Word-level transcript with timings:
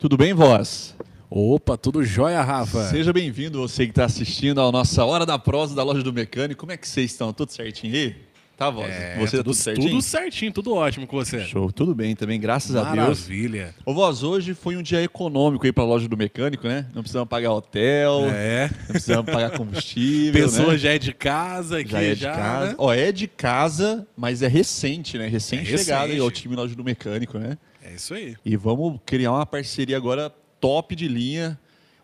Tudo 0.00 0.16
bem, 0.16 0.32
voz? 0.32 0.96
Opa, 1.28 1.76
tudo 1.76 2.02
jóia, 2.02 2.42
Rafa? 2.42 2.88
Seja 2.88 3.12
bem-vindo, 3.12 3.60
você 3.60 3.84
que 3.84 3.92
está 3.92 4.06
assistindo 4.06 4.58
à 4.58 4.72
nossa 4.72 5.04
Hora 5.04 5.26
da 5.26 5.38
Prosa 5.38 5.74
da 5.74 5.82
Loja 5.82 6.02
do 6.02 6.10
Mecânico. 6.10 6.60
Como 6.60 6.72
é 6.72 6.76
que 6.78 6.88
vocês 6.88 7.10
estão? 7.10 7.34
Tudo 7.34 7.52
certinho 7.52 7.94
aí? 7.94 8.16
Tá, 8.56 8.68
voz? 8.70 8.90
É, 8.90 9.16
você 9.18 9.36
tá 9.36 9.42
tudo, 9.42 9.44
tudo 9.44 9.54
certinho? 9.54 9.88
Tudo 9.90 10.02
certinho, 10.02 10.52
tudo 10.52 10.74
ótimo 10.74 11.06
com 11.06 11.16
você. 11.16 11.40
Show, 11.44 11.70
tudo 11.70 11.94
bem 11.94 12.16
também, 12.16 12.40
graças 12.40 12.74
a 12.76 12.82
Deus. 12.92 13.20
Maravilha. 13.20 13.74
Ô, 13.84 13.92
voz, 13.94 14.22
hoje 14.22 14.54
foi 14.54 14.76
um 14.76 14.82
dia 14.82 15.02
econômico 15.02 15.64
aí 15.66 15.72
para 15.72 15.84
a 15.84 15.86
Loja 15.86 16.08
do 16.08 16.16
Mecânico, 16.16 16.66
né? 16.66 16.86
Não 16.94 17.02
precisamos 17.02 17.28
pagar 17.28 17.52
hotel, 17.52 18.24
É. 18.30 18.68
não 18.80 18.86
precisamos 18.88 19.32
pagar 19.32 19.50
combustível, 19.50 20.32
Pessoa 20.48 20.72
né? 20.72 20.78
já 20.78 20.92
é 20.94 20.98
de 20.98 21.12
casa 21.14 21.78
aqui, 21.78 21.90
Já 21.92 22.02
é 22.02 22.14
de 22.14 22.24
casa. 22.24 22.66
né? 22.68 22.74
Ó, 22.78 22.92
é 22.92 23.12
de 23.12 23.28
casa, 23.28 24.06
mas 24.16 24.42
é 24.42 24.48
recente, 24.48 25.16
né? 25.16 25.26
Recém-chegado 25.26 26.04
aí 26.04 26.08
recente. 26.08 26.20
ao 26.22 26.30
time 26.30 26.56
Loja 26.56 26.74
do 26.74 26.84
Mecânico, 26.84 27.38
né? 27.38 27.56
É 27.90 27.94
isso 27.94 28.14
aí. 28.14 28.36
E 28.44 28.56
vamos 28.56 29.00
criar 29.04 29.32
uma 29.32 29.44
parceria 29.44 29.96
agora 29.96 30.30
top 30.60 30.94
de 30.94 31.08
linha. 31.08 31.58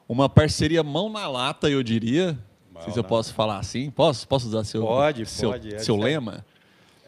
Uma 0.08 0.28
parceria 0.28 0.82
mão 0.82 1.08
na 1.08 1.28
lata, 1.28 1.70
eu 1.70 1.82
diria. 1.82 2.36
Não 2.72 2.82
sei 2.82 2.92
se 2.92 2.98
eu 2.98 3.04
posso 3.04 3.32
falar 3.32 3.58
assim. 3.58 3.90
Posso, 3.90 4.26
posso 4.26 4.48
usar 4.48 4.64
seu, 4.64 4.82
Pode, 4.82 5.26
seu, 5.26 5.50
pode. 5.50 5.74
Essa 5.74 5.84
seu 5.84 5.96
é- 5.96 6.04
lema? 6.04 6.44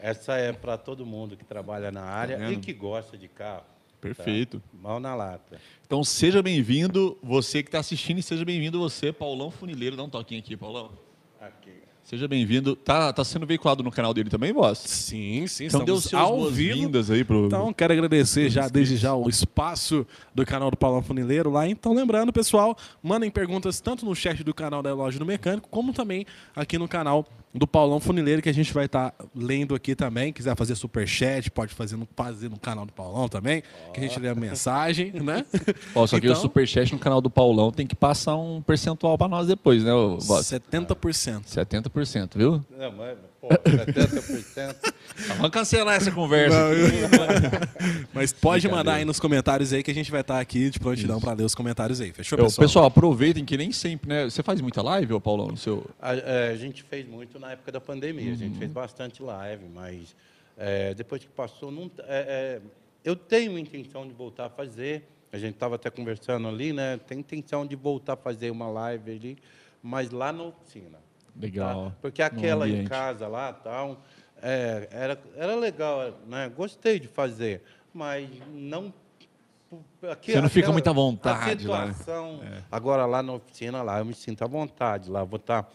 Essa 0.01 0.37
é 0.37 0.53
para 0.53 0.77
todo 0.77 1.05
mundo 1.05 1.35
que 1.35 1.43
trabalha 1.43 1.91
na 1.91 2.03
área 2.03 2.37
Tá 2.37 2.51
e 2.51 2.57
que 2.57 2.71
gosta 2.71 3.17
de 3.17 3.27
carro. 3.27 3.65
Perfeito. 3.99 4.59
tá? 4.59 4.65
Mão 4.81 4.97
na 4.97 5.13
lata. 5.13 5.59
Então 5.85 6.01
seja 6.05 6.41
bem-vindo, 6.41 7.17
você 7.21 7.61
que 7.61 7.67
está 7.67 7.79
assistindo, 7.79 8.17
e 8.19 8.23
seja 8.23 8.45
bem-vindo 8.45 8.79
você, 8.79 9.11
Paulão 9.11 9.51
Funileiro. 9.51 9.97
Dá 9.97 10.03
um 10.03 10.09
toquinho 10.09 10.39
aqui, 10.39 10.55
Paulão. 10.55 10.91
Aqui. 11.41 11.73
Seja 12.09 12.27
bem-vindo. 12.27 12.75
Tá, 12.75 13.13
tá 13.13 13.23
sendo 13.23 13.45
veiculado 13.45 13.83
no 13.83 13.91
canal 13.91 14.15
dele 14.15 14.31
também, 14.31 14.51
boss? 14.51 14.79
Sim, 14.79 15.45
sim, 15.45 15.65
Então 15.65 15.85
seus 15.85 16.11
ao 16.11 16.49
vivo. 16.49 16.73
boas-vindas 16.73 17.11
aí 17.11 17.23
pro... 17.23 17.45
Então, 17.45 17.71
quero 17.71 17.93
agradecer 17.93 18.49
já 18.49 18.67
desde 18.67 18.97
já 18.97 19.13
o 19.13 19.29
espaço 19.29 20.07
do 20.33 20.43
canal 20.43 20.71
do 20.71 20.77
Paulão 20.77 21.03
Funileiro 21.03 21.51
lá. 21.51 21.67
Então, 21.67 21.93
lembrando, 21.93 22.33
pessoal, 22.33 22.75
mandem 23.03 23.29
perguntas 23.29 23.79
tanto 23.79 24.07
no 24.07 24.15
chat 24.15 24.43
do 24.43 24.55
canal 24.55 24.81
da 24.81 24.91
Loja 24.91 25.19
do 25.19 25.25
Mecânico, 25.25 25.69
como 25.69 25.93
também 25.93 26.25
aqui 26.55 26.79
no 26.79 26.87
canal 26.87 27.27
do 27.53 27.65
Paulão 27.65 27.99
Funileiro, 27.99 28.41
que 28.41 28.49
a 28.49 28.53
gente 28.53 28.71
vai 28.73 28.85
estar 28.85 29.13
lendo 29.35 29.73
aqui 29.73 29.95
também. 29.95 30.31
Quiser 30.31 30.55
fazer 30.55 30.75
super 30.75 31.07
chat, 31.07 31.49
pode 31.49 31.73
fazer 31.73 31.95
no, 31.95 32.07
fazer 32.15 32.49
no 32.49 32.59
canal 32.59 32.85
do 32.85 32.93
Paulão 32.93 33.27
também, 33.27 33.63
que 33.93 33.99
a 33.99 34.03
gente 34.03 34.19
lê 34.19 34.29
a 34.29 34.35
mensagem, 34.35 35.11
né? 35.13 35.45
Ó, 35.95 36.05
só 36.05 36.19
que 36.19 36.27
o 36.27 36.31
Então- 36.31 36.41
superchat 36.41 36.91
no 36.93 36.99
canal 36.99 37.21
do 37.21 37.29
Paulão 37.29 37.71
tem 37.71 37.87
que 37.87 37.95
passar 37.95 38.35
um 38.37 38.61
percentual 38.61 39.17
para 39.17 39.27
nós 39.27 39.47
depois, 39.47 39.83
né, 39.83 39.93
ô, 39.93 40.17
boss? 40.17 40.45
70%. 40.45 41.43
70%, 41.45 42.37
viu? 42.37 42.63
Não, 42.77 42.91
mas, 42.91 43.17
pô, 43.39 43.47
70%. 43.49 44.93
Vamos 45.37 45.49
cancelar 45.51 45.95
essa 45.95 46.11
conversa. 46.11 46.57
Mas 48.13 48.31
pode 48.33 48.67
mandar 48.67 48.95
aí 48.95 49.05
nos 49.05 49.19
comentários 49.19 49.73
aí 49.73 49.83
que 49.83 49.91
a 49.91 49.93
gente 49.93 50.11
vai 50.11 50.21
estar 50.21 50.39
aqui 50.39 50.69
de 50.69 50.79
prontidão 50.79 51.19
para 51.19 51.33
ler 51.33 51.43
os 51.43 51.55
comentários 51.55 51.99
aí. 52.01 52.11
Fechou, 52.11 52.37
Eu, 52.37 52.45
pessoal? 52.45 52.67
pessoal, 52.67 52.85
aproveitem 52.85 53.45
que 53.45 53.57
nem 53.57 53.71
sempre, 53.71 54.09
né? 54.09 54.25
Você 54.25 54.41
faz 54.43 54.61
muita 54.61 54.81
live, 54.81 55.13
ô 55.13 55.21
Paulão, 55.21 55.47
no 55.47 55.57
seu. 55.57 55.85
a, 56.01 56.13
é, 56.15 56.49
a 56.49 56.55
gente 56.55 56.83
fez 56.83 57.07
muito 57.07 57.39
na 57.39 57.51
época 57.51 57.71
da 57.71 57.81
pandemia. 57.81 58.31
A 58.31 58.35
gente 58.35 58.53
Uhum. 58.53 58.59
fez 58.59 58.71
bastante 58.71 59.21
live, 59.21 59.65
mas 59.73 60.15
é, 60.57 60.93
depois 60.93 61.21
que 61.21 61.27
passou, 61.29 61.71
não, 61.71 61.89
é, 61.99 62.59
é, 62.59 62.61
eu 63.03 63.15
tenho 63.15 63.57
intenção 63.57 64.07
de 64.07 64.13
voltar 64.13 64.45
a 64.45 64.49
fazer. 64.49 65.03
A 65.31 65.37
gente 65.37 65.53
estava 65.53 65.75
até 65.75 65.89
conversando 65.89 66.47
ali, 66.47 66.73
né? 66.73 66.97
Tem 67.07 67.19
intenção 67.19 67.65
de 67.65 67.75
voltar 67.75 68.13
a 68.13 68.17
fazer 68.17 68.49
uma 68.49 68.67
live 68.67 69.11
ali, 69.11 69.37
mas 69.83 70.09
lá 70.09 70.31
na 70.33 70.43
oficina. 70.43 70.97
Legal. 71.35 71.89
Tá? 71.91 71.95
Porque 72.01 72.21
aquela 72.21 72.67
em 72.67 72.85
casa 72.85 73.27
lá, 73.27 73.51
tal, 73.53 74.01
é, 74.41 74.87
era, 74.91 75.19
era 75.35 75.55
legal, 75.55 76.13
né? 76.27 76.49
Gostei 76.55 76.99
de 76.99 77.07
fazer, 77.07 77.61
mas 77.93 78.29
não. 78.53 78.93
aqui- 80.09 80.31
Você 80.31 80.41
não 80.41 80.49
fica 80.49 80.71
muito 80.71 80.89
à 80.89 80.93
vontade 80.93 81.65
a 81.67 81.69
lá, 81.69 81.85
né? 81.85 81.93
situação, 81.93 82.41
Agora 82.71 83.05
lá 83.05 83.21
na 83.21 83.33
oficina, 83.33 83.81
lá 83.81 83.99
eu 83.99 84.05
me 84.05 84.13
sinto 84.13 84.43
à 84.43 84.47
vontade. 84.47 85.09
Lá 85.09 85.23
vou 85.23 85.37
estar 85.37 85.69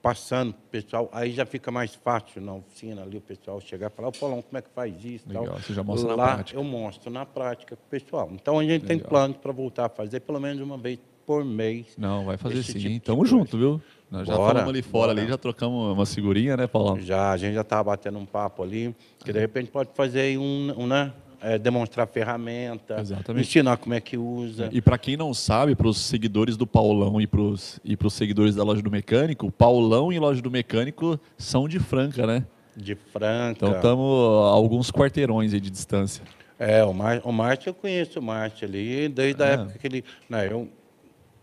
passando 0.00 0.52
pro 0.52 0.62
pessoal, 0.70 1.08
aí 1.12 1.32
já 1.32 1.46
fica 1.46 1.70
mais 1.70 1.94
fácil 1.94 2.42
na 2.42 2.52
oficina 2.54 3.02
ali 3.02 3.16
o 3.16 3.22
pessoal 3.22 3.58
chegar 3.58 3.86
e 3.90 3.90
falar, 3.90 4.08
ô 4.08 4.12
Paulão, 4.12 4.42
como 4.42 4.58
é 4.58 4.60
que 4.60 4.68
faz 4.68 5.02
isso? 5.02 5.26
Legal, 5.26 5.46
tal. 5.46 5.58
você 5.58 5.72
já 5.72 5.82
mostra 5.82 6.08
na 6.10 6.14
lá, 6.14 6.34
prática. 6.34 6.58
Eu 6.58 6.62
mostro 6.64 7.10
na 7.10 7.24
prática 7.24 7.74
pro 7.74 7.86
pessoal. 7.88 8.28
Então 8.30 8.58
a 8.58 8.64
gente 8.64 8.84
tem 8.84 8.96
Legal. 8.98 9.08
planos 9.08 9.38
para 9.38 9.50
voltar 9.50 9.86
a 9.86 9.88
fazer 9.88 10.20
pelo 10.20 10.38
menos 10.38 10.60
uma 10.60 10.76
vez 10.76 10.98
por 11.24 11.42
mês. 11.42 11.86
Não, 11.96 12.26
vai 12.26 12.36
fazer 12.36 12.62
sim. 12.62 12.78
tipo 12.78 13.00
Tamo 13.06 13.24
junto, 13.24 13.56
viu? 13.56 13.80
Nós 14.10 14.26
já 14.26 14.34
Bora, 14.36 14.46
falamos 14.52 14.70
ali 14.70 14.82
fora, 14.82 15.08
bora. 15.08 15.20
ali, 15.22 15.28
já 15.30 15.36
trocamos 15.38 15.92
uma 15.94 16.06
figurinha, 16.06 16.56
né, 16.56 16.66
Paulão? 16.66 17.00
Já, 17.00 17.32
a 17.32 17.36
gente 17.36 17.54
já 17.54 17.62
estava 17.62 17.84
batendo 17.84 18.18
um 18.18 18.26
papo 18.26 18.62
ali, 18.62 18.94
que 19.24 19.32
de 19.32 19.38
repente 19.40 19.70
pode 19.70 19.90
fazer 19.94 20.20
aí 20.20 20.38
um, 20.38 20.72
um 20.76 20.86
né? 20.86 21.12
é, 21.40 21.58
demonstrar 21.58 22.06
ferramenta, 22.06 22.98
Exatamente. 23.00 23.46
ensinar 23.46 23.76
como 23.76 23.92
é 23.94 24.00
que 24.00 24.16
usa. 24.16 24.68
E 24.72 24.80
para 24.80 24.96
quem 24.96 25.14
não 25.16 25.34
sabe, 25.34 25.74
para 25.74 25.86
os 25.88 25.98
seguidores 25.98 26.56
do 26.56 26.66
Paulão 26.66 27.20
e 27.20 27.26
para 27.26 27.40
os 27.40 27.78
e 27.84 27.96
pros 27.96 28.14
seguidores 28.14 28.54
da 28.54 28.62
Loja 28.64 28.80
do 28.80 28.90
Mecânico, 28.90 29.50
Paulão 29.50 30.10
e 30.12 30.18
Loja 30.18 30.40
do 30.40 30.50
Mecânico 30.50 31.20
são 31.36 31.68
de 31.68 31.78
Franca, 31.78 32.26
né? 32.26 32.46
De 32.76 32.94
Franca. 32.94 33.56
Então 33.66 33.72
estamos 33.72 34.10
a 34.46 34.48
alguns 34.54 34.90
quarteirões 34.90 35.52
aí 35.52 35.60
de 35.60 35.70
distância. 35.70 36.24
É, 36.58 36.82
o, 36.84 36.94
Mar, 36.94 37.20
o 37.24 37.32
Márcio, 37.32 37.70
eu 37.70 37.74
conheço 37.74 38.20
o 38.20 38.22
Márcio 38.22 38.66
ali, 38.66 39.08
desde 39.08 39.42
a 39.42 39.46
Ah. 39.46 39.50
época 39.50 39.78
que 39.78 39.86
ele. 39.86 40.04
Né, 40.30 40.48
eu, 40.50 40.68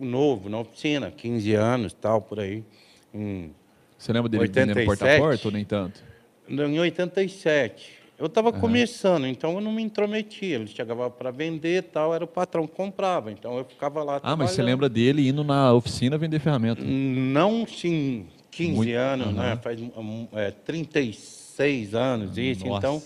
novo, 0.05 0.49
na 0.49 0.59
oficina, 0.59 1.11
15 1.11 1.53
anos 1.53 1.93
tal, 1.93 2.21
por 2.21 2.39
aí. 2.39 2.63
Em, 3.13 3.51
Você 3.97 4.11
lembra 4.11 4.29
dele 4.29 4.47
vendendo 4.47 4.69
87? 4.77 4.85
porta-a-porta 4.85 5.47
ou 5.47 5.51
nem 5.51 5.65
tanto? 5.65 6.03
em 6.49 6.79
87. 6.79 8.01
Eu 8.19 8.27
estava 8.27 8.51
começando, 8.53 9.25
então 9.25 9.53
eu 9.55 9.61
não 9.61 9.71
me 9.71 9.81
intrometia. 9.81 10.55
Ele 10.57 10.67
chegava 10.67 11.09
para 11.09 11.31
vender 11.31 11.77
e 11.77 11.81
tal, 11.81 12.13
era 12.13 12.23
o 12.23 12.27
patrão 12.27 12.67
que 12.67 12.75
comprava. 12.75 13.31
Então 13.31 13.57
eu 13.57 13.65
ficava 13.65 14.03
lá. 14.03 14.19
Ah, 14.21 14.35
mas 14.35 14.51
você 14.51 14.61
lembra 14.61 14.87
dele 14.87 15.27
indo 15.27 15.43
na 15.43 15.73
oficina 15.73 16.19
vender 16.19 16.39
ferramenta? 16.39 16.83
Não, 16.83 17.65
sim, 17.65 18.27
15 18.51 18.75
Muito- 18.75 18.93
anos, 18.95 19.27
aham. 19.27 19.33
né? 19.33 19.59
Faz 19.63 19.79
é, 20.33 20.51
36 20.51 21.95
anos 21.95 22.37
isso, 22.37 22.65
Nossa. 22.67 22.77
então. 22.77 23.03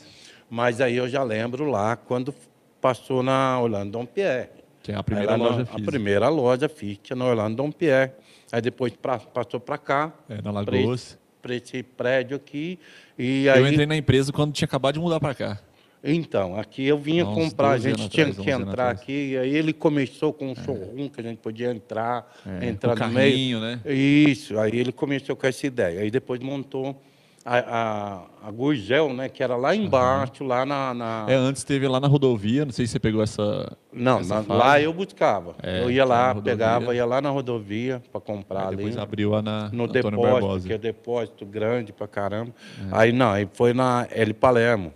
Mas 0.49 0.81
aí 0.81 0.97
eu 0.97 1.07
já 1.07 1.23
lembro 1.23 1.69
lá 1.69 1.95
quando 1.95 2.33
passou 2.81 3.23
na 3.23 3.59
Orlando 3.59 3.91
Dom 3.91 4.05
Pierre. 4.05 4.49
Que 4.85 4.91
é 4.91 4.95
a 4.95 5.01
primeira 5.01 5.35
loja 5.35 5.57
na, 5.57 5.65
física. 5.65 5.81
A 5.81 5.85
primeira 5.85 6.29
loja 6.29 6.69
física 6.69 7.15
na 7.15 7.25
Orlando 7.25 7.55
Dom 7.55 7.71
Pierre. 7.71 8.11
Aí 8.51 8.61
depois 8.61 8.93
pra, 8.93 9.17
passou 9.17 9.59
para 9.59 9.79
cá. 9.79 10.13
É, 10.29 10.39
na 10.43 10.51
Lagoas. 10.51 11.17
Para 11.41 11.55
esse 11.55 11.81
prédio 11.81 12.37
aqui. 12.37 12.77
E 13.17 13.45
Eu 13.47 13.53
aí, 13.53 13.71
entrei 13.71 13.87
na 13.87 13.97
empresa 13.97 14.31
quando 14.31 14.53
tinha 14.53 14.67
acabado 14.67 14.93
de 14.93 14.99
mudar 14.99 15.19
para 15.19 15.33
cá. 15.33 15.59
Então, 16.03 16.59
aqui 16.59 16.85
eu 16.85 16.99
vinha 16.99 17.25
comprar, 17.25 17.71
a 17.71 17.77
12 17.77 17.89
gente 17.89 18.09
tinha 18.09 18.27
atrás, 18.27 18.35
que 18.35 18.41
11 18.41 18.51
anos 18.51 18.67
entrar 18.67 18.91
aqui, 18.91 19.29
e 19.31 19.37
aí 19.39 19.55
ele 19.55 19.73
começou 19.73 20.31
com 20.31 20.51
um 20.51 20.55
showroom 20.55 21.09
que 21.09 21.19
a 21.19 21.23
gente 21.23 21.39
podia 21.39 21.71
entrar, 21.71 22.31
É, 22.45 22.67
entrar 22.67 22.95
no 22.95 23.07
meio. 23.07 23.31
carrinho, 23.31 23.59
né? 23.59 23.81
Isso, 23.87 24.59
aí 24.59 24.77
ele 24.77 24.91
começou 24.91 25.35
com 25.35 25.47
essa 25.47 25.65
ideia. 25.65 26.01
Aí 26.01 26.11
depois 26.11 26.39
montou 26.39 27.01
a, 27.47 27.57
a, 27.59 28.47
a 28.47 28.51
Gurgel, 28.51 29.13
né, 29.13 29.29
que 29.29 29.43
era 29.43 29.55
lá 29.55 29.75
embaixo, 29.75 30.43
lá 30.43 30.65
na... 30.65 30.93
na- 30.95 31.25
É, 31.29 31.35
antes 31.35 31.63
teve 31.63 31.87
lá 31.87 31.99
na 31.99 32.07
rodovia, 32.07 32.65
não 32.65 32.71
sei 32.71 32.87
se 32.87 32.93
você 32.93 32.99
pegou 32.99 33.21
essa. 33.21 33.77
Não, 33.93 34.19
essa 34.21 34.41
na- 34.41 34.53
lá 34.55 34.81
eu 34.81 34.91
buscava. 34.91 35.55
É, 35.61 35.83
eu 35.83 35.91
ia 35.91 36.03
lá 36.03 36.33
pegava, 36.33 36.95
ia 36.95 37.05
lá 37.05 37.21
na 37.21 37.29
rodovia 37.29 38.01
para 38.11 38.19
comprar 38.19 38.61
Aí 38.61 38.67
ali. 38.69 38.75
depois 38.77 38.97
abriu 38.97 39.29
lá 39.29 39.41
na 39.43 39.69
no 39.71 39.83
Antônio 39.83 39.91
depósito, 40.11 40.31
Barbosa. 40.31 40.67
que 40.67 40.73
é 40.73 40.77
depósito 40.79 41.45
grande 41.45 41.93
pra 41.93 42.07
caramba. 42.07 42.51
É. 42.79 42.87
Aí 42.91 43.11
não, 43.11 43.29
aí 43.31 43.47
foi 43.53 43.73
na 43.73 44.07
L 44.09 44.33
Palermo. 44.33 44.91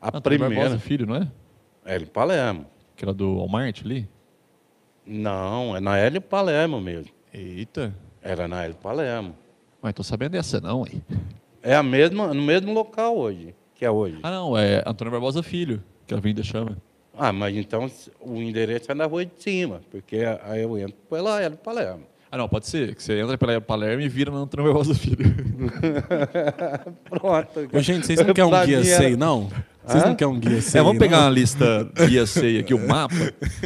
A 0.00 0.16
Antônio 0.16 0.38
primeira. 0.38 0.64
Barbosa, 0.68 0.78
filho, 0.80 1.06
não 1.06 1.16
é? 1.16 1.28
L 1.84 2.06
Palermo. 2.06 2.66
Que 2.94 3.04
era 3.04 3.12
do 3.12 3.38
Walmart 3.38 3.82
ali? 3.84 4.08
Não, 5.06 5.76
é 5.76 5.80
na 5.80 5.98
L 5.98 6.20
Palermo 6.20 6.80
mesmo. 6.80 7.10
Eita. 7.32 7.92
Era 8.22 8.46
na 8.46 8.64
L 8.64 8.74
Palermo. 8.74 9.34
Mas 9.82 9.92
tô 9.92 10.02
sabendo 10.02 10.32
dessa 10.32 10.60
não, 10.60 10.86
hein? 10.86 11.02
É 11.64 11.74
a 11.74 11.82
mesma, 11.82 12.34
no 12.34 12.42
mesmo 12.42 12.72
local 12.74 13.16
hoje, 13.16 13.54
que 13.74 13.84
é 13.84 13.90
hoje. 13.90 14.18
Ah, 14.22 14.30
não, 14.30 14.56
é 14.56 14.82
Antônio 14.86 15.10
Barbosa 15.10 15.42
Filho, 15.42 15.82
que 16.06 16.12
a 16.14 16.18
Avenida 16.18 16.42
chama. 16.42 16.76
Ah, 17.16 17.32
mas 17.32 17.56
então 17.56 17.90
o 18.20 18.36
endereço 18.36 18.90
é 18.92 18.94
na 18.94 19.06
rua 19.06 19.24
de 19.24 19.32
cima, 19.38 19.80
porque 19.90 20.18
aí 20.44 20.62
eu 20.62 20.76
entro 20.76 20.94
pela 21.08 21.40
L 21.42 21.56
Palermo. 21.56 22.02
Ah, 22.30 22.36
não, 22.36 22.48
pode 22.48 22.66
ser. 22.66 22.94
Que 22.96 23.02
você 23.02 23.20
entra 23.20 23.38
pela 23.38 23.60
Palermo 23.60 24.02
e 24.02 24.08
vira 24.08 24.30
no 24.30 24.38
Antônio 24.38 24.66
Barbosa 24.66 24.94
Filho. 24.94 25.24
Pronto. 27.08 27.68
Ô, 27.72 27.80
gente, 27.80 28.06
vocês 28.06 28.18
não 28.20 28.34
querem 28.34 28.50
um 28.52 28.64
guia 28.66 28.76
era- 28.76 28.84
SEI, 28.84 29.16
não? 29.16 29.48
Vocês 29.86 30.02
Hã? 30.02 30.08
não 30.08 30.14
querem 30.16 30.34
um 30.34 30.38
guia 30.40 30.60
SEI, 30.60 30.80
É, 30.80 30.82
vamos 30.84 30.98
pegar 30.98 31.18
não? 31.18 31.24
uma 31.26 31.30
lista 31.30 31.88
guia 32.08 32.26
C 32.26 32.58
aqui, 32.58 32.74
o 32.74 32.78
mapa, 32.88 33.14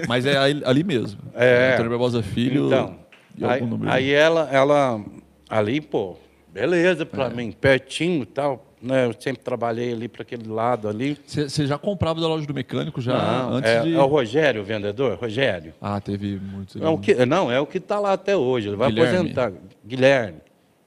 mas 0.06 0.26
é 0.26 0.36
ali, 0.36 0.84
mesmo. 0.84 1.20
É. 1.34 1.72
Antônio 1.72 1.90
Barbosa 1.90 2.22
Filho. 2.22 2.66
Então, 2.66 2.96
aí, 3.42 3.62
aí 3.86 4.10
ela, 4.12 4.48
ela, 4.52 5.00
ali, 5.48 5.80
pô, 5.80 6.16
beleza 6.60 7.06
pra 7.06 7.26
É. 7.26 7.30
mim, 7.30 7.52
pertinho 7.52 8.22
e 8.22 8.26
tal. 8.26 8.64
Né? 8.80 9.06
Eu 9.06 9.14
sempre 9.18 9.42
trabalhei 9.42 9.92
ali 9.92 10.06
para 10.06 10.22
aquele 10.22 10.48
lado 10.48 10.88
ali. 10.88 11.18
Você 11.26 11.66
já 11.66 11.76
comprava 11.76 12.20
da 12.20 12.28
loja 12.28 12.46
do 12.46 12.54
mecânico 12.54 13.00
já 13.00 13.12
Não, 13.42 13.54
antes 13.54 13.70
é, 13.70 13.82
de. 13.82 13.94
é 13.94 13.98
o 14.00 14.06
Rogério, 14.06 14.60
o 14.60 14.64
vendedor, 14.64 15.18
Rogério. 15.18 15.74
Ah, 15.80 16.00
teve 16.00 16.38
muitos. 16.40 16.80
É 16.80 16.86
o 16.88 16.96
que, 16.96 17.26
não, 17.26 17.50
é 17.50 17.58
o 17.58 17.66
que 17.66 17.78
está 17.78 17.98
lá 17.98 18.12
até 18.12 18.36
hoje. 18.36 18.68
Ele 18.68 18.76
vai 18.76 18.88
Guilherme. 18.92 19.16
aposentar. 19.18 19.52
Guilherme. 19.84 20.38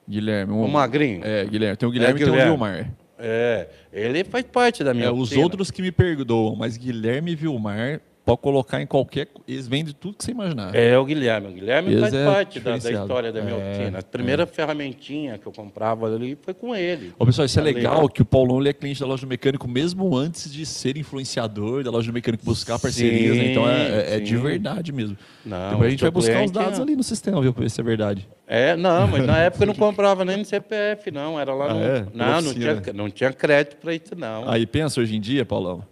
Guilherme. 0.10 0.54
O 0.54 0.68
magrinho. 0.70 1.22
É, 1.24 1.46
Guilherme. 1.46 1.76
Tem 1.78 1.90
o 1.90 1.92
Guilherme 1.92 2.20
e 2.20 2.24
É, 2.24 2.26
tem 2.26 2.28
o 2.30 2.32
Guilherme. 2.32 2.52
Vilmar. 2.52 2.92
É, 3.20 3.68
ele 3.94 4.24
faz 4.24 4.46
parte 4.46 4.84
da 4.84 4.94
minha 4.94 5.08
É, 5.08 5.12
os 5.12 5.32
outros 5.36 5.70
que 5.70 5.82
me 5.82 5.92
perdoam, 5.92 6.56
mas 6.56 6.78
Guilherme 6.78 7.32
e 7.34 7.36
Vilmar, 7.36 8.00
pode 8.38 8.42
colocar 8.42 8.82
em 8.82 8.86
qualquer. 8.88 9.28
Eles 9.48 9.68
vendem 9.68 9.94
tudo 10.00 10.16
que 10.18 10.24
você 10.24 10.32
imaginar. 10.32 10.74
É 10.76 10.98
o 10.98 11.06
Guilherme. 11.06 11.48
O 11.48 11.52
Guilherme 11.52 11.90
Eles 11.90 12.02
faz 12.02 12.14
é 12.14 12.26
parte 12.26 12.60
da, 12.60 12.78
da 12.78 12.92
história 12.92 13.32
da 13.32 13.42
minha 13.42 13.56
É, 13.56 13.72
oficina. 13.72 14.00
A 14.00 14.04
primeira 14.04 14.46
ferramentinha 14.46 15.38
que 15.38 15.46
eu 15.48 15.52
comprava 15.52 16.08
ali 16.14 16.38
foi 16.42 16.54
com 16.54 16.76
ele. 16.76 17.14
Ô, 17.20 17.26
pessoal, 17.26 17.46
isso 17.46 17.60
é 17.60 17.64
legal 17.64 18.08
que 18.10 18.22
o 18.22 18.26
Paulão 18.26 18.60
ele 18.60 18.70
é 18.70 18.74
cliente 18.74 19.00
da 19.00 19.06
loja 19.08 19.26
do 19.26 19.30
mecânico 19.30 19.68
mesmo 19.68 20.16
antes 20.16 20.52
de 20.52 20.66
ser 20.66 20.98
influenciador 20.98 21.84
da 21.84 21.92
loja 21.92 22.08
do 22.12 22.14
mecânico 22.14 22.44
buscar 22.46 22.80
parcerias, 22.80 23.38
né? 23.38 23.52
Então 23.52 23.70
é, 23.70 23.88
é- 24.14 24.16
é 24.16 24.20
de 24.20 24.36
verdade 24.38 24.92
mesmo. 24.92 25.18
Não, 25.46 25.70
Depois 25.72 25.88
a 25.88 25.90
gente 25.92 26.02
vai 26.02 26.12
buscar 26.12 26.44
os 26.44 26.52
dados 26.52 26.80
é- 26.80 26.82
ali 26.82 26.96
no 26.96 27.04
sistema, 27.04 27.42
viu, 27.42 27.54
pra 27.54 27.64
ver 27.64 27.70
se 27.70 27.80
é 27.82 27.84
verdade. 27.84 28.28
É, 28.48 28.76
não, 28.76 29.08
mas 29.08 29.26
na 29.26 29.38
época 29.38 29.64
eu 29.64 29.68
não 29.68 29.74
comprava 29.76 30.26
nem 30.26 30.38
no 30.38 30.46
CPF, 30.46 31.10
não. 31.12 31.40
Era 31.40 31.54
lá 31.54 31.66
Ah, 31.70 31.74
no. 31.74 31.84
é? 31.84 32.06
Não, 32.14 32.42
não 32.42 32.54
tinha, 32.54 32.82
não 32.94 33.10
tinha 33.10 33.32
crédito 33.32 33.78
para 33.78 33.94
isso, 33.94 34.14
não. 34.16 34.50
Aí 34.50 34.66
pensa 34.66 35.00
hoje 35.00 35.16
em 35.16 35.22
dia, 35.22 35.46
Paulão. 35.46 35.84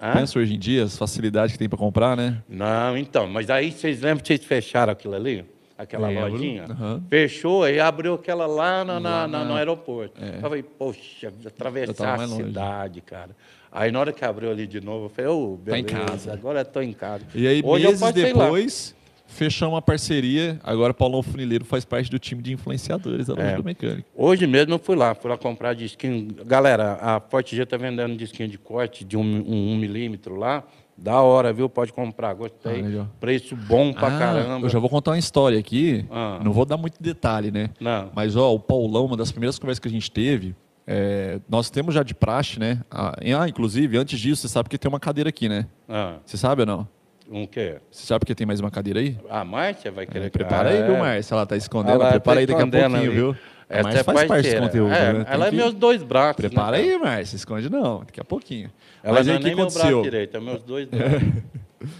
Hã? 0.00 0.12
Pensa 0.14 0.38
hoje 0.38 0.54
em 0.54 0.58
dia, 0.58 0.84
as 0.84 0.96
facilidades 0.96 1.52
que 1.52 1.58
tem 1.58 1.68
para 1.68 1.78
comprar, 1.78 2.16
né? 2.16 2.42
Não, 2.48 2.96
então, 2.96 3.26
mas 3.26 3.48
aí 3.48 3.72
vocês 3.72 4.00
lembram 4.00 4.20
que 4.22 4.28
vocês 4.28 4.44
fecharam 4.44 4.92
aquilo 4.92 5.14
ali? 5.14 5.44
Aquela 5.78 6.08
Lembro. 6.08 6.30
lojinha? 6.32 6.64
Aham. 6.70 7.02
Fechou, 7.10 7.62
aí 7.64 7.78
abriu 7.78 8.14
aquela 8.14 8.46
lá, 8.46 8.84
na, 8.84 8.94
Lá 8.94 9.00
na- 9.00 9.28
na- 9.28 9.44
no 9.44 9.54
aeroporto. 9.54 10.22
É. 10.22 10.36
Eu 10.36 10.40
falei, 10.40 10.62
poxa, 10.62 11.32
atravessar 11.46 12.18
a 12.20 12.28
cidade, 12.28 13.00
cara. 13.02 13.30
Aí 13.70 13.90
na 13.92 14.00
hora 14.00 14.12
que 14.12 14.24
abriu 14.24 14.50
ali 14.50 14.66
de 14.66 14.80
novo, 14.80 15.06
eu 15.06 15.08
falei, 15.10 15.30
ô, 15.30 15.58
Tá 15.66 15.78
em 15.78 15.82
beleza, 15.84 16.06
casa. 16.06 16.32
agora 16.32 16.60
eu 16.60 16.64
tô 16.64 16.80
em 16.80 16.92
casa. 16.94 17.24
E 17.34 17.46
aí, 17.46 17.60
Hoje 17.62 17.84
eu 17.84 17.90
meses 17.90 18.12
depois, 18.12 18.94
fechamos 19.26 19.74
uma 19.74 19.82
parceria. 19.82 20.58
Agora, 20.62 20.94
Paulão 20.94 21.22
Funileiro 21.22 21.64
faz 21.64 21.84
parte 21.84 22.10
do 22.10 22.18
time 22.18 22.42
de 22.42 22.52
influenciadores 22.52 23.26
da 23.26 23.34
loja 23.34 23.46
É. 23.46 23.56
do 23.56 23.64
mecânico. 23.64 24.08
Hoje 24.14 24.46
mesmo 24.46 24.74
eu 24.74 24.78
fui 24.78 24.96
lá, 24.96 25.14
fui 25.14 25.30
lá 25.30 25.36
comprar 25.36 25.74
disquinho. 25.74 26.28
Galera, 26.46 26.98
a 27.00 27.20
Forte 27.20 27.54
G 27.56 27.64
tá 27.66 27.76
vendendo 27.76 28.16
disquinho 28.16 28.48
de 28.48 28.58
corte 28.58 29.04
de 29.04 29.16
um, 29.16 29.22
um, 29.22 29.72
um 29.72 29.76
milímetro 29.76 30.36
lá. 30.36 30.64
Da 30.98 31.20
hora, 31.20 31.52
viu? 31.52 31.68
Pode 31.68 31.92
comprar, 31.92 32.32
gostei. 32.32 32.82
Ah. 32.98 33.06
Preço 33.20 33.54
bom 33.54 33.92
pra 33.92 34.08
Ah, 34.08 34.18
caramba. 34.18 34.64
Eu 34.66 34.70
já 34.70 34.78
vou 34.78 34.88
contar 34.88 35.10
uma 35.10 35.18
história 35.18 35.58
aqui. 35.58 36.06
Ah. 36.10 36.40
Não 36.42 36.52
vou 36.54 36.64
dar 36.64 36.78
muito 36.78 37.02
detalhe, 37.02 37.50
né? 37.50 37.68
Não. 37.78 38.10
Mas, 38.14 38.34
ó, 38.34 38.54
o 38.54 38.58
Paulão, 38.58 39.04
uma 39.04 39.16
das 39.16 39.30
primeiras 39.30 39.58
conversas 39.58 39.78
que 39.78 39.88
a 39.88 39.90
gente 39.90 40.10
teve, 40.10 40.54
é, 40.86 41.38
nós 41.50 41.68
temos 41.68 41.94
já 41.94 42.02
de 42.02 42.14
praxe, 42.14 42.58
né? 42.58 42.80
Ah, 42.90 43.14
ah, 43.38 43.46
inclusive, 43.46 43.98
antes 43.98 44.18
disso, 44.18 44.40
você 44.40 44.48
sabe 44.48 44.70
que 44.70 44.78
tem 44.78 44.88
uma 44.88 44.98
cadeira 44.98 45.28
aqui, 45.28 45.50
né? 45.50 45.66
Ah, 45.86 46.14
Você 46.24 46.38
sabe 46.38 46.62
ou 46.62 46.66
não? 46.66 46.88
Um 47.30 47.46
quê? 47.46 47.76
Você 47.90 48.06
sabe 48.06 48.24
que 48.24 48.34
tem 48.34 48.46
mais 48.46 48.60
uma 48.60 48.70
cadeira 48.70 49.00
aí? 49.00 49.16
A 49.28 49.44
Márcia 49.44 49.90
vai 49.90 50.06
querer... 50.06 50.30
Prepara 50.30 50.68
Ah, 50.68 50.72
aí, 50.72 50.82
viu, 50.82 50.94
é. 50.94 50.98
Márcia? 50.98 51.34
Ela 51.34 51.46
tá 51.46 51.56
escondendo. 51.56 51.94
Ela 52.00 52.10
Prepara 52.10 52.36
tá 52.36 52.40
aí 52.40 52.46
daqui 52.46 52.62
a 52.62 52.66
pouquinho, 52.66 53.00
ali. 53.00 53.08
viu? 53.08 53.36
Essa 53.68 53.82
Márcia 53.82 54.00
é 54.00 54.04
faz 54.04 54.24
parte 54.28 54.42
desse 54.44 54.60
conteúdo. 54.60 54.92
É, 54.94 55.12
né? 55.12 55.26
Ela 55.28 55.46
é 55.46 55.50
que- 55.50 55.56
meus 55.56 55.74
dois 55.74 56.02
braços. 56.02 56.42
né, 56.42 56.48
Prepara 56.48 56.76
cara? 56.76 56.88
aí, 56.90 56.98
Márcia. 56.98 57.36
Esconde 57.36 57.68
não. 57.70 58.00
Daqui 58.00 58.20
a 58.20 58.24
pouquinho. 58.24 58.70
Ela 59.02 59.18
Mas 59.18 59.26
não 59.26 59.34
aí 59.34 59.40
é 59.40 59.42
nem 59.44 59.54
meu 59.56 59.64
braço 59.64 59.78
aconteceu? 59.78 60.02
direito, 60.02 60.36
é 60.36 60.40
meus 60.40 60.62
dois 60.62 60.86
braços. 60.88 61.22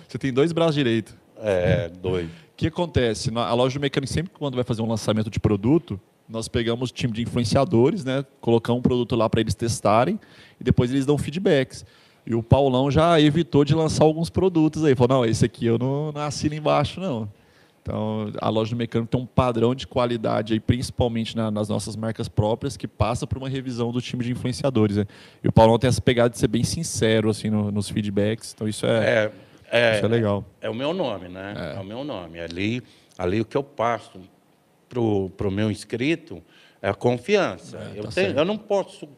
Você 0.09 0.19
tem 0.19 0.33
dois 0.33 0.53
braços 0.53 0.75
direitos. 0.75 1.15
é, 1.43 1.89
dois. 1.89 2.27
O 2.27 2.57
que 2.57 2.69
acontece? 2.69 3.31
A 3.37 3.53
loja 3.53 3.79
do 3.79 3.83
mecânico, 3.83 4.11
sempre 4.13 4.33
quando 4.39 4.55
vai 4.55 4.65
fazer 4.65 4.81
um 4.81 4.89
lançamento 4.89 5.29
de 5.29 5.39
produto, 5.39 6.01
nós 6.29 6.49
pegamos 6.49 6.89
o 6.91 6.93
time 6.95 7.13
de 7.13 7.23
influenciadores, 7.23 8.03
né? 8.05 8.25
Colocamos 8.41 8.79
um 8.79 8.83
produto 8.83 9.15
lá 9.15 9.29
para 9.29 9.41
eles 9.41 9.55
testarem 9.55 10.19
e 10.59 10.65
depois 10.65 10.91
eles 10.91 11.05
dão 11.05 11.19
feedbacks. 11.19 11.85
E 12.27 12.35
o 12.35 12.43
Paulão 12.43 12.91
já 12.91 13.21
evitou 13.21 13.65
de 13.65 13.75
lançar 13.75 14.05
alguns 14.05 14.29
produtos 14.31 14.85
aí. 14.85 14.95
Falou, 14.97 15.19
não, 15.19 15.25
esse 15.25 15.45
aqui 15.45 15.65
eu 15.67 15.79
não, 15.79 16.11
não 16.13 16.23
assino 16.23 16.55
embaixo, 16.55 17.01
não. 17.01 17.29
Então, 17.83 18.33
a 18.41 18.49
loja 18.49 18.71
do 18.75 18.77
mecânico 18.77 19.09
tem 19.13 19.21
um 19.21 19.25
padrão 19.27 19.73
de 19.73 19.87
qualidade 19.87 20.53
aí, 20.53 20.59
principalmente 20.59 21.37
na- 21.37 21.53
nas 21.53 21.69
nossas 21.69 21.95
marcas 21.95 22.27
próprias, 22.29 22.77
que 22.77 22.89
passa 22.89 23.29
por 23.29 23.39
uma 23.39 23.49
revisão 23.49 23.93
do 23.93 24.03
time 24.03 24.25
de 24.25 24.33
influenciadores. 24.33 24.97
Né? 24.97 25.07
E 25.43 25.47
o 25.47 25.53
Paulão 25.53 25.79
tem 25.79 25.87
essa 25.87 26.01
pegada 26.01 26.31
de 26.31 26.37
ser 26.37 26.49
bem 26.49 26.65
sincero 26.65 27.31
assim, 27.31 27.49
no- 27.49 27.71
nos 27.71 27.89
feedbacks. 27.89 28.53
Então, 28.55 28.67
isso 28.67 28.85
é, 28.87 29.31
É, 29.71 29.79
é, 29.93 29.97
isso 29.99 30.05
é 30.05 30.09
legal. 30.09 30.45
É 30.61 30.69
o 30.69 30.75
meu 30.75 30.93
nome, 30.93 31.29
né? 31.29 31.55
É. 31.75 31.77
É, 31.77 31.81
o 31.81 31.85
meu 31.85 32.03
nome. 32.03 32.41
Ali, 32.41 32.83
ali 33.17 33.41
o 33.41 33.45
que 33.45 33.57
eu 33.57 33.63
passo 33.63 34.19
pro, 34.89 35.31
pro 35.37 35.49
meu 35.49 35.71
inscrito 35.71 36.43
é 36.83 36.89
a 36.89 36.95
confiança. 36.95 37.79
É, 37.95 38.01
eu, 38.01 38.03
tá 38.05 38.11
tenho, 38.11 38.37
eu 38.37 38.45
não 38.45 38.59
posso 38.59 39.09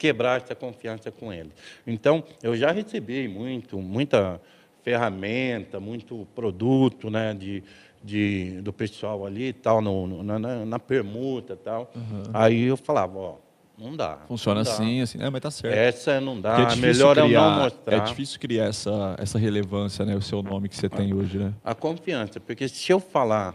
quebrar 0.00 0.40
essa 0.40 0.54
confiança 0.54 1.10
com 1.10 1.30
ele. 1.30 1.50
Então, 1.86 2.24
eu 2.42 2.56
já 2.56 2.72
recebi 2.72 3.28
muito, 3.28 3.78
muita 3.78 4.40
ferramenta, 4.82 5.78
muito 5.78 6.26
produto, 6.34 7.10
né, 7.10 7.34
de, 7.34 7.62
de, 8.02 8.62
do 8.62 8.72
pessoal 8.72 9.26
ali 9.26 9.48
e 9.48 9.52
tal, 9.52 9.82
no, 9.82 10.06
no- 10.06 10.22
na, 10.22 10.64
na- 10.64 10.78
permuta 10.78 11.52
e 11.52 11.56
tal. 11.56 11.92
Aí 12.32 12.62
eu 12.62 12.78
falava, 12.78 13.18
ó, 13.18 13.34
não 13.78 13.94
dá. 13.94 14.20
Funciona 14.26 14.60
não 14.60 14.64
dá. 14.64 14.72
assim, 14.72 15.02
assim. 15.02 15.22
É, 15.22 15.28
mas 15.28 15.40
tá 15.42 15.50
certo. 15.50 15.76
Essa 15.76 16.18
não 16.18 16.40
Porque 16.40 16.62
dá, 16.64 16.72
é 16.72 16.76
melhor 16.76 17.18
eu 17.18 17.26
criar, 17.26 17.42
não 17.50 17.62
mostrar. 17.64 17.96
É 17.98 18.00
difícil 18.00 18.40
criar 18.40 18.64
essa, 18.64 19.16
essa 19.18 19.38
relevância, 19.38 20.06
né? 20.06 20.16
O 20.16 20.22
seu 20.22 20.42
nome 20.42 20.66
que 20.70 20.76
você 20.76 20.88
tem 20.88 21.12
hoje, 21.14 21.36
né? 21.38 21.52
A 21.62 21.74
confiança, 21.74 22.40
porque 22.40 22.66
se 22.68 22.90
eu 22.90 22.98
falar 23.00 23.54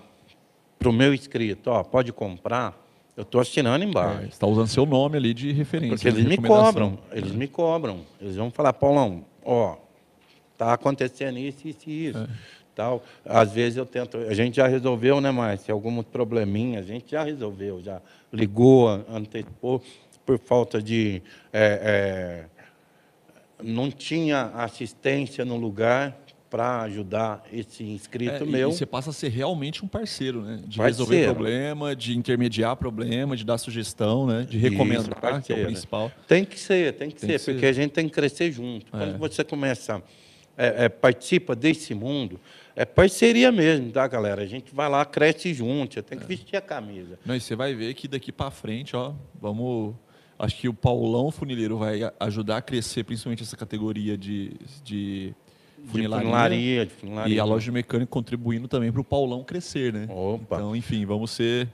para 0.77 0.89
o 0.89 0.93
meu 0.93 1.11
inscrito, 1.11 1.71
ó, 1.71 1.83
pode 1.83 2.13
comprar, 2.13 2.84
eu 3.15 3.23
estou 3.23 3.39
assinando 3.41 3.83
É, 3.83 3.87
embaixo. 3.87 4.19
você 4.21 4.25
está 4.27 4.47
usando 4.47 4.67
seu 4.67 4.85
nome 4.85 5.17
ali 5.17 5.33
de 5.33 5.51
referência. 5.51 5.95
porque 5.95 6.07
eles 6.07 6.25
me 6.25 6.37
cobram, 6.37 6.97
eles 7.11 7.31
me 7.31 7.47
cobram. 7.47 8.01
Eles 8.19 8.35
vão 8.35 8.51
falar, 8.51 8.73
Paulão, 8.73 9.25
ó, 9.43 9.77
tá 10.57 10.73
acontecendo 10.73 11.37
isso, 11.39 11.67
isso 11.67 11.89
e 11.89 12.07
isso. 12.07 12.17
É. 12.19 12.27
Tal. 12.75 13.01
Às 13.23 13.53
vezes 13.53 13.77
eu 13.77 13.85
tento, 13.85 14.17
a 14.17 14.33
gente 14.33 14.57
já 14.57 14.67
resolveu, 14.67 15.21
né, 15.21 15.31
Márcia? 15.31 15.73
Alguns 15.73 16.03
probleminhas, 16.05 16.83
a 16.83 16.87
gente 16.87 17.11
já 17.11 17.23
resolveu, 17.23 17.81
já 17.81 18.01
ligou, 18.33 18.89
antecipou, 19.09 19.81
por 20.25 20.37
falta 20.39 20.81
de. 20.81 21.21
é, 21.53 22.45
é, 22.51 22.55
não 23.63 23.89
tinha 23.89 24.47
assistência 24.55 25.45
no 25.45 25.55
lugar 25.55 26.17
para 26.55 26.83
ajudar 26.83 27.43
esse 27.51 27.83
inscrito 27.83 28.43
É, 28.43 28.45
meu. 28.45 28.69
E 28.69 28.73
você 28.73 28.85
passa 28.85 29.09
a 29.09 29.13
ser 29.13 29.27
realmente 29.27 29.83
um 29.83 29.89
parceiro, 29.89 30.41
né? 30.41 30.61
De 30.65 30.77
Parceiro. 30.77 30.83
resolver 31.11 31.25
problema, 31.25 31.93
de 31.93 32.17
intermediar 32.17 32.77
problema, 32.77 33.35
de 33.35 33.43
dar 33.43 33.57
sugestão, 33.57 34.25
né? 34.25 34.47
De 34.49 34.57
recomendar, 34.57 35.03
que 35.03 35.11
é 35.13 35.17
o 35.17 35.31
parceiro. 35.31 35.65
principal. 35.65 36.09
Tem 36.25 36.45
que 36.45 36.57
ser, 36.57 36.93
tem 36.93 37.09
que 37.09 37.17
Tem 37.19 37.27
ser, 37.31 37.33
que 37.33 37.39
ser. 37.39 37.51
porque 37.51 37.65
a 37.65 37.73
gente 37.73 37.91
tem 37.91 38.07
que 38.07 38.13
crescer 38.13 38.53
junto. 38.53 38.85
É. 38.95 39.17
Quando 39.17 39.33
você 39.33 39.43
começa, 39.43 40.01
é, 40.57 40.85
é, 40.85 40.89
participa 40.89 41.53
desse 41.57 41.93
mundo, 41.93 42.39
é 42.73 42.85
parceria 42.85 43.51
mesmo, 43.51 43.91
tá, 43.91 44.07
galera? 44.07 44.41
A 44.41 44.45
gente 44.47 44.73
vai 44.73 44.87
lá, 44.87 45.03
cresce 45.03 45.53
junto, 45.53 45.95
você 45.95 46.01
tem 46.01 46.17
É. 46.17 46.21
que 46.21 46.25
vestir 46.27 46.55
a 46.55 46.61
camisa. 46.61 47.19
Não, 47.25 47.35
e 47.35 47.41
você 47.41 47.53
vai 47.53 47.73
ver 47.75 47.93
que 47.95 48.07
daqui 48.07 48.31
para 48.31 48.49
frente, 48.49 48.95
ó, 48.95 49.11
vamos. 49.41 49.93
Acho 50.39 50.55
que 50.57 50.69
o 50.69 50.73
Paulão 50.73 51.31
Funileiro 51.31 51.77
vai 51.77 51.99
ajudar 52.19 52.57
a 52.57 52.61
crescer, 52.61 53.03
principalmente 53.03 53.43
essa 53.43 53.57
categoria 53.57 54.17
de, 54.17 54.53
de 54.83 55.33
De 55.85 55.91
funilaria. 55.91 56.25
funilaria, 56.25 56.85
de 56.85 56.93
funilaria. 56.93 57.35
E 57.35 57.39
a 57.39 57.43
loja 57.45 57.65
de 57.65 57.71
mecânico 57.71 58.11
contribuindo 58.11 58.67
também 58.67 58.91
para 58.91 59.01
o 59.01 59.03
Paulão 59.03 59.43
crescer, 59.43 59.93
né? 59.93 60.07
Opa. 60.09 60.55
Então, 60.57 60.75
enfim, 60.75 61.05
vamos 61.05 61.31
ser. 61.31 61.67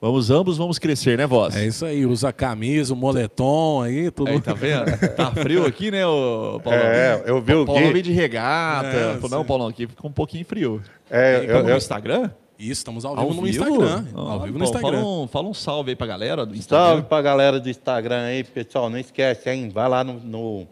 Vamos 0.00 0.30
ambos 0.30 0.58
vamos 0.58 0.78
crescer, 0.78 1.16
né, 1.16 1.26
voz? 1.26 1.56
É 1.56 1.66
isso 1.66 1.84
aí, 1.86 2.04
usa 2.04 2.30
camisa, 2.30 2.92
o 2.92 2.96
moletom 2.96 3.80
aí, 3.80 4.10
tudo. 4.10 4.30
Aí, 4.30 4.40
tá 4.40 4.52
vendo? 4.52 4.84
Tá 5.16 5.30
frio 5.32 5.64
aqui, 5.66 5.90
né, 5.90 6.06
ô 6.06 6.60
Paulão? 6.62 6.82
É, 6.82 7.22
eu 7.26 7.40
vi 7.40 7.54
o 7.54 7.64
Paulão 7.64 7.82
Gui. 7.84 7.92
veio 7.92 8.02
de 8.04 8.12
regata. 8.12 8.88
É, 8.88 9.14
Falou, 9.14 9.38
não. 9.38 9.44
Paulão, 9.44 9.66
aqui 9.68 9.86
fica 9.86 10.06
um 10.06 10.12
pouquinho 10.12 10.44
frio. 10.44 10.82
É, 11.10 11.38
E 11.42 11.46
eu- 11.46 11.52
tamo 11.54 11.62
no 11.64 11.70
eu- 11.70 11.76
Instagram? 11.78 12.30
Isso, 12.58 12.72
estamos 12.72 13.04
ao 13.04 13.18
Ao 13.18 13.28
vivo 13.28 13.40
no 13.40 13.46
vivo? 13.46 13.64
Instagram. 13.64 14.04
Ah, 14.14 14.20
ao 14.32 14.40
vivo 14.40 14.52
bom, 14.52 14.58
no 14.58 14.64
Instagram. 14.64 14.90
Fala 15.00 15.06
um, 15.22 15.26
fala 15.28 15.48
um 15.48 15.54
salve 15.54 15.90
aí 15.90 15.96
pra 15.96 16.06
galera 16.06 16.44
do 16.46 16.54
Instagram. 16.54 16.86
Salve 16.86 17.02
pra 17.02 17.22
galera 17.22 17.60
do 17.60 17.68
Instagram 17.68 18.22
aí, 18.22 18.44
pessoal. 18.44 18.88
Não 18.90 18.98
esquece, 18.98 19.50
hein? 19.50 19.68
Vai 19.72 19.88
lá 19.88 20.02
no, 20.04 20.14
no 20.20 20.66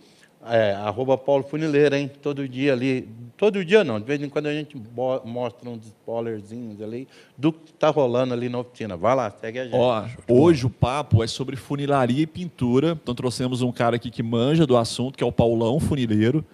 é, 0.46 0.72
arroba 0.74 1.16
Paulo 1.16 1.44
Funileiro, 1.44 1.94
hein? 1.94 2.10
Todo 2.22 2.48
dia 2.48 2.72
ali. 2.72 3.08
Todo 3.36 3.64
dia 3.64 3.82
não, 3.82 3.98
de 3.98 4.06
vez 4.06 4.22
em 4.22 4.28
quando 4.28 4.46
a 4.46 4.52
gente 4.52 4.80
mostra 5.24 5.68
uns 5.68 5.84
spoilerzinhos 5.86 6.80
ali 6.80 7.08
do 7.36 7.52
que 7.52 7.72
tá 7.72 7.90
rolando 7.90 8.32
ali 8.32 8.48
na 8.48 8.60
oficina. 8.60 8.96
Vai 8.96 9.16
lá, 9.16 9.28
segue 9.28 9.58
a 9.58 9.64
gente. 9.64 9.74
Ó, 9.74 10.04
hoje 10.28 10.64
o 10.64 10.70
papo 10.70 11.22
é 11.22 11.26
sobre 11.26 11.56
funilaria 11.56 12.22
e 12.22 12.26
pintura. 12.26 12.96
Então 13.02 13.14
trouxemos 13.14 13.60
um 13.60 13.72
cara 13.72 13.96
aqui 13.96 14.08
que 14.08 14.22
manja 14.22 14.64
do 14.64 14.76
assunto, 14.76 15.18
que 15.18 15.24
é 15.24 15.26
o 15.26 15.32
Paulão 15.32 15.80
Funileiro. 15.80 16.44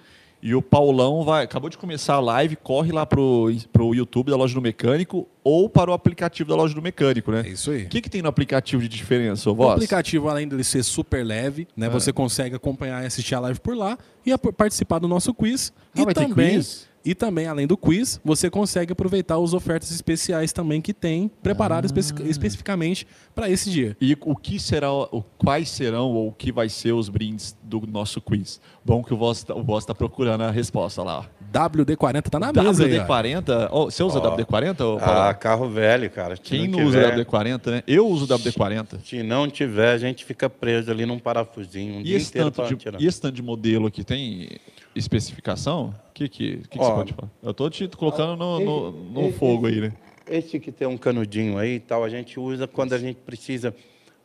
E 0.42 0.54
o 0.54 0.62
Paulão 0.62 1.22
vai, 1.22 1.44
acabou 1.44 1.68
de 1.68 1.76
começar 1.76 2.14
a 2.14 2.20
live, 2.20 2.56
corre 2.56 2.92
lá 2.92 3.04
pro, 3.04 3.52
pro 3.70 3.94
YouTube 3.94 4.30
da 4.30 4.36
Loja 4.36 4.54
do 4.54 4.62
Mecânico 4.62 5.28
ou 5.44 5.68
para 5.68 5.90
o 5.90 5.94
aplicativo 5.94 6.48
da 6.48 6.56
Loja 6.56 6.74
do 6.74 6.80
Mecânico, 6.80 7.30
né? 7.30 7.42
É 7.44 7.50
isso 7.50 7.70
aí. 7.70 7.84
O 7.84 7.88
que, 7.88 8.00
que 8.00 8.08
tem 8.08 8.22
no 8.22 8.28
aplicativo 8.28 8.80
de 8.82 8.88
diferença, 8.88 9.50
ô 9.50 9.52
O 9.52 9.56
voz? 9.56 9.74
aplicativo, 9.74 10.28
além 10.30 10.48
dele 10.48 10.64
ser 10.64 10.82
super 10.82 11.24
leve, 11.24 11.68
né, 11.76 11.86
É. 11.86 11.90
você 11.90 12.10
consegue 12.12 12.56
acompanhar 12.56 13.02
e 13.02 13.06
assistir 13.06 13.34
a 13.34 13.40
live 13.40 13.60
por 13.60 13.76
lá 13.76 13.98
e 14.24 14.32
a- 14.32 14.38
participar 14.38 14.98
do 14.98 15.06
nosso 15.06 15.34
quiz. 15.34 15.72
Ah, 15.94 16.00
e 16.00 16.04
vai 16.06 16.14
ter 16.14 16.26
também, 16.26 16.54
quiz? 16.54 16.88
E 17.04 17.14
também, 17.14 17.46
além 17.46 17.66
do 17.66 17.76
quiz, 17.76 18.20
você 18.22 18.50
consegue 18.50 18.92
aproveitar 18.92 19.36
as 19.42 19.54
ofertas 19.54 19.90
especiais 19.90 20.52
também 20.52 20.80
que 20.82 20.92
tem 20.92 21.30
preparadas 21.42 21.90
Ah. 21.90 21.98
especi- 21.98 22.28
especificamente 22.28 23.06
para 23.34 23.48
esse 23.48 23.70
dia. 23.70 23.96
E 24.00 24.16
o 24.20 24.36
que 24.36 24.58
será, 24.60 24.92
o, 24.92 25.24
quais 25.38 25.70
serão 25.70 26.08
ou 26.10 26.28
o 26.28 26.32
que 26.32 26.52
vai 26.52 26.68
ser 26.68 26.92
os 26.92 27.08
brindes 27.08 27.56
do 27.62 27.80
nosso 27.86 28.20
quiz? 28.20 28.60
Bom 28.84 29.02
que 29.02 29.14
o 29.14 29.16
voz 29.16 29.42
tá- 29.42 29.54
está 29.78 29.94
procurando 29.94 30.42
a 30.42 30.50
resposta 30.50 31.02
lá. 31.02 31.24
WD-40 31.52 32.22
tá 32.28 32.38
na 32.38 32.52
mesa 32.52 32.84
aí, 32.84 32.98
ó. 32.98 33.04
WD-40, 33.04 33.68
ó, 33.72 33.84
você 33.86 34.02
usa 34.02 34.18
Ó. 34.18 34.22
WD-40? 34.36 34.80
ô, 34.82 34.98
Paulo? 34.98 35.20
Ah, 35.20 35.34
carro 35.34 35.68
velho, 35.68 36.08
cara. 36.10 36.36
Se 36.36 36.42
Quem 36.42 36.68
não, 36.68 36.78
tiver, 36.84 36.86
usa 37.16 37.24
WD-40, 37.24 37.70
né? 37.70 37.82
Eu 37.88 38.06
uso 38.06 38.26
WD-40. 38.26 39.00
Se 39.04 39.22
não 39.22 39.48
tiver, 39.48 39.92
a 39.94 39.98
gente 39.98 40.24
fica 40.24 40.48
preso 40.48 40.90
ali 40.90 41.04
num 41.06 41.18
parafusinho 41.18 41.94
um 41.96 42.00
E 42.00 42.04
dia 42.04 42.16
esse, 42.18 42.28
inteiro 42.30 42.50
tanto 42.50 42.68
de, 42.68 42.76
tirar. 42.76 43.00
e 43.00 43.06
esse 43.06 43.20
tanto 43.20 43.34
de 43.34 43.42
modelo 43.42 43.86
aqui 43.88 44.04
tem? 44.04 44.48
Especificação? 44.94 45.94
O 46.10 46.12
que, 46.12 46.28
que, 46.28 46.56
que, 46.58 46.68
que 46.68 46.78
Ó, 46.78 46.84
você 46.84 46.92
pode 46.92 47.12
falar? 47.12 47.30
Eu 47.42 47.54
tô 47.54 47.70
te 47.70 47.86
colocando 47.88 48.36
no, 48.36 48.60
no, 48.60 48.90
no 48.90 49.20
esse- 49.28 49.38
fogo 49.38 49.66
aí, 49.66 49.80
né? 49.80 49.92
Esse 50.28 50.60
que 50.60 50.70
tem 50.70 50.86
um 50.86 50.96
canudinho 50.96 51.58
aí 51.58 51.74
e 51.76 51.80
tal, 51.80 52.04
a 52.04 52.08
gente 52.08 52.38
usa 52.38 52.66
quando 52.68 52.92
a 52.92 52.98
gente 52.98 53.16
precisa 53.16 53.74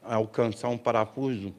alcançar 0.04 0.70
um 0.70 0.78
parafuso, 0.78 1.54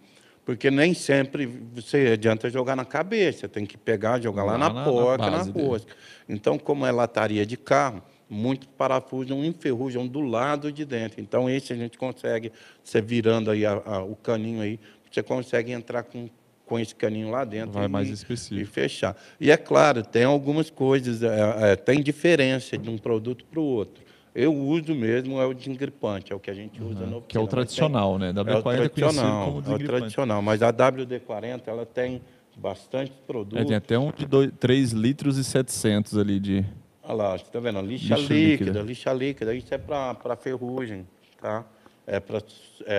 porque 0.44 0.70
nem 0.70 0.94
sempre 0.94 1.46
você 1.46 2.10
adianta 2.12 2.48
jogar 2.48 2.76
na 2.76 2.84
cabeça, 2.84 3.48
tem 3.48 3.66
que 3.66 3.76
pegar, 3.76 4.20
jogar 4.20 4.44
lá, 4.44 4.52
Lá 4.52 4.58
na, 4.58 4.68
na- 4.68 4.74
na 4.74 4.84
porta, 4.84 5.30
na, 5.30 5.42
dele. 5.44 5.66
rosca. 5.66 5.92
Então, 6.28 6.58
como 6.58 6.86
é 6.86 6.92
lataria 6.92 7.44
de 7.44 7.56
carro, 7.56 8.02
muitos 8.30 8.68
parafusos 8.76 9.32
enferrujam 9.44 10.06
do 10.06 10.20
lado 10.20 10.70
de 10.70 10.84
dentro. 10.84 11.20
Então, 11.20 11.50
esse 11.50 11.72
a 11.72 11.76
gente 11.76 11.98
consegue, 11.98 12.52
você 12.84 13.00
virando 13.00 13.50
aí 13.50 13.66
a- 13.66 13.82
a- 13.84 14.02
o 14.04 14.14
caninho 14.14 14.60
aí, 14.62 14.78
você 15.10 15.22
consegue 15.24 15.72
entrar 15.72 16.04
com, 16.04 16.28
com 16.66 16.78
esse 16.78 16.94
caninho 16.94 17.30
lá 17.30 17.44
dentro 17.44 17.70
Vai 17.70 17.86
e, 17.86 17.88
mais 17.88 18.08
e 18.08 18.12
específico. 18.12 18.70
fechar. 18.70 19.16
E 19.40 19.50
é 19.50 19.56
claro, 19.56 20.02
tem 20.02 20.24
algumas 20.24 20.68
coisas, 20.68 21.22
é, 21.22 21.72
é, 21.72 21.76
tem 21.76 22.02
diferença 22.02 22.76
de 22.76 22.90
um 22.90 22.98
produto 22.98 23.44
para 23.44 23.60
o 23.60 23.62
outro. 23.64 24.04
Eu 24.34 24.52
uso 24.54 24.94
mesmo 24.94 25.40
é 25.40 25.46
o 25.46 25.54
desengripante, 25.54 26.30
é 26.30 26.36
o 26.36 26.40
que 26.40 26.50
a 26.50 26.54
gente 26.54 26.82
usa 26.82 27.06
no 27.06 27.22
Que 27.22 27.38
é 27.38 27.40
o 27.40 27.46
tradicional, 27.46 28.18
né? 28.18 28.34
tem- 28.34 28.44
W40 28.44 28.76
é 28.76 28.80
o 28.80 28.82
é 28.84 28.88
tradicional, 28.88 29.46
como 29.46 29.72
é 29.72 29.74
o 29.74 29.78
tradicional, 29.78 30.42
mas 30.42 30.62
a 30.62 30.70
WD-40 30.72 31.62
ela 31.68 31.86
tem 31.86 32.20
bastante 32.56 33.12
produto. 33.26 33.58
É, 33.58 33.64
tem 33.64 33.76
até 33.76 33.98
um 33.98 34.10
de 34.12 34.26
3 34.52 34.90
litros 34.92 35.38
e 35.38 35.44
700 35.44 36.18
ali 36.18 36.38
de... 36.38 36.64
Olha 37.02 37.14
lá, 37.14 37.30
você 37.38 37.44
está 37.44 37.60
vendo? 37.60 37.80
Lixa, 37.80 38.16
Lixa 38.16 38.34
líquida, 38.34 38.64
líquida. 38.70 38.82
lixa 38.82 39.12
líquida. 39.12 39.54
Isso 39.54 39.72
é 39.72 39.78
para 39.78 40.36
ferrugem, 40.36 41.06
tá? 41.40 41.64
É 42.06 42.20
para 42.20 42.40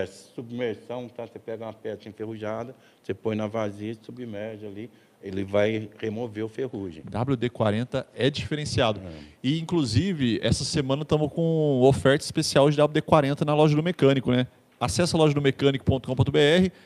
submersão, 0.08 1.08
tá? 1.08 1.26
Você 1.26 1.40
pega 1.40 1.66
uma 1.66 1.74
peça 1.74 2.10
enferrujada, 2.10 2.76
você 3.02 3.14
põe 3.14 3.36
na 3.36 3.48
vasilha, 3.48 3.98
submerge 4.02 4.66
ali, 4.66 4.90
ele 5.22 5.44
vai 5.44 5.90
remover 5.98 6.44
o 6.46 6.50
ferrugem. 6.50 7.04
WD-40 7.04 8.06
é 8.14 8.30
diferenciado. 8.30 9.02
E, 9.42 9.60
inclusive, 9.60 10.40
essa 10.44 10.64
semana 10.64 11.04
estamos 11.04 11.32
com 11.32 11.82
oferta 11.82 12.24
especial 12.24 12.70
de 12.70 12.78
WD-40 12.78 13.46
na 13.46 13.56
loja 13.56 13.76
do 13.76 13.82
mecânico, 13.82 14.32
né? 14.32 14.48
Acesse 14.80 15.16
a 15.16 15.18
loja 15.18 15.34
do 15.34 15.42
mecânico.com.br, 15.42 16.32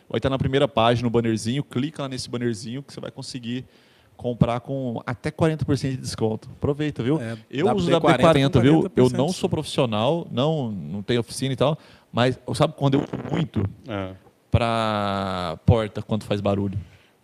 vai 0.10 0.18
estar 0.18 0.30
na 0.30 0.38
primeira 0.38 0.68
página 0.68 1.08
o 1.08 1.12
bannerzinho, 1.12 1.62
clica 1.64 2.04
lá 2.04 2.08
nesse 2.08 2.30
bannerzinho 2.30 2.82
que 2.82 2.94
você 2.94 3.02
vai 3.02 3.12
conseguir 3.12 3.66
comprar 4.16 4.60
com 4.60 5.02
até 5.06 5.30
40% 5.32 5.90
de 5.90 5.98
desconto. 5.98 6.48
Aproveita, 6.52 7.04
viu? 7.04 7.20
É, 7.20 7.36
eu 7.50 7.76
uso 7.76 7.90
WD-40 7.92 8.52
WD-40, 8.52 8.62
viu? 8.62 8.92
Eu 8.96 9.08
40%. 9.08 9.18
não 9.18 9.30
sou 9.30 9.50
profissional, 9.50 10.28
não, 10.32 10.72
não 10.72 11.02
tenho 11.02 11.20
oficina 11.20 11.54
e 11.54 11.56
tal, 11.58 11.78
mas 12.12 12.40
sabe 12.56 12.74
quando 12.78 12.96
eu 12.96 13.02
uso 13.02 13.12
muito 13.32 13.64
É. 13.88 14.14
para 14.50 15.58
porta 15.66 16.02
quando 16.02 16.24
faz 16.24 16.42
barulho? 16.42 16.78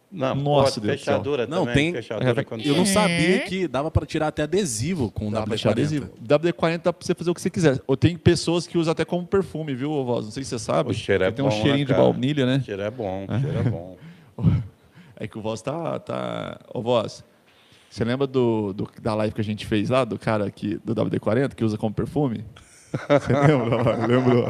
Não, 0.09 0.33
Nossa, 0.35 0.75
pode, 0.79 0.87
Deus 0.87 0.99
fechadura 1.01 1.45
Não, 1.45 1.65
também. 1.65 1.91
tem- 1.91 2.01
Fechadura 2.01 2.41
é, 2.41 2.69
Eu 2.69 2.77
não 2.77 2.85
sabia 2.85 3.39
que 3.41 3.67
dava 3.67 3.91
para 3.91 4.05
tirar 4.05 4.27
até 4.27 4.43
adesivo 4.43 5.11
com 5.11 5.27
o 5.27 5.31
pra 5.31 5.43
deixar 5.43 5.71
WD-40. 5.71 5.71
adesivo. 5.73 6.09
WD-40 6.25 6.77
dá 6.81 6.93
pra 6.93 7.05
você 7.05 7.13
fazer 7.13 7.29
o 7.29 7.33
que 7.33 7.41
você 7.41 7.49
quiser. 7.49 7.81
Ou 7.85 7.97
tem 7.97 8.17
pessoas 8.17 8.65
que 8.65 8.77
usam 8.77 8.93
até 8.93 9.03
como 9.03 9.27
perfume, 9.27 9.75
viu, 9.75 9.89
Voz? 10.05 10.23
Não 10.23 10.31
sei 10.31 10.43
se 10.45 10.51
você 10.51 10.59
sabe. 10.59 10.91
O 10.91 10.93
cheiro 10.93 11.25
é 11.25 11.31
Tem 11.31 11.43
um 11.43 11.49
bom, 11.49 11.55
né, 11.55 11.61
cheirinho 11.61 11.85
de 11.85 11.93
baunilha, 11.93 12.45
né? 12.45 12.55
O 12.57 12.63
cheiro 12.63 12.81
é 12.81 12.89
bom, 12.89 13.25
o 13.29 13.39
cheiro 13.41 13.59
é 13.59 13.63
bom. 13.63 13.97
É 15.19 15.27
que 15.27 15.35
o 15.37 15.41
Voz 15.41 15.61
tá. 15.63 15.99
tá... 15.99 16.59
Ô, 16.71 16.79
Voz, 16.81 17.23
você 17.89 18.05
lembra 18.05 18.27
do, 18.27 18.71
do- 18.71 18.87
da 19.01 19.15
live 19.15 19.33
que 19.33 19.41
a 19.41 19.43
gente 19.43 19.65
fez 19.65 19.89
lá, 19.89 20.05
do 20.05 20.17
cara 20.19 20.45
aqui, 20.45 20.79
do 20.85 20.93
WD-40, 20.95 21.55
que 21.55 21.65
usa 21.65 21.75
como 21.75 21.91
perfume? 21.93 22.45
Você 23.09 23.33
lembra? 23.33 24.07
Lembrou? 24.07 24.47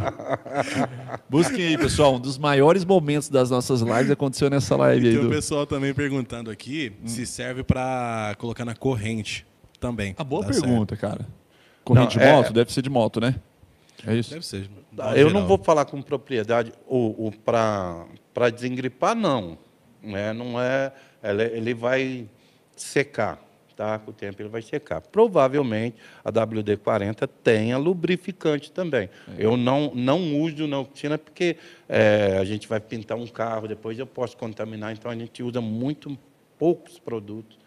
Busquem 1.30 1.68
aí, 1.68 1.78
pessoal. 1.78 2.16
Um 2.16 2.20
dos 2.20 2.38
maiores 2.38 2.86
momentos 2.86 3.30
das 3.30 3.50
nossas 3.50 3.82
lives 3.82 4.12
aconteceu 4.12 4.50
nessa 4.50 4.76
live 4.76 5.06
E 5.06 5.10
aí. 5.10 5.16
tem 5.16 5.26
o 5.26 5.28
Do... 5.30 5.34
pessoal 5.34 5.66
também 5.66 5.94
perguntando 5.94 6.50
aqui 6.52 6.94
se 7.06 7.26
serve 7.26 7.64
para 7.64 8.36
colocar 8.38 8.64
na 8.66 8.76
corrente 8.76 9.46
também. 9.80 10.16
A 10.18 10.24
boa 10.24 10.46
Dá 10.46 10.54
certo. 10.54 10.66
pergunta, 10.66 10.96
cara. 10.96 11.26
Corrente 11.84 12.18
Não, 12.18 12.24
de 12.24 12.30
é- 12.30 12.34
moto? 12.34 12.54
Deve 12.54 12.72
ser 12.72 12.82
de 12.82 12.90
moto, 12.90 13.20
né? 13.20 13.36
É 14.06 14.14
isso? 14.16 14.30
Deve 14.32 14.46
ser. 14.46 14.70
Eu 15.16 15.30
não 15.32 15.48
vou 15.48 15.58
falar 15.58 15.86
com 15.86 16.02
propriedade 16.02 16.72
o, 16.88 17.28
o 17.28 17.32
para 17.44 18.50
desengripar, 18.54 19.16
não. 19.16 19.58
Né? 20.04 20.32
Não 20.34 20.60
é, 20.62 20.92
ele, 21.24 21.44
ele 21.44 21.74
vai 21.74 22.28
secar, 22.76 23.40
tá? 23.78 24.00
Com 24.00 24.10
o 24.10 24.14
tempo 24.14 24.42
ele 24.42 24.50
vai 24.50 24.62
secar. 24.62 25.00
Provavelmente 25.00 25.96
a 26.26 26.32
WD-40 26.32 27.30
tenha 27.44 27.78
lubrificante 27.78 28.72
também. 28.72 29.08
Eu 29.38 29.56
não, 29.56 29.94
não 29.94 30.42
uso 30.42 30.68
na 30.68 30.80
oficina 30.80 31.18
porque 31.18 31.56
é, 31.88 32.38
a 32.42 32.44
gente 32.44 32.68
vai 32.68 32.80
pintar 32.80 33.18
um 33.18 33.28
carro, 33.28 33.68
depois 33.68 33.98
eu 33.98 34.08
posso 34.08 34.36
contaminar, 34.36 34.92
então 34.92 35.12
a 35.12 35.16
gente 35.16 35.44
usa 35.44 35.62
muito 35.62 36.18
poucos 36.58 36.98
produtos 36.98 37.58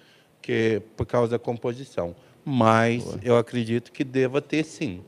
que, 0.42 0.82
por 0.96 1.06
causa 1.06 1.30
da 1.30 1.38
composição. 1.38 2.14
Mas 2.44 3.16
eu 3.22 3.36
acredito 3.36 3.92
que 3.92 4.02
deva 4.02 4.42
ter 4.42 4.64
sim. 4.64 5.04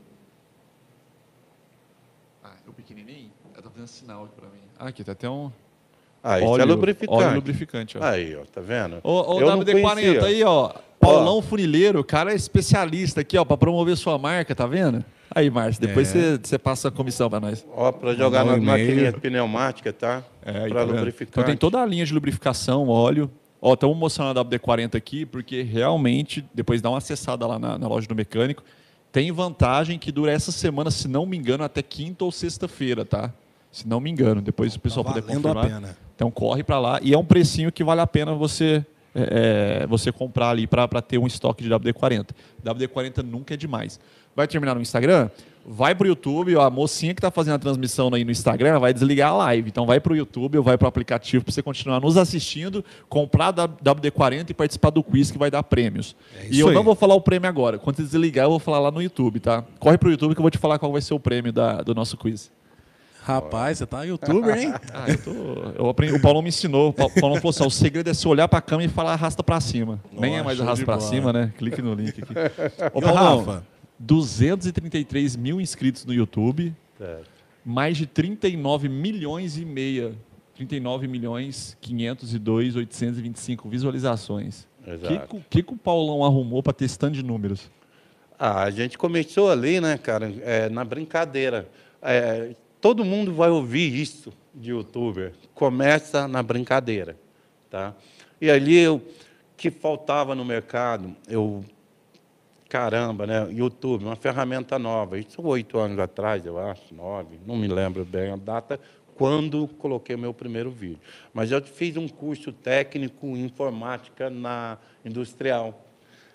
Ah, 2.41 2.55
o 2.65 2.71
pequenininho? 2.71 3.31
Ela 3.53 3.63
tá 3.63 3.69
fazendo 3.69 3.87
sinal 3.87 4.23
aqui 4.25 4.35
pra 4.35 4.47
mim. 4.47 4.61
Ah, 4.79 4.87
aqui 4.87 5.03
tá 5.03 5.11
até 5.11 5.29
um. 5.29 5.51
Ah, 6.23 6.39
isso 6.39 6.47
é 6.47 6.49
óleo, 6.51 6.65
lubrificante. 6.67 7.21
Óleo 7.23 7.35
lubrificante, 7.35 7.97
ó. 7.97 8.03
Aí, 8.03 8.35
ó, 8.35 8.41
tá 8.45 8.61
vendo? 8.61 9.01
Eu 9.03 9.41
não 9.41 9.59
WD-40 9.59 9.81
conhecia. 9.81 10.23
aí, 10.25 10.43
ó. 10.43 10.71
Paulão 10.99 11.41
Funileiro, 11.41 11.99
o 11.99 12.03
cara 12.03 12.31
é 12.31 12.35
especialista 12.35 13.19
aqui, 13.21 13.37
ó, 13.37 13.43
pra 13.43 13.57
promover 13.57 13.97
sua 13.97 14.17
marca, 14.17 14.55
tá 14.55 14.65
vendo? 14.65 15.03
Aí, 15.35 15.49
Márcio, 15.49 15.81
depois 15.81 16.15
É. 16.15 16.37
você 16.37 16.39
você 16.41 16.57
passa 16.57 16.87
a 16.87 16.91
comissão 16.91 17.29
pra 17.29 17.39
nós. 17.41 17.65
Ó, 17.75 17.91
para 17.91 18.13
jogar 18.13 18.45
nas 18.45 18.57
e-mail. 18.57 18.85
maquininhas 18.85 19.15
pneumáticas, 19.15 19.93
tá? 19.99 20.23
É, 20.45 20.67
para 20.69 20.79
tá 20.79 20.85
vendo? 20.85 20.95
lubrificante. 20.95 21.31
Então 21.31 21.43
tem 21.43 21.57
toda 21.57 21.81
a 21.81 21.85
linha 21.85 22.05
de 22.05 22.13
lubrificação, 22.13 22.87
óleo. 22.87 23.29
Ó, 23.61 23.73
estamos 23.73 23.97
mostrando 23.97 24.39
a 24.39 24.45
WD-40 24.45 24.95
aqui, 24.95 25.25
porque 25.25 25.61
realmente, 25.61 26.45
depois 26.53 26.81
dá 26.81 26.89
uma 26.89 26.99
acessada 26.99 27.45
lá 27.47 27.57
na, 27.59 27.77
na 27.77 27.87
loja 27.87 28.07
do 28.07 28.15
mecânico, 28.15 28.63
tem 29.11 29.31
vantagem 29.31 29.97
que 29.99 30.11
dura 30.11 30.31
essa 30.31 30.51
semana, 30.51 30.89
se 30.91 31.07
não 31.07 31.25
me 31.25 31.35
engano, 31.37 31.63
até 31.63 31.81
quinta 31.81 32.23
ou 32.23 32.31
sexta-feira, 32.31 33.03
tá? 33.03 33.31
Se 33.73 33.87
não 33.87 33.99
me 33.99 34.09
engano, 34.09 34.39
depois 34.41 34.73
o 34.75 34.79
pessoal 34.79 35.03
puder 35.03 35.21
valendo 35.21 35.47
a 35.49 35.53
confirmar. 35.53 35.81
pena. 35.81 35.97
Então 36.15 36.29
corre 36.31 36.63
para 36.63 36.79
lá 36.79 36.99
e 37.01 37.13
é 37.13 37.17
um 37.17 37.25
precinho 37.25 37.71
que 37.71 37.83
vale 37.83 37.99
a 38.01 38.07
pena 38.07 38.33
você 38.35 38.85
é, 39.15 39.81
é, 39.83 39.87
você 39.87 40.11
comprar 40.11 40.49
ali 40.51 40.65
para 40.67 41.01
ter 41.01 41.17
um 41.17 41.27
estoque 41.27 41.63
de 41.63 41.69
WD-40. 41.69 42.29
WD-40 42.65 43.23
nunca 43.23 43.53
é 43.53 43.57
demais. 43.57 43.99
Vai 44.35 44.47
terminar 44.47 44.75
no 44.75 44.81
Instagram? 44.81 45.29
Vai 45.65 45.95
pro 45.95 46.07
YouTube, 46.07 46.55
ó, 46.55 46.61
a 46.61 46.69
mocinha 46.69 47.13
que 47.13 47.19
está 47.19 47.31
fazendo 47.31 47.53
a 47.55 47.59
transmissão 47.59 48.13
aí 48.13 48.23
no 48.25 48.31
Instagram 48.31 48.79
vai 48.79 48.93
desligar 48.93 49.31
a 49.31 49.35
live. 49.37 49.69
Então 49.69 49.85
vai 49.85 49.99
pro 49.99 50.15
YouTube 50.15 50.57
ou 50.57 50.63
vai 50.63 50.77
pro 50.77 50.87
aplicativo 50.87 51.43
para 51.43 51.53
você 51.53 51.61
continuar 51.63 51.99
nos 52.01 52.17
assistindo, 52.17 52.83
comprar 53.09 53.47
a 53.59 53.67
WD-40 53.67 54.49
e 54.49 54.53
participar 54.53 54.89
do 54.89 55.01
quiz 55.03 55.31
que 55.31 55.37
vai 55.37 55.49
dar 55.49 55.63
prêmios. 55.63 56.15
É 56.37 56.47
e 56.51 56.59
eu 56.59 56.67
aí. 56.69 56.75
não 56.75 56.83
vou 56.83 56.95
falar 56.95 57.15
o 57.15 57.21
prêmio 57.21 57.47
agora. 57.47 57.77
Quando 57.79 57.95
você 57.97 58.03
desligar, 58.03 58.45
eu 58.45 58.49
vou 58.51 58.59
falar 58.59 58.79
lá 58.79 58.91
no 58.91 59.01
YouTube, 59.01 59.39
tá? 59.39 59.63
Corre 59.79 59.97
pro 59.97 60.11
YouTube 60.11 60.33
que 60.33 60.39
eu 60.39 60.43
vou 60.43 60.51
te 60.51 60.57
falar 60.57 60.77
qual 60.79 60.91
vai 60.91 61.01
ser 61.01 61.13
o 61.13 61.19
prêmio 61.19 61.53
da- 61.53 61.81
do 61.81 61.95
nosso 61.95 62.17
quiz. 62.17 62.51
Rapaz, 63.23 63.77
você 63.77 63.85
tá 63.85 64.03
youtuber, 64.03 64.57
hein? 64.57 64.73
Ah, 64.93 65.05
eu 65.09 65.17
tô. 65.23 65.31
Eu 65.83 65.89
aprendi, 65.89 66.13
o 66.13 66.21
Paulão 66.21 66.41
me 66.41 66.49
ensinou. 66.49 66.89
O 66.89 66.93
Pa- 66.93 67.05
o 67.05 67.09
Paulão 67.13 67.37
falou 67.37 67.49
assim: 67.51 67.65
o 67.65 67.69
segredo 67.71 68.09
é 68.09 68.13
você 68.13 68.27
olhar 68.27 68.47
pra 68.47 68.61
câmera 68.61 68.89
e 68.91 68.93
falar 68.93 69.13
arrasta 69.13 69.41
pra 69.41 69.59
cima. 69.61 69.99
Nem 70.11 70.33
é 70.33 70.37
Nossa, 70.37 70.43
mais 70.45 70.61
arrasta 70.61 70.85
pra 70.85 70.97
bola. 70.97 71.09
cima, 71.09 71.31
né? 71.33 71.53
Clique 71.57 71.81
no 71.81 71.93
link 71.93 72.21
aqui. 72.21 72.33
Ô, 72.93 72.99
E 72.99 72.99
o 72.99 73.01
Paulão, 73.01 73.37
Rafa? 73.45 73.65
233 73.99 75.35
mil 75.35 75.59
inscritos 75.61 76.05
no 76.05 76.13
YouTube, 76.13 76.75
Certo. 76.97 77.29
mais 77.65 77.97
de 77.97 78.05
39 78.05 78.89
milhões 78.89 79.57
e 79.57 79.65
meia. 79.65 80.13
39 80.55 81.07
milhões 81.07 81.75
502 81.81 82.75
825 82.75 83.67
visualizações. 83.69 84.67
O 84.81 84.83
que, 84.83 84.91
Exato. 84.91 85.27
que, 85.27 85.35
o- 85.37 85.43
que 85.49 85.63
que 85.63 85.73
o 85.73 85.77
Paulão 85.77 86.23
arrumou 86.23 86.61
pra 86.61 86.73
ter 86.73 86.85
esse 86.85 86.99
tanto 86.99 87.13
de 87.13 87.23
números? 87.23 87.71
Ah, 88.37 88.63
a 88.63 88.69
gente 88.69 88.97
começou 88.97 89.49
ali, 89.49 89.79
né, 89.79 89.97
cara, 89.97 90.31
é, 90.41 90.67
na 90.69 90.83
brincadeira. 90.83 91.67
É, 92.01 92.51
todo 92.83 93.05
mundo 93.05 93.33
vai 93.33 93.49
ouvir 93.49 93.95
isso 93.95 94.33
de 94.53 94.71
youtuber. 94.71 95.31
Começa 95.55 96.27
na 96.27 96.43
brincadeira, 96.43 97.15
tá? 97.69 97.93
E 98.41 98.51
ali 98.51 98.77
eu 98.77 99.01
que 99.55 99.71
faltava 99.71 100.35
no 100.35 100.43
mercado, 100.43 101.15
eu 101.29 101.63
caramba, 102.67 103.25
né? 103.25 103.47
YouTube, 103.49 104.03
uma 104.03 104.17
ferramenta 104.17 104.77
nova. 104.77 105.17
Isso 105.17 105.41
oito 105.43 105.77
anos 105.77 105.97
atrás, 105.97 106.45
eu 106.45 106.59
acho, 106.59 106.93
nove, 106.93 107.39
não 107.47 107.55
me 107.55 107.69
lembro 107.69 108.03
bem 108.03 108.31
a 108.31 108.35
data 108.35 108.77
quando 109.15 109.65
coloquei 109.77 110.17
o 110.17 110.19
meu 110.19 110.33
primeiro 110.33 110.69
vídeo. 110.69 110.99
Mas 111.33 111.53
eu 111.53 111.61
fiz 111.61 111.95
um 111.95 112.09
curso 112.09 112.51
técnico 112.51 113.27
em 113.27 113.45
informática 113.45 114.29
na 114.29 114.77
industrial. 115.05 115.85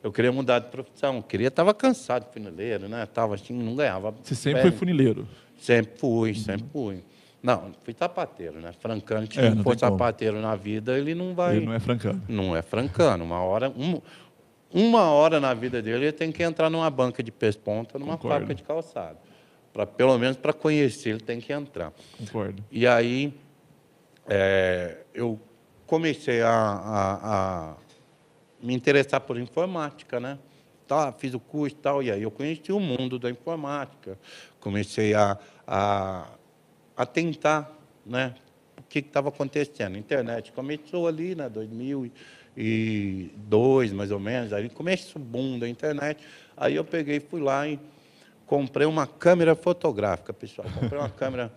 Eu 0.02 0.11
queria 0.11 0.33
mudar 0.33 0.61
de 0.61 0.69
profissão, 0.69 1.17
eu 1.17 1.23
queria, 1.23 1.49
estava 1.49 1.75
cansado 1.75 2.25
de 2.25 2.33
funileiro, 2.33 2.88
né? 2.88 3.02
Estava 3.02 3.35
assim, 3.35 3.52
não 3.52 3.76
ganhava. 3.76 4.14
Você 4.23 4.35
sempre 4.35 4.62
bem. 4.62 4.71
foi 4.71 4.78
funileiro. 4.78 5.28
Sempre 5.59 5.99
fui, 5.99 6.35
sempre 6.35 6.67
fui. 6.73 7.05
Não, 7.43 7.73
fui 7.85 7.95
sapateiro, 7.97 8.61
né? 8.61 8.73
Francano, 8.81 9.27
se 9.31 9.38
É, 9.38 9.49
não 9.50 9.57
não 9.57 9.62
for 9.62 9.77
como. 9.77 9.79
sapateiro 9.79 10.41
na 10.41 10.55
vida, 10.57 10.99
ele 10.99 11.15
não 11.15 11.35
vai. 11.35 11.57
Ele 11.57 11.67
não 11.67 11.73
é 11.73 11.79
francano. 11.81 12.23
Não 12.29 12.57
é 12.57 12.62
francano. 12.62 13.25
Uma 13.25 13.41
hora, 13.43 13.71
um- 13.71 14.00
uma 14.73 15.11
hora 15.11 15.38
na 15.41 15.55
vida 15.55 15.81
dele, 15.81 16.07
ele 16.07 16.12
tem 16.12 16.31
que 16.33 16.43
entrar 16.43 16.69
numa 16.69 16.88
banca 16.91 17.23
de 17.23 17.31
pesponta, 17.33 17.99
numa 17.99 18.17
Concordo. 18.17 18.35
fábrica 18.35 18.55
de 18.55 18.62
calçado. 18.62 19.19
Pra, 19.73 19.87
pelo 19.87 20.17
menos 20.19 20.37
para 20.37 20.53
conhecer, 20.53 21.11
ele 21.11 21.21
tem 21.21 21.41
que 21.41 21.53
entrar. 21.53 21.93
Concordo. 22.19 22.62
E 22.71 22.87
aí, 22.87 23.33
é, 24.29 24.99
eu 25.15 25.38
comecei 25.87 26.43
a, 26.43 26.50
a- 26.50 27.19
a 27.23 27.75
me 28.62 28.75
interessar 28.75 29.21
por 29.21 29.38
informática, 29.38 30.19
né? 30.21 30.38
Tá, 30.87 31.12
fiz 31.12 31.35
o 31.35 31.41
curso 31.41 31.77
e 31.77 31.79
tal, 31.79 32.03
e 32.03 32.11
aí 32.11 32.23
eu 32.23 32.31
conheci 32.31 32.73
o 32.73 32.81
mundo 32.81 33.19
da 33.19 33.31
informática. 33.31 34.19
Comecei 34.68 35.14
a, 35.14 35.38
a, 35.66 36.26
a 36.94 37.06
tentar, 37.06 37.75
né? 38.04 38.34
O 38.76 38.82
que 38.82 38.98
estava 38.98 39.30
acontecendo? 39.30 39.96
A 39.96 39.98
internet 39.98 40.52
começou 40.52 41.08
ali, 41.08 41.34
né? 41.34 41.48
2002, 41.48 43.92
mais 43.92 44.10
ou 44.10 44.20
menos, 44.20 44.52
aí 44.52 44.68
começou 44.68 45.22
o 45.22 45.25
boom 45.25 45.58
da 45.58 45.66
internet. 45.66 46.22
Aí 46.54 46.75
eu 46.75 46.84
peguei, 46.84 47.18
fui 47.18 47.40
lá 47.40 47.66
e 47.66 47.80
comprei 48.44 48.87
uma 48.87 49.06
câmera 49.06 49.54
fotográfica, 49.54 50.34
pessoal. 50.34 50.68
Comprei 50.78 51.00
uma 51.00 51.08
câmera 51.08 51.50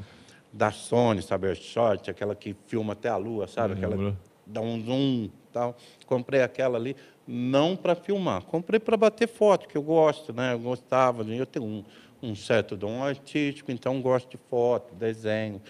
da 0.54 0.72
Sony, 0.72 1.22
sabe, 1.22 1.54
short, 1.56 2.10
aquela 2.10 2.34
que 2.34 2.56
filma 2.68 2.94
até 2.94 3.10
a 3.10 3.18
lua, 3.18 3.46
sabe? 3.46 3.74
Aquela 3.74 4.16
dá 4.46 4.62
um 4.62 4.82
zoom 4.86 5.30
tal. 5.52 5.76
Comprei 6.06 6.42
aquela 6.42 6.78
ali, 6.78 6.96
não 7.28 7.76
para 7.76 7.94
filmar, 7.94 8.44
comprei 8.44 8.80
para 8.80 8.96
bater 8.96 9.28
foto, 9.28 9.68
que 9.68 9.78
eu 9.78 9.84
gosto, 9.84 10.32
né? 10.32 10.54
Eu 10.54 10.60
gostava, 10.60 11.24
eu 11.24 11.46
tenho 11.46 11.66
um, 11.66 11.84
um 12.22 12.36
certo 12.36 12.76
dom 12.76 13.04
artístico, 13.04 13.72
então 13.72 14.02
gosto 14.02 14.30
de 14.30 14.38
foto, 14.50 14.94
desenho. 14.96 15.62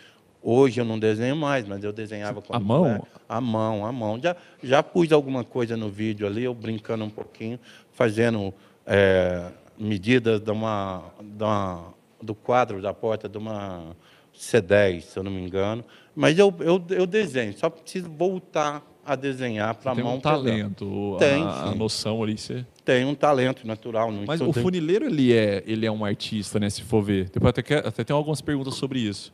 Hoje 0.44 0.82
eu 0.82 0.86
não 0.86 0.98
desenho 0.98 1.36
mais, 1.36 1.68
mas 1.68 1.84
eu 1.84 1.94
desenhava 1.94 2.42
com 2.42 2.56
a 2.56 2.60
mão, 2.60 3.08
a 3.30 3.40
mão, 3.40 3.86
a 3.86 3.92
mão. 3.92 4.20
Já 4.20 4.36
já 4.64 4.82
pus 4.82 5.12
alguma 5.12 5.44
coisa 5.44 5.78
no 5.78 5.90
vídeo 5.90 6.26
ali, 6.26 6.44
eu 6.44 6.54
brincando 6.54 7.04
um 7.04 7.10
pouquinho, 7.10 7.60
fazendo 7.92 8.54
é, 8.86 9.52
medidas 9.78 10.40
de 10.40 10.52
uma, 10.52 11.04
de 11.22 11.44
uma, 11.44 11.94
do 12.22 12.34
quadro 12.34 12.82
da 12.82 12.94
porta 12.94 13.30
de 13.30 13.38
uma 13.38 13.96
C10, 14.36 15.02
se 15.02 15.18
eu 15.18 15.24
não 15.24 15.32
me 15.32 15.42
engano. 15.42 15.86
Mas 16.16 16.38
eu, 16.40 16.54
eu, 16.60 16.84
eu 16.90 17.06
desenho, 17.06 17.56
só 17.58 17.70
preciso 17.70 18.10
voltar 18.10 18.84
a 19.06 19.16
desenhar 19.16 19.76
para 19.76 19.92
a 19.92 19.96
mão. 19.96 20.04
Tem 20.04 20.16
um 20.16 20.20
talento, 20.20 21.16
tem, 21.20 21.44
a, 21.44 21.64
a, 21.64 21.76
noção 21.76 22.24
ali. 22.24 22.38
Você... 22.38 22.66
Tem 22.86 23.06
um 23.06 23.16
talento 23.16 23.66
natural. 23.66 24.12
Mas 24.26 24.42
o 24.42 24.54
funileiro, 24.54 25.06
ele 25.06 25.34
é, 25.34 25.64
ele 25.66 25.86
é 25.86 25.92
um 25.92 26.06
artista, 26.06 26.60
né, 26.60 26.70
se 26.70 26.82
for 26.84 27.02
ver. 27.02 27.30
Depois 27.30 27.50
até, 27.50 27.78
até 27.80 28.04
tem 28.04 28.16
algumas 28.16 28.42
perguntas 28.42 28.76
sobre 28.76 29.00
isso. 29.00 29.34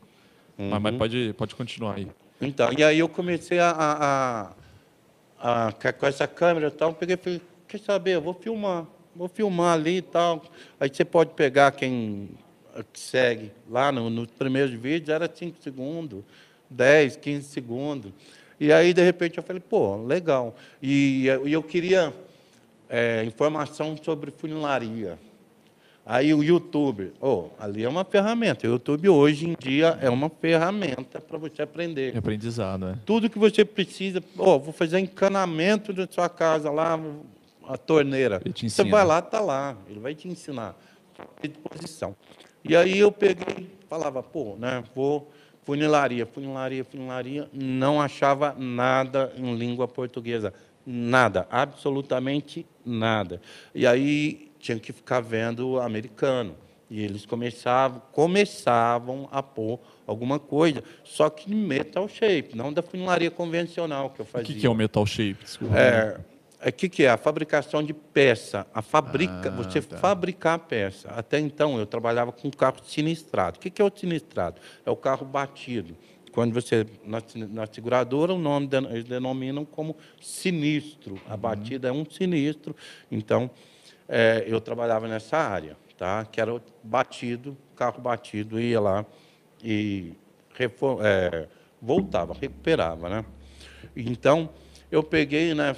Uhum. 0.57 0.69
Mas, 0.69 0.81
mas, 0.81 0.95
pode, 0.95 1.33
pode 1.37 1.55
continuar 1.55 1.95
aí. 1.95 2.07
Então, 2.41 2.69
e 2.77 2.83
aí 2.83 2.99
eu 2.99 3.09
comecei 3.09 3.59
a, 3.59 3.71
a, 3.71 4.51
a, 5.39 5.67
a 5.67 5.93
com 5.93 6.05
essa 6.05 6.27
câmera 6.27 6.67
e 6.67 6.71
tal, 6.71 6.93
peguei 6.93 7.15
e 7.15 7.17
falei, 7.17 7.41
quer 7.67 7.79
saber, 7.79 8.15
eu 8.15 8.21
vou 8.21 8.33
filmar. 8.33 8.85
Vou 9.15 9.27
filmar 9.27 9.73
ali 9.73 9.97
e 9.97 10.01
tal. 10.01 10.43
Aí 10.79 10.89
você 10.93 11.03
pode 11.03 11.31
pegar 11.33 11.71
quem 11.71 12.29
segue 12.93 13.51
lá 13.69 13.91
no, 13.91 14.09
nos 14.09 14.27
primeiros 14.27 14.71
vídeos, 14.71 15.09
era 15.09 15.29
5 15.33 15.57
segundos, 15.61 16.23
10, 16.69 17.17
15 17.17 17.47
segundos. 17.47 18.11
E 18.59 18.71
aí, 18.71 18.93
de 18.93 19.03
repente, 19.03 19.37
eu 19.37 19.43
falei, 19.43 19.61
pô, 19.61 19.97
legal. 19.97 20.55
E, 20.81 21.27
e 21.45 21.53
eu 21.53 21.61
queria 21.61 22.13
é, 22.89 23.23
informação 23.23 23.95
sobre 24.01 24.31
funilaria. 24.31 25.19
Aí 26.09 26.33
o 26.33 26.41
YouTube, 26.41 27.11
oh, 27.19 27.49
ali 27.59 27.83
é 27.83 27.89
uma 27.89 28.05
ferramenta. 28.05 28.65
O 28.65 28.71
YouTube 28.71 29.09
hoje 29.09 29.49
em 29.49 29.57
dia 29.59 29.99
é 30.01 30.09
uma 30.09 30.29
ferramenta 30.29 31.19
para 31.19 31.37
você 31.37 31.61
aprender. 31.61 32.15
É 32.15 32.17
aprendizado, 32.17 32.85
né? 32.85 32.99
Tudo 33.05 33.29
que 33.29 33.37
você 33.37 33.65
precisa, 33.65 34.23
oh, 34.37 34.57
vou 34.57 34.73
fazer 34.73 34.99
encanamento 34.99 35.91
da 35.91 36.07
sua 36.09 36.29
casa 36.29 36.71
lá, 36.71 36.97
a 37.67 37.77
torneira. 37.77 38.41
Você 38.55 38.85
vai 38.85 39.05
lá, 39.05 39.19
está 39.19 39.41
lá. 39.41 39.75
Ele 39.89 39.99
vai 39.99 40.15
te 40.15 40.29
ensinar. 40.29 40.77
À 41.43 41.45
disposição. 41.45 42.15
E 42.63 42.75
aí 42.75 42.99
eu 42.99 43.11
peguei, 43.11 43.69
falava, 43.89 44.23
pô, 44.23 44.55
né, 44.57 44.83
vou 44.95 45.29
funilaria, 45.67 46.25
funilaria, 46.25 46.85
funilaria, 46.85 47.49
não 47.51 47.99
achava 48.01 48.55
nada 48.57 49.33
em 49.35 49.53
língua 49.53 49.85
portuguesa, 49.85 50.53
nada, 50.85 51.45
absolutamente 51.51 52.65
nada. 52.85 53.41
E 53.75 53.85
aí 53.85 54.49
tinha 54.57 54.79
que 54.79 54.93
ficar 54.93 55.19
vendo 55.19 55.77
americano. 55.81 56.55
E 56.89 57.03
eles 57.03 57.25
começavam, 57.25 58.01
começavam 58.13 59.27
a 59.29 59.43
pôr 59.43 59.77
alguma 60.05 60.39
coisa, 60.39 60.81
só 61.03 61.29
que 61.29 61.53
metal 61.53 62.07
shape, 62.07 62.55
não 62.55 62.71
da 62.71 62.81
funilaria 62.81 63.29
convencional 63.29 64.09
que 64.11 64.21
eu 64.21 64.25
fazia. 64.25 64.45
O 64.45 64.53
que, 64.53 64.61
que 64.61 64.65
é 64.65 64.69
o 64.69 64.73
metal 64.73 65.05
shape? 65.05 65.43
Desculpa. 65.43 65.77
É, 65.77 66.17
o 66.65 66.71
que, 66.71 66.89
que, 66.89 67.03
é? 67.03 67.09
A 67.09 67.17
fabricação 67.17 67.83
de 67.83 67.93
peça. 67.93 68.65
A 68.73 68.81
fabrica, 68.81 69.49
ah, 69.49 69.51
você 69.51 69.81
tá. 69.81 69.97
fabricar 69.97 70.55
a 70.55 70.59
peça. 70.59 71.09
Até 71.09 71.39
então, 71.39 71.77
eu 71.77 71.85
trabalhava 71.85 72.31
com 72.31 72.49
carro 72.49 72.77
sinistrado. 72.83 73.57
O 73.57 73.59
que, 73.59 73.69
que 73.69 73.81
é 73.81 73.85
o 73.85 73.91
sinistrado? 73.95 74.59
É 74.85 74.89
o 74.89 74.95
carro 74.95 75.25
batido. 75.25 75.95
Quando 76.31 76.53
você, 76.53 76.85
na, 77.03 77.21
na 77.49 77.67
seguradora, 77.67 78.33
o 78.33 78.37
nome 78.37 78.67
de, 78.67 78.77
eles 78.77 79.03
denominam 79.03 79.65
como 79.65 79.95
sinistro. 80.21 81.19
A 81.27 81.33
uhum. 81.33 81.37
batida 81.37 81.87
é 81.89 81.91
um 81.91 82.05
sinistro. 82.09 82.75
Então, 83.11 83.49
é, 84.07 84.43
eu 84.47 84.59
trabalhava 84.61 85.07
nessa 85.07 85.37
área, 85.37 85.77
tá? 85.97 86.25
que 86.25 86.39
era 86.39 86.59
batido, 86.83 87.57
carro 87.75 88.01
batido, 88.01 88.59
ia 88.59 88.79
lá 88.79 89.05
e 89.63 90.13
é, 91.03 91.47
voltava, 91.81 92.33
recuperava. 92.33 93.09
Né? 93.09 93.25
Então, 93.95 94.49
eu 94.91 95.03
peguei, 95.03 95.53
né, 95.53 95.75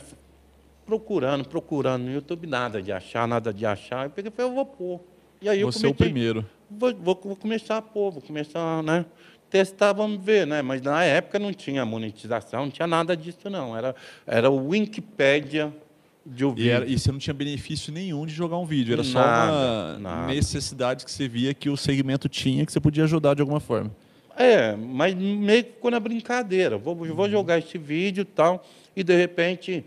procurando, 0.89 1.47
procurando 1.47 2.05
no 2.05 2.11
YouTube, 2.11 2.47
nada 2.47 2.81
de 2.81 2.91
achar, 2.91 3.27
nada 3.27 3.53
de 3.53 3.63
achar. 3.63 4.07
Eu 4.07 4.09
peguei 4.09 4.31
e 4.31 4.35
falei, 4.35 4.51
eu 4.51 4.55
vou 4.55 4.65
pôr. 4.65 4.99
E 5.39 5.47
aí 5.47 5.63
Você 5.63 5.85
eu 5.85 5.89
comecei, 5.89 5.89
é 5.89 5.91
o 5.91 5.95
primeiro. 5.95 6.45
Vou, 6.69 6.95
vou, 6.95 7.21
vou, 7.23 7.35
começar 7.35 7.77
a 7.77 7.81
pôr, 7.81 8.11
vou 8.11 8.21
começar, 8.21 8.81
né? 8.81 9.05
Testar, 9.51 9.93
vamos 9.93 10.23
ver, 10.23 10.47
né? 10.47 10.63
Mas 10.63 10.81
na 10.81 11.03
época 11.03 11.37
não 11.37 11.53
tinha 11.53 11.85
monetização, 11.85 12.63
não 12.63 12.71
tinha 12.71 12.87
nada 12.87 13.15
disso, 13.15 13.51
não. 13.51 13.77
Era, 13.77 13.95
era 14.25 14.49
o 14.49 14.69
Wikipedia 14.69 15.71
de 16.25 16.43
ouvir. 16.43 16.65
E, 16.65 16.69
era, 16.69 16.85
e 16.87 16.97
você 16.97 17.11
não 17.11 17.19
tinha 17.19 17.35
benefício 17.35 17.93
nenhum 17.93 18.25
de 18.25 18.33
jogar 18.33 18.57
um 18.57 18.65
vídeo, 18.65 18.93
era 18.93 19.03
só 19.03 19.19
uma 19.19 19.99
nada. 19.99 20.27
necessidade 20.33 21.05
que 21.05 21.11
você 21.11 21.27
via 21.27 21.53
que 21.53 21.69
o 21.69 21.77
segmento 21.77 22.27
tinha, 22.27 22.65
que 22.65 22.71
você 22.71 22.79
podia 22.79 23.03
ajudar 23.03 23.35
de 23.35 23.41
alguma 23.41 23.59
forma. 23.59 23.91
É, 24.35 24.75
mas 24.75 25.13
meio 25.13 25.65
que 25.65 25.73
ficou 25.73 25.91
na 25.91 25.99
brincadeira. 25.99 26.77
Vou, 26.77 26.95
vou 26.95 27.25
uhum. 27.25 27.29
jogar 27.29 27.59
esse 27.59 27.77
vídeo 27.77 28.21
e 28.21 28.25
tal, 28.25 28.65
e 28.95 29.03
de 29.03 29.15
repente 29.15 29.85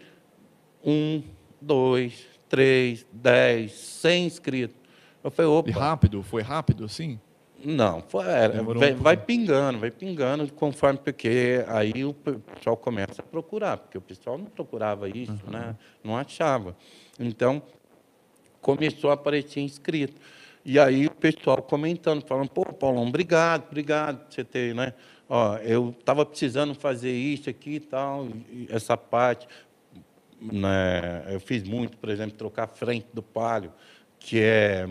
um, 0.85 1.23
dois, 1.61 2.27
três, 2.49 3.07
dez, 3.13 3.73
cem 3.73 4.27
inscritos. 4.27 4.77
Eu 5.23 5.31
falei, 5.31 5.51
opa. 5.51 5.71
E 5.71 5.73
rápido? 5.73 6.23
Foi 6.23 6.43
rápido 6.43 6.85
assim? 6.85 7.19
Não, 7.65 8.03
foi, 8.09 8.25
era, 8.27 8.61
vai, 8.61 8.93
um 8.93 8.97
vai, 8.97 9.17
pingando, 9.17 9.79
vai 9.79 9.91
pingando 9.91 10.53
conforme, 10.53 10.99
porque 10.99 11.65
aí 11.69 12.05
o 12.05 12.13
pessoal 12.13 12.77
começa 12.77 13.23
a 13.23 13.25
procurar, 13.25 13.77
porque 13.77 13.97
o 13.97 14.01
pessoal 14.01 14.37
não 14.37 14.47
procurava 14.47 15.09
isso, 15.09 15.41
uhum. 15.47 15.53
né? 15.53 15.77
não 16.03 16.17
achava. 16.17 16.77
Então, 17.21 17.63
começou 18.61 19.11
a 19.11 19.15
aparecer 19.15 19.61
inscrito. 19.61 20.21
E 20.65 20.79
aí 20.79 21.07
o 21.07 21.11
pessoal 21.11 21.63
comentando, 21.63 22.25
falando, 22.27 22.49
pô, 22.49 22.65
Paulão, 22.65 23.07
obrigado, 23.07 23.67
obrigado 23.69 24.25
por 24.25 24.33
você 24.33 24.45
ter, 24.45 24.75
né? 24.75 24.93
Ó, 25.29 25.57
eu 25.59 25.95
estava 25.99 26.27
precisando 26.27 26.75
fazer 26.75 27.13
isso 27.13 27.49
aqui 27.49 27.77
e 27.77 27.81
tal, 27.81 28.29
essa 28.69 28.97
parte. 28.97 29.47
Né? 30.51 31.25
Eu 31.29 31.41
fiz 31.41 31.63
muito, 31.63 31.97
por 31.99 32.09
exemplo, 32.09 32.37
trocar 32.37 32.65
a 32.65 32.67
frente 32.67 33.07
do 33.13 33.23
palio, 33.23 33.73
que 34.19 34.41
é, 34.41 34.87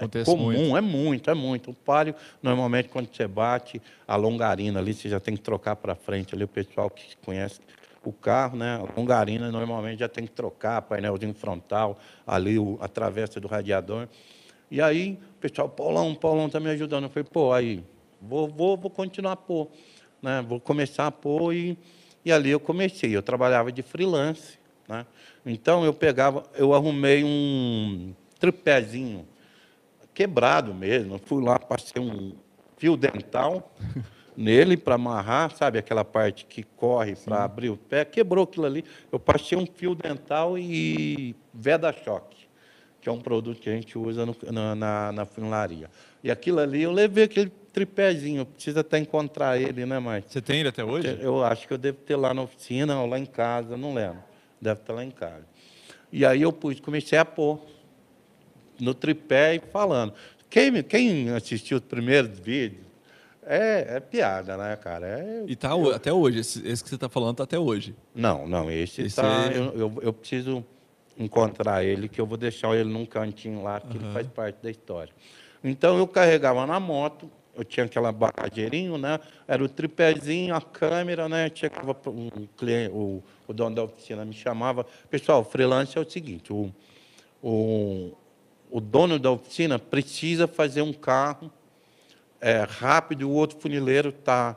é 0.00 0.24
comum, 0.24 0.44
muito. 0.44 0.76
é 0.76 0.80
muito, 0.80 1.30
é 1.30 1.34
muito. 1.34 1.70
O 1.70 1.74
palio, 1.74 2.14
normalmente, 2.42 2.88
quando 2.88 3.08
você 3.12 3.26
bate 3.26 3.80
a 4.06 4.16
longarina 4.16 4.80
ali, 4.80 4.92
você 4.92 5.08
já 5.08 5.18
tem 5.18 5.34
que 5.34 5.42
trocar 5.42 5.76
para 5.76 5.94
frente 5.94 6.34
ali, 6.34 6.44
o 6.44 6.48
pessoal 6.48 6.90
que 6.90 7.16
conhece 7.24 7.60
o 8.04 8.12
carro, 8.12 8.56
né? 8.56 8.76
A 8.76 8.98
longarina 8.98 9.50
normalmente 9.50 10.00
já 10.00 10.08
tem 10.08 10.24
que 10.24 10.32
trocar, 10.32 10.82
painelzinho 10.82 11.34
frontal, 11.34 11.98
ali 12.26 12.58
o, 12.58 12.78
a 12.80 12.88
travessa 12.88 13.40
do 13.40 13.48
radiador. 13.48 14.08
E 14.70 14.80
aí, 14.80 15.18
o 15.36 15.40
pessoal, 15.40 15.68
Paulão, 15.68 16.14
Paulão 16.14 16.46
está 16.46 16.60
me 16.60 16.68
ajudando. 16.70 17.04
Eu 17.04 17.10
falei, 17.10 17.28
pô, 17.30 17.52
aí, 17.52 17.82
vou, 18.20 18.46
vou, 18.46 18.76
vou 18.76 18.90
continuar 18.90 19.32
a 19.32 19.36
pôr, 19.36 19.68
né? 20.22 20.44
Vou 20.46 20.60
começar 20.60 21.06
a 21.06 21.10
pôr 21.10 21.54
e 21.54 21.78
e 22.24 22.32
ali 22.32 22.50
eu 22.50 22.60
comecei, 22.60 23.16
eu 23.16 23.22
trabalhava 23.22 23.70
de 23.70 23.82
freelance. 23.82 24.58
Né? 24.88 25.06
Então 25.44 25.84
eu 25.84 25.92
pegava, 25.92 26.44
eu 26.54 26.74
arrumei 26.74 27.22
um 27.24 28.14
tripézinho 28.38 29.26
quebrado 30.14 30.74
mesmo. 30.74 31.14
Eu 31.14 31.18
fui 31.18 31.42
lá, 31.42 31.58
passei 31.58 32.02
um 32.02 32.32
fio 32.76 32.96
dental 32.96 33.72
nele 34.36 34.76
para 34.76 34.94
amarrar, 34.96 35.54
sabe 35.54 35.78
aquela 35.78 36.04
parte 36.04 36.44
que 36.44 36.62
corre 36.62 37.14
para 37.16 37.44
abrir 37.44 37.70
o 37.70 37.76
pé, 37.76 38.04
quebrou 38.04 38.44
aquilo 38.44 38.66
ali. 38.66 38.84
Eu 39.12 39.18
passei 39.18 39.56
um 39.56 39.66
fio 39.66 39.94
dental 39.94 40.58
e 40.58 41.36
veda-choque, 41.52 42.47
que 43.00 43.08
é 43.08 43.12
um 43.12 43.20
produto 43.20 43.60
que 43.60 43.68
a 43.70 43.72
gente 43.74 43.96
usa 43.96 44.26
no, 44.26 44.36
na, 44.50 44.74
na, 44.74 45.12
na 45.12 45.24
funilaria. 45.24 45.88
E 46.22 46.30
aquilo 46.30 46.58
ali, 46.60 46.82
eu 46.82 46.92
levei 46.92 47.24
aquele 47.24 47.50
tripézinho, 47.72 48.44
precisa 48.44 48.80
até 48.80 48.98
encontrar 48.98 49.60
ele, 49.60 49.86
né, 49.86 49.98
Márcio? 49.98 50.30
Você 50.32 50.40
tem 50.42 50.60
ele 50.60 50.68
até 50.68 50.84
hoje? 50.84 51.16
Eu 51.20 51.44
acho 51.44 51.66
que 51.66 51.72
eu 51.72 51.78
devo 51.78 51.98
ter 51.98 52.16
lá 52.16 52.34
na 52.34 52.42
oficina 52.42 53.00
ou 53.00 53.06
lá 53.06 53.18
em 53.18 53.26
casa, 53.26 53.76
não 53.76 53.94
lembro. 53.94 54.18
Deve 54.60 54.80
estar 54.80 54.92
lá 54.94 55.04
em 55.04 55.10
casa. 55.10 55.44
E 56.10 56.26
aí 56.26 56.42
eu 56.42 56.52
pus, 56.52 56.80
comecei 56.80 57.16
a 57.18 57.24
pôr 57.24 57.60
no 58.80 58.94
tripé 58.94 59.56
e 59.56 59.60
falando. 59.60 60.12
Quem, 60.50 60.82
quem 60.82 61.30
assistiu 61.30 61.78
os 61.78 61.84
primeiros 61.84 62.38
vídeos, 62.38 62.86
É, 63.50 63.96
é 63.96 64.00
piada, 64.00 64.58
né, 64.58 64.76
cara? 64.76 65.06
É, 65.06 65.44
E 65.46 65.56
tá 65.56 65.74
o- 65.74 65.90
até 65.94 66.12
hoje, 66.12 66.40
esse, 66.40 66.66
esse 66.68 66.84
que 66.84 66.90
você 66.90 66.98
tá 66.98 67.08
falando 67.08 67.36
tá 67.36 67.44
até 67.44 67.58
hoje. 67.58 67.94
Não, 68.14 68.46
não, 68.46 68.70
esse, 68.70 69.00
Esse 69.02 69.16
tá. 69.16 69.50
é- 69.50 69.56
Eu, 69.56 69.64
eu, 69.74 69.92
eu 70.02 70.12
preciso 70.12 70.62
encontrar 71.18 71.84
ele, 71.84 72.08
que 72.08 72.20
eu 72.20 72.26
vou 72.26 72.38
deixar 72.38 72.74
ele 72.76 72.88
num 72.88 73.04
cantinho 73.04 73.62
lá, 73.62 73.80
que 73.80 73.96
ele 73.96 74.12
faz 74.12 74.26
parte 74.28 74.62
da 74.62 74.70
história. 74.70 75.12
Então 75.62 75.98
eu 75.98 76.06
carregava 76.06 76.64
na 76.66 76.78
moto, 76.78 77.30
eu 77.56 77.64
tinha 77.64 77.86
aquela 77.86 78.12
bagageirinho, 78.12 78.96
né? 78.96 79.18
Era 79.46 79.64
o 79.64 79.68
tripézinho, 79.68 80.54
a 80.54 80.60
câmera, 80.60 81.28
né? 81.28 81.50
Chegava 81.52 81.96
um 82.06 82.46
cliente, 82.56 82.92
o, 82.94 83.20
o 83.48 83.52
dono 83.52 83.74
da 83.74 83.82
oficina 83.82 84.24
me 84.24 84.32
chamava. 84.32 84.86
Pessoal, 85.10 85.44
freelance 85.44 85.98
é 85.98 86.00
o 86.00 86.08
seguinte, 86.08 86.52
o, 86.52 86.72
o, 87.42 88.12
o 88.70 88.80
dono 88.80 89.18
da 89.18 89.32
oficina 89.32 89.76
precisa 89.76 90.46
fazer 90.46 90.82
um 90.82 90.92
carro 90.92 91.50
é, 92.40 92.64
rápido 92.68 93.22
e 93.22 93.24
o 93.24 93.30
outro 93.30 93.58
funileiro 93.58 94.10
está 94.10 94.56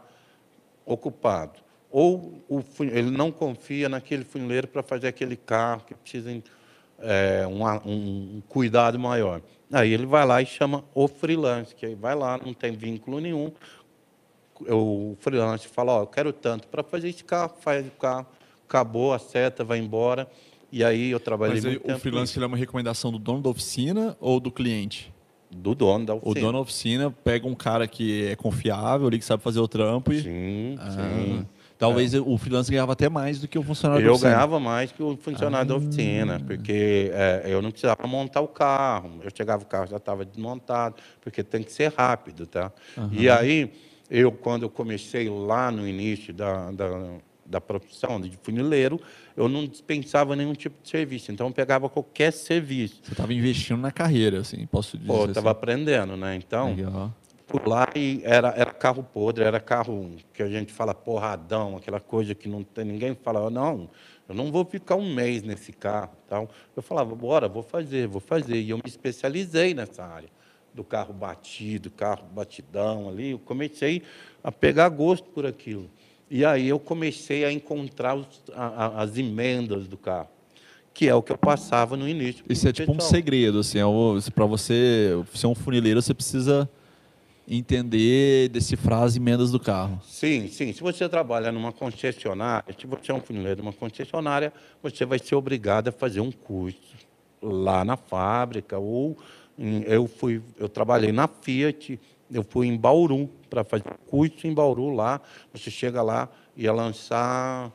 ocupado. 0.85 1.59
Ou 1.91 2.41
o 2.49 2.63
ele 2.79 3.11
não 3.11 3.31
confia 3.31 3.89
naquele 3.89 4.23
funileiro 4.23 4.67
para 4.67 4.81
fazer 4.81 5.07
aquele 5.07 5.35
carro 5.35 5.83
que 5.85 5.93
precisa 5.93 6.31
é, 6.99 7.45
um, 7.47 7.65
um 7.89 8.41
cuidado 8.47 8.97
maior. 8.97 9.41
Aí 9.71 9.91
ele 9.93 10.05
vai 10.05 10.25
lá 10.25 10.41
e 10.41 10.45
chama 10.45 10.83
o 10.93 11.07
freelance, 11.07 11.73
que 11.75 11.85
aí 11.85 11.95
vai 11.95 12.15
lá, 12.15 12.37
não 12.37 12.53
tem 12.53 12.71
vínculo 12.73 13.19
nenhum. 13.19 13.51
O 14.69 15.17
freelance 15.19 15.67
fala, 15.67 15.93
ó, 15.93 16.01
eu 16.03 16.07
quero 16.07 16.31
tanto 16.31 16.67
para 16.67 16.83
fazer 16.83 17.09
esse 17.09 17.23
carro, 17.23 17.53
faz 17.61 17.85
o 17.87 17.91
carro, 17.91 18.27
acabou, 18.67 19.13
acerta, 19.13 19.63
vai 19.63 19.79
embora. 19.79 20.29
E 20.71 20.83
aí 20.83 21.09
eu 21.11 21.19
trabalhei 21.19 21.55
Mas 21.55 21.65
aí, 21.65 21.71
muito 21.71 21.83
o 21.83 21.87
tempo 21.87 21.99
freelance 21.99 22.37
ele 22.37 22.45
é 22.45 22.47
uma 22.47 22.57
recomendação 22.57 23.11
do 23.11 23.17
dono 23.19 23.41
da 23.41 23.49
oficina 23.49 24.15
ou 24.19 24.39
do 24.39 24.51
cliente? 24.51 25.11
do 25.53 25.75
dono 25.75 26.05
da 26.05 26.13
O 26.13 26.17
oficina. 26.17 26.39
dono 26.39 26.53
da 26.53 26.59
oficina 26.61 27.11
pega 27.11 27.45
um 27.45 27.55
cara 27.55 27.85
que 27.85 28.25
é 28.27 28.35
confiável, 28.37 29.07
ali 29.07 29.19
que 29.19 29.25
sabe 29.25 29.43
fazer 29.43 29.59
o 29.59 29.67
trampo 29.67 30.13
e 30.13 30.21
Sim, 30.21 30.77
Ah, 30.79 30.91
sim. 30.91 31.47
Talvez 31.81 32.13
o 32.13 32.37
freelance 32.37 32.69
ganhava 32.69 32.93
até 32.93 33.09
mais 33.09 33.39
do 33.39 33.47
que 33.47 33.57
o 33.57 33.63
funcionário 33.63 34.05
da 34.05 34.11
Eu 34.11 34.19
ganhava 34.19 34.59
mais 34.59 34.91
que 34.91 35.01
o 35.01 35.17
funcionário 35.17 35.67
da 35.67 35.75
oficina, 35.75 36.39
porque 36.39 37.09
é, 37.11 37.43
eu 37.47 37.59
não 37.59 37.71
precisava 37.71 38.05
montar 38.05 38.41
o 38.41 38.47
carro. 38.47 39.19
Eu 39.23 39.31
chegava, 39.35 39.63
o 39.63 39.65
carro 39.65 39.87
já 39.87 39.97
estava 39.97 40.23
desmontado, 40.23 40.97
porque 41.19 41.43
tem 41.43 41.63
que 41.63 41.73
ser 41.73 41.91
rápido, 41.91 42.45
tá? 42.45 42.71
E 43.11 43.27
aí, 43.27 43.71
eu, 44.11 44.31
quando 44.31 44.61
eu 44.61 44.69
comecei 44.69 45.27
lá 45.27 45.71
no 45.71 45.87
início 45.87 46.31
da, 46.31 46.69
da, 46.69 46.87
da 47.47 47.59
profissão 47.59 48.21
de 48.21 48.37
funileiro, 48.43 49.01
eu 49.35 49.49
não 49.49 49.65
dispensava 49.65 50.35
nenhum 50.35 50.53
tipo 50.53 50.75
de 50.83 50.87
serviço. 50.87 51.31
Então, 51.31 51.47
eu 51.47 51.53
pegava 51.53 51.89
qualquer 51.89 52.31
serviço. 52.31 52.99
Você 53.01 53.13
estava 53.13 53.33
investindo 53.33 53.79
na 53.79 53.91
carreira, 53.91 54.41
assim, 54.41 54.67
posso 54.67 54.97
dizer 54.97 55.07
Pô, 55.07 55.15
eu 55.15 55.21
assim. 55.21 55.31
estava 55.31 55.49
aprendendo, 55.49 56.15
né? 56.15 56.35
Então, 56.35 56.75
Legal. 56.75 57.11
Por 57.51 57.67
lá 57.67 57.87
e 57.95 58.21
era, 58.23 58.49
era 58.55 58.71
carro 58.71 59.03
podre, 59.03 59.43
era 59.43 59.59
carro 59.59 60.11
que 60.33 60.41
a 60.41 60.47
gente 60.47 60.71
fala 60.71 60.93
porradão, 60.93 61.75
aquela 61.75 61.99
coisa 61.99 62.33
que 62.33 62.47
não 62.47 62.63
tem 62.63 62.85
ninguém 62.85 63.13
fala, 63.13 63.49
não, 63.49 63.89
eu 64.29 64.33
não 64.33 64.51
vou 64.51 64.63
ficar 64.63 64.95
um 64.95 65.13
mês 65.13 65.43
nesse 65.43 65.73
carro, 65.73 66.11
tal. 66.29 66.49
Eu 66.75 66.81
falava, 66.81 67.13
bora, 67.13 67.49
vou 67.49 67.61
fazer, 67.63 68.07
vou 68.07 68.21
fazer. 68.21 68.55
E 68.61 68.69
eu 68.69 68.77
me 68.77 68.83
especializei 68.85 69.73
nessa 69.73 70.03
área 70.05 70.29
do 70.73 70.85
carro 70.85 71.13
batido, 71.13 71.91
carro 71.91 72.23
batidão 72.31 73.09
ali. 73.09 73.31
Eu 73.31 73.39
comecei 73.39 74.01
a 74.41 74.49
pegar 74.49 74.87
gosto 74.87 75.25
por 75.31 75.45
aquilo. 75.45 75.89
E 76.29 76.45
aí 76.45 76.69
eu 76.69 76.79
comecei 76.79 77.43
a 77.43 77.51
encontrar 77.51 78.15
os- 78.15 78.41
a- 78.53 78.85
a- 78.85 79.01
as 79.01 79.17
emendas 79.17 79.85
do 79.85 79.97
carro, 79.97 80.29
que 80.93 81.09
é 81.09 81.13
o 81.13 81.21
que 81.21 81.33
eu 81.33 81.37
passava 81.37 81.97
no 81.97 82.07
início. 82.07 82.45
Isso 82.47 82.69
é 82.69 82.71
tipo 82.71 82.89
um 82.89 82.95
Pessoal, 82.95 83.11
segredo, 83.11 83.59
assim, 83.59 83.79
para 84.33 84.45
você 84.45 85.21
ser 85.33 85.47
um 85.47 85.55
funileiro, 85.55 86.01
você 86.01 86.13
precisa 86.13 86.69
entender, 87.47 88.49
decifrar 88.49 89.03
as 89.03 89.15
emendas 89.15 89.51
do 89.51 89.59
carro. 89.59 89.99
Sim, 90.03 90.47
sim. 90.47 90.71
Se 90.71 90.81
você 90.81 91.07
trabalha 91.09 91.51
numa 91.51 91.71
concessionária, 91.71 92.73
se 92.79 92.87
você 92.87 93.11
é 93.11 93.15
um 93.15 93.21
funileiro 93.21 93.57
de 93.57 93.61
uma 93.61 93.73
concessionária, 93.73 94.53
você 94.81 95.05
vai 95.05 95.19
ser 95.19 95.35
obrigado 95.35 95.89
a 95.89 95.91
fazer 95.91 96.19
um 96.21 96.31
curso 96.31 96.95
lá 97.41 97.83
na 97.83 97.97
fábrica. 97.97 98.77
Ou 98.77 99.17
eu 99.85 100.07
fui, 100.07 100.41
eu 100.57 100.69
trabalhei 100.69 101.11
na 101.11 101.27
Fiat, 101.27 101.99
eu 102.31 102.43
fui 102.43 102.67
em 102.67 102.77
Bauru 102.77 103.29
para 103.49 103.63
fazer 103.63 103.83
um 103.87 104.09
curso 104.09 104.47
em 104.47 104.53
Bauru 104.53 104.89
lá. 104.89 105.19
Você 105.53 105.69
chega 105.69 106.01
lá 106.01 106.29
e 106.55 106.63
ia 106.63 106.73
lançar, 106.73 107.71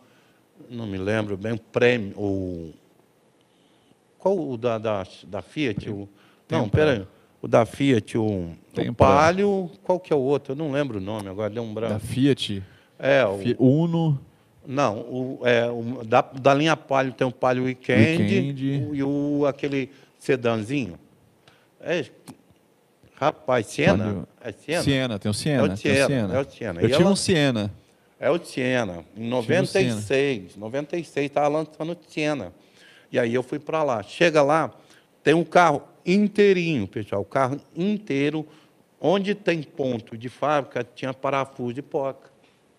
não 0.71 0.87
me 0.87 0.97
lembro 0.97 1.37
bem, 1.37 1.53
o 1.53 1.59
prêmio, 1.59 2.19
o 2.19 2.73
qual 4.19 4.39
o 4.39 4.57
da, 4.57 4.79
da, 4.79 5.07
da 5.25 5.43
Fiat? 5.43 5.89
O, 5.91 6.09
não, 6.49 6.69
peraí. 6.69 7.07
O 7.47 7.49
da 7.49 7.65
Fiat, 7.65 8.19
o, 8.19 8.51
Tem 8.75 8.89
o 8.89 8.91
um 8.91 8.95
Palio, 8.95 9.71
qual 9.85 10.01
que 10.01 10.13
é 10.13 10.17
o 10.17 10.19
outro? 10.19 10.51
Eu 10.53 10.57
não 10.57 10.73
lembro 10.73 10.99
o 10.99 11.01
nome, 11.01 11.29
agora 11.29 11.49
deu 11.49 11.63
um 11.63 11.73
branco. 11.73 11.93
Da 11.95 12.01
Fiat, 12.01 12.61
É, 12.99 13.25
o, 13.25 13.65
Uno, 13.85 14.19
não, 14.67 14.97
o, 14.99 15.41
é, 15.45 15.71
o, 15.71 16.03
da, 16.05 16.23
da 16.23 16.53
linha 16.53 16.77
Palio 16.77 17.13
tem 17.13 17.25
o 17.25 17.31
Palio 17.31 17.63
Weekend, 17.63 18.21
Weekend. 18.21 18.91
e 18.97 19.01
o, 19.05 19.47
aquele 19.47 19.93
sedanzinho. 20.19 20.99
É, 21.81 22.05
rapaz, 23.15 23.67
Siena? 23.67 23.97
Palio- 24.05 24.29
É 24.43 24.51
Siena? 24.53 24.83
Siena, 24.83 25.19
tem 25.21 25.29
o 25.29 25.31
É 25.31 25.35
Siena. 25.35 25.63
tem 25.63 25.73
o 25.73 25.77
Siena, 25.77 26.07
Siena. 26.09 26.35
é 26.35 26.41
o 26.41 26.51
Siena. 26.51 26.81
Eu 26.81 26.87
E 26.89 26.91
tive 26.91 27.03
ela- 27.05 27.13
um 27.13 27.17
Siena. 27.17 27.73
É 28.19 28.29
o 28.29 28.45
Siena. 28.45 29.05
Em 29.17 29.21
Siena. 29.23 29.31
96, 29.31 30.57
96 30.57 31.27
estava 31.27 31.47
lançando 31.47 31.93
o 31.93 31.97
Siena. 32.09 32.53
E 33.13 33.21
aí 33.21 33.33
eu 33.33 33.45
fui 33.45 33.61
para 33.61 33.85
lá. 33.85 34.03
Chega 34.03 34.43
lá, 34.43 34.73
tem 35.23 35.33
um 35.33 35.45
carro 35.45 35.83
inteirinho, 36.07 36.87
pessoal, 36.87 37.23
o 37.23 37.25
carro 37.25 37.59
inteiro. 37.77 38.47
Onde 39.01 39.35
tem 39.35 39.63
ponto 39.63 40.17
de 40.17 40.29
fábrica, 40.29 40.87
tinha 40.95 41.13
parafuso 41.13 41.75
de 41.75 41.83
poca. 41.83 42.31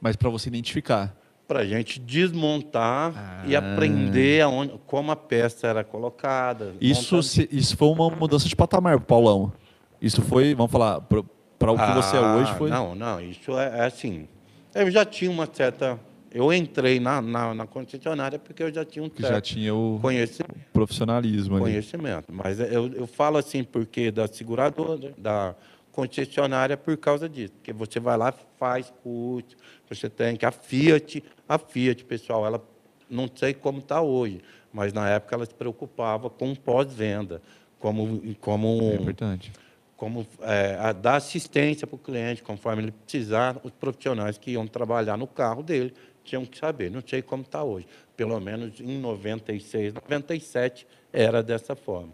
Mas 0.01 0.15
para 0.15 0.29
você 0.29 0.49
identificar. 0.49 1.15
Para 1.47 1.59
a 1.59 1.65
gente 1.65 1.99
desmontar 1.99 3.45
e 3.47 3.55
Ah. 3.55 3.59
aprender 3.59 4.41
aonde, 4.41 4.73
como 4.87 5.11
a 5.11 5.15
peça 5.15 5.67
era 5.67 5.83
colocada. 5.83 6.73
Isso, 6.81 7.21
se- 7.23 7.47
isso 7.51 7.77
foi 7.77 7.87
uma 7.87 8.09
mudança 8.09 8.47
de 8.49 8.55
patamar 8.55 8.99
Paulão. 8.99 9.53
Isso 10.01 10.21
foi, 10.21 10.53
vamos 10.55 10.71
falar, 10.71 11.01
para 11.01 11.19
o 11.19 11.77
que 11.77 11.91
você 11.93 12.15
é 12.17 12.19
Ah, 12.19 12.35
hoje 12.35 12.53
foi. 12.55 12.69
Não, 12.69 12.93
não, 12.95 13.21
isso 13.21 13.57
é, 13.57 13.79
é 13.79 13.85
assim. 13.85 14.27
Eu 14.75 14.89
já 14.91 15.05
tinha 15.05 15.31
uma 15.31 15.47
certa. 15.51 15.99
Eu 16.31 16.51
entrei 16.51 16.99
na, 16.99 17.21
na, 17.21 17.53
na 17.53 17.67
concessionária 17.67 18.37
porque 18.37 18.63
eu 18.63 18.73
já 18.73 18.83
tinha 18.83 19.03
um 19.03 19.09
certo 19.09 19.33
já 19.33 19.41
tinha 19.41 19.73
o 19.73 19.99
conhecimento. 20.01 20.55
profissionalismo 20.73 21.55
ali. 21.55 21.63
conhecimento. 21.65 22.25
Mas 22.31 22.59
eu, 22.59 22.91
eu 22.93 23.07
falo 23.07 23.37
assim 23.37 23.63
porque 23.63 24.11
da 24.11 24.27
seguradora, 24.27 25.13
da 25.17 25.55
concessionária, 25.91 26.77
por 26.77 26.95
causa 26.97 27.27
disso. 27.27 27.53
Porque 27.53 27.73
você 27.73 27.99
vai 27.99 28.15
lá, 28.17 28.31
faz 28.59 28.93
curso, 29.01 29.55
você 29.89 30.07
tem 30.07 30.35
que. 30.35 30.45
A 30.45 30.51
Fiat, 30.51 31.23
a 31.49 31.57
Fiat, 31.57 32.05
pessoal, 32.05 32.45
ela 32.45 32.63
não 33.09 33.27
sei 33.33 33.53
como 33.53 33.79
está 33.79 34.01
hoje, 34.01 34.41
mas 34.71 34.93
na 34.93 35.09
época 35.09 35.35
ela 35.35 35.45
se 35.45 35.55
preocupava 35.55 36.29
com 36.29 36.53
pós-venda, 36.53 37.41
como, 37.79 38.21
como 38.39 38.91
É 38.93 38.97
verdade. 38.97 39.51
como 39.95 40.27
é, 40.41 40.93
dar 40.93 41.15
assistência 41.15 41.87
para 41.87 41.95
o 41.95 41.99
cliente, 41.99 42.43
conforme 42.43 42.83
ele 42.83 42.91
precisar, 42.91 43.57
os 43.63 43.71
profissionais 43.71 44.37
que 44.37 44.51
iam 44.51 44.67
trabalhar 44.67 45.17
no 45.17 45.25
carro 45.25 45.63
dele 45.63 45.93
tinham 46.27 46.45
que 46.45 46.57
saber. 46.57 46.91
Não 46.91 47.01
sei 47.05 47.21
como 47.21 47.43
está 47.43 47.63
hoje. 47.63 47.87
Pelo 48.15 48.39
menos 48.39 48.79
em 48.79 48.97
96, 48.99 49.93
97 49.93 50.85
era 51.11 51.41
dessa 51.41 51.75
forma. 51.75 52.13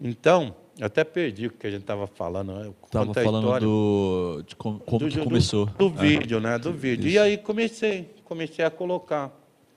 Então, 0.00 0.54
até 0.80 1.04
perdi 1.04 1.46
o 1.46 1.50
que 1.50 1.66
a 1.66 1.70
gente 1.70 1.80
estava 1.82 2.06
falando. 2.06 2.52
né? 2.52 2.72
Tava 2.90 3.06
Conta 3.06 3.20
a 3.20 3.24
falando 3.24 3.60
do 3.60 4.42
de 4.46 4.56
com- 4.56 4.78
como 4.78 4.98
do- 4.98 5.08
que 5.08 5.16
do- 5.18 5.24
começou. 5.24 5.66
Do, 5.66 5.86
É. 5.86 5.90
vídeo, 5.90 6.40
né? 6.40 6.58
Do 6.58 6.72
vídeo. 6.72 7.06
E 7.08 7.12
Isso. 7.14 7.20
aí 7.20 7.38
comecei, 7.38 8.10
comecei 8.24 8.64
a 8.64 8.70
colocar, 8.70 9.32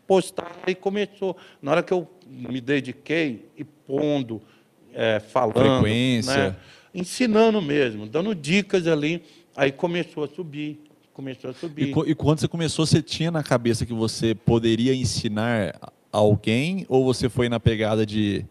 postar 0.05 0.57
e 0.67 0.75
começou. 0.75 1.37
Na 1.61 1.71
hora 1.71 1.83
que 1.83 1.93
eu 1.93 2.07
me 2.27 2.59
dediquei 2.59 3.45
e 3.57 3.63
pondo, 3.63 4.41
é, 4.93 5.19
falando, 5.19 5.79
Frequência. 5.79 6.49
né? 6.49 6.55
ensinando 6.93 7.61
mesmo, 7.61 8.07
dando 8.07 8.33
dicas 8.33 8.87
ali, 8.87 9.23
aí 9.55 9.71
começou 9.71 10.23
a 10.23 10.27
subir, 10.27 10.81
começou 11.19 11.49
a 11.49 11.51
E, 11.51 11.55
subir. 11.55 11.91
co- 11.91 12.05
e 12.07 12.15
quando 12.15 12.39
você 12.39 12.47
começou, 12.47 12.85
você 12.85 13.01
tinha 13.01 13.29
na 13.29 13.43
cabeça 13.43 13.85
que 13.85 13.91
você 13.91 14.33
poderia 14.33 14.95
ensinar 14.95 15.77
alguém 16.13 16.85
ou 16.87 17.03
você 17.03 17.27
foi 17.27 17.49
na 17.49 17.59
pegada 17.59 18.05
de 18.05 18.45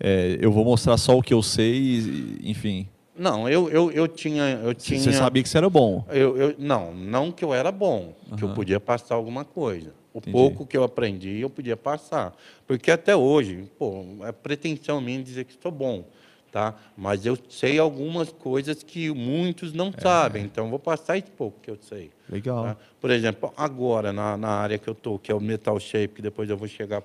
é, 0.00 0.36
eu 0.40 0.50
vou 0.50 0.64
mostrar 0.64 0.96
só 0.96 1.16
o 1.16 1.22
que 1.22 1.32
eu 1.32 1.40
sei, 1.44 1.74
e, 1.76 2.40
enfim. 2.42 2.88
Não, 3.16 3.48
eu, 3.48 3.70
eu, 3.70 3.92
eu 3.92 4.08
tinha, 4.08 4.42
eu 4.64 4.74
Você 4.76 4.96
tinha. 4.98 5.12
sabia 5.12 5.40
que 5.44 5.48
você 5.48 5.58
era 5.58 5.70
bom. 5.70 6.04
Eu, 6.08 6.36
eu- 6.36 6.54
não, 6.58 6.92
não 6.92 7.30
que 7.30 7.44
eu 7.44 7.54
era 7.54 7.70
bom, 7.70 8.12
que 8.36 8.42
eu 8.42 8.48
podia 8.48 8.80
passar 8.80 9.14
alguma 9.14 9.44
coisa. 9.44 9.94
O 10.12 10.18
Entendi. 10.18 10.32
pouco 10.32 10.66
que 10.66 10.76
eu 10.76 10.82
aprendi, 10.82 11.38
eu 11.38 11.48
podia 11.48 11.76
passar. 11.76 12.36
Porque 12.66 12.90
até 12.90 13.14
hoje, 13.14 13.64
pô, 13.78 14.04
é 14.26 14.32
pretensão 14.32 15.00
minha 15.00 15.22
dizer 15.22 15.44
que 15.44 15.54
sou 15.62 15.70
bom, 15.70 16.04
tá? 16.52 16.74
Mas 16.96 17.24
eu 17.24 17.36
sei 17.48 17.78
algumas 17.78 18.30
coisas 18.30 18.82
que 18.82 19.10
muitos 19.10 19.72
não 19.72 19.88
É. 19.96 20.00
sabem, 20.00 20.44
então 20.44 20.68
vou 20.68 20.78
passar 20.78 21.16
esse 21.16 21.30
pouco 21.30 21.58
que 21.60 21.70
eu 21.70 21.78
sei. 21.80 22.12
Legal. 22.28 22.62
tá? 22.64 22.76
Por 23.00 23.10
exemplo, 23.10 23.52
agora, 23.56 24.12
na, 24.12 24.36
na 24.36 24.50
área 24.50 24.78
que 24.78 24.86
eu 24.86 24.92
estou, 24.92 25.18
que 25.18 25.32
é 25.32 25.34
o 25.34 25.40
Metal 25.40 25.78
Shape, 25.80 26.08
que 26.16 26.22
depois 26.22 26.48
eu 26.50 26.56
vou 26.56 26.68
chegar 26.68 27.02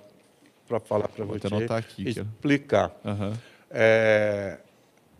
para 0.67 0.81
falar 0.81 1.07
para 1.07 1.23
você, 1.23 1.47
aqui, 1.69 2.09
explicar. 2.09 2.93
Aham. 3.05 3.33
É, 3.71 4.59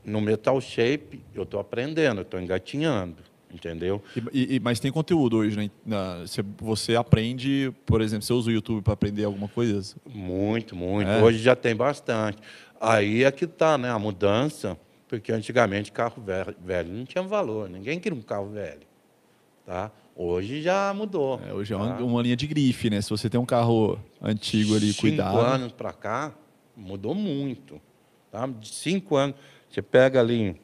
no 0.03 0.19
Metal 0.19 0.59
Shape, 0.59 1.23
eu 1.33 1.43
estou 1.43 1.59
aprendendo, 1.59 2.19
eu 2.19 2.23
estou 2.23 2.39
engatinhando. 2.39 3.27
Entendeu? 3.53 4.03
E, 4.33 4.55
e, 4.55 4.59
mas 4.59 4.77
tem 4.77 4.91
conteúdo 4.91 5.37
hoje, 5.37 5.55
né? 5.55 5.69
Você, 6.25 6.43
você 6.57 6.95
aprende, 6.97 7.73
por 7.85 8.01
exemplo, 8.01 8.25
você 8.25 8.33
usa 8.33 8.49
o 8.49 8.51
YouTube 8.51 8.83
para 8.83 8.93
aprender 8.93 9.23
alguma 9.23 9.47
coisa? 9.47 9.95
Muito, 10.05 10.75
muito. 10.75 11.09
É. 11.09 11.23
Hoje 11.23 11.37
já 11.37 11.55
tem 11.55 11.73
bastante. 11.73 12.39
Aí 12.79 13.23
é 13.23 13.31
que 13.31 13.45
está, 13.45 13.77
né? 13.77 13.89
A 13.89 13.99
mudança, 13.99 14.77
porque 15.07 15.31
antigamente 15.31 15.91
carro 15.91 16.21
velho, 16.23 16.89
não 16.93 17.05
tinha 17.05 17.23
valor, 17.23 17.69
ninguém 17.69 17.99
queria 17.99 18.17
um 18.17 18.21
carro 18.21 18.49
velho. 18.49 18.81
Tá? 19.65 19.91
Hoje 20.15 20.61
já 20.61 20.93
mudou. 20.93 21.41
É, 21.47 21.53
hoje 21.53 21.73
tá? 21.73 21.79
é 21.79 21.83
uma, 21.83 21.97
uma, 21.99 22.21
linha 22.21 22.35
de 22.35 22.47
grife, 22.47 22.89
né? 22.89 23.01
Se 23.01 23.09
você 23.09 23.29
tem 23.29 23.39
um 23.39 23.45
carro 23.45 23.99
antigo 24.21 24.75
ali, 24.75 24.87
cinco 24.87 25.01
cuidado. 25.01 25.31
Cinco 25.31 25.45
anos 25.45 25.71
para 25.73 25.93
cá, 25.93 26.33
mudou 26.75 27.13
muito. 27.13 27.81
Tá? 28.31 28.47
De 28.47 28.69
cinco 28.69 29.15
anos, 29.15 29.35
você 29.69 29.81
pega 29.81 30.19
ali 30.19 30.59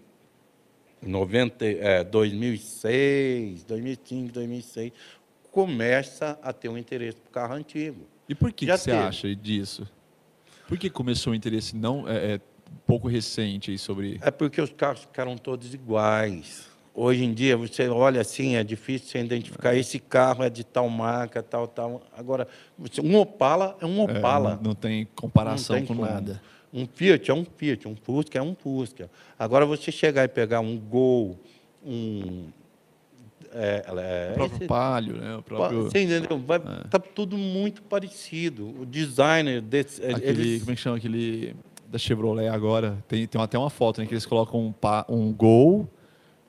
90, 1.02 1.66
é, 1.66 2.04
2006, 2.04 3.64
2005, 3.64 4.34
2006, 4.34 4.92
começa 5.52 6.40
a 6.42 6.52
ter 6.52 6.70
um 6.70 6.78
interesse 6.78 7.18
por 7.18 7.32
carro 7.32 7.54
antigo. 7.54 8.08
E 8.28 8.34
por 8.34 8.52
que, 8.52 8.66
que 8.66 8.78
você 8.78 8.92
acha 8.92 9.36
disso? 9.36 9.88
Por 10.68 10.78
que 10.78 10.90
começou 10.90 11.34
o 11.34 11.36
interesse 11.36 11.76
não 11.76 12.08
é, 12.08 12.36
é, 12.36 12.42
pouco 12.86 13.08
recente 13.08 13.78
sobre? 13.78 14.20
É 14.22 14.32
porque 14.32 14.62
os 14.62 14.72
carros 14.72 15.02
ficaram 15.02 15.38
todos 15.38 15.74
iguais. 15.74 16.68
Hoje 16.96 17.24
em 17.24 17.34
dia 17.34 17.58
você 17.58 17.90
olha 17.90 18.22
assim, 18.22 18.56
é 18.56 18.64
difícil 18.64 19.08
você 19.08 19.20
identificar 19.20 19.76
esse 19.76 19.98
carro 19.98 20.44
é 20.44 20.50
de 20.50 20.64
tal 20.64 20.88
marca, 20.90 21.42
tal, 21.42 21.68
tal. 21.68 22.04
Agora, 22.16 22.48
um 23.04 23.16
Opala 23.18 23.76
é 23.82 23.86
um 23.86 24.00
é, 24.02 24.20
Opala. 24.20 24.60
É, 24.62 24.64
não, 24.64 24.76
tem 24.76 25.08
comparação 25.16 25.76
não 25.76 25.82
tem 25.82 25.88
com 25.88 25.96
como. 25.96 26.08
nada. 26.08 26.42
Um 26.72 26.88
Fiat 26.88 27.30
é 27.30 27.34
um 27.34 27.46
Fiat, 27.46 27.88
um 27.88 27.96
Fusca 27.96 28.38
é 28.38 28.42
um 28.42 28.56
Fusca. 28.56 29.10
Agora, 29.38 29.66
você 29.66 29.92
chegar 29.92 30.24
e 30.24 30.28
pegar 30.28 30.60
um 30.60 30.78
Gol, 30.78 31.40
um... 31.84 32.48
É, 33.54 33.84
é, 33.88 34.32
o 34.32 34.34
próprio 34.34 34.58
esse, 34.58 34.68
Palio, 34.68 35.18
né? 35.18 35.36
O 35.36 35.44
próprio... 35.44 35.84
Você 35.84 36.04
entendeu? 36.04 36.38
Vai, 36.40 36.58
é. 36.58 36.88
Tá 36.90 37.00
tudo 37.00 37.38
muito 37.38 37.82
parecido. 37.84 38.74
O 38.80 38.86
designer 38.86 39.62
desse... 39.62 40.04
Aquele, 40.04 40.28
eles... 40.28 40.60
Como 40.60 40.72
é 40.72 40.76
que 40.76 40.82
chama? 40.82 40.98
Aquele 40.98 41.56
da 41.88 42.00
Chevrolet 42.00 42.48
agora. 42.48 42.98
Tem, 43.08 43.28
tem 43.28 43.40
até 43.40 43.58
uma 43.58 43.70
foto 43.70 44.00
em 44.00 44.02
né, 44.02 44.08
que 44.08 44.14
eles 44.14 44.26
colocam 44.26 44.60
um, 44.60 44.74
um 45.08 45.32
Gol 45.32 45.88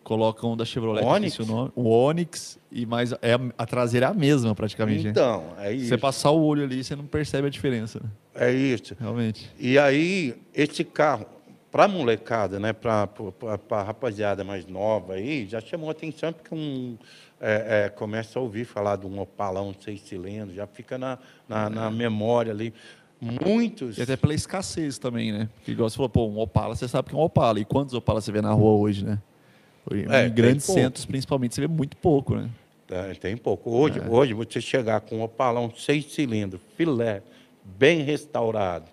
colocam 0.05 0.57
da 0.57 0.65
Chevrolet, 0.65 1.05
Onix? 1.05 1.39
O, 1.39 1.47
nome, 1.47 1.73
o 1.75 1.89
Onix, 1.89 2.59
e 2.71 2.87
mais 2.87 3.13
é 3.13 3.39
a 3.57 3.67
traseira 3.67 4.07
é 4.07 4.09
a 4.11 4.15
mesma 4.15 4.55
praticamente. 4.55 5.09
Então, 5.09 5.55
é 5.59 5.73
isso. 5.73 5.89
Você 5.89 5.99
passar 5.99 6.31
o 6.31 6.45
olho 6.45 6.63
ali, 6.63 6.85
você 6.85 6.95
não 6.95 7.07
percebe 7.07 7.49
a 7.49 7.51
diferença. 7.51 8.01
Né? 8.05 8.11
É 8.35 8.53
isso. 8.53 8.95
Realmente. 9.01 9.51
E 9.59 9.79
aí, 9.79 10.37
esse 10.55 10.85
carro, 10.85 11.27
para 11.75 11.89
molecada, 11.89 12.61
né, 12.61 12.73
para 12.73 13.09
a 13.73 13.83
rapaziada 13.83 14.45
mais 14.45 14.65
nova 14.65 15.15
aí, 15.15 15.45
já 15.45 15.61
chamou 15.61 15.91
atenção 15.91 16.33
porque 16.33 16.55
um, 16.55 16.97
é, 17.41 17.87
é, 17.87 17.89
começa 17.89 18.39
a 18.39 18.43
ouvir 18.43 18.65
falar 18.65 18.95
de 18.95 19.09
um 19.09 19.19
opalão 19.19 19.75
seis 19.81 20.01
cilindros, 20.03 20.55
já 20.55 20.69
fica 20.69 20.97
na, 20.97 21.19
na, 21.49 21.67
é. 21.67 21.69
na 21.69 21.91
memória 21.91 22.53
ali. 22.53 22.73
Muitos. 23.21 23.99
E 23.99 24.03
até 24.03 24.17
pela 24.17 24.35
escassez 24.35 24.99
também, 24.99 25.33
né? 25.33 25.49
Porque, 25.57 25.73
igual 25.73 25.91
você 25.91 25.97
falou, 25.97 26.09
pô, 26.09 26.29
um 26.29 26.39
Opala, 26.39 26.77
você 26.77 26.87
sabe 26.87 27.09
que 27.09 27.15
é 27.17 27.19
um 27.19 27.23
Opala. 27.23 27.59
E 27.59 27.65
quantos 27.65 27.93
Opala 27.93 28.21
você 28.21 28.31
vê 28.31 28.41
na 28.41 28.53
rua 28.53 28.79
hoje, 28.79 29.05
né? 29.05 29.19
É, 30.11 30.29
em 30.29 30.33
grandes 30.33 30.67
centros, 30.67 31.05
principalmente, 31.05 31.57
você 31.57 31.63
vê 31.63 31.67
muito 31.67 31.97
pouco, 31.97 32.37
né? 32.37 32.51
Tem, 32.87 33.15
tem 33.17 33.37
pouco. 33.37 33.71
Hoje, 33.71 33.99
é. 33.99 34.09
hoje, 34.09 34.33
você 34.33 34.61
chegar 34.61 35.01
com 35.01 35.17
um 35.17 35.23
opalão 35.23 35.73
seis 35.77 36.13
cilindros, 36.13 36.61
filé, 36.77 37.21
bem 37.65 38.03
restaurado. 38.03 38.87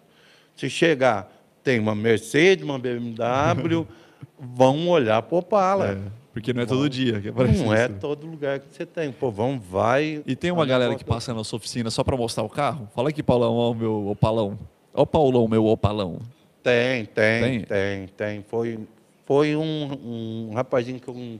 Se 0.56 0.68
chegar, 0.68 1.32
tem 1.64 1.80
uma 1.80 1.96
Mercedes, 1.96 2.64
uma 2.64 2.80
BMW, 2.80 3.86
vão 4.40 4.88
olhar 4.90 5.22
para 5.22 5.36
o 5.36 5.40
Opala. 5.40 5.92
É, 5.92 5.98
porque 6.34 6.54
não 6.54 6.62
é 6.62 6.66
todo 6.66 6.90
dia 6.90 7.20
que 7.20 7.30
aparece 7.30 7.64
Não 7.64 7.74
é 7.74 7.86
isso. 7.86 7.94
é 7.94 8.00
todo 8.00 8.26
lugar 8.26 8.60
que 8.60 8.74
você 8.74 8.86
tem. 8.86 9.12
Pô, 9.12 9.30
vão, 9.30 9.60
vai... 9.60 10.24
E 10.26 10.36
tem 10.36 10.52
uma 10.52 10.66
galera 10.66 10.96
que 10.96 11.04
passa 11.04 11.34
na 11.34 11.44
sua 11.44 11.58
oficina 11.58 11.90
só 11.90 12.04
para 12.04 12.16
mostrar 12.16 12.44
o 12.44 12.50
carro? 12.50 12.88
Fala 12.96 13.10
aqui, 13.10 13.22
Paulão, 13.22 13.54
ó, 13.56 13.74
meu 13.74 14.08
Opalão. 14.08 14.58
Ó 14.94 15.04
o 15.04 15.06
Paulão, 15.06 15.48
meu 15.48 15.66
Opalão. 15.66 16.20
Tem, 16.64 17.06
tem, 17.06 17.42
tem, 17.42 17.62
tem. 17.62 18.08
tem. 18.08 18.46
Foi, 18.48 18.80
foi 19.26 19.56
um, 19.56 20.50
um 20.52 20.54
rapazinho 20.54 21.00
que 21.00 21.08
eu 21.08 21.40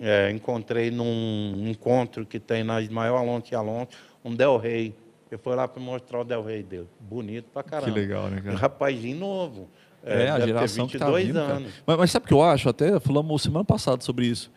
é, 0.00 0.30
encontrei 0.30 0.90
num 0.90 1.68
encontro 1.68 2.24
que 2.26 2.40
tem 2.40 2.64
na 2.64 2.80
Ismael 2.80 3.16
Alonso 3.16 3.46
e 3.52 3.54
Alonso, 3.54 3.88
um 4.24 4.34
Del 4.34 4.56
Rey. 4.56 4.94
Eu 5.34 5.38
fui 5.40 5.52
lá 5.52 5.66
para 5.66 5.82
mostrar 5.82 6.20
o 6.20 6.24
Del 6.24 6.44
Rey 6.44 6.62
dele. 6.62 6.86
Bonito 7.00 7.46
pra 7.52 7.64
caramba. 7.64 7.90
Que 7.90 7.98
legal, 7.98 8.28
né, 8.30 8.40
cara? 8.40 8.54
Um 8.54 8.56
rapazinho 8.56 9.18
novo. 9.18 9.68
É, 10.04 10.26
é 10.26 10.30
a 10.30 10.38
geração 10.38 10.86
que 10.86 10.96
tá 10.96 11.10
vindo, 11.10 11.36
anos. 11.36 11.72
Mas, 11.84 11.98
mas, 11.98 12.10
sabe 12.12 12.24
o 12.24 12.28
que 12.28 12.34
eu 12.34 12.40
acho? 12.40 12.68
Até 12.68 13.00
falamos 13.00 13.42
semana 13.42 13.64
passada 13.64 14.00
sobre 14.04 14.26
isso. 14.26 14.48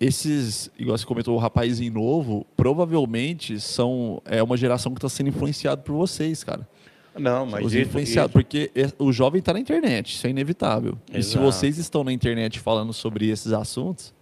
Esses, 0.00 0.70
igual 0.78 0.96
você 0.96 1.04
comentou, 1.04 1.36
o 1.36 1.38
rapazinho 1.38 1.92
novo, 1.92 2.46
provavelmente 2.56 3.60
são 3.60 4.22
é 4.24 4.42
uma 4.42 4.56
geração 4.56 4.94
que 4.94 4.98
está 4.98 5.10
sendo 5.10 5.28
influenciada 5.28 5.82
por 5.82 5.92
vocês, 5.92 6.42
cara. 6.42 6.66
Não, 7.18 7.44
mas 7.44 7.66
os 7.66 7.74
influenciados, 7.74 8.32
porque 8.32 8.70
o 8.98 9.12
jovem 9.12 9.40
está 9.40 9.52
na 9.52 9.60
internet, 9.60 10.14
isso 10.14 10.26
é 10.26 10.30
inevitável. 10.30 10.96
Exato. 11.12 11.18
E 11.18 11.22
se 11.22 11.36
vocês 11.36 11.76
estão 11.76 12.02
na 12.02 12.14
internet 12.14 12.60
falando 12.60 12.94
sobre 12.94 13.28
esses 13.28 13.52
assuntos, 13.52 14.14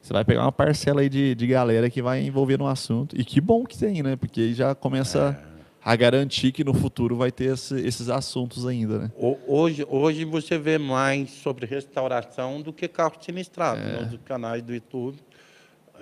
você 0.00 0.12
vai 0.12 0.24
pegar 0.24 0.42
uma 0.42 0.52
parcela 0.52 1.02
aí 1.02 1.08
de, 1.08 1.34
de 1.34 1.46
galera 1.46 1.90
que 1.90 2.00
vai 2.00 2.22
envolver 2.22 2.58
no 2.58 2.66
assunto. 2.66 3.18
E 3.18 3.24
que 3.24 3.40
bom 3.40 3.64
que 3.64 3.76
tem, 3.76 4.02
né? 4.02 4.16
Porque 4.16 4.40
aí 4.40 4.54
já 4.54 4.74
começa 4.74 5.38
é. 5.38 5.60
a 5.84 5.94
garantir 5.94 6.52
que 6.52 6.64
no 6.64 6.72
futuro 6.72 7.16
vai 7.16 7.30
ter 7.30 7.52
esse, 7.52 7.78
esses 7.80 8.08
assuntos 8.08 8.66
ainda, 8.66 8.98
né? 8.98 9.12
Hoje, 9.46 9.86
hoje 9.88 10.24
você 10.24 10.58
vê 10.58 10.78
mais 10.78 11.30
sobre 11.30 11.66
restauração 11.66 12.62
do 12.62 12.72
que 12.72 12.88
carro 12.88 13.14
sinistrado 13.20 13.80
é. 13.80 14.04
nos 14.04 14.18
canais 14.24 14.62
do 14.62 14.74
YouTube. 14.74 15.18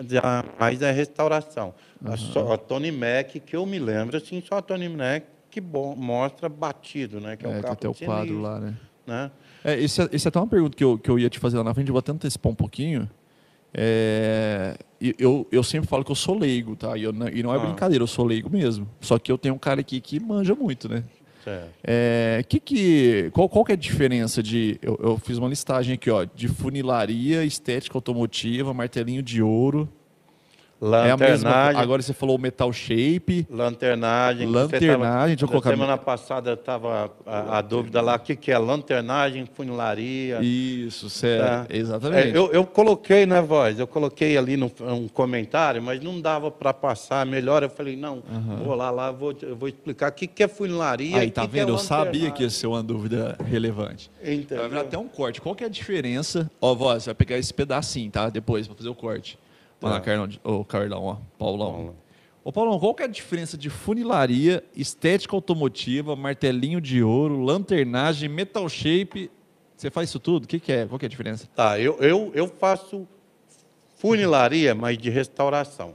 Já 0.09 0.45
mais 0.61 0.81
é 0.81 0.93
restauração. 0.93 1.75
Uhum. 2.01 2.51
A, 2.51 2.55
a 2.55 2.59
Tony 2.59 2.93
Mac, 2.93 3.31
que 3.45 3.57
eu 3.57 3.67
me 3.67 3.81
lembro, 3.81 4.17
assim, 4.17 4.41
só 4.41 4.59
a 4.59 4.63
Tony 4.63 4.89
Mac 4.89 5.25
que 5.51 5.61
bom, 5.61 5.97
mostra 5.97 6.49
batido, 6.49 7.21
né? 7.21 7.37
Que 7.37 7.47
é, 7.47 7.51
é 7.51 7.59
o 7.59 7.63
carro 7.63 7.73
até 7.73 7.89
o 7.89 7.95
quadro 7.95 8.41
lá, 8.41 8.61
né? 8.61 8.77
né? 9.07 9.31
É, 9.65 9.81
esse, 9.81 10.01
é, 10.01 10.09
esse 10.13 10.27
é 10.27 10.29
até 10.29 10.39
uma 10.39 10.47
pergunta 10.47 10.77
que 10.77 10.85
eu, 10.85 10.99
que 10.99 11.11
eu 11.11 11.19
ia 11.19 11.29
te 11.29 11.39
fazer 11.39 11.57
lá 11.57 11.65
na 11.65 11.75
frente, 11.75 11.89
eu 11.89 11.93
vou 11.93 11.99
até 11.99 12.13
antecipar 12.13 12.53
um 12.53 12.55
pouquinho. 12.55 13.11
É, 13.73 14.77
eu, 15.19 15.47
eu 15.53 15.63
sempre 15.63 15.89
falo 15.89 16.05
que 16.05 16.11
eu 16.11 16.17
sou 16.17 16.37
leigo, 16.37 16.75
tá? 16.75 16.97
E, 16.97 17.03
eu, 17.03 17.15
e 17.33 17.43
não 17.43 17.53
é 17.53 17.57
ah. 17.57 17.61
brincadeira, 17.61 18.03
eu 18.03 18.09
sou 18.09 18.25
leigo 18.25 18.51
mesmo. 18.51 18.89
Só 19.01 19.19
que 19.19 19.31
eu 19.31 19.39
tenho 19.39 19.55
um 19.55 19.59
cara 19.59 19.81
aqui 19.81 20.01
que 20.01 20.19
manja 20.19 20.55
muito, 20.55 20.89
né? 20.89 21.05
É, 21.83 22.45
que 22.49 22.61
que, 22.61 23.31
qual, 23.33 23.49
qual 23.49 23.65
que 23.65 23.73
é 23.73 23.75
a 23.75 23.79
diferença 23.79 24.43
de. 24.43 24.79
Eu, 24.83 24.99
eu, 25.03 25.19
fiz 25.19 25.39
uma 25.39 25.49
listagem 25.49 25.95
aqui, 25.95 26.11
ó, 26.11 26.25
de 26.25 26.49
funilaria, 26.49 27.45
estética 27.45 27.97
automotiva, 27.97 28.75
martelinho 28.75 29.23
de 29.23 29.43
ouro, 29.43 29.89
Lanternagem. 30.81 31.27
É 31.27 31.31
mesma, 31.31 31.81
agora 31.81 32.01
você 32.01 32.13
falou 32.13 32.39
metal 32.39 32.73
shape. 32.73 33.47
Lanternagem. 33.51 34.47
Lanternagem, 34.47 35.37
tava, 35.37 35.51
colocar. 35.51 35.71
Semana 35.71 35.99
passada 35.99 36.53
estava 36.53 37.11
a, 37.27 37.59
a, 37.59 37.61
dúvida 37.61 38.01
lá, 38.01 38.15
o 38.15 38.19
que, 38.21 38.37
que 38.37 38.53
é 38.53 38.59
lanternagem, 38.59 39.45
funilaria. 39.53 40.39
Isso, 40.41 41.11
certo. 41.11 41.45
Tá. 41.45 41.67
Exatamente. 41.69 42.29
É, 42.29 42.37
eu, 42.37 42.53
eu, 42.53 42.65
coloquei, 42.65 43.27
né, 43.27 43.43
voz? 43.43 43.81
Eu 43.81 43.89
coloquei 43.89 44.37
ali 44.39 44.57
no, 44.57 44.71
um 44.81 45.09
comentário, 45.09 45.83
mas 45.83 46.01
não 46.01 46.21
dava 46.21 46.49
para 46.49 46.73
passar 46.73 47.27
melhor. 47.27 47.65
Eu 47.65 47.71
falei, 47.71 47.97
não, 47.97 48.23
uhum. 48.31 48.63
vou 48.65 48.75
lá, 48.77 48.91
lá 48.91 49.11
vou, 49.11 49.35
eu 49.43 49.57
vou 49.57 49.69
explicar 49.69 50.11
o 50.11 50.15
que, 50.15 50.29
que 50.29 50.45
é 50.45 50.49
funilaria. 50.49 51.19
Aí, 51.19 51.31
tá 51.31 51.43
que 51.43 51.49
vendo? 51.49 51.67
Que 51.67 51.73
é 51.73 51.75
eu 51.75 51.79
sabia 51.79 52.31
que 52.31 52.45
ia 52.45 52.51
ser 52.51 52.69
uma 52.69 52.85
dúvida 52.85 53.37
relevante. 53.45 54.11
Então. 54.23 54.69
Vai 54.69 54.81
até 54.81 54.97
um 54.97 55.09
corte. 55.09 55.41
Qual 55.41 55.57
que 55.57 55.65
é 55.65 55.67
a 55.67 55.71
diferença? 55.71 56.49
Ó, 56.61 56.73
voz, 56.73 57.07
vai 57.07 57.15
pegar 57.17 57.37
esse 57.37 57.53
pedacinho, 57.53 58.11
tá? 58.13 58.31
Depois, 58.31 58.69
para 58.69 58.77
fazer 58.77 58.89
o 58.89 58.95
corte. 58.95 59.37
Tá. 59.81 60.01
Carlão, 60.01 60.29
ô, 60.43 60.65
Carlão, 60.65 61.05
ó, 61.05 61.17
Paulão. 61.39 61.73
Paulão. 61.73 61.95
Ô, 62.45 62.53
Paulão, 62.53 62.79
qual 62.79 62.95
que 62.95 63.03
é 63.03 63.07
a 63.07 63.09
diferença 63.09 63.57
de 63.57 63.69
funilaria, 63.69 64.65
estética 64.75 65.37
automotiva, 65.37 66.17
martelinho 66.17 66.81
de 66.81 67.03
ouro, 67.03 67.41
lanternagem, 67.41 68.29
metal 68.29 68.69
shape? 68.69 69.31
Você 69.77 69.91
faz 69.91 70.09
isso 70.09 70.19
tudo? 70.19 70.45
O 70.45 70.49
que, 70.49 70.59
que 70.59 70.73
é? 70.73 70.87
Qual 70.87 70.99
que 70.99 71.05
é 71.05 71.09
a 71.09 71.11
diferença? 71.11 71.49
Tá, 71.55 71.79
eu, 71.79 71.99
eu, 72.01 72.33
eu 72.35 72.49
faço 72.49 73.07
funilaria, 73.97 74.75
mas 74.75 74.97
de 74.99 75.11
restauração. 75.11 75.95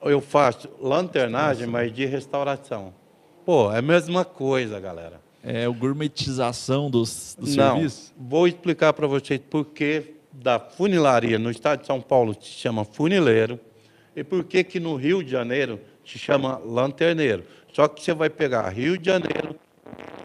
Eu 0.00 0.20
faço 0.20 0.68
lanternagem, 0.80 1.66
mas 1.66 1.92
de 1.92 2.06
restauração. 2.06 2.94
Pô, 3.44 3.72
é 3.72 3.78
a 3.78 3.82
mesma 3.82 4.24
coisa, 4.24 4.78
galera. 4.80 5.20
É 5.42 5.68
o 5.68 5.74
gourmetização 5.74 6.88
dos, 6.88 7.36
do 7.38 7.46
Não, 7.46 7.74
serviço? 7.74 8.14
Vou 8.16 8.46
explicar 8.46 8.92
para 8.92 9.06
vocês 9.06 9.40
por 9.50 9.64
que 9.64 10.14
da 10.32 10.58
funilaria 10.58 11.38
no 11.38 11.50
estado 11.50 11.80
de 11.80 11.86
São 11.86 12.00
Paulo 12.00 12.34
se 12.40 12.48
chama 12.48 12.84
funileiro 12.84 13.60
e 14.16 14.24
por 14.24 14.44
que 14.44 14.64
que 14.64 14.80
no 14.80 14.96
Rio 14.96 15.22
de 15.22 15.30
Janeiro 15.30 15.80
se 16.04 16.18
chama 16.18 16.58
lanterneiro. 16.58 17.44
Só 17.72 17.88
que 17.88 18.02
você 18.02 18.12
vai 18.12 18.30
pegar 18.30 18.68
Rio 18.68 18.98
de 18.98 19.06
Janeiro, 19.06 19.56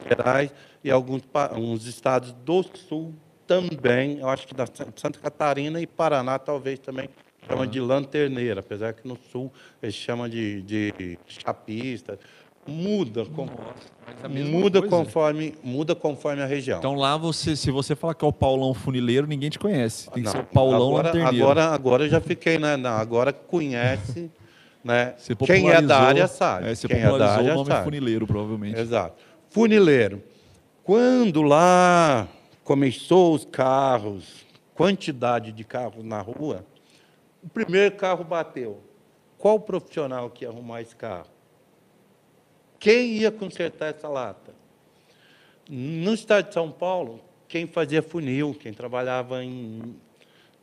Gerais 0.07 0.51
e 0.83 0.91
alguns, 0.91 1.23
alguns 1.33 1.85
estados 1.85 2.31
do 2.31 2.63
Sul 2.63 3.13
também, 3.45 4.19
eu 4.19 4.27
acho 4.27 4.45
que 4.45 4.53
da 4.53 4.65
Santa 4.65 5.19
Catarina 5.19 5.79
e 5.81 5.87
Paraná 5.87 6.37
talvez 6.37 6.79
também 6.79 7.09
chama 7.47 7.65
de 7.65 7.79
lanterneiro, 7.79 8.59
apesar 8.59 8.93
que 8.93 9.07
no 9.07 9.17
Sul 9.31 9.51
eles 9.81 9.95
chamam 9.95 10.27
de, 10.27 10.61
de 10.61 11.17
chapista. 11.25 12.19
Muda, 12.67 13.25
com, 13.25 13.45
Mas 13.45 14.23
a 14.23 14.27
mesma 14.29 14.51
muda 14.59 14.79
coisa. 14.81 14.95
conforme 14.95 15.55
muda 15.63 15.95
conforme 15.95 16.41
a 16.41 16.45
região. 16.45 16.79
Então 16.79 16.95
lá 16.95 17.15
você, 17.17 17.55
se 17.55 17.71
você 17.71 17.95
falar 17.95 18.13
que 18.13 18.23
é 18.25 18.27
o 18.27 18.33
Paulão 18.33 18.73
Funileiro, 18.73 19.25
ninguém 19.27 19.49
te 19.49 19.57
conhece. 19.59 20.05
Tem 20.11 20.21
que 20.23 20.27
Não, 20.27 20.31
ser 20.31 20.39
o 20.39 20.43
Paulão 20.43 20.89
agora, 20.89 21.07
Lanterneiro. 21.07 21.43
agora, 21.45 21.65
agora 21.69 22.03
eu 22.05 22.09
já 22.09 22.19
fiquei, 22.21 22.57
né? 22.57 22.75
Não, 22.77 22.91
agora 22.91 23.31
conhece, 23.33 24.29
né? 24.83 25.15
Quem 25.45 25.69
é 25.69 25.81
da 25.81 25.99
área 25.99 26.27
sabe. 26.27 26.69
É, 26.69 26.75
você 26.75 26.87
Quem 26.87 26.97
é 26.97 27.01
da 27.03 27.09
popularizou 27.09 27.39
área 27.41 27.53
o 27.53 27.55
nome 27.55 27.67
sabe. 27.71 27.83
Funileiro, 27.83 28.27
provavelmente. 28.27 28.79
Exato. 28.79 29.15
Funileiro. 29.49 30.21
Quando 30.83 31.41
lá 31.41 32.27
começou 32.63 33.33
os 33.33 33.43
carros, 33.45 34.45
quantidade 34.73 35.51
de 35.51 35.63
carros 35.63 36.03
na 36.03 36.21
rua, 36.21 36.65
o 37.43 37.49
primeiro 37.49 37.95
carro 37.95 38.23
bateu. 38.23 38.81
Qual 39.37 39.59
profissional 39.59 40.29
que 40.29 40.43
ia 40.45 40.49
arrumar 40.49 40.81
esse 40.81 40.95
carro? 40.95 41.27
Quem 42.79 43.13
ia 43.17 43.31
consertar 43.31 43.93
essa 43.95 44.07
lata? 44.07 44.53
No 45.69 46.13
estado 46.13 46.47
de 46.47 46.53
São 46.53 46.71
Paulo, 46.71 47.19
quem 47.47 47.67
fazia 47.67 48.01
funil, 48.01 48.55
quem 48.59 48.71
trabalhava 48.73 49.43
em 49.43 49.95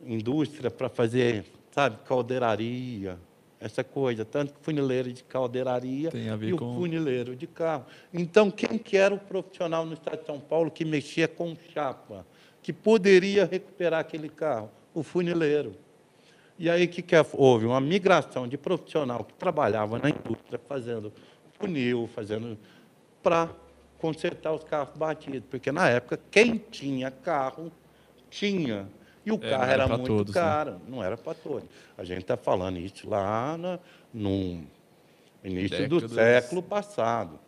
indústria 0.05 0.69
para 0.71 0.89
fazer, 0.89 1.45
sabe, 1.71 1.97
caldeiraria, 2.05 3.17
essa 3.59 3.83
coisa. 3.83 4.23
Tanto 4.25 4.53
que 4.53 4.59
funileiro 4.61 5.11
de 5.11 5.23
caldeiraria 5.23 6.09
e 6.49 6.53
o 6.53 6.57
com- 6.57 6.75
funileiro 6.75 7.35
de 7.35 7.47
carro. 7.47 7.85
Então, 8.13 8.49
quem 8.49 8.77
que 8.77 8.97
era 8.97 9.13
o 9.13 9.19
profissional 9.19 9.85
no 9.85 9.93
estado 9.93 10.19
de 10.21 10.25
São 10.25 10.39
Paulo 10.39 10.71
que 10.71 10.83
mexia 10.85 11.27
com 11.27 11.55
chapa, 11.73 12.25
que 12.61 12.71
poderia 12.73 13.45
recuperar 13.45 13.99
aquele 13.99 14.29
carro? 14.29 14.69
O 14.93 15.03
funileiro. 15.03 15.75
E 16.57 16.69
aí, 16.69 16.85
o 16.85 16.87
que, 16.87 17.01
que 17.01 17.15
é? 17.15 17.25
houve? 17.33 17.65
Uma 17.65 17.81
migração 17.81 18.47
de 18.47 18.57
profissional 18.57 19.23
que 19.25 19.33
trabalhava 19.33 19.99
na 19.99 20.09
indústria, 20.09 20.59
fazendo 20.67 21.11
funil, 21.65 22.09
fazendo 22.13 22.57
para 23.23 23.49
consertar 23.99 24.53
os 24.53 24.63
carros 24.63 24.95
batidos. 24.95 25.43
Porque, 25.49 25.71
na 25.71 25.89
época, 25.89 26.19
quem 26.31 26.57
tinha 26.57 27.09
carro, 27.11 27.71
tinha. 28.29 28.87
E 29.25 29.31
o 29.31 29.35
É, 29.41 29.49
carro 29.49 29.63
era 29.63 29.83
era, 29.83 29.87
muito 29.97 30.07
todos, 30.07 30.35
né? 30.35 30.41
caro, 30.41 30.81
não 30.87 31.03
era 31.03 31.17
para 31.17 31.33
todos. 31.33 31.67
A 31.97 32.03
gente 32.03 32.21
está 32.21 32.37
falando 32.37 32.77
isso 32.77 33.09
lá 33.09 33.57
na, 33.57 33.79
no 34.13 34.63
início 35.43 35.87
do 35.89 36.07
século 36.07 36.61
passado. 36.61 37.39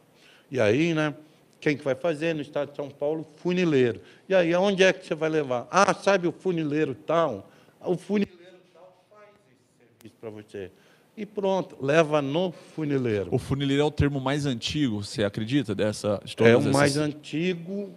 E 0.50 0.60
aí, 0.60 0.94
né? 0.94 1.14
Quem 1.60 1.76
que 1.76 1.84
vai 1.84 1.96
fazer 1.96 2.34
no 2.36 2.42
estado 2.42 2.70
de 2.70 2.76
São 2.76 2.90
Paulo? 2.90 3.26
Funileiro. 3.38 4.00
E 4.30 4.36
aí, 4.36 4.54
aonde 4.54 4.84
é 4.84 4.94
que 4.94 5.06
você 5.06 5.16
vai 5.16 5.28
levar? 5.30 5.68
Ah, 5.72 5.94
sabe 5.94 6.28
o 6.28 6.32
funileiro 6.32 6.94
tal? 6.94 7.50
O 7.82 7.98
funileiro 7.98 8.58
tal 8.74 9.04
faz 9.10 9.30
esse 9.50 9.78
serviço 9.78 10.16
para 10.22 10.30
você. 10.30 10.72
E 11.18 11.26
pronto, 11.26 11.76
leva 11.84 12.22
no 12.22 12.52
funileiro. 12.52 13.30
O 13.32 13.40
funileiro 13.40 13.82
é 13.82 13.86
o 13.86 13.90
termo 13.90 14.22
mais 14.22 14.46
antigo, 14.46 15.04
você 15.04 15.24
acredita, 15.24 15.74
dessa 15.74 16.22
de 16.24 16.36
É 16.44 16.56
o 16.56 16.60
essas- 16.60 16.72
mais 16.72 16.96
antigo, 16.96 17.90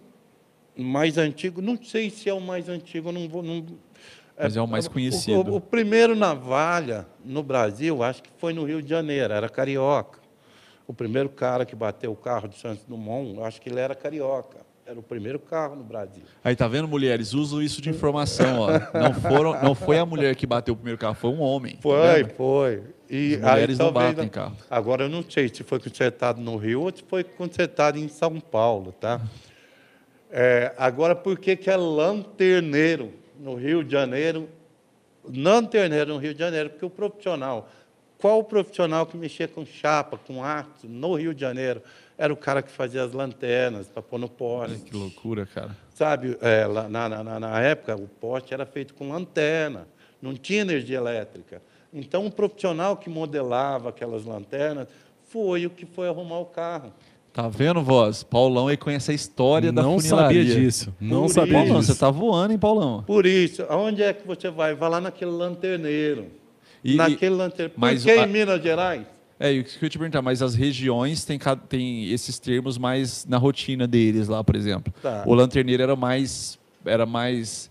mais 0.75 1.19
antigo, 1.19 1.61
não 1.61 1.77
sei 1.81 2.09
se 2.09 2.27
é 2.29 2.33
o 2.33 2.41
mais 2.41 2.67
antigo, 2.67 3.11
não 3.11 3.29
vou. 3.29 3.43
Não, 3.43 3.63
Mas 4.39 4.57
é 4.57 4.61
o 4.61 4.67
mais 4.67 4.87
conhecido. 4.87 5.51
O, 5.51 5.57
o 5.57 5.61
primeiro 5.61 6.15
navalha 6.15 7.05
no 7.23 7.43
Brasil, 7.43 8.01
acho 8.01 8.23
que 8.23 8.29
foi 8.39 8.53
no 8.53 8.63
Rio 8.63 8.81
de 8.81 8.89
Janeiro, 8.89 9.31
era 9.31 9.47
carioca. 9.47 10.19
O 10.87 10.93
primeiro 10.93 11.29
cara 11.29 11.63
que 11.63 11.75
bateu 11.75 12.11
o 12.11 12.15
carro 12.15 12.47
de 12.47 12.57
Santos 12.57 12.83
Dumont, 12.85 13.39
acho 13.43 13.61
que 13.61 13.69
ele 13.69 13.79
era 13.79 13.93
carioca. 13.93 14.57
Era 14.83 14.99
o 14.99 15.03
primeiro 15.03 15.37
carro 15.39 15.75
no 15.75 15.83
Brasil. 15.83 16.23
Aí 16.43 16.55
tá 16.55 16.67
vendo, 16.67 16.87
mulheres? 16.87 17.33
Usam 17.33 17.61
isso 17.61 17.81
de 17.81 17.89
informação, 17.91 18.59
ó. 18.61 18.67
Não, 18.97 19.13
foram, 19.13 19.61
não 19.61 19.75
foi 19.75 19.99
a 19.99 20.05
mulher 20.05 20.35
que 20.35 20.47
bateu 20.47 20.73
o 20.73 20.75
primeiro 20.75 20.97
carro, 20.97 21.13
foi 21.13 21.29
um 21.29 21.39
homem. 21.39 21.75
tá 21.75 21.81
Foi, 21.83 22.23
vendo? 22.23 22.29
foi. 22.33 22.83
E 23.13 23.37
mulheres 23.37 23.77
não 23.77 23.91
talvez- 23.91 24.15
batem 24.15 24.29
carro. 24.29 24.55
Agora 24.69 25.03
eu 25.03 25.09
não 25.09 25.21
sei 25.29 25.49
se 25.49 25.63
foi 25.63 25.79
consertado 25.81 26.39
no 26.39 26.55
Rio 26.55 26.81
ou 26.83 26.95
se 26.95 27.03
foi 27.03 27.25
consertado 27.25 27.99
em 27.99 28.07
São 28.07 28.39
Paulo, 28.39 28.93
tá? 28.93 29.19
É, 30.31 30.73
agora, 30.77 31.13
por 31.13 31.37
que, 31.37 31.57
que 31.57 31.69
é 31.69 31.75
lanterneiro 31.75 33.11
no 33.37 33.55
Rio 33.55 33.83
de 33.83 33.91
Janeiro? 33.91 34.47
Lanterneiro 35.27 36.13
no 36.13 36.17
Rio 36.19 36.33
de 36.33 36.39
Janeiro, 36.39 36.69
porque 36.69 36.85
o 36.85 36.89
profissional, 36.89 37.69
qual 38.17 38.39
o 38.39 38.43
profissional 38.45 39.05
que 39.05 39.17
mexia 39.17 39.47
com 39.47 39.65
chapa, 39.65 40.17
com 40.17 40.41
arte 40.41 40.87
no 40.87 41.15
Rio 41.15 41.33
de 41.33 41.41
Janeiro? 41.41 41.81
Era 42.17 42.31
o 42.31 42.37
cara 42.37 42.61
que 42.61 42.71
fazia 42.71 43.03
as 43.03 43.11
lanternas 43.11 43.89
para 43.89 44.01
pôr 44.01 44.19
no 44.19 44.29
poste. 44.29 44.79
que 44.79 44.95
loucura, 44.95 45.45
cara. 45.45 45.75
Sabe, 45.93 46.37
é, 46.41 46.65
na, 46.87 47.09
na, 47.09 47.39
na 47.39 47.59
época, 47.61 47.95
o 47.95 48.07
poste 48.07 48.53
era 48.53 48.65
feito 48.65 48.93
com 48.93 49.09
lanterna, 49.09 49.85
não 50.21 50.33
tinha 50.33 50.61
energia 50.61 50.97
elétrica. 50.97 51.61
Então, 51.93 52.25
o 52.25 52.31
profissional 52.31 52.95
que 52.97 53.09
modelava 53.09 53.89
aquelas 53.89 54.25
lanternas 54.25 54.87
foi 55.29 55.65
o 55.65 55.69
que 55.69 55.85
foi 55.85 56.07
arrumar 56.07 56.39
o 56.39 56.45
carro. 56.45 56.91
Tá 57.33 57.47
vendo, 57.47 57.81
voz? 57.81 58.23
Paulão 58.23 58.67
aí 58.67 58.75
conhece 58.75 59.11
a 59.11 59.13
história 59.13 59.71
da 59.71 59.81
Não 59.81 59.97
funilaria. 59.99 60.41
sabia 60.43 60.55
disso. 60.55 60.93
Não 60.99 61.21
Por 61.23 61.29
sabia 61.29 61.53
Paulão, 61.53 61.79
disso. 61.79 61.93
você 61.93 61.99
tá 61.99 62.09
voando, 62.11 62.51
hein, 62.51 62.59
Paulão? 62.59 63.03
Por 63.03 63.25
isso, 63.25 63.63
aonde 63.69 64.03
é 64.03 64.11
que 64.13 64.27
você 64.27 64.49
vai? 64.49 64.75
Vai 64.75 64.89
lá 64.89 64.99
naquele 64.99 65.31
lanterneiro. 65.31 66.27
E- 66.83 66.95
naquele 66.95 67.35
lanterneiro. 67.35 67.73
Por 67.73 67.79
mas 67.79 68.03
que 68.03 68.11
a- 68.11 68.25
em 68.25 68.27
Minas 68.29 68.61
Gerais? 68.61 69.05
É, 69.39 69.53
e 69.53 69.59
o 69.61 69.63
que 69.63 69.71
eu 69.77 69.83
ia 69.83 69.89
te 69.89 69.97
perguntar, 69.97 70.21
mas 70.21 70.41
as 70.41 70.53
regiões 70.53 71.23
têm, 71.23 71.39
têm 71.69 72.11
esses 72.11 72.37
termos 72.37 72.77
mais 72.77 73.25
na 73.25 73.37
rotina 73.37 73.87
deles 73.87 74.27
lá, 74.27 74.43
por 74.43 74.55
exemplo. 74.55 74.93
Tá. 75.01 75.23
O 75.25 75.33
lanterneiro 75.33 75.81
era 75.81 75.95
mais, 75.95 76.59
era 76.85 77.05
mais 77.05 77.70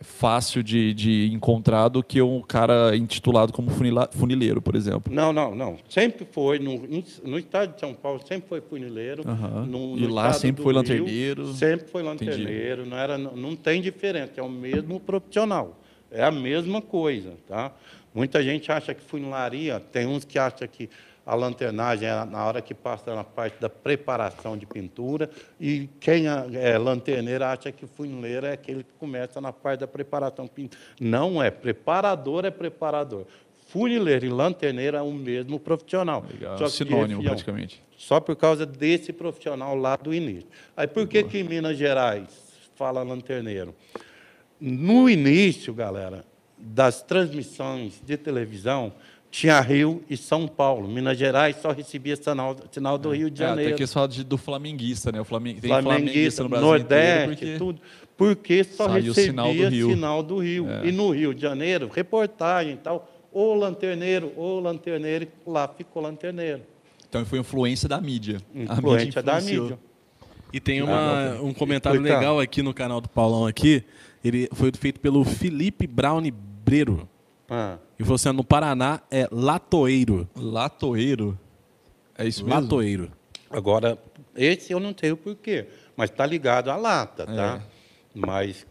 fácil 0.00 0.62
de, 0.62 0.94
de 0.94 1.30
encontrar 1.32 1.88
do 1.88 2.02
que 2.02 2.20
um 2.22 2.40
cara 2.40 2.96
intitulado 2.96 3.52
como 3.52 3.70
funila- 3.70 4.08
funileiro, 4.12 4.60
por 4.62 4.74
exemplo. 4.74 5.12
Não, 5.12 5.32
não, 5.32 5.54
não. 5.54 5.76
Sempre 5.88 6.26
foi, 6.30 6.58
no, 6.58 6.78
no 7.24 7.38
estado 7.38 7.74
de 7.74 7.80
São 7.80 7.92
Paulo, 7.94 8.20
sempre 8.26 8.48
foi 8.48 8.60
funileiro. 8.60 9.22
Aham. 9.28 9.66
No, 9.66 9.98
E 9.98 10.00
no 10.02 10.14
lá 10.14 10.32
sempre 10.32 10.62
foi 10.62 10.72
Rio, 10.72 10.80
lanterneiro. 10.80 11.52
Sempre 11.54 11.88
foi 11.88 12.02
lanterneiro. 12.02 12.86
Não, 12.86 12.96
era, 12.96 13.18
não, 13.18 13.36
não 13.36 13.54
tem 13.56 13.82
diferença, 13.82 14.32
é 14.36 14.42
o 14.42 14.48
mesmo 14.48 14.98
profissional. 14.98 15.78
É 16.10 16.24
a 16.24 16.30
mesma 16.30 16.80
coisa, 16.82 17.34
tá? 17.46 17.72
Muita 18.12 18.42
gente 18.42 18.72
acha 18.72 18.92
que 18.92 19.00
funilaria, 19.02 19.78
tem 19.78 20.06
uns 20.06 20.24
que 20.24 20.36
acham 20.38 20.66
que 20.66 20.90
a 21.30 21.34
lanternagem 21.36 22.08
é 22.08 22.24
na 22.24 22.44
hora 22.44 22.60
que 22.60 22.74
passa 22.74 23.14
na 23.14 23.22
parte 23.22 23.60
da 23.60 23.70
preparação 23.70 24.58
de 24.58 24.66
pintura, 24.66 25.30
e 25.60 25.88
quem 26.00 26.24
é 26.26 26.76
lanterneiro 26.76 27.44
acha 27.44 27.70
que 27.70 27.86
funileiro 27.86 28.46
é 28.46 28.54
aquele 28.54 28.82
que 28.82 28.92
começa 28.98 29.40
na 29.40 29.52
parte 29.52 29.78
da 29.78 29.86
preparação 29.86 30.46
de 30.46 30.50
pintura. 30.50 30.82
Não 31.00 31.40
é, 31.40 31.48
preparador 31.48 32.44
é 32.44 32.50
preparador. 32.50 33.26
Funileiro 33.68 34.26
e 34.26 34.28
lanterneiro 34.28 34.96
é 34.96 35.02
o 35.02 35.12
mesmo 35.12 35.60
profissional. 35.60 36.26
Legal. 36.28 36.58
Só 36.58 36.68
Sinônimo, 36.68 37.22
é 37.22 37.26
praticamente. 37.26 37.80
só 37.96 38.18
por 38.18 38.34
causa 38.34 38.66
desse 38.66 39.12
profissional 39.12 39.76
lá 39.76 39.94
do 39.94 40.12
início. 40.12 40.48
Aí 40.76 40.88
por 40.88 41.06
que, 41.06 41.22
que 41.22 41.38
em 41.38 41.44
Minas 41.44 41.78
Gerais 41.78 42.26
fala 42.74 43.04
lanterneiro? 43.04 43.72
No 44.60 45.08
início, 45.08 45.72
galera, 45.72 46.24
das 46.58 47.02
transmissões 47.02 48.02
de 48.04 48.16
televisão, 48.16 48.92
tinha 49.30 49.60
Rio 49.60 50.02
e 50.10 50.16
São 50.16 50.48
Paulo. 50.48 50.88
Minas 50.88 51.16
Gerais 51.16 51.56
só 51.62 51.70
recebia 51.70 52.16
sinal, 52.16 52.56
sinal 52.72 52.98
do 52.98 53.10
Rio 53.12 53.30
de 53.30 53.42
É, 53.42 53.46
Janeiro. 53.46 53.76
que 53.76 53.82
eles 53.82 53.92
falam 53.92 54.08
de- 54.08 54.24
do 54.24 54.36
flamenguista, 54.36 55.12
né? 55.12 55.20
O 55.20 55.24
Flamengo, 55.24 55.60
tem 55.60 55.68
Flamenguista, 55.70 55.98
flamenguista 56.02 56.42
no 56.42 56.48
Brasil 56.48 56.66
Nordeste, 56.68 57.32
inteiro 57.32 57.36
porque... 57.36 57.58
tudo. 57.58 57.80
Porque 58.16 58.64
só 58.64 58.84
saiu 58.88 59.04
o 59.04 59.06
recebia 59.14 59.30
sinal 59.30 59.54
do 59.54 59.68
Rio. 59.68 59.88
sinal 59.90 60.22
do 60.22 60.38
Rio. 60.38 60.68
É. 60.68 60.86
E 60.86 60.92
no 60.92 61.10
Rio 61.10 61.32
de 61.34 61.40
Janeiro, 61.40 61.88
reportagem 61.94 62.74
e 62.74 62.76
tal, 62.76 63.10
ô 63.32 63.54
lanterneiro, 63.54 64.32
ô 64.36 64.58
lanterneiro, 64.60 65.24
e 65.46 65.50
lá 65.50 65.66
ficou 65.68 66.02
lanterneiro. 66.02 66.60
Então 67.08 67.24
foi 67.24 67.38
influência 67.38 67.88
da 67.88 68.00
mídia. 68.00 68.38
Influência 68.54 69.22
da 69.22 69.40
mídia. 69.40 69.78
E 70.52 70.60
tem 70.60 70.82
uma- 70.82 71.40
um 71.40 71.54
comentário 71.54 72.00
legal 72.00 72.40
aqui 72.40 72.62
no 72.62 72.74
canal 72.74 73.00
do 73.00 73.08
Paulão 73.08 73.46
aqui. 73.46 73.84
Ele 74.22 74.48
foi 74.52 74.70
feito 74.78 75.00
pelo 75.00 75.24
Felipe 75.24 75.86
Brown 75.86 76.20
Breiro. 76.64 77.08
Ah. 77.50 77.78
E 77.98 78.02
você 78.02 78.30
no 78.32 78.44
Paraná 78.44 79.00
é 79.10 79.28
latoeiro. 79.30 80.28
Latoeiro. 80.36 81.38
É 82.16 82.26
isso 82.26 82.44
mesmo? 82.44 82.60
Latoeiro. 82.60 83.10
Agora, 83.50 83.98
esse 84.36 84.72
eu 84.72 84.78
não 84.78 84.94
sei 84.98 85.10
o 85.12 85.16
porquê, 85.16 85.66
mas 85.96 86.10
está 86.10 86.24
ligado 86.24 86.70
à 86.70 86.76
lata, 86.76 87.26
tá? 87.26 87.60
É. 87.66 88.18
Mas 88.18 88.66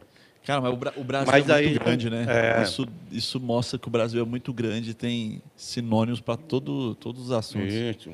Cara, 0.46 0.62
mas 0.62 0.74
o, 0.74 0.78
Bra- 0.78 0.94
o 0.98 1.04
Brasil 1.04 1.32
Mas 1.32 1.48
é 1.50 1.54
aí- 1.54 1.66
muito 1.70 1.84
grande, 1.84 2.10
né? 2.10 2.26
é. 2.28 2.64
Isso, 2.64 2.88
isso 3.12 3.40
mostra 3.40 3.78
que 3.78 3.88
o 3.88 3.92
Brasil 3.92 4.22
é 4.22 4.26
muito 4.26 4.52
grande, 4.54 4.94
tem 4.96 5.42
sinônimos 5.56 6.22
para 6.22 6.38
todo, 6.38 6.96
todos 6.96 7.26
os 7.26 7.32
assuntos. 7.32 7.72
isso. 7.74 8.10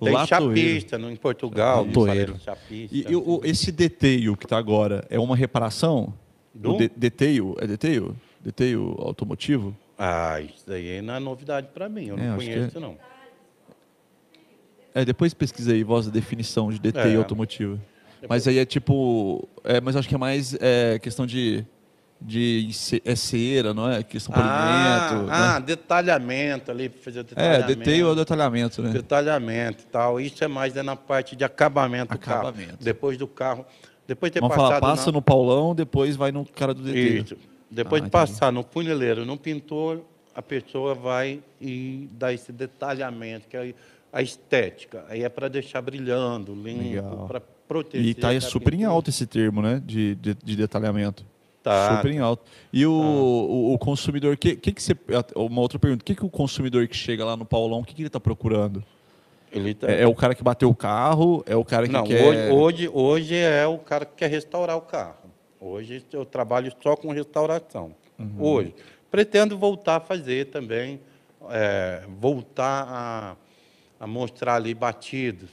Tem 0.00 0.12
Latoeiro. 0.12 0.56
chapista 0.56 0.98
no, 0.98 1.10
em 1.10 1.16
Portugal. 1.16 1.84
Latoeiro. 1.84 2.38
Chapista. 2.42 2.96
E, 2.96 3.06
e 3.10 3.16
o- 3.16 3.40
esse 3.44 3.70
deteio 3.72 4.36
que 4.36 4.46
está 4.46 4.56
agora 4.56 5.04
é 5.10 5.18
uma 5.18 5.36
reparação? 5.36 6.14
Do? 6.54 6.74
O 6.74 6.78
de, 6.78 6.88
deteio? 6.96 7.54
É 7.58 7.66
deteio? 7.66 8.16
Deteio 8.40 8.94
automotivo? 8.98 9.76
Ah, 9.98 10.40
isso 10.40 10.64
daí 10.66 11.00
não 11.00 11.14
é 11.14 11.20
novidade 11.20 11.68
para 11.72 11.88
mim, 11.88 12.06
eu 12.08 12.18
É, 12.18 12.28
não 12.28 12.36
conheço, 12.36 12.80
não. 12.80 12.96
É, 14.94 15.04
depois 15.04 15.34
pesquisa 15.34 15.72
aí, 15.72 15.82
voz 15.82 16.06
da 16.06 16.12
definição 16.12 16.70
de 16.70 16.78
deteio 16.78 17.14
É. 17.14 17.16
automotivo. 17.16 17.80
Mas 18.28 18.46
aí 18.48 18.58
é 18.58 18.64
tipo. 18.64 19.46
É, 19.64 19.80
mas 19.80 19.96
acho 19.96 20.08
que 20.08 20.14
é 20.14 20.18
mais 20.18 20.56
é, 20.60 20.98
questão 20.98 21.26
de, 21.26 21.64
de 22.20 22.70
é 23.04 23.14
cera, 23.16 23.74
não 23.74 23.90
é? 23.90 24.02
Questão 24.02 24.34
ah, 24.36 25.08
polimento. 25.10 25.30
Ah, 25.32 25.60
né? 25.60 25.66
detalhamento 25.66 26.70
ali, 26.70 26.88
fazer 26.88 27.18
o 27.18 27.20
É, 27.20 27.24
detalhamento. 27.24 27.66
detail 27.76 28.06
ou 28.08 28.14
detalhamento, 28.16 28.82
né? 28.82 28.90
Detalhamento 28.90 29.82
e 29.82 29.86
tal. 29.86 30.20
Isso 30.20 30.42
é 30.42 30.48
mais 30.48 30.76
é 30.76 30.82
na 30.82 30.96
parte 30.96 31.36
de 31.36 31.44
acabamento, 31.44 32.14
do 32.14 32.18
carro. 32.18 32.48
Acabamento. 32.48 32.82
Depois 32.82 33.18
do 33.18 33.26
carro. 33.26 33.66
Depois 34.06 34.30
de 34.30 34.34
ter 34.34 34.40
Vamos 34.40 34.56
passado. 34.56 34.80
falar, 34.80 34.80
passa 34.80 35.06
na... 35.06 35.12
no 35.12 35.22
Paulão, 35.22 35.74
depois 35.74 36.14
vai 36.16 36.30
no 36.32 36.46
cara 36.46 36.72
do 36.72 36.82
detail. 36.82 37.24
Isso. 37.24 37.36
Depois 37.74 38.02
Ah, 38.02 38.04
de 38.04 38.10
passar 38.10 38.52
no 38.52 38.62
funileiro, 38.62 39.24
no 39.24 39.36
pintor, 39.36 40.00
a 40.34 40.40
pessoa 40.40 40.94
vai 40.94 41.40
e 41.60 42.08
dá 42.12 42.32
esse 42.32 42.52
detalhamento, 42.52 43.48
que 43.48 43.56
é 43.56 43.74
a 44.12 44.22
estética. 44.22 45.04
Aí 45.08 45.22
é 45.22 45.28
para 45.28 45.48
deixar 45.48 45.82
brilhando, 45.82 46.54
limpo, 46.54 47.26
para 47.26 47.40
proteger. 47.66 48.06
E 48.06 48.14
tá 48.14 48.30
a 48.30 48.40
super 48.40 48.72
em 48.72 48.78
pintura. 48.78 48.92
alto 48.92 49.10
esse 49.10 49.26
termo, 49.26 49.60
né? 49.60 49.82
De, 49.84 50.14
de, 50.14 50.34
de 50.34 50.56
detalhamento. 50.56 51.24
Tá. 51.62 51.96
Super 51.96 52.12
em 52.12 52.18
alto. 52.18 52.42
E 52.72 52.84
o, 52.84 52.92
o, 52.92 53.74
o 53.74 53.78
consumidor, 53.78 54.36
que, 54.36 54.54
que 54.54 54.70
que 54.70 54.82
você, 54.82 54.94
uma 55.34 55.60
outra 55.60 55.78
pergunta, 55.78 56.02
o 56.02 56.04
que, 56.04 56.14
que 56.14 56.24
o 56.24 56.28
consumidor 56.28 56.86
que 56.86 56.96
chega 56.96 57.24
lá 57.24 57.36
no 57.36 57.44
Paulão, 57.44 57.80
o 57.80 57.84
que, 57.84 57.94
que 57.94 58.02
ele 58.02 58.08
está 58.08 58.20
procurando? 58.20 58.84
Ele 59.50 59.72
tá... 59.72 59.90
É, 59.90 60.02
é 60.02 60.06
o 60.06 60.14
cara 60.14 60.34
que 60.34 60.44
bateu 60.44 60.68
o 60.68 60.74
carro? 60.74 61.42
É 61.46 61.56
o 61.56 61.64
cara 61.64 61.86
que 61.86 61.92
Não, 61.92 62.04
quer... 62.04 62.22
hoje, 62.22 62.50
hoje, 62.50 62.90
hoje 62.92 63.36
é 63.36 63.66
o 63.66 63.78
cara 63.78 64.04
que 64.04 64.12
quer 64.16 64.28
restaurar 64.28 64.76
o 64.76 64.82
carro. 64.82 65.23
Hoje 65.66 66.04
eu 66.12 66.26
trabalho 66.26 66.70
só 66.82 66.94
com 66.94 67.10
restauração. 67.10 67.94
Uhum. 68.18 68.34
Hoje. 68.38 68.74
Pretendo 69.10 69.56
voltar 69.56 69.96
a 69.96 70.00
fazer 70.00 70.50
também, 70.50 71.00
é, 71.48 72.02
voltar 72.20 72.86
a, 72.86 73.36
a 73.98 74.06
mostrar 74.06 74.56
ali 74.56 74.74
batidos. 74.74 75.48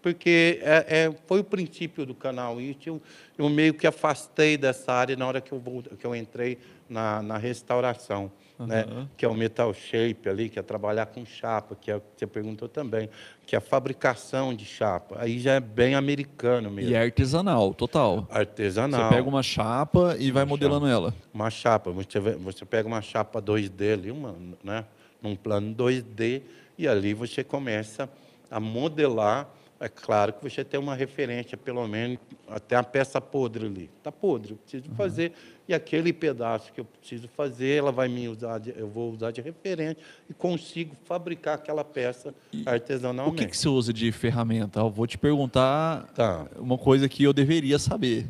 Porque 0.00 0.60
é, 0.62 1.06
é- 1.06 1.14
foi 1.26 1.40
o 1.40 1.44
princípio 1.44 2.06
do 2.06 2.14
canal 2.14 2.60
isso. 2.60 2.78
Eu, 2.86 3.02
eu 3.36 3.48
meio 3.48 3.74
que 3.74 3.84
afastei 3.84 4.56
dessa 4.56 4.92
área 4.92 5.16
na 5.16 5.26
hora 5.26 5.40
que 5.40 5.50
eu, 5.50 5.60
que 5.98 6.06
eu 6.06 6.14
entrei 6.14 6.58
na, 6.88 7.20
na 7.20 7.36
restauração. 7.36 8.30
Né? 8.66 8.84
Uhum. 8.90 9.08
Que 9.16 9.24
é 9.24 9.28
o 9.28 9.34
metal 9.34 9.72
shape 9.72 10.28
ali, 10.28 10.48
que 10.48 10.58
é 10.58 10.62
trabalhar 10.62 11.06
com 11.06 11.24
chapa, 11.24 11.76
que 11.76 11.90
é 11.90 11.96
o 11.96 12.00
que 12.00 12.06
você 12.16 12.26
perguntou 12.26 12.68
também, 12.68 13.08
que 13.46 13.54
é 13.54 13.58
a 13.58 13.60
fabricação 13.60 14.52
de 14.52 14.64
chapa. 14.64 15.16
Aí 15.20 15.38
já 15.38 15.54
é 15.54 15.60
bem 15.60 15.94
americano 15.94 16.70
mesmo. 16.70 16.90
E 16.90 16.94
é 16.94 17.02
artesanal, 17.02 17.72
total. 17.72 18.26
Artesanal. 18.30 19.08
Você 19.08 19.16
pega 19.16 19.28
uma 19.28 19.42
chapa 19.42 20.16
e 20.18 20.32
vai 20.32 20.44
modelando 20.44 20.86
ela. 20.86 21.14
uma 21.32 21.50
chapa. 21.50 21.90
Você, 21.92 22.18
você 22.18 22.64
pega 22.64 22.88
uma 22.88 23.00
chapa 23.00 23.40
2D 23.40 23.92
ali, 23.92 24.10
uma, 24.10 24.34
né, 24.64 24.84
num 25.22 25.36
plano 25.36 25.74
2D, 25.74 26.42
e 26.76 26.88
ali 26.88 27.14
você 27.14 27.44
começa 27.44 28.08
a 28.50 28.58
modelar. 28.58 29.48
É 29.80 29.88
claro 29.88 30.32
que 30.32 30.42
você 30.42 30.64
tem 30.64 30.78
uma 30.80 30.94
referência, 30.96 31.56
pelo 31.56 31.86
menos, 31.86 32.18
até 32.48 32.74
a 32.74 32.82
peça 32.82 33.20
podre 33.20 33.64
ali. 33.66 33.90
Está 33.98 34.10
podre, 34.10 34.52
eu 34.52 34.56
preciso 34.56 34.90
fazer. 34.96 35.32
E 35.68 35.74
aquele 35.74 36.12
pedaço 36.12 36.72
que 36.72 36.80
eu 36.80 36.84
preciso 36.84 37.28
fazer, 37.28 37.78
ela 37.78 37.92
vai 37.92 38.08
me 38.08 38.26
usar, 38.28 38.58
de- 38.58 38.74
eu 38.76 38.88
vou 38.88 39.12
usar 39.12 39.30
de 39.30 39.40
referência 39.40 39.98
e 40.28 40.34
consigo 40.34 40.96
fabricar 41.04 41.54
aquela 41.54 41.84
peça 41.84 42.34
O 42.52 42.68
artesanalmente. 42.68 43.36
que, 43.44 43.50
que 43.52 43.56
você 43.56 43.68
usa 43.68 43.92
de 43.92 44.10
ferramenta? 44.10 44.80
Eu 44.80 44.90
vou 44.90 45.06
te 45.06 45.16
perguntar 45.16 46.04
Tá. 46.14 46.46
uma 46.58 46.76
coisa 46.76 47.08
que 47.08 47.22
eu 47.22 47.32
deveria 47.32 47.78
saber. 47.78 48.26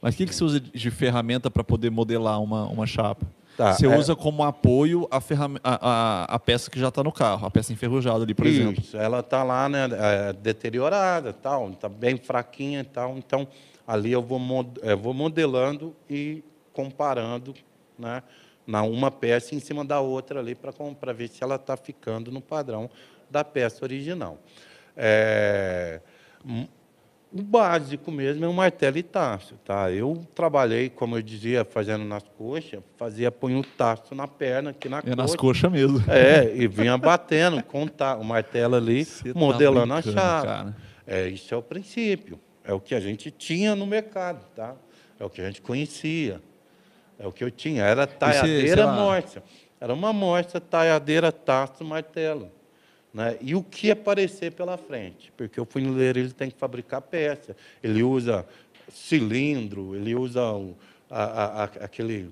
Mas 0.00 0.14
o 0.14 0.18
que, 0.18 0.26
que 0.26 0.34
você 0.34 0.44
usa 0.44 0.60
de 0.60 0.90
ferramenta 0.92 1.50
para 1.50 1.64
poder 1.64 1.90
modelar 1.90 2.40
uma, 2.40 2.66
uma 2.68 2.86
chapa? 2.86 3.26
Tá, 3.56 3.72
você 3.74 3.86
é- 3.86 3.96
usa 3.96 4.16
como 4.16 4.42
apoio 4.42 5.06
a, 5.10 5.20
ferram- 5.20 5.56
a, 5.62 5.78
a, 5.80 6.24
a 6.34 6.38
peça 6.40 6.70
que 6.70 6.78
já 6.78 6.88
está 6.88 7.02
no 7.04 7.12
carro, 7.12 7.46
a 7.46 7.50
peça 7.50 7.72
enferrujada 7.72 8.24
ali, 8.24 8.34
por 8.34 8.46
Isso, 8.46 8.60
exemplo. 8.60 8.84
ela 8.94 9.20
está 9.20 9.42
lá, 9.44 9.68
né, 9.68 9.86
é, 9.92 10.32
deteriorada, 10.32 11.32
tal, 11.32 11.70
está 11.70 11.88
bem 11.88 12.16
fraquinha 12.16 12.80
e 12.80 12.84
tal. 12.84 13.16
Então, 13.16 13.46
ali 13.86 14.10
eu 14.10 14.20
vou, 14.22 14.38
mod- 14.38 14.80
eh, 14.82 14.96
vou 14.96 15.14
modelando 15.14 15.94
e 16.10 16.42
comparando, 16.72 17.54
né, 17.98 18.22
na 18.66 18.82
uma 18.82 19.10
peça 19.10 19.54
em 19.54 19.60
cima 19.60 19.84
da 19.84 20.00
outra 20.00 20.40
ali 20.40 20.54
para 20.56 21.12
ver 21.12 21.28
se 21.28 21.44
ela 21.44 21.54
está 21.56 21.76
ficando 21.76 22.32
no 22.32 22.40
padrão 22.40 22.90
da 23.30 23.44
peça 23.44 23.84
original. 23.84 24.38
É, 24.96 26.00
hum, 26.44 26.66
o 27.34 27.42
básico 27.42 28.12
mesmo 28.12 28.44
é 28.44 28.48
o 28.48 28.52
martelo 28.52 28.96
e 28.96 29.02
taço, 29.02 29.54
tá? 29.64 29.90
Eu 29.90 30.24
trabalhei, 30.34 30.88
como 30.88 31.16
eu 31.18 31.22
dizia, 31.22 31.64
fazendo 31.64 32.04
nas 32.04 32.22
coxas, 32.38 32.80
fazia 32.96 33.30
punho 33.32 33.58
o 33.58 33.64
taço 33.64 34.14
na 34.14 34.28
perna, 34.28 34.70
aqui 34.70 34.88
na 34.88 34.98
É 34.98 35.02
coxa. 35.02 35.16
nas 35.16 35.34
coxas 35.34 35.72
mesmo. 35.72 36.00
É, 36.08 36.54
e 36.54 36.68
vinha 36.68 36.96
batendo 36.96 37.60
com 37.64 37.84
o 37.84 38.24
martelo 38.24 38.76
ali, 38.76 39.04
Você 39.04 39.32
tá 39.32 39.38
modelando 39.38 39.92
a 39.92 39.96
brincando, 40.00 40.16
chave. 40.20 40.46
cara. 40.46 40.76
É, 41.06 41.26
isso 41.28 41.52
é 41.52 41.56
o 41.56 41.62
princípio. 41.62 42.38
É 42.62 42.72
o 42.72 42.78
que 42.80 42.94
a 42.94 43.00
gente 43.00 43.30
tinha 43.30 43.74
no 43.74 43.84
mercado, 43.86 44.46
tá? 44.54 44.74
É 45.18 45.24
o 45.24 45.28
que 45.28 45.40
a 45.40 45.46
gente 45.46 45.60
conhecia. 45.60 46.40
É 47.18 47.26
o 47.26 47.32
que 47.32 47.42
eu 47.44 47.50
tinha. 47.50 47.82
Era 47.82 48.06
taiadeira 48.06 48.86
lá. 48.86 48.92
morsa. 48.94 49.42
Era 49.80 49.92
uma 49.92 50.12
morsa, 50.12 50.60
taiadeira, 50.60 51.30
taço, 51.32 51.84
martelo. 51.84 52.50
Né? 53.14 53.38
E 53.40 53.54
o 53.54 53.62
que 53.62 53.92
aparecer 53.92 54.50
pela 54.52 54.76
frente? 54.76 55.32
Porque 55.36 55.60
o 55.60 55.64
funileiro 55.64 56.18
ele 56.18 56.32
tem 56.32 56.50
que 56.50 56.58
fabricar 56.58 57.00
peça. 57.00 57.56
Ele 57.80 58.02
usa 58.02 58.44
cilindro, 58.92 59.94
ele 59.94 60.14
usa 60.16 60.42
o- 60.52 60.74
a- 61.10 61.62
a- 61.62 61.64
aquele 61.64 62.30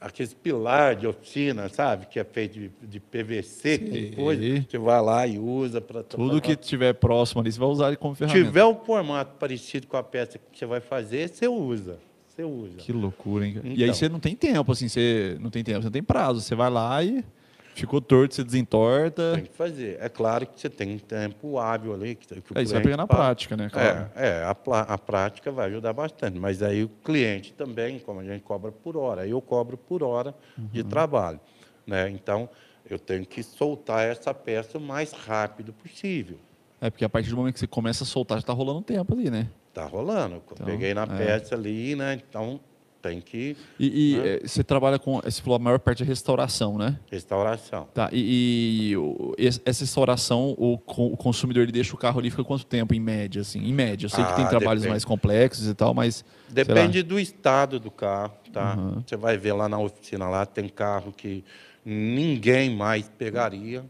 aqueles 0.00 0.34
pilar 0.34 0.94
de 0.96 1.06
oficina, 1.06 1.66
sabe? 1.70 2.04
Que 2.06 2.18
é 2.20 2.24
feito 2.24 2.52
de, 2.58 2.70
de 2.82 3.00
PVC, 3.00 3.78
Sei. 3.78 4.10
com 4.10 4.22
coisa. 4.24 4.42
Você 4.68 4.76
vai 4.76 5.00
lá 5.00 5.26
e 5.26 5.38
usa 5.38 5.80
para 5.80 6.02
Tudo 6.02 6.42
que 6.42 6.54
tiver 6.56 6.92
próximo 6.92 7.40
ali, 7.40 7.50
você 7.50 7.58
vai 7.58 7.68
usar 7.68 7.86
ele 7.88 7.96
como 7.96 8.14
ferramenta. 8.14 8.44
tiver 8.46 8.64
o 8.64 8.74
formato 8.84 9.36
parecido 9.38 9.86
com 9.86 9.96
a 9.96 10.02
peça 10.02 10.38
que 10.52 10.58
você 10.58 10.66
vai 10.66 10.80
fazer, 10.80 11.28
você 11.30 11.48
usa. 11.48 11.98
Você 12.28 12.42
usa. 12.42 12.76
Que 12.76 12.92
loucura, 12.92 13.46
hein? 13.46 13.54
cara? 13.54 13.66
E 13.68 13.70
aí 13.70 13.82
Então. 13.84 13.94
você 13.94 14.08
não 14.10 14.20
tem 14.20 14.34
tempo, 14.36 14.70
assim, 14.72 14.88
você 14.88 15.38
não 15.40 15.48
tem 15.50 15.64
tempo, 15.64 15.78
você 15.80 15.84
não 15.86 15.92
tem 15.92 16.02
prazo. 16.02 16.40
Você 16.42 16.54
vai 16.54 16.68
lá 16.68 17.02
e 17.02 17.24
ficou 17.80 18.00
torto, 18.00 18.34
você 18.34 18.44
desentorta. 18.44 19.32
Tem 19.34 19.44
que 19.44 19.52
fazer. 19.52 19.98
É 20.00 20.08
claro 20.08 20.46
que 20.46 20.60
você 20.60 20.70
tem 20.70 20.94
um 20.94 20.98
tempo 20.98 21.58
hábil 21.58 21.94
ali. 21.94 22.14
Que, 22.14 22.26
que 22.40 22.52
o 22.52 22.58
Aí 22.58 22.66
você 22.66 22.74
vai 22.74 22.82
pegar 22.82 22.96
na 22.96 23.06
prática, 23.06 23.56
né? 23.56 23.68
Claro. 23.70 24.10
É, 24.14 24.28
é 24.28 24.44
a, 24.44 24.56
a 24.82 24.98
prática 24.98 25.50
vai 25.50 25.68
ajudar 25.68 25.92
bastante. 25.92 26.38
Mas 26.38 26.62
aí 26.62 26.84
o 26.84 26.88
cliente 26.88 27.52
também, 27.52 27.98
como 27.98 28.20
a 28.20 28.24
gente 28.24 28.42
cobra 28.42 28.70
por 28.70 28.96
hora, 28.96 29.26
eu 29.26 29.40
cobro 29.40 29.76
por 29.76 30.02
hora 30.02 30.34
de 30.56 30.82
Uhum. 30.82 30.88
trabalho. 30.88 31.40
Né? 31.86 32.08
Então, 32.10 32.48
eu 32.88 32.98
tenho 32.98 33.24
que 33.26 33.42
soltar 33.42 34.04
essa 34.06 34.32
peça 34.32 34.78
o 34.78 34.80
mais 34.80 35.12
rápido 35.12 35.72
possível. 35.72 36.38
É, 36.80 36.90
porque 36.90 37.04
a 37.04 37.08
partir 37.08 37.30
do 37.30 37.36
momento 37.36 37.54
que 37.54 37.60
você 37.60 37.66
começa 37.66 38.04
a 38.04 38.06
soltar, 38.06 38.38
já 38.38 38.46
tá 38.46 38.52
rolando 38.52 38.82
tempo 38.82 39.14
ali, 39.14 39.30
né? 39.30 39.48
Está 39.68 39.84
rolando. 39.86 40.42
Então, 40.52 40.66
peguei 40.66 40.94
na 40.94 41.02
é. 41.02 41.06
peça 41.06 41.54
ali, 41.54 41.96
né? 41.96 42.20
Então, 42.28 42.60
tem 43.04 43.20
que... 43.20 43.54
E, 43.78 44.12
e, 44.12 44.16
Né? 44.16 44.28
eh, 44.28 44.40
você 44.46 44.64
trabalha 44.64 44.98
com, 44.98 45.20
você 45.20 45.42
falou 45.42 45.56
a 45.56 45.58
maior 45.58 45.78
parte 45.78 46.02
é 46.02 46.06
restauração, 46.06 46.78
né? 46.78 46.98
Restauração. 47.10 47.86
Tá, 47.92 48.08
e, 48.10 48.94
e 49.38 49.46
essa 49.46 49.60
restauração, 49.80 50.54
o, 50.56 50.74
o 50.74 51.16
consumidor 51.16 51.64
ele 51.64 51.72
deixa 51.72 51.94
o 51.94 51.98
carro 51.98 52.18
ali, 52.18 52.30
fica 52.30 52.42
quanto 52.42 52.64
tempo, 52.64 52.94
em 52.94 53.00
média, 53.00 53.42
assim? 53.42 53.60
Em 53.60 53.74
média, 53.74 54.06
eu 54.06 54.10
sei 54.10 54.24
que 54.24 54.32
Ah, 54.32 54.36
tem 54.36 54.48
trabalhos 54.48 54.82
depende. 54.82 54.88
mais 54.88 55.04
complexos 55.04 55.68
e 55.68 55.74
tal, 55.74 55.92
mas... 55.92 56.24
Depende 56.48 57.02
do 57.02 57.20
estado 57.20 57.78
do 57.78 57.90
carro, 57.90 58.34
tá? 58.52 58.74
Uhum. 58.78 59.02
Você 59.06 59.16
vai 59.16 59.36
ver 59.36 59.52
lá 59.52 59.68
na 59.68 59.78
oficina 59.78 60.26
lá 60.28 60.46
tem 60.46 60.66
carro 60.68 61.12
que 61.12 61.44
ninguém 61.84 62.74
mais 62.74 63.08
pegaria, 63.08 63.84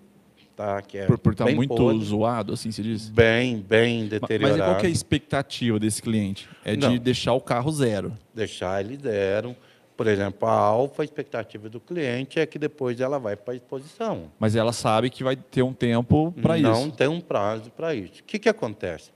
tá? 0.54 0.80
Que 0.82 0.98
é 0.98 1.06
Por 1.06 1.32
estar 1.32 1.44
bem 1.44 1.54
muito 1.54 1.74
podre, 1.74 2.04
zoado, 2.04 2.52
assim, 2.52 2.70
se 2.70 2.82
diz? 2.82 3.08
bem, 3.08 3.60
bem 3.60 4.06
deteriorado. 4.06 4.58
Mas 4.58 4.68
qual 4.68 4.80
que 4.80 4.86
é 4.86 4.88
a 4.88 4.92
expectativa 4.92 5.78
desse 5.78 6.00
cliente? 6.02 6.48
É 6.64 6.74
de 6.76 6.86
Não. 6.86 6.98
deixar 6.98 7.32
o 7.34 7.40
carro 7.40 7.70
zero. 7.72 8.12
Deixar 8.34 8.84
ele 8.84 8.96
zero. 8.96 9.54
Por 9.96 10.08
exemplo, 10.08 10.48
a 10.48 10.52
Alfa, 10.52 11.02
a 11.02 11.04
expectativa 11.04 11.68
do 11.68 11.78
cliente 11.78 12.40
é 12.40 12.46
que 12.46 12.58
depois 12.58 13.00
ela 13.00 13.18
vai 13.18 13.36
para 13.36 13.54
a 13.54 13.56
exposição. 13.56 14.32
Mas 14.40 14.56
ela 14.56 14.72
sabe 14.72 15.08
que 15.08 15.22
vai 15.22 15.36
ter 15.36 15.62
um 15.62 15.72
tempo 15.72 16.32
para 16.42 16.56
Não 16.58 16.88
isso. 16.88 16.92
tem 16.96 17.06
um 17.06 17.20
prazo 17.20 17.70
para 17.70 17.94
isso. 17.94 18.20
O 18.20 18.24
que, 18.24 18.38
que 18.40 18.48
acontece? 18.48 19.12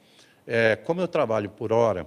É, 0.46 0.76
como 0.76 1.00
eu 1.00 1.08
trabalho 1.08 1.50
por 1.50 1.72
hora 1.72 2.06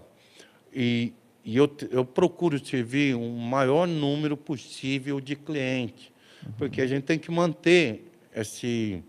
e, 0.74 1.14
e 1.44 1.58
eu, 1.58 1.70
eu 1.92 2.06
procuro 2.06 2.64
servir 2.66 3.14
um 3.14 3.38
maior 3.38 3.86
número 3.86 4.38
possível 4.38 5.20
de 5.20 5.36
clientes, 5.36 6.10
porque 6.58 6.82
a 6.82 6.88
gente 6.88 7.04
tem 7.04 7.20
que 7.20 7.30
manter 7.30 8.10
esse, 8.34 9.04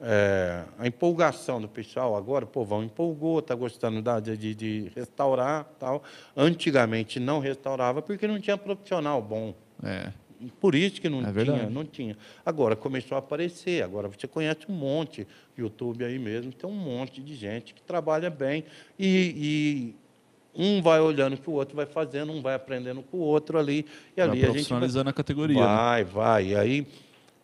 é, 0.00 0.64
a 0.78 0.86
empolgação 0.86 1.60
do 1.60 1.68
pessoal. 1.68 2.16
Agora, 2.16 2.44
o 2.44 2.48
povão 2.48 2.82
empolgou, 2.82 3.38
está 3.38 3.54
gostando 3.54 4.02
da, 4.02 4.20
de, 4.20 4.54
de 4.54 4.92
restaurar. 4.94 5.64
tal. 5.78 6.02
Antigamente 6.36 7.18
não 7.20 7.38
restaurava 7.38 8.02
porque 8.02 8.26
não 8.26 8.40
tinha 8.40 8.56
profissional 8.56 9.20
bom. 9.22 9.54
É. 9.82 10.12
Por 10.60 10.74
isso 10.74 11.00
que 11.00 11.08
não 11.08 11.18
É 11.20 11.22
tinha, 11.22 11.32
verdade. 11.32 11.72
não 11.72 11.84
tinha. 11.84 12.18
Agora 12.44 12.76
começou 12.76 13.16
a 13.16 13.18
aparecer, 13.18 13.82
agora 13.82 14.08
você 14.08 14.26
conhece 14.26 14.60
um 14.68 14.74
monte, 14.74 15.26
YouTube 15.56 16.04
aí 16.04 16.18
mesmo, 16.18 16.52
tem 16.52 16.68
um 16.68 16.74
monte 16.74 17.22
de 17.22 17.34
gente 17.34 17.72
que 17.72 17.80
trabalha 17.80 18.28
bem 18.28 18.64
e, 18.98 19.94
e 20.54 20.62
um 20.62 20.82
vai 20.82 21.00
olhando 21.00 21.36
que 21.38 21.48
o 21.48 21.52
outro 21.54 21.74
vai 21.74 21.86
fazendo, 21.86 22.30
um 22.32 22.42
vai 22.42 22.54
aprendendo 22.54 23.02
com 23.02 23.16
o 23.16 23.20
outro 23.20 23.58
ali, 23.58 23.86
e 24.14 24.20
Vai 24.20 24.24
ali 24.24 24.30
a 24.32 24.34
gente 24.34 24.40
vai, 24.42 24.50
profissionalizando 24.50 25.08
a 25.10 25.12
categoria. 25.14 25.58
né? 25.58 25.66
vai, 25.66 26.04
vai. 26.04 26.46
E 26.48 26.56
aí, 26.56 26.86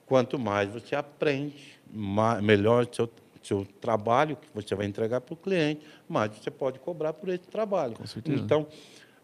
quanto 0.05 0.39
mais 0.39 0.69
você 0.69 0.95
aprende, 0.95 1.70
melhor 2.43 2.87
o 2.91 2.95
seu, 2.95 3.11
seu 3.43 3.67
trabalho 3.81 4.37
que 4.37 4.49
você 4.55 4.75
vai 4.75 4.87
entregar 4.87 5.21
para 5.21 5.35
o 5.35 5.37
cliente, 5.37 5.85
mais 6.09 6.31
você 6.37 6.51
pode 6.51 6.79
cobrar 6.79 7.13
por 7.13 7.29
esse 7.29 7.49
trabalho. 7.49 7.95
Com 7.95 8.07
certeza. 8.07 8.43
Então, 8.43 8.67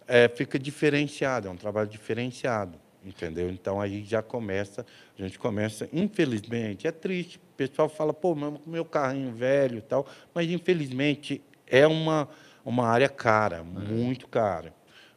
é, 0.06 0.28
fica 0.28 0.58
diferenciado, 0.58 1.48
é 1.48 1.50
um 1.50 1.56
trabalho 1.56 1.88
diferenciado, 1.88 2.78
entendeu? 3.04 3.50
Então 3.50 3.80
aí 3.80 4.04
já 4.04 4.22
começa, 4.22 4.86
a 5.18 5.22
gente 5.22 5.38
começa, 5.38 5.88
infelizmente, 5.92 6.86
é 6.86 6.92
triste. 6.92 7.38
O 7.38 7.56
pessoal 7.56 7.88
fala, 7.88 8.12
pô, 8.12 8.34
meu, 8.34 8.60
meu 8.66 8.84
carrinho 8.84 9.32
velho 9.32 9.78
e 9.78 9.82
tal, 9.82 10.06
mas 10.34 10.50
infelizmente 10.50 11.42
é 11.66 11.86
uma, 11.86 12.28
uma 12.64 12.86
área 12.86 13.08
cara, 13.08 13.64
muito 13.64 14.28
cara. 14.28 14.72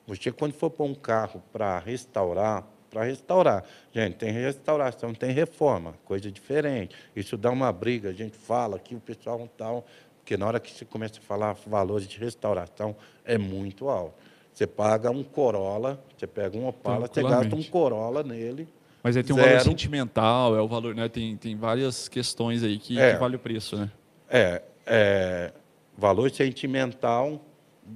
Você, 0.08 0.32
quando 0.32 0.54
for 0.54 0.72
pôr 0.72 0.86
um 0.86 0.95
carro 0.95 1.43
para 1.52 1.78
restaurar, 1.78 2.66
para 2.90 3.04
restaurar, 3.04 3.64
gente, 3.94 4.16
tem 4.16 4.32
restauração, 4.32 5.14
tem 5.14 5.32
reforma, 5.32 5.94
coisa 6.06 6.32
diferente. 6.32 6.96
Isso 7.16 7.38
dá 7.38 7.52
uma 7.52 7.72
briga, 7.72 8.10
a 8.10 8.14
gente 8.14 8.36
fala 8.36 8.80
que 8.80 8.96
o 8.96 9.00
pessoal 9.00 9.48
tal, 9.58 9.86
porque 10.20 10.36
na 10.36 10.48
hora 10.48 10.60
que 10.60 10.72
você 10.72 10.86
começa 10.86 11.20
a 11.20 11.22
falar 11.22 11.54
valores 11.68 12.08
de 12.08 12.18
restauração, 12.20 12.96
é 13.24 13.38
muito 13.38 13.90
alto. 13.90 14.14
Você 14.54 14.68
paga 14.68 15.10
um 15.10 15.24
Corolla, 15.24 16.04
você 16.18 16.28
pega 16.28 16.58
um 16.58 16.68
Opala, 16.68 17.08
você 17.08 17.22
gasta 17.24 17.56
um 17.56 17.64
Corolla 17.64 18.24
nele. 18.24 18.68
Mas 19.02 19.16
aí 19.16 19.24
tem 19.24 19.34
um 19.34 19.40
zero. 19.40 19.50
valor 19.52 19.64
sentimental, 19.64 20.56
é 20.58 20.62
o 20.62 20.68
valor, 20.68 20.94
né? 20.94 21.08
Tem, 21.08 21.38
tem 21.38 21.56
várias 21.56 22.10
questões 22.10 22.64
aí 22.64 22.78
que, 22.78 23.00
É. 23.00 23.14
que 23.14 23.20
vale 23.20 23.38
o 23.38 23.40
preço, 23.40 23.78
né? 23.78 23.90
É, 24.30 24.62
é, 24.86 25.54
valor 25.98 26.30
sentimental, 26.32 27.40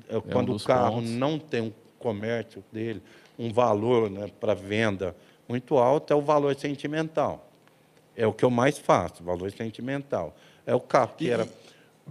é, 0.08 0.22
quando 0.32 0.50
o 0.50 0.54
dos 0.54 0.66
carro 0.66 0.96
pontos. 0.96 1.10
não 1.12 1.38
tem 1.38 1.62
um 1.62 1.74
comércio 2.00 2.64
dele, 2.72 3.02
um 3.38 3.52
valor 3.52 4.10
né, 4.10 4.30
para 4.40 4.54
venda 4.54 5.16
muito 5.48 5.78
alto, 5.78 6.12
é 6.12 6.16
o 6.16 6.22
valor 6.22 6.56
sentimental. 6.56 7.50
É 8.16 8.26
o 8.26 8.34
que 8.34 8.46
eu 8.46 8.50
mais 8.50 8.78
faço, 8.78 9.24
valor 9.24 9.52
sentimental. 9.52 10.36
É 10.66 10.74
o 10.74 10.80
carro 10.80 11.14
que 11.18 11.30
era 11.30 11.48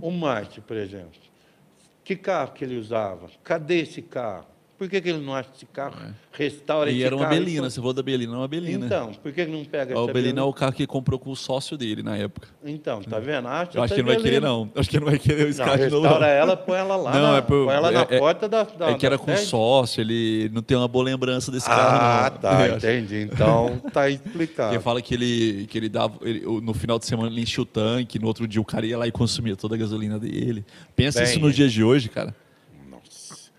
o 0.01 0.11
Marte, 0.11 0.61
por 0.61 0.77
exemplo. 0.77 1.21
Que 2.05 2.17
carro 2.17 2.53
que 2.53 2.65
ele 2.65 2.77
usava? 2.77 3.31
Cadê 3.45 3.81
esse 3.81 4.03
carro? 4.03 4.47
Por 4.83 4.89
que, 4.89 5.01
que 5.01 5.11
ele 5.11 5.25
não 5.25 5.33
acha 5.33 5.49
esse 5.55 5.65
carro? 5.67 5.95
Restaura 6.33 6.91
É. 6.91 6.93
E 6.93 6.97
esse 6.97 7.07
era 7.07 7.15
uma 7.15 7.27
carro. 7.27 7.37
Belina, 7.39 7.71
você 7.71 7.77
falou 7.77 7.93
da 7.93 8.03
Belina, 8.03 8.33
era 8.33 8.41
uma 8.41 8.49
Belina. 8.49 8.85
Então, 8.87 9.13
por 9.15 9.31
que 9.33 9.45
que 9.47 9.53
não 9.53 9.65
pega 9.65 9.97
o 9.97 10.03
essa 10.05 10.13
Belina 10.13 10.41
é 10.41 10.43
o 10.43 10.53
carro 10.53 10.73
que 10.73 10.85
comprou 10.89 11.21
com 11.21 11.31
o 11.31 11.37
sócio 11.37 11.77
dele 11.79 12.03
na 12.03 12.17
época. 12.17 12.49
Então, 12.65 13.01
tá 13.01 13.21
vendo? 13.21 13.47
Acha 13.47 13.79
Eu 13.79 13.83
acho 13.85 13.95
que 13.95 14.01
ele 14.01 14.09
não 14.09 14.15
vai 14.15 14.23
querer, 14.25 14.41
não. 14.41 14.69
Acho 14.75 14.91
que 14.91 14.97
ele 14.97 15.05
não 15.05 15.11
vai 15.13 15.21
querer 15.21 15.49
Não, 15.57 15.65
carro 15.65 15.77
de 15.79 15.85
novo. 15.89 16.03
restaura 16.03 16.27
ela, 16.27 16.57
põe 16.57 16.79
ela 16.79 16.97
lá, 16.97 17.13
Não, 17.15 17.31
na, 17.33 17.37
é 17.37 17.41
por- 17.43 17.67
põe 17.67 17.75
ela 17.77 17.91
na 17.93 18.01
é- 18.01 18.07
é- 18.11 18.19
porta 18.19 18.49
da, 18.49 18.65
da 18.65 18.91
É 18.91 18.95
que 18.95 19.07
era 19.07 19.17
com 19.17 19.37
sócio, 19.37 20.01
ele 20.01 20.51
não 20.53 20.63
tem 20.63 20.77
uma 20.77 20.89
boa 20.89 21.05
lembrança 21.05 21.53
desse 21.53 21.71
Ah, 21.71 21.77
carro, 21.77 22.33
não. 22.35 22.41
tá, 22.41 22.69
entendi. 22.77 23.29
Então, 23.33 23.79
tá 23.93 24.01
Porque 24.11 24.29
explicado. 24.29 24.81
fala 24.81 25.01
que 25.01 25.15
ele, 25.15 25.67
que 25.71 25.79
ele 25.79 25.89
dava. 25.89 26.19
ele- 26.23 26.45
o- 26.45 26.61
no 26.61 26.75
final 26.75 26.99
de 26.99 27.07
semana 27.07 27.29
ele 27.31 27.41
enchia 27.41 27.63
o 27.63 27.67
tanque, 27.67 28.19
no 28.19 28.27
outro 28.27 28.49
dia 28.49 28.61
o 28.61 28.65
cara 28.65 28.85
ia 28.85 28.99
lá 28.99 29.07
e 29.07 29.13
consumia 29.13 29.55
toda 29.55 29.77
a 29.77 29.79
gasolina 29.79 30.19
dele. 30.19 30.65
Pensa 30.97 31.21
Bem, 31.21 31.29
isso 31.31 31.39
nos 31.39 31.55
dias 31.55 31.73
de 31.73 31.85
hoje, 31.85 32.09
cara. 32.09 32.35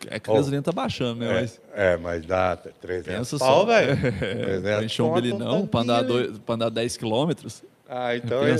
É 0.09 0.19
que 0.19 0.29
a 0.29 0.33
Oh. 0.33 0.35
gasolina 0.37 0.61
tá 0.61 0.71
baixando, 0.71 1.19
né? 1.21 1.27
É, 1.27 1.33
Mas 1.41 1.61
é, 1.75 1.97
mas 1.97 2.25
dá 2.25 2.55
300 2.55 3.31
pensa 3.31 3.37
pau, 3.39 3.65
velho. 3.65 3.91
É, 3.91 3.95
300 4.43 4.61
pra 4.61 4.83
encher 4.85 5.01
um 5.03 5.55
um 5.61 5.67
pra 5.67 5.79
andar, 5.81 6.01
dois, 6.03 6.39
andar 6.47 6.69
10 6.69 6.97
quilômetros. 6.97 7.63
Ah, 7.89 8.15
então 8.15 8.43
é- 8.45 8.55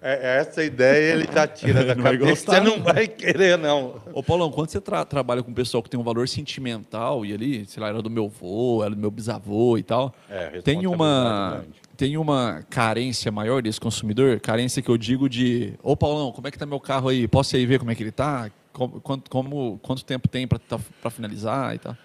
é- 0.00 0.38
essa 0.40 0.62
ideia 0.62 1.12
ele 1.14 1.28
já 1.32 1.46
tira 1.46 1.84
da 1.84 1.94
cabeça. 1.96 2.16
gostar, 2.30 2.52
Você 2.54 2.60
não 2.60 2.76
não. 2.78 2.84
vai 2.84 3.06
querer, 3.08 3.58
não. 3.58 4.00
Ô, 4.12 4.22
Paulão, 4.22 4.50
quando 4.50 4.70
você 4.70 4.80
tra- 4.80 5.04
trabalha 5.04 5.42
com 5.42 5.50
um 5.50 5.54
pessoal 5.54 5.82
que 5.82 5.90
tem 5.90 5.98
um 5.98 6.04
valor 6.04 6.28
sentimental, 6.28 7.24
e 7.26 7.32
ali, 7.32 7.66
sei 7.66 7.82
lá, 7.82 7.88
era 7.88 8.00
do 8.00 8.08
meu 8.10 8.26
avô, 8.26 8.82
era 8.84 8.94
do 8.94 9.00
meu 9.00 9.10
bisavô 9.10 9.76
e 9.76 9.82
tal, 9.82 10.14
É, 10.30 10.60
tem 10.62 10.86
uma, 10.86 11.50
grande. 11.56 11.74
tem 11.96 12.16
uma 12.16 12.62
carência 12.70 13.30
maior 13.32 13.60
desse 13.62 13.80
consumidor? 13.80 14.38
Carência 14.40 14.80
que 14.80 14.88
eu 14.88 14.96
digo 14.96 15.28
de, 15.28 15.74
ô 15.82 15.96
Paulão, 15.96 16.30
como 16.32 16.46
é 16.46 16.50
que 16.50 16.58
tá 16.58 16.64
meu 16.66 16.80
carro 16.80 17.08
aí? 17.08 17.26
Posso 17.26 17.56
ir 17.56 17.58
aí 17.60 17.66
ver 17.66 17.78
como 17.80 17.90
é 17.90 17.94
que 17.94 18.02
ele 18.02 18.12
tá? 18.12 18.50
Como, 18.72 19.00
quanto, 19.00 19.30
como- 19.30 19.78
quanto 19.82 20.04
tempo 20.04 20.28
tem 20.28 20.46
para 20.46 21.10
finalizar 21.10 21.74
e 21.74 21.78
tal? 21.78 21.96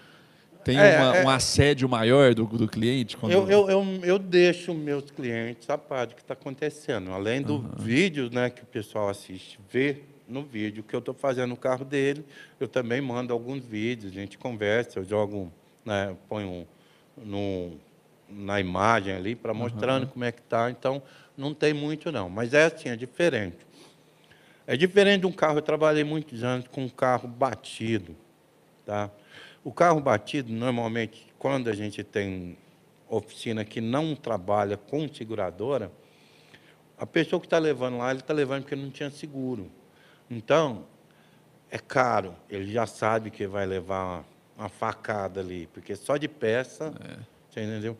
Tem 0.64 0.78
É, 0.78 0.98
uma- 0.98 1.16
é- 1.16 1.24
um 1.24 1.28
assédio 1.28 1.86
maior 1.88 2.34
do, 2.34 2.46
do 2.46 2.66
cliente? 2.66 3.16
Quando... 3.18 3.32
Eu, 3.32 3.48
eu, 3.50 3.70
eu, 3.70 3.84
eu 4.02 4.18
deixo 4.18 4.72
meus 4.72 5.10
clientes 5.10 5.68
a 5.68 5.76
par 5.76 6.06
do 6.06 6.14
que 6.14 6.22
está 6.22 6.32
acontecendo. 6.32 7.12
Além 7.12 7.42
do 7.42 7.58
vídeo 7.78 8.30
né, 8.32 8.48
que 8.48 8.62
o 8.62 8.66
pessoal 8.66 9.10
assiste, 9.10 9.60
vê 9.70 10.00
no 10.26 10.42
vídeo 10.42 10.82
que 10.82 10.96
eu 10.96 11.00
estou 11.00 11.12
fazendo 11.14 11.50
no 11.50 11.56
carro 11.56 11.84
dele, 11.84 12.24
eu 12.58 12.66
também 12.66 12.98
mando 13.02 13.30
alguns 13.32 13.62
vídeos, 13.62 14.10
a 14.10 14.14
gente 14.14 14.38
conversa, 14.38 14.98
eu 14.98 15.04
jogo, 15.04 15.52
né, 15.84 16.16
ponho 16.30 16.48
um, 16.48 16.66
no, 17.22 17.72
na 18.30 18.58
imagem 18.58 19.12
ali 19.14 19.34
para 19.34 19.52
mostrando 19.52 20.06
como 20.06 20.24
é 20.24 20.32
que 20.32 20.40
está. 20.40 20.70
Então, 20.70 21.02
não 21.36 21.52
tem 21.52 21.74
muito 21.74 22.10
não. 22.10 22.30
Mas 22.30 22.54
é 22.54 22.64
assim, 22.64 22.88
é 22.88 22.96
diferente. 22.96 23.58
É 24.66 24.76
diferente 24.76 25.20
de 25.20 25.26
um 25.26 25.32
carro, 25.32 25.58
eu 25.58 25.62
trabalhei 25.62 26.04
muitos 26.04 26.42
anos 26.42 26.66
com 26.68 26.84
um 26.84 26.88
carro 26.88 27.28
batido. 27.28 28.16
Tá? 28.84 29.10
O 29.62 29.72
carro 29.72 30.00
batido, 30.00 30.52
normalmente, 30.52 31.26
quando 31.38 31.68
a 31.68 31.74
gente 31.74 32.02
tem 32.02 32.56
oficina 33.08 33.64
que 33.64 33.80
não 33.80 34.14
trabalha 34.16 34.76
com 34.76 35.06
seguradora, 35.08 35.92
a 36.96 37.06
pessoa 37.06 37.40
que 37.40 37.46
está 37.46 37.58
levando 37.58 37.98
lá, 37.98 38.10
ele 38.10 38.20
está 38.20 38.32
levando 38.32 38.62
porque 38.62 38.76
não 38.76 38.90
tinha 38.90 39.10
seguro. 39.10 39.70
Então, 40.30 40.86
é 41.70 41.78
caro. 41.78 42.34
Ele 42.48 42.72
já 42.72 42.86
sabe 42.86 43.30
que 43.30 43.46
vai 43.46 43.66
levar 43.66 44.04
uma, 44.04 44.24
uma 44.56 44.68
facada 44.68 45.40
ali, 45.40 45.68
porque 45.72 45.94
só 45.94 46.16
de 46.16 46.28
peça, 46.28 46.94
você 47.50 47.62
entendeu? 47.62 47.96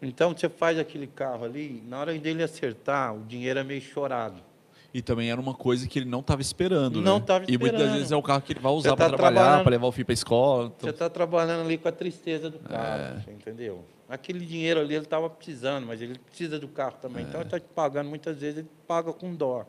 Então, 0.00 0.32
você 0.32 0.48
faz 0.48 0.78
aquele 0.78 1.06
carro 1.06 1.44
ali, 1.44 1.82
na 1.86 2.00
hora 2.00 2.16
dele 2.18 2.42
acertar, 2.42 3.14
o 3.14 3.24
dinheiro 3.24 3.58
é 3.58 3.64
meio 3.64 3.80
chorado. 3.80 4.47
E 4.92 5.02
também 5.02 5.30
era 5.30 5.38
uma 5.40 5.52
coisa 5.54 5.86
que 5.86 5.98
ele 5.98 6.08
não 6.08 6.20
estava 6.20 6.40
esperando, 6.40 7.00
Não 7.02 7.18
né? 7.18 7.24
tava 7.26 7.44
E 7.46 7.58
muitas 7.58 7.74
esperando. 7.78 7.94
vezes 7.96 8.10
é 8.12 8.16
o 8.16 8.22
carro 8.22 8.40
que 8.40 8.52
ele 8.54 8.60
vai 8.60 8.72
Você 8.72 8.78
usar 8.88 8.90
tá 8.90 8.96
para 8.96 9.08
trabalhar, 9.16 9.62
para 9.62 9.70
levar 9.70 9.86
o 9.86 9.92
filho 9.92 10.06
para 10.06 10.14
escola. 10.14 10.68
Você 10.68 10.74
Então... 10.78 10.90
está 10.90 11.10
trabalhando 11.10 11.60
ali 11.66 11.76
com 11.76 11.88
a 11.88 11.92
tristeza 11.92 12.48
do 12.48 12.58
carro, 12.58 13.20
você 13.22 13.30
entendeu? 13.30 13.84
Aquele 14.08 14.46
dinheiro 14.46 14.80
ali 14.80 14.94
ele 14.94 15.04
estava 15.04 15.28
precisando, 15.28 15.86
mas 15.86 16.00
ele 16.00 16.18
precisa 16.18 16.58
do 16.58 16.66
carro 16.68 16.96
também. 17.02 17.24
Então, 17.24 17.38
ele 17.40 17.48
está 17.48 17.60
te 17.60 17.66
pagando, 17.74 18.08
muitas 18.08 18.38
vezes, 18.40 18.60
ele 18.60 18.68
paga 18.86 19.12
com 19.12 19.34
dó. 19.34 19.66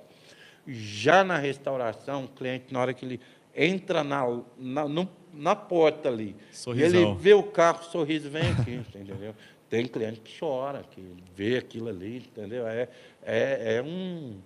Já 0.66 1.24
na 1.24 1.38
restauração, 1.38 2.24
o 2.26 2.28
cliente, 2.30 2.72
na 2.72 2.80
hora 2.80 2.94
que 2.94 3.06
ele 3.06 3.20
entra 3.56 4.04
na, 4.04 4.24
na, 4.58 4.88
no- 4.88 5.10
na 5.34 5.56
porta 5.56 6.08
ali, 6.10 6.36
Sorrisão. 6.52 7.02
ele 7.12 7.16
vê 7.20 7.34
o 7.34 7.44
carro, 7.44 7.82
o 7.82 7.92
sorriso 7.92 8.30
vem 8.30 8.44
aqui, 8.52 8.78
você 8.90 9.00
entendeu? 9.00 9.36
Tem 9.70 9.86
cliente 9.86 10.22
que 10.22 10.40
chora, 10.40 10.84
que 10.90 11.04
vê 11.36 11.58
aquilo 11.58 11.90
ali, 11.90 12.18
entendeu? 12.18 12.66
É, 12.68 12.88
é, 13.24 13.76
é 13.76 13.82
um... 13.84 14.38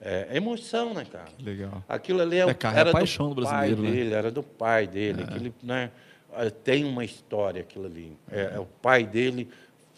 É 0.00 0.36
emoção, 0.36 0.94
né, 0.94 1.04
cara? 1.04 1.28
Legal. 1.42 1.82
Aquilo 1.88 2.22
ali 2.22 2.38
é, 2.38 2.48
É, 2.48 2.54
carro 2.54 2.76
é 2.76 2.80
era 2.80 2.90
a 2.90 2.92
paixão 2.92 3.28
do 3.30 3.36
do 3.36 3.42
pai 3.42 3.68
brasileiro, 3.68 3.82
né? 3.82 3.90
dele, 3.90 4.14
era 4.14 4.30
do 4.30 4.42
pai 4.42 4.86
dele. 4.86 5.22
Aquele, 5.24 5.54
né, 5.62 5.90
eh, 6.34 6.50
tem 6.50 6.84
uma 6.84 7.04
história 7.04 7.62
aquilo 7.62 7.86
ali. 7.86 8.16
É, 8.30 8.52
é 8.54 8.60
o 8.60 8.66
pai 8.66 9.04
dele 9.04 9.48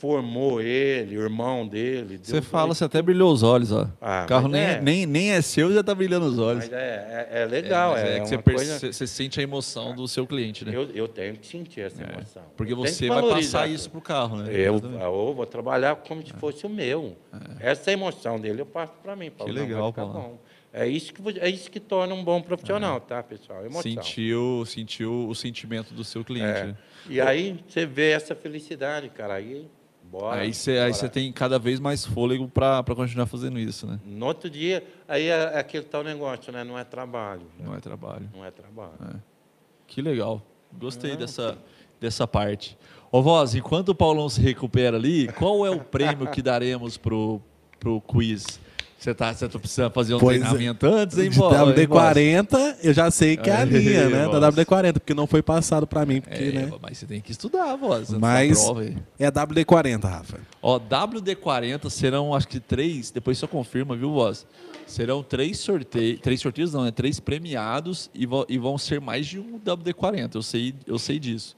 formou 0.00 0.62
ele, 0.62 1.18
o 1.18 1.20
irmão 1.20 1.68
dele. 1.68 2.18
Você 2.22 2.40
fala, 2.40 2.74
você 2.74 2.84
até 2.84 3.02
brilhou 3.02 3.30
os 3.30 3.42
olhos, 3.42 3.70
ó. 3.70 3.86
Ah, 4.00 4.22
o 4.24 4.26
carro 4.26 4.48
nem 4.48 4.62
é. 4.62 4.72
é, 4.72 4.80
nem, 4.80 5.04
nem 5.04 5.32
é 5.32 5.42
seu 5.42 5.70
e 5.70 5.74
já 5.74 5.82
tá 5.82 5.94
brilhando 5.94 6.24
os 6.24 6.38
olhos. 6.38 6.64
Mas 6.64 6.72
é, 6.72 7.28
é, 7.30 7.42
é 7.42 7.44
legal, 7.44 7.92
mas 7.92 8.02
é, 8.02 8.20
que 8.20 8.28
você, 8.28 8.38
coisa... 8.38 8.92
você 8.92 9.06
sente 9.06 9.38
a 9.38 9.42
emoção 9.42 9.94
do 9.94 10.08
seu 10.08 10.26
cliente, 10.26 10.64
né? 10.64 10.74
Eu, 10.74 10.88
eu 10.94 11.06
tenho 11.06 11.36
que 11.36 11.46
sentir 11.46 11.82
essa 11.82 12.02
emoção. 12.02 12.42
Porque 12.56 12.72
Eu 12.72 12.78
você 12.78 13.08
que 13.08 13.14
vai 13.14 13.22
passar 13.28 13.68
isso 13.68 13.90
pro 13.90 14.00
carro, 14.00 14.38
né? 14.38 14.50
Eu, 14.50 14.78
eu 14.78 15.34
vou 15.34 15.44
trabalhar 15.44 15.94
como 15.96 16.26
se 16.26 16.32
fosse 16.32 16.64
o 16.64 16.70
meu. 16.70 17.14
Essa 17.60 17.92
emoção 17.92 18.40
dele 18.40 18.62
eu 18.62 18.66
passo 18.66 18.94
para 19.02 19.14
mim. 19.14 19.30
Paulo, 19.30 19.52
vai 19.52 19.62
legal, 19.62 19.92
Paulo. 19.92 20.40
É 20.72 20.86
isso, 20.86 21.12
que, 21.12 21.40
é 21.40 21.48
isso 21.50 21.70
que 21.70 21.80
torna 21.80 22.14
um 22.14 22.22
bom 22.22 22.40
profissional, 22.40 23.00
tá, 23.00 23.22
pessoal? 23.22 23.66
Emoção. 23.66 23.82
sentiu, 23.82 24.64
sentiu 24.64 25.28
o 25.28 25.34
sentimento 25.34 25.92
do 25.92 26.04
seu 26.04 26.24
cliente. 26.24 26.58
É. 26.58 26.66
né? 26.68 26.76
E 27.08 27.20
aí 27.20 27.58
você 27.66 27.84
vê 27.84 28.12
essa 28.12 28.36
felicidade, 28.36 29.08
cara. 29.08 29.34
Aí, 29.34 29.68
bora. 30.10 30.40
Aí 30.40 30.52
você 30.52 30.72
aí 30.72 30.78
bora. 30.78 30.92
você 30.94 31.08
tem 31.08 31.32
cada 31.32 31.58
vez 31.58 31.78
mais 31.78 32.04
fôlego 32.04 32.48
para 32.48 32.82
continuar 32.94 33.26
fazendo 33.26 33.58
isso, 33.58 33.86
né? 33.86 34.00
No 34.04 34.26
outro 34.26 34.50
dia, 34.50 34.84
aí 35.06 35.28
é, 35.28 35.52
é 35.54 35.58
aquele 35.58 35.84
tal 35.84 36.02
negócio, 36.02 36.52
né? 36.52 36.64
Não 36.64 36.78
é 36.78 36.84
trabalho. 36.84 37.42
né? 37.58 37.64
Não 37.66 37.74
é 37.74 37.80
trabalho. 37.80 38.28
Não 38.34 38.44
é 38.44 38.50
trabalho. 38.50 39.22
Que 39.86 40.02
legal. 40.02 40.42
Gostei 40.72 41.16
dessa, 41.16 41.58
dessa 42.00 42.26
parte. 42.26 42.76
Ô, 43.10 43.22
Voz, 43.22 43.54
enquanto 43.54 43.88
o 43.90 43.94
Paulão 43.94 44.28
se 44.28 44.40
recupera 44.40 44.96
ali, 44.96 45.26
qual 45.32 45.66
é 45.66 45.70
o 45.70 45.80
prêmio 45.80 46.30
que 46.30 46.40
daremos 46.40 46.96
pro, 46.96 47.40
pro 47.78 48.00
quiz? 48.00 48.60
Você 49.00 49.14
tá, 49.14 49.32
você 49.32 49.48
tá 49.48 49.58
precisando 49.58 49.90
fazer 49.92 50.14
um 50.14 50.18
Pois 50.18 50.36
é. 50.36 50.40
treinamento 50.40 50.86
antes, 50.86 51.16
hein, 51.16 51.30
De 51.30 51.38
Voz? 51.38 51.56
Hein, 51.78 51.86
Voz? 51.86 52.14
WD-40, 52.14 52.76
eu 52.82 52.92
já 52.92 53.10
sei 53.10 53.34
que 53.34 53.48
é 53.48 53.54
a 53.54 53.60
Aí, 53.60 53.64
linha, 53.70 54.10
né? 54.10 54.28
Da 54.28 54.50
boss. 54.50 54.54
WD-40, 54.66 54.92
porque 54.92 55.14
não 55.14 55.26
foi 55.26 55.42
passado 55.42 55.86
pra 55.86 56.04
mim, 56.04 56.20
porque, 56.20 56.44
É, 56.44 56.52
né? 56.52 56.70
mas 56.82 56.98
você 56.98 57.06
tem 57.06 57.18
que 57.18 57.32
estudar, 57.32 57.74
Voz, 57.76 58.10
Mas 58.10 58.62
prova 58.62 58.84
é 59.18 59.30
WD-40, 59.30 60.02
Rafa. 60.04 60.38
Ó, 60.60 60.78
WD-40 60.78 61.88
serão, 61.88 62.34
acho 62.34 62.46
que 62.46 62.60
três, 62.60 63.10
depois 63.10 63.38
só 63.38 63.46
confirma, 63.46 63.96
viu, 63.96 64.10
Voz? 64.12 64.44
Serão 64.86 65.22
três 65.22 65.58
sorteios, 65.60 66.20
três 66.20 66.38
sorteios 66.40 66.74
não, 66.74 66.84
né? 66.84 66.90
Três 66.90 67.18
premiados 67.18 68.10
e, 68.14 68.28
e 68.50 68.58
vão 68.58 68.76
ser 68.76 69.00
mais 69.00 69.26
de 69.26 69.38
um 69.38 69.58
WD-40, 69.58 70.34
eu 70.34 70.42
sei, 70.42 70.74
eu 70.86 70.98
sei 70.98 71.18
disso. 71.18 71.56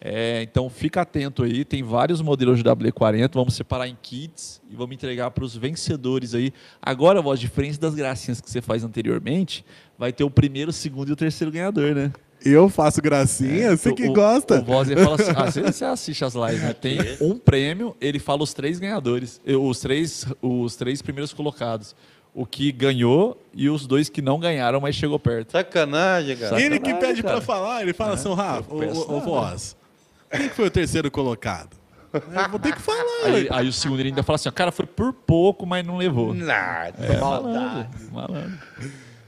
É, 0.00 0.42
então 0.42 0.68
fica 0.68 1.00
atento 1.00 1.42
aí, 1.42 1.64
tem 1.64 1.82
vários 1.82 2.20
modelos 2.20 2.58
de 2.58 2.64
WD-40, 2.64 3.30
vamos 3.32 3.54
separar 3.54 3.88
em 3.88 3.96
kits 4.00 4.60
e 4.70 4.76
vamos 4.76 4.94
entregar 4.94 5.30
para 5.30 5.42
os 5.42 5.56
vencedores 5.56 6.34
aí. 6.34 6.52
Agora, 6.82 7.22
Voz, 7.22 7.40
diferente 7.40 7.80
das 7.80 7.94
gracinhas 7.94 8.40
que 8.40 8.50
você 8.50 8.60
faz 8.60 8.84
anteriormente, 8.84 9.64
vai 9.98 10.12
ter 10.12 10.22
o 10.22 10.30
primeiro, 10.30 10.70
o 10.70 10.72
segundo 10.72 11.08
e 11.08 11.12
o 11.12 11.16
terceiro 11.16 11.50
ganhador, 11.50 11.94
né? 11.94 12.12
Eu 12.44 12.68
faço 12.68 13.00
gracinha? 13.00 13.76
Você 13.76 13.92
que 13.92 14.08
o, 14.08 14.12
gosta. 14.12 14.60
O 14.60 14.64
Voz 14.64 14.88
fala 14.92 15.14
assim, 15.14 15.32
ah, 15.34 15.50
você, 15.50 15.62
você 15.62 15.84
assiste 15.84 16.24
as 16.24 16.34
lives, 16.34 16.62
né? 16.62 16.72
Tem 16.74 16.98
um 17.20 17.38
prêmio, 17.38 17.96
ele 18.00 18.18
fala 18.18 18.42
os 18.42 18.52
três 18.52 18.78
ganhadores, 18.78 19.40
os 19.46 19.80
três, 19.80 20.26
os 20.42 20.76
três 20.76 21.00
primeiros 21.00 21.32
colocados. 21.32 21.96
O 22.34 22.44
que 22.44 22.70
ganhou 22.70 23.40
e 23.54 23.70
os 23.70 23.86
dois 23.86 24.10
que 24.10 24.20
não 24.20 24.38
ganharam, 24.38 24.78
mas 24.78 24.94
chegou 24.94 25.18
perto. 25.18 25.52
Sacanagem, 25.52 26.36
cara. 26.36 26.60
ele 26.60 26.78
que 26.78 26.90
Sacanagem, 26.90 27.00
pede 27.00 27.22
pra 27.22 27.40
falar, 27.40 27.80
ele 27.80 27.94
fala 27.94 28.12
assim, 28.12 28.32
Rafa, 28.34 28.74
ô, 28.74 28.80
nada. 28.80 28.92
Voz, 28.92 29.75
quem 30.30 30.48
que 30.48 30.54
foi 30.54 30.66
o 30.66 30.70
terceiro 30.70 31.10
colocado? 31.10 31.76
Eu 32.12 32.48
vou 32.50 32.58
ter 32.58 32.74
que 32.74 32.80
falar. 32.80 33.04
Aí, 33.26 33.46
aí 33.50 33.68
o 33.68 33.72
segundo 33.72 34.00
ele 34.00 34.08
ainda 34.08 34.22
fala 34.22 34.36
assim, 34.36 34.48
ó, 34.48 34.52
cara, 34.52 34.72
foi 34.72 34.86
por 34.86 35.12
pouco, 35.12 35.66
mas 35.66 35.86
não 35.86 35.96
levou. 35.98 36.32
Nada, 36.32 36.94
É, 37.04 37.18
maldade. 37.18 37.54
malandro, 37.54 37.88
malandro. 38.12 38.58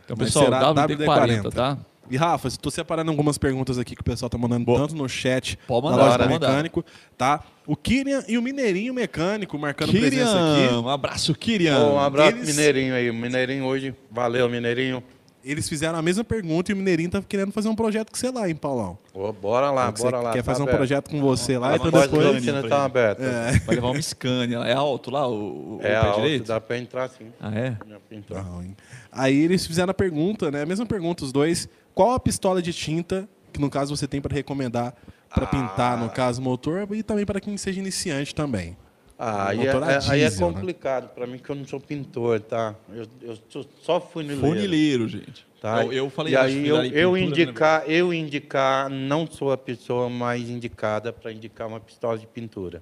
Então, 0.05 0.17
Mas 0.19 0.29
pessoal, 0.29 0.45
será 0.47 0.61
WD-40, 0.73 0.97
WD-40, 1.43 1.53
tá? 1.53 1.79
E 2.11 2.17
Rafa, 2.17 2.49
estou 2.49 2.73
separando 2.73 3.11
algumas 3.11 3.37
perguntas 3.37 3.77
aqui 3.77 3.95
que 3.95 4.01
o 4.01 4.05
pessoal 4.05 4.31
tá 4.31 4.39
mandando 4.39 4.65
Boa. 4.65 4.79
tanto 4.81 4.95
no 4.97 5.07
chat 5.07 5.59
Pode 5.67 5.85
mandar, 5.85 5.97
loja 5.99 6.13
do 6.13 6.19
pode 6.21 6.33
mandar. 6.33 6.49
mecânico, 6.49 6.83
tá? 7.19 7.45
O 7.67 7.77
Kirian 7.77 8.25
e 8.27 8.39
o 8.39 8.43
Mineirinho 8.43 8.95
Mecânico 8.95 9.59
marcando 9.59 9.91
presença 9.91 10.33
Kirian, 10.33 10.65
aqui. 10.69 10.75
um 10.77 10.89
abraço, 10.89 11.35
Kirian. 11.35 11.79
Um 11.81 11.99
abraço 12.01 12.31
Eles- 12.39 12.57
Mineirinho 12.57 12.95
aí. 12.95 13.13
Mineirinho 13.13 13.65
hoje. 13.67 13.95
Valeu, 14.11 14.49
Mineirinho. 14.49 15.03
Eles 15.45 15.69
fizeram 15.69 15.99
a 15.99 16.03
mesma 16.03 16.25
pergunta 16.25 16.71
e 16.71 16.75
o 16.75 16.77
Mineirinho 16.77 17.11
tá 17.11 17.23
querendo 17.23 17.53
fazer 17.53 17.69
um 17.69 17.75
projeto 17.75 18.11
com 18.11 18.17
você 18.19 18.31
lá, 18.31 18.49
hein, 18.49 18.57
Paulão? 18.57 18.99
Ô, 19.15 19.33
bora 19.33 19.71
lá, 19.71 19.91
Você 19.91 20.03
bora 20.03 20.21
lá. 20.21 20.33
quer 20.33 20.39
tá 20.39 20.45
fazer 20.45 20.61
um 20.61 20.65
aberto. 20.65 20.77
projeto 20.79 21.11
com 21.11 21.21
você 21.21 21.57
lá, 21.57 21.69
Vai 21.69 21.77
então 21.77 21.91
depois... 21.91 22.27
a 22.27 22.41
Scania 22.41 22.53
tá 22.55 22.59
ele. 22.67 22.75
aberta. 22.75 23.23
É. 23.23 23.53
Vai 23.61 23.75
levar 23.77 23.89
uma 23.91 24.03
Scania. 24.03 24.59
É 24.59 24.75
alto 24.75 25.11
lá, 25.11 25.27
o, 25.29 25.77
o 25.77 25.79
É, 25.83 25.89
pé 25.89 25.97
alto, 25.97 26.21
direito? 26.21 26.47
dá 26.49 26.61
pra 26.61 26.77
entrar 26.77 27.09
sim. 27.09 27.33
Ah, 27.41 27.51
é? 27.55 27.71
Dá 27.71 27.99
pra 28.09 28.17
entrar. 28.19 28.43
Não, 28.45 28.63
hein? 28.63 28.77
Aí 29.13 29.37
eles 29.37 29.67
fizeram 29.67 29.91
a 29.91 29.95
pergunta, 29.95 30.51
né? 30.51 30.63
A 30.63 30.67
mesma 30.67 30.85
pergunta, 30.85 31.25
os 31.25 31.33
dois. 31.33 31.69
Qual 31.95 32.13
a 32.13 32.21
pistola 32.21 32.61
de 32.61 32.73
tinta 32.73 33.29
que, 33.53 33.61
no 33.61 33.71
caso, 33.71 33.97
você 33.97 34.07
tem 34.07 34.21
para 34.21 34.35
recomendar 34.35 34.95
para 35.35 35.47
pintar, 35.47 35.97
no 35.99 36.09
caso, 36.11 36.41
motor 36.43 36.89
e 36.93 37.03
também 37.03 37.25
para 37.27 37.41
quem 37.41 37.57
seja 37.57 37.79
iniciante 37.81 38.35
também? 38.35 38.77
Ah, 39.19 39.49
aí, 39.49 39.67
é, 39.67 39.71
a 39.73 39.75
é- 39.93 39.99
aí 40.11 40.21
é 40.23 40.29
diesel, 40.29 40.49
né? 40.49 40.55
complicado 40.55 41.09
pra 41.09 41.27
mim, 41.27 41.39
que 41.39 41.51
eu 41.51 41.57
não 41.57 41.65
sou 41.67 41.81
pintor, 41.81 42.41
tá? 42.41 42.75
Eu, 42.93 43.05
eu 43.21 43.37
sou 43.49 43.67
só 43.83 44.01
funileiro. 44.01 44.41
Funileiro, 44.41 45.09
gente. 45.09 45.45
Tá? 45.61 45.85
Eu, 45.85 45.93
eu 45.93 46.11
falei 46.11 46.35
e 46.35 46.37
aí 46.37 46.69
eu, 46.69 46.77
eu 46.77 46.85
pintura, 46.85 47.11
né, 47.21 47.21
indicar, 47.27 47.91
eu 47.91 48.15
indicar, 48.15 48.89
não 48.89 49.27
sou 49.27 49.51
a 49.51 49.59
pessoa 49.59 50.09
mais 50.09 50.49
indicada 50.49 51.13
para 51.13 51.33
indicar 51.33 51.67
uma 51.67 51.81
pistola 51.81 52.17
de 52.17 52.29
pintura. 52.29 52.81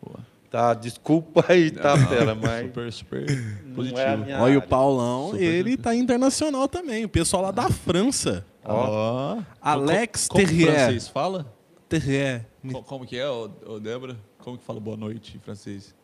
Boa. 0.00 0.20
Tá, 0.48 0.72
desculpa 0.74 1.44
aí, 1.48 1.72
tá, 1.74 1.96
fera, 2.06 2.36
mas 2.36 2.66
Super, 2.68 2.92
super 2.92 3.26
não 3.66 3.74
positivo. 3.74 4.30
é 4.30 4.40
Olha, 4.40 4.58
o. 4.58 4.62
Paulão, 4.62 5.30
Super 5.32 5.42
ele 5.42 5.76
tá 5.76 5.92
internacional 5.92 6.68
também. 6.68 7.04
O 7.04 7.08
pessoal 7.08 7.42
lá 7.42 7.50
da 7.50 7.68
França. 7.68 8.46
Ó. 8.64 9.38
Alex 9.60 10.28
como, 10.28 10.44
como 10.44 10.56
Terrier. 10.56 10.72
francês 10.72 11.08
fala? 11.08 11.52
Terrier. 11.88 12.46
Co- 12.70 12.82
Como 12.84 13.04
que 13.04 13.18
é, 13.18 13.28
ô, 13.28 13.50
ô, 13.66 13.80
Débora? 13.80 14.16
Como 14.44 14.58
que 14.58 14.64
fala 14.64 14.78
boa 14.78 14.94
noite 14.94 15.38
em 15.38 15.40
francês? 15.40 15.94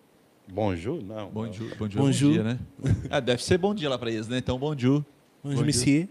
Bonjour? 0.50 1.02
Não. 1.02 1.28
Bom 1.28 1.42
não. 1.44 1.50
dia, 1.50 1.74
bom 1.78 1.86
dia, 1.86 2.00
Bonjour. 2.00 2.28
bom 2.30 2.34
dia, 2.34 2.42
né? 2.42 2.58
Ah, 3.10 3.20
deve 3.20 3.44
ser 3.44 3.58
bom 3.58 3.74
dia 3.74 3.90
lá 3.90 3.98
pra 3.98 4.10
eles, 4.10 4.28
né? 4.28 4.38
Então, 4.38 4.58
dia. 4.58 5.04
Bonjour, 5.44 5.62
monsieur. 5.66 6.08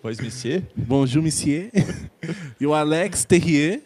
Pois, 0.00 0.20
monsieur. 0.20 0.62
Bonjour, 0.76 1.20
monsieur. 1.20 1.72
e 2.60 2.64
o 2.64 2.72
Alex 2.72 3.24
Terrier. 3.24 3.82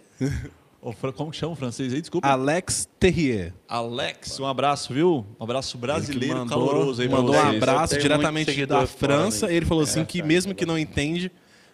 Como 1.16 1.30
que 1.30 1.38
chama 1.38 1.54
o 1.54 1.56
francês 1.56 1.94
aí? 1.94 2.02
Desculpa. 2.02 2.28
Alex 2.28 2.86
Terrier. 2.98 3.54
Alex, 3.66 4.38
um 4.38 4.46
abraço, 4.46 4.92
viu? 4.92 5.24
Um 5.40 5.44
abraço 5.44 5.78
brasileiro 5.78 6.36
mandou, 6.36 6.68
caloroso 6.68 7.00
aí 7.00 7.08
mandou 7.08 7.34
um 7.34 7.38
abraço 7.38 7.98
diretamente 7.98 8.66
da 8.66 8.86
França. 8.86 9.46
aí. 9.46 9.56
Ele 9.56 9.64
falou 9.64 9.84
assim 9.84 10.00
É, 10.00 10.04
que 10.04 10.22
mesmo 10.22 10.54
que 10.54 10.66
bom. 10.66 10.72
não 10.72 10.78
entende 10.78 11.32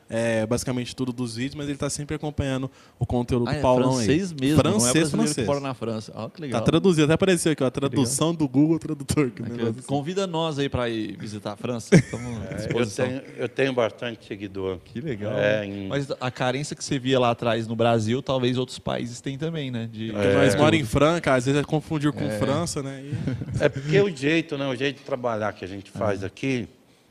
é, 0.08 0.46
basicamente 0.46 0.94
tudo 0.94 1.12
dos 1.12 1.36
vídeos, 1.36 1.54
mas 1.54 1.68
ele 1.68 1.76
tá 1.78 1.90
sempre 1.90 2.14
acompanhando 2.16 2.70
o 2.98 3.04
conteúdo 3.06 3.48
Ah, 3.48 3.52
do 3.52 3.58
é 3.58 3.60
Paulão 3.60 3.94
francês 3.94 4.30
aí. 4.32 4.36
mesmo, 4.40 4.62
não 4.62 4.70
é 4.70 4.80
francês, 4.80 5.10
francês. 5.10 5.46
mora 5.46 5.60
na 5.60 5.74
França. 5.74 6.12
Ó, 6.14 6.28
que 6.28 6.40
legal. 6.40 6.60
Tá 6.60 6.64
traduzido, 6.66 7.04
até 7.04 7.14
apareceu 7.14 7.52
aqui, 7.52 7.62
ó, 7.62 7.66
a 7.66 7.70
tradução 7.70 8.34
do 8.34 8.48
Google 8.48 8.78
Tradutor. 8.78 9.30
que 9.30 9.42
Aqui, 9.42 9.60
assim. 9.62 9.82
Convida 9.86 10.26
nós 10.26 10.58
aí 10.58 10.68
pra 10.68 10.88
ir 10.88 11.16
visitar 11.18 11.52
a 11.52 11.56
França. 11.56 11.94
Estamos 11.96 12.26
à 12.38 12.44
É, 12.44 12.52
eu, 12.52 12.56
disposição. 12.56 13.06
tenho, 13.06 13.22
eu 13.36 13.48
tenho 13.48 13.72
bastante 13.72 14.24
seguidor. 14.26 14.78
Que 14.84 15.00
legal. 15.00 15.32
É, 15.36 15.64
em- 15.66 15.88
Mas 15.88 16.08
a 16.20 16.30
carência 16.30 16.76
que 16.76 16.84
você 16.84 16.98
via 16.98 17.18
lá 17.18 17.30
atrás 17.30 17.66
no 17.66 17.74
Brasil, 17.74 18.22
talvez 18.22 18.56
outros 18.58 18.78
países 18.78 19.20
têm 19.20 19.36
também, 19.36 19.70
né? 19.70 19.88
De... 19.92 20.12
Porque 20.12 20.28
nós 20.34 20.54
moramos 20.54 20.80
em 20.80 20.84
Franca, 20.84 21.34
às 21.34 21.46
vezes 21.46 21.60
é 21.60 21.64
confundir 21.64 22.12
com 22.12 22.28
França, 22.38 22.82
né? 22.82 23.02
E- 23.02 23.64
É 23.64 23.68
porque 23.68 24.00
o 24.00 24.14
jeito, 24.14 24.56
né? 24.56 24.66
O 24.68 24.74
jeito 24.76 24.98
de 24.98 25.02
trabalhar 25.04 25.52
que 25.52 25.64
a 25.64 25.68
gente 25.68 25.90
faz 25.90 26.22
aqui 26.22 26.68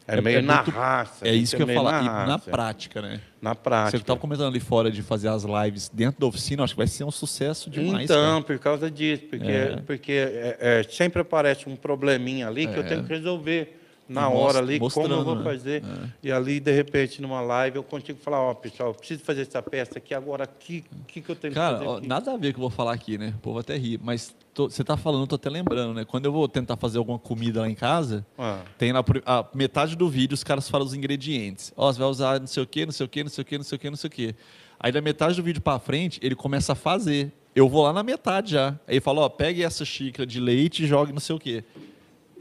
é, 0.08 0.18
É- 0.18 0.22
meio 0.22 0.38
é 0.40 0.42
na 0.42 0.56
muito- 0.58 0.72
raça. 0.72 1.28
É 1.28 1.34
isso 1.34 1.56
que 1.56 1.64
eu 1.64 1.68
ia 1.68 1.74
falar. 1.74 2.02
E 2.04 2.28
na 2.28 2.38
prática, 2.40 3.02
né? 3.02 3.20
Na 3.42 3.54
Você 3.54 3.60
prática. 3.62 3.98
estava 3.98 4.20
comentando 4.20 4.48
ali 4.48 4.60
fora 4.60 4.90
de 4.92 5.02
fazer 5.02 5.28
as 5.30 5.44
lives 5.44 5.90
dentro 5.94 6.20
da 6.20 6.26
oficina, 6.28 6.64
acho 6.64 6.74
que 6.74 6.78
vai 6.78 6.88
ser 6.88 7.04
um 7.04 7.12
sucesso 7.12 7.70
demais. 7.70 8.04
então, 8.06 8.42
cara. 8.42 8.44
por 8.44 8.60
causa 8.60 8.90
disso, 8.90 9.24
porque, 9.30 9.52
É. 9.52 9.76
porque 9.86 10.12
é, 10.12 10.58
é, 10.60 10.84
sempre 10.84 11.22
aparece 11.22 11.68
um 11.70 11.76
probleminha 11.76 12.48
ali 12.48 12.68
que 12.68 12.76
eu 12.78 12.84
É. 12.84 12.88
tenho 12.88 13.04
que 13.04 13.10
resolver 13.14 13.82
na 14.08 14.30
hora 14.30 14.60
ali, 14.60 14.80
como 14.80 15.08
eu 15.08 15.24
vou 15.24 15.36
né? 15.36 15.44
fazer. 15.44 15.84
E 16.22 16.32
ali, 16.32 16.60
de 16.60 16.72
repente, 16.72 17.22
numa 17.22 17.42
live, 17.42 17.78
eu 17.78 17.84
consigo 17.84 18.20
falar, 18.20 18.40
ó, 18.40 18.54
pessoal, 18.54 18.90
eu 18.90 18.94
preciso 18.96 19.24
fazer 19.24 19.42
essa 19.42 19.62
peça 19.62 19.98
aqui 19.98 20.14
agora, 20.14 20.44
o 20.46 20.60
que, 20.60 20.84
que, 21.08 21.22
que 21.22 21.30
eu 21.30 21.36
tenho 21.36 21.54
Cara, 21.54 21.78
que 21.80 21.86
fazer 21.86 21.98
aqui? 21.98 22.08
nada 22.08 22.34
a 22.34 22.38
ver 22.38 22.48
com 22.48 22.50
o 22.50 22.54
que 22.54 22.58
eu 22.60 22.62
vou 22.62 22.70
falar 22.70 22.94
aqui, 22.94 23.18
né? 23.18 23.34
O 23.38 23.40
povo 23.40 23.60
até 23.60 23.76
ri. 23.76 24.00
Mas 24.02 24.36
tô- 24.54 24.70
você 24.70 24.84
tá 24.84 24.96
falando, 24.96 25.22
eu 25.22 25.28
tô 25.28 25.36
até 25.36 25.50
lembrando, 25.50 25.94
né? 25.94 26.06
Quando 26.06 26.26
eu 26.26 26.32
vou 26.32 26.48
tentar 26.48 26.78
fazer 26.78 26.98
alguma 26.98 27.18
comida 27.20 27.62
lá 27.62 27.70
em 27.70 27.76
casa, 27.76 28.26
Ah, 28.38 28.62
tem 28.78 28.94
na 28.94 29.04
a 29.26 29.46
metade 29.54 29.96
do 29.96 30.08
vídeo 30.10 30.34
os 30.36 30.44
caras 30.44 30.70
falam 30.70 30.86
os 30.86 30.94
ingredientes. 30.94 31.74
Ó, 31.76 31.92
você 31.92 32.00
vai 32.00 32.08
usar 32.08 32.40
não 32.40 32.48
sei 32.48 32.62
o 32.64 32.68
quê, 32.68 32.86
não 32.86 32.92
sei 32.94 33.06
o 33.06 33.10
quê, 33.10 33.24
não 33.24 33.30
sei 33.30 33.42
o 33.42 33.46
quê, 33.46 33.58
não 33.58 33.64
sei 33.64 33.76
o 33.76 33.80
quê, 33.80 33.90
não 33.90 33.98
sei 33.98 34.08
o 34.08 34.12
quê. 34.12 34.36
Aí 34.80 34.92
da 34.92 35.02
metade 35.02 35.36
do 35.36 35.42
vídeo 35.44 35.62
pra 35.62 35.80
frente, 35.80 36.20
ele 36.22 36.36
começa 36.36 36.74
a 36.74 36.76
fazer. 36.76 37.32
Eu 37.56 37.70
vou 37.70 37.84
lá 37.84 37.94
na 37.94 38.04
metade 38.04 38.52
já. 38.52 38.70
Aí 38.88 38.96
ele 38.96 39.00
fala, 39.02 39.22
ó, 39.22 39.30
pegue 39.30 39.64
essa 39.64 39.86
xícara 39.86 40.26
de 40.28 40.40
leite 40.42 40.84
e 40.84 40.88
jogue 40.88 41.14
não 41.14 41.22
sei 41.22 41.36
o 41.36 41.40
quê. 41.40 41.64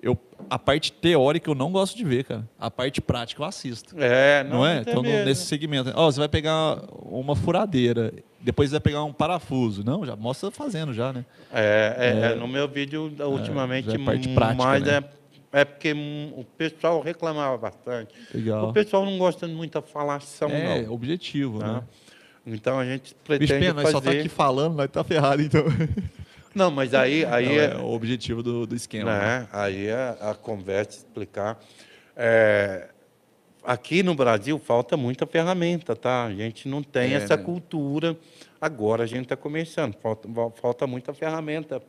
Eu, 0.05 0.19
a 0.51 0.59
parte 0.59 0.93
teórica 0.93 1.51
eu 1.51 1.55
não 1.55 1.73
gosto 1.73 1.97
de 1.97 2.05
ver, 2.05 2.25
cara. 2.25 2.47
A 2.61 2.71
parte 2.71 3.01
prática 3.01 3.41
eu 3.41 3.47
assisto. 3.47 3.97
é, 3.99 4.45
Não, 4.45 4.59
não, 4.59 4.67
é? 4.67 4.81
Então, 4.81 5.03
mesmo. 5.03 5.25
nesse 5.25 5.47
segmento. 5.47 5.91
Ó, 5.95 6.11
você 6.11 6.19
vai 6.19 6.29
pegar 6.29 6.83
uma 7.03 7.35
furadeira, 7.35 8.13
depois 8.39 8.71
vai 8.71 8.81
pegar 8.81 9.03
um 9.03 9.15
parafuso. 9.15 9.83
Não, 9.83 10.05
já 10.05 10.15
mostra 10.15 10.51
fazendo 10.51 10.93
já, 10.93 11.11
né? 11.11 11.25
É, 11.51 11.95
é, 11.99 12.33
é, 12.33 12.35
no 12.35 12.47
meu 12.47 12.69
vídeo, 12.69 13.11
ultimamente, 13.19 13.87
já 13.87 13.95
é 13.95 13.99
parte 14.05 14.29
prática, 14.29 14.63
mais 14.63 14.83
né? 14.83 15.03
é, 15.51 15.61
é 15.61 15.65
porque 15.65 15.95
o 16.37 16.45
pessoal 16.59 17.01
reclamava 17.01 17.57
bastante. 17.57 18.13
Legal. 18.35 18.69
O 18.69 18.73
pessoal 18.75 19.07
não 19.07 19.17
gosta 19.17 19.49
de 19.49 19.55
muita 19.55 19.81
falação, 19.81 20.51
É, 20.51 20.83
não. 20.83 20.93
objetivo, 20.93 21.61
tá? 21.61 21.73
né? 21.73 21.83
Então 22.47 22.79
a 22.79 22.85
gente 22.85 23.15
Bicho, 23.15 23.17
pretende 23.25 23.53
pena, 23.55 23.73
nós 23.83 23.91
só 23.91 24.01
tá 24.01 24.05
fazer... 24.05 24.21
aqui 24.21 24.29
falando, 24.29 24.75
nós 24.75 24.91
tá 24.91 25.03
ferrado, 25.03 25.41
então. 25.41 25.63
Não, 26.55 26.71
mas 26.71 26.95
aí, 26.95 27.25
aí 27.25 27.59
é, 27.59 27.73
é 27.73 27.77
o 27.77 27.91
objetivo 27.91 28.43
do, 28.43 28.67
do 28.67 28.75
esquema. 28.75 29.13
né? 29.19 29.41
né, 29.41 29.49
aí 29.53 29.87
é 29.87 30.17
a 30.21 30.35
conversa, 30.35 30.99
explicar. 30.99 31.59
É, 32.17 32.89
aqui 33.63 34.03
no 34.03 34.15
Brasil 34.15 34.59
falta 34.59 34.97
muita 34.97 35.27
ferramenta, 35.27 35.97
tá? 35.97 36.25
A 36.25 36.33
gente 36.33 36.69
não 36.69 36.83
tem 36.83 37.13
É, 37.13 37.17
essa 37.17 37.37
né? 37.37 37.43
cultura. 37.43 38.17
Agora 38.61 39.03
a 39.05 39.07
gente 39.07 39.25
está 39.25 39.37
começando. 39.37 39.95
Falta, 39.95 40.29
falta 40.61 40.87
muita 40.87 41.13
ferramenta 41.13 41.83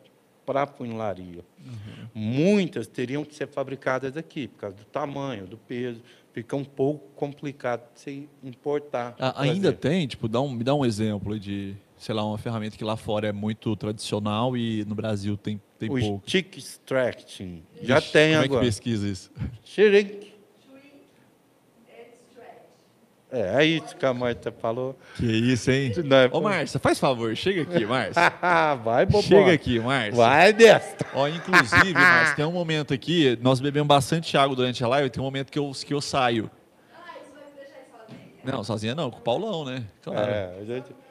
para 0.45 0.63
a 0.63 0.67
funilaria. 0.67 1.43
Uhum. 1.65 2.07
Muitas 2.13 2.87
teriam 2.87 3.23
que 3.23 3.33
ser 3.35 3.47
fabricadas 3.47 4.15
aqui, 4.15 4.47
por 4.47 4.59
causa 4.59 4.75
do 4.77 4.85
tamanho, 4.85 5.45
do 5.47 5.57
peso. 5.57 6.01
Fica 6.33 6.55
um 6.55 6.65
pouco 6.65 7.07
complicado 7.15 7.81
de 7.93 7.99
se 8.01 8.29
importar. 8.43 9.15
Ah, 9.17 9.41
ainda 9.41 9.71
tem, 9.71 10.05
tipo, 10.05 10.27
dá 10.27 10.41
um, 10.41 10.51
me 10.51 10.63
dá 10.63 10.75
um 10.75 10.85
exemplo 10.85 11.39
de, 11.39 11.75
sei 12.05 12.13
lá, 12.13 12.23
uma 12.23 12.37
ferramenta 12.37 12.77
que 12.77 12.83
lá 12.83 12.95
fora 12.95 13.27
é 13.27 13.31
muito 13.31 13.75
tradicional 13.75 14.55
e 14.55 14.85
no 14.85 14.93
Brasil 14.93 15.35
tem, 15.35 15.59
tem 15.79 15.89
o 15.89 15.99
pouco. 15.99 16.29
stick 16.29 16.55
extracting. 16.55 17.63
Já 17.81 17.97
Ixi, 17.97 18.11
tem 18.11 18.33
como 18.33 18.43
agora. 18.45 18.59
é 18.59 18.59
que 18.61 18.65
pesquisa 18.67 19.07
isso? 19.07 19.31
Shrink. 19.63 20.35
É, 23.31 23.63
é 23.63 23.65
isso 23.65 23.97
que 23.97 24.05
a 24.05 24.13
Marta 24.13 24.51
falou. 24.51 24.95
Que 25.15 25.25
isso, 25.25 25.71
hein? 25.71 25.91
Não 26.05 26.15
é- 26.15 26.29
Ô, 26.31 26.41
Márcia, 26.41 26.79
faz 26.79 26.99
favor, 26.99 27.35
chega 27.35 27.63
aqui, 27.63 27.83
Márcia. 27.87 28.21
Vai, 28.83 29.07
bobão. 29.07 29.23
chega 29.23 29.51
aqui, 29.51 29.79
Márcia. 29.79 30.13
Vai 30.15 30.53
desta. 30.53 31.07
Ó, 31.11 31.27
inclusive, 31.27 31.91
Márcia, 31.93 32.35
tem 32.35 32.45
um 32.45 32.51
momento 32.51 32.93
aqui, 32.93 33.35
nós 33.41 33.59
bebemos 33.59 33.87
bastante 33.87 34.37
água 34.37 34.55
durante 34.55 34.83
a 34.83 34.87
live, 34.87 35.09
tem 35.09 35.19
um 35.21 35.25
momento 35.25 35.51
que 35.51 35.57
eu, 35.57 35.71
que 35.71 35.91
eu 35.95 36.01
saio. 36.01 36.51
Não, 38.43 38.63
sozinha 38.63 38.93
não, 38.93 39.09
com 39.09 39.17
o 39.17 39.21
Paulão, 39.23 39.65
né? 39.65 39.83
Claro. 40.03 40.29
É, 40.31 40.33
É, 40.33 40.59
a 40.61 40.65
gente... 40.65 41.04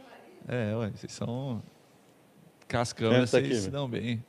ué, 0.48 0.90
vocês 0.94 1.12
são 1.12 1.62
cascão, 2.68 3.10
Senta 3.12 3.26
vocês 3.26 3.44
aqui, 3.44 3.54
se 3.56 3.70
dão 3.70 3.88
bem. 3.88 4.22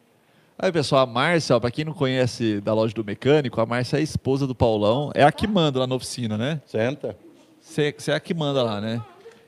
Aí, 0.57 0.71
pessoal, 0.71 1.03
a 1.03 1.05
Márcia, 1.05 1.55
ó, 1.55 1.59
pra 1.59 1.69
quem 1.69 1.83
não 1.83 1.93
conhece 1.93 2.61
da 2.61 2.73
loja 2.73 2.93
do 2.93 3.03
mecânico, 3.03 3.59
a 3.59 3.65
Márcia 3.65 3.97
é 3.97 3.99
a 3.99 4.03
esposa 4.03 4.47
do 4.47 4.55
Paulão, 4.55 5.11
é 5.13 5.23
a 5.23 5.31
que 5.31 5.45
manda 5.47 5.79
lá 5.79 5.87
na 5.87 5.95
oficina, 5.95 6.37
né? 6.37 6.61
Senta. 6.65 7.17
Você 7.59 7.93
é 8.07 8.13
a 8.13 8.19
que 8.19 8.33
manda 8.33 8.63
lá, 8.63 8.79
né? 8.79 9.03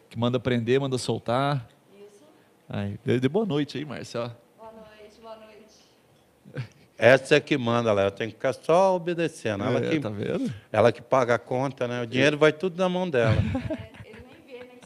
Que 0.10 0.20
manda 0.20 0.40
prender, 0.40 0.80
manda 0.82 0.98
soltar. 0.98 1.66
Isso. 1.98 2.24
Aí, 2.68 3.00
dê, 3.06 3.20
dê 3.20 3.30
boa 3.30 3.46
noite 3.46 3.78
aí, 3.78 3.86
Márcia. 3.86 4.36
Boa 4.58 4.72
noite, 4.74 5.22
boa 5.22 5.36
noite. 5.38 6.68
Essa 6.98 7.36
é 7.36 7.40
que 7.40 7.58
manda 7.58 7.94
lá. 7.94 8.04
Eu 8.04 8.12
tenho 8.12 8.30
que 8.32 8.36
ficar 8.36 8.54
só 8.54 8.96
obedecendo. 8.96 9.64
Ela, 9.64 9.80
É, 9.80 9.90
que, 9.90 10.00
tá 10.00 10.10
vendo? 10.10 10.52
ela 10.72 10.92
que 10.92 11.02
paga 11.02 11.36
a 11.36 11.40
conta, 11.40 11.88
né? 11.88 12.02
O 12.02 12.08
dinheiro 12.08 12.38
vai 12.38 12.52
tudo 12.52 12.78
na 12.78 12.90
mão 12.90 13.10
dela. 13.10 13.38
É, 14.04 14.10
ele 14.10 14.26
nem 14.46 14.60
vê, 14.60 14.66
nem 14.66 14.80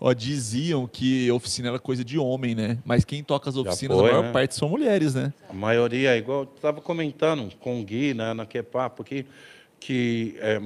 Ó, 0.00 0.14
diziam 0.14 0.86
que 0.86 1.30
oficina 1.30 1.68
era 1.68 1.78
coisa 1.78 2.02
de 2.02 2.18
homem, 2.18 2.54
né? 2.54 2.78
Mas 2.86 3.04
quem 3.04 3.22
toca 3.22 3.50
as 3.50 3.56
oficinas, 3.56 3.98
foi, 3.98 4.08
a 4.08 4.12
maior 4.12 4.24
né? 4.24 4.32
parte 4.32 4.54
são 4.54 4.68
mulheres, 4.68 5.14
né? 5.14 5.30
A 5.48 5.52
maioria, 5.52 6.16
igual 6.16 6.44
eu 6.44 6.48
estava 6.56 6.80
comentando 6.80 7.54
com 7.60 7.78
o 7.78 7.84
Gui, 7.84 8.14
né, 8.14 8.32
na 8.32 8.46
Quepapo, 8.46 9.04
que, 9.04 9.26
que 9.78 10.36
é, 10.38 10.58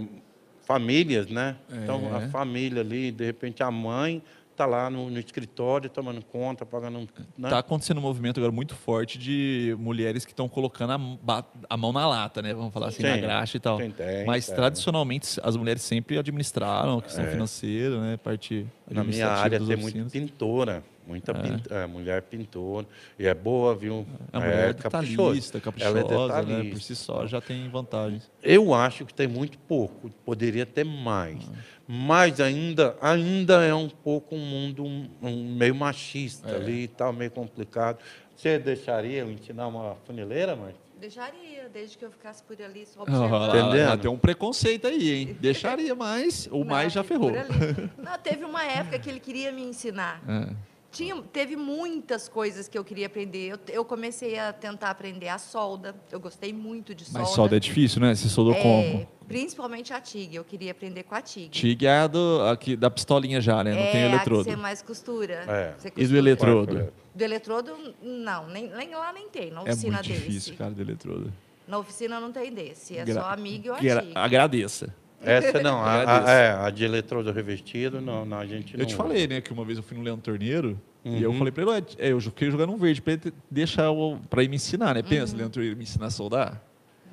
famílias, 0.62 1.26
né? 1.26 1.56
Então, 1.68 2.14
É. 2.14 2.24
a 2.24 2.28
família 2.30 2.80
ali, 2.80 3.10
de 3.10 3.24
repente, 3.24 3.60
a 3.60 3.70
mãe 3.72 4.22
está 4.54 4.66
lá 4.66 4.88
no, 4.88 5.10
no 5.10 5.18
escritório 5.18 5.90
tomando 5.90 6.24
conta, 6.24 6.64
pagando. 6.64 7.08
Né? 7.36 7.50
Tá 7.50 7.58
acontecendo 7.58 7.98
um 7.98 8.02
movimento 8.02 8.38
agora 8.38 8.52
muito 8.52 8.74
forte 8.74 9.18
de 9.18 9.76
mulheres 9.78 10.24
que 10.24 10.32
estão 10.32 10.48
colocando 10.48 10.92
a, 11.26 11.44
a 11.68 11.76
mão 11.76 11.92
na 11.92 12.06
lata, 12.06 12.40
né? 12.40 12.54
Vamos 12.54 12.72
falar 12.72 12.88
assim, 12.88 13.02
na 13.02 13.16
graxa 13.16 13.56
e 13.56 13.60
tal. 13.60 13.78
tem, 13.78 13.90
tem, 13.90 14.24
Mas 14.24 14.46
tem. 14.46 14.54
tradicionalmente 14.54 15.38
as 15.42 15.56
mulheres 15.56 15.82
sempre 15.82 16.16
administraram 16.18 16.98
a 16.98 17.02
questão 17.02 17.26
financeira, 17.26 18.00
né? 18.00 18.16
Parte 18.16 18.66
Na 18.90 19.04
minha 19.04 19.28
área 19.28 19.58
tem 19.58 19.76
muito 19.76 20.10
pintora, 20.10 20.82
muita 21.06 21.34
pin- 21.34 21.62
é, 21.70 21.86
mulher 21.86 22.22
pintora. 22.22 22.86
E 23.18 23.26
é 23.26 23.34
boa, 23.34 23.74
viu? 23.74 24.06
A 24.32 24.40
mulher 24.40 24.70
é 24.70 24.72
caprichosa. 24.74 25.50
detalhista, 25.50 25.58
Ela 25.84 25.98
é 25.98 26.02
caprichosa, 26.02 26.42
né? 26.42 26.70
Por 26.70 26.80
si 26.80 26.96
só 26.96 27.26
já 27.26 27.40
tem 27.40 27.68
vantagens. 27.68 28.30
Eu 28.42 28.72
acho 28.74 29.04
que 29.04 29.12
tem 29.14 29.26
muito 29.28 29.58
pouco, 29.58 30.10
poderia 30.24 30.64
ter 30.66 30.84
mais. 30.84 31.48
Ah. 31.48 31.58
Mas 31.86 32.40
ainda, 32.40 32.96
ainda 33.00 33.62
é 33.64 33.74
um 33.74 33.88
pouco 33.88 34.34
um 34.34 34.38
mundo 34.44 34.84
um- 34.84 35.08
um 35.22 35.54
meio 35.54 35.74
machista 35.74 36.50
É. 36.50 36.56
ali 36.56 36.84
e 36.84 36.88
tal, 36.88 37.12
meio 37.12 37.30
complicado. 37.30 37.98
Você 38.34 38.58
deixaria 38.58 39.20
eu 39.20 39.30
ensinar 39.30 39.66
uma 39.68 39.94
funileira, 40.06 40.56
mãe? 40.56 40.74
Deixaria, 40.98 41.68
desde 41.70 41.98
que 41.98 42.04
eu 42.04 42.10
ficasse 42.10 42.42
por 42.42 42.56
ali 42.62 42.86
só 42.86 43.00
Ah, 43.00 43.02
observando. 43.02 43.48
Entendendo? 43.56 43.88
ah, 43.90 43.96
tem 43.98 44.10
um 44.10 44.16
preconceito 44.16 44.86
aí, 44.86 45.12
hein? 45.12 45.36
Deixaria 45.40 45.94
mais, 45.94 46.48
o 46.50 46.64
mais 46.64 46.92
já 46.94 47.04
ferrou. 47.04 47.30
Não, 48.02 48.18
teve 48.22 48.42
uma 48.44 48.64
época 48.64 48.98
que 48.98 49.10
ele 49.10 49.20
queria 49.20 49.52
me 49.52 49.62
ensinar. 49.62 50.22
É. 50.26 50.54
Tinha, 50.94 51.20
teve 51.32 51.56
muitas 51.56 52.28
coisas 52.28 52.68
que 52.68 52.78
eu 52.78 52.84
queria 52.84 53.06
aprender. 53.06 53.48
Eu, 53.52 53.58
eu 53.68 53.84
comecei 53.84 54.38
a 54.38 54.52
tentar 54.52 54.90
aprender 54.90 55.26
a 55.28 55.38
solda. 55.38 55.94
Eu 56.10 56.20
gostei 56.20 56.52
muito 56.52 56.94
de 56.94 57.04
solda. 57.04 57.18
Mas 57.18 57.28
solda 57.30 57.56
é 57.56 57.60
difícil, 57.60 58.00
né? 58.00 58.14
Você 58.14 58.28
soldou 58.28 58.54
É, 58.54 58.62
como? 58.62 59.08
Principalmente 59.26 59.92
a 59.92 60.00
TIG. 60.00 60.36
Eu 60.36 60.44
queria 60.44 60.70
aprender 60.70 61.02
com 61.02 61.14
a 61.16 61.20
TIG. 61.20 61.48
TIG 61.48 61.86
é 61.86 61.98
a 61.98 62.06
do, 62.06 62.42
aqui, 62.48 62.76
da 62.76 62.88
pistolinha 62.90 63.40
já, 63.40 63.64
né? 63.64 63.72
Não 63.72 63.78
é 63.80 63.90
tem 63.92 64.02
eletrodo. 64.04 64.44
você 64.44 64.54
mais 64.56 64.80
costura. 64.82 65.44
É. 65.48 65.74
Você 65.76 65.88
E 65.88 65.90
do 65.90 65.94
costura. 65.96 66.18
eletrodo? 66.18 66.92
Do 67.14 67.22
eletrodo, 67.24 67.76
não. 68.00 68.46
Nem, 68.48 68.68
nem 68.68 68.90
lá 68.94 69.12
nem 69.12 69.28
tem. 69.28 69.50
Na 69.50 69.60
É 69.60 69.72
oficina 69.72 69.94
muito 69.96 70.08
desse. 70.08 70.20
difícil, 70.22 70.54
cara, 70.56 70.70
do 70.70 70.80
eletrodo. 70.80 71.32
Na 71.66 71.78
oficina 71.78 72.20
não 72.20 72.30
tem 72.30 72.52
desse. 72.52 72.96
É 72.98 73.04
Gra- 73.04 73.14
só 73.22 73.30
a 73.30 73.36
MIG 73.36 73.68
ou 73.70 73.74
a 73.74 73.80
Gra- 73.80 74.00
TIG. 74.02 74.12
Agradeça. 74.14 74.94
Essa 75.24 75.62
não, 75.62 75.78
a, 75.80 76.24
a, 76.26 76.30
é, 76.30 76.50
a 76.52 76.70
de 76.70 76.84
eletrodo 76.84 77.30
revestido, 77.32 78.00
não, 78.00 78.24
não, 78.24 78.38
a 78.38 78.46
gente 78.46 78.76
não. 78.76 78.82
Eu 78.82 78.86
te 78.86 78.94
falei, 78.94 79.26
né, 79.26 79.40
que 79.40 79.52
uma 79.52 79.64
vez 79.64 79.78
eu 79.78 79.84
fui 79.84 79.96
no 79.96 80.02
Leandro 80.02 80.22
Torneiro 80.22 80.80
e 81.04 81.22
eu 81.22 81.30
Uhum. 81.30 81.38
falei 81.38 81.52
pra 81.52 81.62
ele, 81.62 81.70
"Ué, 81.72 81.82
é, 81.98 82.12
eu 82.12 82.20
fiquei 82.20 82.50
jogando 82.50 82.72
um 82.72 82.76
verde 82.78 83.02
pra 83.02 83.12
ele 83.14 83.32
deixar 83.50 83.90
o, 83.90 84.18
pra 84.30 84.42
ele 84.42 84.50
me 84.50 84.56
ensinar, 84.56 84.94
né? 84.94 85.00
Uhum. 85.00 85.06
Pensa, 85.08 85.36
Leandro 85.36 85.54
Torneiro 85.54 85.76
me 85.76 85.82
ensinar 85.84 86.06
a 86.06 86.10
soldar. 86.10 86.62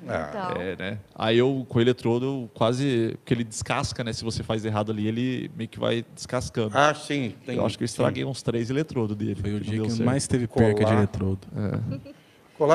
Ah, 0.08 0.30
Então, 0.52 0.60
É, 0.62 0.76
né? 0.76 0.98
Aí 1.14 1.38
eu, 1.38 1.64
com 1.68 1.78
o 1.78 1.80
eletrodo, 1.80 2.50
quase. 2.54 3.10
Porque 3.18 3.34
ele 3.34 3.44
descasca, 3.44 4.02
né? 4.02 4.12
Se 4.12 4.24
você 4.24 4.42
faz 4.42 4.64
errado 4.64 4.90
ali, 4.90 5.06
ele 5.06 5.48
meio 5.56 5.68
que 5.68 5.78
vai 5.78 6.04
descascando. 6.12 6.72
Ah, 6.76 6.92
sim. 6.92 7.34
Tem, 7.46 7.56
eu 7.56 7.64
acho 7.64 7.78
que 7.78 7.84
eu 7.84 7.86
estraguei 7.86 8.24
uns 8.24 8.42
três 8.42 8.68
eletrodos 8.68 9.14
dele. 9.14 9.36
Foi 9.36 9.54
o 9.54 9.60
dia 9.60 9.80
que 9.80 9.90
certo. 9.90 10.04
mais 10.04 10.26
teve 10.26 10.48
perca 10.48 10.84
de 10.84 10.92
eletrodo. 10.92 11.46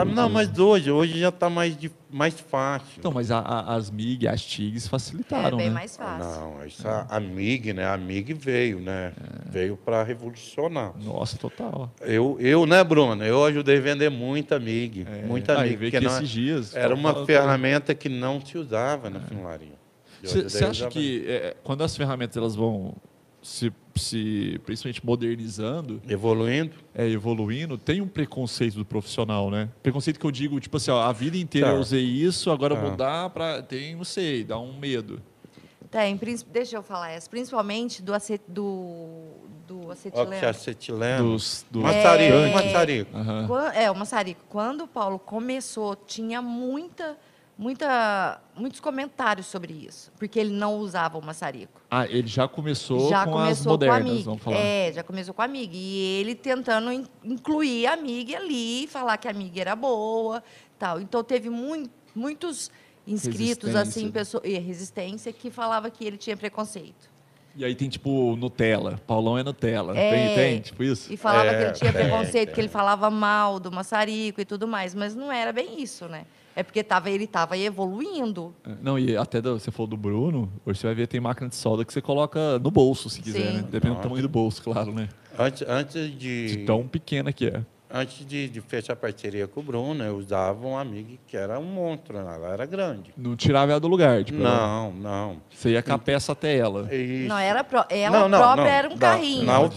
Não, 0.05 0.29
mas 0.29 0.57
hoje, 0.57 0.91
hoje 0.91 1.19
já 1.19 1.29
está 1.29 1.49
mais, 1.49 1.77
de- 1.77 1.91
mais 2.11 2.39
fácil. 2.39 2.87
Então, 2.97 3.11
mas 3.11 3.31
a- 3.31 3.39
a- 3.39 3.75
as 3.75 3.89
MIG, 3.89 4.27
as 4.27 4.41
TIGs 4.45 4.85
é 4.85 4.89
facilitaram, 4.89 5.57
bem 5.57 5.67
né? 5.67 5.73
mais 5.73 5.95
fácil. 5.97 6.41
Não, 6.41 6.61
essa 6.63 7.05
a 7.09 7.19
MIG, 7.19 7.73
né? 7.73 7.85
A 7.85 7.97
MIG 7.97 8.33
veio, 8.33 8.79
né? 8.79 9.13
É. 9.47 9.49
Veio 9.51 9.77
para 9.77 10.03
revolucionar. 10.03 10.93
Nossa, 11.01 11.37
total. 11.37 11.91
Eu, 12.01 12.37
eu, 12.39 12.65
né, 12.65 12.83
Bruno? 12.83 13.23
Eu 13.23 13.43
ajudei 13.45 13.77
a 13.77 13.81
vender 13.81 14.09
muita 14.09 14.59
MIG. 14.59 15.05
Muita 15.25 15.59
Aí 15.59 15.69
MIG. 15.71 15.77
porque 15.77 15.99
que 15.99 16.05
não- 16.05 16.15
esses 16.15 16.29
dias. 16.29 16.75
era 16.75 16.93
uma 16.93 17.13
tava- 17.13 17.25
ferramenta 17.25 17.93
que 17.95 18.09
não 18.09 18.39
se 18.45 18.57
usava 18.57 19.09
na. 19.09 19.21
Eu 20.23 20.29
Você 20.49 20.65
acha 20.65 20.87
que 20.87 21.23
é, 21.27 21.55
quando 21.63 21.83
as 21.83 21.95
ferramentas 21.95 22.35
elas 22.37 22.55
vão 22.55 22.95
se, 23.47 23.71
se 23.95 24.59
principalmente 24.65 25.05
modernizando, 25.05 26.01
Evoluindo? 26.07 26.75
é, 26.93 27.07
evoluindo, 27.07 27.77
tem 27.77 28.01
um 28.01 28.07
preconceito 28.07 28.75
do 28.75 28.83
profissional, 28.85 29.49
né? 29.49 29.69
Preconceito 29.81 30.19
que 30.19 30.25
eu 30.25 30.31
digo, 30.31 30.59
tipo 30.59 30.75
assim, 30.75 30.91
ó, 30.91 31.01
a 31.01 31.13
vida 31.13 31.37
inteira 31.37 31.67
Tá. 31.69 31.73
eu 31.73 31.79
usei 31.79 32.03
isso, 32.03 32.51
agora 32.51 32.75
Tá. 32.75 32.81
vou 32.81 32.95
dar 32.95 33.29
para 33.29 33.61
tem, 33.61 33.95
não 33.95 34.03
sei, 34.03 34.43
dá 34.43 34.59
um 34.59 34.77
medo. 34.77 35.21
Tem, 35.89 36.19
deixa 36.51 36.75
eu 36.75 36.83
falar 36.83 37.11
essa, 37.11 37.29
principalmente 37.29 38.03
do, 38.03 38.13
acet, 38.13 38.41
do, 38.45 39.07
do 39.65 39.89
acetileno. 39.89 40.45
acetileno. 40.49 41.31
Dos, 41.31 41.65
do... 41.71 41.79
Maçarico, 41.79 42.35
É. 42.35 42.53
maçarico. 42.53 43.11
Quan- 43.47 43.71
É, 43.73 43.89
o 43.89 43.95
maçarico. 43.95 44.41
Quando 44.49 44.81
o 44.83 44.87
Paulo 44.87 45.17
começou, 45.17 45.95
tinha 45.95 46.41
muita, 46.41 47.15
muita, 47.57 48.39
muitos 48.55 48.79
comentários 48.79 49.47
sobre 49.47 49.73
isso, 49.73 50.11
porque 50.17 50.39
ele 50.39 50.51
não 50.53 50.75
usava 50.77 51.17
o 51.17 51.21
maçarico. 51.25 51.81
Ah, 51.89 52.05
ele 52.05 52.27
já 52.27 52.47
começou 52.47 53.09
já 53.09 53.25
com 53.25 53.31
começou 53.31 53.51
as 53.51 53.65
modernas, 53.65 53.97
com 54.03 54.07
a 54.09 54.11
MIG. 54.13 54.23
vamos 54.23 54.43
falar. 54.43 54.57
É, 54.57 54.91
já 54.93 55.03
começou 55.03 55.33
com 55.33 55.41
a 55.41 55.47
MIG. 55.47 55.75
E 55.77 56.19
ele 56.21 56.35
tentando 56.35 56.91
in- 56.91 57.07
incluir 57.23 57.87
a 57.87 57.95
MIG 57.97 58.35
ali, 58.35 58.87
falar 58.87 59.17
que 59.17 59.27
a 59.27 59.33
MIG 59.33 59.59
era 59.59 59.75
boa, 59.75 60.43
tal. 60.77 60.99
Então 61.01 61.23
teve 61.23 61.49
mui- 61.49 61.89
muitos 62.15 62.69
inscritos 63.05 63.73
assim, 63.75 64.11
pessoa, 64.11 64.41
e 64.45 64.57
resistência 64.59 65.31
que 65.31 65.49
falava 65.49 65.89
que 65.89 66.03
ele 66.05 66.17
tinha 66.17 66.35
preconceito. 66.35 67.09
E 67.55 67.65
aí 67.65 67.73
tem 67.73 67.89
tipo 67.89 68.35
Nutella, 68.35 68.99
Paulão 69.07 69.35
é 69.35 69.43
Nutella. 69.43 69.97
É. 69.97 70.11
Tem, 70.11 70.35
tem, 70.35 70.61
tipo 70.61 70.83
isso? 70.83 71.11
E 71.11 71.17
falava 71.17 71.47
É, 71.49 71.55
que 71.57 71.63
ele 71.63 71.71
tinha 71.71 71.91
tem, 71.93 72.01
preconceito, 72.03 72.45
tem. 72.47 72.53
que 72.53 72.61
ele 72.61 72.67
falava 72.67 73.09
mal 73.09 73.59
do 73.59 73.71
maçarico 73.71 74.39
e 74.39 74.45
tudo 74.45 74.67
mais, 74.67 74.93
mas 74.93 75.15
não 75.15 75.31
era 75.31 75.51
bem 75.51 75.81
isso, 75.81 76.07
né? 76.07 76.25
É 76.57 76.63
porque 76.63 76.83
tava, 76.83 77.07
ele 77.11 77.25
estava 77.25 77.55
evoluindo. 77.55 78.51
É, 78.65 78.71
Não, 78.81 78.97
e 78.97 79.15
até 79.15 79.39
do- 79.39 79.59
você 79.59 79.69
falou 79.69 79.85
do 79.85 79.95
Bruno, 79.95 80.51
hoje 80.65 80.79
você 80.79 80.87
vai 80.87 80.95
ver 80.95 81.05
tem 81.07 81.19
máquina 81.19 81.47
de 81.47 81.55
solda 81.55 81.85
que 81.85 81.93
você 81.93 82.01
coloca 82.01 82.57
no 82.57 82.71
bolso, 82.71 83.11
se 83.11 83.21
quiser, 83.21 83.51
Sim. 83.51 83.53
né? 83.57 83.61
Dependendo 83.61 83.81
do 83.81 83.89
Nossa. 83.89 84.01
tamanho 84.01 84.21
do 84.23 84.29
bolso, 84.29 84.63
claro, 84.63 84.91
né? 84.91 85.07
Antes, 85.37 85.61
antes 85.67 86.17
de. 86.17 86.47
De 86.47 86.57
tão 86.65 86.87
pequena 86.87 87.31
que 87.31 87.45
é. 87.45 87.61
Antes 87.89 88.25
de, 88.25 88.49
de 88.49 88.59
fechar 88.59 88.95
parceria 88.95 89.47
com 89.47 89.59
o 89.59 89.63
Bruno, 89.63 90.03
eu 90.03 90.17
usava 90.17 90.65
um 90.67 90.75
amigo 90.75 91.15
que 91.27 91.37
era 91.37 91.59
um 91.59 91.63
monstro, 91.63 92.17
né? 92.21 92.33
ela 92.35 92.47
era 92.53 92.65
grande. 92.65 93.13
Não 93.15 93.35
tirava 93.35 93.71
ela 93.71 93.79
do 93.79 93.87
lugar, 93.87 94.23
tipo, 94.23 94.39
ela- 94.41 94.57
Não, 94.57 94.91
não. 94.93 95.37
você 95.53 95.69
ia 95.69 95.83
com 95.83 95.93
a 95.93 95.99
peça 95.99 96.31
até 96.31 96.57
ela. 96.57 96.91
Isso. 96.93 97.29
Não 97.29 97.37
era 97.37 97.63
pró- 97.63 97.85
ela 97.87 98.19
Não, 98.21 98.27
não, 98.27 98.39
própria 98.39 98.63
não. 98.63 98.71
era 98.71 98.87
um 98.89 98.95
Da- 98.97 99.11
carrinho. 99.11 99.45
Tal. 99.45 99.69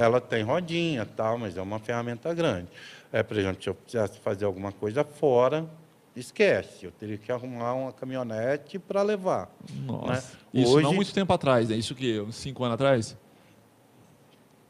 ela 0.00 0.20
tem 0.20 0.42
rodinha 0.44 1.04
tal, 1.04 1.36
mas 1.36 1.56
é 1.56 1.60
uma 1.60 1.80
ferramenta 1.80 2.32
grande. 2.32 2.68
É, 3.12 3.22
por 3.24 3.36
exemplo, 3.36 3.60
se 3.62 3.68
eu 3.68 3.74
precisasse 3.74 4.18
fazer 4.20 4.44
alguma 4.46 4.70
coisa 4.72 5.04
fora, 5.04 5.66
esquece. 6.14 6.84
Eu 6.86 6.90
teria 6.92 7.16
que 7.18 7.30
arrumar 7.32 7.74
uma 7.74 7.92
caminhonete 7.92 8.78
para 8.78 9.02
levar. 9.02 9.50
Nossa. 9.86 10.12
Né? 10.12 10.22
Isso 10.62 10.80
não 10.80 10.88
Hoje- 10.90 10.96
muito 10.96 11.12
tempo 11.14 11.32
atrás, 11.32 11.68
né? 11.68 11.76
Isso 11.76 11.94
que 11.94 12.20
uns 12.20 12.36
cinco 12.36 12.62
anos 12.64 12.74
atrás? 12.74 13.16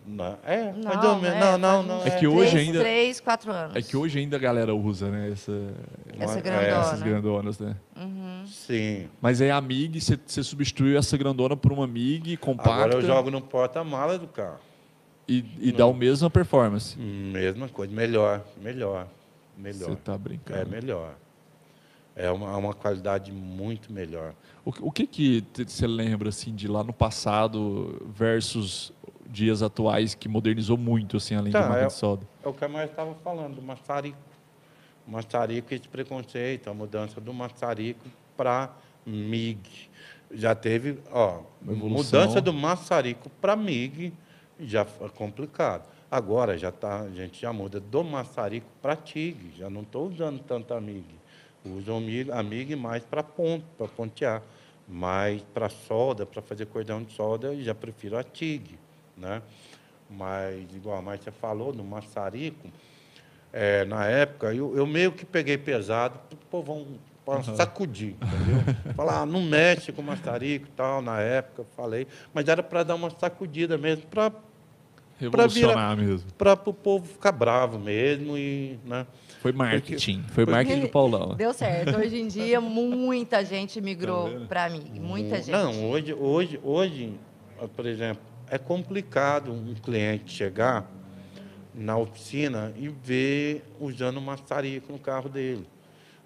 Não, 0.05 0.37
é, 0.45 0.73
Não, 0.73 0.83
mais 0.83 1.05
ou 1.05 1.19
menos. 1.21 1.37
é, 1.37 1.41
não, 1.41 1.59
não, 1.59 1.77
faz 1.77 1.87
não. 1.87 1.99
uns 2.01 2.07
É 2.07 2.19
que 2.19 2.27
hoje 2.27 2.51
três, 2.51 2.67
ainda- 2.67 2.81
Três, 2.81 3.21
quatro 3.21 3.53
anos. 3.53 3.77
É 3.77 3.83
que 3.83 3.97
hoje 3.97 4.19
ainda 4.19 4.37
a 4.37 4.39
galera 4.41 4.75
usa, 4.75 5.09
né? 5.09 5.31
Essa, 5.31 5.53
Essa 6.19 6.39
É, 6.39 6.43
grandona. 6.43 6.67
essas 6.81 7.03
grandonas, 7.03 7.59
né? 7.61 7.77
Sim. 8.47 9.09
Mas 9.21 9.41
aí 9.41 9.51
a 9.53 9.61
MIG, 9.61 10.01
você, 10.01 10.19
você 10.27 10.43
substituiu 10.43 10.99
essa 10.99 11.17
grandona 11.17 11.57
por 11.57 11.71
uma 11.73 11.87
MIG 11.87 12.37
compacta 12.37 12.73
Agora 12.73 12.95
eu 12.95 13.03
jogo 13.03 13.31
no 13.31 13.41
porta-mala 13.41 14.19
do 14.19 14.27
carro. 14.27 14.59
e, 15.29 15.45
e 15.61 15.71
dá 15.71 15.85
a 15.85 15.93
mesma 15.93 16.29
performance. 16.29 16.99
Mesma 16.99 17.69
coisa, 17.69 17.95
melhor, 17.95 18.45
melhor, 18.61 19.07
melhor. 19.57 19.91
Você 19.91 19.97
tá 19.97 20.19
brincando. 20.19 20.59
É 20.61 20.65
melhor. 20.65 21.15
É 22.15 22.31
uma, 22.31 22.55
uma 22.57 22.75
qualidade 22.75 23.33
muito 23.33 23.93
melhor. 23.93 24.35
O, 24.65 24.73
que- 24.73 24.83
o 24.83 24.91
que 24.91 25.07
que 25.07 25.45
você 25.67 25.87
lembra 25.87 26.29
assim 26.29 26.55
de 26.55 26.69
lá 26.69 26.85
no 26.85 26.93
passado 26.93 28.03
versus 28.15 28.93
dias 29.27 29.63
atuais 29.63 30.15
que 30.15 30.29
modernizou 30.29 30.77
muito 30.77 31.17
assim 31.17 31.35
além 31.35 31.53
Tá, 31.53 31.63
de 31.63 31.69
máquina 31.69 31.85
é- 31.85 31.89
de 31.89 31.93
solda? 31.95 32.29
É 32.45 32.49
o 32.49 32.53
que 32.53 32.65
a 32.65 32.69
Maria 32.69 32.91
estava 32.91 33.15
falando, 33.17 33.57
do 33.57 33.63
maçarico. 33.63 34.19
O 35.07 35.11
maçarico, 35.11 35.73
esse 35.75 35.89
preconceito, 35.89 36.69
a 36.69 36.75
mudança 36.75 37.21
do 37.21 37.33
maçarico 37.33 38.05
para 38.37 38.71
MIG. 39.07 39.91
Já 40.35 40.55
teve, 40.55 40.99
ó, 41.11 41.41
mudança 41.63 42.41
do 42.41 42.53
maçarico 42.53 43.29
para 43.41 43.57
MIG 43.57 44.13
já 44.61 44.85
foi 44.85 45.09
complicado. 45.09 45.89
Agora 46.11 46.57
já 46.59 46.71
tá, 46.71 47.01
a 47.01 47.11
gente 47.11 47.41
já 47.41 47.53
muda 47.55 47.81
do 47.81 48.05
maçarico 48.05 48.67
para 48.83 48.95
TIG, 48.95 49.55
já 49.57 49.71
não 49.71 49.81
estou 49.81 50.09
usando 50.09 50.39
tanto 50.41 50.73
a 50.75 50.81
MIG. 50.81 51.05
Uso 51.65 51.95
a 51.95 52.01
MIG, 52.01 52.31
a 52.33 52.43
MIG 52.43 52.77
mais 52.77 53.05
para 53.05 53.23
ponto, 53.23 53.65
para 53.79 53.89
pontear. 53.89 54.43
Mas 54.89 55.43
para 55.55 55.69
solda, 55.69 56.27
para 56.27 56.43
fazer 56.43 56.67
cordão 56.67 57.03
de 57.03 57.13
solda, 57.13 57.49
eu 57.49 57.63
já 57.63 57.75
prefiro 57.75 58.19
a 58.19 58.23
TIG. 58.23 58.79
Né? 59.17 59.41
Mas, 60.11 60.67
igual 60.75 60.99
a 60.99 61.03
Márcia 61.03 61.33
falou, 61.33 61.73
no 61.73 61.85
maçarico, 61.85 62.69
é, 63.53 63.85
na 63.85 64.07
época, 64.07 64.53
eu, 64.55 64.77
eu 64.77 64.87
meio 64.87 65.13
que 65.13 65.25
peguei 65.25 65.57
pesado, 65.57 66.19
o 66.33 66.37
povão 66.47 66.87
para 67.25 67.43
sacudir, 67.43 68.17
entendeu? 68.17 68.75
Falar, 68.97 69.21
ah, 69.21 69.27
não 69.27 69.43
mexe 69.43 69.93
com 69.93 70.03
maçarico 70.03 70.67
e 70.67 70.71
tal, 70.73 71.01
na 71.01 71.21
época 71.21 71.63
eu 71.63 71.67
falei, 71.77 72.07
mas 72.35 72.49
era 72.49 72.63
para 72.63 72.83
dar 72.83 72.95
uma 72.97 73.11
sacudida 73.11 73.79
mesmo, 73.79 74.07
para 74.07 74.33
Revolucionar 75.19 75.97
mesmo. 75.97 76.33
para 76.37 76.55
o 76.55 76.75
povo 76.75 77.07
ficar 77.07 77.31
bravo 77.31 77.79
mesmo 77.79 78.37
e, 78.37 78.79
né? 78.85 79.07
Foi 79.43 79.51
marketing, 79.51 80.23
foi 80.29 80.47
marketing 80.47 80.83
do 80.83 80.89
Paulão. 80.89 81.35
Deu 81.35 81.53
certo. 81.53 81.97
Hoje 81.99 82.17
em 82.17 82.29
dia, 82.29 82.61
muita 82.63 83.45
gente 83.45 83.81
migrou 83.81 84.31
Tá 84.31 84.47
para 84.47 84.71
mim. 84.71 84.85
Muita 85.01 85.39
gente. 85.39 85.51
Não, 85.51 85.91
hoje, 85.91 86.15
hoje, 86.15 86.61
hoje, 86.63 87.13
por 87.75 87.85
exemplo, 87.85 88.23
é 88.49 88.57
complicado 88.57 89.53
um 89.53 89.75
cliente 89.75 90.33
chegar 90.33 90.89
na 91.75 91.97
oficina 91.97 92.73
e 92.77 92.89
ver 92.89 93.65
usando 93.81 94.21
maçarico 94.21 94.93
no 94.93 94.99
carro 95.01 95.29
dele. 95.29 95.67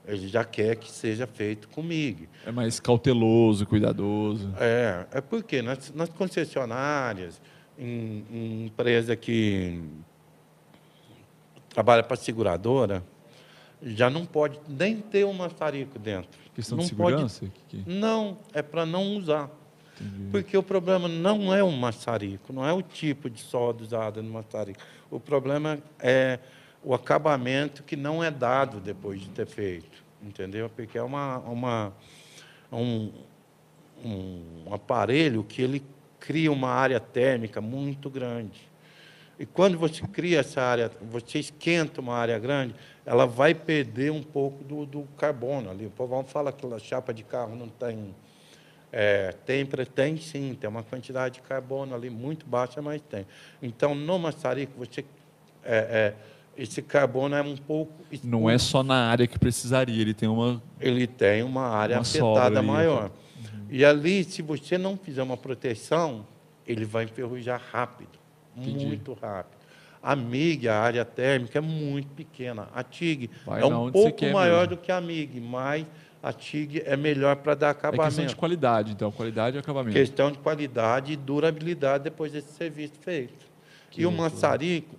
Ele 0.06 0.28
já 0.28 0.44
quer 0.44 0.76
que 0.76 0.90
seja 0.90 1.26
feito 1.26 1.70
comigo. 1.70 2.26
É 2.44 2.52
mais 2.52 2.78
cauteloso, 2.78 3.64
cuidadoso. 3.64 4.52
É, 4.60 5.06
é 5.10 5.20
porque 5.22 5.62
nas, 5.62 5.90
nas 5.94 6.10
concessionárias, 6.10 7.40
em, 7.78 8.26
em 8.30 8.66
empresa 8.66 9.16
que 9.16 9.80
trabalha 11.76 12.02
para 12.02 12.16
seguradora, 12.16 13.04
já 13.82 14.08
não 14.08 14.24
pode 14.24 14.58
nem 14.66 14.96
ter 14.98 15.26
um 15.26 15.34
maçarico 15.34 15.98
dentro. 15.98 16.30
Questão 16.54 16.78
não 16.78 16.84
de 16.84 16.88
segurança? 16.88 17.44
Que- 17.68 17.76
que- 17.76 17.82
Pode, 17.84 17.96
não, 17.98 18.38
é 18.54 18.62
para 18.62 18.86
não 18.86 19.14
usar. 19.14 19.50
Porque 20.30 20.56
o 20.56 20.62
problema 20.62 21.06
não 21.06 21.52
é 21.54 21.62
o 21.62 21.70
maçarico, 21.70 22.50
não 22.50 22.66
é 22.66 22.72
o 22.72 22.80
tipo 22.80 23.28
de 23.28 23.40
solda 23.42 23.82
usada 23.82 24.22
no 24.22 24.30
maçarico. 24.32 24.80
O 25.10 25.20
problema 25.20 25.78
é 26.00 26.38
o 26.82 26.94
acabamento 26.94 27.82
que 27.82 27.94
não 27.94 28.24
é 28.24 28.30
dado 28.30 28.80
depois 28.80 29.20
de 29.20 29.28
ter 29.28 29.46
feito, 29.46 30.02
entendeu? 30.22 30.70
Porque 30.74 30.96
é 30.96 31.02
uma, 31.02 31.38
uma, 31.40 31.92
um, 32.72 33.12
um 34.02 34.72
aparelho 34.72 35.44
que 35.44 35.60
ele 35.60 35.82
cria 36.18 36.50
uma 36.50 36.70
área 36.70 36.98
térmica 37.00 37.60
muito 37.60 38.08
grande. 38.08 38.66
E 39.38 39.44
quando 39.44 39.78
você 39.78 40.00
cria 40.06 40.40
essa 40.40 40.62
área, 40.62 40.90
você 41.10 41.38
esquenta 41.38 42.00
uma 42.00 42.14
área 42.14 42.38
grande, 42.38 42.74
ela 43.04 43.26
vai 43.26 43.54
perder 43.54 44.10
um 44.10 44.22
pouco 44.22 44.64
do, 44.64 44.86
do 44.86 45.02
carbono 45.16 45.70
ali. 45.70 45.86
O 45.86 45.90
povão 45.90 46.24
fala 46.24 46.52
que 46.52 46.66
a 46.66 46.78
chapa 46.78 47.12
de 47.12 47.22
carro 47.22 47.54
não 47.54 47.68
tem 47.68 48.14
é, 48.92 49.34
tem, 49.44 49.66
pre- 49.66 49.84
tem 49.84 50.16
sim, 50.16 50.56
tem 50.58 50.70
uma 50.70 50.82
quantidade 50.82 51.34
de 51.34 51.40
carbono 51.42 51.94
ali 51.94 52.08
muito 52.08 52.46
baixa, 52.46 52.80
mas 52.80 53.02
tem. 53.02 53.26
Então, 53.60 53.94
no 53.94 54.18
maçarico, 54.18 54.72
você, 54.78 55.04
é, 55.62 55.76
é, 55.76 56.14
esse 56.56 56.80
carbono 56.80 57.34
é 57.34 57.42
um 57.42 57.56
pouco... 57.56 57.92
Não 58.24 58.48
é 58.48 58.56
só 58.56 58.82
na 58.82 59.10
área 59.10 59.26
que 59.26 59.38
precisaria, 59.38 60.00
ele 60.00 60.14
tem 60.14 60.28
uma. 60.28 60.62
Ele 60.80 61.06
tem 61.06 61.42
uma 61.42 61.66
área 61.66 61.96
Uma 61.96 62.02
afetada 62.02 62.58
ali, 62.60 62.66
maior. 62.66 63.10
E 63.68 63.84
ali, 63.84 64.24
se 64.24 64.40
você 64.40 64.78
não 64.78 64.96
fizer 64.96 65.22
uma 65.22 65.36
proteção, 65.36 66.26
ele 66.66 66.84
vai 66.86 67.04
enferrujar 67.04 67.60
rápido, 67.70 68.18
Entendi. 68.56 68.86
muito 68.86 69.12
rápido. 69.12 69.56
A 70.02 70.14
MIG, 70.14 70.68
a 70.68 70.78
área 70.78 71.04
térmica, 71.04 71.58
é 71.58 71.60
muito 71.60 72.08
pequena. 72.14 72.68
A 72.74 72.82
TIG 72.82 73.28
Vai 73.44 73.60
é 73.60 73.66
um 73.66 73.90
pouco 73.90 74.24
maior 74.26 74.60
mesmo. 74.68 74.76
do 74.76 74.82
que 74.82 74.92
a 74.92 75.00
MIG, 75.00 75.40
mas 75.40 75.84
a 76.22 76.32
TIG 76.32 76.82
é 76.86 76.96
melhor 76.96 77.36
para 77.36 77.54
dar 77.54 77.70
É 77.70 77.74
questão 77.74 77.90
acabamento. 77.90 78.26
de 78.28 78.36
qualidade, 78.36 78.92
então. 78.92 79.10
Qualidade 79.10 79.56
e 79.56 79.58
acabamento. 79.60 79.96
Questão 79.96 80.30
de 80.30 80.38
qualidade 80.38 81.12
e 81.12 81.16
durabilidade 81.16 82.04
depois 82.04 82.30
desse 82.32 82.52
serviço 82.52 82.94
feito. 83.00 83.46
Que 83.90 84.02
e 84.02 84.06
o 84.06 84.12
maçarico, 84.12 84.94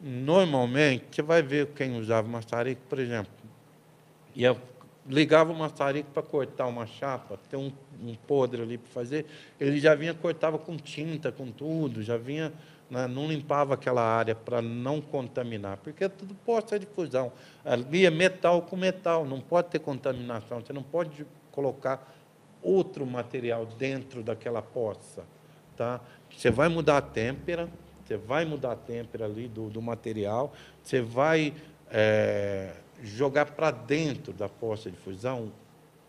normalmente, 0.00 1.04
você 1.10 1.22
vai 1.22 1.42
ver 1.42 1.66
quem 1.68 1.96
usava 1.98 2.28
maçarico, 2.28 2.82
por 2.88 2.98
exemplo, 2.98 3.32
ia, 4.34 4.56
ligava 5.08 5.52
o 5.52 5.56
maçarico 5.56 6.10
para 6.12 6.22
cortar 6.22 6.66
uma 6.66 6.86
chapa, 6.86 7.38
tem 7.48 7.58
um, 7.58 7.72
um 8.06 8.14
podre 8.14 8.62
ali 8.62 8.76
para 8.76 8.90
fazer, 8.92 9.26
ele 9.58 9.80
já 9.80 9.94
vinha, 9.94 10.12
cortava 10.12 10.58
com 10.58 10.76
tinta, 10.76 11.32
com 11.32 11.50
tudo, 11.50 12.02
já 12.02 12.16
vinha, 12.16 12.52
né, 12.90 13.06
não 13.06 13.26
limpava 13.26 13.74
aquela 13.74 14.02
área 14.02 14.34
para 14.34 14.60
não 14.60 15.00
contaminar, 15.00 15.78
porque 15.78 16.04
é 16.04 16.08
tudo 16.08 16.34
poça 16.34 16.78
de 16.78 16.86
fusão. 16.86 17.32
Ali 17.64 18.04
é 18.04 18.10
metal 18.10 18.62
com 18.62 18.76
metal, 18.76 19.24
não 19.24 19.40
pode 19.40 19.68
ter 19.68 19.78
contaminação, 19.78 20.60
você 20.60 20.72
não 20.72 20.82
pode 20.82 21.26
colocar 21.50 22.14
outro 22.62 23.06
material 23.06 23.66
dentro 23.66 24.22
daquela 24.22 24.60
poça. 24.60 25.24
Tá? 25.76 26.00
Você 26.36 26.50
vai 26.50 26.68
mudar 26.68 26.98
a 26.98 27.02
têmpera, 27.02 27.68
você 28.04 28.16
vai 28.16 28.44
mudar 28.44 28.72
a 28.72 28.76
têmpera 28.76 29.24
ali 29.24 29.48
do, 29.48 29.68
do 29.70 29.80
material, 29.80 30.52
você 30.82 31.00
vai 31.00 31.54
eh, 31.90 32.72
jogar 33.02 33.46
para 33.46 33.70
dentro 33.70 34.32
da 34.32 34.48
poça 34.48 34.90
de 34.90 34.96
fusão 34.96 35.52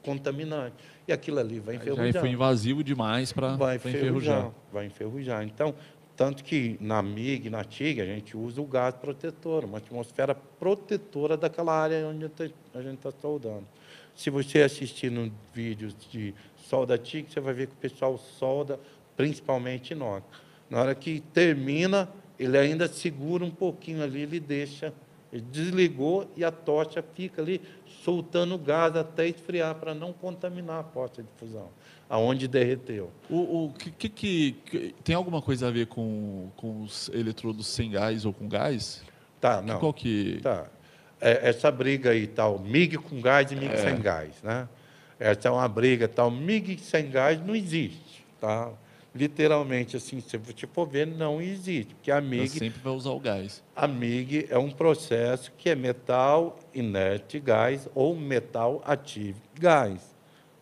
contaminante. 0.04 0.76
E 1.08 1.12
aquilo 1.12 1.40
ali 1.40 1.60
vai 1.60 1.76
enferrujar. 1.76 2.12
Já 2.12 2.20
foi 2.20 2.30
invasivo 2.30 2.84
demais 2.84 3.32
para 3.34 3.56
vai 3.56 3.76
enferrujar. 3.76 4.06
enferrujar. 4.06 4.52
Vai 4.72 4.86
enferrujar. 4.86 5.44
Então, 5.44 5.76
tanto 6.16 6.44
que 6.44 6.78
na 6.82 7.02
MIG, 7.02 7.50
na 7.50 7.64
TIG, 7.64 8.02
a 8.02 8.06
gente 8.06 8.36
usa 8.36 8.62
o 8.62 8.66
gás 8.66 8.94
protetor, 8.96 9.64
uma 9.64 9.78
atmosfera 9.78 10.36
protetora 10.36 11.38
daquela 11.38 11.74
área 11.74 12.06
onde 12.08 12.26
a 12.74 12.82
gente 12.82 12.96
está 12.96 13.12
soldando. 13.22 13.66
Se 14.14 14.30
você 14.30 14.62
assistir 14.62 15.10
no 15.10 15.32
vídeos 15.54 15.96
de 16.12 16.34
solda 16.58 16.98
TIG, 16.98 17.32
você 17.32 17.40
vai 17.40 17.54
ver 17.54 17.68
que 17.68 17.74
o 17.74 17.78
pessoal 17.78 18.18
solda 18.18 18.80
principalmente 19.16 19.92
inox. 19.92 20.24
Na 20.70 20.82
hora 20.82 20.94
que 20.94 21.22
termina, 21.34 22.10
ele 22.38 22.58
ainda 22.58 22.88
segura 22.88 23.44
um 23.44 23.52
pouquinho 23.52 24.04
ali, 24.04 24.22
ele 24.22 24.40
deixa, 24.40 24.94
ele 25.32 25.44
desligou 25.52 26.30
e 26.36 26.44
a 26.44 26.52
tocha 26.52 27.04
fica 27.14 27.42
ali 27.42 27.62
soltando 28.04 28.58
gás 28.58 28.96
até 28.96 29.28
esfriar 29.28 29.76
para 29.76 29.94
não 29.94 30.12
contaminar 30.14 30.80
a 30.80 30.84
poça 30.84 31.22
de 31.22 31.30
fusão, 31.38 31.70
aonde 32.10 32.48
derreteu. 32.48 33.12
O, 33.30 33.66
o 33.66 33.74
que, 33.74 33.92
que, 33.92 34.10
que- 34.10 34.52
que- 34.66 34.96
tem 35.04 35.16
alguma 35.16 35.42
coisa 35.42 35.68
a 35.68 35.72
ver 35.72 35.88
com, 35.88 36.50
com 36.56 36.82
os 36.82 37.10
eletrodos 37.14 37.68
sem 37.68 37.92
gás 37.92 38.26
ou 38.26 38.34
com 38.34 38.48
gás? 38.48 39.04
Tá, 39.40 39.60
Que- 39.62 39.68
não. 39.68 39.80
Qual 39.80 39.94
que 39.94 40.40
Tá. 40.42 40.66
É, 41.22 41.50
essa 41.50 41.70
briga 41.70 42.12
aí, 42.12 42.26
tal, 42.28 42.58
MIG 42.60 42.98
com 42.98 43.20
gás 43.22 43.52
e 43.52 43.56
MIG 43.56 43.74
É. 43.74 43.78
sem 43.78 44.00
gás, 44.00 44.42
né? 44.42 44.70
Essa 45.20 45.50
é 45.50 45.52
uma 45.52 45.68
briga, 45.68 46.08
tal, 46.08 46.32
MIG 46.32 46.78
sem 46.80 47.10
gás 47.12 47.46
não 47.46 47.54
existe, 47.54 48.26
tá? 48.40 48.72
Literalmente, 49.14 49.98
assim, 49.98 50.22
se 50.22 50.38
você 50.38 50.68
for 50.68 50.88
ver, 50.88 51.08
não 51.08 51.42
existe, 51.42 51.96
porque 51.96 52.12
a 52.12 52.22
Você 52.22 52.28
MIG, 52.28 52.50
sempre 52.50 52.80
vai 52.80 52.94
usar 52.94 53.10
o 53.10 53.20
gás? 53.20 53.64
a 53.76 53.88
MIG 53.88 54.48
é 54.50 54.58
um 54.58 54.70
processo 54.70 55.52
que 55.58 55.70
é 55.70 55.76
metal 55.76 56.60
inerte 56.74 57.40
gás 57.40 57.90
ou 57.96 58.16
metal 58.16 58.82
ativo 58.86 59.42
gás, 59.60 60.16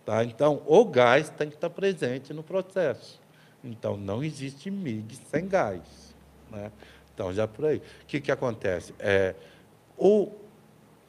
tá? 0.06 0.24
Então, 0.24 0.62
o 0.66 0.86
gás 0.86 1.30
tem 1.30 1.50
que 1.50 1.56
estar 1.56 1.70
presente 1.70 2.34
no 2.34 2.42
processo. 2.42 3.20
Então, 3.64 3.98
não 3.98 4.24
existe 4.24 4.72
MIG 4.72 5.18
sem 5.30 5.46
gás, 5.48 6.16
né? 6.50 6.72
Então, 7.14 7.34
já 7.34 7.48
por 7.48 7.66
aí. 7.66 7.78
O 7.78 8.06
que, 8.08 8.22
que 8.22 8.32
acontece? 8.32 8.94
É, 8.98 9.36
o 9.98 10.32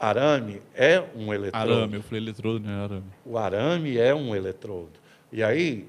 arame 0.00 0.60
é 0.74 1.04
um 1.14 1.32
eletrodo. 1.32 1.72
Arame, 1.72 1.94
eu 1.94 2.02
falei 2.02 2.24
eletrodo, 2.24 2.66
não 2.66 2.72
é 2.72 2.84
arame. 2.84 3.04
O 3.24 3.38
arame 3.38 3.96
é 3.98 4.12
um 4.14 4.34
eletrodo. 4.34 4.92
E 5.30 5.42
aí, 5.42 5.86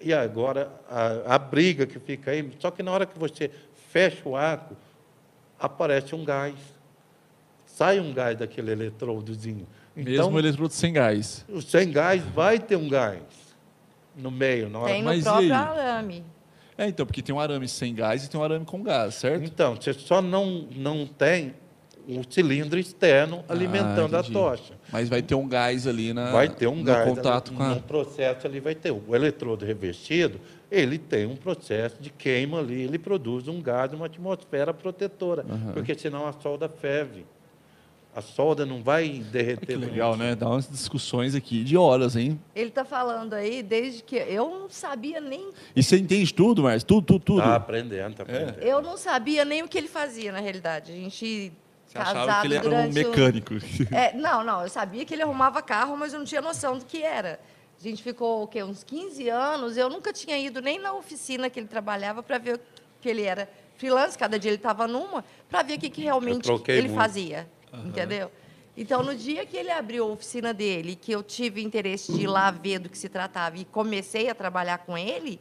e 0.00 0.12
agora 0.12 0.70
a, 0.88 1.34
a 1.34 1.38
briga 1.38 1.86
que 1.86 1.98
fica 1.98 2.30
aí, 2.30 2.50
só 2.58 2.70
que 2.70 2.82
na 2.82 2.90
hora 2.92 3.06
que 3.06 3.18
você 3.18 3.50
fecha 3.90 4.28
o 4.28 4.36
arco, 4.36 4.76
aparece 5.58 6.14
um 6.14 6.24
gás. 6.24 6.54
Sai 7.64 8.00
um 8.00 8.12
gás 8.12 8.36
daquele 8.38 8.72
eletrodozinho. 8.72 9.66
Mesmo 9.94 10.10
Então, 10.12 10.38
eletrodo 10.38 10.72
sem 10.72 10.92
gás. 10.92 11.44
o 11.48 11.60
sem 11.60 11.90
gás 11.90 12.22
vai 12.22 12.58
ter 12.58 12.76
um 12.76 12.88
gás 12.88 13.22
no 14.14 14.30
meio, 14.30 14.68
na 14.68 14.78
hora 14.80 14.92
Tem 14.92 15.02
no 15.02 15.08
Mas 15.08 15.24
próprio 15.24 15.54
arame. 15.54 16.24
É, 16.78 16.86
então, 16.88 17.06
porque 17.06 17.22
tem 17.22 17.34
um 17.34 17.40
arame 17.40 17.66
sem 17.68 17.94
gás 17.94 18.24
e 18.24 18.28
tem 18.30 18.38
um 18.38 18.44
arame 18.44 18.64
com 18.66 18.82
gás, 18.82 19.14
certo? 19.14 19.44
Então, 19.44 19.74
você 19.76 19.92
só 19.94 20.20
não, 20.20 20.68
não 20.74 21.06
tem 21.06 21.54
o 22.08 22.22
cilindro 22.28 22.78
externo 22.78 23.44
alimentando 23.48 24.14
a 24.14 24.18
Ah, 24.18 24.20
entendi. 24.20 24.32
tocha. 24.32 24.74
Mas 24.92 25.08
vai 25.08 25.22
ter 25.22 25.34
um 25.34 25.48
gás 25.48 25.86
ali 25.86 26.12
na, 26.12 26.30
vai 26.30 26.48
ter 26.48 26.66
um 26.66 26.76
no 26.76 26.84
gás. 26.84 27.08
contato 27.08 27.48
ali, 27.48 27.56
com 27.56 27.62
a... 27.64 27.68
No 27.74 27.80
processo 27.82 28.46
ali 28.46 28.60
vai 28.60 28.74
ter. 28.74 28.90
O 28.92 29.14
eletrodo 29.14 29.64
revestido, 29.64 30.40
ele 30.70 30.98
tem 30.98 31.26
um 31.26 31.36
processo 31.36 31.96
de 32.00 32.10
queima 32.10 32.58
ali, 32.60 32.82
ele 32.82 32.98
produz 32.98 33.48
um 33.48 33.60
gás, 33.60 33.92
uma 33.92 34.06
atmosfera 34.06 34.72
protetora, 34.72 35.44
Aham. 35.48 35.72
porque 35.72 35.94
senão 35.94 36.26
a 36.26 36.32
solda 36.32 36.68
ferve. 36.68 37.26
A 38.14 38.22
solda 38.22 38.64
não 38.64 38.82
vai 38.82 39.10
derreter. 39.30 39.66
Que 39.66 39.74
no 39.76 39.80
legal, 39.90 40.16
né? 40.16 40.34
Dá 40.34 40.48
umas 40.48 40.66
discussões 40.66 41.34
aqui 41.34 41.62
de 41.62 41.76
horas, 41.76 42.16
hein? 42.16 42.40
Ele 42.54 42.70
está 42.70 42.82
falando 42.82 43.34
aí 43.34 43.62
desde 43.62 44.02
que 44.02 44.16
eu 44.16 44.48
não 44.48 44.70
sabia 44.70 45.20
nem 45.20 45.50
E 45.74 45.82
você 45.82 45.98
entende 45.98 46.32
tudo, 46.32 46.62
Márcio? 46.62 46.86
Tudo, 46.88 47.04
tudo, 47.04 47.20
tudo. 47.22 47.42
Tá 47.42 47.56
aprendendo, 47.56 48.14
tá 48.14 48.24
É. 48.26 48.36
aprendendo. 48.44 48.58
eu 48.64 48.80
não 48.80 48.96
sabia 48.96 49.44
nem 49.44 49.62
o 49.62 49.68
que 49.68 49.76
ele 49.76 49.86
fazia 49.88 50.32
na 50.32 50.40
realidade. 50.40 50.92
A 50.92 50.94
gente 50.94 51.52
Achava 52.02 52.26
casado 52.26 52.40
que 52.42 52.46
ele 52.48 52.54
era 52.56 52.68
um 52.68 52.88
o- 52.88 52.92
mecânico. 52.92 53.54
É, 53.92 54.12
não, 54.14 54.42
não, 54.44 54.62
eu 54.62 54.68
sabia 54.68 55.04
que 55.04 55.14
ele 55.14 55.22
arrumava 55.22 55.60
carro, 55.62 55.96
mas 55.96 56.12
eu 56.12 56.18
não 56.18 56.26
tinha 56.26 56.40
noção 56.40 56.78
do 56.78 56.84
que 56.84 57.02
era. 57.02 57.38
A 57.78 57.82
gente 57.82 58.02
ficou 58.02 58.42
o 58.42 58.46
quê? 58.46 58.62
uns 58.62 58.82
15 58.82 59.28
anos, 59.28 59.76
eu 59.76 59.88
nunca 59.90 60.12
tinha 60.12 60.38
ido 60.38 60.60
nem 60.62 60.78
na 60.78 60.92
oficina 60.94 61.50
que 61.50 61.60
ele 61.60 61.66
trabalhava 61.68 62.22
para 62.22 62.38
ver 62.38 62.60
que 63.00 63.08
ele 63.08 63.22
era 63.22 63.48
freelance, 63.76 64.16
cada 64.16 64.38
dia 64.38 64.50
ele 64.50 64.56
estava 64.56 64.86
numa, 64.88 65.22
para 65.50 65.62
ver 65.62 65.74
o 65.74 65.78
que, 65.78 65.90
que 65.90 66.00
realmente 66.02 66.48
ele 66.68 66.88
muito. 66.88 66.94
fazia, 66.94 67.46
entendeu? 67.84 68.30
Então, 68.74 69.02
no 69.02 69.14
dia 69.14 69.44
que 69.44 69.56
ele 69.56 69.70
abriu 69.70 70.04
a 70.04 70.06
oficina 70.08 70.52
dele, 70.54 70.96
que 70.96 71.12
eu 71.12 71.22
tive 71.22 71.62
interesse 71.62 72.12
de 72.12 72.22
ir 72.22 72.26
lá 72.26 72.50
ver 72.50 72.78
do 72.78 72.88
que 72.88 72.96
se 72.96 73.08
tratava 73.08 73.56
e 73.58 73.64
comecei 73.66 74.28
a 74.30 74.34
trabalhar 74.34 74.78
com 74.78 74.96
ele, 74.96 75.38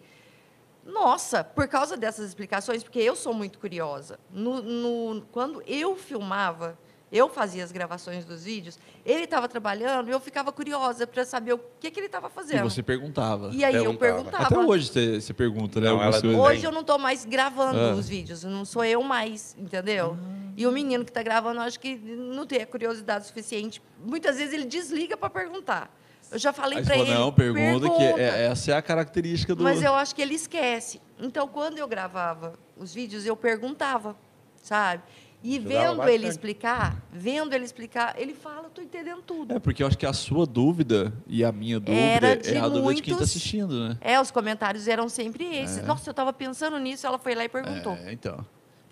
nossa, 0.86 1.44
por 1.44 1.68
causa 1.68 1.98
dessas 1.98 2.28
explicações, 2.28 2.84
porque 2.84 3.00
eu 3.00 3.16
sou 3.16 3.34
muito 3.34 3.58
curiosa. 3.60 4.20
No, 4.32 4.62
no, 4.62 5.22
quando 5.32 5.62
eu 5.66 5.96
filmava, 5.96 6.78
eu 7.12 7.28
fazia 7.30 7.64
as 7.64 7.72
gravações 7.72 8.24
dos 8.26 8.44
vídeos, 8.44 8.78
ele 9.06 9.24
estava 9.24 9.48
trabalhando 9.48 10.10
e 10.10 10.12
eu 10.12 10.20
ficava 10.20 10.52
curiosa 10.52 11.08
para 11.08 11.26
saber 11.26 11.54
o 11.54 11.60
que, 11.80 11.90
que 11.90 12.00
ele 12.00 12.06
estava 12.08 12.28
E 12.28 12.32
fazendo. 12.32 12.64
você 12.70 12.84
perguntava. 12.84 13.50
E 13.54 13.64
aí 13.64 13.76
eu 13.76 13.96
Perguntava. 13.96 14.44
Até 14.46 14.58
hoje 14.60 14.88
você, 14.92 15.22
você 15.22 15.34
pergunta, 15.34 15.80
né? 15.82 15.88
Não, 15.90 16.02
ela-. 16.02 16.20
Hoje 16.40 16.66
eu 16.66 16.72
não 16.72 16.82
estou 16.82 17.00
mais 17.00 17.26
gravando 17.26 17.80
Ah. 17.80 17.94
os 17.96 18.08
vídeos, 18.08 18.44
não 18.44 18.64
sou 18.66 18.84
eu 18.86 19.02
mais, 19.02 19.56
entendeu? 19.58 20.18
E 20.58 20.66
o 20.68 20.72
menino 20.72 21.04
que 21.04 21.10
está 21.12 21.22
gravando, 21.24 21.60
eu 21.60 21.64
acho 21.64 21.80
que 21.80 21.96
não 21.96 22.46
tem 22.46 22.62
a 22.62 22.66
curiosidade 22.68 23.26
suficiente. 23.26 23.82
Muitas 24.00 24.38
vezes 24.38 24.54
ele 24.54 24.66
desliga 24.66 25.18
para 25.18 25.30
perguntar. 25.30 25.90
Eu 26.32 26.40
já 26.40 26.52
falei 26.54 26.82
para 26.84 26.98
ele. 26.98 27.14
não, 27.14 27.32
pergunta, 27.32 27.90
que 27.90 27.98
pergunta. 27.98 28.22
é- 28.22 28.46
essa 28.48 28.72
é 28.72 28.76
a 28.76 28.82
característica 28.82 29.54
do. 29.56 29.64
Mas 29.64 29.82
eu 29.82 29.94
acho 29.96 30.14
que 30.16 30.22
ele 30.22 30.34
esquece. 30.36 31.02
Então, 31.20 31.48
quando 31.48 31.78
eu 31.78 31.88
gravava 31.88 32.54
os 32.78 32.94
vídeos, 32.94 33.26
eu 33.26 33.36
perguntava, 33.36 34.16
sabe? 34.62 35.04
E 35.44 35.58
Ajudava 35.58 35.80
vendo 35.80 35.92
ele 35.92 35.98
bastante. 36.08 36.28
explicar, 36.32 37.04
vendo 37.12 37.54
ele 37.54 37.66
explicar, 37.66 38.16
ele 38.20 38.34
fala, 38.34 38.66
estou 38.68 38.84
entendendo 38.84 39.22
tudo. 39.22 39.54
É, 39.54 39.60
porque 39.60 39.84
eu 39.84 39.88
acho 39.88 39.96
que 39.98 40.06
a 40.06 40.12
sua 40.14 40.44
dúvida 40.46 41.14
e 41.28 41.44
a 41.46 41.52
minha 41.52 41.80
dúvida 41.80 42.02
Era 42.04 42.36
de 42.36 42.50
é 42.56 42.58
a 42.60 42.68
dúvida 42.68 42.96
de 42.96 43.02
quem 43.04 43.12
está 43.14 43.20
muitos- 43.20 43.22
assistindo, 43.22 43.88
né? 43.90 43.98
É, 44.02 44.20
os 44.20 44.32
comentários 44.32 44.88
eram 44.88 45.08
sempre 45.08 45.46
esses. 45.56 45.84
Nossa, 45.86 46.10
eu 46.10 46.12
estava 46.12 46.34
pensando 46.34 46.80
nisso, 46.80 47.06
ela 47.06 47.20
foi 47.20 47.36
lá 47.36 47.44
e 47.46 47.50
perguntou. 47.50 47.94
É, 47.94 48.12
então. 48.12 48.44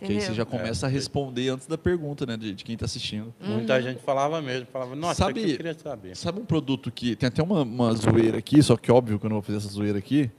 Que 0.03 0.11
aí 0.11 0.17
Entendeu? 0.17 0.27
você 0.31 0.33
já 0.33 0.45
começa 0.45 0.85
a 0.85 0.89
responder 0.89 1.49
antes 1.49 1.65
da 1.65 1.77
pergunta, 1.77 2.25
né? 2.25 2.35
De, 2.35 2.53
de 2.53 2.63
quem 2.63 2.73
está 2.73 2.85
assistindo. 2.85 3.33
Muita 3.39 3.81
gente 3.81 4.01
falava 4.01 4.41
mesmo, 4.41 4.67
falava, 4.71 4.95
nossa, 4.95 5.15
Sabe- 5.15 5.39
isso 5.39 5.45
aqui 5.45 5.51
eu 5.53 5.57
queria 5.57 5.73
saber. 5.73 6.15
Sabe 6.17 6.39
um 6.41 6.45
produto 6.45 6.91
que. 6.91 7.15
Tem 7.15 7.27
até 7.27 7.41
uma, 7.41 7.61
uma 7.61 7.93
zoeira 7.93 8.37
aqui, 8.37 8.61
só 8.61 8.75
que 8.75 8.91
óbvio 8.91 9.17
que 9.17 9.25
eu 9.25 9.29
não 9.29 9.35
vou 9.37 9.41
fazer 9.43 9.57
essa 9.59 9.69
zoeira 9.69 9.97
aqui. 9.97 10.29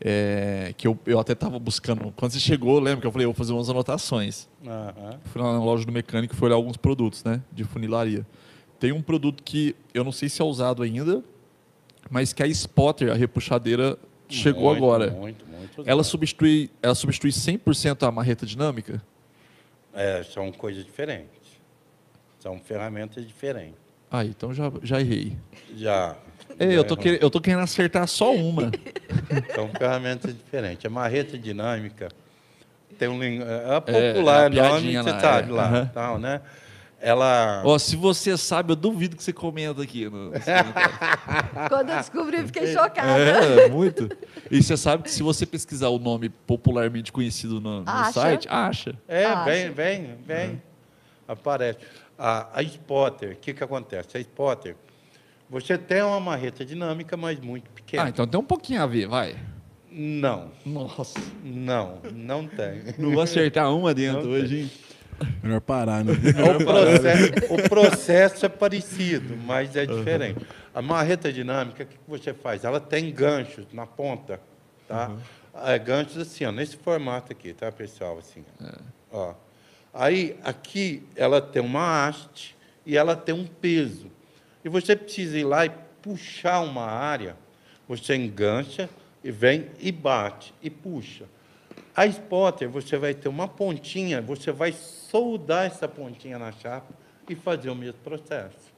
é, 0.00 0.72
que 0.76 0.86
eu, 0.86 0.98
eu 1.04 1.18
até 1.18 1.32
estava 1.32 1.58
buscando. 1.58 2.12
Quando 2.16 2.32
você 2.32 2.38
chegou, 2.40 2.76
eu 2.76 2.80
lembro 2.80 3.00
que 3.00 3.06
eu 3.06 3.12
falei, 3.12 3.24
eu 3.26 3.30
vou 3.30 3.34
fazer 3.36 3.52
umas 3.52 3.68
anotações. 3.68 4.48
Aham. 4.66 5.18
Fui 5.24 5.42
lá 5.42 5.52
na 5.52 5.62
loja 5.64 5.84
do 5.84 5.92
mecânico 5.92 6.32
e 6.34 6.36
fui 6.36 6.46
olhar 6.46 6.56
alguns 6.56 6.76
produtos, 6.76 7.22
né? 7.24 7.42
De 7.52 7.64
funilaria. 7.64 8.26
Tem 8.78 8.92
um 8.92 9.02
produto 9.02 9.42
que 9.42 9.74
eu 9.92 10.02
não 10.04 10.12
sei 10.12 10.28
se 10.30 10.40
é 10.40 10.44
usado 10.44 10.82
ainda, 10.82 11.22
mas 12.08 12.32
que 12.32 12.42
a 12.42 12.46
Spotter, 12.46 13.10
a 13.10 13.14
repuxadeira, 13.14 13.98
chegou 14.34 14.70
Muito, 14.70 14.84
agora. 14.84 15.10
Muito, 15.10 15.46
muito. 15.46 15.82
Ela 15.84 16.02
substitui, 16.02 16.70
ela 16.82 16.94
substitui 16.94 17.30
100% 17.30 18.06
a 18.06 18.10
marreta 18.10 18.46
dinâmica? 18.46 19.02
É, 19.94 20.22
são 20.22 20.50
coisas 20.52 20.84
diferentes. 20.84 21.28
São 22.38 22.58
ferramentas 22.58 23.26
diferentes. 23.26 23.78
Ah, 24.10 24.24
então 24.24 24.52
já, 24.52 24.72
já 24.82 25.00
errei. 25.00 25.36
Já. 25.76 26.16
É, 26.58 26.76
eu 26.76 26.84
tô, 26.84 26.96
querendo, 26.96 27.22
eu 27.22 27.30
tô 27.30 27.40
querendo 27.40 27.60
acertar 27.60 28.06
só 28.08 28.34
uma. 28.34 28.70
São 29.54 29.68
ferramentas 29.68 30.34
diferentes. 30.34 30.84
A 30.84 30.90
marreta 30.90 31.38
dinâmica 31.38 32.08
tem 32.98 33.08
um 33.08 33.22
é 33.22 33.26
É, 33.26 33.76
é 33.76 34.12
popular 34.12 34.46
a 34.46 34.50
nome, 34.50 34.54
piadinha 34.56 35.02
você 35.02 35.20
sabe 35.20 35.50
é. 35.50 35.54
lá, 35.54 35.86
tal, 35.86 36.18
né? 36.18 36.40
Ela 37.02 37.62
Ó, 37.64 37.78
se 37.78 37.96
você 37.96 38.36
sabe, 38.36 38.72
eu 38.72 38.76
duvido 38.76 39.16
que 39.16 39.22
você 39.24 39.32
comenta 39.32 39.82
aqui. 39.82 40.04
No. 40.08 40.32
Quando 41.68 41.88
eu 41.88 41.96
descobri, 41.96 42.36
eu 42.40 42.46
fiquei 42.46 42.66
chocada. 42.72 43.08
é, 43.18 43.68
muito. 43.70 44.08
E 44.50 44.62
você 44.62 44.76
sabe 44.76 45.04
que 45.04 45.10
se 45.10 45.22
você 45.22 45.46
pesquisar 45.46 45.88
o 45.88 45.98
nome 45.98 46.28
popularmente 46.28 47.10
conhecido 47.10 47.58
no, 47.60 47.80
no 47.82 47.90
Acha? 47.90 48.12
site, 48.12 48.48
acha. 48.50 48.94
é, 49.08 49.24
Acha. 49.24 49.44
vem, 49.50 49.70
vem, 49.72 50.16
vem. 50.26 50.62
Aparece. 51.26 51.78
A, 52.18 52.58
a 52.58 52.62
spotter, 52.62 53.32
o 53.32 53.36
que 53.36 53.54
que 53.54 53.64
acontece? 53.64 54.14
A 54.18 54.20
spotter, 54.20 54.76
você 55.48 55.78
tem 55.78 56.02
uma 56.02 56.20
marreta 56.20 56.66
dinâmica, 56.66 57.16
mas 57.16 57.40
muito 57.40 57.70
pequena. 57.70 58.04
Ah, 58.04 58.08
então 58.10 58.26
tem 58.26 58.38
um 58.38 58.44
pouquinho 58.44 58.82
a 58.82 58.86
ver, 58.86 59.08
vai. 59.08 59.36
Não, 59.90 60.52
Nossa. 60.66 61.18
não, 61.42 61.98
não 62.14 62.46
tem. 62.46 62.82
Não 62.98 63.10
vou 63.12 63.22
acertar 63.22 63.74
uma 63.74 63.94
dentro 63.94 64.24
Não 64.24 64.30
hoje, 64.32 64.60
hein? 64.60 64.70
Melhor 65.42 65.60
parar, 65.60 66.04
né? 66.04 66.12
O 66.12 66.64
processo, 66.64 67.54
o 67.54 67.68
processo 67.68 68.46
é 68.46 68.48
parecido, 68.48 69.36
mas 69.36 69.76
é 69.76 69.86
diferente. 69.86 70.44
A 70.74 70.80
marreta 70.80 71.32
dinâmica, 71.32 71.84
o 71.84 71.86
que 71.86 71.96
você 72.06 72.32
faz? 72.32 72.64
Ela 72.64 72.80
tem 72.80 73.12
ganchos 73.12 73.66
na 73.72 73.86
ponta, 73.86 74.40
tá? 74.88 75.10
É, 75.64 75.78
ganchos 75.78 76.16
assim, 76.18 76.44
ó, 76.44 76.52
nesse 76.52 76.76
formato 76.76 77.32
aqui, 77.32 77.52
tá, 77.52 77.70
pessoal? 77.72 78.18
Assim, 78.18 78.44
ó. 79.10 79.34
Aí, 79.92 80.36
aqui, 80.44 81.02
ela 81.16 81.40
tem 81.40 81.60
uma 81.60 82.06
haste 82.06 82.56
e 82.86 82.96
ela 82.96 83.16
tem 83.16 83.34
um 83.34 83.46
peso. 83.46 84.10
E 84.64 84.68
você 84.68 84.94
precisa 84.94 85.38
ir 85.38 85.44
lá 85.44 85.66
e 85.66 85.70
puxar 86.00 86.60
uma 86.60 86.84
área, 86.84 87.36
você 87.88 88.14
engancha 88.14 88.88
e 89.22 89.30
vem 89.30 89.66
e 89.80 89.90
bate 89.90 90.54
e 90.62 90.70
puxa. 90.70 91.24
A 91.94 92.06
spotter, 92.06 92.68
você 92.68 92.96
vai 92.96 93.12
ter 93.12 93.28
uma 93.28 93.48
pontinha, 93.48 94.22
você 94.22 94.52
vai 94.52 94.72
soldar 95.10 95.66
essa 95.66 95.88
pontinha 95.88 96.38
na 96.38 96.52
chapa 96.52 96.92
e 97.28 97.34
fazer 97.34 97.70
o 97.70 97.74
mesmo 97.74 97.98
processo. 98.02 98.70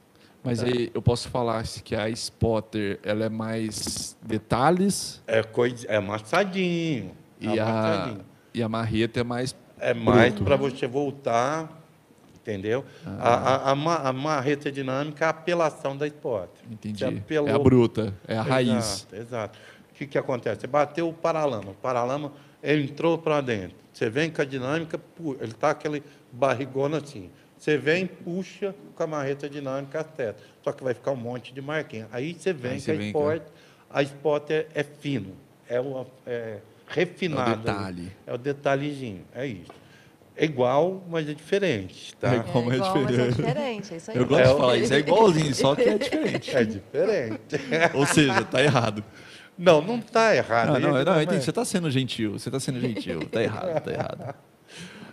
Mas 0.45 0.63
aí 0.63 0.91
eu 0.93 1.01
posso 1.01 1.29
falar 1.29 1.63
que 1.85 1.95
a 1.95 2.09
spotter 2.11 2.99
ela 3.05 3.25
é 3.25 3.29
mais 3.29 4.17
detalhes 4.23 5.23
É, 5.27 5.43
coisa, 5.43 5.87
é 5.89 5.97
amassadinho. 5.97 7.13
e 7.41 7.59
a, 7.61 8.17
e 8.53 8.63
a 8.63 8.69
marreta 8.69 9.21
é 9.21 9.25
mais. 9.25 9.55
É 9.79 9.95
mais 9.95 10.33
para 10.35 10.57
você 10.57 10.87
voltar, 10.87 11.81
entendeu? 12.35 12.85
A, 13.07 13.35
a, 13.69 13.71
a, 13.71 13.75
ma- 13.75 13.97
a 13.99 14.13
marreta 14.13 14.71
dinâmica 14.71 15.25
é 15.25 15.29
a 15.29 15.31
apelação 15.31 15.97
da 15.97 16.07
spotter. 16.07 16.65
Entendi. 16.71 17.05
Apelou- 17.05 17.49
É 17.49 17.53
a 17.53 17.59
bruta, 17.59 18.15
é 18.27 18.37
a 18.37 18.43
raiz. 18.43 18.69
Exato, 18.71 19.17
exato. 19.17 19.59
O 19.91 19.95
que, 19.95 20.07
que 20.07 20.19
acontece? 20.19 20.63
Você 20.63 20.67
bateu 20.67 21.09
o 21.09 21.13
paralama, 21.13 21.71
o 21.71 21.75
paralama 21.75 22.33
entrou 22.63 23.17
para 23.19 23.41
dentro. 23.41 23.77
Você 23.93 24.09
vem 24.11 24.31
com 24.31 24.41
a 24.43 24.45
dinâmica, 24.45 24.99
ele 25.41 25.51
está 25.53 25.71
aquele 25.71 26.03
barrigona 26.33 26.99
assim. 26.99 27.31
Você 27.59 27.77
vem, 27.79 28.07
puxa 28.07 28.75
com 28.97 29.03
a 29.03 29.07
marreta 29.07 29.49
dinâmica 29.49 30.01
até. 30.01 30.35
Só 30.65 30.73
que 30.73 30.83
vai 30.83 30.95
ficar 30.95 31.13
um 31.13 31.17
monte 31.17 31.53
de 31.55 31.63
marquinha. 31.63 32.09
Aí 32.11 32.35
você 32.35 32.53
vem 32.53 32.73
Aí 32.73 32.79
com 32.81 32.85
você 32.85 32.91
a 32.91 32.95
spot, 33.05 33.43
a 33.91 34.03
spot 34.03 34.51
é, 34.51 34.67
é 34.75 34.83
fino, 34.83 35.37
é, 35.69 35.81
o, 35.81 36.05
é 36.27 36.59
refinado. 36.89 37.51
É 37.51 37.55
o 37.55 37.57
detalhe. 37.59 38.13
É 38.27 38.35
o 38.35 38.39
detalhezinho, 38.39 39.25
é 39.35 39.47
isso. 39.47 39.71
É 40.35 40.45
igual, 40.47 41.05
mas 41.11 41.29
é 41.29 41.35
diferente, 41.35 42.17
tá? 42.17 42.33
É 42.33 42.37
é 42.37 42.39
igual, 42.39 42.63
mas 42.65 42.81
é 42.81 42.81
diferente. 42.81 43.37
diferente, 43.37 43.95
é 43.95 43.97
isso 43.99 44.11
aí. 44.11 44.17
Eu 44.17 44.27
gosto 44.27 44.41
É 44.41 44.45
de 44.49 44.51
o- 44.55 44.57
falar 44.57 44.77
isso, 44.79 44.95
é 44.95 44.99
igualzinho, 44.99 45.55
só 45.55 45.75
que 45.77 45.83
é 45.83 45.99
diferente. 45.99 46.51
É 46.57 46.65
diferente. 46.65 47.57
Ou 47.95 48.07
seja, 48.07 48.43
tá 48.45 48.63
errado. 48.63 49.05
Não, 49.59 49.83
não 49.83 49.99
está 49.99 50.35
errado. 50.35 50.73
Não, 50.73 50.81
não, 50.81 50.97
é 50.97 51.05
não, 51.05 51.13
entendi. 51.17 51.27
mais- 51.33 51.45
Você 51.45 51.51
está 51.51 51.65
sendo 51.67 51.91
gentil, 51.91 52.33
você 52.33 52.49
está 52.49 52.59
sendo 52.59 52.81
gentil. 52.81 53.21
Tá 53.29 53.43
errado, 53.43 53.81
tá 53.85 53.93
errado. 53.93 54.35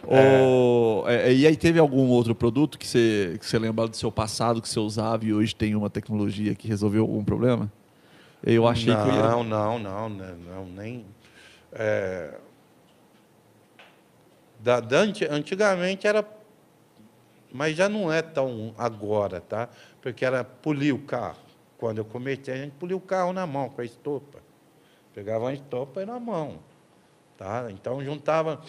Ô, 0.07 1.03
é, 1.07 1.33
e 1.33 1.45
aí 1.45 1.55
teve 1.55 1.79
algum 1.79 2.07
outro 2.09 2.33
produto 2.33 2.77
que 2.77 2.87
você, 2.87 3.35
que 3.39 3.45
você 3.45 3.59
lembra 3.59 3.87
do 3.87 3.95
seu 3.95 4.11
passado, 4.11 4.61
que 4.61 4.69
você 4.69 4.79
usava 4.79 5.25
e 5.25 5.33
hoje 5.33 5.55
tem 5.55 5.75
uma 5.75 5.89
tecnologia 5.89 6.55
que 6.55 6.67
resolveu 6.67 7.03
algum 7.03 7.23
problema? 7.23 7.71
Eu 8.43 8.67
achei 8.67 8.93
não, 8.93 9.03
que 9.03 9.09
eu 9.09 9.13
ia... 9.13 9.21
Não, 9.21 9.43
não, 9.43 9.79
não, 9.79 10.09
não, 10.09 10.65
nem. 10.65 11.05
é, 11.73 12.39
da, 14.59 14.79
da 14.79 14.99
anti- 14.99 15.25
antigamente 15.25 16.07
era. 16.07 16.25
Mas 17.51 17.75
já 17.75 17.89
não 17.89 18.11
é 18.11 18.21
tão 18.21 18.73
agora, 18.77 19.41
tá? 19.41 19.69
Porque 20.01 20.23
era 20.23 20.43
polir 20.43 20.93
o 20.93 20.99
carro. 20.99 21.39
Quando 21.77 21.97
eu 21.97 22.05
comecei, 22.05 22.53
a 22.53 22.57
gente 22.57 22.73
polia 22.73 22.95
o 22.95 23.01
carro 23.01 23.33
na 23.33 23.47
mão, 23.47 23.69
com 23.69 23.81
a 23.81 23.85
estopa. 23.85 24.39
Pegava 25.13 25.49
a 25.49 25.53
estopa 25.53 26.01
e 26.03 26.05
na 26.05 26.19
mão. 26.19 26.59
Tá? 27.37 27.67
Então 27.71 28.03
juntava, 28.03 28.61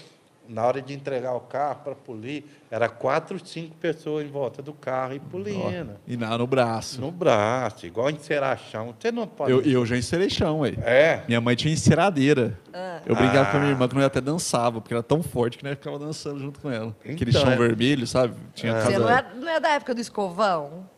na 0.51 0.67
hora 0.67 0.83
de 0.83 0.93
entregar 0.93 1.33
o 1.35 1.41
carro 1.41 1.81
para 1.85 1.95
polir, 1.95 2.45
era 2.71 2.89
quatro, 2.89 3.39
cinco 3.45 3.77
pessoas 3.77 4.25
em 4.27 4.29
volta 4.31 4.61
do 4.61 4.73
carro 4.73 5.15
e 5.15 5.21
polindo. 5.21 5.93
E 6.07 6.17
na, 6.17 6.37
no 6.37 6.47
braço. 6.47 7.01
No 7.01 7.11
braço, 7.13 7.87
igual 7.87 8.11
encerar 8.11 8.59
chão. 8.59 8.95
Você 8.99 9.13
não 9.13 9.27
pode. 9.27 9.51
Eu, 9.53 9.63
eu 9.63 9.87
já 9.87 9.97
encerei 9.97 10.29
chão, 10.29 10.61
ué. 10.61 10.75
É. 10.83 11.23
Minha 11.29 11.41
mãe 11.41 11.55
tinha 11.55 11.73
enceradeira. 11.73 12.59
Ah. 12.73 13.01
Eu 13.07 13.15
brincava 13.15 13.51
com 13.51 13.57
a 13.57 13.61
Ah. 13.61 13.63
minha 13.63 13.73
irmã 13.73 13.89
que 13.89 13.95
nós 13.95 14.05
até 14.05 14.21
dançava, 14.21 14.81
porque 14.81 14.93
era 14.95 15.03
tão 15.03 15.23
forte 15.23 15.57
que 15.57 15.65
nós 15.65 15.75
ficava 15.75 15.99
dançando 15.99 16.39
junto 16.41 16.61
com 16.61 16.71
ela. 16.71 16.95
Aquele 17.05 17.31
Então, 17.31 17.43
chão 17.43 17.53
é. 17.53 17.57
vermelho, 17.57 18.07
sabe? 18.07 18.35
Tinha 18.55 18.73
É. 18.75 18.81
Você 18.85 18.99
não 18.99 19.09
é, 19.11 19.25
não 19.35 19.49
é 19.49 19.61
da 19.61 19.69
época 19.71 19.95
do 19.95 20.01
escovão? 20.01 20.89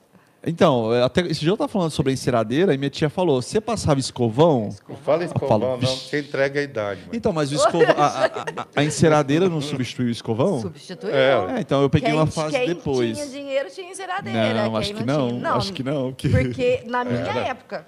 Então, 0.44 0.92
eu 0.92 1.04
até, 1.04 1.20
esse 1.22 1.38
dia 1.40 1.50
eu 1.50 1.56
tava 1.56 1.68
falando 1.68 1.92
sobre 1.92 2.10
a 2.10 2.14
enceradeira 2.14 2.74
e 2.74 2.78
minha 2.78 2.90
tia 2.90 3.08
falou: 3.08 3.40
você 3.40 3.60
passava 3.60 4.00
escovão? 4.00 4.70
Não 4.88 4.96
fala 4.96 5.22
escovão, 5.24 5.48
falo, 5.48 5.70
não, 5.70 5.78
você 5.80 6.18
entrega 6.18 6.58
a 6.58 6.62
idade. 6.64 7.00
mano. 7.02 7.12
Então, 7.14 7.32
mas 7.32 7.52
o 7.52 7.54
escovão, 7.54 7.94
a, 7.96 8.06
a- 8.26 8.66
a- 8.74 8.82
enceradeira 8.84 9.48
não 9.48 9.60
substitui 9.60 10.06
o 10.06 10.10
escovão? 10.10 10.60
Substituiu. 10.60 11.14
É, 11.14 11.56
É, 11.56 11.60
então 11.60 11.80
eu 11.82 11.88
peguei 11.88 12.08
Quem- 12.10 12.18
uma 12.18 12.26
fase 12.26 12.58
quem 12.58 12.66
depois. 12.66 13.16
tinha 13.16 13.28
dinheiro 13.30 13.70
tinha 13.70 13.88
enceradeira. 13.92 14.54
Não, 14.54 14.70
quem 14.72 14.78
acho 14.80 14.94
que 14.94 15.04
não, 15.04 15.28
tinha- 15.28 15.52
acho 15.52 15.72
que 15.72 15.82
não, 15.84 16.12
que- 16.12 16.28
Porque 16.28 16.82
na 16.86 17.04
minha 17.06 17.32
época, 17.32 17.86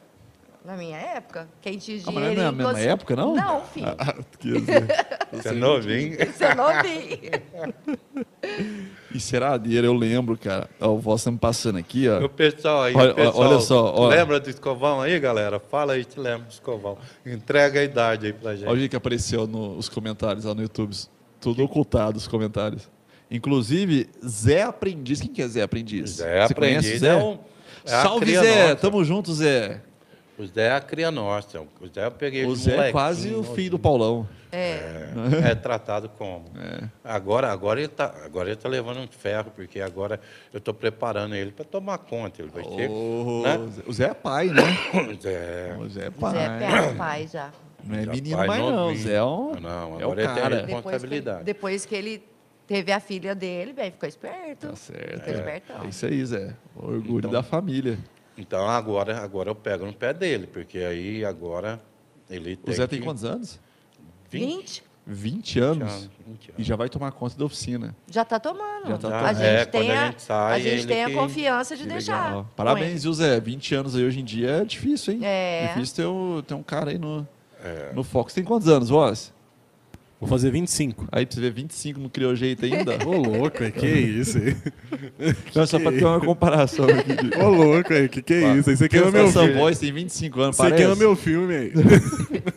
na 0.64 0.76
minha 0.76 0.96
época, 0.96 1.48
quem 1.60 1.76
tinha 1.76 1.98
Ah, 2.06 2.12
mas 2.12 2.14
não 2.14 2.22
é 2.22 2.28
dinheiro... 2.30 2.42
na 2.42 2.52
mesma 2.52 2.80
época, 2.80 3.16
não? 3.16 3.34
Não, 3.34 3.64
filho. 3.64 3.88
Ah, 3.98 4.14
quer 4.38 4.48
dizer, 4.60 4.86
Você 5.32 5.48
é 5.48 5.52
novinho. 5.52 6.16
Não 9.14 9.20
vi. 9.20 9.24
Enceradeira, 9.24 9.86
eu 9.86 9.94
lembro, 9.94 10.36
cara. 10.36 10.68
Ó, 10.80 10.88
o 10.90 10.98
voz 10.98 11.22
tá 11.24 11.30
me 11.30 11.38
passando 11.38 11.78
aqui, 11.78 12.08
ó. 12.08 12.24
O 12.24 12.28
pessoal 12.28 12.82
aí, 12.82 12.94
Olha- 12.94 13.14
pessoal, 13.14 13.36
olha 13.50 13.60
só, 13.60 13.94
ó. 13.94 14.08
lembra 14.08 14.40
do 14.40 14.50
escovão 14.50 15.00
aí, 15.00 15.18
galera? 15.20 15.58
Fala 15.60 15.94
aí, 15.94 16.04
te 16.04 16.18
lembra 16.18 16.46
do 16.46 16.50
escovão. 16.50 16.98
Entrega 17.24 17.80
a 17.80 17.84
idade 17.84 18.26
aí 18.26 18.32
pra 18.32 18.54
gente. 18.54 18.68
Olha 18.68 18.84
o 18.86 18.88
que 18.88 18.96
apareceu 18.96 19.46
nos 19.46 19.88
comentários 19.88 20.44
lá 20.44 20.54
no 20.54 20.62
YouTube. 20.62 20.94
Tudo 21.40 21.62
ocultado 21.62 22.16
os 22.18 22.26
comentários. 22.28 22.88
Inclusive, 23.30 24.08
Zé 24.26 24.62
Aprendiz. 24.62 25.20
Quem 25.20 25.30
que 25.30 25.42
é 25.42 25.48
Zé 25.48 25.62
Aprendiz? 25.62 26.10
Zé 26.16 26.46
Você 26.46 26.52
Aprendiz 26.52 26.82
conhece 26.82 26.98
Zé? 26.98 27.08
é 27.08 27.16
um- 27.16 27.38
é 27.84 27.88
Salve, 27.88 28.32
Zé! 28.36 28.62
nossa. 28.62 28.76
Tamo 28.76 29.04
junto, 29.04 29.32
Zé. 29.32 29.80
O 30.38 30.44
Zé 30.46 30.66
é 30.66 30.72
a 30.72 30.80
cria 30.80 31.10
nossa. 31.10 31.60
O 31.60 31.86
Zé 31.92 32.06
eu 32.06 32.10
peguei 32.10 32.44
O 32.44 32.54
Zé 32.56 32.88
é 32.88 32.92
quase 32.92 33.32
o 33.34 33.42
filho 33.42 33.72
do 33.72 33.78
Paulão. 33.78 34.28
É. 34.54 35.10
É, 35.46 35.50
é 35.50 35.54
tratado 35.54 36.08
como. 36.08 36.44
É. 36.58 36.88
Agora, 37.02 37.50
agora 37.50 37.80
ele 37.80 37.88
tá, 37.88 38.14
agora 38.24 38.48
ele 38.48 38.56
tá 38.56 38.68
levando 38.68 38.98
um 39.00 39.08
ferro 39.08 39.50
porque 39.54 39.80
agora 39.80 40.20
eu 40.52 40.58
estou 40.58 40.72
preparando 40.74 41.34
ele 41.34 41.50
para 41.52 41.64
tomar 41.64 41.98
conta. 41.98 42.40
Ele 42.42 42.50
vai 42.50 42.62
ter. 42.64 42.88
Né? 42.88 43.72
O 43.86 43.92
Zé 43.92 44.04
é 44.10 44.14
pai, 44.14 44.48
né? 44.48 44.62
Zé, 45.20 45.76
O 45.78 45.88
Zé 45.88 46.00
é 46.00 46.04
Zé 46.04 46.10
pai. 46.10 46.64
é 46.64 46.94
pai 46.94 47.26
já. 47.32 47.50
Não 47.82 47.96
é 47.98 48.04
Já 48.04 48.12
menino 48.12 48.36
pai 48.36 48.46
mais 48.46 48.60
não. 48.62 48.70
novinho. 48.72 49.02
Zé 49.04 49.14
é 49.14 49.22
um, 49.22 49.54
Não, 49.60 50.00
é 50.00 50.02
o 50.06 50.10
agora 50.10 50.22
ele 50.22 50.32
tem 50.32 50.42
cara. 50.42 50.54
responsa- 50.56 50.64
Depois 50.64 50.64
que, 50.64 50.74
Responsabilidade. 50.74 51.44
depois 51.44 51.86
que 51.86 51.94
ele 51.94 52.24
teve 52.66 52.92
a 52.92 53.00
filha 53.00 53.34
dele, 53.34 53.72
bem, 53.74 53.90
ficou 53.90 54.08
esperto. 54.08 54.68
Tá 54.68 54.76
certo. 54.76 55.18
Ficou 55.20 55.34
É. 55.34 55.36
espertão. 55.36 55.84
É 55.84 55.88
isso 55.88 56.06
aí, 56.06 56.24
Zé. 56.24 56.54
O 56.74 56.86
orgulho 56.86 57.18
Então- 57.18 57.30
da 57.30 57.42
família. 57.42 57.98
então 58.38 58.66
agora, 58.66 59.18
agora 59.18 59.50
eu 59.50 59.54
pego 59.54 59.84
no 59.84 59.92
pé 59.92 60.14
dele, 60.14 60.46
porque 60.46 60.78
aí 60.78 61.24
agora 61.26 61.78
ele 62.30 62.54
O 62.54 62.56
tem. 62.56 62.74
Zé 62.74 62.86
tem 62.86 63.00
que- 63.00 63.04
quantos 63.04 63.22
anos? 63.24 63.60
20? 64.38 64.82
20 65.06 65.58
anos. 65.60 65.82
anos, 65.92 66.10
20 66.26 66.46
E 66.46 66.50
anos. 66.52 66.66
já 66.66 66.76
vai 66.76 66.88
tomar 66.88 67.12
conta 67.12 67.36
da 67.36 67.44
oficina. 67.44 67.94
Já 68.10 68.24
tá 68.24 68.40
tomando. 68.40 68.88
Já 68.88 68.96
tá 68.96 69.08
a 69.08 69.10
tomando. 69.10 69.36
gente 69.36 69.46
É, 69.46 69.64
tem 69.66 69.90
a 69.92 70.02
a, 70.02 70.06
gente 70.06 70.22
sai, 70.22 70.54
a 70.54 70.58
gente 70.60 70.86
tem 70.86 71.04
a 71.04 71.08
que- 71.08 71.14
confiança 71.14 71.76
de 71.76 71.82
Que 71.82 71.88
deixar. 71.90 72.24
legal. 72.26 72.50
Parabéns, 72.56 73.02
viu, 73.02 73.12
Zé? 73.12 73.38
20 73.38 73.74
anos 73.74 73.94
aí 73.94 74.02
hoje 74.04 74.20
em 74.20 74.24
dia 74.24 74.48
é 74.50 74.64
difícil, 74.64 75.12
hein? 75.14 75.20
É. 75.22 75.66
Difícil 75.74 75.96
ter, 75.96 76.04
o- 76.06 76.42
ter 76.42 76.54
um 76.54 76.62
cara 76.62 76.90
aí 76.90 76.98
no, 76.98 77.28
É. 77.62 77.90
no 77.94 78.02
Fox. 78.02 78.32
Tem 78.32 78.42
quantos 78.42 78.66
anos, 78.68 78.88
Voz? 78.88 79.32
Vou 80.18 80.28
fazer 80.28 80.50
25. 80.50 81.06
Aí 81.12 81.26
pra 81.26 81.34
você 81.34 81.40
ver, 81.42 81.50
25 81.52 82.00
não 82.00 82.08
criou 82.08 82.34
jeito 82.34 82.64
ainda. 82.64 82.92
Ô, 83.06 83.10
louco, 83.18 83.62
é 83.62 83.70
que 83.70 83.84
isso 83.86 84.38
aí? 84.38 84.56
Não, 85.54 85.66
só 85.66 85.78
pra 85.78 85.92
ter 85.92 86.02
uma 86.02 86.18
comparação 86.20 86.86
aqui. 86.86 87.38
Ô, 87.42 87.48
louco, 87.50 87.92
aí, 87.92 88.08
que 88.08 88.22
que 88.22 88.32
é 88.32 88.54
isso? 88.56 88.70
Aí 88.70 88.76
você 88.76 88.88
queima 88.88 89.10
meu 89.10 89.26
Essa 89.26 89.40
filme. 89.42 89.58
voz 89.60 89.78
tem 89.78 89.92
25 89.92 90.40
anos, 90.40 90.56
Você 90.56 90.62
parece. 90.62 90.78
queima 90.82 90.96
meu 90.96 91.14
filme 91.14 91.54
aí. 91.54 91.72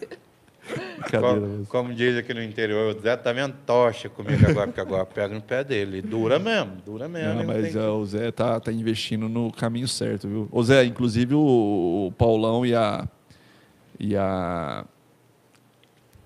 Brincadeira, 1.12 1.40
Como, 1.42 1.58
mas- 1.60 1.68
como 1.68 1.94
diz 1.94 2.18
aqui 2.18 2.34
no 2.34 2.44
interior, 2.44 2.96
o 2.96 3.00
Zé 3.00 3.16
também 3.18 3.54
tocha 3.66 4.10
comigo 4.10 4.46
agora, 4.50 4.68
porque 4.68 4.82
agora 4.82 5.06
pega 5.06 5.34
no 5.34 5.42
pé 5.42 5.64
dele. 5.64 6.02
Dura 6.02 6.38
mesmo, 6.40 6.74
dura 6.86 7.08
mesmo. 7.08 7.36
Não, 7.36 7.44
mas 7.46 7.72
tem 7.74 7.82
é, 7.82 7.88
o 7.88 8.06
Zé 8.06 8.32
tá, 8.32 8.60
tá 8.60 8.72
investindo 8.72 9.28
no 9.30 9.52
caminho 9.52 9.88
certo, 9.88 10.28
viu? 10.28 10.48
Ô 10.52 10.64
Zé, 10.64 10.84
inclusive 10.86 11.34
o, 11.36 12.08
o 12.08 12.12
Paulão 12.18 12.66
e 12.66 12.74
a. 12.76 13.08
E 14.00 14.16
a. 14.16 14.86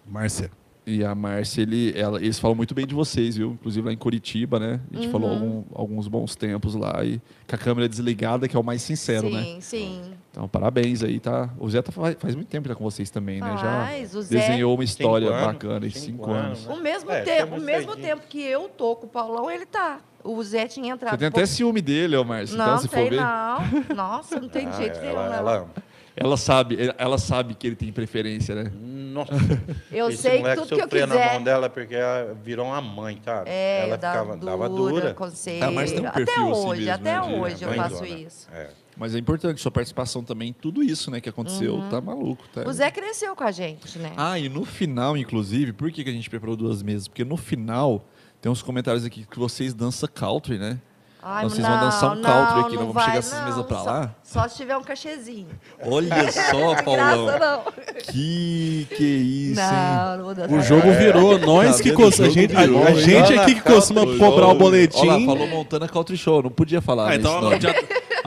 Márcia. 0.08 0.52
E 0.86 1.04
a 1.06 1.14
Márcia, 1.14 1.62
ele, 1.62 1.94
ela- 1.96 2.20
eles 2.20 2.40
falam 2.40 2.56
muito 2.56 2.74
bem 2.74 2.88
de 2.88 2.94
vocês, 2.96 3.38
viu? 3.38 3.52
Inclusive 3.52 3.86
lá 3.86 3.94
em 3.94 3.98
Curitiba, 3.98 4.60
né? 4.60 4.80
A 4.92 4.96
gente 4.98 5.12
falou 5.12 5.30
algum- 5.30 5.64
alguns 5.74 6.08
bons 6.08 6.36
tempos 6.36 6.74
lá. 6.76 7.04
E 7.06 7.20
com 7.48 7.56
a 7.56 7.58
câmera 7.58 7.88
desligada, 7.88 8.48
que 8.48 8.56
é 8.56 8.60
o 8.60 8.64
mais 8.64 8.82
sincero, 8.82 9.28
sim, 9.30 9.34
né? 9.34 9.58
sim. 9.62 10.02
Então, 10.32 10.48
parabéns 10.48 11.04
aí, 11.04 11.20
tá? 11.20 11.50
O 11.60 11.70
Zé 11.70 11.82
tá, 11.82 11.92
faz, 11.92 12.16
faz 12.18 12.36
muito 12.36 12.48
tempo 12.48 12.66
já 12.68 12.74
com 12.74 12.84
vocês 12.86 13.10
também, 13.10 13.42
né? 13.42 13.52
Já 13.58 13.86
Faz, 13.86 14.10
Zé- 14.12 14.40
desenhou 14.40 14.74
uma 14.76 14.84
história 14.84 15.28
Cinco 15.28 15.46
bacana 15.46 15.86
em 15.86 15.90
cinco 15.90 16.06
cinco 16.06 16.32
anos, 16.32 16.46
anos. 16.46 16.66
né? 16.68 16.74
O 16.74 16.78
mesmo, 16.82 17.12
É, 17.12 17.22
tempo, 17.22 17.56
o 17.58 17.62
mesmo 17.62 17.96
tempo 17.98 18.24
que 18.30 18.42
eu 18.42 18.70
tô 18.70 18.96
com 18.96 19.08
o 19.08 19.10
Paulão, 19.10 19.52
ele 19.52 19.66
tá. 19.66 20.00
O 20.24 20.42
Zé 20.42 20.68
tinha 20.68 20.94
entrado. 20.94 21.12
Você 21.14 21.18
tem 21.18 21.28
até 21.28 21.40
pouco- 21.42 21.48
ciúme 21.48 21.82
dele, 21.82 22.16
ô 22.16 22.24
Márcio. 22.24 22.56
Não, 22.58 22.66
então, 22.66 22.78
se 22.78 22.88
for 22.88 22.96
tem 22.96 23.10
ver. 23.10 23.20
não. 23.20 23.96
Nossa, 23.96 24.40
não 24.40 24.48
tem 24.48 24.68
Ah, 24.68 24.72
jeito 24.72 25.00
nenhum, 25.02 25.12
ela, 25.12 25.28
não. 25.30 25.36
ela, 25.36 25.68
Ela 26.16 26.38
sabe, 26.38 26.78
ela 26.98 27.18
sabe 27.18 27.56
que 27.56 27.66
ele 27.68 27.76
tem 27.76 27.92
preferência, 27.92 28.54
né? 28.56 28.72
nossa, 29.12 29.32
Eu 29.92 30.10
esse 30.10 30.22
sei 30.22 30.40
moleque 30.40 30.62
tudo 30.62 30.68
que 30.70 30.74
eu 30.76 30.80
sofria 30.84 31.08
na 31.08 31.16
quiser. 31.16 31.34
mão 31.34 31.44
dela 31.44 31.70
porque 31.70 31.96
ela 31.96 32.34
virou 32.44 32.66
uma 32.68 32.82
mãe, 32.82 33.20
sabe? 33.24 33.50
É, 33.50 33.84
ela 33.84 33.98
dava 33.98 34.20
ficava, 34.20 34.38
dura, 34.38 34.52
dava 34.52 34.70
dura. 34.70 35.14
conselho. 35.14 35.64
Ah, 35.64 35.72
mas 35.72 35.92
tem 35.92 36.00
um 36.00 36.12
perfil 36.12 36.24
até 36.24 36.42
assim 36.42 36.52
hoje, 36.52 36.80
mesmo, 36.82 36.94
até 36.94 37.14
né, 37.14 37.22
hoje 37.22 37.64
eu 37.64 37.74
faço 37.74 38.06
isso. 38.06 38.48
É. 38.54 38.70
Mas 38.98 39.16
é 39.16 39.18
importante 39.20 39.62
sua 39.62 39.72
participação 39.72 40.24
também 40.24 40.50
em 40.50 40.54
tudo 40.54 40.84
isso, 40.84 41.10
né, 41.10 41.20
que 41.22 41.30
aconteceu. 41.30 41.82
Tá 41.90 42.02
maluco, 42.02 42.44
tá? 42.54 42.62
Uhum. 42.62 42.70
O 42.70 42.74
Zé 42.74 42.92
cresceu 42.92 43.36
com 43.36 43.44
a 43.44 43.52
gente, 43.52 43.98
né? 44.00 44.14
Ah, 44.18 44.38
e 44.38 44.50
no 44.50 44.66
final, 44.66 45.18
inclusive, 45.18 45.74
por 45.74 45.92
que, 45.92 46.04
que 46.04 46.10
a 46.10 46.14
gente 46.14 46.30
preparou 46.30 46.56
duas 46.56 46.82
mesas? 46.84 47.08
Porque 47.08 47.24
no 47.24 47.38
final 47.38 48.06
tem 48.42 48.52
uns 48.52 48.62
comentários 48.62 49.06
aqui 49.06 49.26
que 49.26 49.40
vocês 49.40 49.74
dançam 49.74 50.10
country, 50.14 50.58
né? 50.58 50.80
Ai, 51.24 51.44
Vocês 51.44 51.66
vão 51.68 51.80
dançar 51.80 52.12
um 52.12 52.16
não, 52.16 52.24
country 52.24 52.60
aqui, 52.62 52.62
não 52.62 52.70
não 52.70 52.78
vamos 52.80 52.94
vai, 52.96 53.06
chegar 53.06 53.18
essas 53.20 53.40
não. 53.40 53.46
mesas 53.46 53.66
pra 53.68 53.78
Só- 53.78 53.84
lá? 53.86 54.16
Só 54.24 54.48
se 54.48 54.56
tiver 54.58 54.78
um 54.78 54.82
cachezinho. 54.84 55.48
Olha 55.86 56.10
só, 56.32 56.84
Paulão. 56.84 57.26
Graça 57.28 57.40
não. 57.40 57.94
Que 58.12 58.88
que 58.96 59.04
isso, 59.04 59.62
hein? 59.62 59.68
Não, 59.68 60.18
não 60.18 60.24
vou 60.26 60.34
dançar. 60.36 60.58
O 60.58 60.62
jogo 60.64 60.92
virou, 60.94 61.38
nós 61.38 61.78
Tá 61.78 61.84
que 61.84 61.90
vendo? 61.90 61.98
cos- 61.98 62.20
O 62.20 62.24
a 62.26 62.30
gente, 62.30 62.56
a, 62.56 62.62
virou, 62.62 62.88
a 62.88 62.92
gente 62.94 63.34
aqui 63.38 63.56
que 63.56 63.62
costuma 63.62 64.02
cobrar 64.18 64.48
o 64.48 64.50
Olha 64.50 64.58
boletim. 64.60 65.06
lá, 65.06 65.20
falou 65.20 65.48
Montana 65.48 65.88
Country 65.88 66.18
Show, 66.18 66.42
não 66.42 66.50
podia 66.50 66.82
falar 66.82 67.10
Ah, 67.10 67.16
isso, 67.16 67.20
então 67.28 67.40
não. 67.42 67.52
já, 67.52 67.72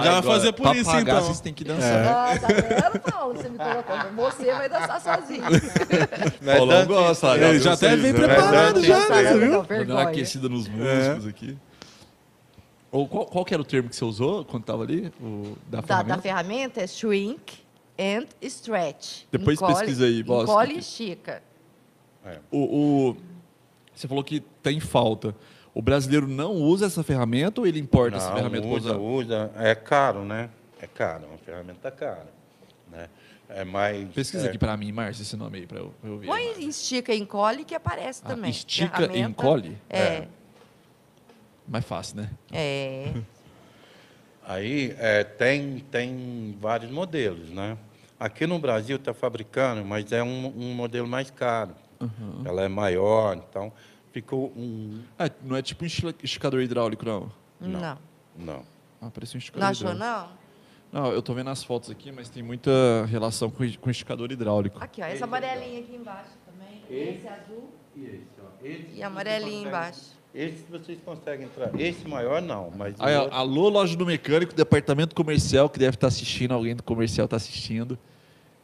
já 0.05 0.11
vai 0.13 0.23
fazer 0.23 0.53
por 0.53 0.77
isso 0.77 0.85
pagar, 0.85 1.01
então. 1.03 1.21
vocês 1.23 1.41
têm 1.41 1.53
que 1.53 1.65
dançar. 1.65 2.07
Ah, 2.07 2.39
tá 2.39 2.47
vendo, 2.47 3.01
Paulo? 3.13 3.35
Você 3.35 3.49
me 3.49 3.59
colocou. 3.59 3.97
Você 4.31 4.53
vai 4.53 4.69
dançar 4.69 5.01
sozinho. 5.01 5.43
Paulão 6.45 6.87
gosta, 6.87 7.35
Ele 7.35 7.45
olha, 7.45 7.59
já 7.61 7.73
até 7.73 7.97
vem 7.97 8.13
né? 8.13 8.19
preparado 8.21 8.79
É, 8.79 8.83
já, 8.83 9.09
né, 9.09 9.23
viu? 9.35 9.51
Não, 9.51 9.63
Vou 9.63 9.85
dar 9.85 9.95
uma 9.95 10.03
aquecida 10.03 10.49
nos 10.49 10.69
músicos 10.69 11.27
aqui. 11.27 11.57
Ou 12.95 13.09
qual, 13.09 13.27
qual 13.27 13.45
que 13.45 13.53
era 13.53 13.61
o 13.61 13.65
termo 13.65 13.89
que 13.89 13.97
você 13.97 14.05
usou 14.05 14.45
quando 14.45 14.63
estava 14.63 14.85
ali? 14.85 15.13
O, 15.21 15.57
da, 15.69 15.81
Da, 15.81 15.83
ferramenta? 15.87 16.17
da 16.17 16.23
ferramenta 16.23 16.81
é 16.81 16.87
shrink 16.87 17.59
and 17.99 18.27
stretch. 18.43 19.25
Depois 19.33 19.57
Encolhe- 19.59 19.75
pesquisa 19.75 20.05
aí, 20.05 20.23
Boss. 20.23 20.45
Encolhe 20.49 20.75
e 20.75 20.79
estica. 20.79 21.43
O, 22.53 22.59
o- 23.11 23.17
você 23.93 24.07
falou 24.07 24.23
que 24.23 24.39
tem 24.63 24.79
falta. 24.79 25.35
O 25.75 25.83
brasileiro 25.83 26.29
não 26.29 26.53
usa 26.53 26.87
essa 26.87 27.03
ferramenta 27.03 27.61
ou 27.61 27.67
ele 27.67 27.81
importa 27.81 28.17
essa 28.17 28.29
Não, 28.29 28.37
ferramenta 28.37 28.63
para 28.69 28.77
usa, 28.77 28.91
usar? 28.91 28.99
usa. 29.01 29.51
É 29.57 29.75
caro, 29.75 30.25
né? 30.25 30.49
É 30.81 30.87
caro, 30.87 31.25
é 31.25 31.27
uma 31.27 31.39
ferramenta 31.39 31.91
cara. 31.91 32.29
Né? 32.93 33.09
É 33.49 33.65
mais. 33.65 34.09
Pesquisa 34.11 34.47
é, 34.47 34.49
aqui 34.51 34.59
para 34.59 34.77
mim, 34.77 34.93
Márcio, 34.93 35.23
esse 35.23 35.37
nome 35.37 35.59
aí 35.59 35.67
para 35.67 35.79
eu, 35.81 35.93
eu 36.05 36.19
ver. 36.19 36.29
Põe 36.29 36.65
estica 36.65 37.13
e 37.13 37.19
encolhe 37.19 37.65
que 37.65 37.75
aparece 37.75 38.23
Ah, 38.25 38.29
também. 38.29 38.53
estica 38.53 38.87
e 39.03 39.07
Ferramenta- 39.09 39.29
encolhe? 39.43 39.79
É. 39.91 40.29
Mais 41.67 41.85
fácil, 41.85 42.17
né? 42.19 42.31
É. 42.53 43.13
Aí 44.47 44.95
é, 44.99 45.25
tem, 45.25 45.79
tem 45.91 46.57
vários 46.61 46.91
modelos, 46.91 47.49
né? 47.51 47.79
Aqui 48.21 48.47
no 48.47 48.59
Brasil 48.59 48.97
está 48.97 49.15
fabricando, 49.15 49.85
mas 49.85 50.13
é 50.13 50.23
um, 50.23 50.47
um 50.57 50.75
modelo 50.75 51.09
mais 51.09 51.31
caro. 51.31 51.75
Ela 52.45 52.63
é 52.65 52.69
maior, 52.69 53.37
então 53.37 53.73
ficou 54.13 54.53
um. 54.55 55.03
Ah, 55.19 55.31
não 55.43 55.57
é 55.57 55.63
tipo 55.63 55.85
um 55.85 55.87
esti- 55.87 56.15
esticador 56.23 56.61
hidráulico, 56.61 57.05
não? 57.07 57.33
Não. 57.59 57.81
Não. 57.81 57.99
Não. 58.37 58.63
Ah, 59.01 59.11
parece 59.13 59.37
um 59.37 59.39
esticador 59.39 59.63
Não 59.65 59.71
achou, 59.71 59.91
hidráulico. 59.91 60.35
não? 60.93 61.03
Não, 61.03 61.13
eu 61.13 61.23
tô 61.23 61.33
vendo 61.35 61.49
as 61.51 61.65
fotos 61.65 61.91
aqui, 61.91 62.13
mas 62.13 62.29
tem 62.29 62.43
muita 62.43 62.71
relação 63.07 63.51
com, 63.51 63.65
com 63.81 63.91
esticador 63.91 64.31
hidráulico. 64.31 64.79
Aqui, 64.83 65.01
ó. 65.03 65.07
Essa 65.07 65.25
amarelinha 65.25 65.81
aqui 65.81 65.97
embaixo 65.97 66.31
também. 66.47 66.83
Esse 66.91 67.27
azul 67.27 67.73
e 68.93 69.03
amarelinho 69.03 69.69
embaixo. 69.69 70.14
Esse 70.35 70.65
vocês 70.69 70.99
conseguem 71.05 71.47
entrar. 71.47 71.71
Esse 71.81 72.09
maior 72.09 72.43
não, 72.43 72.73
mas. 72.77 72.95
Aí, 72.99 73.17
outro- 73.17 73.35
alô, 73.37 73.69
loja 73.69 73.97
do 73.97 74.05
mecânico, 74.05 74.53
departamento 74.53 75.15
comercial 75.15 75.69
que 75.71 75.79
deve 75.79 75.95
estar 75.97 76.09
assistindo, 76.09 76.53
alguém 76.53 76.75
do 76.75 76.83
comercial 76.83 77.27
está 77.27 77.37
assistindo. 77.37 77.97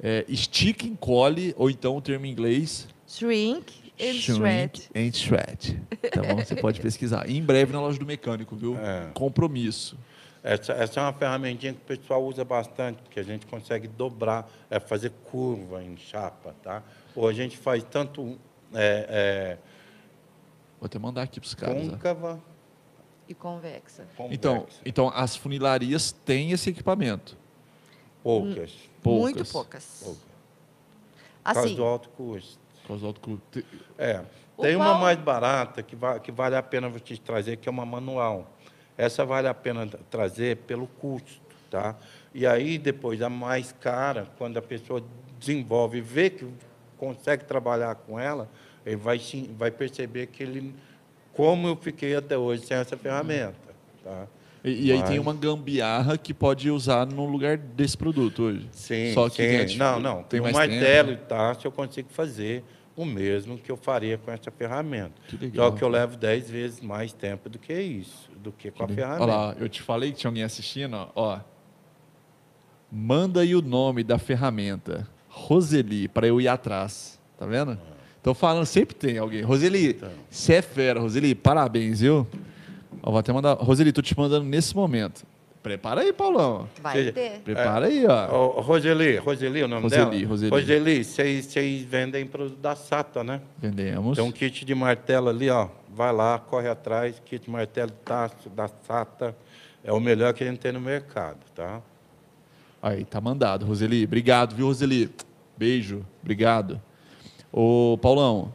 É, 0.02 0.24
estica, 0.28 0.84
encolhe, 0.86 1.54
ou 1.56 1.70
então 1.70 1.96
o 1.96 2.00
termo 2.00 2.26
em 2.26 2.30
inglês. 2.30 2.88
Shrink 3.06 3.72
and 4.00 4.14
Shrink 4.14 4.78
stretch. 4.78 4.88
and 4.96 5.06
stretch. 5.08 5.70
Tá 6.10 6.22
bom? 6.22 6.36
Você 6.42 6.56
pode 6.56 6.80
pesquisar. 6.80 7.28
E 7.28 7.36
em 7.36 7.42
breve 7.42 7.72
na 7.72 7.80
loja 7.80 7.98
do 7.98 8.06
mecânico, 8.06 8.56
viu? 8.56 8.76
É. 8.78 9.08
Compromisso. 9.14 9.96
Essa, 10.42 10.72
essa 10.72 11.00
é 11.00 11.02
uma 11.02 11.12
ferramentinha 11.12 11.74
que 11.74 11.80
o 11.80 11.96
pessoal 11.98 12.24
usa 12.24 12.42
bastante, 12.44 13.02
porque 13.02 13.20
a 13.20 13.22
gente 13.22 13.44
consegue 13.46 13.86
dobrar, 13.86 14.50
é, 14.70 14.80
fazer 14.80 15.12
curva 15.30 15.82
em 15.84 15.96
chapa, 15.98 16.54
tá? 16.62 16.82
Ou 17.14 17.28
a 17.28 17.32
gente 17.34 17.58
faz 17.58 17.84
tanto 17.84 18.38
é, 18.72 19.58
Vou 20.80 20.86
até 20.86 20.98
mandar 20.98 21.22
aqui 21.22 21.38
para 21.38 21.46
os 21.46 21.52
é, 21.52 21.56
caras. 21.56 21.86
ó. 21.86 21.90
côncava, 21.90 22.40
E 23.28 23.34
convexa. 23.34 24.06
convexa. 24.16 24.34
Então, 24.34 24.66
então, 24.84 25.08
as 25.14 25.36
funilarias 25.36 26.12
têm 26.24 26.52
esse 26.52 26.70
equipamento. 26.70 27.36
poucas. 28.22 28.72
Poucas. 29.02 29.22
Muito 29.22 29.52
poucas. 29.52 30.00
poucas. 30.02 30.20
Por 30.20 31.44
causa 31.54 31.60
Assim, 31.60 31.74
do 31.76 31.84
alto 31.84 32.08
custo. 32.10 32.58
Por 32.82 32.88
causa 32.88 33.00
do 33.02 33.06
alto 33.06 33.20
custo. 33.20 33.64
É. 33.98 34.24
O 34.56 34.62
Tem 34.62 34.76
uma 34.76 34.94
mais 34.98 35.18
barata 35.18 35.82
que, 35.82 35.96
va 35.96 36.18
que 36.18 36.30
vale 36.30 36.54
a 36.56 36.62
pena 36.62 36.88
você 36.88 37.00
te 37.14 37.20
trazer, 37.20 37.56
que 37.56 37.68
é 37.68 37.72
uma 37.72 37.86
manual. 37.86 38.50
Essa 38.96 39.24
vale 39.24 39.48
a 39.48 39.54
pena 39.54 39.86
trazer 40.10 40.58
pelo 40.58 40.86
custo, 40.86 41.40
tá? 41.70 41.96
E 42.34 42.46
aí, 42.46 42.76
depois, 42.76 43.22
a 43.22 43.30
mais 43.30 43.72
cara, 43.72 44.28
quando 44.36 44.58
a 44.58 44.62
pessoa 44.62 45.02
desenvolve, 45.38 46.00
vê 46.02 46.28
que 46.28 46.46
consegue 46.98 47.44
trabalhar 47.44 47.94
com 47.94 48.20
ela, 48.20 48.46
ele 48.84 48.96
vai, 48.96 49.20
vai 49.58 49.70
perceber 49.70 50.26
que 50.28 50.42
ele 50.42 50.74
como 51.32 51.68
eu 51.68 51.76
fiquei 51.76 52.14
até 52.14 52.36
hoje 52.36 52.66
sem 52.66 52.76
essa 52.76 52.96
ferramenta. 52.96 53.54
Tá? 54.04 54.26
E, 54.62 54.88
e 54.88 54.92
aí 54.92 55.02
tem 55.04 55.18
uma 55.18 55.32
gambiarra 55.32 56.18
que 56.18 56.34
pode 56.34 56.70
usar 56.70 57.06
no 57.06 57.24
lugar 57.24 57.56
desse 57.56 57.96
produto 57.96 58.42
hoje. 58.42 58.68
Sim, 58.72 59.12
Só 59.14 59.28
que 59.30 59.36
sim. 59.36 59.42
é 59.42 59.64
dif- 59.64 59.78
não, 59.78 59.98
não. 59.98 60.22
tem 60.22 60.40
mais 60.40 60.54
martelo 60.54 61.12
e 61.12 61.16
taça 61.16 61.66
eu 61.66 61.72
consigo 61.72 62.08
fazer 62.10 62.62
o 62.94 63.04
mesmo 63.06 63.56
que 63.56 63.70
eu 63.70 63.76
faria 63.76 64.18
com 64.18 64.30
essa 64.30 64.50
ferramenta. 64.50 65.12
Que 65.28 65.36
legal. 65.36 65.70
Só 65.70 65.76
que 65.76 65.82
eu 65.82 65.88
levo 65.88 66.16
10 66.18 66.50
vezes 66.50 66.80
mais 66.80 67.12
tempo 67.12 67.48
do 67.48 67.58
que 67.58 67.72
isso, 67.72 68.28
do 68.36 68.52
que 68.52 68.70
com 68.70 68.84
a 68.84 68.88
ferramenta. 68.88 69.22
Olha 69.22 69.34
lá, 69.34 69.56
eu 69.58 69.68
te 69.68 69.80
falei 69.80 70.12
que 70.12 70.18
tinha 70.18 70.28
alguém 70.28 70.42
assistindo, 70.42 70.94
ó. 70.94 71.08
ó. 71.14 71.40
Manda 72.92 73.40
aí 73.40 73.54
o 73.54 73.62
nome 73.62 74.02
da 74.04 74.18
ferramenta. 74.18 75.08
Roseli, 75.28 76.08
para 76.08 76.26
eu 76.26 76.40
ir 76.40 76.48
atrás. 76.48 77.18
Tá 77.38 77.46
vendo? 77.46 77.78
Tô 78.22 78.34
falando, 78.34 78.66
sempre 78.66 78.94
tem 78.94 79.16
alguém. 79.18 79.42
Roseli, 79.42 79.90
Então. 79.90 80.10
você 80.28 80.54
é 80.54 80.62
fera, 80.62 81.00
Roseli. 81.00 81.34
Parabéns, 81.34 82.00
viu? 82.00 82.26
Ó, 83.02 83.10
vou 83.10 83.18
até 83.18 83.32
mandar. 83.32 83.54
Roseli, 83.54 83.92
tô 83.92 84.02
te 84.02 84.16
mandando 84.18 84.44
nesse 84.44 84.74
momento. 84.76 85.24
Prepara 85.62 86.00
aí, 86.02 86.12
Paulão. 86.12 86.66
Vai 86.82 86.96
Seja- 86.96 87.12
ter. 87.12 87.40
Prepara 87.40 87.86
aí, 87.86 88.06
ó. 88.06 88.56
Ô, 88.56 88.60
Roseli, 88.60 89.16
Roseli, 89.16 89.62
o 89.62 89.68
nome 89.68 89.82
Roseli, 89.82 90.04
dela? 90.20 90.28
Roseli. 90.28 90.50
Roseli, 90.50 91.04
vocês 91.04 91.46
vocês 91.46 91.82
vendem 91.82 92.26
produto 92.26 92.58
da 92.58 92.74
SATA, 92.74 93.22
né? 93.24 93.40
Vendemos. 93.58 94.16
Tem 94.16 94.24
um 94.26 94.32
kit 94.32 94.64
de 94.64 94.74
martelo 94.74 95.28
ali, 95.28 95.50
ó. 95.50 95.68
Vai 95.94 96.12
lá, 96.12 96.38
corre 96.38 96.68
atrás, 96.68 97.20
kit 97.26 97.44
de 97.44 97.50
martelo 97.50 97.90
taço 98.04 98.48
da 98.50 98.68
SATA. 98.86 99.36
É 99.84 99.92
o 99.92 100.00
melhor 100.00 100.32
que 100.34 100.44
a 100.44 100.46
gente 100.46 100.58
tem 100.60 100.72
no 100.72 100.80
mercado, 100.80 101.38
tá? 101.54 101.80
Aí, 102.82 103.04
tá 103.04 103.20
mandado, 103.20 103.66
Roseli. 103.66 104.04
Obrigado, 104.04 104.54
viu, 104.54 104.66
Roseli? 104.66 105.10
Beijo, 105.58 106.04
obrigado. 106.22 106.80
Ô, 107.52 107.98
Paulão, 108.00 108.52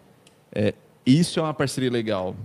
é, 0.54 0.74
isso 1.06 1.40
é 1.40 1.44
uma 1.44 1.54
parceria 1.54 1.92
legal, 1.92 2.36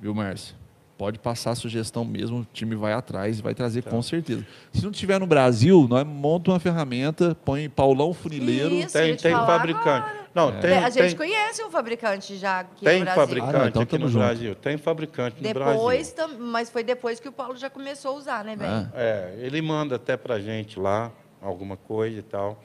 viu, 0.00 0.14
Márcio? 0.14 0.56
Pode 0.96 1.16
passar 1.20 1.52
a 1.52 1.54
sugestão 1.54 2.04
mesmo, 2.04 2.40
o 2.40 2.46
time 2.52 2.74
vai 2.74 2.92
atrás 2.92 3.38
e 3.38 3.42
vai 3.42 3.54
trazer 3.54 3.82
Tá. 3.82 3.90
com 3.90 4.02
certeza. 4.02 4.44
Se 4.72 4.82
não 4.84 4.90
tiver 4.90 5.20
no 5.20 5.28
Brasil, 5.28 5.86
nós 5.88 6.04
monta 6.04 6.50
uma 6.50 6.58
ferramenta, 6.58 7.36
põe 7.44 7.68
Paulão 7.68 8.12
Funileiro. 8.12 8.74
Isso, 8.74 8.94
Tem, 8.94 9.14
te 9.14 9.22
tem 9.22 9.32
fabricante. 9.32 10.08
Não, 10.34 10.50
tem, 10.60 10.76
a 10.78 10.90
gente 10.90 11.08
tem, 11.08 11.16
conhece 11.16 11.62
um 11.62 11.70
fabricante 11.70 12.36
já 12.36 12.60
aqui 12.60 12.84
tem 12.84 12.98
no 12.98 13.04
Brasil. 13.04 13.22
fabricante 13.22 13.54
Ah, 13.54 13.58
não, 13.60 13.68
então 13.68 13.82
aqui 13.82 13.96
no 13.98 14.08
junto. 14.08 14.24
Brasil. 14.24 14.54
Tem 14.56 14.76
fabricante 14.76 15.36
no 15.36 15.42
Depois, 15.42 16.12
Brasil. 16.12 16.36
tam- 16.36 16.46
mas 16.46 16.68
foi 16.68 16.82
depois 16.82 17.20
que 17.20 17.28
o 17.28 17.32
Paulo 17.32 17.56
já 17.56 17.70
começou 17.70 18.12
a 18.12 18.14
usar, 18.18 18.44
né, 18.44 18.56
bem? 18.56 18.66
Ah, 18.68 18.88
É, 18.92 19.34
ele 19.38 19.62
manda 19.62 19.94
até 19.96 20.16
pra 20.16 20.40
gente 20.40 20.80
lá 20.80 21.12
alguma 21.40 21.76
coisa 21.76 22.18
e 22.18 22.22
tal. 22.22 22.60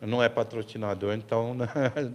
Não 0.00 0.22
é 0.22 0.28
patrocinador, 0.28 1.12
então 1.14 1.54
né, 1.58 1.68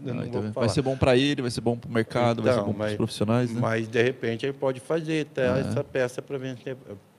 eu 0.06 0.14
não 0.14 0.22
Ah, 0.22 0.26
então 0.28 0.52
vai 0.54 0.70
ser 0.70 0.82
bom 0.82 0.96
para 0.96 1.18
ele, 1.18 1.42
vai 1.42 1.52
ser 1.52 1.60
bom 1.62 1.76
para 1.78 1.90
o 1.90 1.94
mercado, 1.94 2.42
vai 2.42 2.54
ser 2.54 2.60
Então, 2.60 2.72
bom 2.72 2.78
para 2.78 2.88
os 2.92 2.96
profissionais, 2.96 3.52
né? 3.52 3.60
Mas 3.60 3.88
de 3.90 4.02
repente 4.02 4.46
ele 4.46 4.54
pode 4.54 4.80
fazer 4.80 5.28
até 5.30 5.50
Ah. 5.50 5.58
essa 5.60 5.84
peça 5.84 6.22
para 6.22 6.38
vender. 6.38 6.78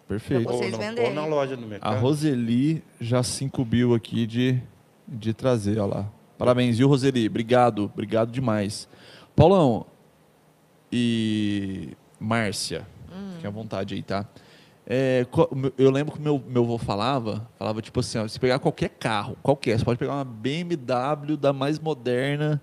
Perfeito. 0.09 0.45
Vocês 0.45 0.73
ou, 0.73 0.79
na, 0.81 0.87
venderem. 0.89 1.09
ou 1.11 1.15
na 1.15 1.27
loja 1.27 1.57
no 1.57 1.65
A 1.65 1.69
mercado. 1.69 2.01
Roseli 2.01 2.83
já 3.01 3.23
se 3.23 3.45
incumbiu 3.45 3.95
aqui 3.95 4.27
de, 4.27 4.59
de 5.07 5.33
trazer, 5.35 5.79
olha 5.79 5.95
lá. 5.97 6.13
Parabéns, 6.39 6.79
viu, 6.79 6.89
Roseli? 6.89 7.27
Obrigado, 7.29 7.91
obrigado 7.93 8.31
demais. 8.31 8.89
Paulão 9.37 9.87
e 10.93 11.91
Márcia, 12.19 12.87
fique 13.35 13.47
à 13.47 13.51
vontade 13.51 13.95
aí, 13.95 14.03
tá? 14.03 14.27
É, 14.87 15.27
eu 15.79 15.91
lembro 15.91 16.13
que 16.15 16.21
meu, 16.21 16.43
meu 16.47 16.63
avô 16.63 16.77
falava, 16.77 17.49
falava 17.59 17.81
tipo 17.81 18.01
assim, 18.01 18.19
ó, 18.19 18.29
se 18.29 18.39
pegar 18.39 18.59
qualquer 18.59 18.91
carro, 18.91 19.35
qualquer, 19.43 19.79
você 19.79 19.85
pode 19.85 19.99
pegar 19.99 20.13
uma 20.13 20.25
BMW 20.25 21.37
da 21.39 21.53
mais 21.55 21.79
moderna, 21.79 22.61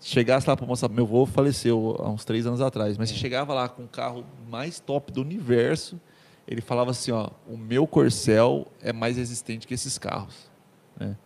chegasse 0.00 0.48
lá 0.48 0.56
para 0.56 0.66
mostrar, 0.66 0.88
meu 0.88 1.04
avô 1.04 1.24
faleceu 1.24 1.96
há 2.00 2.08
uns 2.10 2.24
três 2.24 2.46
anos 2.48 2.60
atrás, 2.60 2.98
mas 2.98 3.10
você 3.10 3.14
chegava 3.16 3.54
lá 3.54 3.68
com 3.68 3.84
o 3.84 3.88
carro 3.88 4.24
mais 4.50 4.80
top 4.80 5.12
do 5.12 5.20
universo, 5.20 6.00
ele 6.48 6.60
falava 6.60 6.90
assim, 6.90 7.12
ó, 7.12 7.28
o 7.48 7.56
meu 7.56 7.86
Corcel 7.86 8.66
é 8.82 8.92
mais 8.92 9.16
resistente 9.16 9.64
que 9.64 9.74
esses 9.74 9.96
carros, 9.98 10.50
né? 10.98 11.16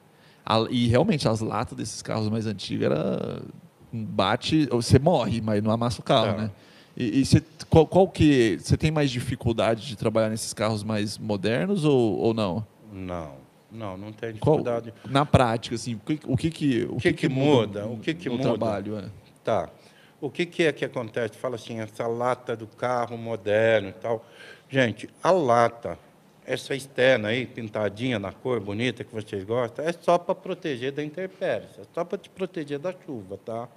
E 0.71 0.87
realmente 0.87 1.27
as 1.27 1.41
latas 1.41 1.77
desses 1.77 2.03
carros 2.03 2.29
mais 2.29 2.47
antigos 2.47 2.85
era 2.85 3.41
um 3.93 4.05
bate, 4.05 4.67
você 4.67 4.99
morre, 4.99 5.41
mas 5.41 5.63
não 5.63 5.71
amassa 5.73 6.01
o 6.01 6.05
carro, 6.05 6.35
Tá. 6.35 6.43
né? 6.43 6.51
E, 6.97 7.21
e 7.21 7.25
você, 7.27 7.43
qual, 7.69 7.87
qual 7.87 8.09
que 8.09 8.59
você 8.59 8.77
tem 8.77 8.91
mais 8.91 9.11
dificuldade 9.11 9.87
de 9.87 9.97
trabalhar 9.97 10.31
nesses 10.31 10.55
carros 10.55 10.83
mais 10.83 11.19
modernos 11.19 11.85
ou, 11.85 12.17
ou 12.19 12.33
não? 12.35 12.67
Não, 12.93 13.35
não, 13.71 13.97
não 13.97 14.13
tem 14.13 14.35
Qual, 14.37 14.57
dificuldade. 14.57 14.95
na 15.09 15.27
prática, 15.27 15.75
assim, 15.75 15.95
o 15.95 15.99
que 15.99 16.21
o 16.25 16.37
que, 16.37 16.51
que, 16.51 16.87
o 16.89 16.97
que 16.97 17.13
que 17.13 17.29
muda? 17.29 17.87
O 17.87 17.99
que 17.99 18.15
que 18.15 18.29
no 18.29 18.37
muda? 18.39 18.45
trabalho? 18.49 18.99
É? 18.99 19.05
Tá. 19.45 19.69
O 20.21 20.31
que, 20.31 20.47
que 20.47 20.63
é 20.63 20.73
que 20.73 20.85
acontece? 20.85 21.37
Fala 21.37 21.57
assim, 21.57 21.79
essa 21.81 22.07
lata 22.07 22.57
do 22.57 22.67
carro 22.67 23.19
moderno 23.19 23.91
e 23.91 23.93
tal. 23.93 24.25
Gente, 24.69 25.11
a 25.23 25.31
lata, 25.31 25.99
essa 26.47 26.75
externa 26.75 27.29
aí, 27.29 27.45
pintadinha 27.45 28.19
na 28.19 28.33
cor 28.33 28.59
bonita 28.59 29.05
que 29.05 29.13
vocês 29.15 29.45
gostam, 29.45 29.85
é 29.85 29.93
só 29.93 30.17
para 30.17 30.35
proteger 30.35 30.93
da 30.93 31.05
intempérie, 31.05 31.67
é 31.79 31.83
só 31.95 32.03
para 32.03 32.17
te 32.17 32.31
proteger 32.31 32.79
da 32.79 32.95
chuva, 33.05 33.39
tá? 33.45 33.69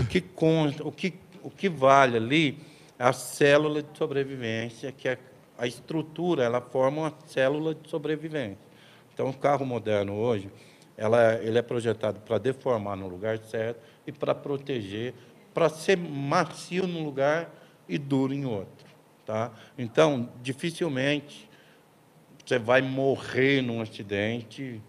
O 0.00 0.06
que 0.06 0.20
consta, 0.20 0.86
o 0.86 0.90
que, 0.90 1.14
o 1.42 1.50
que 1.50 1.68
vale 1.68 2.16
ali 2.16 2.58
é 2.98 3.04
a 3.04 3.12
célula 3.12 3.82
de 3.82 3.96
sobrevivência, 3.96 4.92
que 4.92 5.08
é 5.08 5.18
a 5.58 5.66
estrutura, 5.66 6.44
ela 6.44 6.60
forma 6.60 7.02
uma 7.02 7.14
célula 7.26 7.74
de 7.74 7.88
sobrevivência. 7.88 8.66
Então, 9.12 9.28
o 9.28 9.34
carro 9.34 9.66
moderno 9.66 10.14
hoje, 10.14 10.50
ela, 10.96 11.34
ele 11.42 11.58
é 11.58 11.62
projetado 11.62 12.20
para 12.20 12.38
deformar 12.38 12.96
no 12.96 13.08
lugar 13.08 13.38
certo 13.38 13.80
e 14.06 14.12
para 14.12 14.34
proteger, 14.34 15.14
para 15.52 15.68
ser 15.68 15.96
macio 15.96 16.86
num 16.86 17.04
lugar 17.04 17.52
e 17.88 17.98
duro 17.98 18.32
em 18.32 18.44
outro. 18.44 18.86
Tá? 19.26 19.52
Então, 19.78 20.28
dificilmente 20.42 21.48
você 22.44 22.58
vai 22.58 22.82
morrer 22.82 23.62
num 23.62 23.80
acidente, 23.80 24.80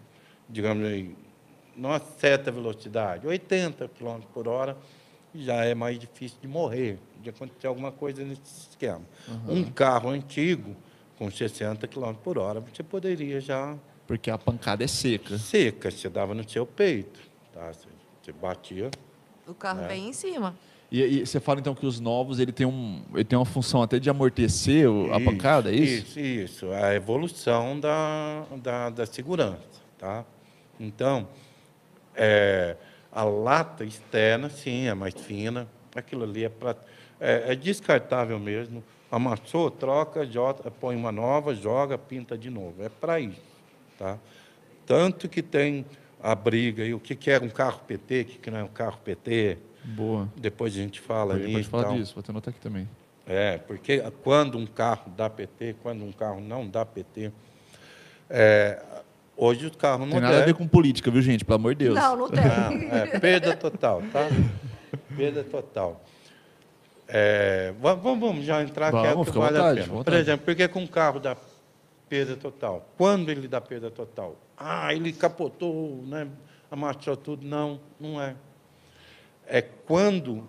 digamos 0.48 0.86
aí, 0.86 1.16
numa 1.76 1.98
certa 1.98 2.50
velocidade, 2.50 3.26
80 3.26 3.88
km 3.88 4.20
por 4.32 4.48
hora, 4.48 4.76
já 5.34 5.64
é 5.64 5.74
mais 5.74 5.98
difícil 5.98 6.38
de 6.40 6.48
morrer, 6.48 6.98
de 7.22 7.30
acontecer 7.30 7.66
alguma 7.66 7.90
coisa 7.92 8.22
nesse 8.24 8.68
esquema. 8.70 9.00
Um 9.48 9.64
carro 9.64 10.10
antigo, 10.10 10.76
com 11.18 11.30
60 11.30 11.86
km 11.88 12.12
por 12.14 12.38
hora, 12.38 12.60
você 12.60 12.82
poderia 12.82 13.40
já 13.40 13.76
Porque 14.06 14.30
a 14.30 14.38
pancada 14.38 14.84
é 14.84 14.86
seca. 14.86 15.38
seca, 15.38 15.90
você 15.90 16.08
dava 16.08 16.34
no 16.34 16.48
seu 16.48 16.66
peito. 16.66 17.20
Tá? 17.52 17.72
Você, 17.72 17.86
você 18.22 18.32
batia. 18.32 18.90
O 19.46 19.54
carro 19.54 19.82
É. 19.82 19.88
vem 19.88 20.08
em 20.08 20.12
cima. 20.12 20.56
E, 20.90 21.00
e 21.02 21.26
você 21.26 21.40
fala 21.40 21.58
então 21.60 21.74
que 21.74 21.86
os 21.86 21.98
novos 21.98 22.38
ele 22.38 22.52
tem, 22.52 22.66
um, 22.66 23.02
ele 23.14 23.24
tem 23.24 23.36
uma 23.38 23.44
função 23.44 23.82
até 23.82 23.98
de 23.98 24.08
amortecer 24.08 24.86
a 25.12 25.18
pancada, 25.20 25.70
é 25.72 25.74
isso? 25.74 26.18
Isso, 26.18 26.20
isso. 26.20 26.70
A 26.72 26.94
evolução 26.94 27.80
da, 27.80 28.44
da, 28.62 28.90
da 28.90 29.06
segurança. 29.06 29.58
Tá? 29.98 30.24
Então, 30.78 31.26
é, 32.14 32.76
a 33.14 33.22
lata 33.22 33.84
externa, 33.84 34.50
sim, 34.50 34.86
é 34.86 34.94
mais 34.94 35.14
fina. 35.14 35.68
Aquilo 35.94 36.24
ali 36.24 36.44
é, 36.44 36.48
pra, 36.48 36.76
é, 37.20 37.52
é 37.52 37.54
descartável 37.54 38.38
mesmo. 38.38 38.82
Amassou, 39.10 39.70
troca, 39.70 40.26
joga, 40.26 40.70
põe 40.70 40.96
uma 40.96 41.12
nova, 41.12 41.54
joga, 41.54 41.96
pinta 41.96 42.36
de 42.36 42.50
novo. 42.50 42.82
É 42.82 42.88
para 42.88 43.20
isso. 43.20 43.40
Tá? 43.96 44.18
Tanto 44.84 45.28
que 45.28 45.40
tem 45.40 45.86
a 46.20 46.34
briga 46.34 46.82
aí, 46.82 46.92
o 46.92 46.98
que, 46.98 47.14
que 47.14 47.30
é 47.30 47.38
um 47.38 47.48
carro 47.48 47.80
PT, 47.86 48.20
o 48.20 48.24
que, 48.24 48.38
que 48.38 48.50
não 48.50 48.58
é 48.58 48.64
um 48.64 48.68
carro 48.68 48.98
PT. 49.04 49.58
Boa. 49.84 50.28
Depois 50.36 50.72
a 50.74 50.78
gente 50.78 51.00
fala 51.00 51.34
ali. 51.34 51.52
pode 51.52 51.68
falar 51.68 51.84
tal. 51.84 51.96
disso, 51.96 52.14
vou 52.14 52.20
até 52.20 52.32
anotar 52.32 52.52
aqui 52.52 52.60
também. 52.60 52.88
É, 53.26 53.58
porque 53.58 54.02
quando 54.22 54.58
um 54.58 54.66
carro 54.66 55.10
dá 55.16 55.30
PT, 55.30 55.76
quando 55.82 56.04
um 56.04 56.12
carro 56.12 56.40
não 56.40 56.68
dá 56.68 56.84
PT, 56.84 57.30
é, 58.28 58.82
hoje 59.36 59.66
os 59.66 59.76
carros 59.76 60.06
Tem 60.08 60.14
não 60.14 60.20
nada 60.20 60.42
a 60.42 60.44
ver 60.46 60.54
com 60.54 60.66
política, 60.66 61.10
viu, 61.10 61.22
gente? 61.22 61.44
Pelo 61.44 61.56
amor 61.56 61.74
de 61.74 61.84
Deus. 61.86 61.94
Não, 61.96 62.16
não 62.16 62.28
tem. 62.28 62.42
Não, 62.44 62.96
é 62.96 63.18
perda 63.18 63.56
total, 63.56 64.02
tá? 64.12 64.28
Perda 65.16 65.44
total. 65.44 66.00
É, 67.06 67.72
va- 67.80 67.94
vamos, 67.94 68.20
vamos 68.20 68.44
já 68.44 68.62
entrar 68.62 68.90
que 68.90 68.96
é 68.96 69.10
Vamos, 69.10 69.26
que 69.26 69.32
fica 69.32 69.38
à 69.38 69.50
vale 69.50 69.58
vontade, 69.58 69.80
a 69.80 69.84
pena. 69.84 70.04
Por 70.04 70.12
exemplo, 70.14 70.44
por 70.44 70.54
que 70.54 70.68
com 70.68 70.80
um 70.80 70.86
carro 70.86 71.20
dá 71.20 71.36
perda 72.08 72.36
total? 72.36 72.88
Quando 72.96 73.30
ele 73.30 73.46
dá 73.46 73.60
perda 73.60 73.90
total? 73.90 74.36
Ah, 74.56 74.94
ele 74.94 75.12
capotou, 75.12 76.02
né? 76.06 76.26
amassou 76.70 77.16
tudo. 77.16 77.46
Não, 77.46 77.80
não 78.00 78.20
é. 78.20 78.34
É 79.46 79.60
quando 79.62 80.48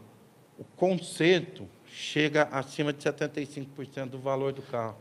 o 0.57 0.63
conserto 0.75 1.67
chega 1.87 2.43
acima 2.51 2.91
de 2.93 3.03
75% 3.03 4.09
do 4.09 4.19
valor 4.19 4.53
do 4.53 4.61
carro. 4.61 4.95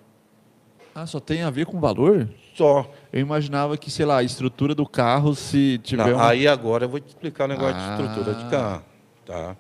Ah, 0.94 1.06
só 1.06 1.18
tem 1.18 1.42
a 1.42 1.50
ver 1.50 1.66
com 1.66 1.80
valor? 1.80 2.28
Só. 2.54 2.88
Eu 3.12 3.20
imaginava 3.20 3.76
que, 3.76 3.90
sei 3.90 4.06
lá, 4.06 4.18
a 4.18 4.22
estrutura 4.22 4.74
do 4.74 4.86
carro, 4.86 5.34
se 5.34 5.78
tiver 5.82 6.12
Não. 6.12 6.20
Aí 6.22 6.46
agora 6.46 6.84
eu 6.84 6.88
vou 6.88 7.00
te 7.00 7.08
explicar 7.08 7.44
o 7.46 7.48
negócio 7.48 7.74
Ah. 7.76 7.96
de 7.96 8.02
estrutura 8.02 8.34
de 8.36 8.50
carro. 8.50 8.84
Tá? 9.26 9.56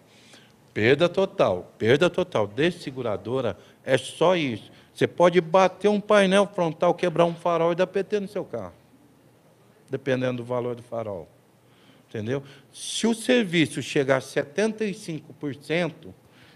Perda 0.72 1.08
total. 1.08 1.72
Perda 1.76 2.08
total 2.08 2.46
de 2.46 2.70
seguradora 2.70 3.56
é 3.84 3.96
só 3.98 4.36
isso. 4.36 4.70
Você 4.92 5.08
pode 5.08 5.40
bater 5.40 5.88
um 5.88 6.00
painel 6.00 6.46
frontal, 6.54 6.94
quebrar 6.94 7.24
um 7.24 7.34
farol 7.34 7.72
e 7.72 7.74
dar 7.74 7.86
PT 7.88 8.20
no 8.20 8.28
seu 8.28 8.44
carro. 8.44 8.72
Dependendo 9.90 10.38
do 10.38 10.44
valor 10.44 10.76
do 10.76 10.82
farol. 10.82 11.28
Entendeu? 12.08 12.44
Se 12.72 13.08
o 13.08 13.14
serviço 13.14 13.82
chegar 13.82 14.18
a 14.18 14.20
75%, 14.20 16.14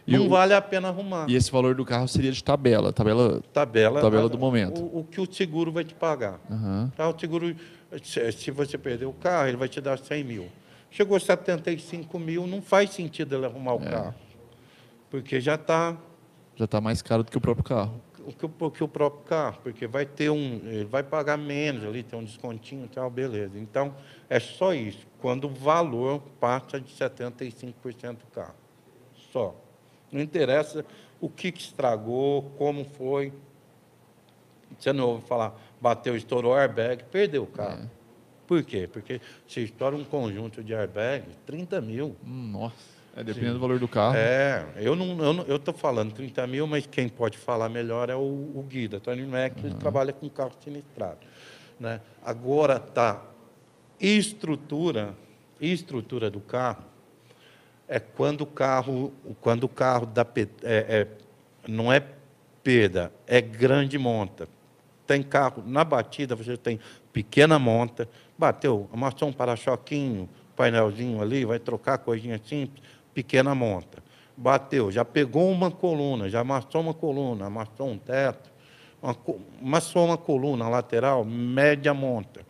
E 0.09 0.17
não 0.17 0.27
o- 0.27 0.29
vale 0.31 0.55
a 0.55 0.61
pena 0.63 0.89
arrumar. 0.89 1.29
E 1.29 1.35
esse 1.37 1.51
valor 1.53 1.75
do 1.75 1.85
carro 1.85 2.09
seria 2.09 2.33
de 2.33 2.43
tabela, 2.43 2.93
tabela. 2.93 3.43
tabela, 3.53 4.01
Tabela 4.01 4.29
do 4.29 4.39
momento. 4.39 4.81
O, 4.83 5.01
o 5.01 5.05
que 5.05 5.21
o 5.21 5.31
seguro 5.33 5.71
vai 5.71 5.85
te 5.85 5.95
pagar. 5.95 6.41
Aham. 6.51 6.91
Tá? 6.97 7.09
O 7.09 7.19
seguro, 7.19 7.55
se, 8.03 8.33
se 8.33 8.51
você 8.51 8.79
perder 8.79 9.07
o 9.07 9.13
carro, 9.13 9.49
ele 9.49 9.57
vai 9.57 9.69
te 9.69 9.81
dar 9.81 9.99
100 9.99 10.25
mil. 10.25 10.49
Chegou 10.91 11.17
a 11.17 11.21
75 11.21 12.19
mil, 12.19 12.47
não 12.47 12.63
faz 12.63 12.91
sentido 12.91 13.35
ele 13.37 13.45
arrumar 13.45 13.73
É. 13.73 13.75
o 13.75 13.81
carro. 13.81 14.15
Porque 15.11 15.41
já 15.41 15.55
está 15.57 15.97
Já 16.57 16.65
está 16.65 16.81
mais 16.81 17.03
caro 17.03 17.23
do 17.23 17.31
que 17.31 17.37
o 17.37 17.41
próprio 17.41 17.65
carro. 17.65 18.01
o 18.27 18.33
que, 18.33 18.45
o 18.65 18.71
que 18.71 18.83
o 18.85 18.89
próprio 18.89 19.23
carro, 19.25 19.59
porque 19.63 19.87
vai 19.87 20.05
ter 20.07 20.29
um, 20.31 20.61
ele 20.65 20.85
vai 20.87 21.03
pagar 21.03 21.37
menos 21.39 21.85
ali, 21.85 22.03
tem 22.03 22.19
um 22.19 22.25
descontinho 22.25 22.85
e 22.85 22.89
tal, 22.89 23.09
beleza. 23.11 23.59
Então, 23.59 23.95
é 24.29 24.39
só 24.41 24.73
isso. 24.75 25.07
Quando 25.21 25.45
o 25.45 25.49
valor 25.51 26.21
passa 26.41 26.81
de 26.81 26.91
75% 26.93 28.17
do 28.19 28.27
carro. 28.35 28.55
Só. 29.33 29.55
Não 30.11 30.21
interessa 30.21 30.85
o 31.21 31.29
que, 31.29 31.53
que 31.53 31.61
estragou, 31.61 32.51
como 32.57 32.85
foi. 32.85 33.33
Você 34.79 34.93
não 34.93 35.09
ouve 35.09 35.27
falar, 35.27 35.59
bateu, 35.81 36.17
estourou 36.17 36.53
o 36.53 36.57
airbag, 36.57 37.05
perdeu 37.05 37.43
o 37.43 37.47
carro. 37.47 37.91
Por 38.47 38.63
quê? 38.63 38.89
Porque 38.91 39.21
se 39.47 39.63
estoura 39.63 39.95
um 39.95 40.05
conjunto 40.05 40.63
de 40.63 40.75
airbag, 40.75 41.25
30 41.45 41.81
mil. 41.81 42.17
Nossa. 42.23 42.99
É, 43.17 43.25
dependendo 43.25 43.55
do 43.55 43.61
valor 43.61 43.79
do 43.81 43.89
carro. 43.89 44.17
É, 44.17 44.65
eu 44.77 44.95
não, 44.95 45.19
eu 45.23 45.33
não, 45.33 45.45
eu 45.45 45.59
tô 45.59 45.73
falando 45.73 46.13
30 46.13 46.47
mil, 46.47 46.67
mas 46.67 46.87
quem 46.87 47.09
pode 47.09 47.37
falar 47.37 47.69
melhor 47.69 48.09
é 48.09 48.15
o, 48.15 48.21
o 48.21 48.65
Gui 48.69 48.87
da 48.87 49.01
Tony 49.01 49.27
Mac, 49.27 49.55
que 49.55 49.67
ele 49.67 49.75
trabalha 49.75 50.13
com 50.13 50.29
carro 50.29 50.53
sinistrado, 50.63 51.19
né? 51.81 52.01
Agora 52.25 52.79
tá 52.79 53.25
estrutura, 54.01 55.15
estrutura 55.61 56.31
do 56.31 56.41
carro 56.41 56.85
é 57.89 57.99
quando 57.99 58.43
o 58.43 58.47
carro, 58.47 59.13
quando 59.41 59.65
o 59.65 59.69
carro 59.69 60.05
dá 60.05 60.27
é, 60.37 60.47
é, 60.63 61.07
não 61.67 61.93
é 61.93 62.03
perda, 62.63 63.11
é 63.27 63.41
grande 63.41 63.99
monta. 63.99 64.47
Tem 65.07 65.23
carro 65.23 65.63
na 65.67 65.83
batida, 65.85 66.37
você 66.37 66.57
tem 66.57 66.79
pequena 67.13 67.59
monta, 67.59 68.07
bateu, 68.37 68.89
amassou 68.93 69.29
um 69.29 69.33
para-choquinho, 69.33 70.29
painelzinho 70.55 71.23
ali, 71.23 71.47
vai 71.47 71.59
trocar 71.59 71.97
coisinha 71.99 72.39
simples, 72.45 72.83
pequena 73.15 73.55
monta. 73.55 74.03
Bateu, 74.37 74.93
já 74.93 75.05
pegou 75.05 75.51
uma 75.51 75.71
coluna, 75.71 76.29
já 76.29 76.41
amassou 76.41 76.83
uma 76.83 76.95
coluna, 76.95 77.47
amassou 77.47 77.89
um 77.89 77.99
teto, 77.99 78.51
uma 79.03 79.17
amassou 79.61 80.05
uma 80.05 80.19
coluna 80.19 80.69
lateral, 80.69 81.25
média 81.25 81.95
monta. 81.95 82.47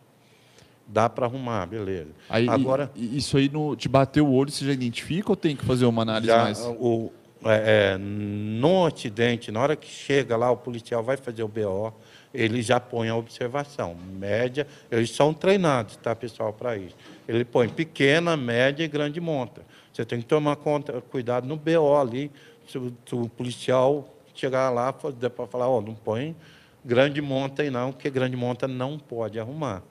Dá 0.91 1.07
para 1.07 1.27
arrumar, 1.27 1.67
beleza. 1.67 2.09
Aí, 2.27 2.49
Agora, 2.49 2.91
isso 2.95 3.37
aí 3.37 3.47
no, 3.47 3.75
te 3.75 3.87
bateu 3.87 4.25
o 4.25 4.33
olho, 4.33 4.49
você 4.49 4.65
já 4.65 4.73
identifica 4.73 5.31
ou 5.31 5.35
tem 5.35 5.55
que 5.55 5.63
fazer 5.63 5.85
uma 5.85 6.01
análise 6.01 6.27
já, 6.27 6.43
mais? 6.43 6.59
o, 6.59 7.11
é, 7.45 7.93
é, 7.93 7.97
no 7.97 8.87
acidente, 8.87 9.51
na 9.51 9.61
hora 9.61 9.75
que 9.75 9.87
chega 9.87 10.35
lá, 10.35 10.49
o 10.49 10.57
policial 10.57 11.03
vai 11.03 11.15
fazer 11.15 11.43
o 11.43 11.47
BO, 11.47 11.93
ele 12.33 12.61
já 12.61 12.79
põe 12.79 13.07
a 13.07 13.15
observação. 13.15 13.95
Média, 14.17 14.65
eles 14.91 15.11
são 15.11 15.33
treinados, 15.33 15.95
tá, 15.97 16.15
pessoal, 16.15 16.51
para 16.51 16.75
isso. 16.75 16.95
Ele 17.27 17.45
põe 17.45 17.69
pequena, 17.69 18.35
média 18.35 18.83
e 18.83 18.87
grande 18.87 19.21
monta. 19.21 19.61
Você 19.93 20.03
tem 20.03 20.19
que 20.19 20.25
tomar 20.25 20.55
conta, 20.55 21.01
cuidado 21.01 21.47
no 21.47 21.55
BO 21.55 21.95
ali, 21.95 22.31
se 22.67 22.77
o, 22.77 22.91
se 23.05 23.15
o 23.15 23.29
policial 23.29 24.07
chegar 24.33 24.69
lá 24.69 24.91
para 24.91 25.47
falar, 25.47 25.69
ó, 25.69 25.81
não 25.81 25.93
põe 25.93 26.35
grande 26.83 27.21
monta 27.21 27.61
aí 27.61 27.69
não, 27.69 27.91
porque 27.91 28.09
grande 28.09 28.35
monta 28.35 28.67
não 28.67 28.97
pode 28.97 29.39
arrumar. 29.39 29.83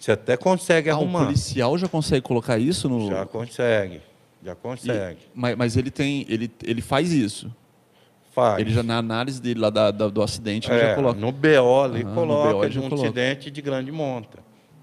Você 0.00 0.12
até 0.12 0.34
consegue 0.36 0.88
Ah, 0.88 0.94
o 0.96 1.02
arrumar. 1.02 1.26
policial 1.26 1.76
já 1.76 1.86
consegue 1.86 2.22
colocar 2.22 2.58
isso 2.58 2.88
no. 2.88 3.08
Já 3.08 3.26
consegue, 3.26 4.00
já 4.42 4.52
E- 4.52 4.56
consegue. 4.56 5.18
mas, 5.34 5.54
mas 5.56 5.76
ele 5.76 5.90
tem. 5.90 6.24
Ele, 6.26 6.50
ele 6.64 6.80
faz 6.80 7.12
isso. 7.12 7.54
Faz. 8.32 8.60
Ele 8.60 8.70
já, 8.70 8.82
na 8.82 8.96
análise 8.96 9.42
dele 9.42 9.60
lá 9.60 9.68
da- 9.68 9.90
da- 9.90 10.08
do 10.08 10.22
acidente, 10.22 10.70
ele 10.70 10.78
É, 10.80 10.88
já 10.88 10.94
coloca. 10.94 11.20
No 11.20 11.30
BO 11.30 11.82
ali, 11.82 12.00
Aham, 12.02 12.08
no 12.08 12.14
coloca 12.14 12.52
BO 12.54 12.68
de 12.70 12.78
um 12.78 12.88
coloca. 12.88 13.08
acidente 13.08 13.50
de 13.50 13.60
grande 13.60 13.92
monta. 13.92 14.38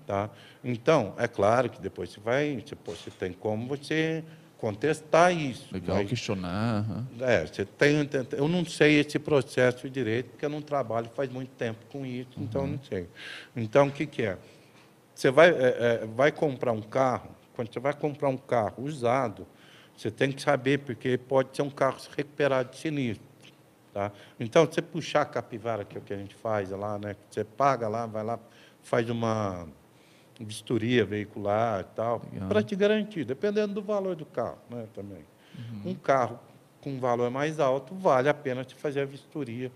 Tá? 0.06 0.30
Então, 0.64 1.14
é 1.18 1.28
claro 1.28 1.70
que 1.70 1.82
depois 1.82 2.12
você 2.12 2.20
vai, 2.20 2.56
você, 2.64 2.76
você 2.86 3.10
tem 3.10 3.34
como 3.34 3.68
você 3.68 4.24
contestar 4.58 5.36
isso. 5.36 5.66
Legal, 5.72 5.98
mas, 5.98 6.10
questionar. 6.10 6.86
aham. 6.88 7.08
é, 7.22 7.46
você 7.46 7.66
tem, 7.66 8.08
eu 8.38 8.48
não 8.48 8.64
sei 8.66 9.00
esse 9.00 9.18
processo 9.20 9.90
direito, 9.90 10.30
porque 10.32 10.46
eu 10.46 10.50
não 10.50 10.62
trabalho 10.62 11.10
faz 11.16 11.30
muito 11.32 11.50
tempo 11.52 11.80
com 11.92 12.06
isso, 12.06 12.30
então 12.38 12.62
Uhum. 12.62 12.68
eu 12.68 12.74
não 12.74 12.80
sei. 12.84 13.08
Então, 13.56 13.88
o 13.88 13.92
que, 13.92 14.06
que 14.06 14.22
é? 14.24 14.38
Você 15.18 15.32
vai, 15.32 15.50
é, 15.50 15.54
é, 16.04 16.06
vai 16.06 16.32
comprar 16.32 16.72
um 16.72 16.82
carro, 16.82 17.32
quando 17.56 17.74
você 17.74 17.80
vai 17.80 17.92
comprar 17.92 18.30
um 18.30 18.38
carro 18.38 18.84
usado, 18.84 19.48
você 19.98 20.12
tem 20.12 20.32
que 20.32 20.40
saber, 20.40 20.78
porque 20.78 21.18
pode 21.18 21.56
ser 21.56 21.64
um 21.64 21.72
carro 21.72 21.98
recuperado 22.16 22.70
de 22.70 22.78
sinistro. 22.78 23.26
Tá? 23.92 24.12
Então, 24.40 24.64
você 24.68 24.80
puxar 24.80 25.24
a 25.24 25.26
capivara, 25.26 25.84
que 25.84 25.98
é 25.98 26.00
o 26.00 26.04
que 26.04 26.14
a 26.14 26.18
gente 26.18 26.36
faz 26.36 26.70
lá, 26.70 27.00
né? 27.00 27.16
você 27.32 27.44
paga 27.44 27.88
lá, 27.88 28.06
vai 28.06 28.24
lá, 28.24 28.40
faz 28.84 29.10
uma 29.10 29.68
vistoria 30.40 31.04
veicular 31.04 31.82
e 31.82 31.96
tal, 31.96 32.22
para 32.48 32.62
te 32.62 32.76
garantir, 32.76 33.26
dependendo 33.26 33.74
do 33.74 33.82
valor 33.82 34.16
do 34.16 34.26
carro 34.26 34.60
né, 34.70 34.86
também. 34.94 35.26
Um 35.84 35.96
carro 35.96 36.40
com 36.80 37.00
valor 37.00 37.32
mais 37.32 37.60
alto, 37.60 37.96
vale 37.96 38.30
a 38.30 38.36
pena 38.36 38.64
te 38.64 38.76
fazer 38.76 39.00
a 39.00 39.06
vistoria 39.06 39.72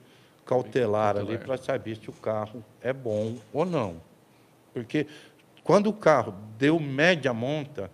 cautelar 0.45 1.17
ali 1.17 1.29
Cautelar. 1.29 1.45
para 1.47 1.57
saber 1.57 1.97
se 1.97 2.11
o 2.11 2.13
carro 2.13 2.63
é 2.79 2.93
bom 2.93 3.37
ou 3.51 3.65
não. 3.65 4.11
Porque 4.73 5.07
quando 5.63 5.87
o 5.87 5.93
carro 5.93 6.33
deu 6.57 6.79
média 6.79 7.33
monta, 7.33 7.89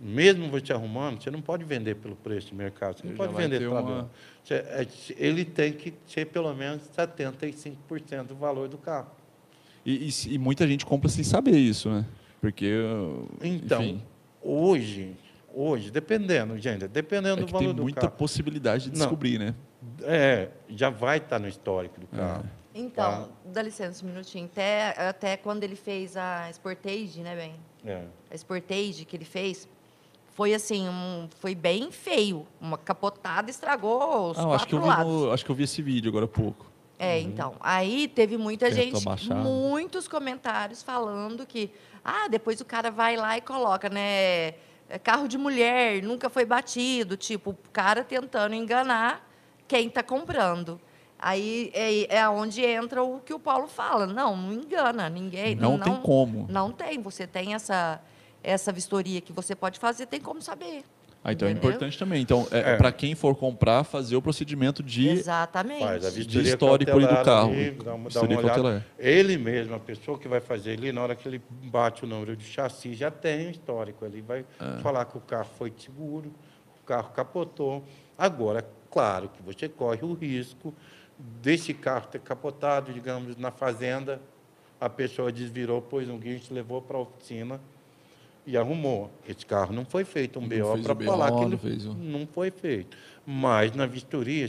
mesmo 0.00 0.48
você 0.48 0.72
arrumando, 0.72 1.22
você 1.22 1.30
não 1.30 1.40
pode 1.42 1.64
vender 1.64 1.96
pelo 1.96 2.14
preço 2.14 2.48
de 2.48 2.54
mercado, 2.54 2.98
você 2.98 3.02
não 3.04 3.10
Ele 3.10 3.16
pode 3.18 3.34
vender 3.34 3.58
tabela. 3.68 3.80
uma- 3.80 4.10
é, 4.50 4.86
Ele 5.16 5.44
tem 5.44 5.72
que 5.72 5.92
ser 6.06 6.26
pelo 6.26 6.52
menos 6.54 6.82
75% 6.96 8.28
do 8.28 8.36
valor 8.36 8.68
do 8.68 8.78
carro. 8.78 9.10
E, 9.84 10.08
e 10.08 10.34
e 10.34 10.38
muita 10.38 10.66
gente 10.66 10.84
compra 10.86 11.08
sem 11.08 11.24
saber 11.24 11.56
isso, 11.56 11.88
né? 11.90 12.04
Porque. 12.40 12.72
Então, 13.42 13.82
enfim, 13.82 14.02
hoje, 14.42 15.16
hoje, 15.52 15.90
dependendo, 15.90 16.56
gente, 16.58 16.86
dependendo 16.86 17.42
é 17.42 17.44
do 17.46 17.50
valor 17.50 17.66
tem 17.66 17.74
do 17.74 17.82
muita 17.82 18.02
carro, 18.02 18.12
possibilidade 18.12 18.84
de 18.84 18.90
Não. 18.90 18.98
descobrir, 18.98 19.38
né? 19.38 19.54
é, 20.02 20.48
já 20.68 20.90
vai 20.90 21.18
estar 21.18 21.38
no 21.38 21.48
histórico 21.48 22.00
do 22.00 22.06
carro. 22.08 22.44
Então, 22.74 23.30
dá 23.44 23.62
licença 23.62 24.04
um 24.04 24.08
minutinho. 24.08 24.44
Até, 24.46 25.08
até 25.08 25.36
quando 25.36 25.64
ele 25.64 25.76
fez 25.76 26.16
a 26.16 26.48
Sportage, 26.52 27.20
né, 27.22 27.34
bem? 27.34 27.54
É. 27.84 28.04
A 28.30 28.34
Sportage 28.36 29.04
que 29.04 29.16
ele 29.16 29.24
fez, 29.24 29.68
foi 30.34 30.54
assim, 30.54 30.88
um, 30.88 31.28
foi 31.40 31.54
bem 31.54 31.90
feio. 31.90 32.46
Uma 32.60 32.78
capotada 32.78 33.50
estragou 33.50 34.30
os 34.30 34.38
Ah, 34.38 34.54
acho 34.54 34.66
que 34.66 34.74
eu 34.74 34.82
vi 34.82 34.88
no- 34.88 35.32
acho 35.32 35.44
que 35.44 35.50
eu 35.50 35.54
vi 35.54 35.64
esse 35.64 35.82
vídeo 35.82 36.08
agora 36.10 36.26
há 36.26 36.28
pouco. 36.28 36.66
É, 36.98 37.18
então. 37.20 37.54
Aí 37.60 38.08
teve 38.08 38.36
muita 38.36 38.66
Tentou 38.70 38.84
gente, 38.84 39.04
baixar. 39.04 39.34
muitos 39.36 40.08
comentários 40.08 40.82
falando 40.82 41.46
que, 41.46 41.70
ah, 42.04 42.28
depois 42.28 42.60
o 42.60 42.64
cara 42.64 42.90
vai 42.90 43.16
lá 43.16 43.36
e 43.36 43.40
coloca, 43.40 43.88
né? 43.88 44.54
é 44.90 44.98
Carro 45.02 45.28
de 45.28 45.36
mulher, 45.38 46.02
nunca 46.02 46.28
foi 46.30 46.44
batido. 46.44 47.16
Tipo, 47.16 47.50
o 47.50 47.56
cara 47.72 48.02
tentando 48.02 48.54
enganar 48.54 49.28
quem 49.68 49.86
está 49.88 50.02
comprando. 50.02 50.80
Aí 51.18 51.70
é, 51.74 52.16
é 52.18 52.28
onde 52.28 52.64
entra 52.64 53.02
o 53.02 53.18
que 53.20 53.34
o 53.34 53.38
Paulo 53.40 53.66
fala. 53.66 54.06
Não, 54.06 54.36
não 54.36 54.52
engana 54.52 55.08
ninguém. 55.10 55.54
Não, 55.54 55.78
tem 55.78 55.96
como. 55.96 56.46
Não 56.48 56.70
tem. 56.70 57.00
Você 57.02 57.26
tem 57.26 57.54
essa, 57.54 58.00
essa 58.42 58.70
vistoria 58.72 59.20
que 59.20 59.32
você 59.32 59.54
pode 59.54 59.78
fazer, 59.78 60.06
tem 60.06 60.20
como 60.20 60.40
saber. 60.40 60.84
Ah, 61.24 61.32
então 61.32 61.48
é 61.48 61.50
importante 61.50 61.98
também. 61.98 62.22
Então, 62.22 62.46
é, 62.52 62.74
É. 62.74 62.76
para 62.76 62.92
quem 62.92 63.16
for 63.16 63.34
comprar, 63.34 63.82
fazer 63.82 64.14
o 64.14 64.22
procedimento 64.22 64.80
de. 64.84 65.08
Exatamente. 65.08 65.80
Faz 65.80 66.06
a 66.06 66.10
De 66.10 66.40
histórico 66.42 66.92
ali 66.92 67.06
do 67.08 67.24
carro. 67.24 67.50
ali, 67.52 67.70
dá 67.72 67.94
uma, 67.94 68.08
dá 68.08 68.20
uma 68.20 68.28
olhada. 68.28 68.42
cautelar. 68.46 68.86
Ele 68.96 69.36
mesmo, 69.36 69.74
a 69.74 69.80
pessoa 69.80 70.16
que 70.16 70.28
vai 70.28 70.40
fazer 70.40 70.74
ali, 70.74 70.92
na 70.92 71.02
hora 71.02 71.16
que 71.16 71.26
ele 71.26 71.42
bate 71.64 72.04
o 72.04 72.06
número 72.06 72.36
de 72.36 72.44
chassi, 72.44 72.94
já 72.94 73.10
tem 73.10 73.48
o 73.48 73.50
histórico. 73.50 74.04
Ele 74.04 74.22
vai 74.22 74.46
Ah. 74.60 74.78
falar 74.80 75.04
que 75.06 75.18
o 75.18 75.20
carro 75.20 75.48
foi 75.58 75.72
seguro, 75.76 76.32
o 76.80 76.86
carro 76.86 77.10
capotou. 77.10 77.82
Agora, 78.16 78.64
claro 78.88 79.28
que 79.28 79.42
você 79.42 79.68
corre 79.68 80.04
o 80.04 80.12
risco 80.14 80.72
desse 81.18 81.74
carro 81.74 82.06
ter 82.08 82.20
capotado, 82.20 82.92
digamos, 82.92 83.36
na 83.36 83.50
fazenda, 83.50 84.20
a 84.80 84.88
pessoa 84.88 85.32
desvirou, 85.32 85.82
pôs 85.82 86.08
um 86.08 86.18
guincho, 86.18 86.54
levou 86.54 86.80
para 86.80 86.96
a 86.96 87.00
oficina 87.00 87.60
e 88.46 88.56
arrumou. 88.56 89.10
Esse 89.28 89.44
carro 89.44 89.72
não 89.74 89.84
foi 89.84 90.04
feito 90.04 90.38
um 90.38 90.42
Não 90.42 90.48
BO 90.48 90.78
para 90.82 90.92
o 90.92 91.04
falar 91.04 91.26
que 91.32 91.36
não 91.40 91.46
ele 91.48 91.56
fez 91.56 91.86
o- 91.86 91.94
não 91.94 92.26
foi 92.26 92.50
feito. 92.50 92.96
Mas 93.26 93.74
na 93.74 93.86
vistoria, 93.86 94.48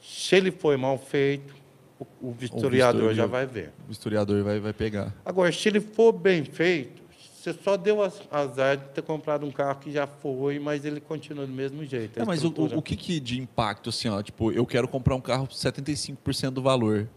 se 0.00 0.34
ele 0.34 0.50
foi 0.50 0.76
mal 0.76 0.96
feito, 0.98 1.54
o, 1.98 2.06
o 2.28 2.32
vistoriador 2.32 3.00
vistoria- 3.02 3.14
já 3.14 3.26
vai 3.26 3.44
ver. 3.46 3.70
O 3.88 3.92
historiador 3.92 4.42
vai, 4.42 4.58
vai 4.58 4.72
pegar. 4.72 5.14
Agora, 5.24 5.52
se 5.52 5.68
ele 5.68 5.80
for 5.80 6.12
bem 6.12 6.42
feito, 6.44 6.99
você 7.40 7.54
só 7.54 7.76
deu 7.76 8.02
az- 8.02 8.20
azar 8.30 8.76
de 8.76 8.84
ter 8.90 9.02
comprado 9.02 9.46
um 9.46 9.50
carro 9.50 9.78
que 9.80 9.90
já 9.90 10.06
foi, 10.06 10.58
mas 10.58 10.84
ele 10.84 11.00
continua 11.00 11.46
do 11.46 11.52
mesmo 11.52 11.84
jeito. 11.84 12.18
Não, 12.18 12.26
mas 12.26 12.44
o, 12.44 12.48
o, 12.48 12.82
que, 12.82 12.94
que 12.96 13.18
de 13.18 13.40
impacto, 13.40 13.88
assim, 13.88 14.08
ó, 14.08 14.20
tipo, 14.22 14.52
eu 14.52 14.66
quero 14.66 14.86
comprar 14.86 15.14
um 15.14 15.20
carro 15.20 15.46
por 15.46 15.54
75% 15.54 16.50
do 16.50 16.60
valor. 16.62 17.08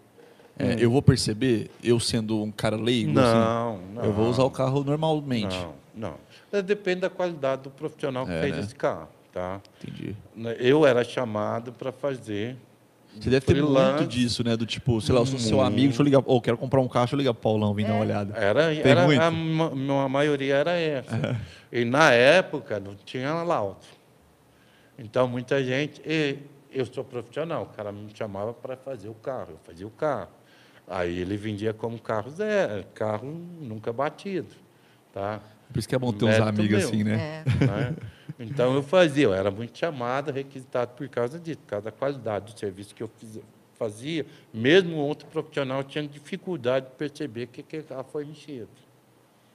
É, 0.58 0.76
Eu 0.78 0.92
vou 0.92 1.02
perceber, 1.02 1.70
eu 1.84 2.00
sendo 2.00 2.42
um 2.42 2.52
cara 2.52 2.76
leigo, 2.78 3.10
assim, 3.20 3.34
Não, 3.34 3.80
não. 3.96 4.04
eu 4.06 4.14
vou 4.14 4.30
usar 4.30 4.44
o 4.44 4.52
carro 4.52 4.84
normalmente. 4.84 5.58
Não, 5.96 6.16
não. 6.52 6.62
Depende 6.62 7.02
da 7.02 7.10
qualidade 7.10 7.64
do 7.64 7.72
profissional 7.72 8.26
que 8.26 8.32
É, 8.32 8.42
fez 8.42 8.56
né? 8.56 8.62
esse 8.62 8.76
carro. 8.76 9.10
tá? 9.34 9.60
Entendi. 9.84 10.16
Eu 10.60 10.86
era 10.86 11.04
chamado 11.04 11.74
para 11.74 11.92
fazer. 11.92 12.56
Você 13.20 13.30
deve 13.30 13.46
ter 13.46 13.54
freelance. 13.54 13.98
muito 13.98 14.10
disso, 14.10 14.44
né? 14.44 14.58
Do 14.58 14.66
tipo, 14.66 15.00
sei 15.02 15.14
lá, 15.14 15.22
eu 15.22 15.26
sou 15.26 15.40
seu 15.40 15.62
amigo, 15.62 15.88
deixa 15.88 16.02
eu 16.02 16.06
ligar. 16.06 16.22
Ou 16.26 16.42
quero 16.42 16.58
comprar 16.58 16.82
um 16.82 16.88
carro, 16.88 17.06
deixa 17.06 17.16
eu 17.16 17.20
ligar 17.20 17.34
pro 17.34 17.42
Paulão, 17.44 17.72
É. 17.72 17.76
vir 17.76 17.86
dar 17.86 17.94
uma 17.94 18.02
olhada. 18.02 18.38
Era, 18.38 18.68
Tem 18.76 18.92
era 18.92 19.06
muito? 19.06 19.22
a, 19.22 20.04
a 20.04 20.10
maioria 20.10 20.56
era 20.56 20.72
essa. 20.74 21.40
E 21.72 21.86
na 21.86 22.12
época 22.12 22.80
não 22.80 22.96
tinha 22.96 23.32
laudo. 23.44 23.78
Então 24.98 25.28
muita 25.28 25.64
gente, 25.64 26.02
e 26.06 26.38
eu 26.72 26.86
sou 26.86 27.04
profissional, 27.04 27.64
o 27.64 27.66
cara 27.76 27.92
me 27.92 28.08
chamava 28.14 28.54
para 28.54 28.76
fazer 28.78 29.10
o 29.10 29.14
carro, 29.14 29.52
eu 29.52 29.60
fazia 29.64 29.88
o 29.88 29.92
carro. 29.92 30.30
Aí 30.88 31.20
ele 31.20 31.38
vendia 31.38 31.74
como 31.74 31.98
carro 32.00 32.30
zero, 32.30 32.84
carro 32.94 33.28
nunca 33.62 33.92
batido, 33.94 34.50
tá? 35.14 35.40
Por 35.72 35.80
isso 35.80 35.88
que 35.90 35.96
é 35.96 35.98
bom 35.98 36.12
ter 36.14 36.26
uns 36.26 36.40
amigos 36.40 36.78
meu. 36.78 36.88
assim, 36.88 37.04
né? 37.04 37.44
É. 37.60 37.66
né? 37.66 37.96
Então 38.40 38.74
eu 38.74 38.82
fazia, 38.84 39.26
eu 39.26 39.34
era 39.34 39.52
muito 39.52 39.78
chamado, 39.78 40.32
requisitado 40.32 40.92
por 40.96 41.08
causa 41.10 41.40
disso, 41.40 41.60
por 41.60 41.68
causa 41.68 41.86
da 41.86 41.92
qualidade 41.92 42.54
do 42.54 42.60
serviço 42.60 42.94
que 42.96 43.04
eu 43.04 43.10
fazia. 43.76 44.26
Mesmo 44.54 44.96
outro 44.98 45.28
profissional 45.28 45.84
tinha 45.84 46.08
dificuldade 46.08 46.88
de 46.88 46.92
perceber 46.94 47.48
que 47.48 47.62
aquele 47.62 47.84
carro 47.84 48.06
foi 48.12 48.26
mexido. 48.26 48.68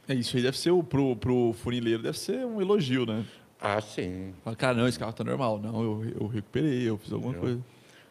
É 0.08 0.14
isso 0.14 0.36
aí 0.36 0.42
deve 0.42 0.56
ser, 0.58 0.70
o- 0.70 0.82
pro, 0.82 1.14
pro 1.16 1.52
funileiro, 1.54 2.02
deve 2.02 2.18
ser 2.18 2.44
um 2.46 2.60
elogio, 2.60 3.04
né? 3.04 3.24
Ah, 3.60 3.80
sim. 3.80 4.32
Fala, 4.44 4.56
cara, 4.56 4.74
não, 4.76 4.86
esse 4.88 4.98
carro 4.98 5.12
tá 5.12 5.24
normal. 5.24 5.58
Não, 5.58 5.82
eu, 5.82 6.04
eu 6.20 6.26
recuperei, 6.28 6.88
eu 6.88 6.96
fiz 6.96 7.12
alguma 7.12 7.34
Eu- 7.34 7.40
coisa. 7.40 7.60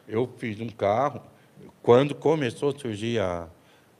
Eu 0.06 0.30
fiz 0.38 0.60
um 0.60 0.68
carro, 0.68 1.20
quando 1.82 2.14
começou 2.14 2.70
a 2.70 2.78
surgir 2.78 3.18
a, 3.20 3.48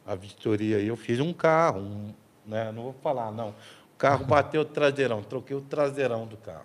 a 0.06 0.14
vistoria, 0.14 0.78
eu 0.80 0.96
fiz 0.96 1.18
um 1.20 1.32
carro, 1.32 1.80
um, 1.80 2.14
né, 2.46 2.70
não 2.72 2.84
vou 2.84 2.92
falar, 3.02 3.30
não. 3.32 3.54
O 3.98 4.00
carro 4.00 4.24
bateu 4.24 4.60
o 4.60 4.64
traseirão, 4.64 5.24
troquei 5.24 5.56
o 5.56 5.60
traseirão 5.60 6.24
do 6.24 6.36
carro. 6.36 6.64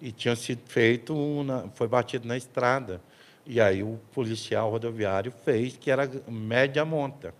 E 0.00 0.12
tinha 0.12 0.36
sido 0.36 0.60
feito, 0.64 1.12
um 1.12 1.42
na- 1.42 1.64
foi 1.74 1.88
batido 1.88 2.28
na 2.28 2.36
estrada. 2.36 3.00
E 3.44 3.60
aí 3.60 3.82
o 3.82 3.98
policial 4.12 4.70
rodoviário 4.70 5.32
fez, 5.44 5.76
que 5.76 5.90
era 5.90 6.08
média 6.28 6.84
monta. 6.84 7.34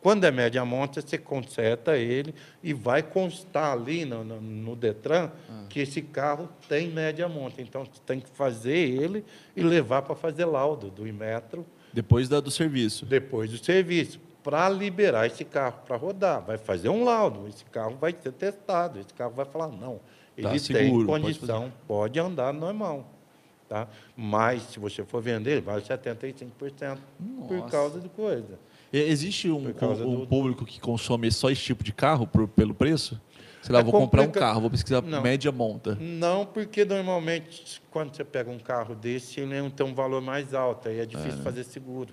Quando 0.00 0.22
é 0.22 0.30
média 0.30 0.64
monta, 0.64 1.00
você 1.00 1.18
conserta 1.18 1.96
ele 1.96 2.32
e 2.62 2.72
vai 2.72 3.02
constar 3.02 3.72
ali 3.72 4.04
no, 4.04 4.22
no, 4.22 4.40
no 4.40 4.76
Detran 4.76 5.32
que 5.68 5.80
esse 5.80 6.00
carro 6.00 6.48
tem 6.68 6.88
média 6.90 7.28
monta. 7.28 7.60
Então, 7.60 7.84
você 7.84 8.00
tem 8.06 8.20
que 8.20 8.30
fazer 8.30 8.70
ele 8.76 9.24
e 9.56 9.62
levar 9.64 10.02
para 10.02 10.14
fazer 10.14 10.44
laudo 10.44 10.90
do 10.90 11.08
Imetro 11.08 11.66
Depois 11.92 12.28
da, 12.28 12.38
do 12.38 12.52
serviço. 12.52 13.04
depois 13.04 13.50
do 13.50 13.58
serviço, 13.58 14.20
para 14.42 14.68
liberar 14.68 15.26
esse 15.26 15.44
carro 15.44 15.80
para 15.86 15.96
rodar. 15.96 16.40
Vai 16.44 16.58
fazer 16.58 16.88
um 16.88 17.04
laudo, 17.04 17.46
esse 17.48 17.64
carro 17.66 17.96
vai 18.00 18.14
ser 18.20 18.32
testado, 18.32 18.98
esse 18.98 19.12
carro 19.14 19.32
vai 19.32 19.44
falar, 19.46 19.68
não, 19.68 20.00
ele 20.36 20.44
Tá 20.46 20.50
tem 20.50 20.58
seguro, 20.58 21.06
pode 21.06 21.24
condição, 21.24 21.72
pode, 21.86 22.18
andar 22.18 22.52
normal. 22.52 23.06
Tá? 23.68 23.86
Mas, 24.16 24.62
se 24.62 24.80
você 24.80 25.04
for 25.04 25.22
vender, 25.22 25.52
ele 25.52 25.60
vale 25.60 25.80
75% 25.82 26.98
por 27.46 27.56
Nossa. 27.56 27.70
causa 27.70 28.00
de 28.00 28.08
coisa. 28.08 28.58
Existe 28.92 29.48
um, 29.48 29.72
Por 29.72 29.84
um 29.88 30.20
do- 30.20 30.26
público 30.26 30.64
que 30.64 30.80
consome 30.80 31.30
só 31.30 31.48
esse 31.50 31.62
tipo 31.62 31.84
de 31.84 31.92
carro 31.92 32.26
por- 32.26 32.48
pelo 32.48 32.74
preço? 32.74 33.20
Sei 33.62 33.72
lá, 33.72 33.78
É 33.80 33.82
vou 33.84 33.92
comprar 33.92 34.22
um 34.22 34.24
complica- 34.24 34.46
carro, 34.46 34.60
vou 34.62 34.70
pesquisar 34.70 35.02
Não. 35.02 35.22
média 35.22 35.52
monta. 35.52 35.94
Não, 36.00 36.44
porque 36.46 36.84
normalmente, 36.84 37.80
quando 37.92 38.16
você 38.16 38.24
pega 38.24 38.50
um 38.50 38.58
carro 38.58 38.94
desse, 38.96 39.38
ele 39.38 39.70
tem 39.70 39.86
um 39.86 39.94
valor 39.94 40.20
mais 40.20 40.52
alto, 40.54 40.88
aí 40.88 40.98
é 40.98 41.06
difícil 41.06 41.36
né? 41.38 41.44
fazer 41.44 41.62
seguro. 41.62 42.12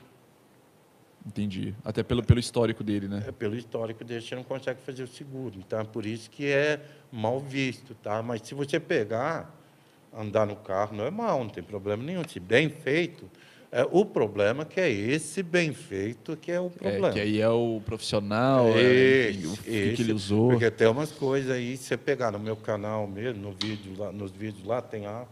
Entendi. 1.27 1.75
Até 1.83 2.03
pelo, 2.03 2.23
pelo 2.23 2.39
histórico 2.39 2.83
dele, 2.83 3.07
né? 3.09 3.23
É, 3.27 3.31
pelo 3.31 3.55
histórico 3.55 4.03
dele, 4.03 4.21
você 4.21 4.33
não 4.33 4.43
consegue 4.43 4.79
fazer 4.81 5.03
o 5.03 5.07
seguro. 5.07 5.55
Então, 5.57 5.81
é 5.81 5.83
por 5.83 6.05
isso 6.05 6.29
que 6.29 6.47
é 6.47 6.79
mal 7.11 7.39
visto, 7.39 7.93
tá? 7.95 8.23
Mas 8.23 8.41
se 8.43 8.55
você 8.55 8.79
pegar, 8.79 9.53
andar 10.17 10.45
no 10.45 10.55
carro, 10.55 10.95
normal, 10.95 11.43
não 11.43 11.49
tem 11.49 11.61
problema 11.63 12.01
nenhum. 12.01 12.23
Se 12.27 12.39
bem 12.39 12.69
feito, 12.69 13.29
é, 13.69 13.85
o 13.91 14.05
problema 14.05 14.63
é 14.63 14.65
que 14.65 14.79
é 14.79 14.89
esse 14.89 15.43
bem 15.43 15.73
feito 15.73 16.37
que 16.37 16.49
é 16.49 16.59
o 16.61 16.69
problema. 16.69 17.09
É, 17.09 17.11
que 17.11 17.19
aí 17.19 17.41
é 17.41 17.49
o 17.49 17.81
profissional, 17.85 18.67
é, 18.69 19.31
enfim, 19.31 19.47
o 19.47 19.51
Esse, 19.51 19.61
que, 19.63 19.63
que 19.63 20.01
ele 20.01 20.01
esse. 20.03 20.11
usou. 20.13 20.49
Porque 20.51 20.71
tem 20.71 20.87
umas 20.87 21.11
coisas 21.11 21.51
aí, 21.51 21.75
se 21.75 21.83
você 21.83 21.97
pegar 21.97 22.31
no 22.31 22.39
meu 22.39 22.55
canal 22.55 23.05
mesmo, 23.05 23.41
no 23.41 23.51
vídeo, 23.51 23.93
lá, 23.97 24.11
nos 24.13 24.31
vídeos 24.31 24.65
lá, 24.65 24.81
tem 24.81 25.01
lá 25.01 25.27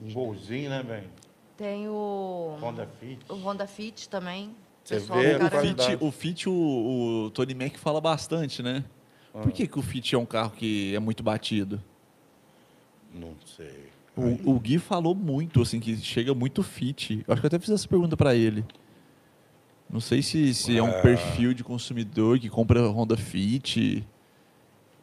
um 0.00 0.12
golzinho, 0.12 0.70
né, 0.70 0.82
velho? 0.86 1.08
Tem 1.56 1.88
o, 1.88 2.56
Honda 2.60 2.86
Fit. 3.00 3.18
o 3.28 3.34
Honda 3.34 3.66
Fit 3.66 4.08
também. 4.08 4.54
Você 4.86 4.98
vê 5.00 5.34
a 5.34 5.46
O. 5.46 5.50
Fit, 5.50 5.98
o, 6.00 6.10
Fit 6.12 6.48
o, 6.48 7.24
o 7.26 7.30
Tony 7.30 7.54
Mac 7.54 7.76
fala 7.76 8.00
bastante, 8.00 8.62
né? 8.62 8.84
Ah. 9.34 9.40
Por 9.40 9.50
que, 9.50 9.66
que 9.66 9.78
o 9.78 9.82
Fit 9.82 10.14
é 10.14 10.18
um 10.18 10.24
carro 10.24 10.50
que 10.50 10.94
é 10.94 10.98
muito 11.00 11.22
batido? 11.22 11.82
Não 13.12 13.34
sei. 13.56 13.88
O, 14.16 14.52
o 14.54 14.60
Gui 14.60 14.78
falou 14.78 15.14
muito, 15.14 15.60
assim, 15.60 15.78
que 15.80 15.94
chega 15.96 16.32
muito 16.34 16.62
fit. 16.62 17.22
Eu 17.26 17.32
acho 17.34 17.42
que 17.42 17.46
eu 17.46 17.48
até 17.48 17.58
fiz 17.58 17.68
essa 17.70 17.86
pergunta 17.86 18.16
para 18.16 18.34
ele. 18.34 18.64
Não 19.90 20.00
sei 20.00 20.22
se, 20.22 20.54
se 20.54 20.76
é 20.76 20.82
um 20.82 20.88
Ah. 20.88 21.02
perfil 21.02 21.52
de 21.52 21.62
consumidor 21.62 22.38
que 22.38 22.48
compra 22.48 22.88
Honda 22.88 23.16
Fit. 23.16 24.06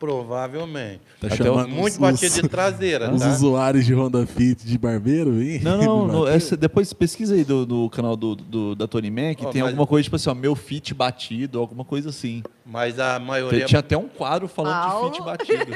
Provavelmente. 0.03 0.99
Tá 1.21 1.27
Até 1.27 1.37
chamando 1.37 1.69
Muito 1.69 1.93
os, 1.93 1.97
batido 1.97 2.41
de 2.41 2.49
traseira, 2.49 3.09
os 3.09 3.21
tá? 3.21 3.29
usuários 3.29 3.85
de 3.85 3.93
Honda 3.93 4.25
Fit 4.25 4.65
de 4.65 4.77
barbeiro, 4.77 5.41
hein? 5.41 5.61
Não, 5.63 5.77
não, 5.77 6.07
no- 6.07 6.27
essa- 6.29 6.57
depois 6.57 6.91
pesquisa 6.91 7.35
aí 7.35 7.45
do, 7.45 7.65
do 7.65 7.89
canal 7.89 8.17
do, 8.17 8.35
do- 8.35 8.75
da 8.75 8.85
Tony 8.85 9.09
Mac, 9.09 9.37
Ó, 9.43 9.49
tem 9.49 9.61
mas- 9.61 9.71
alguma 9.71 9.87
coisa 9.87 10.03
tipo 10.03 10.17
assim, 10.17 10.29
ó, 10.29 10.33
meu 10.33 10.55
fit 10.55 10.93
batido, 10.93 11.57
alguma 11.57 11.85
coisa 11.85 12.09
assim. 12.09 12.43
Mas 12.65 12.99
a 12.99 13.17
maioria. 13.17 13.63
Tinha 13.65 13.79
até 13.79 13.97
um 13.97 14.09
quadro 14.09 14.47
falando 14.49 14.73
Paulo. 14.83 15.09
de 15.09 15.15
fit 15.17 15.25
batido. 15.25 15.71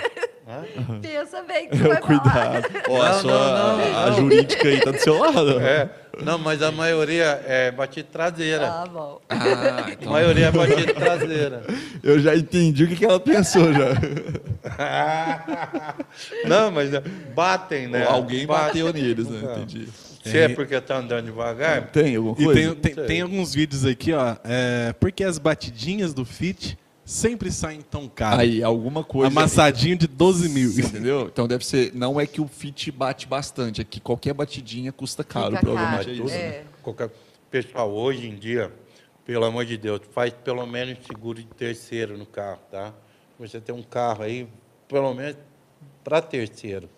Pensa 1.02 1.44
bem 1.44 1.70
que 1.70 1.78
tu 1.78 1.84
vai 1.88 2.00
falar. 2.02 2.02
Cuidado. 2.02 2.68
Ó, 2.90 3.02
a, 3.02 3.10
Não, 3.12 3.20
sua- 3.22 3.32
não, 3.32 3.78
não, 3.78 3.98
a 3.98 4.06
não. 4.10 4.14
jurídica 4.18 4.68
aí 4.68 4.80
tá 4.82 4.92
do 4.92 5.00
seu 5.00 5.18
lado. 5.20 5.60
É. 5.60 5.90
Não, 6.24 6.38
mas 6.38 6.62
a 6.62 6.72
maioria 6.72 7.42
é 7.46 7.72
batida 7.72 8.08
traseira. 8.12 8.68
Ah, 8.68 8.86
bom. 8.86 9.22
Ah, 9.30 9.36
A 9.88 9.92
então 9.92 10.12
maioria 10.12 10.48
é 10.48 10.52
batida 10.52 10.94
traseira. 10.94 11.64
eu 12.04 12.20
já 12.20 12.36
entendi 12.36 12.84
o 12.84 12.88
que, 12.88 12.96
que 12.96 13.06
ela 13.06 13.20
pensou 13.20 13.72
já. 13.74 13.88
Não, 16.48 16.72
mas 16.72 16.94
é, 16.94 17.02
batem, 17.36 17.88
né? 17.88 18.06
Alguém 18.06 18.46
Bate. 18.46 18.66
bateu 18.82 18.94
neles, 18.94 19.28
né? 19.28 19.40
Entendi. 19.58 19.88
Se 20.24 20.38
é 20.38 20.50
porque 20.50 20.80
tá 20.82 20.98
andando 20.98 21.26
devagar, 21.26 21.88
Tem 21.88 22.16
alguma 22.18 22.36
E 22.38 22.44
coisa? 22.44 22.60
tem, 22.62 22.76
tem, 22.76 22.94
Sei. 22.94 23.06
tem 23.06 23.22
alguns 23.22 23.54
vídeos 23.54 23.86
aqui, 23.86 24.12
ó. 24.12 24.36
É, 24.44 24.94
porque 25.00 25.24
as 25.24 25.38
batidinhas 25.38 26.14
do 26.14 26.26
Fit 26.26 26.78
sempre 27.08 27.50
saem 27.52 27.82
tão 27.82 28.10
caras. 28.10 28.40
Aí, 28.42 28.62
alguma 28.62 29.04
coisa. 29.04 29.28
Amassadinho 29.28 29.98
de 29.98 30.08
12 30.08 30.50
mil. 30.50 30.70
Entendeu? 30.70 31.28
Então 31.28 31.48
deve 31.48 31.66
ser. 31.66 31.96
Não 31.96 32.20
é 32.20 32.28
que 32.28 32.42
o 32.42 32.48
fit 32.48 32.92
bate 32.92 33.26
bastante, 33.26 33.82
é 33.82 33.84
que 33.86 34.00
qualquer 34.02 34.34
batidinha 34.34 34.92
custa 34.92 35.24
caro, 35.24 35.52
Fica 35.52 35.62
provavelmente 35.62 36.06
caro, 36.06 36.12
é 36.12 36.26
isso. 36.26 36.36
é. 36.36 36.64
qualquer 36.84 37.10
pessoal 37.50 37.90
hoje 37.92 38.28
em 38.28 38.36
dia, 38.36 38.72
pelo 39.26 39.46
amor 39.46 39.66
de 39.66 39.78
Deus, 39.78 40.02
faz 40.12 40.34
pelo 40.34 40.66
menos 40.68 41.00
seguro 41.06 41.40
de 41.40 41.48
terceiro 41.48 42.18
no 42.18 42.26
carro, 42.26 42.60
tá? 42.70 42.94
Você 43.40 43.62
tem 43.62 43.74
um 43.74 43.84
carro 43.84 44.24
aí, 44.24 44.48
pelo 44.90 45.14
menos 45.14 45.38
para 46.04 46.22
terceiro, 46.22 46.90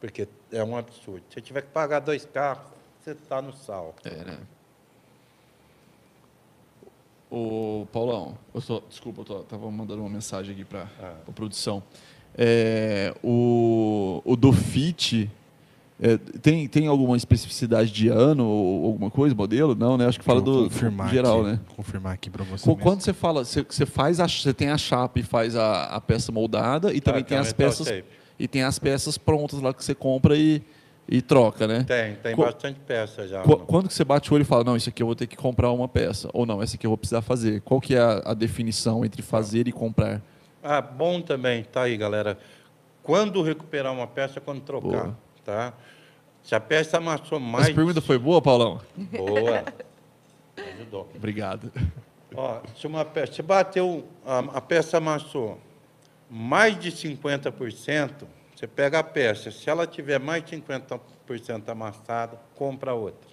porque 0.00 0.26
é 0.50 0.64
um 0.64 0.76
absurdo. 0.76 1.22
Se 1.28 1.34
você 1.34 1.40
tiver 1.40 1.62
que 1.62 1.68
pagar 1.68 2.00
dois 2.00 2.24
carros, 2.24 2.64
você 3.00 3.12
está 3.12 3.40
no 3.40 3.52
sal. 3.52 3.94
É, 4.04 4.10
né? 4.24 4.38
Ô, 7.30 7.86
Paulão, 7.92 8.38
eu 8.54 8.62
tô- 8.62 8.82
desculpa, 8.88 9.22
eu 9.22 9.24
tô, 9.24 9.34
tava 9.40 9.70
mandando 9.70 10.00
uma 10.00 10.08
mensagem 10.10 10.52
aqui 10.54 10.64
para 10.64 10.86
Ah. 11.02 11.14
a 11.28 11.32
produção. 11.32 11.82
É, 12.38 13.14
o, 13.24 14.22
o 14.24 14.36
do 14.36 14.52
Fit, 14.52 15.28
é, 16.00 16.18
tem, 16.40 16.68
tem 16.68 16.86
alguma 16.86 17.16
especificidade 17.16 17.90
de 17.90 18.08
ano 18.08 18.46
ou 18.46 18.86
alguma 18.86 19.10
coisa, 19.10 19.34
modelo? 19.34 19.74
Não, 19.74 19.96
né? 19.96 20.06
Acho 20.06 20.18
que 20.20 20.24
fala 20.24 20.40
do 20.40 20.64
confirmar 20.64 21.08
geral, 21.10 21.40
aqui, 21.40 21.50
né? 21.50 21.60
Confirmar 21.74 22.12
aqui 22.12 22.30
pra 22.30 22.44
você. 22.44 22.68
Mesmo. 22.68 22.82
Quando 22.82 23.00
você 23.00 23.12
fala, 23.12 23.44
você, 23.44 23.62
você 23.68 23.86
faz 23.86 24.20
a, 24.20 24.28
você 24.28 24.52
tem 24.54 24.68
a 24.68 24.78
chapa 24.78 25.18
e 25.18 25.22
faz 25.22 25.56
a, 25.56 25.84
a 25.86 26.00
peça 26.00 26.30
moldada 26.30 26.92
e 26.94 27.00
também 27.00 27.24
tem 27.24 27.36
tá 27.38 27.42
as 27.42 27.52
peças 27.52 27.86
shape. 27.88 28.06
e 28.38 28.46
tem 28.46 28.62
as 28.62 28.78
peças 28.78 29.16
prontas 29.18 29.60
lá 29.60 29.72
que 29.74 29.82
você 29.82 29.94
compra 29.94 30.36
e, 30.36 30.62
e 31.08 31.22
troca, 31.22 31.66
né? 31.66 31.84
Tem, 31.84 32.14
tem 32.16 32.34
Qu- 32.34 32.42
bastante 32.44 32.80
peça 32.80 33.26
já. 33.28 33.42
Qu-. 33.42 33.58
Quando 33.66 33.88
que 33.88 33.94
você 33.94 34.04
bate 34.04 34.30
o 34.30 34.34
olho 34.34 34.42
e 34.42 34.44
fala, 34.44 34.64
não, 34.64 34.76
isso 34.76 34.88
aqui 34.88 35.02
eu 35.02 35.06
vou 35.06 35.14
ter 35.16 35.26
que 35.26 35.36
comprar 35.36 35.70
uma 35.70 35.86
peça, 35.88 36.28
ou 36.32 36.44
não, 36.44 36.62
essa 36.62 36.76
aqui 36.76 36.86
eu 36.86 36.90
vou 36.90 36.98
precisar 36.98 37.22
fazer? 37.22 37.60
Qual 37.62 37.80
que 37.80 37.94
é 37.94 38.00
a, 38.00 38.22
a 38.26 38.34
definição 38.34 39.04
entre 39.04 39.22
fazer 39.22 39.68
e 39.68 39.72
comprar? 39.72 40.20
Ah, 40.62 40.80
bom 40.80 41.20
também, 41.20 41.62
tá 41.64 41.82
aí, 41.82 41.96
galera. 41.96 42.36
Quando 43.02 43.40
recuperar 43.42 43.92
uma 43.92 44.06
peça, 44.06 44.40
quando 44.40 44.60
trocar, 44.62 44.88
Boa. 45.04 45.18
tá? 45.44 45.72
Se 46.42 46.54
a 46.54 46.60
peça 46.60 46.96
amassou 46.98 47.38
mais... 47.38 47.66
Essa 47.66 47.74
pergunta 47.74 48.00
foi 48.00 48.18
boa, 48.18 48.42
Paulão? 48.42 48.80
Boa. 48.96 49.64
Ajudou. 50.74 51.08
Obrigado. 51.14 51.70
Ó, 52.34 52.60
se 52.76 52.86
uma 52.86 53.04
peça, 53.04 53.32
se 53.34 53.42
bateu, 53.42 54.04
a, 54.26 54.38
a 54.38 54.60
peça 54.60 54.98
amassou 54.98 55.60
mais 56.28 56.78
de 56.78 56.90
50%, 56.90 58.10
você 58.56 58.66
pega 58.66 58.98
a 58.98 59.02
peça. 59.04 59.50
Se 59.50 59.68
ela 59.68 59.86
tiver 59.86 60.18
mais 60.18 60.42
de 60.42 60.56
50% 60.56 61.68
amassada, 61.68 62.40
compra 62.54 62.94
outra. 62.94 63.30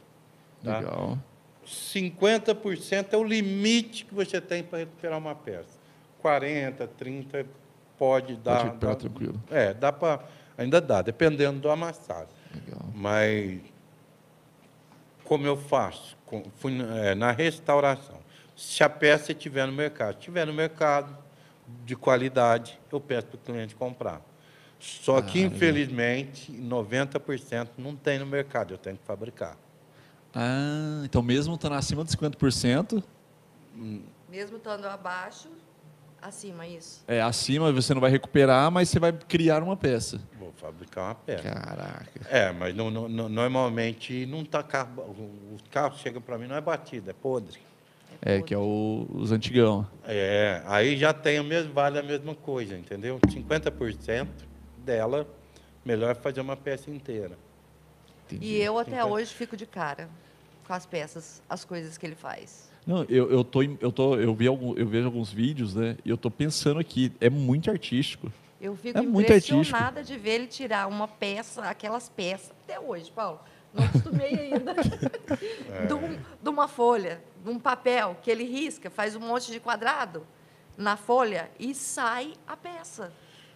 Tá? 0.63 0.79
Legal. 0.79 1.17
50% 1.65 3.13
é 3.13 3.17
o 3.17 3.23
limite 3.23 4.03
que 4.05 4.13
você 4.13 4.41
tem 4.41 4.61
para 4.61 4.79
recuperar 4.79 5.17
uma 5.17 5.33
peça. 5.33 5.79
40, 6.21 6.85
30 6.87 7.45
pode 7.97 8.35
dar. 8.35 8.63
recuperar 8.65 8.95
dá- 8.95 8.99
tranquilo. 8.99 9.41
É, 9.49 9.73
dá 9.73 9.91
para 9.93 10.19
ainda 10.57 10.81
dá, 10.81 11.01
dependendo 11.01 11.59
do 11.61 11.69
amassado. 11.69 12.29
Legal. 12.53 12.85
Mas, 12.93 13.61
como 15.23 15.47
eu 15.47 15.55
faço? 15.57 16.17
Com- 16.25 16.43
fui, 16.57 16.77
eh, 16.81 17.15
na 17.15 17.31
restauração. 17.31 18.19
Se 18.55 18.83
a 18.83 18.89
peça 18.89 19.31
estiver 19.31 19.65
no 19.65 19.73
mercado, 19.73 20.17
estiver 20.19 20.45
no 20.45 20.53
mercado, 20.53 21.17
de 21.85 21.95
qualidade, 21.95 22.77
eu 22.91 22.99
peço 22.99 23.27
para 23.27 23.37
o 23.37 23.39
cliente 23.39 23.73
comprar. 23.73 24.21
Só 24.84 25.22
que, 25.22 25.39
infelizmente, 25.39 26.51
90% 26.51 27.69
não 27.77 27.95
tem 27.95 28.19
no 28.19 28.26
mercado, 28.26 28.73
eu 28.73 28.77
tenho 28.77 28.97
que 28.97 29.05
fabricar. 29.05 29.57
Ah, 30.35 31.01
então 31.05 31.22
mesmo 31.22 31.55
estando 31.55 31.73
acima 31.76 32.03
de 32.03 32.11
50%, 32.11 33.01
Mesmo 34.30 34.57
estando 34.57 34.85
abaixo, 34.85 35.47
acima, 36.22 36.68
isso. 36.68 37.01
é 37.07 37.22
acima 37.22 37.72
você 37.72 37.93
não 37.93 38.01
vai 38.01 38.11
recuperar, 38.11 38.69
mas 38.72 38.89
você 38.89 38.99
vai 38.99 39.14
criar 39.14 39.64
uma 39.64 39.77
peça. 39.77 40.19
Vou 40.38 40.51
fabricar 40.57 41.05
uma 41.05 41.15
peça. 41.15 41.43
Caraca. 41.43 42.22
É, 42.30 42.51
mas 42.51 42.76
não- 42.76 42.91
não- 42.91 43.30
normalmente 43.30 44.26
não 44.26 44.41
está 44.41 44.61
carro. 44.61 45.01
O 45.01 45.57
carro 45.72 45.97
chega 45.97 46.19
para 46.19 46.38
mim 46.38 46.47
não 46.47 46.57
é 46.57 46.61
batido, 46.61 47.10
é 47.10 47.14
podre. 47.14 47.60
É, 48.22 48.41
que 48.41 48.53
é 48.53 48.57
o- 48.57 49.07
os 49.14 49.31
antigão. 49.31 49.88
É, 50.05 50.61
aí 50.65 50.97
já 50.97 51.14
tem 51.14 51.39
o 51.39 51.43
mesmo, 51.43 51.73
vale 51.73 51.99
a 51.99 52.03
mesma 52.03 52.35
coisa, 52.35 52.77
entendeu? 52.77 53.19
50% 53.30 54.30
dela, 54.84 55.27
melhor 55.84 56.15
fazer 56.15 56.41
uma 56.41 56.55
peça 56.55 56.89
inteira. 56.91 57.38
Entendi. 58.26 58.45
E 58.45 58.61
eu 58.61 58.77
até 58.77 58.95
Então- 58.97 59.11
hoje 59.11 59.34
fico 59.34 59.55
de 59.57 59.65
cara 59.65 60.10
com 60.68 60.73
as 60.73 60.85
peças, 60.85 61.41
as 61.49 61.65
coisas 61.65 61.97
que 61.97 62.05
ele 62.05 62.15
faz. 62.15 62.72
Não, 62.85 63.03
eu, 63.05 63.31
eu, 63.31 63.43
tô, 63.43 63.61
eu, 63.64 63.91
tô, 63.91 64.15
eu, 64.18 64.34
vi 64.35 64.47
algum, 64.47 64.76
eu 64.77 64.85
vejo 64.85 65.05
alguns 65.05 65.31
vídeos, 65.31 65.73
né? 65.73 65.97
E 66.03 66.10
eu 66.10 66.18
tô 66.18 66.30
pensando 66.30 66.80
aqui, 66.80 67.11
é 67.22 67.30
muito 67.30 67.72
artístico. 67.72 68.31
Eu 68.60 68.76
fico 68.76 68.97
É 68.97 69.01
muito 69.01 69.26
impressionada 69.26 70.03
de 70.03 70.18
ver 70.18 70.31
ele 70.31 70.47
tirar 70.47 70.88
uma 70.88 71.07
peça, 71.07 71.64
aquelas 71.64 72.07
peças, 72.10 72.51
até 72.64 72.80
hoje, 72.80 73.11
Paulo. 73.11 73.39
Não 73.73 73.84
acostumei 73.85 74.34
ainda. 74.35 74.73
de, 75.88 75.93
um- 75.93 76.18
de 76.41 76.49
uma 76.49 76.68
folha, 76.68 77.22
de 77.43 77.49
um 77.49 77.57
papel 77.60 78.18
que 78.22 78.30
ele 78.30 78.43
risca, 78.43 78.89
faz 78.89 79.15
um 79.15 79.19
monte 79.19 79.51
de 79.51 79.60
quadrado 79.60 80.26
na 80.77 80.95
folha 80.97 81.49
e 81.60 81.73
sai 81.73 82.34
a 82.47 82.55
peça. 82.55 83.11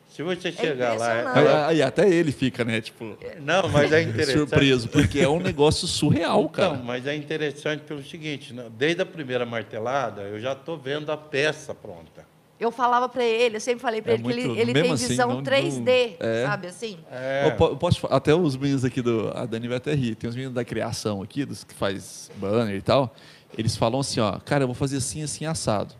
Se 0.07 0.23
você 0.23 0.51
chegar 0.51 0.97
lá. 0.97 1.19
impressionante. 1.19 1.47
é- 1.47 1.51
Aí, 1.51 1.63
aí 1.65 1.81
até 1.83 2.09
ele 2.09 2.31
fica, 2.31 2.63
né? 2.65 2.81
Tipo, 2.81 3.17
não, 3.41 3.69
mas 3.69 3.91
é 3.91 4.01
interessante. 4.03 4.37
surpreso, 4.49 4.89
porque 4.89 5.19
é 5.19 5.29
um 5.29 5.39
negócio 5.39 5.87
surreal, 5.87 6.47
cara. 6.49 6.75
Não, 6.77 6.83
mas 6.83 7.05
é 7.05 7.15
interessante 7.15 7.81
pelo 7.81 8.03
seguinte: 8.03 8.53
né, 8.53 8.65
desde 8.77 9.01
a 9.01 9.05
primeira 9.05 9.45
martelada, 9.45 10.21
eu 10.23 10.39
já 10.39 10.53
estou 10.53 10.77
vendo 10.77 11.11
a 11.11 11.17
peça 11.17 11.73
pronta. 11.75 12.25
Eu 12.59 12.71
falava 12.71 13.07
para 13.07 13.23
ele, 13.23 13.57
eu 13.57 13.61
sempre 13.61 13.81
falei 13.81 14.01
para 14.01 14.13
É 14.13 14.15
ele 14.15 14.23
que 14.23 14.29
ele, 14.31 14.45
muito- 14.47 14.59
ele 14.59 14.73
tem 14.73 14.91
assim, 14.91 15.07
visão 15.09 15.27
não- 15.27 15.35
não- 15.35 15.43
3D, 15.43 16.15
é. 16.19 16.43
sabe 16.47 16.65
assim? 16.67 16.97
É, 17.11 17.43
Eu 17.45 17.51
po- 17.55 17.67
eu 17.67 17.77
posso, 17.77 18.07
até 18.09 18.33
os 18.33 18.57
meninos 18.57 18.83
aqui 18.83 18.99
do. 18.99 19.31
A 19.35 19.45
Dani 19.45 19.67
vai 19.67 19.77
até 19.77 19.93
rir. 19.93 20.15
Tem 20.15 20.27
os 20.27 20.35
meninos 20.35 20.55
da 20.55 20.65
criação 20.65 21.21
aqui, 21.21 21.45
dos 21.45 21.63
que 21.63 21.75
faz 21.75 22.31
banner 22.37 22.75
e 22.75 22.81
tal. 22.81 23.13
Eles 23.55 23.77
falam 23.77 23.99
assim, 23.99 24.19
ó, 24.19 24.39
cara, 24.39 24.63
eu 24.63 24.67
vou 24.67 24.73
fazer 24.73 24.97
assim, 24.97 25.21
assim, 25.21 25.45
assado. 25.45 25.93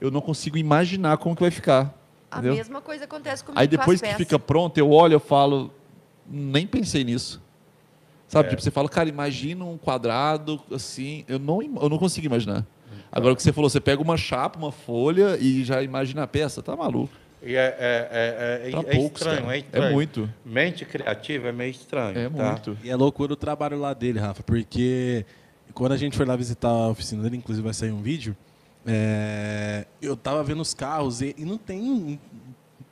Eu 0.00 0.10
não 0.10 0.22
consigo 0.22 0.56
imaginar 0.56 1.18
como 1.18 1.36
que 1.36 1.42
vai 1.42 1.50
ficar. 1.50 1.94
A 2.32 2.38
entendeu? 2.38 2.56
mesma 2.56 2.80
coisa 2.80 3.04
acontece 3.04 3.44
comigo 3.44 3.60
Aí 3.60 3.68
com 3.68 3.76
depois 3.76 3.96
as 3.96 4.00
que 4.00 4.06
peças. 4.06 4.18
fica 4.18 4.38
pronto, 4.38 4.78
eu 4.78 4.90
olho, 4.90 5.14
eu 5.14 5.20
falo, 5.20 5.70
nem 6.26 6.66
pensei 6.66 7.04
nisso. 7.04 7.42
Sabe? 8.26 8.46
É. 8.46 8.50
Tipo, 8.50 8.62
você 8.62 8.70
fala, 8.70 8.88
cara, 8.88 9.06
imagina 9.08 9.62
um 9.62 9.76
quadrado 9.76 10.58
assim. 10.72 11.22
Eu 11.28 11.38
não, 11.38 11.60
eu 11.60 11.88
não 11.90 11.98
consigo 11.98 12.26
imaginar. 12.26 12.64
Agora 13.10 13.34
o 13.34 13.36
que 13.36 13.42
você 13.42 13.52
falou, 13.52 13.68
você 13.68 13.80
pega 13.80 14.00
uma 14.00 14.16
chapa, 14.16 14.58
uma 14.58 14.72
folha 14.72 15.36
e 15.38 15.62
já 15.62 15.82
imagina 15.82 16.22
a 16.22 16.26
peça, 16.26 16.62
tá 16.62 16.74
maluco. 16.74 17.12
e 17.42 17.54
é, 17.54 17.76
é, 17.78 18.08
é, 18.10 18.70
é, 18.70 18.78
é 18.78 18.82
poucos, 18.96 19.20
estranho, 19.20 19.50
é 19.50 19.58
estranho. 19.58 19.84
É 19.84 19.90
muito. 19.92 20.30
Mente 20.42 20.86
criativa 20.86 21.48
é 21.48 21.52
meio 21.52 21.70
estranho. 21.72 22.18
É 22.18 22.30
tá? 22.30 22.52
muito. 22.52 22.78
E 22.82 22.88
é 22.88 22.96
loucura 22.96 23.34
o 23.34 23.36
trabalho 23.36 23.78
lá 23.78 23.92
dele, 23.92 24.18
Rafa, 24.18 24.42
porque 24.42 25.26
quando 25.74 25.92
a 25.92 25.98
gente 25.98 26.16
foi 26.16 26.24
lá 26.24 26.34
visitar 26.34 26.70
a 26.70 26.88
oficina 26.88 27.22
dele, 27.22 27.36
inclusive 27.36 27.62
vai 27.62 27.74
sair 27.74 27.90
um 27.90 28.00
vídeo, 28.00 28.34
é, 28.86 29.86
eu 30.00 30.16
tava 30.16 30.42
vendo 30.42 30.60
os 30.60 30.74
carros 30.74 31.20
e, 31.22 31.34
e 31.38 31.44
não 31.44 31.56
tem 31.58 32.18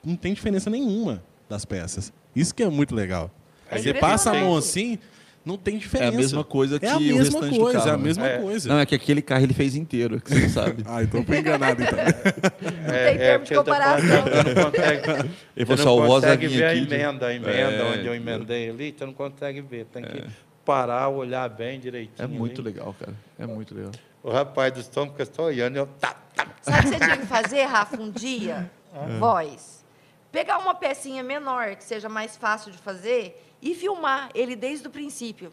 não 0.04 0.16
tem 0.16 0.32
diferença 0.32 0.70
nenhuma 0.70 1.22
das 1.48 1.64
peças. 1.64 2.12
Isso 2.34 2.54
que 2.54 2.62
é 2.62 2.68
muito 2.68 2.94
legal. 2.94 3.30
É 3.70 3.78
Você 3.78 3.92
passa 3.92 4.30
a 4.30 4.34
mão 4.34 4.56
assim, 4.56 4.98
não 5.44 5.56
tem 5.58 5.76
É 5.76 5.78
diferença. 5.78 6.08
a 6.08 6.16
mesma 6.16 6.42
coisa 6.44 6.78
que 6.80 6.86
É 6.86 6.90
a 6.90 6.96
o 6.96 7.00
mesma 7.00 7.22
restante 7.22 7.54
do 7.54 7.60
coisa, 7.60 7.78
carro. 7.78 7.90
é 7.90 7.94
a 7.94 7.96
né? 7.98 8.02
mesma 8.04 8.26
É. 8.28 8.38
coisa. 8.38 8.68
Não, 8.68 8.78
é 8.78 8.86
que 8.86 8.94
aquele 8.94 9.20
carro 9.20 9.42
ele 9.44 9.52
fez 9.54 9.74
inteiro, 9.76 10.20
que 10.20 10.30
você 10.30 10.40
não 10.40 10.48
sabe. 10.48 10.82
Ah, 10.88 11.02
então 11.02 11.22
fui 11.24 11.38
enganado 11.38 11.82
então. 11.82 11.98
Não 12.86 12.94
É, 12.94 13.08
tem 13.10 13.18
termo 13.18 13.44
de 13.44 13.54
comparação. 13.54 14.06
Você 14.24 14.54
não 14.54 14.64
consegue, 14.70 15.30
Ele 15.56 15.64
você 15.66 15.84
não 15.84 16.06
consegue 16.06 16.46
ver 16.48 16.64
a 16.64 16.70
aqui. 16.70 16.86
de- 16.86 16.94
emenda, 16.94 17.26
a 17.26 17.34
emenda, 17.34 17.52
É. 17.52 17.84
onde 17.92 18.06
eu 18.06 18.14
emendei 18.14 18.70
ali, 18.70 18.94
você 18.96 19.04
não 19.06 19.12
consegue 19.12 19.60
ver. 19.60 19.84
Tem 19.86 20.02
que 20.02 20.24
parar, 20.64 21.08
olhar 21.08 21.48
bem 21.48 21.78
direitinho. 21.80 22.14
É 22.18 22.26
muito 22.26 22.60
ali. 22.60 22.70
legal, 22.70 22.94
cara. 22.98 23.14
É 23.38 23.46
muito 23.46 23.74
legal. 23.74 23.92
O 24.22 24.30
rapaz 24.30 24.72
do 24.72 24.82
som 24.82 25.06
fica 25.08 25.24
só 25.24 25.44
olhando 25.44 25.76
e 25.76 25.78
eu... 25.78 25.86
Tá, 25.98 26.14
tá. 26.34 26.46
Sabe 26.62 26.78
o 26.78 26.82
que 26.82 26.88
você 26.88 26.98
tinha 27.04 27.16
que 27.18 27.26
fazer, 27.26 27.62
Rafa, 27.64 27.96
um 28.00 28.10
dia? 28.10 28.70
Voz. 29.18 29.84
Pegar 30.30 30.58
uma 30.58 30.74
pecinha 30.74 31.22
menor, 31.22 31.74
que 31.76 31.84
seja 31.84 32.08
mais 32.08 32.36
fácil 32.36 32.70
de 32.70 32.78
fazer, 32.78 33.42
e 33.62 33.74
filmar 33.74 34.28
ele 34.34 34.54
desde 34.54 34.86
o 34.86 34.90
princípio. 34.90 35.52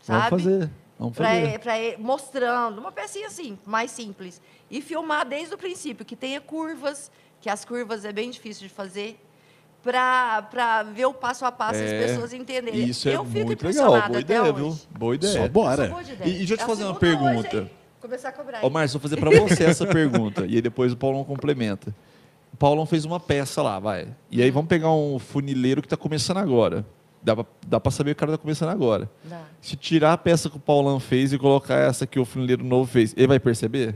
Sabe? 0.00 0.30
Vamos 0.30 0.44
fazer. 0.44 0.70
Vamos 0.98 1.16
Pra, 1.16 1.28
fazer. 1.28 1.58
pra 1.60 1.78
ele- 1.78 1.96
mostrando, 1.98 2.78
uma 2.78 2.90
pecinha 2.92 3.26
assim, 3.26 3.58
mais 3.66 3.90
simples. 3.90 4.40
E 4.70 4.80
filmar 4.82 5.26
desde 5.26 5.54
o 5.54 5.58
princípio, 5.58 6.04
que 6.04 6.16
tenha 6.16 6.40
curvas, 6.40 7.10
que 7.40 7.48
as 7.50 7.64
curvas 7.64 8.04
é 8.04 8.12
bem 8.12 8.30
difícil 8.30 8.66
de 8.68 8.72
fazer, 8.74 9.18
para 9.82 10.82
ver 10.92 11.06
o 11.06 11.14
passo 11.14 11.44
a 11.46 11.52
passo 11.52 11.78
e 11.80 11.82
É, 11.82 12.04
as 12.04 12.10
pessoas 12.10 12.32
entenderem. 12.32 12.84
Isso 12.88 13.08
é 13.08 13.14
eu 13.16 13.24
fico 13.24 13.46
muito 13.46 13.64
legal. 13.66 13.86
impressionada 13.86 14.08
Boa 14.08 14.20
ideia, 14.20 14.42
hoje. 14.42 14.52
viu? 14.52 14.78
Boa 14.90 15.14
ideia. 15.14 15.32
Só 15.42 15.48
bora. 15.48 15.88
boa 15.88 16.04
de 16.04 16.12
ideia. 16.12 16.28
E- 16.28 16.34
e 16.34 16.38
deixa 16.38 16.52
eu 16.54 16.58
te 16.58 16.62
É 16.62 16.66
fazer 16.66 16.82
uma 16.84 16.90
hoje, 16.90 17.00
pergunta. 17.00 17.56
hein? 17.56 17.70
Começar 18.00 18.30
a 18.30 18.32
cobrar. 18.32 18.64
Ô, 18.64 18.70
Márcio, 18.70 18.98
vou 18.98 19.08
fazer 19.08 19.20
pra 19.20 19.30
você 19.30 19.64
essa 19.64 19.84
pergunta. 19.88 20.46
E 20.46 20.56
aí 20.56 20.62
depois 20.62 20.92
o 20.92 20.96
Paulão 20.96 21.22
complementa. 21.24 21.94
O 22.52 22.56
Paulão 22.56 22.86
fez 22.86 23.04
uma 23.04 23.20
peça 23.20 23.62
lá, 23.62 23.78
vai. 23.78 24.08
E 24.30 24.42
aí 24.42 24.50
vamos 24.50 24.68
pegar 24.68 24.90
um 24.92 25.18
funileiro 25.18 25.82
que 25.82 25.88
tá 25.88 25.96
começando 25.96 26.38
agora. 26.38 26.84
Dá 27.22 27.36
pra, 27.36 27.44
dá 27.66 27.78
pra 27.80 27.90
saber 27.92 28.14
que 28.14 28.18
o 28.18 28.20
cara 28.20 28.32
tá 28.32 28.38
começando 28.38 28.70
agora. 28.70 29.08
Dá. 29.24 29.42
Se 29.60 29.76
tirar 29.76 30.14
a 30.14 30.18
peça 30.18 30.48
que 30.48 30.56
o 30.56 30.60
Paulão 30.60 30.98
fez 30.98 31.32
e 31.32 31.38
colocar 31.38 31.74
essa 31.76 32.06
que 32.06 32.18
o 32.18 32.24
funileiro 32.24 32.64
novo 32.64 32.90
fez, 32.90 33.12
ele 33.16 33.26
vai 33.26 33.38
perceber? 33.38 33.94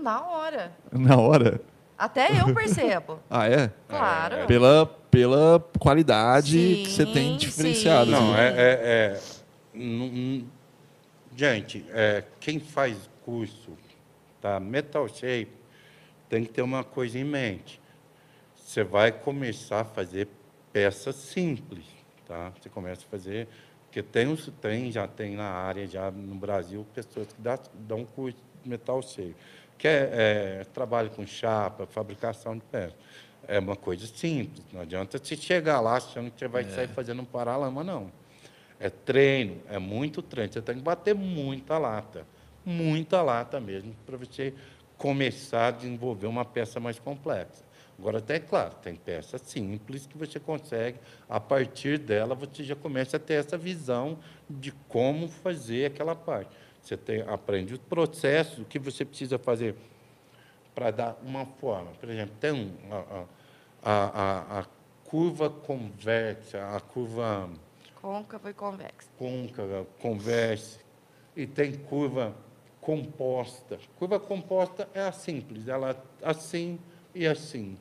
Na 0.00 0.22
hora. 0.22 0.72
Na 0.92 1.16
hora? 1.16 1.60
Até 1.98 2.40
eu 2.40 2.54
percebo. 2.54 3.18
Ah, 3.30 3.48
é? 3.48 3.70
Claro. 3.88 4.46
Pela, 4.46 4.86
pela 5.10 5.64
qualidade 5.78 6.82
que 6.84 6.90
você 6.90 7.04
tem 7.06 7.32
Sim, 7.32 7.36
diferenciado. 7.38 8.06
sim. 8.06 8.12
Não, 8.12 8.36
é... 8.36 8.48
é- 8.48 8.54
é- 8.56 9.20
não- 9.74 10.44
gente, 11.36 11.84
é, 11.90 12.24
quem 12.40 12.58
faz 12.60 13.08
curso 13.24 13.76
tá, 14.40 14.58
Metal 14.60 15.08
Shape 15.08 15.48
tem 16.28 16.44
que 16.44 16.52
ter 16.52 16.62
uma 16.62 16.84
coisa 16.84 17.18
em 17.18 17.24
mente. 17.24 17.80
Você 18.56 18.82
vai 18.82 19.12
começar 19.12 19.80
a 19.80 19.84
fazer 19.84 20.28
peças 20.72 21.14
simples, 21.16 21.84
tá? 22.26 22.52
Você 22.60 22.68
começa 22.68 23.02
a 23.06 23.08
fazer... 23.10 23.48
Porque 23.86 24.02
tem, 24.02 24.26
os- 24.26 24.50
tem, 24.60 24.90
já 24.90 25.06
tem 25.06 25.36
na 25.36 25.48
área, 25.48 25.86
já 25.86 26.10
no 26.10 26.34
Brasil, 26.34 26.84
pessoas 26.92 27.28
que 27.28 27.40
dá, 27.40 27.56
dão 27.74 28.04
curso 28.04 28.36
de 28.62 28.68
Metal 28.68 29.00
Shape. 29.00 29.36
Que 29.78 29.86
é, 29.86 30.10
é 30.60 30.64
trabalho 30.64 31.10
com 31.10 31.24
chapa, 31.24 31.86
fabricação 31.86 32.56
de 32.56 32.62
peças. 32.64 32.96
É 33.46 33.60
uma 33.60 33.76
coisa 33.76 34.04
simples. 34.06 34.64
Não 34.72 34.80
adianta 34.80 35.16
você 35.16 35.36
chegar 35.36 35.80
lá 35.80 35.96
achando 35.96 36.28
que 36.30 36.40
você 36.40 36.48
vai 36.48 36.64
sair 36.64 36.88
fazendo 36.88 37.22
um 37.22 37.24
paralama, 37.24 37.84
não. 37.84 38.10
É 38.78 38.90
treino, 38.90 39.60
é 39.68 39.78
muito 39.78 40.20
treino. 40.22 40.52
Você 40.52 40.62
tem 40.62 40.76
que 40.76 40.82
bater 40.82 41.14
muita 41.14 41.78
lata. 41.78 42.26
Muita 42.64 43.22
lata 43.22 43.60
mesmo, 43.60 43.94
para 44.06 44.16
você 44.16 44.54
começar 44.96 45.68
a 45.68 45.70
desenvolver 45.70 46.26
uma 46.26 46.44
peça 46.44 46.80
mais 46.80 46.98
complexa. 46.98 47.62
Agora, 47.98 48.18
até 48.18 48.40
claro, 48.40 48.74
tem 48.82 48.96
peça 48.96 49.38
simples 49.38 50.06
que 50.06 50.18
você 50.18 50.40
consegue, 50.40 50.98
a 51.28 51.38
partir 51.38 51.98
dela, 51.98 52.34
você 52.34 52.64
já 52.64 52.74
começa 52.74 53.16
a 53.16 53.20
ter 53.20 53.34
essa 53.34 53.56
visão 53.56 54.18
de 54.48 54.72
como 54.88 55.28
fazer 55.28 55.86
aquela 55.86 56.16
parte. 56.16 56.50
Você 56.82 56.96
tem, 56.96 57.22
aprende 57.22 57.74
os 57.74 57.80
processos, 57.80 58.58
o 58.58 58.64
que 58.64 58.78
você 58.78 59.04
precisa 59.04 59.38
fazer 59.38 59.76
para 60.74 60.90
dar 60.90 61.18
uma 61.22 61.46
forma. 61.46 61.92
Por 61.92 62.10
exemplo, 62.10 62.34
tem 62.40 62.52
um, 62.52 62.72
a, 62.90 63.24
a, 63.82 63.92
a, 63.92 64.60
a 64.60 64.64
curva 65.04 65.48
convexa, 65.48 66.76
a 66.76 66.80
curva 66.80 67.48
Côncavo 68.08 68.50
e 68.50 68.52
convexo. 68.52 69.08
côncava, 69.18 69.86
converse, 69.98 70.78
e 71.34 71.46
tem 71.46 71.72
curva 71.72 72.34
composta. 72.78 73.78
Curva 73.98 74.20
composta 74.20 74.86
é 74.92 75.00
a 75.00 75.10
simples, 75.10 75.68
ela 75.68 75.96
assim 76.22 76.78
e 77.14 77.26
assim. 77.26 77.78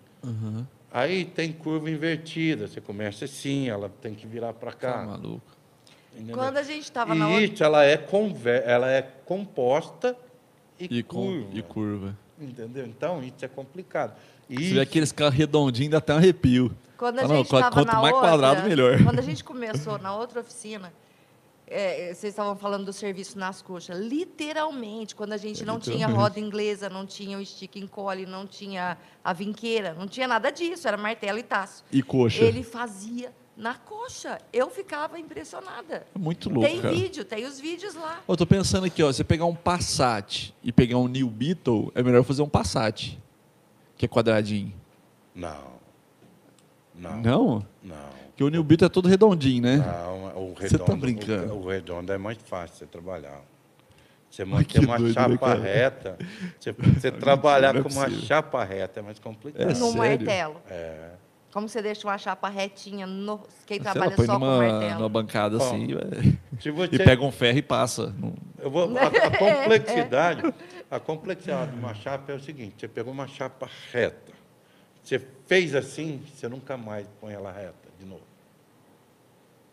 Aí 0.90 1.26
tem 1.26 1.52
curva 1.52 1.90
invertida, 1.92 2.70
você 2.70 2.80
começa 2.80 3.26
assim, 3.26 3.68
ela 3.68 3.90
tem 4.02 4.16
que 4.16 4.26
virar 4.26 4.54
para 4.54 4.72
Tá 4.72 4.78
cá. 4.78 5.04
maluco. 5.06 5.42
entendeu? 6.14 6.38
Quando 6.38 6.56
a 6.56 6.64
gente 6.64 6.84
estava 6.84 7.14
na 7.14 7.30
E 7.42 7.44
isso 7.44 7.62
ela 7.62 7.84
é, 7.84 7.98
conver, 7.98 8.64
ela 8.66 8.90
é 8.90 9.02
composta 9.02 10.16
e, 10.80 11.00
E, 11.00 11.04
com, 11.04 11.18
curva. 11.18 11.50
e 11.58 11.62
curva. 11.64 12.18
Entendeu? 12.40 12.86
Então, 12.86 13.22
isso 13.22 13.44
é 13.44 13.48
complicado. 13.50 14.16
Você 14.50 14.62
Isso, 14.62 14.74
vê 14.76 14.82
aqueles 14.82 15.12
carros 15.12 15.36
redondinhos, 15.36 15.92
dá 15.92 15.98
até 16.00 16.14
um 16.14 16.18
arrepio. 16.18 16.76
Quando 16.98 17.20
a 17.20 17.24
Ah, 17.24 17.28
gente 17.28 17.50
quanto 17.50 17.76
mais 17.76 18.14
outra, 18.14 18.30
quadrado, 18.30 18.68
melhor. 18.68 19.04
Quando 19.04 19.20
a 19.20 19.24
gente 19.24 19.44
começou 19.44 19.98
na 19.98 20.16
outra 20.16 20.42
oficina, 20.42 20.94
é, 21.68 22.14
vocês 22.14 22.32
estavam 22.32 22.56
falando 22.56 22.86
do 22.86 22.94
serviço 22.94 23.38
nas 23.38 23.62
coxas. 23.62 23.98
Literalmente, 24.00 25.16
quando 25.16 25.34
a 25.34 25.38
gente 25.38 25.66
não 25.66 25.80
tinha 25.80 26.08
roda 26.08 26.40
inglesa, 26.40 26.90
não 26.90 27.06
tinha 27.06 27.38
o 27.38 27.46
stick 27.46 27.78
and 27.78 27.88
collie, 27.88 28.26
não 28.26 28.46
tinha 28.46 28.98
a 29.24 29.34
vinqueira, 29.34 29.94
não 29.94 30.08
tinha 30.08 30.28
nada 30.28 30.52
disso, 30.52 30.88
era 30.88 30.98
martelo 30.98 31.40
e 31.40 31.44
taço. 31.44 31.84
E 31.92 32.02
coxa. 32.04 32.44
Ele 32.44 32.64
fazia 32.64 33.32
na 33.56 33.76
coxa. 33.76 34.40
Eu 34.52 34.70
ficava 34.70 35.20
impressionada. 35.20 36.06
É 36.14 36.20
muito 36.20 36.50
louco, 36.50 36.68
tem 36.70 36.82
cara. 36.82 36.94
vídeo, 36.94 37.26
tem 37.26 37.46
os 37.46 37.60
vídeos 37.60 37.96
lá. 37.96 38.22
Eu 38.28 38.38
tô 38.38 38.46
pensando 38.46 38.86
aqui, 38.86 39.02
ó, 39.02 39.08
você 39.12 39.24
pegar 39.24 39.46
um 39.46 39.56
Passat 39.56 40.54
e 40.64 40.72
pegar 40.72 40.98
um 40.98 41.08
New 41.08 41.28
Beetle, 41.28 41.92
é 41.96 42.04
melhor 42.04 42.24
fazer 42.24 42.42
um 42.42 42.50
Passat, 42.50 43.18
que 43.98 44.06
é 44.06 44.08
quadradinho. 44.08 44.74
Não. 45.36 45.74
Não. 46.96 47.22
Não? 47.22 47.66
Não. 47.82 48.24
Porque 48.30 48.44
o 48.44 48.50
New 48.50 48.64
Beetle 48.64 48.88
é 48.88 48.90
todo 48.90 49.08
redondinho, 49.08 49.62
né? 49.62 49.78
Não, 49.78 50.52
o 50.52 50.56
Você 50.56 50.78
tá 50.78 50.84
redondo, 50.84 51.02
brincando? 51.02 51.54
O, 51.54 51.64
o 51.64 51.70
redondo 51.70 52.12
é 52.12 52.18
mais 52.18 52.38
fácil 52.38 52.78
você 52.78 52.86
trabalhar. 52.86 53.42
Você 54.30 54.44
manter 54.44 54.84
uma 54.84 54.98
doido, 54.98 55.16
né, 55.16 55.22
chapa 55.22 55.38
cara? 55.38 55.60
reta, 55.60 56.18
você, 56.60 56.72
você 56.74 57.12
trabalhar 57.12 57.76
é 57.76 57.84
com 57.84 57.90
uma 57.90 58.10
chapa 58.10 58.64
reta 58.64 59.00
é 59.00 59.04
mais 59.04 59.20
complicado. 59.20 59.62
É 59.62 59.68
no 59.68 59.76
sério? 59.76 59.98
martelo. 59.98 60.56
É. 60.68 61.12
Como 61.52 61.70
você 61.70 61.84
deixa 61.84 62.08
uma 62.08 62.18
chapa 62.18 62.50
retinha, 62.50 63.06
no, 63.06 63.42
quem 63.68 63.78
lá, 63.78 63.92
trabalha 63.92 64.16
só 64.16 64.26
com 64.26 64.40
numa, 64.40 64.58
martelo. 64.58 64.96
numa 64.96 65.10
bancada 65.10 65.58
Ó, 65.60 65.62
assim 65.62 65.88
você, 66.72 66.96
e 66.96 66.98
pega 66.98 67.24
um 67.24 67.32
ferro 67.32 67.60
e 67.60 67.62
passa. 67.62 68.12
Eu 68.58 68.72
vou, 68.72 68.92
a, 68.98 69.04
a 69.04 69.30
complexidade, 69.38 70.52
a 70.96 71.00
complexidade 71.00 71.72
de 71.72 71.78
uma 71.78 71.94
chapa 71.94 72.32
é 72.32 72.36
o 72.36 72.40
seguinte: 72.40 72.76
você 72.80 72.88
pegou 72.88 73.12
uma 73.12 73.28
chapa 73.28 73.70
reta, 73.92 74.32
você 75.04 75.20
fez 75.48 75.74
assim, 75.76 76.22
você 76.34 76.48
nunca 76.48 76.78
mais 76.78 77.08
põe 77.20 77.34
ela 77.34 77.52
reta 77.52 77.90
de 78.00 78.06
novo. 78.06 78.22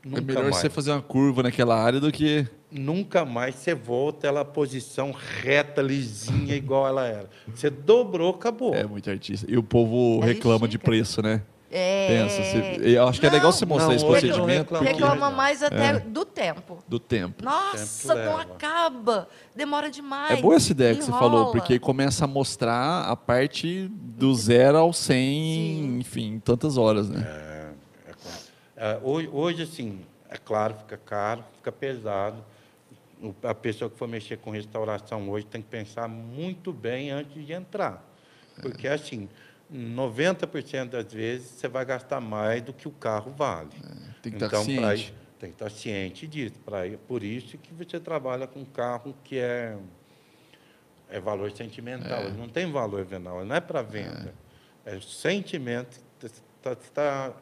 Nunca 0.02 0.18
é 0.18 0.24
melhor 0.24 0.44
mais. 0.44 0.56
você 0.56 0.70
fazer 0.70 0.92
uma 0.92 1.02
curva 1.02 1.42
naquela 1.42 1.76
área 1.76 2.00
do 2.00 2.10
que. 2.10 2.46
Nunca 2.70 3.24
mais 3.24 3.56
você 3.56 3.74
volta 3.74 4.26
ela 4.26 4.40
à 4.40 4.44
posição 4.44 5.12
reta, 5.12 5.82
lisinha, 5.82 6.54
igual 6.56 6.86
ela 6.88 7.06
era. 7.06 7.28
Você 7.54 7.68
dobrou, 7.68 8.30
acabou. 8.34 8.74
É 8.74 8.86
muito 8.86 9.10
artista. 9.10 9.46
E 9.50 9.58
o 9.58 9.62
povo 9.62 10.20
É 10.22 10.26
reclama 10.28 10.66
de 10.66 10.78
preço, 10.78 11.20
né? 11.20 11.42
É. 11.72 12.08
Pensa. 12.08 12.42
você- 12.42 12.80
eu 12.96 13.06
acho 13.06 13.20
que 13.20 13.26
é 13.26 13.30
legal 13.30 13.52
você 13.52 13.64
mostrar 13.64 13.88
não, 13.88 13.94
esse 13.94 14.04
procedimento 14.04 14.74
reclama 14.74 14.84
porque-. 14.84 14.92
Reclama 15.04 15.30
mais 15.30 15.62
até 15.62 15.86
É. 15.90 15.98
do 16.00 16.24
tempo. 16.24 16.82
do 16.88 16.98
tempo. 16.98 17.44
Nossa, 17.44 18.08
Tempo 18.14 18.20
não 18.28 18.36
leva. 18.36 18.42
acaba. 18.54 19.28
Demora 19.54 19.88
demais. 19.90 20.36
É 20.38 20.42
boa 20.42 20.56
essa 20.56 20.72
ideia 20.72 20.96
que 20.96 21.04
você 21.04 21.10
falou, 21.12 21.40
enrola. 21.42 21.52
porque 21.52 21.78
começa 21.78 22.24
a 22.24 22.28
mostrar 22.28 23.02
a 23.08 23.14
parte 23.14 23.88
do 23.88 24.34
zero 24.34 24.78
ao 24.78 24.92
100, 24.92 25.14
Sim. 25.22 25.98
enfim, 26.00 26.42
tantas 26.44 26.76
horas, 26.76 27.08
né? 27.08 27.20
É 28.08 28.12
com- 28.12 28.28
é, 28.76 28.98
hoje, 29.02 29.28
hoje, 29.32 29.62
assim, 29.62 30.00
é 30.28 30.36
claro, 30.36 30.74
fica 30.74 30.96
caro, 30.96 31.44
fica 31.56 31.70
pesado. 31.70 32.36
A 33.44 33.54
pessoa 33.54 33.90
que 33.90 33.96
for 33.98 34.08
mexer 34.08 34.38
com 34.38 34.50
restauração 34.50 35.28
hoje 35.30 35.44
tem 35.46 35.60
que 35.60 35.68
pensar 35.68 36.08
muito 36.08 36.72
bem 36.72 37.10
antes 37.10 37.46
de 37.46 37.52
entrar. 37.52 38.02
Porque, 38.62 38.88
assim, 38.88 39.28
90% 39.72 40.88
das 40.88 41.12
vezes 41.12 41.48
você 41.50 41.68
vai 41.68 41.84
gastar 41.84 42.20
mais 42.20 42.62
do 42.62 42.72
que 42.72 42.88
o 42.88 42.90
carro 42.90 43.30
vale. 43.30 43.70
Tem 44.20 44.32
que 44.32 44.42
estar 44.42 44.46
então, 44.46 44.64
pra 44.64 44.96
ciente. 44.96 45.14
tem 45.38 45.50
que 45.50 45.54
estar 45.54 45.70
ciente 45.70 46.26
disso. 46.26 46.56
Pra 46.64 46.80
por 47.06 47.22
isso 47.22 47.56
que 47.56 47.72
você 47.72 48.00
trabalha 48.00 48.46
com 48.46 48.60
um 48.60 48.64
carro 48.64 49.14
que 49.22 49.38
é, 49.38 49.76
é 51.08 51.20
valor 51.20 51.52
sentimental. 51.52 52.24
Ele 52.24 52.36
não 52.36 52.48
tem 52.48 52.70
valor 52.70 53.04
venal, 53.04 53.38
ele 53.38 53.48
não 53.48 53.56
é 53.56 53.60
para 53.60 53.80
venda. 53.82 54.34
É, 54.84 54.96
o 54.96 55.02
sentimento. 55.02 56.00
Você 56.18 56.26
está 56.58 56.76
tá, 56.76 57.32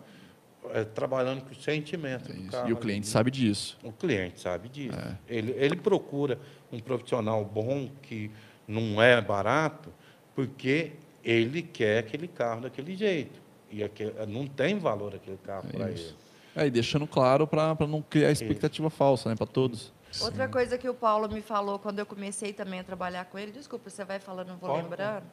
é, 0.75 0.85
trabalhando 0.85 1.43
com 1.43 1.53
o 1.53 1.55
sentimento. 1.55 2.31
É 2.31 2.35
do 2.35 2.51
carro 2.51 2.69
E 2.69 2.73
o 2.73 2.77
ali. 2.77 2.83
cliente 2.83 3.07
sabe 3.07 3.31
disso. 3.31 3.79
O 3.83 3.91
cliente 3.91 4.41
sabe 4.41 4.69
disso. 4.69 4.99
É. 4.99 5.17
Ele, 5.27 5.53
ele 5.53 5.77
procura 5.77 6.39
um 6.71 6.79
profissional 6.79 7.43
bom, 7.43 7.91
que 8.03 8.31
não 8.67 9.01
é 9.01 9.19
barato, 9.21 9.91
porque 10.35 10.93
ele 11.31 11.61
quer 11.63 11.99
aquele 11.99 12.27
carro 12.27 12.63
daquele 12.63 12.97
jeito. 12.97 13.41
E 13.71 13.85
aquele, 13.85 14.15
não 14.27 14.47
tem 14.47 14.79
valor 14.79 15.15
aquele 15.15 15.37
carro 15.37 15.69
É 15.69 15.77
para 15.77 15.91
isso. 15.91 16.17
ele. 16.57 16.65
É, 16.65 16.67
e 16.67 16.71
deixando 16.71 17.07
claro 17.07 17.47
para 17.47 17.77
não 17.87 18.01
criar 18.01 18.31
expectativa 18.33 18.89
falsa, 18.89 19.29
né, 19.29 19.37
para 19.37 19.47
todos. 19.47 19.93
Outra 20.23 20.49
coisa 20.49 20.79
que 20.79 20.89
o 20.89 20.95
Paulo 20.95 21.29
me 21.29 21.43
falou 21.43 21.79
quando 21.79 21.99
eu 21.99 22.07
comecei 22.07 22.53
também 22.55 22.81
a 22.81 22.85
trabalhar 22.85 23.27
com 23.27 23.39
ele, 23.39 23.53
desculpa, 23.53 23.91
você 23.91 24.05
vai 24.05 24.19
falando, 24.19 24.49
não 24.49 24.57
vou 24.57 24.71
Pode, 24.71 24.83
lembrando. 24.83 25.25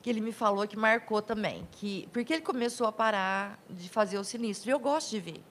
Que 0.00 0.08
ele 0.08 0.20
me 0.20 0.32
falou 0.32 0.66
que 0.66 0.76
marcou 0.76 1.20
também. 1.20 1.68
Que, 1.72 2.08
porque 2.10 2.32
ele 2.32 2.42
começou 2.42 2.86
a 2.86 2.92
parar 2.92 3.62
de 3.68 3.88
fazer 3.90 4.18
o 4.18 4.24
sinistro. 4.24 4.70
E 4.70 4.72
eu 4.72 4.78
gosto 4.80 5.10
de 5.10 5.20
ver 5.20 5.42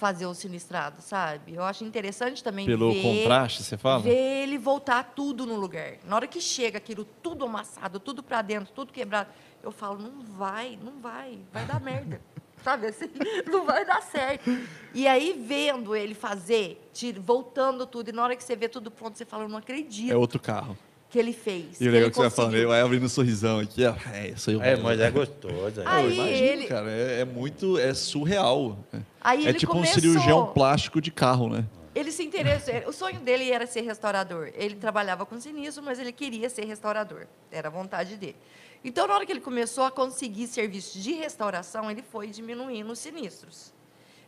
fazer 0.00 0.24
o 0.24 0.32
sinistrado, 0.32 1.02
sabe? 1.02 1.54
Eu 1.54 1.62
acho 1.62 1.84
interessante 1.84 2.42
também 2.42 2.64
Pelo 2.64 2.90
ver, 2.90 3.02
contraste, 3.02 3.62
você 3.62 3.76
fala? 3.76 4.02
ver 4.02 4.42
ele 4.44 4.56
voltar 4.56 5.12
tudo 5.14 5.44
no 5.44 5.56
lugar. 5.56 5.98
Na 6.06 6.16
hora 6.16 6.26
que 6.26 6.40
chega 6.40 6.78
aquilo 6.78 7.04
tudo 7.22 7.44
amassado, 7.44 8.00
tudo 8.00 8.22
para 8.22 8.40
dentro, 8.40 8.72
tudo 8.74 8.92
quebrado, 8.94 9.28
eu 9.62 9.70
falo, 9.70 9.98
não 9.98 10.22
vai, 10.24 10.78
não 10.82 10.98
vai, 11.02 11.38
vai 11.52 11.66
dar 11.66 11.78
merda. 11.78 12.18
Sabe 12.64 12.88
assim? 12.88 13.08
Não 13.50 13.64
vai 13.64 13.86
dar 13.86 14.02
certo. 14.02 14.50
E 14.92 15.08
aí, 15.08 15.32
vendo 15.48 15.96
ele 15.96 16.12
fazer, 16.14 16.78
tira- 16.92 17.18
voltando 17.18 17.86
tudo, 17.86 18.10
e 18.10 18.12
na 18.12 18.22
hora 18.22 18.36
que 18.36 18.44
você 18.44 18.54
vê 18.54 18.68
tudo 18.68 18.90
pronto, 18.90 19.16
você 19.16 19.24
fala, 19.24 19.44
eu 19.44 19.48
não 19.48 19.56
acredito 19.56 20.12
É 20.12 20.14
outro 20.16 20.38
carro. 20.38 20.76
que 21.08 21.18
ele 21.18 21.32
fez. 21.32 21.64
E 21.64 21.74
o 21.76 21.78
que 21.78 21.84
legal 21.86 22.00
ele 22.02 22.10
que 22.10 22.16
você 22.16 22.20
vai 22.20 22.30
falando, 22.30 22.68
vai 22.68 22.80
abrindo 22.82 23.06
um 23.06 23.08
sorrisão 23.08 23.60
aqui, 23.60 23.82
ó. 23.86 23.94
É, 24.12 24.28
isso 24.28 24.50
aí 24.50 24.56
eu 24.56 24.62
É, 24.62 24.76
mas 24.76 25.00
é 25.00 25.10
gostoso. 25.10 25.80
é. 25.80 25.84
Aí, 25.86 26.04
Eu 26.04 26.12
imagino, 26.12 26.46
ele- 26.46 26.66
cara, 26.66 26.90
é, 26.90 27.20
é 27.20 27.24
muito, 27.24 27.78
é 27.78 27.94
surreal. 27.94 28.78
Aí 29.20 29.44
é 29.44 29.50
ele 29.50 29.58
tipo 29.58 29.72
começou, 29.72 29.98
um 29.98 30.00
cirurgião 30.00 30.46
plástico 30.52 31.00
de 31.00 31.10
carro, 31.10 31.48
né? 31.48 31.66
Ele 31.94 32.12
se 32.12 32.22
interessou. 32.22 32.74
O 32.88 32.92
sonho 32.92 33.20
dele 33.20 33.50
era 33.50 33.66
ser 33.66 33.82
restaurador. 33.82 34.50
Ele 34.54 34.76
trabalhava 34.76 35.26
com 35.26 35.40
sinistro, 35.40 35.82
mas 35.82 35.98
ele 35.98 36.12
queria 36.12 36.48
ser 36.48 36.64
restaurador. 36.64 37.26
Era 37.50 37.68
a 37.68 37.70
vontade 37.70 38.16
dele. 38.16 38.36
Então, 38.82 39.06
na 39.06 39.14
hora 39.14 39.26
que 39.26 39.32
ele 39.32 39.40
começou 39.40 39.84
a 39.84 39.90
conseguir 39.90 40.46
serviços 40.46 41.02
de 41.02 41.12
restauração, 41.12 41.90
ele 41.90 42.02
foi 42.02 42.28
diminuindo 42.28 42.90
os 42.92 42.98
sinistros. 42.98 43.74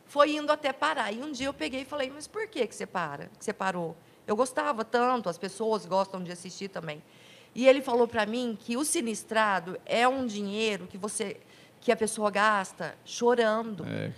Foi 0.05 0.35
indo 0.35 0.53
até 0.53 0.73
parar. 0.73 1.13
E 1.13 1.23
um 1.23 1.33
dia 1.33 1.47
eu 1.47 1.55
peguei 1.55 1.83
e 1.83 1.85
falei, 1.85 2.11
mas 2.15 2.27
por 2.27 2.47
que, 2.49 2.67
que 2.67 2.75
você 2.75 2.85
para? 2.85 3.31
Que 3.39 3.45
você 3.45 3.53
parou? 3.53 3.97
Eu 4.27 4.37
gostava 4.37 4.85
tanto, 4.85 5.29
as 5.29 5.39
pessoas 5.39 5.87
gostam 5.87 6.23
de 6.23 6.31
assistir 6.31 6.69
também. 6.69 7.03
E 7.55 7.67
ele 7.67 7.81
falou 7.81 8.07
para 8.07 8.27
mim 8.27 8.57
que 8.59 8.77
o 8.77 8.85
sinistrado 8.85 9.79
é 9.87 10.07
um 10.07 10.27
dinheiro 10.27 10.87
que 10.87 10.99
você 10.99 11.39
que 11.81 11.91
a 11.91 11.97
pessoa 11.97 12.31
gasta 12.31 12.95
chorando. 13.05 13.85
É, 13.85 14.13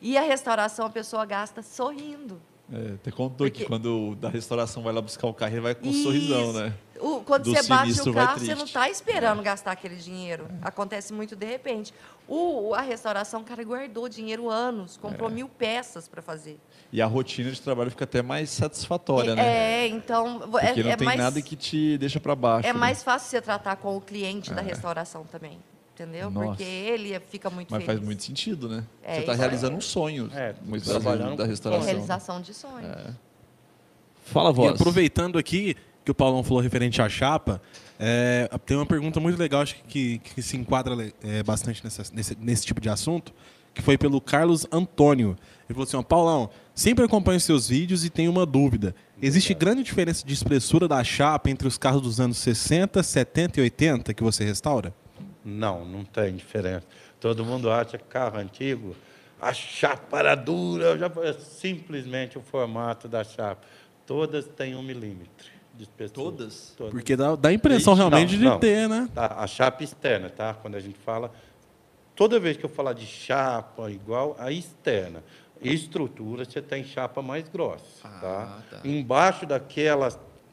E 0.00 0.16
a 0.16 0.22
restauração 0.22 0.86
a 0.86 0.90
pessoa 0.90 1.24
gasta 1.24 1.62
sorrindo. 1.62 2.40
é, 2.72 2.94
até 2.94 3.10
contou 3.10 3.46
Porque- 3.46 3.60
que 3.62 3.64
quando 3.64 4.14
da 4.16 4.28
restauração 4.28 4.82
vai 4.82 4.92
lá 4.92 5.00
buscar 5.00 5.26
o 5.26 5.32
carro, 5.34 5.52
ele 5.54 5.60
vai 5.62 5.74
com 5.74 5.88
um 5.88 5.92
sorrisão, 5.92 6.50
Isso. 6.50 6.52
né? 6.52 6.74
O- 7.00 7.20
quando 7.20 7.44
Do 7.44 7.50
você 7.54 7.62
bate 7.68 8.00
o 8.00 8.12
carro, 8.12 8.38
você 8.40 8.54
não 8.54 8.64
está 8.64 8.90
esperando 8.90 9.40
gastar 9.42 9.70
aquele 9.72 9.96
dinheiro. 9.96 10.46
Acontece 10.60 11.12
muito 11.12 11.34
de 11.34 11.46
repente. 11.46 11.94
O, 12.28 12.74
a 12.74 12.80
restauração, 12.82 13.40
o 13.40 13.44
cara 13.44 13.62
guardou 13.64 14.08
dinheiro 14.08 14.50
anos, 14.50 14.96
comprou 14.98 15.30
mil 15.30 15.48
peças 15.48 16.06
para 16.08 16.20
fazer. 16.20 16.58
E 16.92 17.00
a 17.00 17.06
rotina 17.06 17.50
de 17.50 17.60
trabalho 17.60 17.90
fica 17.90 18.04
até 18.04 18.20
mais 18.20 18.50
satisfatória, 18.50 19.34
né? 19.34 19.84
É, 19.84 19.86
então 19.88 20.40
Porque 20.40 20.66
é, 20.80 20.82
não 20.82 20.90
é 20.90 20.96
tem 20.96 21.06
mais, 21.06 21.18
nada 21.18 21.40
que 21.40 21.56
te 21.56 21.96
deixa 21.98 22.20
para 22.20 22.34
baixo. 22.34 22.68
é 22.68 22.72
né? 22.72 22.78
mais 22.78 23.02
fácil 23.02 23.30
você 23.30 23.40
tratar 23.40 23.76
com 23.76 23.96
o 23.96 24.00
cliente 24.00 24.52
da 24.52 24.60
restauração 24.60 25.24
também, 25.24 25.58
entendeu? 26.02 26.30
Nossa. 26.30 26.48
Porque 26.48 26.62
ele 26.64 27.18
fica 27.28 27.50
muito 27.50 27.70
Mas 27.70 27.82
feliz. 27.82 27.86
faz 27.98 28.00
muito 28.06 28.22
sentido, 28.22 28.68
né? 28.68 28.84
É, 29.02 29.14
Você 29.14 29.20
está 29.20 29.34
realizando 29.34 29.76
um 29.76 29.80
sonho, 29.80 30.30
É, 30.34 30.54
muitas 30.64 30.88
trabalhando 30.88 31.30
da 31.30 31.36
com 31.38 31.42
É 31.44 31.46
restauração. 31.46 31.86
realização 31.86 32.40
de 32.40 32.54
sonho. 32.54 32.86
Fala, 34.24 34.50
E 34.50 34.52
voz. 34.54 34.72
aproveitando 34.80 35.38
aqui 35.38 35.74
que 36.04 36.10
o 36.10 36.14
Paulão 36.14 36.42
falou 36.42 36.62
referente 36.62 37.00
à 37.02 37.08
chapa, 37.08 37.60
é, 37.98 38.48
tem 38.64 38.76
uma 38.76 38.86
pergunta 38.86 39.20
muito 39.20 39.38
legal, 39.38 39.62
acho 39.62 39.76
que, 39.86 40.18
que 40.18 40.40
se 40.42 40.56
enquadra 40.56 41.12
é, 41.22 41.42
bastante 41.42 41.82
nessa- 41.84 42.04
nesse, 42.12 42.36
nesse 42.40 42.64
tipo 42.66 42.80
de 42.80 42.88
assunto, 42.88 43.32
que 43.74 43.82
foi 43.82 43.96
pelo 43.98 44.20
Carlos 44.20 44.66
Antônio. 44.72 45.36
Ele 45.68 45.74
falou 45.74 45.82
assim, 45.84 45.96
ó, 45.96 46.02
Paulão, 46.02 46.50
sempre 46.74 47.04
acompanho 47.04 47.38
seus 47.40 47.68
vídeos 47.68 48.04
e 48.04 48.10
tenho 48.10 48.30
uma 48.30 48.44
dúvida. 48.46 48.94
Existe 49.20 49.52
grande 49.54 49.82
diferença 49.82 50.26
de 50.26 50.32
espessura 50.32 50.88
da 50.88 51.02
chapa 51.04 51.50
entre 51.50 51.68
os 51.68 51.76
carros 51.78 52.02
dos 52.02 52.18
anos 52.20 52.38
60, 52.38 53.02
70 53.02 53.60
e 53.60 53.62
80 53.64 54.14
que 54.14 54.22
você 54.22 54.44
restaura? 54.44 54.94
Não, 55.48 55.84
não 55.84 56.04
tem 56.04 56.34
diferença. 56.36 56.86
Todo 57.18 57.44
mundo 57.44 57.70
acha 57.70 57.96
que 57.98 58.04
carro 58.04 58.38
antigo, 58.38 58.94
a 59.40 59.52
chapa 59.52 60.18
era 60.18 60.34
dura, 60.34 60.84
eu 60.86 60.98
já, 60.98 61.10
é 61.22 61.32
simplesmente 61.32 62.36
o 62.38 62.42
formato 62.42 63.08
da 63.08 63.24
chapa. 63.24 63.62
Todas 64.06 64.46
têm 64.46 64.74
um 64.76 64.82
milímetro 64.82 65.50
de 65.74 65.84
espessura. 65.84 66.12
Todas? 66.30 66.74
Todas. 66.76 66.92
Porque 66.92 67.16
dá, 67.16 67.34
dá 67.34 67.48
a 67.48 67.52
impressão 67.52 67.94
Ixi, 67.94 68.00
realmente 68.00 68.32
não, 68.32 68.38
de 68.38 68.44
não. 68.44 68.58
ter, 68.58 68.88
né? 68.88 69.08
Tá, 69.14 69.36
a 69.38 69.46
chapa 69.46 69.82
externa, 69.82 70.28
tá? 70.28 70.54
Quando 70.54 70.74
a 70.76 70.80
gente 70.80 70.98
fala, 70.98 71.32
toda 72.14 72.38
vez 72.38 72.56
que 72.56 72.64
eu 72.64 72.68
falar 72.70 72.92
de 72.92 73.06
chapa 73.06 73.90
igual 73.90 74.36
a 74.38 74.50
externa, 74.52 75.22
estrutura, 75.60 76.44
você 76.44 76.62
tem 76.62 76.84
chapa 76.84 77.20
mais 77.22 77.48
grossa, 77.48 77.84
Ah, 78.04 78.18
tá? 78.20 78.62
tá. 78.78 78.80
Embaixo 78.88 79.44
daquela 79.46 80.08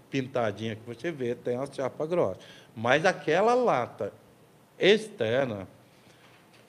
pintadinha 0.09 0.76
que 0.76 0.85
você 0.85 1.11
vê, 1.11 1.35
tem 1.35 1.57
a 1.57 1.65
chapa 1.65 2.05
grossa. 2.05 2.39
Mas 2.76 3.05
aquela 3.05 3.53
lata 3.53 4.11
externa, 4.80 5.68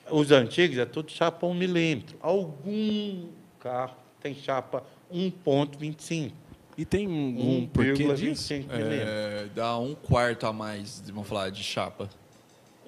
os 0.09 0.31
antigos 0.31 0.77
é 0.77 0.85
tudo 0.85 1.11
chapa 1.11 1.45
1 1.45 1.53
milímetro. 1.53 2.17
Algum 2.21 3.27
carro 3.59 3.95
tem 4.21 4.33
chapa 4.33 4.83
1,25. 5.13 6.31
E 6.77 6.85
tem 6.85 7.07
um, 7.07 7.61
um 7.61 7.67
porquê 7.67 8.13
disso? 8.13 8.53
É, 8.53 9.47
dá 9.55 9.77
um 9.79 9.95
quarto 9.95 10.45
a 10.45 10.53
mais, 10.53 11.01
vamos 11.07 11.27
falar, 11.27 11.49
de 11.49 11.63
chapa. 11.63 12.07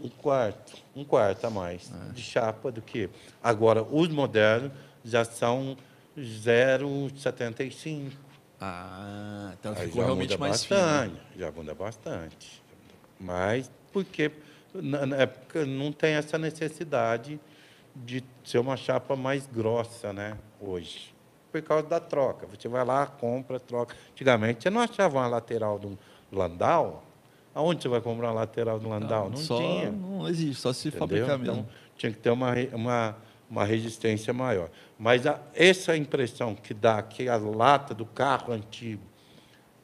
Um 0.02 0.10
quarto, 0.10 0.78
um 0.96 1.04
quarto 1.04 1.46
a 1.46 1.50
mais 1.50 1.92
é. 1.92 2.14
de 2.14 2.22
chapa 2.22 2.72
do 2.72 2.82
que. 2.82 3.10
Agora, 3.44 3.84
os 3.84 4.08
modernos 4.08 4.72
já 5.04 5.26
são 5.26 5.76
0,75. 6.18 8.12
Ah, 8.62 9.54
então 9.60 9.74
Aí 9.76 9.88
ficou 9.88 10.04
realmente 10.04 10.38
mais 10.38 10.64
bastante, 10.64 11.16
fino. 11.16 11.20
Já 11.38 11.52
muda 11.52 11.74
bastante. 11.74 12.62
Mas 13.20 13.72
porque 13.92 14.32
não 14.74 15.92
tem 15.92 16.14
essa 16.14 16.38
necessidade 16.38 17.40
de 17.96 18.24
ser 18.44 18.60
uma 18.60 18.78
chapa 18.78 19.16
mais 19.16 19.48
grossa, 19.48 20.14
né? 20.14 20.38
Hoje. 20.60 21.14
Por 21.52 21.62
causa 21.62 21.88
da 21.88 22.00
troca. 22.00 22.46
Você 22.48 22.68
vai 22.68 22.86
lá, 22.86 23.08
compra, 23.08 23.60
troca. 23.60 23.96
Antigamente 24.12 24.64
você 24.64 24.70
não 24.70 24.82
achava 24.82 25.18
uma 25.18 25.28
lateral 25.28 25.80
do 25.80 25.98
Landau. 26.32 27.04
Aonde 27.54 27.82
você 27.82 27.90
vai 27.90 28.00
comprar 28.00 28.28
uma 28.28 28.34
lateral 28.34 28.80
do 28.80 28.88
Landau? 28.88 29.26
Não, 29.26 29.32
não 29.32 29.38
só, 29.38 29.58
tinha. 29.58 29.92
Não 29.92 30.28
existe, 30.28 30.62
só 30.62 30.72
se 30.72 30.90
Entendeu? 30.90 31.08
fabricar 31.08 31.38
mesmo. 31.40 31.54
Então, 31.62 31.70
tinha 31.98 32.12
que 32.12 32.20
ter 32.20 32.30
uma, 32.30 32.54
uma, 32.74 33.18
uma 33.50 33.66
resistência 33.66 34.32
maior. 34.32 34.70
Mas 34.98 35.26
a, 35.26 35.40
essa 35.56 35.98
impressão 35.98 36.56
que 36.56 36.74
dá 36.74 37.02
que 37.02 37.28
a 37.28 37.38
lata 37.38 37.94
do 37.94 38.06
carro 38.06 38.54
antigo 38.54 39.02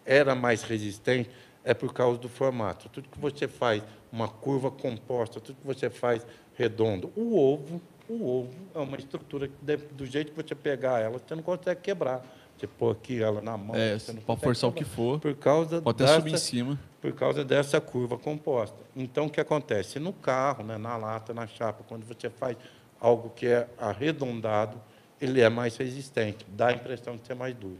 era 0.05 0.35
mais 0.35 0.61
resistente 0.61 1.29
é 1.63 1.73
por 1.73 1.91
causa 1.91 2.19
do 2.19 2.29
formato. 2.29 2.87
Tudo 2.89 3.09
que 3.09 3.19
você 3.19 3.47
faz, 3.47 3.81
uma 4.15 4.29
curva 4.29 4.71
composta, 4.71 5.41
tudo 5.41 5.57
que 5.57 5.67
você 5.67 5.89
faz 5.89 6.25
redondo. 6.55 7.11
O 7.17 7.37
ovo, 7.37 7.81
o 8.07 8.25
ovo 8.25 8.53
é 8.73 8.79
uma 8.79 8.95
estrutura 8.97 9.49
que, 9.49 9.77
do 9.91 10.05
jeito 10.05 10.31
que 10.31 10.41
você 10.41 10.55
pegar 10.55 11.01
ela, 11.01 11.19
você 11.19 11.35
não 11.35 11.43
consegue 11.43 11.81
quebrar. 11.81 12.25
Você 12.57 12.65
pôr 12.65 12.93
aqui 12.93 13.21
ela 13.21 13.41
na 13.41 13.57
mão. 13.57 13.75
É, 13.75 13.97
pode 14.25 14.39
forçar 14.39 14.69
o 14.69 14.73
que 14.73 14.85
for. 14.85 15.19
Por 15.19 15.35
causa 15.35 15.81
pode 15.81 16.01
até 16.01 16.15
subir 16.15 16.33
em 16.33 16.37
cima. 16.37 16.79
Por 17.01 17.11
causa 17.11 17.43
dessa 17.43 17.81
curva 17.81 18.17
composta. 18.17 18.77
Então, 18.95 19.25
o 19.25 19.29
que 19.29 19.41
acontece? 19.41 19.99
No 19.99 20.13
carro, 20.13 20.63
né, 20.63 20.77
na 20.77 20.95
lata, 20.95 21.33
na 21.33 21.45
chapa, 21.45 21.83
quando 21.85 22.05
você 22.05 22.29
faz 22.29 22.55
algo 23.01 23.29
que 23.35 23.47
é 23.47 23.67
arredondado, 23.77 24.81
ele 25.19 25.41
é 25.41 25.49
mais 25.49 25.75
resistente, 25.75 26.45
dá 26.47 26.67
a 26.67 26.73
impressão 26.73 27.17
de 27.17 27.27
ser 27.27 27.35
mais 27.35 27.53
duro. 27.53 27.79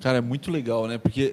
Cara, 0.00 0.18
é 0.18 0.20
muito 0.20 0.50
legal, 0.50 0.86
né? 0.86 0.98
Porque 0.98 1.32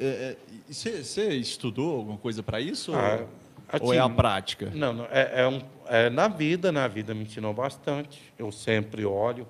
você 0.68 1.20
é, 1.20 1.28
é, 1.28 1.36
estudou 1.36 1.98
alguma 1.98 2.18
coisa 2.18 2.42
para 2.42 2.62
isso? 2.62 2.96
Ah, 2.96 3.20
ou, 3.20 3.45
ou 3.82 3.94
é 3.94 4.00
a 4.00 4.10
prática? 4.10 4.72
Não, 4.74 4.94
não 4.94 5.06
é, 5.06 5.42
é, 5.42 5.48
um, 5.48 5.62
é, 5.88 6.10
na 6.10 6.28
vida, 6.28 6.72
na 6.72 6.88
vida 6.88 7.14
me 7.14 7.24
ensinou 7.24 7.54
bastante. 7.54 8.22
Eu 8.38 8.52
sempre 8.52 9.06
olho, 9.06 9.48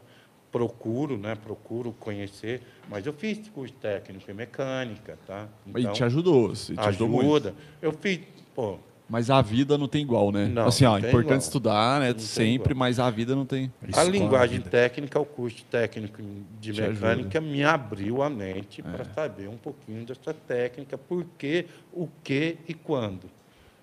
procuro, 0.52 1.18
né? 1.18 1.36
Procuro 1.36 1.92
conhecer. 2.00 2.62
Mas 2.90 3.06
eu 3.06 3.14
fiz 3.14 3.48
curso 3.50 3.74
técnico 3.74 4.30
em 4.30 4.34
mecânica, 4.34 5.18
tá? 5.26 5.48
Então, 5.66 5.92
e 5.92 5.94
te 5.94 6.04
ajudou, 6.04 6.54
te 6.54 6.72
ajuda. 6.72 6.82
ajudou 6.88 7.10
muito. 7.10 7.54
Eu 7.82 7.92
fiz, 7.92 8.22
pô, 8.54 8.80
mas 9.08 9.30
a 9.30 9.42
vida 9.42 9.78
não 9.78 9.88
tem 9.88 10.02
igual, 10.02 10.32
né? 10.32 10.48
Não, 10.48 10.66
assim, 10.66 10.84
ó, 10.84 10.98
é 10.98 11.00
importante 11.00 11.26
igual. 11.26 11.40
estudar, 11.40 12.00
né? 12.00 12.12
Não 12.12 12.20
Sempre, 12.20 12.74
mas 12.74 13.00
a 13.00 13.10
vida 13.10 13.36
não 13.36 13.46
tem. 13.46 13.72
A 13.94 14.04
linguagem 14.04 14.60
a 14.60 14.70
técnica, 14.70 15.20
o 15.20 15.26
curso 15.26 15.64
técnico 15.66 16.24
de 16.60 16.74
Te 16.74 16.82
mecânica 16.82 17.38
ajuda. 17.38 17.54
me 17.54 17.64
abriu 17.64 18.24
a 18.24 18.30
mente 18.30 18.82
é. 18.82 18.84
para 18.84 19.06
saber 19.06 19.48
um 19.48 19.58
pouquinho 19.58 20.06
dessa 20.06 20.34
técnica, 20.34 20.98
por 20.98 21.24
quê, 21.38 21.68
o 21.94 22.08
que 22.24 22.58
e 22.68 22.74
quando. 22.74 23.30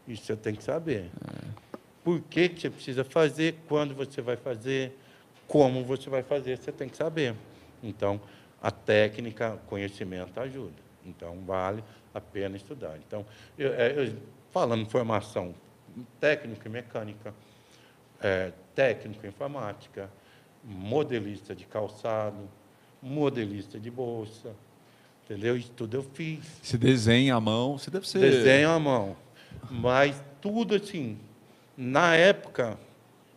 Isso 0.06 0.24
você 0.24 0.36
tem 0.36 0.54
que 0.54 0.64
saber. 0.64 1.10
É. 1.26 1.78
Por 2.04 2.20
que, 2.22 2.48
que 2.48 2.60
você 2.60 2.70
precisa 2.70 3.04
fazer, 3.04 3.56
quando 3.68 3.94
você 3.94 4.20
vai 4.20 4.36
fazer, 4.36 4.98
como 5.46 5.84
você 5.84 6.10
vai 6.10 6.22
fazer, 6.22 6.58
você 6.58 6.72
tem 6.72 6.88
que 6.88 6.96
saber. 6.96 7.34
Então, 7.82 8.20
a 8.60 8.70
técnica, 8.70 9.58
conhecimento 9.66 10.38
ajuda. 10.40 10.74
Então, 11.04 11.38
vale 11.44 11.82
a 12.14 12.20
pena 12.20 12.56
estudar. 12.56 12.96
Então, 13.06 13.24
eu, 13.58 13.72
é, 13.74 13.92
eu 13.96 14.16
falando 14.50 14.82
em 14.82 14.88
formação 14.88 15.54
técnico 16.20 16.66
em 16.66 16.70
mecânica, 16.70 17.34
é, 18.20 18.52
técnico 18.74 19.26
em 19.26 19.28
informática, 19.28 20.10
modelista 20.64 21.54
de 21.54 21.64
calçado, 21.66 22.48
modelista 23.02 23.80
de 23.80 23.90
bolsa, 23.90 24.54
entendeu? 25.24 25.56
Isso 25.56 25.72
tudo 25.72 25.96
eu 25.96 26.02
fiz. 26.02 26.44
Se 26.62 26.78
desenha 26.78 27.34
à 27.34 27.40
mão, 27.40 27.78
você 27.78 27.90
deve 27.90 28.08
ser... 28.08 28.20
Desenho 28.20 28.70
à 28.70 28.78
mão. 28.78 29.16
Mas 29.70 30.22
tudo 30.40 30.74
assim, 30.74 31.18
na 31.76 32.14
época, 32.14 32.78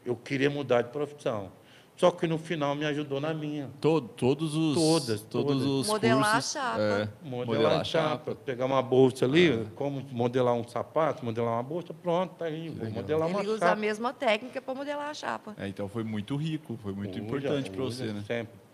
eu 0.05 0.15
queria 0.15 0.49
mudar 0.49 0.81
de 0.81 0.89
profissão. 0.89 1.51
Só 1.97 2.11
que 2.11 2.27
no 2.27 2.37
final 2.37 2.75
me 2.75 2.85
ajudou 2.85 3.21
na 3.21 3.33
minha. 3.33 3.69
Todo, 3.79 4.09
todos 4.09 4.53
os 4.53 4.75
todas, 4.75 5.21
todos 5.21 5.53
todas. 5.53 5.65
os 5.65 5.87
modelar 5.87 6.33
cursos, 6.33 6.55
a 6.57 6.59
chapa. 6.61 6.81
É, 6.81 7.09
modelar, 7.23 7.45
modelar 7.45 7.79
a 7.79 7.83
chapa, 7.85 8.09
chapa, 8.09 8.35
pegar 8.35 8.65
uma 8.65 8.81
bolsa 8.81 9.23
ali, 9.23 9.51
é. 9.51 9.65
como 9.75 10.05
modelar 10.11 10.53
um 10.55 10.67
sapato, 10.67 11.23
modelar 11.23 11.53
uma 11.53 11.63
bolsa, 11.63 11.93
pronto, 11.93 12.35
tá 12.35 12.45
aí, 12.45 12.67
vou 12.67 12.89
modelar 12.91 13.29
uma 13.29 13.39
Ele 13.39 13.47
chapa. 13.47 13.55
usa 13.55 13.71
a 13.71 13.75
mesma 13.77 14.11
técnica 14.11 14.61
para 14.61 14.75
modelar 14.75 15.09
a 15.09 15.13
chapa. 15.13 15.55
É, 15.57 15.69
então 15.69 15.87
foi 15.87 16.03
muito 16.03 16.35
rico, 16.35 16.77
foi 16.83 16.91
muito 16.91 17.17
importante 17.17 17.71
para 17.71 17.83
você, 17.83 18.07
né? 18.07 18.21
Sempre. 18.27 18.64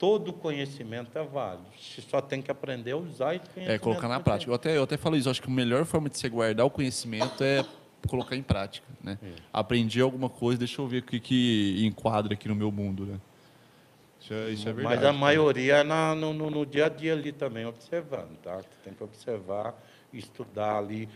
Todo 0.00 0.32
conhecimento 0.32 1.16
é 1.18 1.22
válido. 1.22 1.66
Você 1.78 2.00
só 2.00 2.22
tem 2.22 2.40
que 2.40 2.50
aprender 2.50 2.92
a 2.92 2.96
usar 2.96 3.38
conhecimento. 3.38 3.70
É, 3.70 3.78
colocar 3.78 4.08
na 4.08 4.18
prática. 4.18 4.50
Eu 4.50 4.54
até, 4.54 4.76
eu 4.78 4.82
até 4.84 4.96
falo 4.96 5.14
isso, 5.14 5.28
acho 5.28 5.42
que 5.42 5.50
a 5.50 5.52
melhor 5.52 5.84
forma 5.84 6.08
de 6.08 6.16
você 6.16 6.26
guardar 6.26 6.64
o 6.64 6.70
conhecimento 6.70 7.44
é 7.44 7.62
colocar 8.08 8.34
em 8.34 8.42
prática. 8.42 8.86
Né? 9.04 9.18
É. 9.22 9.32
Aprendi 9.52 10.00
alguma 10.00 10.30
coisa, 10.30 10.60
deixa 10.60 10.80
eu 10.80 10.88
ver 10.88 11.00
o 11.00 11.02
que, 11.02 11.20
que 11.20 11.84
enquadra 11.84 12.32
aqui 12.32 12.48
no 12.48 12.54
meu 12.54 12.72
mundo. 12.72 13.04
Né? 13.04 13.20
Isso 14.18 14.32
é, 14.32 14.50
isso 14.50 14.68
é 14.70 14.72
verdade. 14.72 14.96
Mas 14.96 15.04
a 15.04 15.12
maioria 15.12 15.76
é 15.76 15.84
na, 15.84 16.14
no, 16.14 16.32
no, 16.32 16.64
dia 16.64 16.86
a 16.86 16.88
dia 16.88 17.12
ali 17.12 17.30
também, 17.30 17.66
observando. 17.66 18.38
Tá? 18.38 18.56
Você 18.56 18.68
tem 18.82 18.94
que 18.94 19.04
observar, 19.04 19.74
estudar 20.14 20.78
ali. 20.78 21.10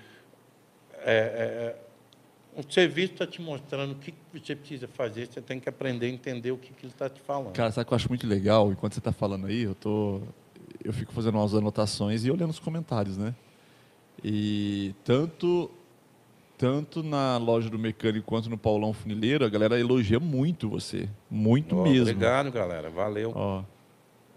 É, 0.98 1.14
é, 1.14 1.76
o 2.56 2.72
serviço 2.72 3.14
está 3.14 3.26
te 3.26 3.42
mostrando 3.42 3.92
o 3.92 3.94
que 3.96 4.14
você 4.32 4.54
precisa 4.54 4.86
fazer, 4.86 5.26
você 5.26 5.40
tem 5.40 5.58
que 5.58 5.68
aprender 5.68 6.06
a 6.06 6.08
entender 6.08 6.52
o 6.52 6.56
que, 6.56 6.72
que 6.72 6.86
ele 6.86 6.92
está 6.92 7.08
te 7.08 7.20
falando. 7.20 7.52
Cara, 7.52 7.70
sabe 7.72 7.84
o 7.84 7.88
que 7.88 7.94
eu 7.94 7.96
acho 7.96 8.08
muito 8.08 8.26
legal? 8.26 8.70
Enquanto 8.70 8.94
você 8.94 9.00
está 9.00 9.12
falando 9.12 9.46
aí, 9.46 9.62
eu, 9.62 9.74
tô, 9.74 10.20
eu 10.84 10.92
fico 10.92 11.12
fazendo 11.12 11.36
umas 11.36 11.54
anotações 11.54 12.24
e 12.24 12.30
olhando 12.30 12.50
os 12.50 12.58
comentários, 12.58 13.18
né? 13.18 13.34
E 14.22 14.94
tanto 15.04 15.70
tanto 16.56 17.02
na 17.02 17.36
loja 17.36 17.68
do 17.68 17.78
mecânico 17.78 18.26
quanto 18.26 18.48
no 18.48 18.56
Paulão 18.56 18.92
Funileiro, 18.92 19.44
a 19.44 19.48
galera 19.48 19.78
elogia 19.78 20.20
muito 20.20 20.68
você. 20.68 21.08
Muito 21.28 21.76
oh, 21.76 21.82
mesmo. 21.82 22.02
Obrigado, 22.02 22.50
galera. 22.52 22.88
Valeu. 22.90 23.32
Ó, 23.34 23.64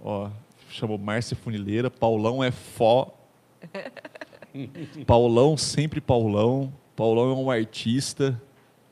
ó, 0.03 0.29
chamou 0.69 0.97
Márcia 0.97 1.37
Funileira. 1.37 1.91
Paulão 1.91 2.43
é 2.43 2.51
fó. 2.51 3.15
Paulão, 5.05 5.55
sempre 5.55 6.01
Paulão. 6.01 6.73
Paulão 6.97 7.29
é 7.29 7.35
um 7.35 7.51
artista. 7.51 8.41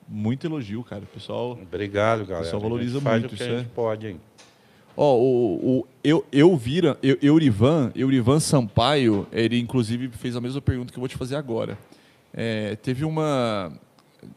Muito 0.08 0.46
elogio, 0.46 0.84
cara. 0.84 1.02
O 1.02 1.08
pessoal. 1.08 1.58
Obrigado, 1.60 2.20
galera. 2.20 2.42
O 2.42 2.44
pessoal 2.44 2.62
valoriza 2.62 3.02
faz 3.02 3.22
muito. 3.22 3.34
O 3.34 3.36
que 3.36 3.44
a 3.44 3.48
gente 3.48 3.66
é. 3.66 3.70
pode, 3.74 4.08
hein? 4.08 4.22
Ó, 4.96 5.18
o, 5.18 5.80
o, 5.80 5.88
eu, 6.04 6.24
eu 6.32 6.56
vira, 6.56 6.98
eu, 7.04 7.18
Eurivan, 7.22 7.92
Eurivan 7.96 8.40
Sampaio, 8.40 9.28
ele 9.32 9.60
inclusive 9.60 10.08
fez 10.10 10.36
a 10.36 10.40
mesma 10.40 10.62
pergunta 10.62 10.94
que 10.94 10.98
eu 10.98 11.02
vou 11.02 11.10
te 11.10 11.18
fazer 11.18 11.36
agora. 11.36 11.78
É, 12.32 12.76
teve 12.76 13.04
uma. 13.04 13.74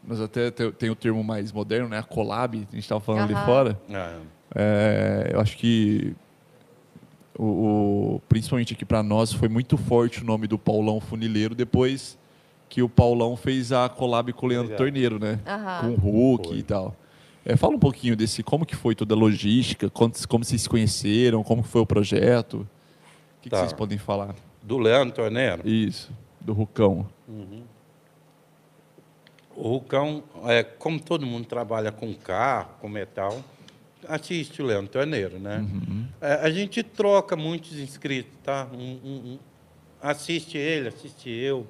Mas 0.03 0.19
até 0.19 0.49
tem 0.49 0.89
o 0.89 0.95
termo 0.95 1.23
mais 1.23 1.51
moderno, 1.51 1.87
né? 1.87 1.99
A 1.99 2.03
collab, 2.03 2.57
a 2.57 2.75
gente 2.75 2.79
estava 2.79 2.99
falando 2.99 3.29
uhum. 3.29 3.37
ali 3.37 3.45
fora. 3.45 3.79
É. 3.87 4.15
é, 4.55 5.29
eu 5.33 5.39
acho 5.39 5.55
que 5.55 6.15
o, 7.37 7.45
o 8.15 8.21
principalmente 8.27 8.73
aqui 8.73 8.83
para 8.83 9.03
nós 9.03 9.31
foi 9.31 9.47
muito 9.47 9.77
forte 9.77 10.23
o 10.23 10.25
nome 10.25 10.47
do 10.47 10.57
Paulão 10.57 10.99
Funileiro 10.99 11.53
depois 11.53 12.18
que 12.69 12.83
o 12.83 12.87
Paulão 12.87 13.35
fez 13.35 13.71
a 13.71 13.89
collab 13.89 14.31
com 14.31 14.45
o 14.45 14.49
Leandro 14.49 14.75
Obrigado. 14.75 15.17
Torneiro, 15.17 15.19
né? 15.19 15.39
Uhum. 15.81 15.97
Com 15.97 16.07
o 16.07 16.11
Hulk 16.11 16.47
foi. 16.49 16.57
e 16.57 16.63
tal. 16.63 16.95
É, 17.43 17.57
fala 17.57 17.75
um 17.75 17.79
pouquinho 17.79 18.15
desse, 18.15 18.43
como 18.43 18.65
que 18.65 18.75
foi 18.75 18.93
toda 18.93 19.15
a 19.15 19.17
logística, 19.17 19.89
como, 19.89 20.13
como 20.27 20.43
vocês 20.43 20.61
se 20.61 20.69
conheceram, 20.69 21.43
como 21.43 21.63
foi 21.63 21.81
o 21.81 21.85
projeto. 21.85 22.67
O 23.39 23.41
que, 23.41 23.49
tá. 23.49 23.57
que 23.57 23.61
vocês 23.63 23.73
podem 23.73 23.97
falar? 23.97 24.35
Do 24.61 24.77
Leandro 24.77 25.15
Torneiro? 25.15 25.67
Isso, 25.67 26.11
do 26.39 26.53
Rucão. 26.53 27.07
Uhum. 27.27 27.63
O 29.55 29.67
Rucão, 29.67 30.23
é, 30.45 30.63
como 30.63 30.99
todo 30.99 31.25
mundo 31.25 31.47
trabalha 31.47 31.91
com 31.91 32.13
carro, 32.13 32.69
com 32.79 32.87
metal, 32.87 33.43
assiste 34.07 34.61
o 34.61 34.65
Leandro 34.65 34.91
Torneiro, 34.91 35.39
né? 35.39 35.57
Uhum. 35.59 36.05
É, 36.21 36.33
a 36.33 36.49
gente 36.51 36.83
troca 36.83 37.35
muitos 37.35 37.77
inscritos, 37.79 38.37
tá? 38.43 38.67
Um, 38.71 38.77
um, 38.77 39.15
um, 39.33 39.39
assiste 40.01 40.57
ele, 40.57 40.89
assiste 40.89 41.29
eu. 41.29 41.65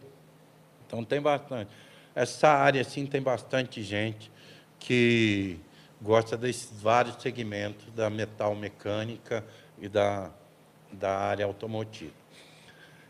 Então 0.90 1.04
tem 1.06 1.22
bastante. 1.22 1.70
Essa 2.16 2.50
área, 2.50 2.82
assim, 2.82 3.06
tem 3.06 3.22
bastante 3.22 3.84
gente 3.84 4.32
que 4.80 5.60
gosta 6.02 6.36
desses 6.36 6.82
vários 6.82 7.22
segmentos 7.22 7.86
da 7.94 8.10
metal 8.10 8.56
mecânica 8.56 9.46
e 9.80 9.88
da, 9.88 10.32
da 10.92 11.16
área 11.16 11.46
automotiva. 11.46 12.12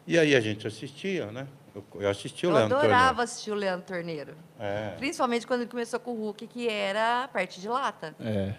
E 0.05 0.19
aí 0.19 0.35
a 0.35 0.41
gente 0.41 0.67
assistia, 0.67 1.27
né? 1.27 1.47
Eu, 1.73 1.85
eu 2.01 2.09
assisti 2.09 2.45
o 2.45 2.49
Eu 2.49 2.55
Leandro 2.55 2.77
adorava 2.77 2.99
Torneiro. 3.05 3.21
assistir 3.21 3.51
o 3.51 3.55
Leandro 3.55 3.85
Torneiro. 3.85 4.35
É. 4.59 4.95
Principalmente 4.97 5.47
quando 5.47 5.61
ele 5.61 5.69
começou 5.69 5.99
com 6.01 6.11
o 6.11 6.15
Hulk, 6.15 6.47
que 6.47 6.67
era 6.67 7.23
a 7.23 7.27
parte 7.29 7.61
de 7.61 7.69
lata. 7.69 8.13
É. 8.19 8.55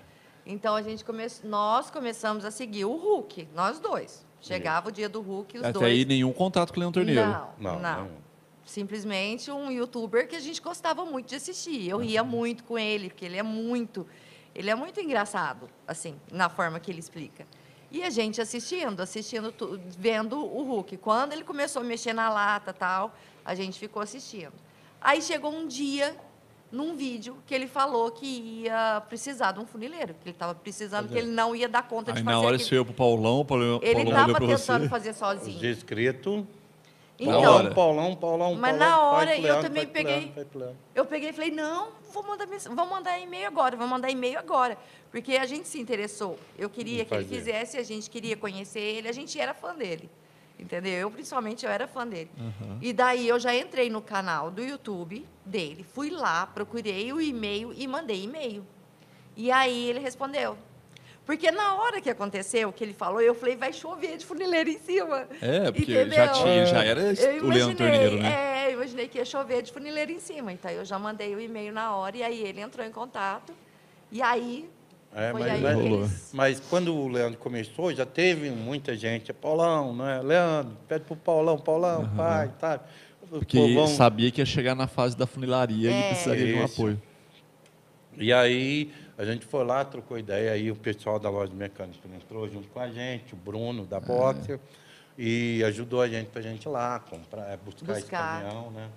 Então 0.47 0.75
a 0.75 0.81
gente 0.83 1.05
come... 1.05 1.27
nós 1.45 1.91
começamos 1.91 2.45
a 2.47 2.51
seguir 2.51 2.87
o 2.87 2.97
Hulk, 2.97 3.49
nós 3.55 3.79
dois. 3.79 4.25
Chegava 4.41 4.89
o 4.89 4.93
dia 4.93 5.09
do 5.09 5.21
Hulk, 5.21 5.59
os 5.59 5.65
Até 5.65 5.73
dois. 5.73 5.85
aí 5.87 6.05
nenhum 6.07 6.33
contato 6.33 6.71
com 6.73 6.79
o 6.79 6.81
Leão 6.81 6.93
Torneiro. 6.93 7.21
Não, 7.21 7.49
Não, 7.59 7.79
não. 7.79 8.05
não. 8.05 8.30
Simplesmente 8.71 9.51
um 9.51 9.69
youtuber 9.69 10.29
que 10.29 10.37
a 10.37 10.41
gente 10.41 10.63
gostava 10.63 11.05
muito 11.05 11.27
de 11.31 11.35
assistir. 11.35 11.89
Eu 11.89 11.99
ria 11.99 12.23
muito 12.23 12.63
com 12.63 12.79
ele, 12.79 13.09
porque 13.09 13.25
ele 13.25 13.37
é 13.37 13.43
muito, 13.43 14.07
ele 14.55 14.71
é 14.71 14.77
muito 14.77 15.01
engraçado, 15.01 15.69
assim, 15.89 16.15
na 16.31 16.49
forma 16.49 16.79
que 16.79 16.89
ele 16.89 17.01
explica. 17.01 17.45
E 17.91 18.05
a 18.05 18.11
gente 18.11 18.41
assistindo, 18.41 19.01
assistindo, 19.01 19.53
vendo 19.99 20.39
o 20.39 20.63
Hulk. 20.63 20.99
Quando 20.99 21.33
ele 21.33 21.43
começou 21.43 21.83
a 21.83 21.85
mexer 21.85 22.13
na 22.13 22.31
lata, 22.31 22.73
tal, 22.73 23.13
a 23.45 23.57
gente 23.57 23.77
ficou 23.77 24.01
assistindo. 24.03 24.53
Aí 25.01 25.21
chegou 25.21 25.53
um 25.53 25.67
dia 25.67 26.17
num 26.71 26.95
vídeo 26.95 27.39
que 27.45 27.53
ele 27.53 27.67
falou 27.67 28.13
que 28.13 28.25
ia 28.63 29.03
precisar 29.09 29.51
de 29.51 29.59
um 29.59 29.67
funileiro, 29.67 30.15
que 30.15 30.29
ele 30.29 30.31
estava 30.31 30.55
precisando, 30.55 31.09
que 31.09 31.19
ele 31.19 31.33
não 31.33 31.57
ia 31.57 31.69
dar 31.69 31.83
conta 31.89 32.13
de 32.13 32.19
Aí 32.19 32.25
fazer 32.25 32.37
na 32.37 32.39
hora 32.41 32.55
aquilo. 32.55 32.63
isso 32.63 32.75
eu 32.77 32.85
pro 32.85 32.95
Paulão, 32.95 33.41
o 33.41 33.45
Paulão, 33.45 33.81
Ele 33.83 34.03
estava 34.03 34.35
tentando 34.39 34.83
você. 34.85 34.89
fazer 34.89 35.11
Os 35.11 35.17
sozinho. 35.17 35.67
inscritos. 35.73 36.45
Então, 37.21 37.55
hora. 37.55 37.71
Paulão, 37.75 38.17
Paulão, 38.17 38.17
Paulão. 38.17 38.55
Mas 38.57 38.77
Paulão, 38.79 38.89
na 38.89 39.03
hora 39.03 39.37
eu 39.37 39.43
Leandro, 39.43 39.63
também 39.63 39.87
peguei- 39.87 40.15
Leandro. 40.15 40.77
Eu 40.95 41.05
peguei 41.05 41.29
e 41.29 41.33
falei, 41.35 41.51
não, 41.51 41.89
vou 42.13 42.23
mandar, 42.23 42.47
vou 42.47 42.87
mandar 42.87 43.19
e-mail 43.19 43.47
agora, 43.47 43.77
vou 43.77 43.87
mandar 43.87 44.11
e-mail 44.11 44.39
agora. 44.39 44.79
Porque 45.11 45.37
a 45.37 45.45
gente 45.45 45.69
se 45.69 45.79
interessou. 45.79 46.39
Eu 46.57 46.71
queria 46.71 47.05
que 47.05 47.13
ele 47.15 47.25
fizesse, 47.39 47.77
a 47.77 47.83
gente 47.83 48.09
queria 48.09 48.37
conhecer 48.37 48.81
ele, 48.81 49.09
a 49.09 49.13
gente 49.13 49.39
era 49.39 49.53
fã 49.53 49.75
dele. 49.75 50.09
Entendeu? 50.59 50.93
Eu, 50.93 51.11
principalmente, 51.11 51.65
eu 51.65 51.71
era 51.73 51.87
fã 51.89 52.07
dele. 52.07 52.31
E 52.81 52.93
daí 52.93 53.27
eu 53.29 53.39
já 53.39 53.55
entrei 53.55 53.89
no 53.91 54.01
canal 54.03 54.51
do 54.51 54.63
YouTube 54.63 55.27
dele, 55.45 55.83
fui 55.83 56.11
lá, 56.11 56.47
procurei 56.47 57.13
o 57.13 57.21
e-mail 57.21 57.73
e 57.75 57.87
mandei 57.87 58.25
e-mail. 58.25 58.65
E 59.37 59.51
aí 59.51 59.89
ele 59.89 59.99
respondeu. 60.01 60.57
Porque 61.31 61.51
na 61.53 61.75
hora 61.77 62.01
que 62.01 62.11
aconteceu, 62.11 62.73
que 62.73 62.83
ele 62.83 62.93
falou, 62.93 63.21
eu 63.21 63.35
falei, 63.37 63.55
vai 63.55 63.73
chover 63.73 64.17
de 64.17 64.27
funileiro 64.27 64.69
em 64.69 64.79
cima. 64.79 65.29
É, 65.41 65.71
porque 65.71 65.93
Entendeu? 65.93 66.13
já 66.17 66.29
tinha, 66.33 66.67
já 66.67 66.85
era 66.85 67.01
Eu 67.01 67.43
o 67.43 67.45
imaginei, 67.47 67.75
Torneiro, 67.77 68.17
né? 68.19 68.65
É, 68.65 68.69
eu 68.69 68.73
imaginei 68.73 69.07
que 69.07 69.17
ia 69.19 69.25
chover 69.25 69.63
de 69.63 69.71
funileiro 69.73 70.11
em 70.11 70.19
cima. 70.19 70.53
Então 70.53 70.69
eu 70.73 70.85
já 70.85 70.99
mandei 70.99 71.33
o 71.37 71.41
e-mail 71.41 71.73
na 71.73 71.95
hora 71.95 72.17
e 72.17 72.23
aí 72.25 72.41
ele 72.43 72.61
entrou 72.61 72.85
em 72.85 72.91
contato. 72.91 73.53
E 74.11 74.21
aí 74.21 74.69
É, 75.15 75.33
mas, 75.33 75.47
aí 75.47 75.61
mas- 75.61 75.79
eles... 75.79 76.31
mas 76.33 76.61
quando 76.69 76.93
o 76.95 77.07
Leandro 77.07 77.39
começou, 77.39 77.95
já 77.95 78.05
teve 78.05 78.51
muita 78.51 78.97
gente. 78.97 79.33
Paulão, 79.33 79.95
não 79.95 80.09
é? 80.09 80.21
Leandro, 80.21 80.77
pede 80.89 81.05
pro 81.05 81.15
Paulão, 81.15 81.57
Paulão, 81.59 82.11
pai, 82.17 82.51
tá. 82.59 82.81
Porque 83.29 83.57
povão- 83.57 83.87
sabia 83.87 84.33
que 84.33 84.41
ia 84.41 84.47
chegar 84.47 84.75
na 84.75 84.89
fase 84.89 85.17
da 85.17 85.29
funilaria 85.29 85.93
É. 85.93 86.01
e 86.01 86.09
precisaria 86.09 86.47
de 86.47 86.55
um 86.59 86.65
apoio. 86.65 87.01
E 88.19 88.33
aí 88.33 88.93
a 89.21 89.25
gente 89.25 89.45
foi 89.45 89.65
lá, 89.65 89.85
trocou 89.85 90.19
ideia, 90.19 90.53
aí 90.53 90.71
o 90.71 90.77
pessoal 90.77 91.19
da 91.19 91.29
loja 91.29 91.51
de 91.51 91.57
mecânica 91.57 91.99
entrou 92.09 92.49
junto 92.49 92.69
com 92.69 92.81
a 92.81 92.89
gente, 92.89 93.35
o 93.35 93.37
Bruno 93.37 93.85
da 93.85 94.01
Boxer, 94.01 94.59
e 95.19 95.63
ajudou 95.65 96.01
a 96.01 96.09
gente 96.09 96.29
para 96.31 96.41
a 96.41 96.43
gente 96.43 96.65
ir 96.65 96.69
lá, 96.71 96.99
comprar, 97.01 97.43
é, 97.51 97.57
buscar, 97.57 97.93
esse 97.93 98.01
Buscar. 98.03 98.43
caminhão, 98.43 98.71
né? 98.71 98.89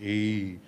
E 0.00 0.58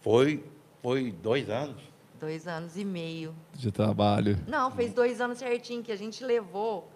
foi, 0.00 0.44
foi 0.82 1.12
dois 1.12 1.48
anos. 1.48 1.80
Dois 2.18 2.46
anos 2.48 2.76
e 2.76 2.84
meio. 2.84 3.34
De 3.54 3.70
trabalho. 3.70 4.38
Não, 4.46 4.70
fez 4.70 4.92
dois 4.92 5.20
anos 5.20 5.38
certinho 5.38 5.82
que 5.82 5.92
a 5.92 5.96
gente 5.96 6.24
levou. 6.24 6.88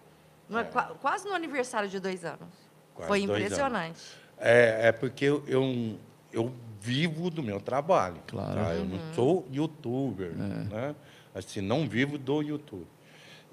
no- 0.48 0.58
É. 0.58 0.64
qua- 0.64 0.94
Quase 1.00 1.28
no 1.28 1.34
aniversário 1.34 1.88
de 1.88 1.98
dois 2.00 2.24
anos. 2.24 2.48
Quase 2.94 3.08
foi 3.08 3.26
dois 3.26 3.40
impressionante. 3.44 4.00
É, 4.38 4.88
é 4.88 4.92
porque 4.92 5.24
eu, 5.24 5.42
eu, 5.48 5.98
eu 6.32 6.52
vivo 6.80 7.30
do 7.30 7.42
meu 7.42 7.60
trabalho. 7.60 8.16
Claro. 8.28 8.54
tá? 8.54 8.74
Eu 8.74 8.82
Uhum. 8.82 8.88
não 8.88 9.14
sou 9.14 9.46
youtuber, 9.52 10.30
É. 10.30 10.34
né? 10.34 10.94
Assim, 11.38 11.60
não 11.60 11.86
vivo 11.88 12.16
do 12.16 12.40
YouTube. 12.42 12.86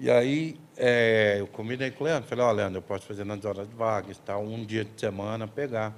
E 0.00 0.10
aí, 0.10 0.58
é, 0.76 1.36
eu 1.38 1.46
combinei 1.46 1.90
com 1.90 2.02
o 2.02 2.06
Leandro. 2.06 2.28
Falei, 2.28 2.44
ó, 2.44 2.50
Leandro, 2.50 2.78
eu 2.78 2.82
posso 2.82 3.06
fazer 3.06 3.24
nas 3.24 3.44
horas 3.44 3.68
vagas, 3.68 4.18
tal, 4.24 4.42
um 4.42 4.64
dia 4.64 4.84
de 4.84 4.98
semana, 4.98 5.46
pegar. 5.46 5.94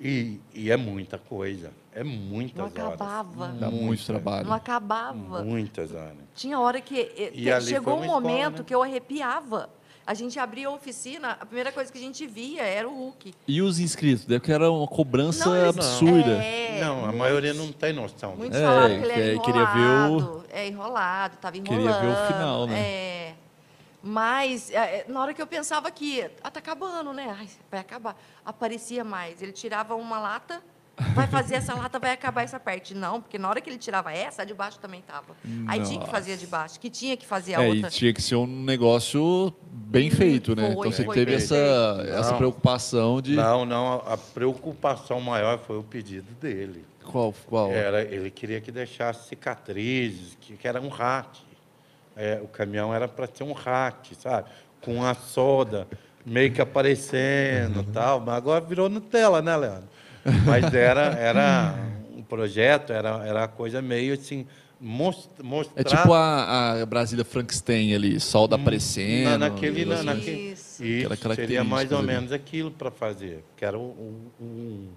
E, 0.00 0.40
e 0.52 0.70
é 0.70 0.76
muita 0.76 1.16
coisa. 1.18 1.70
É 1.94 2.02
muitas 2.02 2.56
Não 2.56 2.64
horas. 2.64 3.00
acabava. 3.00 3.48
Dá 3.58 3.70
muito 3.70 3.84
Muita. 3.84 4.04
trabalho. 4.04 4.46
Não 4.48 4.54
acabava. 4.54 5.42
Muitas, 5.44 5.92
Ana. 5.92 6.16
Tinha 6.34 6.58
hora 6.58 6.80
que 6.80 6.98
eh, 7.00 7.30
E 7.32 7.60
chegou 7.62 7.96
um 7.98 8.00
escola, 8.04 8.20
momento 8.20 8.58
né? 8.58 8.64
que 8.66 8.74
eu 8.74 8.82
arrepiava. 8.82 9.70
A 10.06 10.12
gente 10.12 10.38
abria 10.38 10.68
a 10.68 10.70
oficina, 10.70 11.30
a 11.40 11.46
primeira 11.46 11.72
coisa 11.72 11.90
que 11.90 11.96
a 11.96 12.00
gente 12.00 12.26
via 12.26 12.62
era 12.62 12.86
o 12.86 12.92
Hulk. 12.94 13.34
E 13.48 13.62
os 13.62 13.78
inscritos? 13.78 14.26
Deve 14.26 14.40
que 14.44 14.52
era 14.52 14.70
uma 14.70 14.86
cobrança 14.86 15.46
Não, 15.46 15.56
eles- 15.56 15.68
absurda. 15.78 16.30
É, 16.42 16.80
não, 16.82 16.92
a 16.98 17.00
muitos- 17.02 17.18
maioria 17.18 17.54
não 17.54 17.72
tem 17.72 17.92
noção. 17.94 18.36
Muitos 18.36 18.58
É, 18.58 18.62
falavam 18.66 18.88
que 18.88 18.94
ele 19.04 19.12
era 19.12 19.32
aí 19.32 19.38
queria 19.40 19.64
ver 19.64 19.78
o- 19.80 19.82
enrolado. 20.18 20.44
É 20.50 20.68
enrolado, 20.68 21.34
estava 21.36 21.52
Queria 21.56 21.72
enrolando. 21.72 22.00
ver 22.02 22.08
o 22.22 22.26
final, 22.26 22.66
né? 22.66 22.78
É. 22.80 23.34
Mas, 24.02 24.70
é, 24.70 25.06
na 25.08 25.20
hora 25.22 25.32
que 25.32 25.40
eu 25.40 25.46
pensava 25.46 25.90
que 25.90 26.28
ah, 26.42 26.50
tá 26.50 26.58
acabando, 26.58 27.12
né? 27.14 27.34
Ai, 27.38 27.48
vai 27.70 27.80
acabar. 27.80 28.14
Aparecia 28.44 29.02
mais. 29.02 29.40
Ele 29.40 29.52
tirava 29.52 29.94
uma 29.94 30.18
lata, 30.18 30.62
vai 31.14 31.26
fazer 31.26 31.56
essa 31.56 31.74
lata, 31.74 31.98
vai 31.98 32.12
acabar 32.12 32.42
essa 32.42 32.58
parte. 32.60 32.94
Não, 32.94 33.20
porque 33.20 33.38
na 33.38 33.48
hora 33.48 33.60
que 33.60 33.68
ele 33.68 33.78
tirava 33.78 34.12
essa, 34.12 34.42
a 34.42 34.44
de 34.44 34.54
baixo 34.54 34.78
também 34.78 35.02
tava. 35.02 35.34
Aí 35.66 35.82
tinha 35.82 36.00
que 36.00 36.08
fazer 36.08 36.34
a 36.34 36.36
de 36.36 36.46
baixo, 36.46 36.78
que 36.78 36.88
tinha 36.90 37.16
que 37.16 37.26
fazer 37.26 37.54
a 37.54 37.62
É, 37.62 37.68
outra. 37.68 37.88
e 37.88 37.90
tinha 37.90 38.12
que 38.12 38.22
ser 38.22 38.36
um 38.36 38.46
negócio 38.46 39.52
bem 39.64 40.10
feito, 40.10 40.54
né? 40.54 40.72
Foi, 40.74 40.88
então 40.88 40.92
você 40.92 41.04
teve 41.12 41.34
essa, 41.34 41.96
feito. 41.96 42.14
essa 42.14 42.30
Não. 42.32 42.38
preocupação 42.38 43.20
de. 43.20 43.34
Não, 43.34 43.64
não, 43.64 44.02
a 44.06 44.16
preocupação 44.16 45.20
maior 45.20 45.58
foi 45.58 45.78
o 45.78 45.82
pedido 45.82 46.32
dele. 46.40 46.84
Qual? 47.04 47.34
qual? 47.46 47.70
Era, 47.70 48.02
ele 48.02 48.30
queria 48.30 48.60
que 48.60 48.72
deixasse 48.72 49.28
cicatrizes, 49.28 50.36
que, 50.40 50.56
que 50.56 50.66
era 50.66 50.80
um 50.80 50.88
rack. 50.88 51.40
É, 52.16 52.40
o 52.42 52.46
caminhão 52.46 52.94
era 52.94 53.08
para 53.08 53.26
ser 53.26 53.42
um 53.42 53.52
rack, 53.52 54.14
sabe? 54.14 54.48
Com 54.80 55.04
a 55.04 55.14
solda 55.14 55.86
meio 56.24 56.52
que 56.52 56.60
aparecendo 56.62 57.80
e 57.80 57.92
tal. 57.92 58.20
Mas 58.20 58.36
agora 58.36 58.60
virou 58.64 58.88
Nutella, 58.88 59.42
né, 59.42 59.56
Leandro? 59.56 59.88
Mas 60.46 60.72
era, 60.72 61.02
era 61.18 61.74
um 62.16 62.22
projeto, 62.22 62.92
era, 62.92 63.24
era 63.26 63.44
a 63.44 63.48
coisa 63.48 63.82
meio 63.82 64.14
assim, 64.14 64.46
most- 64.80 65.28
mostrar... 65.42 65.80
É 65.80 65.84
tipo 65.84 66.12
a, 66.14 66.80
a 66.82 66.86
Brasília 66.86 67.24
Frankenstein 67.24 67.94
ali, 67.94 68.18
solda 68.20 68.56
aparecendo. 68.56 69.24
na, 69.30 69.38
naquele, 69.38 69.84
na, 69.84 69.94
assim. 69.96 70.04
naquele, 70.06 70.52
Isso. 70.52 70.84
isso, 70.84 71.12
Aquela 71.12 71.34
seria 71.34 71.62
mais 71.64 71.92
ou 71.92 72.02
menos 72.02 72.32
aquilo 72.32 72.70
para 72.70 72.90
fazer. 72.90 73.44
Que 73.56 73.64
era 73.64 73.78
um, 73.78 73.82
um- 74.40 74.44
um- 74.44 74.88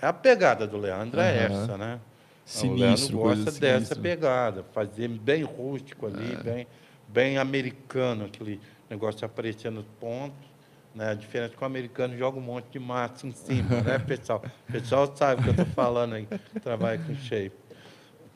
É 0.00 0.06
a 0.06 0.12
pegada 0.12 0.66
do 0.66 0.76
Leandro 0.76 1.20
é 1.20 1.46
Aham. 1.46 1.62
essa, 1.62 1.78
né? 1.78 2.00
Sinistro, 2.44 2.74
o 3.18 3.24
Leandro 3.24 3.44
gosta 3.44 3.60
dessa 3.60 3.76
sinistra. 3.84 4.00
pegada, 4.00 4.64
fazer 4.74 5.06
bem 5.08 5.44
rústico 5.44 6.06
ali, 6.06 6.32
É. 6.32 6.42
bem, 6.42 6.66
bem 7.06 7.38
americano, 7.38 8.24
aquele 8.24 8.60
negócio 8.90 9.24
aparecendo 9.24 9.78
os 9.78 9.86
pontos. 10.00 10.51
Né? 10.94 11.10
A 11.10 11.14
diferença 11.14 11.54
é 11.54 11.56
que 11.56 11.62
o 11.62 11.66
americano 11.66 12.16
joga 12.18 12.38
um 12.38 12.42
monte 12.42 12.66
de 12.70 12.78
massa 12.78 13.26
em 13.26 13.32
cima, 13.32 13.80
né, 13.80 13.98
pessoal? 14.06 14.42
O 14.68 14.72
pessoal 14.72 15.10
sabe 15.16 15.40
o 15.40 15.44
que 15.44 15.48
eu 15.50 15.52
estou 15.52 15.66
falando 15.74 16.14
aí, 16.14 16.28
trabalha 16.62 16.98
com 16.98 17.14
shape, 17.14 17.56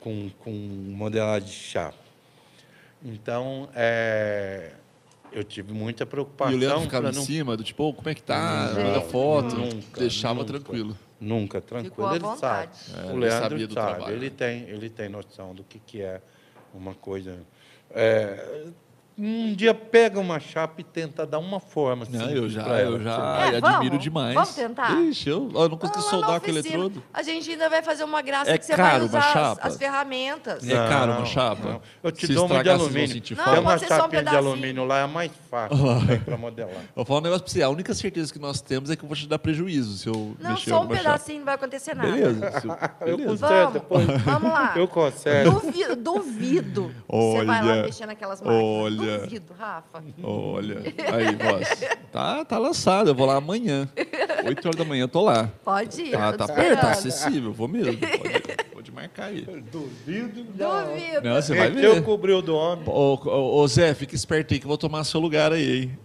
com, 0.00 0.30
com 0.38 0.50
modelagem 0.50 1.48
de 1.48 1.54
chapa. 1.54 1.98
Então, 3.04 3.68
é, 3.74 4.72
eu 5.30 5.44
tive 5.44 5.72
muita 5.72 6.04
E 6.04 6.06
preocupação. 6.06 6.54
o 6.54 6.58
Leandro 6.58 6.80
ficava 6.82 7.10
em 7.10 7.14
não- 7.14 7.22
cima, 7.22 7.56
do 7.56 7.62
tipo, 7.62 7.84
"Ô, 7.84 7.92
como 7.92 8.08
é 8.08 8.14
que 8.14 8.22
tá? 8.22 8.72
Não, 8.74 8.82
Manda 8.84 9.00
foto. 9.02 9.54
nunca, 9.54 10.00
deixava 10.00 10.40
nunca. 10.40 10.46
tranquilo. 10.52 10.98
Nunca, 11.20 11.60
Ficou 11.60 11.78
tranquilo. 11.82 12.08
à 12.08 12.16
Ele 12.16 12.38
sabe. 12.38 12.72
É, 12.94 13.00
o 13.06 13.10
ele 13.10 13.18
Leandro 13.20 13.50
sabia 13.50 13.66
do 13.68 13.74
sabe. 13.74 13.94
trabalho. 13.96 14.16
Ele 14.16 14.30
tem, 14.30 14.62
ele 14.68 14.90
tem 14.90 15.08
noção 15.08 15.54
do 15.54 15.62
que, 15.62 15.78
que 15.78 16.00
é 16.02 16.20
uma 16.74 16.94
coisa. 16.94 17.38
é, 17.90 18.66
um 19.18 19.54
dia 19.54 19.72
pega 19.74 20.20
uma 20.20 20.38
chapa 20.38 20.80
e 20.80 20.84
tenta 20.84 21.24
dar 21.26 21.38
uma 21.38 21.58
forma. 21.58 22.06
Não, 22.10 22.20
simples 22.20 22.36
eu 22.36 22.48
já, 22.50 22.64
pra 22.64 22.78
ela, 22.80 22.96
eu 22.96 23.02
já 23.02 23.12
É, 23.40 23.56
admiro 23.56 23.90
vamos? 23.90 24.02
demais. 24.02 24.34
Vamos 24.34 24.54
tentar? 24.54 25.00
Ixi, 25.02 25.28
eu, 25.30 25.50
eu 25.54 25.68
não 25.70 25.78
consegui 25.78 26.02
soldar 26.04 26.40
com 26.40 26.50
oficina, 26.50 26.58
eletrodo. 26.58 27.02
A 27.14 27.22
gente 27.22 27.50
ainda 27.50 27.68
vai 27.70 27.82
fazer 27.82 28.04
uma 28.04 28.20
graça 28.20 28.50
É 28.50 28.58
que 28.58 28.64
você 28.66 28.74
caro 28.74 29.06
vai 29.08 29.20
usar 29.20 29.32
chapa? 29.32 29.60
as, 29.66 29.72
as 29.72 29.78
ferramentas. 29.78 30.68
É 30.68 30.74
caro 30.74 31.12
uma 31.12 31.18
Não, 31.20 31.26
chapa? 31.26 31.68
não. 31.68 31.80
Eu 32.02 32.12
te 32.12 32.26
Se 32.26 32.34
dou 32.34 32.46
uma 32.46 32.62
de 32.62 32.68
alumínio. 32.68 33.22
Não, 33.36 33.44
Tem 33.44 33.58
uma 33.58 33.78
só 33.78 33.84
um 33.84 33.88
chapinha 33.88 34.22
de 34.24 34.36
alumínio 34.36 34.84
lá, 34.84 34.98
é 35.00 35.06
mais 35.06 35.32
fácil 35.50 35.76
para 36.24 36.36
modelar. 36.36 36.74
Eu 36.74 36.80
vou 36.96 37.04
falar 37.06 37.20
um 37.20 37.22
negócio 37.22 37.44
pra 37.44 37.52
você. 37.52 37.62
A 37.62 37.68
única 37.70 37.94
certeza 37.94 38.32
que 38.32 38.38
nós 38.38 38.60
temos 38.60 38.90
é 38.90 38.96
que 38.96 39.02
eu 39.04 39.08
vou 39.08 39.16
te 39.16 39.26
dar 39.26 39.38
prejuízo 39.38 39.96
se 39.98 40.08
eu 40.08 40.36
Não, 40.38 40.50
mexer 40.50 40.70
só 40.70 40.82
um 40.82 40.86
pedacinho, 40.88 41.38
não 41.38 41.44
vai 41.46 41.54
acontecer 41.54 41.94
chapa. 41.94 42.06
nada. 42.06 42.12
Beleza. 42.16 42.50
se 42.60 42.66
eu- 42.66 42.76
Eu 43.08 43.16
beleza. 43.16 43.46
conserto 43.46 43.56
Vamos, 43.56 44.06
depois. 44.06 44.22
vamos 44.22 44.52
lá. 44.52 44.72
Eu 44.76 44.88
conserto. 44.88 45.50
Duvido, 45.50 45.96
duvido. 45.96 46.94
Você 47.08 47.44
vai 47.44 47.64
lá 47.64 47.72
Olha, 47.72 47.82
mexer 47.84 48.06
naquelas 48.06 48.40
máquinas. 48.42 48.64
olha. 48.64 49.05
Duvido, 49.20 49.52
Rafa. 49.58 50.02
Olha, 50.22 50.76
aí, 51.12 51.34
boss. 51.36 51.68
Tá, 52.12 52.44
tá 52.44 52.58
lançado, 52.58 53.08
eu 53.10 53.14
vou 53.14 53.26
lá 53.26 53.36
amanhã. 53.36 53.88
8 54.46 54.66
horas 54.66 54.76
da 54.78 54.84
manhã 54.84 55.02
eu 55.04 55.08
tô 55.08 55.22
lá. 55.22 55.50
Pode 55.64 56.02
ir. 56.02 56.10
Tá, 56.12 56.32
tá 56.32 56.46
te 56.46 56.52
perto, 56.54 56.80
tá 56.80 56.90
acessível, 56.90 57.52
vou 57.52 57.68
mesmo. 57.68 57.96
Pode, 57.98 58.64
pode 58.72 58.92
marcar 58.92 59.24
aí. 59.26 59.42
Duvido. 59.42 60.44
Duvido. 60.44 61.20
Não, 61.22 61.34
você 61.34 61.54
vai 61.54 61.70
Meteu 61.70 61.94
ver. 61.94 62.02
cobriu 62.04 62.40
do 62.42 62.54
homem. 62.54 62.84
Ô, 62.86 63.14
ô, 63.24 63.60
ô, 63.60 63.68
Zé, 63.68 63.92
fica 63.94 64.14
esperto 64.14 64.54
aí 64.54 64.60
que 64.60 64.66
eu 64.66 64.68
vou 64.68 64.78
tomar 64.78 65.02
seu 65.04 65.20
lugar 65.20 65.52
aí, 65.52 65.82
hein? 65.82 65.98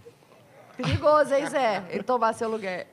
Perigoso, 0.81 1.33
hein, 1.33 1.45
Zé? 1.47 1.83
Ele 1.89 2.03
tomar 2.03 2.33
seu 2.33 2.49
lugar. 2.49 2.85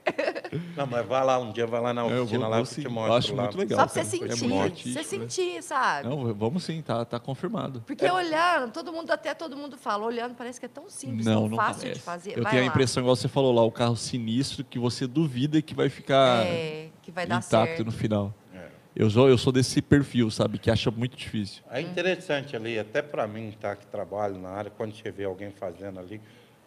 Não, 0.76 0.86
mas 0.86 1.06
vai 1.06 1.24
lá, 1.24 1.38
um 1.38 1.52
dia 1.52 1.66
vai 1.66 1.80
lá 1.80 1.92
na 1.92 2.02
Eu 2.06 2.22
oficina 2.22 2.40
vou- 2.40 2.48
lá 2.50 2.56
vou 2.58 2.64
que 2.66 2.70
eu 2.70 2.74
sim. 2.74 2.80
te 2.82 2.84
Eu 2.86 2.90
mostro 2.90 3.14
acho 3.14 3.34
lá. 3.34 3.42
muito 3.44 3.58
legal. 3.58 3.78
Só 3.80 3.86
pra 3.86 4.04
você 4.04 4.18
cara. 4.18 4.32
É 4.32 4.36
sentir. 4.36 4.48
muito 4.54 4.78
você 4.82 4.90
né? 4.94 5.02
sentir, 5.02 5.62
sabe? 5.62 6.08
Não, 6.08 6.34
vamos 6.34 6.64
sim, 6.64 6.82
tá, 6.82 7.04
tá 7.04 7.18
confirmado. 7.18 7.82
Porque 7.86 8.08
olhando, 8.10 8.72
todo 8.72 8.92
mundo, 8.92 9.10
até 9.10 9.34
todo 9.34 9.56
mundo 9.56 9.76
fala, 9.76 10.04
olhando 10.04 10.34
parece 10.34 10.58
que 10.60 10.66
é 10.66 10.68
tão 10.68 10.88
simples, 10.88 11.24
Não, 11.26 11.40
tão 11.42 11.48
não 11.48 11.56
fácil 11.56 11.82
parece. 11.82 11.98
de 11.98 12.04
fazer. 12.04 12.38
Eu 12.38 12.42
Vai 12.42 12.52
tenho 12.52 12.62
a 12.62 12.66
lá. 12.66 12.70
impressão, 12.72 13.02
igual 13.02 13.16
você 13.16 13.28
falou 13.28 13.52
lá, 13.52 13.62
o 13.62 13.70
carro 13.72 13.96
sinistro 13.96 14.64
que 14.64 14.78
você 14.78 15.06
duvida 15.06 15.60
que 15.62 15.74
vai 15.74 15.88
ficar 15.88 16.44
É, 16.46 16.88
que 17.02 17.10
vai 17.10 17.26
dar 17.26 17.36
intacto 17.38 17.50
certo. 17.50 17.84
no 17.84 17.92
final. 17.92 18.34
É. 18.54 18.68
Eu 18.96 19.08
sou, 19.10 19.28
eu 19.28 19.38
sou 19.38 19.52
desse 19.52 19.80
perfil, 19.80 20.30
sabe, 20.30 20.58
que 20.58 20.70
acha 20.70 20.90
muito 20.90 21.16
difícil. 21.16 21.62
É 21.70 21.80
interessante 21.80 22.56
ali, 22.56 22.78
até 22.78 23.00
para 23.02 23.26
mim, 23.26 23.54
tá, 23.60 23.76
que 23.76 23.86
trabalho 23.86 24.38
na 24.38 24.48
área, 24.50 24.70
quando 24.76 24.94
você 24.94 25.10
vê 25.10 25.24
alguém 25.24 25.50
fazendo 25.50 26.00
ali, 26.00 26.20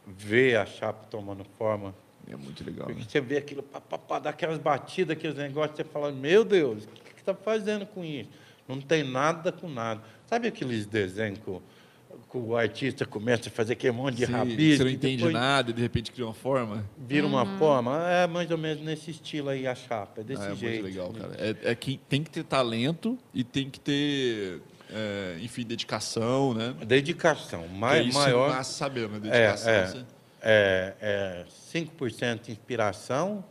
ver 0.07 0.57
a 0.57 0.65
chapa 0.65 1.05
tomando 1.09 1.43
forma, 1.57 1.93
É 2.29 2.35
muito 2.35 2.63
legal. 2.63 2.85
porque 2.87 3.01
Né? 3.01 3.07
você 3.09 3.19
vê 3.21 3.37
aquilo, 3.37 3.61
pá, 3.63 3.81
pá, 3.81 3.97
pá, 3.97 4.19
dá 4.19 4.29
aquelas 4.29 4.57
batidas, 4.59 5.17
aqueles 5.17 5.35
negócios, 5.35 5.75
você 5.75 5.83
fala, 5.83 6.11
meu 6.11 6.43
Deus, 6.45 6.83
o 6.85 6.87
que 6.87 7.19
está 7.19 7.33
fazendo 7.33 7.85
com 7.85 8.03
isso? 8.05 8.29
Não 8.67 8.79
tem 8.79 9.03
nada 9.03 9.51
com 9.51 9.67
nada. 9.69 10.01
Sabe 10.27 10.47
aqueles 10.47 10.85
desenhos 10.85 11.39
que 11.39 11.49
o, 11.49 11.61
que 12.31 12.37
o 12.37 12.55
artista 12.55 13.05
começa 13.05 13.49
a 13.49 13.51
fazer 13.51 13.73
aquele 13.73 13.91
monte 13.91 14.15
de 14.17 14.25
rabisco? 14.25 14.77
Você 14.77 14.83
não 14.83 14.91
entende 14.91 15.27
nada 15.29 15.71
e 15.71 15.73
de 15.73 15.81
repente 15.81 16.11
cria 16.11 16.25
uma 16.25 16.33
forma. 16.33 16.85
Vira 16.97 17.25
uma 17.27 17.45
forma? 17.57 18.07
É 18.09 18.27
mais 18.27 18.49
ou 18.49 18.57
menos 18.57 18.81
nesse 18.81 19.11
estilo 19.11 19.49
aí 19.49 19.67
a 19.67 19.75
chapa, 19.75 20.21
é 20.21 20.23
desse 20.23 20.41
Ah, 20.43 20.51
é 20.51 20.55
jeito. 20.55 20.83
muito 20.83 20.85
legal, 20.95 21.11
cara. 21.11 21.35
É, 21.37 21.71
é 21.71 21.75
que 21.75 21.99
tem 22.07 22.23
que 22.23 22.29
ter 22.29 22.43
talento 22.45 23.17
e 23.33 23.43
tem 23.43 23.69
que 23.69 23.79
ter, 23.79 24.61
é, 24.91 25.37
enfim, 25.41 25.63
dedicação, 25.65 26.53
né? 26.53 26.75
Dedicação, 26.85 27.67
mais, 27.69 28.07
isso 28.07 28.17
maior. 28.19 28.49
Você 28.49 28.55
nasce 28.55 28.73
sabendo, 28.73 29.19
né? 29.19 29.19
É, 29.29 29.47
Dedicação. 29.51 29.71
é, 29.71 29.85
você- 29.87 30.05
é, 30.41 30.93
é 31.01 31.45
5% 31.49 32.49
inspiração, 32.49 33.43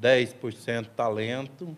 10% 0.00 0.88
talento 0.96 1.76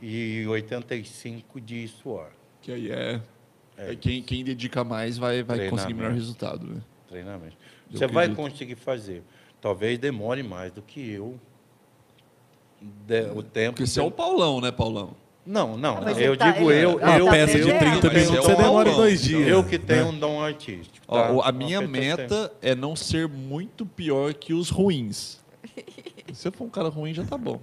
e 0.00 0.44
85% 0.46 1.60
de 1.60 1.88
suor. 1.88 2.28
Que 2.60 2.72
aí 2.72 2.90
é. 2.90 3.20
É 3.76 3.92
é 3.92 3.96
quem, 3.96 4.22
quem 4.22 4.44
dedica 4.44 4.84
mais 4.84 5.18
vai, 5.18 5.42
vai 5.42 5.68
conseguir 5.68 5.94
melhor 5.94 6.12
resultado, 6.12 6.64
né? 6.66 6.80
Treinamento. 7.08 7.56
Eu 7.90 7.98
Você 7.98 8.06
vai 8.06 8.26
acredito. 8.26 8.36
conseguir 8.50 8.74
fazer. 8.76 9.22
Talvez 9.60 9.98
demore 9.98 10.42
mais 10.42 10.70
do 10.72 10.80
que 10.82 11.00
eu. 11.10 11.38
De- 12.80 13.30
o 13.34 13.42
tempo. 13.42 13.72
Porque 13.76 13.86
você 13.86 13.98
é 13.98 14.02
o 14.02 14.10
Paulão, 14.10 14.60
né, 14.60 14.70
Paulão? 14.70 15.16
Não, 15.46 15.76
não. 15.76 16.00
Mas 16.02 16.18
eu 16.18 16.28
ele 16.32 16.36
tá- 16.38 16.50
digo 16.52 16.70
eu. 16.70 16.92
ele 17.00 17.18
eu 17.20 17.24
Uma 17.26 17.30
peça 17.32 17.58
de 17.58 17.70
aprendendo. 17.70 18.00
30 18.00 18.10
Tem 18.10 18.24
minutos 18.26 18.46
você 18.46 18.56
demora 18.56 18.90
dois 18.92 19.22
dias. 19.22 19.48
eu 19.48 19.62
que 19.64 19.78
tenho 19.78 20.04
né? 20.04 20.10
um 20.10 20.18
dom 20.18 20.42
artístico. 20.42 21.04
Ó, 21.06 21.20
tá? 21.22 21.30
o- 21.32 21.40
a 21.40 21.44
Uma 21.44 21.52
minha 21.52 21.78
tem. 21.80 21.88
meta 21.88 22.52
é 22.62 22.74
não 22.74 22.96
ser 22.96 23.28
muito 23.28 23.84
pior 23.84 24.32
que 24.32 24.54
os 24.54 24.70
ruins. 24.70 25.38
Se 26.32 26.48
eu 26.48 26.52
for 26.52 26.64
um 26.64 26.70
cara 26.70 26.88
ruim, 26.88 27.12
já 27.12 27.24
tá 27.24 27.36
bom. 27.36 27.60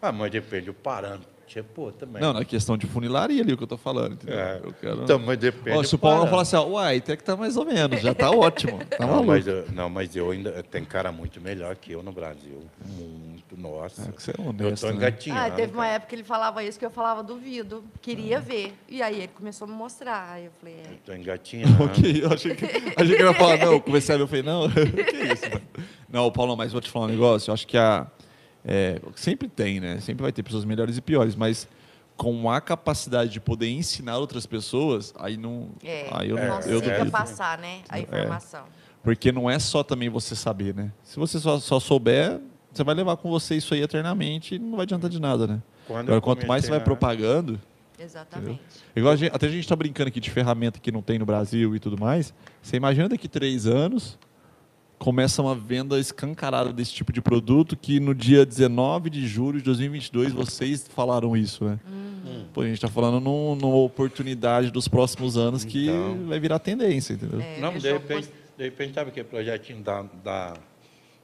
Ah, 0.00 0.12
mas 0.12 0.30
depende, 0.30 0.70
o 0.70 0.74
parâmetro. 0.74 1.28
Pô, 1.74 1.90
também. 1.90 2.22
Não, 2.22 2.32
na 2.32 2.44
questão 2.44 2.76
de 2.76 2.86
funilaria 2.86 3.42
ali, 3.42 3.52
o 3.52 3.56
que 3.56 3.62
eu 3.62 3.66
tô 3.68 3.76
falando, 3.76 4.12
entendeu? 4.14 4.38
É. 4.38 4.60
Eu 4.62 4.72
quero... 4.72 5.02
Então, 5.02 5.18
mas 5.18 5.38
depende. 5.38 5.76
Ó, 5.76 5.82
se 5.82 5.94
o 5.94 5.98
Paulão 5.98 6.26
falar 6.28 6.42
assim, 6.42 6.56
ó, 6.56 6.64
uai, 6.66 6.98
até 6.98 7.16
que 7.16 7.24
tá 7.24 7.36
mais 7.36 7.56
ou 7.56 7.64
menos, 7.64 8.00
já 8.00 8.14
tá 8.14 8.30
ótimo. 8.30 8.78
Tá 8.90 9.06
Não 9.06 9.08
maluco. 9.08 9.26
mas, 9.28 9.46
eu, 9.46 9.66
não, 9.72 9.88
mas 9.88 10.16
eu 10.16 10.30
ainda 10.30 10.62
tem 10.62 10.84
cara 10.84 11.12
muito 11.12 11.40
melhor 11.40 11.74
que 11.76 11.92
eu 11.92 12.02
no 12.02 12.12
Brasil. 12.12 12.60
Muito, 12.84 13.56
nossa. 13.56 14.08
É, 14.08 14.12
que 14.12 14.22
você 14.22 14.30
é 14.32 14.34
eu 14.38 14.48
honesto, 14.48 14.82
tô 14.82 14.88
né? 14.88 14.94
engatinhando. 14.94 15.40
Ah, 15.40 15.50
teve 15.50 15.72
uma 15.72 15.84
cara. 15.84 15.94
época 15.94 16.08
que 16.08 16.14
ele 16.16 16.24
falava 16.24 16.64
isso 16.64 16.78
que 16.78 16.84
eu 16.84 16.90
falava 16.90 17.22
duvido. 17.22 17.84
Queria 18.02 18.40
ver. 18.40 18.74
E 18.88 19.00
aí 19.02 19.16
ele 19.18 19.28
começou 19.28 19.66
a 19.66 19.70
me 19.70 19.76
mostrar. 19.76 20.32
Aí 20.32 20.46
eu 20.46 20.52
falei, 20.58 20.74
é. 20.74 20.92
Eu 20.92 20.98
tô 21.04 21.12
engatinhando. 21.12 21.84
Ok, 21.84 22.24
eu 22.24 22.32
achei 22.32 22.54
que, 22.54 22.64
achei 22.64 22.92
que 22.94 23.00
ele 23.00 23.22
ia 23.22 23.34
falar, 23.34 23.58
não, 23.58 23.72
eu 23.72 23.80
comecei 23.80 24.14
a 24.14 24.18
ver, 24.18 24.24
eu 24.24 24.28
falei, 24.28 24.42
não, 24.42 24.68
que 24.70 25.32
isso, 25.32 25.50
mano? 25.50 25.62
Não, 26.08 26.30
Paulo, 26.30 26.56
mas 26.56 26.72
vou 26.72 26.80
te 26.80 26.90
falar 26.90 27.06
um 27.06 27.08
negócio, 27.08 27.50
eu 27.50 27.54
acho 27.54 27.66
que 27.66 27.78
a, 27.78 28.06
é, 28.64 29.00
sempre 29.16 29.48
tem, 29.48 29.80
né? 29.80 29.98
Sempre 30.00 30.22
vai 30.22 30.32
ter 30.32 30.42
pessoas 30.42 30.64
melhores 30.64 30.96
e 30.96 31.00
piores, 31.00 31.34
mas 31.34 31.68
com 32.16 32.50
a 32.50 32.60
capacidade 32.60 33.30
de 33.30 33.40
poder 33.40 33.68
ensinar 33.70 34.18
outras 34.18 34.44
pessoas, 34.46 35.14
aí 35.18 35.36
não. 35.36 35.68
É, 35.82 36.08
aí 36.12 36.28
eu, 36.30 36.36
não- 36.36 36.56
consiga 36.56 36.74
eu 36.74 36.80
duvido. 36.82 37.10
passar, 37.10 37.58
né? 37.58 37.80
A 37.88 37.98
informação. 37.98 38.64
Porque 39.02 39.32
não 39.32 39.48
é 39.48 39.58
só 39.58 39.82
também 39.82 40.10
você 40.10 40.36
saber, 40.36 40.74
né? 40.74 40.92
Se 41.02 41.18
você 41.18 41.38
só, 41.38 41.58
só 41.58 41.80
souber, 41.80 42.38
você 42.70 42.84
vai 42.84 42.94
levar 42.94 43.16
com 43.16 43.30
você 43.30 43.54
isso 43.56 43.72
aí 43.72 43.80
eternamente 43.82 44.56
e 44.56 44.58
não 44.58 44.72
vai 44.72 44.82
adiantar 44.82 45.08
de 45.08 45.18
nada, 45.18 45.46
né? 45.46 45.62
Quando 45.86 46.00
Agora, 46.02 46.16
eu 46.16 46.22
quanto 46.22 46.46
mais 46.46 46.64
você 46.64 46.70
vai 46.70 46.80
propagando, 46.80 47.58
Exatamente. 47.98 48.60
Igual 48.96 49.12
a 49.12 49.16
gente- 49.16 49.34
até 49.34 49.46
a 49.46 49.50
gente 49.50 49.60
está 49.60 49.76
brincando 49.76 50.08
aqui 50.08 50.20
de 50.20 50.30
ferramenta 50.30 50.78
que 50.80 50.90
não 50.90 51.02
tem 51.02 51.18
no 51.18 51.26
Brasil 51.26 51.76
e 51.76 51.78
tudo 51.78 51.98
mais. 52.00 52.32
Você 52.62 52.76
imagina 52.76 53.08
daqui 53.10 53.28
três 53.28 53.66
anos 53.66 54.18
começa 55.04 55.40
uma 55.40 55.54
venda 55.54 55.98
escancarada 55.98 56.70
desse 56.74 56.92
tipo 56.92 57.10
de 57.10 57.22
produto 57.22 57.74
que 57.74 57.98
no 57.98 58.14
dia 58.14 58.44
19 58.44 59.08
de 59.08 59.26
julho 59.26 59.56
de 59.58 59.64
2022 59.64 60.30
vocês 60.32 60.86
falaram 60.94 61.34
isso, 61.34 61.64
né? 61.64 61.78
Hum. 61.90 62.44
Pô, 62.52 62.60
a 62.60 62.64
gente 62.66 62.74
está 62.74 62.86
falando 62.88 63.18
num- 63.18 63.54
numa 63.56 63.76
oportunidade 63.78 64.70
dos 64.70 64.86
próximos 64.86 65.38
anos 65.38 65.64
que 65.64 65.86
Então. 65.88 66.26
vai 66.28 66.38
virar 66.38 66.58
tendência, 66.58 67.14
entendeu? 67.14 67.40
É, 67.40 67.58
Não, 67.58 67.72
de 67.78 67.90
repente, 67.90 68.28
de 68.58 68.64
repente, 68.64 68.92
sabe 68.92 69.08
aquele 69.10 69.26
projetinho 69.26 69.82
da, 69.82 70.02
da, 70.22 70.54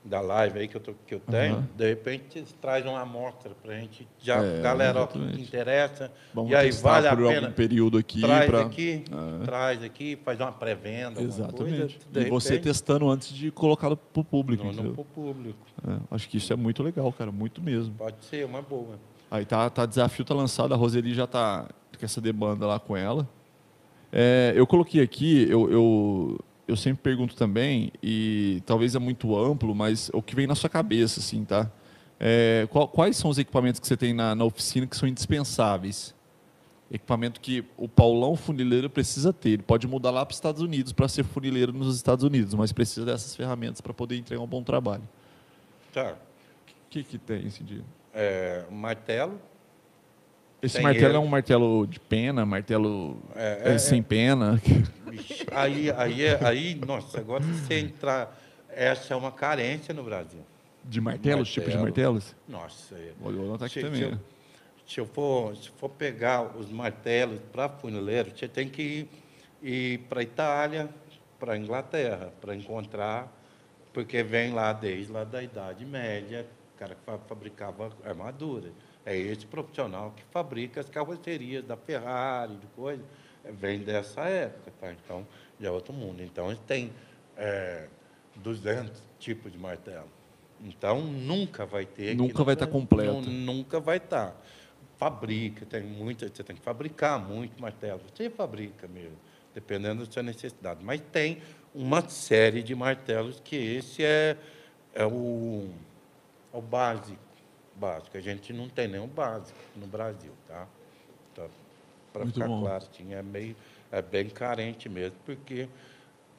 da 0.06 0.20
live 0.20 0.60
aí 0.60 0.68
que 0.68 0.76
eu, 0.76 0.80
tô, 0.80 0.94
que 1.06 1.14
eu 1.14 1.20
tenho? 1.20 1.56
Aham. 1.56 1.68
De 1.76 1.88
repente, 1.88 2.44
trazem 2.60 2.90
uma 2.90 3.00
amostra 3.00 3.50
pra 3.62 3.74
gente. 3.74 4.06
Já, 4.22 4.42
É, 4.42 4.60
galera, 4.60 5.02
ó, 5.02 5.06
que 5.06 5.18
interessa. 5.18 6.10
Vamos 6.32 6.50
e 6.50 6.54
aí 6.54 6.70
vale 6.70 7.08
a 7.08 7.16
pena. 7.16 7.34
algum 7.36 7.52
período 7.52 7.98
aqui 7.98 8.20
traz 8.20 8.46
para 8.46 8.60
aqui, 8.60 9.04
traz 9.44 9.82
aqui, 9.82 10.18
faz 10.24 10.40
uma 10.40 10.52
pré-venda. 10.52 11.20
Exatamente. 11.20 11.98
Coisa, 11.98 12.26
e 12.26 12.30
você 12.30 12.48
repente, 12.50 12.64
testando 12.64 13.10
antes 13.10 13.32
de 13.32 13.50
colocá-lo 13.50 13.96
para 13.96 14.20
o 14.20 14.24
público, 14.24 14.64
Não, 14.64 14.72
não 14.72 14.78
entendeu? 14.78 14.94
pro 14.94 15.04
público. 15.04 15.58
É, 15.86 15.96
acho 16.10 16.28
que 16.28 16.36
isso 16.36 16.52
é 16.52 16.56
muito 16.56 16.82
legal, 16.82 17.12
cara, 17.12 17.32
muito 17.32 17.60
mesmo. 17.60 17.94
Pode 17.94 18.24
ser 18.24 18.46
uma 18.46 18.62
boa. 18.62 18.98
Aí 19.30 19.44
tá, 19.44 19.68
tá 19.68 19.84
desafio 19.84 20.24
tá 20.24 20.34
lançado, 20.34 20.72
a 20.72 20.76
Roseli 20.76 21.12
já 21.12 21.26
tá 21.26 21.66
com 21.98 22.04
essa 22.04 22.20
demanda 22.20 22.66
lá 22.66 22.78
com 22.78 22.96
ela. 22.96 23.28
É, 24.12 24.52
eu 24.54 24.66
coloquei 24.66 25.02
aqui, 25.02 25.46
eu, 25.50 25.70
eu, 25.70 26.40
eu 26.66 26.76
sempre 26.76 27.02
pergunto 27.02 27.34
também, 27.36 27.92
e 28.02 28.62
talvez 28.66 28.94
é 28.94 28.98
muito 28.98 29.36
amplo, 29.38 29.74
mas 29.74 30.10
o 30.12 30.20
que 30.20 30.34
vem 30.34 30.46
na 30.46 30.54
sua 30.54 30.68
cabeça, 30.70 31.20
assim, 31.20 31.44
tá? 31.44 31.70
É, 32.18 32.66
qual- 32.70 32.88
quais 32.88 33.16
são 33.16 33.30
os 33.30 33.38
equipamentos 33.38 33.78
que 33.78 33.86
você 33.86 33.96
tem 33.96 34.12
na, 34.14 34.34
na 34.34 34.44
oficina 34.44 34.86
que 34.86 34.96
são 34.96 35.08
indispensáveis? 35.08 36.14
Equipamento 36.90 37.40
que 37.40 37.64
o 37.76 37.88
Paulão 37.88 38.36
funileiro 38.36 38.88
precisa 38.88 39.32
ter. 39.32 39.50
Ele 39.50 39.62
pode 39.62 39.86
mudar 39.88 40.10
lá 40.12 40.24
para 40.24 40.32
os 40.32 40.36
Estados 40.36 40.62
Unidos 40.62 40.92
para 40.92 41.08
ser 41.08 41.24
funileiro 41.24 41.72
nos 41.72 41.94
Estados 41.96 42.24
Unidos, 42.24 42.54
mas 42.54 42.72
precisa 42.72 43.04
dessas 43.04 43.34
ferramentas 43.34 43.80
para 43.80 43.92
poder 43.92 44.16
entregar 44.16 44.40
um 44.42 44.46
bom 44.46 44.62
trabalho. 44.62 45.02
Tá. 45.92 46.12
O 46.12 46.88
que, 46.90 47.02
que 47.02 47.18
tem 47.18 47.44
esse 47.46 47.62
dia? 47.64 47.82
É, 48.14 48.64
um 48.70 48.76
martelo. 48.76 49.38
Esse 50.62 50.80
martelo 50.80 51.06
ele. 51.08 51.16
é 51.16 51.18
um 51.18 51.26
martelo 51.26 51.86
de 51.86 51.98
pena, 52.00 52.46
martelo 52.46 53.18
É, 53.34 53.62
é, 53.64 53.74
é, 53.74 53.78
sem 53.78 54.00
pena. 54.02 54.60
Aí, 55.52 55.90
aí, 55.92 56.22
é- 56.24 56.44
aí, 56.44 56.74
nossa, 56.74 57.18
agora 57.20 57.42
você 57.44 57.78
entrar. 57.80 58.36
Essa 58.68 59.14
é 59.14 59.16
uma 59.16 59.32
carência 59.32 59.94
no 59.94 60.02
Brasil. 60.02 60.40
De 60.84 61.00
martelos, 61.00 61.48
tipo 61.50 61.68
de 61.70 61.76
Martelo. 61.78 62.14
martelos? 62.14 62.36
Nossa, 62.48 62.94
é. 62.94 63.12
Vou 63.18 63.32
vou 63.32 63.44
anotar 63.46 63.66
aqui 63.66 63.74
Se, 63.74 63.80
também. 63.80 63.98
se 63.98 64.04
eu, 64.04 64.10
né? 64.12 64.18
se 64.86 65.00
eu 65.00 65.06
for, 65.06 65.56
se 65.56 65.70
for 65.70 65.88
pegar 65.88 66.42
os 66.56 66.70
martelos 66.70 67.40
para 67.52 67.68
funileiro, 67.68 68.30
você 68.36 68.46
tem 68.46 68.68
que 68.68 68.82
ir, 68.82 69.08
ir 69.62 69.98
para 70.08 70.20
a 70.20 70.22
Itália, 70.22 70.88
para 71.40 71.54
a 71.54 71.56
Inglaterra, 71.58 72.32
para 72.40 72.54
encontrar, 72.54 73.32
porque 73.92 74.22
vem 74.22 74.52
lá 74.52 74.72
desde 74.72 75.10
lá 75.10 75.24
da 75.24 75.42
Idade 75.42 75.84
Média, 75.84 76.46
o 76.74 76.78
cara 76.78 76.94
que 76.94 77.00
fa- 77.04 77.18
fabricava 77.26 77.90
armadura. 78.04 78.70
É 79.04 79.16
esse 79.16 79.46
profissional 79.46 80.12
que 80.14 80.22
fabrica 80.30 80.80
as 80.80 80.88
carrocerias 80.90 81.64
da 81.64 81.76
Ferrari, 81.76 82.56
de 82.56 82.66
coisa, 82.68 83.02
vem 83.52 83.80
dessa 83.80 84.22
época, 84.22 84.72
tá? 84.80 84.92
Então, 84.92 85.26
já 85.60 85.68
é 85.68 85.70
outro 85.70 85.92
mundo. 85.92 86.22
Então, 86.22 86.46
eles 86.48 86.60
têm 86.66 86.92
é, 87.36 87.88
200 88.36 89.02
tipos 89.18 89.52
de 89.52 89.58
martelo. 89.58 90.08
Então, 90.60 91.00
nunca 91.02 91.66
vai 91.66 91.84
ter. 91.84 92.08
aqui 92.08 92.14
Nunca 92.16 92.42
vai 92.44 92.54
estar 92.54 92.66
Brasil. 92.66 92.80
completo. 92.80 93.20
Nu- 93.30 93.54
nunca 93.54 93.78
vai 93.80 93.98
estar. 93.98 94.34
Fabrica, 94.96 95.66
tem 95.66 95.82
muita, 95.82 96.26
você 96.28 96.42
tem 96.42 96.56
que 96.56 96.62
fabricar 96.62 97.18
muito 97.18 97.60
martelo. 97.60 98.00
Você 98.14 98.30
fabrica 98.30 98.88
mesmo, 98.88 99.16
dependendo 99.54 100.04
da 100.04 100.10
sua 100.10 100.22
necessidade. 100.22 100.82
Mas 100.82 101.00
tem 101.12 101.42
uma 101.74 102.08
série 102.08 102.62
de 102.62 102.74
martelos 102.74 103.38
que 103.44 103.54
esse 103.56 104.02
é, 104.02 104.36
é, 104.94 105.04
o, 105.04 105.68
é 106.52 106.56
o 106.56 106.62
básico. 106.62 107.18
Básico. 107.74 108.16
A 108.16 108.20
gente 108.20 108.54
não 108.54 108.70
tem 108.70 108.88
nenhum 108.88 109.06
básico 109.06 109.58
no 109.76 109.86
Brasil, 109.86 110.32
tá? 110.48 110.66
Para 112.16 112.26
ficar 112.26 112.46
bom. 112.48 112.60
claro, 112.62 112.84
assim, 112.90 113.14
é, 113.14 113.22
meio, 113.22 113.56
é 113.92 114.00
bem 114.02 114.28
carente 114.28 114.88
mesmo, 114.88 115.16
porque 115.24 115.68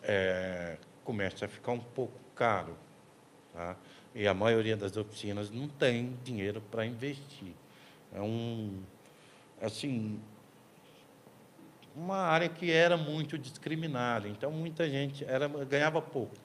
é, 0.03 0.77
começa 1.03 1.45
a 1.45 1.47
ficar 1.47 1.71
um 1.71 1.79
pouco 1.79 2.13
caro. 2.35 2.75
Tá? 3.53 3.75
E 4.15 4.27
a 4.27 4.33
maioria 4.33 4.75
das 4.75 4.97
oficinas 4.97 5.49
não 5.49 5.67
tem 5.67 6.13
dinheiro 6.23 6.61
para 6.71 6.85
investir. 6.85 7.53
É 8.13 8.21
um, 8.21 8.79
assim, 9.61 10.19
uma 11.95 12.17
área 12.17 12.49
que 12.49 12.71
era 12.71 12.95
muito 12.97 13.37
discriminada. 13.37 14.27
Então, 14.27 14.51
muita 14.51 14.89
gente 14.89 15.25
era, 15.25 15.47
ganhava 15.47 16.01
pouco. 16.01 16.35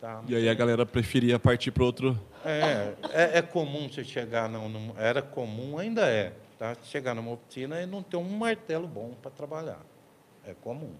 Tá? 0.00 0.22
E 0.28 0.36
aí 0.36 0.48
a 0.48 0.54
galera 0.54 0.86
preferia 0.86 1.38
partir 1.38 1.70
para 1.72 1.82
outro. 1.82 2.18
É, 2.44 2.94
é, 3.10 3.38
é 3.38 3.42
comum 3.42 3.88
você 3.88 4.04
chegar 4.04 4.48
num, 4.48 4.68
num- 4.68 4.94
era 4.96 5.20
comum, 5.20 5.76
ainda 5.76 6.08
é, 6.08 6.32
tá? 6.58 6.76
Chegar 6.82 7.14
numa 7.14 7.32
oficina 7.32 7.80
e 7.80 7.86
não 7.86 8.02
ter 8.02 8.16
um 8.16 8.38
martelo 8.38 8.86
bom 8.88 9.14
para 9.20 9.30
trabalhar. 9.30 9.80
É 10.44 10.54
comum. 10.54 10.94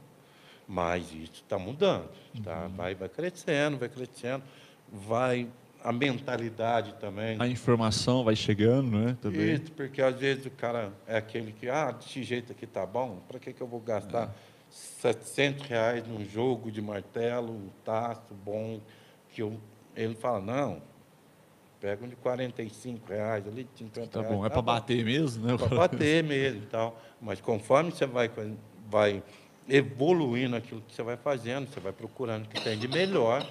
Mas 0.67 1.13
isso 1.13 1.43
está 1.43 1.59
mudando, 1.59 2.11
tá? 2.45 2.65
Uhum. 2.65 2.77
Vai, 2.77 2.95
vai 2.95 3.09
crescendo, 3.09 3.79
vai 3.79 3.89
crescendo, 3.89 4.45
vai 4.93 5.49
a 5.83 5.93
mentalidade 5.93 6.95
também. 7.01 7.41
A 7.41 7.47
informação 7.47 8.25
vai 8.25 8.37
chegando, 8.37 8.91
né? 8.99 9.17
Também. 9.21 9.55
Isso, 9.55 9.73
porque 9.73 10.03
às 10.03 10.17
vezes 10.17 10.47
o 10.47 10.51
cara 10.51 10.93
é 11.07 11.17
aquele 11.17 11.53
que, 11.53 11.69
ah, 11.69 11.93
desse 11.93 12.23
jeito 12.23 12.53
aqui 12.53 12.67
tá 12.67 12.85
bom, 12.85 13.21
para 13.27 13.39
que, 13.39 13.53
que 13.53 13.61
eu 13.61 13.67
vou 13.67 13.81
gastar 13.81 14.25
É. 14.25 14.49
700 14.71 15.67
reais 15.67 16.07
num 16.07 16.25
jogo 16.25 16.71
de 16.71 16.83
martelo, 16.83 17.53
um 17.53 17.71
taço 17.85 18.35
bom, 18.45 18.81
que 19.31 19.41
eu, 19.41 19.59
ele 19.97 20.15
fala, 20.15 20.41
não, 20.41 20.83
pega 21.81 22.05
um 22.05 22.09
de 22.09 22.17
45 22.17 23.09
reais, 23.09 23.47
ali 23.47 23.65
de 23.65 23.71
50 23.79 24.07
Tá 24.09 24.21
reais. 24.21 24.35
bom. 24.37 24.45
É 24.47 24.49
para 24.49 24.63
bater 24.63 25.05
mesmo, 25.05 25.47
né? 25.47 25.57
Para 25.57 25.77
bater 25.77 26.23
mesmo 26.25 26.63
e 26.63 26.67
tal. 26.67 27.01
Mas 27.21 27.41
conforme 27.41 27.91
você 27.91 28.07
vai, 28.07 28.31
vai 28.91 29.23
evoluindo 29.69 30.57
aquilo 30.57 30.81
que 30.87 30.95
você 30.95 31.03
vai 31.03 31.17
fazendo, 31.17 31.69
você 31.69 31.81
vai 31.81 31.93
procurando 31.93 32.47
o 32.47 32.49
que 32.49 32.61
tem 32.61 32.79
de 32.79 32.89
melhor 32.89 33.47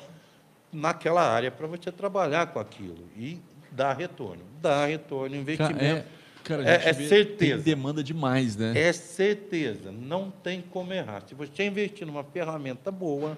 naquela 0.71 1.21
área 1.21 1.49
para 1.51 1.67
você 1.67 1.91
trabalhar 1.91 2.47
com 2.47 2.59
aquilo 2.59 3.07
e 3.15 3.39
dar 3.71 3.93
retorno. 3.95 4.43
Dar 4.61 4.87
retorno, 4.87 5.35
investimento. 5.35 5.83
é, 5.83 6.05
cara, 6.43 6.63
É- 6.67 6.89
é 6.89 6.93
certeza. 6.93 7.55
Tem 7.55 7.57
demanda 7.75 8.03
demais, 8.03 8.55
né? 8.55 8.73
É 8.75 8.91
certeza, 8.91 9.91
não 9.91 10.29
tem 10.31 10.61
como 10.61 10.91
errar. 10.93 11.23
Se 11.27 11.35
você 11.35 11.65
investir 11.65 12.05
numa 12.05 12.23
ferramenta 12.23 12.91
boa, 12.91 13.37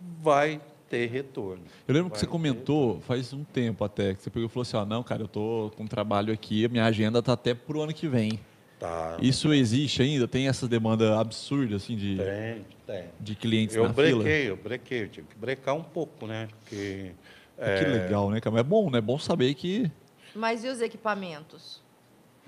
vai 0.00 0.60
ter 0.92 1.06
retorno. 1.08 1.62
Eu 1.88 1.94
lembro 1.94 2.10
que 2.10 2.16
Vai 2.16 2.20
você 2.20 2.26
ter 2.26 2.30
comentou 2.32 3.00
faz 3.00 3.32
um 3.32 3.42
tempo 3.44 3.82
até, 3.82 4.12
que 4.14 4.22
você 4.22 4.28
pegou 4.28 4.46
e 4.46 4.48
falou 4.50 4.60
assim, 4.62 4.76
ó, 4.76 4.84
não, 4.84 5.02
cara, 5.02 5.22
eu 5.22 5.28
tô 5.28 5.72
com 5.74 5.84
um 5.84 5.86
trabalho 5.86 6.32
aqui, 6.34 6.66
a 6.66 6.68
minha 6.68 6.84
agenda 6.84 7.22
tá 7.22 7.32
até 7.32 7.54
pro 7.54 7.80
ano 7.80 7.94
que 7.94 8.06
vem. 8.06 8.38
Tá. 8.78 9.16
Isso 9.22 9.54
existe 9.54 10.02
ainda? 10.02 10.28
Tem 10.28 10.48
essa 10.48 10.68
demanda 10.68 11.18
absurda, 11.18 11.76
assim, 11.76 11.96
de, 11.96 12.16
Tem, 12.18 12.66
tem. 12.86 13.04
de 13.18 13.34
clientes 13.34 13.74
Eu 13.74 13.84
na 13.84 13.94
fila? 13.94 14.22
brequei, 14.22 14.50
eu 14.50 14.56
brequei, 14.56 15.02
eu 15.04 15.08
tive 15.08 15.26
que 15.28 15.36
brecar 15.36 15.74
um 15.74 15.82
pouco, 15.82 16.26
né? 16.26 16.48
Porque. 16.60 17.12
É, 17.56 17.78
Que 17.78 17.84
legal, 17.86 18.28
né, 18.30 18.40
cara? 18.40 18.52
Mas 18.52 18.60
é 18.60 18.64
bom, 18.64 18.90
né? 18.90 18.98
É 18.98 19.00
bom 19.00 19.18
saber 19.18 19.54
que... 19.54 19.90
Mas 20.34 20.62
e 20.64 20.68
os 20.68 20.80
equipamentos? 20.82 21.80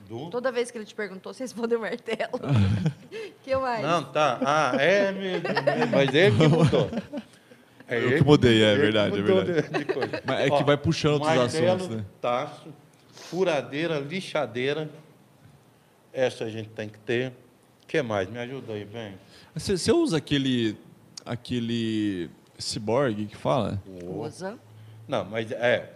do- 0.08 0.28
Toda 0.28 0.50
vez 0.52 0.70
que 0.70 0.76
ele 0.76 0.84
te 0.84 0.94
perguntou, 0.94 1.32
você 1.32 1.44
respondeu 1.44 1.78
martelo. 1.80 2.32
que 3.42 3.56
mais? 3.56 3.82
Não, 3.82 4.04
tá. 4.04 4.38
Ah, 4.44 4.72
é 4.78 5.04
é, 5.08 5.86
Mas 5.90 6.12
ele 6.14 6.36
que 6.36 6.48
mudou. 6.48 6.90
É 7.86 7.96
Eu 7.98 8.08
ele 8.10 8.18
que 8.18 8.24
mudei, 8.24 8.62
é 8.64 8.74
que 8.74 8.80
verdade, 8.80 9.18
é 9.18 9.22
verdade. 9.22 9.52
De. 9.68 10.22
Mas 10.26 10.40
é 10.40 10.50
que 10.50 10.64
vai 10.64 10.76
puxando 10.76 11.12
outros 11.14 11.34
martelo, 11.34 11.66
assuntos, 11.76 11.96
né? 11.96 12.04
tacho, 12.20 12.68
furadeira, 13.12 13.98
lixadeira. 13.98 14.88
Essa 16.12 16.44
a 16.44 16.50
gente 16.50 16.68
tem 16.70 16.88
que 16.88 16.98
ter. 16.98 17.28
O 17.82 17.86
que 17.86 18.00
mais? 18.02 18.28
Me 18.30 18.38
ajuda 18.38 18.72
aí, 18.72 18.84
vem. 18.84 19.14
Você, 19.54 19.76
você 19.76 19.92
usa 19.92 20.16
aquele, 20.16 20.76
aquele 21.26 22.30
cyborg 22.58 23.26
que 23.26 23.36
fala? 23.36 23.82
Usa. 24.06 24.58
Não, 25.06 25.24
mas 25.24 25.50
é. 25.52 25.90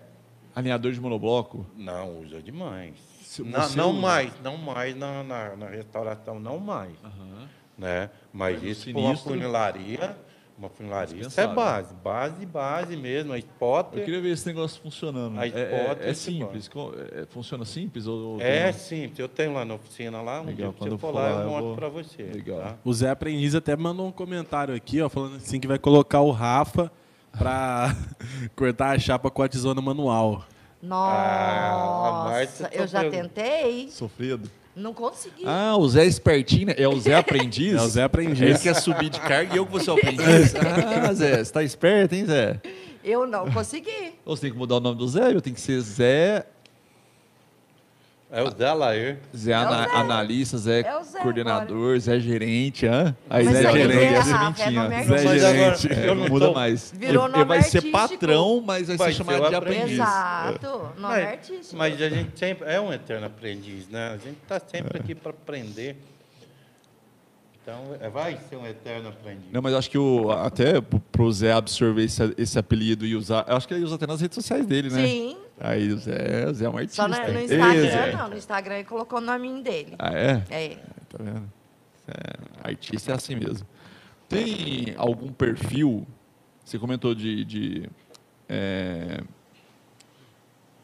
Alinhador 0.54 0.92
de 0.92 1.00
monobloco? 1.00 1.64
Não, 1.76 2.20
usa 2.20 2.42
demais. 2.42 2.94
Se 3.22 3.42
não 3.42 3.68
não 3.76 3.90
usa- 3.92 4.00
mais, 4.00 4.32
não 4.42 4.56
mais 4.56 4.96
na, 4.96 5.22
na, 5.22 5.56
na 5.56 5.66
restauração, 5.68 6.38
não 6.40 6.58
mais. 6.58 6.92
Né? 7.78 8.10
Mas 8.32 8.54
Mas 8.60 8.62
isso 8.64 8.90
para 8.90 8.98
uma 9.00 9.08
sinistro- 9.10 9.32
funilaria, 9.32 10.16
uma 10.58 10.68
funilaria, 10.68 11.14
isso 11.20 11.40
é 11.40 11.46
Dispensável. 11.46 11.54
base, 11.54 11.94
base, 12.02 12.46
base 12.46 12.96
mesmo, 12.96 13.32
a 13.32 13.36
Eu 13.36 13.38
spotter. 13.38 14.04
queria 14.04 14.20
ver 14.20 14.30
esse 14.30 14.46
negócio 14.46 14.80
funcionando. 14.82 15.38
A 15.38 15.46
É, 15.46 15.48
é- 15.48 15.82
spot 15.84 16.00
é 16.00 16.06
é 16.06 16.10
esse 16.10 16.20
simples? 16.32 16.70
É- 17.12 17.26
funciona 17.30 17.64
simples? 17.64 18.06
Ou, 18.06 18.34
ou 18.34 18.40
É 18.40 18.64
tem- 18.64 18.72
simples, 18.80 19.18
eu 19.20 19.28
tenho 19.28 19.52
lá 19.54 19.64
na 19.64 19.74
oficina 19.74 20.20
lá, 20.20 20.40
um 20.40 20.46
Legal, 20.46 20.70
dia 20.70 20.72
que 20.72 20.78
você 20.80 20.88
eu 20.88 20.98
for 20.98 21.12
for 21.12 21.14
lá, 21.20 21.30
eu 21.30 21.38
eu 21.40 21.48
mostro 21.48 21.66
vou- 21.66 21.76
para 21.76 21.88
você. 21.88 22.22
Legal. 22.24 22.58
tá? 22.60 22.74
O 22.84 22.92
Zé 22.92 23.10
Aprendiz 23.10 23.54
até 23.54 23.76
mandou 23.76 24.06
um 24.08 24.12
comentário 24.12 24.74
aqui, 24.74 25.00
ó, 25.00 25.08
falando 25.08 25.36
assim 25.36 25.60
que 25.60 25.68
vai 25.68 25.78
colocar 25.78 26.20
o 26.22 26.30
Rafa 26.32 26.90
pra 27.38 27.94
cortar 28.56 28.96
a 28.96 28.98
chapa 28.98 29.30
com 29.30 29.42
a 29.42 29.48
tesoura 29.48 29.80
manual. 29.80 30.44
Ah, 30.90 32.24
Nossa, 32.40 32.68
eu 32.72 32.86
já 32.86 33.08
tentei, 33.10 33.88
Sofrido. 33.90 34.50
Não 34.78 34.94
consegui. 34.94 35.42
Ah, 35.44 35.76
o 35.76 35.88
Zé 35.88 36.06
Espertinho, 36.06 36.68
né? 36.68 36.74
É 36.78 36.88
o 36.88 36.98
Zé 36.98 37.14
Aprendiz? 37.14 37.74
É 37.78 37.82
o 37.82 37.88
Zé 37.88 38.02
Aprendiz. 38.04 38.40
Ele 38.40 38.58
quer 38.58 38.74
subir 38.74 39.10
de 39.10 39.20
carga 39.20 39.54
e 39.54 39.56
eu 39.56 39.66
que 39.66 39.72
vou 39.72 39.80
ser 39.80 39.90
o 39.90 39.94
aprendiz? 39.94 40.54
Ah, 41.08 41.12
Zé, 41.12 41.44
você 41.44 41.52
tá 41.52 41.62
esperto, 41.62 42.14
hein, 42.14 42.24
Zé? 42.26 42.60
Eu 43.04 43.26
não 43.26 43.50
consegui. 43.50 44.14
Você 44.24 44.42
tem 44.42 44.52
que 44.52 44.58
mudar 44.58 44.76
o 44.76 44.80
nome 44.80 44.98
do 44.98 45.08
Zé, 45.08 45.32
eu 45.32 45.40
tenho 45.40 45.54
que 45.54 45.60
ser 45.62 45.80
Zé, 45.80 46.46
É 48.30 48.42
o 48.42 48.50
Zé 48.50 48.72
Laer. 48.74 49.18
Zé, 49.34 49.52
É 49.52 49.58
o 49.58 49.68
Zé. 49.70 49.90
analista, 49.96 50.58
Zé, 50.58 50.80
É 50.82 50.98
o 50.98 51.02
Zé 51.02 51.18
coordenador, 51.20 51.98
Zé 51.98 52.20
gerente, 52.20 52.86
hã? 52.86 53.16
Aí 53.30 53.42
Mas 53.46 53.56
Zé 53.56 53.66
aí 53.68 53.74
gerente, 53.74 53.98
Zé 53.98 54.04
é 54.04 54.12
é 54.18 54.22
sementinha. 54.22 54.70
nome 54.82 54.94
Zé 55.04 55.08
Mas 55.08 55.44
agora, 55.44 55.76
gerente. 55.76 55.92
É, 55.92 56.14
não 56.14 56.28
muda 56.28 56.46
tô- 56.48 56.52
mais. 56.54 56.92
Virou 56.94 57.08
ele, 57.08 57.16
nome 57.32 57.34
ele 57.36 57.44
vai 57.46 57.62
ser 57.62 57.78
artístico. 57.78 57.98
patrão, 57.98 58.62
mas 58.66 58.88
vai, 58.88 58.96
Vai 58.98 59.12
ser 59.12 59.16
ser 59.16 59.24
chamado 59.24 59.46
o 59.46 59.48
de 59.48 59.54
aprendiz. 59.54 59.98
aprendiz. 60.00 60.62
Exato, 60.62 60.68
nome 60.78 60.94
Mas, 60.98 61.26
artístico. 61.26 61.76
mas 61.76 62.02
a 62.02 62.08
gente 62.10 62.38
sempre 62.38 62.68
é 62.70 62.78
um 62.80 62.92
eterno 62.92 63.26
aprendiz, 63.26 63.88
né? 63.88 64.08
A 64.08 64.16
gente 64.18 64.38
está 64.42 64.60
sempre 64.60 64.98
aqui 65.00 65.14
para 65.14 65.30
aprender. 65.30 65.96
Então, 67.62 67.96
é- 68.00 68.08
vai 68.08 68.38
ser 68.48 68.56
um 68.56 68.66
eterno 68.66 69.08
aprendiz. 69.10 69.50
Não, 69.52 69.60
mas 69.60 69.74
acho 69.74 69.90
que 69.90 69.98
o, 69.98 70.30
até 70.32 70.80
pro- 70.80 71.00
pro 71.00 71.32
Zé 71.32 71.52
absorver 71.52 72.04
esse, 72.04 72.34
esse 72.38 72.58
apelido 72.58 73.04
e 73.06 73.14
usar. 73.14 73.44
Eu 73.48 73.56
acho 73.56 73.66
que 73.68 73.74
ele 73.74 73.84
usa 73.84 73.94
até 73.96 74.06
nas 74.06 74.20
redes 74.20 74.34
sociais 74.34 74.64
dele, 74.66 74.88
né? 74.90 75.06
Sim, 75.06 75.36
Aí 75.60 75.92
o 75.92 75.98
Zé, 75.98 76.46
o 76.48 76.54
Zé 76.54 76.64
é 76.66 76.68
um 76.68 76.76
artista. 76.78 77.02
só 77.02 77.08
no 77.08 77.14
Ei, 77.16 77.44
Instagram 77.44 77.90
Zé. 77.90 78.12
não. 78.16 78.28
No 78.28 78.36
Instagram 78.36 78.74
ele 78.76 78.84
colocou 78.84 79.18
o 79.18 79.22
nome 79.22 79.62
dele. 79.62 79.94
Ah, 79.98 80.12
é? 80.12 80.44
É. 80.50 80.68
Tá 81.08 81.18
vendo? 81.22 81.52
É, 82.06 82.68
artista 82.68 83.12
é 83.12 83.14
assim 83.14 83.34
mesmo. 83.34 83.66
Tem 84.28 84.94
algum 84.96 85.32
perfil? 85.32 86.06
Você 86.64 86.78
comentou 86.78 87.14
de. 87.14 87.44
de, 87.44 87.90
é, 88.48 89.20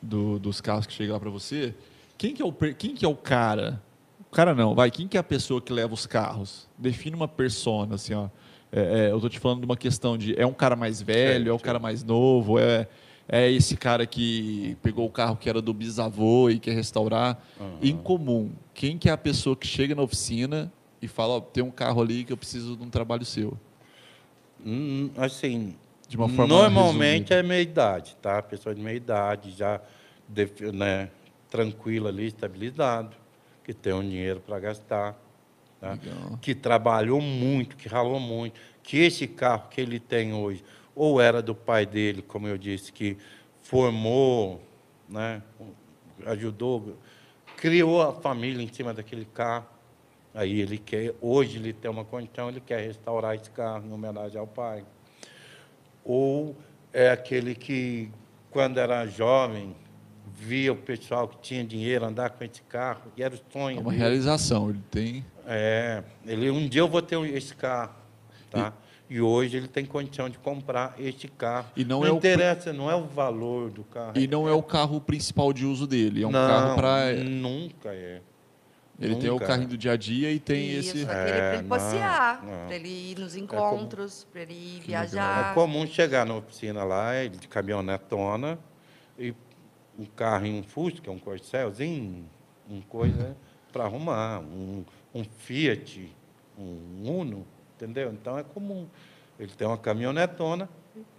do- 0.02 0.38
dos 0.38 0.60
carros 0.60 0.86
que 0.86 0.92
chegam 0.92 1.14
lá 1.14 1.20
para 1.20 1.30
você. 1.30 1.74
Quem 2.18 2.34
que, 2.34 2.42
é 2.42 2.44
o, 2.44 2.52
quem 2.52 2.94
que 2.94 3.04
é 3.04 3.08
o 3.08 3.16
cara? 3.16 3.82
O 4.30 4.34
cara 4.34 4.54
não, 4.54 4.74
vai. 4.74 4.90
Quem 4.90 5.06
que 5.06 5.16
é 5.16 5.20
a 5.20 5.24
pessoa 5.24 5.60
que 5.60 5.72
leva 5.72 5.94
os 5.94 6.06
carros? 6.06 6.68
Define 6.76 7.14
uma 7.16 7.28
persona, 7.28 7.94
assim, 7.96 8.14
ó. 8.14 8.28
É, 8.72 9.06
é, 9.06 9.10
eu 9.12 9.20
tô 9.20 9.28
te 9.28 9.38
falando 9.38 9.60
de 9.60 9.64
uma 9.66 9.76
questão 9.76 10.18
de. 10.18 10.38
É 10.40 10.46
um 10.46 10.52
cara 10.52 10.74
mais 10.74 11.00
velho? 11.00 11.50
É 11.50 11.52
o 11.52 11.58
sim. 11.58 11.64
cara 11.64 11.78
mais 11.78 12.02
novo? 12.02 12.58
É, 12.58 12.88
é 13.28 13.50
esse 13.50 13.76
cara 13.76 14.06
que 14.06 14.76
pegou 14.82 15.06
o 15.06 15.10
carro 15.10 15.36
que 15.36 15.48
era 15.48 15.60
do 15.62 15.72
bisavô 15.72 16.50
e 16.50 16.58
quer 16.58 16.74
restaurar? 16.74 17.42
Em 17.80 17.96
comum, 17.96 18.52
quem 18.74 18.98
que 18.98 19.08
é 19.08 19.12
a 19.12 19.16
pessoa 19.16 19.56
que 19.56 19.66
chega 19.66 19.94
na 19.94 20.02
oficina 20.02 20.72
e 21.00 21.08
fala, 21.08 21.34
ó, 21.34 21.40
tem 21.40 21.62
um 21.64 21.70
carro 21.70 22.02
ali 22.02 22.24
que 22.24 22.32
eu 22.32 22.36
preciso 22.36 22.76
de 22.76 22.82
um 22.82 22.90
trabalho 22.90 23.24
seu? 23.24 23.56
Hum, 24.64 25.10
assim, 25.16 25.74
De 26.08 26.16
uma 26.16 26.28
forma 26.28 26.46
normalmente 26.54 27.30
resumida. 27.30 27.34
é 27.34 27.42
meia 27.42 27.62
idade, 27.62 28.16
tá? 28.20 28.40
Pessoa 28.42 28.74
de 28.74 28.80
meia 28.80 28.96
idade, 28.96 29.50
já 29.50 29.80
né, 30.72 31.10
tranquilo 31.50 32.08
ali, 32.08 32.26
estabilizado, 32.26 33.14
que 33.62 33.72
tem 33.74 33.92
um 33.92 34.02
dinheiro 34.02 34.40
para 34.40 34.58
gastar, 34.58 35.14
tá? 35.80 35.98
Que 36.40 36.54
trabalhou 36.54 37.20
muito, 37.20 37.76
que 37.76 37.88
ralou 37.88 38.18
muito, 38.20 38.58
que 38.82 38.98
esse 38.98 39.26
carro 39.26 39.68
que 39.70 39.80
ele 39.80 39.98
tem 40.00 40.32
hoje, 40.32 40.64
ou 40.94 41.20
era 41.20 41.42
do 41.42 41.54
pai 41.54 41.84
dele, 41.86 42.22
como 42.22 42.46
eu 42.48 42.56
disse, 42.58 42.92
que 42.92 43.16
formou, 43.62 44.62
né, 45.08 45.42
ajudou, 46.26 46.96
criou 47.56 48.02
a 48.02 48.12
família 48.12 48.62
em 48.62 48.72
cima 48.72 48.92
daquele 48.94 49.24
carro. 49.24 49.66
Aí 50.32 50.60
ele 50.60 50.78
quer, 50.78 51.14
hoje 51.20 51.58
ele 51.58 51.72
tem 51.72 51.90
uma 51.90 52.04
condição, 52.04 52.48
ele 52.48 52.60
quer 52.60 52.80
restaurar 52.84 53.34
esse 53.36 53.50
carro 53.50 53.86
em 53.86 53.92
homenagem 53.92 54.38
ao 54.38 54.46
pai. 54.46 54.84
Ou 56.04 56.56
é 56.92 57.10
aquele 57.10 57.54
que, 57.54 58.10
quando 58.50 58.78
era 58.78 59.06
jovem, 59.06 59.74
via 60.36 60.72
o 60.72 60.76
pessoal 60.76 61.28
que 61.28 61.38
tinha 61.38 61.64
dinheiro 61.64 62.04
andar 62.04 62.30
com 62.30 62.42
esse 62.44 62.60
carro, 62.62 63.02
e 63.16 63.22
era 63.22 63.34
o 63.34 63.38
sonho 63.52 63.78
É 63.78 63.80
uma 63.80 63.90
dele. 63.90 64.02
realização, 64.02 64.70
ele 64.70 64.82
tem... 64.90 65.24
É, 65.46 66.02
ele 66.26 66.50
um 66.50 66.66
dia 66.68 66.80
eu 66.80 66.88
vou 66.88 67.00
ter 67.02 67.18
esse 67.34 67.54
carro, 67.54 67.94
tá? 68.50 68.72
E, 68.72 68.83
hoje 69.10 69.56
ele 69.56 69.68
tem 69.68 69.84
condição 69.84 70.28
de 70.28 70.38
comprar 70.38 70.94
este 70.98 71.28
carro. 71.28 71.68
E 71.76 71.84
não 71.84 72.00
não 72.00 72.06
é 72.06 72.12
o 72.12 72.16
interessa, 72.16 72.72
não 72.72 72.90
é 72.90 72.94
o 72.94 73.04
valor 73.04 73.70
do 73.70 73.84
carro. 73.84 74.12
E 74.16 74.26
não 74.26 74.48
é 74.48 74.52
o 74.52 74.62
carro 74.62 75.00
principal 75.00 75.52
de 75.52 75.64
uso 75.64 75.86
dele, 75.86 76.22
é 76.22 76.26
um 76.26 76.30
não, 76.30 76.48
carro 76.48 76.76
para... 76.76 77.12
nunca 77.14 77.94
é. 77.94 78.20
Ele 79.00 79.16
tem 79.16 79.28
o 79.28 79.32
nunca 79.32 79.46
carrinho 79.46 79.66
é. 79.66 79.70
do 79.70 79.76
dia 79.76 79.92
a 79.92 79.96
dia 79.96 80.30
e 80.30 80.38
tem 80.38 80.70
Isso, 80.70 80.96
esse... 80.96 81.10
É, 81.10 81.54
ele 81.54 81.62
não, 81.62 81.68
passear, 81.68 82.40
pra 82.40 82.76
ele 82.76 82.88
ir 82.88 83.18
nos 83.18 83.34
encontros, 83.34 84.24
pra 84.32 84.42
ele 84.42 84.54
ir 84.54 84.78
É 84.78 84.86
viajar. 84.86 85.54
comum 85.54 85.86
chegar 85.86 86.24
na 86.24 86.36
oficina 86.36 86.84
lá, 86.84 87.16
ele 87.16 87.36
de 87.36 87.48
caminhonetona, 87.48 88.58
e 89.18 89.34
um 89.98 90.04
carro 90.04 90.46
em 90.46 90.60
um 90.60 90.62
Fusca, 90.62 91.10
um 91.10 91.18
Corcelzinho, 91.18 92.24
um 92.70 92.80
coisa 92.80 93.36
para 93.72 93.84
arrumar, 93.84 94.40
um, 94.40 94.84
um 95.12 95.24
Fiat, 95.24 96.08
um 96.56 97.20
Uno, 97.20 97.44
entendeu? 97.76 98.12
Então 98.12 98.38
é 98.38 98.42
comum. 98.42 98.86
Ele 99.38 99.50
tem 99.52 99.66
uma 99.66 99.76
caminhonetona 99.78 100.68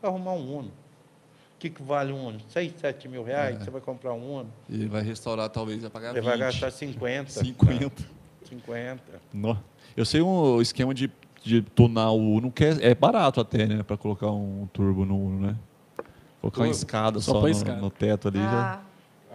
arrumar 0.01 0.33
um 0.33 0.57
Uno. 0.59 0.67
O 0.69 1.57
que, 1.59 1.69
que 1.69 1.81
vale 1.81 2.11
um 2.13 2.27
Uno? 2.27 2.39
6, 2.49 2.73
7 2.77 3.07
mil 3.07 3.23
reais, 3.23 3.55
É. 3.57 3.63
você 3.63 3.69
vai 3.71 3.81
comprar 3.81 4.13
um 4.13 4.39
Uno. 4.39 4.49
Ele 4.69 4.87
vai 4.87 5.01
restaurar, 5.01 5.49
talvez, 5.49 5.81
vai 5.81 5.89
pagar 5.91 6.09
Você 6.13 6.21
20. 6.21 6.25
vai 6.29 6.37
gastar 6.37 6.71
50. 6.71 7.29
50. 7.31 8.03
50. 8.47 9.01
Nó. 9.33 9.55
Eu 9.97 10.05
sei 10.05 10.21
um 10.21 10.61
esquema 10.61 10.93
de, 10.93 11.09
de 11.43 11.61
tunar 11.61 12.11
o 12.11 12.19
Uno, 12.35 12.51
que 12.51 12.63
é, 12.65 12.89
é 12.91 12.95
barato 12.95 13.39
até, 13.41 13.65
né? 13.65 13.83
Pra 13.83 13.97
colocar 13.97 14.29
um 14.31 14.67
turbo 14.71 15.05
no 15.05 15.17
Uno, 15.17 15.47
né? 15.47 15.55
Colocar 16.41 16.61
uma 16.61 16.69
escada 16.69 17.19
só 17.19 17.31
só, 17.33 17.41
no, 17.41 17.49
escada. 17.49 17.81
no 17.81 17.89
teto 17.89 18.27
ali 18.27 18.37
já. 18.39 18.81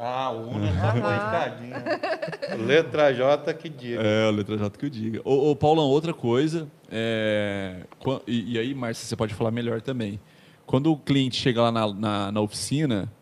Ah, 0.02 0.30
o 0.30 0.48
Uno 0.48 0.66
só 0.80 0.86
Aham. 0.86 1.02
foi 1.02 1.16
escadinha. 1.16 2.56
Letra 2.66 3.12
J 3.12 3.52
que 3.52 3.68
diga. 3.68 4.00
É, 4.02 4.30
letra 4.30 4.56
J 4.56 4.78
que 4.78 4.86
eu 4.86 4.90
diga. 4.90 5.20
Ô, 5.24 5.50
ô 5.50 5.56
Paulão, 5.56 5.84
outra 5.84 6.14
coisa. 6.14 6.66
é, 6.90 7.82
e, 8.26 8.54
e 8.54 8.58
aí, 8.58 8.74
Márcia, 8.74 9.06
você 9.06 9.14
pode 9.14 9.34
falar 9.34 9.50
melhor 9.50 9.82
também. 9.82 10.18
Quando 10.64 10.90
o 10.90 10.96
cliente 10.96 11.36
chega 11.36 11.60
lá 11.62 11.70
na, 11.70 11.92
na, 11.92 12.32
na 12.32 12.40
oficina, 12.40 13.12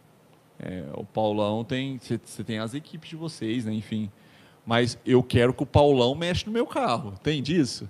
é, 0.61 0.85
o 0.95 1.05
Paulão 1.05 1.65
tem. 1.65 1.99
Você 1.99 2.21
você 2.25 2.45
tem 2.45 2.59
as 2.61 2.75
equipes 2.75 3.11
de 3.11 3.17
vocês, 3.17 3.65
né? 3.65 3.73
Enfim. 3.73 4.09
Mas 4.65 4.97
eu 5.05 5.23
quero 5.23 5.53
que 5.53 5.63
o 5.63 5.67
Paulão 5.67 6.15
mexa 6.15 6.45
no 6.47 6.53
meu 6.53 6.67
carro. 6.67 7.15
Tem 7.23 7.43
disso? 7.43 7.89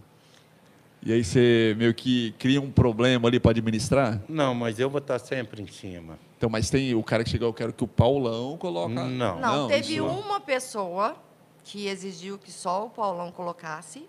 E 1.02 1.12
aí 1.12 1.22
você 1.22 1.74
meio 1.78 1.92
que 1.92 2.32
cria 2.38 2.60
um 2.60 2.70
problema 2.70 3.28
ali 3.28 3.38
para 3.38 3.50
administrar? 3.50 4.20
Não, 4.28 4.54
mas 4.54 4.78
eu 4.78 4.88
vou 4.88 4.98
estar 4.98 5.18
sempre 5.18 5.62
em 5.62 5.66
cima. 5.66 6.18
Então, 6.38 6.48
mas 6.48 6.70
tem 6.70 6.94
o 6.94 7.02
cara 7.02 7.24
que 7.24 7.30
chega, 7.30 7.44
eu 7.44 7.52
quero 7.52 7.72
que 7.72 7.82
o 7.82 7.88
Paulão 7.88 8.56
coloque. 8.56 8.94
Não. 8.94 9.08
não, 9.08 9.40
Não, 9.40 9.68
teve 9.68 9.94
isso- 9.96 10.04
uma 10.06 10.38
pessoa 10.38 11.16
que 11.64 11.88
exigiu 11.88 12.38
que 12.38 12.52
só 12.52 12.86
o 12.86 12.90
Paulão 12.90 13.32
colocasse, 13.32 14.08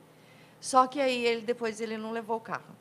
só 0.62 0.86
que 0.86 1.02
aí 1.02 1.26
ele 1.26 1.42
depois 1.42 1.82
ele 1.82 1.98
não 1.98 2.12
levou 2.12 2.38
o 2.38 2.40
carro. 2.40 2.78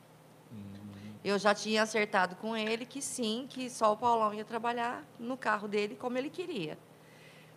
Eu 1.25 1.37
já 1.39 1.53
tinha 1.55 1.81
acertado 1.81 2.35
com 2.35 2.55
ele 2.55 2.85
que 2.85 3.01
sim, 3.01 3.47
que 3.49 3.69
só 3.71 3.91
o 3.91 3.97
Paulão 3.97 4.33
ia 4.33 4.45
trabalhar 4.45 5.03
no 5.19 5.35
carro 5.35 5.67
dele 5.67 5.95
como 5.99 6.15
ele 6.17 6.29
queria. 6.29 6.77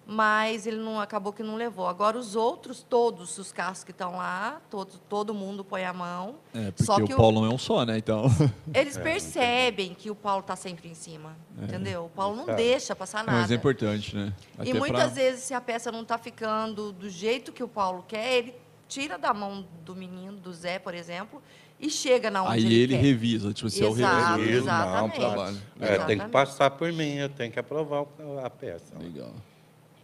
Mas 0.05 0.67
ele 0.67 0.79
não 0.79 1.01
acabou 1.01 1.33
que 1.33 1.45
não 1.45 1.55
levou. 1.55 1.87
Agora 1.87 2.19
os 2.19 2.35
outros, 2.35 2.83
todos 2.83 3.39
os 3.39 3.53
carros 3.53 3.85
que 3.85 3.93
estão 3.93 4.17
lá, 4.17 4.61
todo, 4.69 4.99
todo 5.09 5.33
mundo 5.33 5.65
põe 5.65 5.85
a 5.85 5.93
mão. 5.93 6.35
É, 6.53 6.73
porque 6.73 6.83
Só 6.85 6.97
o 6.97 7.05
que 7.05 7.15
o- 7.15 7.17
Paulão 7.17 7.45
é 7.47 7.49
um 7.49 7.57
só, 7.57 7.85
né? 7.85 7.99
Então. 7.99 8.25
Eles 8.75 8.97
percebem 8.99 9.95
que 9.95 10.11
o 10.11 10.15
Paulo 10.15 10.41
está 10.41 10.57
sempre 10.57 10.89
em 10.89 10.95
cima, 10.95 11.37
entendeu? 11.63 12.07
O 12.07 12.09
Paulo 12.11 12.35
não 12.37 12.47
Sabe. 12.47 12.57
deixa 12.63 12.97
passar 12.97 13.23
nada. 13.25 13.39
Mas 13.43 13.51
é 13.53 13.55
importante, 13.55 14.17
né? 14.17 14.33
E 14.59 14.71
Até 14.71 14.79
muitas 14.79 15.05
pra- 15.05 15.07
vezes, 15.23 15.45
se 15.45 15.55
a 15.55 15.61
peça 15.61 15.93
não 15.93 16.03
está 16.03 16.19
ficando 16.19 16.91
do 16.93 17.09
jeito 17.09 17.53
que 17.53 17.63
o 17.63 17.69
Paulo 17.69 18.05
quer, 18.07 18.39
ele 18.39 18.55
tira 18.89 19.17
da 19.17 19.33
mão 19.33 19.65
do 19.85 19.95
menino, 19.95 20.37
do 20.37 20.53
Zé, 20.53 20.81
por 20.81 20.95
exemplo, 20.95 21.41
e 21.79 21.89
chega 21.89 22.29
na 22.29 22.43
onde 22.43 22.55
Aí 22.55 22.65
ele, 22.65 22.75
ele 22.75 22.95
quer. 22.97 23.03
revisa, 23.03 23.53
tipo, 23.53 23.71
se 23.71 23.83
é 23.85 23.87
o. 23.87 23.93
Isso, 23.93 24.67
não. 24.67 25.47
É, 25.81 25.99
tem 26.07 26.19
que 26.19 26.29
passar 26.29 26.71
por 26.73 26.93
mim, 26.93 27.15
eu 27.15 27.29
tenho 27.29 27.53
que 27.53 27.59
aprovar 27.61 28.05
a 28.45 28.51
peça. 28.51 28.95
Legal. 28.99 29.31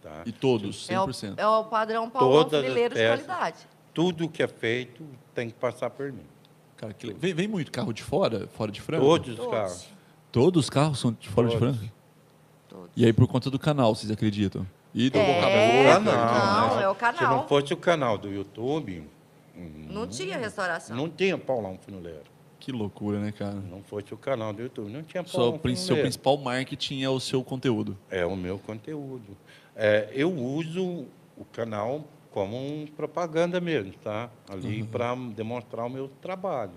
Tá? 0.01 0.23
E 0.25 0.31
todos, 0.31 0.89
É 0.89 0.99
o, 0.99 1.05
100%. 1.07 1.33
é 1.37 1.47
o 1.47 1.65
padrão 1.65 2.09
Paulo 2.09 2.31
Todas 2.43 2.53
as 2.59 2.61
Funileiro 2.65 2.95
de 2.95 3.01
peças. 3.01 3.25
qualidade. 3.25 3.57
Tudo 3.93 4.29
que 4.29 4.41
é 4.41 4.47
feito 4.47 5.03
tem 5.35 5.49
que 5.49 5.55
passar 5.55 5.89
por 5.89 6.11
mim. 6.11 6.23
Cara, 6.77 6.93
que 6.93 7.11
vem, 7.13 7.33
vem 7.33 7.47
muito 7.47 7.69
carro 7.71 7.91
de 7.93 8.01
fora, 8.01 8.47
fora 8.55 8.71
de 8.71 8.79
Franca? 8.79 9.03
Todos 9.03 9.37
os 9.39 9.47
carros. 9.47 9.87
Todos 10.31 10.63
os 10.65 10.69
carros 10.69 10.99
são 10.99 11.11
de 11.11 11.27
fora 11.27 11.49
Todos. 11.49 11.69
de 11.69 11.77
Franca? 11.79 11.93
Todos. 12.69 12.89
E 12.95 13.03
aí 13.05 13.11
por 13.11 13.27
conta 13.27 13.49
do 13.49 13.59
canal, 13.59 13.93
vocês 13.93 14.09
acreditam? 14.11 14.65
E 14.95 15.09
do 15.09 15.17
É, 15.17 15.25
boca 15.25 15.45
Ah, 15.47 15.99
boca, 15.99 15.99
não, 15.99 16.75
né? 16.77 16.83
é 16.83 16.89
o 16.89 16.93
Se 16.93 16.99
canal. 16.99 17.35
não 17.37 17.47
fosse 17.47 17.73
o 17.73 17.77
canal 17.77 18.17
do 18.17 18.29
YouTube, 18.31 19.03
hum, 19.55 19.85
Não 19.89 20.07
tinha 20.07 20.37
restauração. 20.37 20.95
não 20.95 21.09
tinha 21.09 21.37
Paulão 21.37 21.77
Funuleiro. 21.83 22.23
Que 22.59 22.71
loucura, 22.71 23.19
né, 23.19 23.31
cara? 23.31 23.53
Não 23.55 23.81
fosse 23.83 24.13
o 24.13 24.17
canal 24.17 24.51
do 24.53 24.61
YouTube, 24.61 24.89
não 24.91 25.03
tinha 25.03 25.23
Só 25.25 25.37
Paulão 25.51 25.59
o 25.63 25.75
seu 25.75 25.97
principal 25.97 26.37
marketing 26.37 27.03
é 27.03 27.09
o 27.09 27.19
seu 27.19 27.43
conteúdo. 27.43 27.97
É 28.09 28.25
o 28.25 28.35
meu 28.35 28.57
conteúdo. 28.59 29.37
É, 29.81 30.09
eu 30.13 30.29
uso 30.33 31.05
o 31.37 31.45
canal 31.53 32.03
como 32.31 32.85
propaganda 32.97 33.61
mesmo, 33.61 33.93
tá? 34.03 34.29
Ali 34.49 34.83
para 34.83 35.15
demonstrar 35.15 35.85
o 35.85 35.89
meu 35.89 36.09
trabalho. 36.21 36.73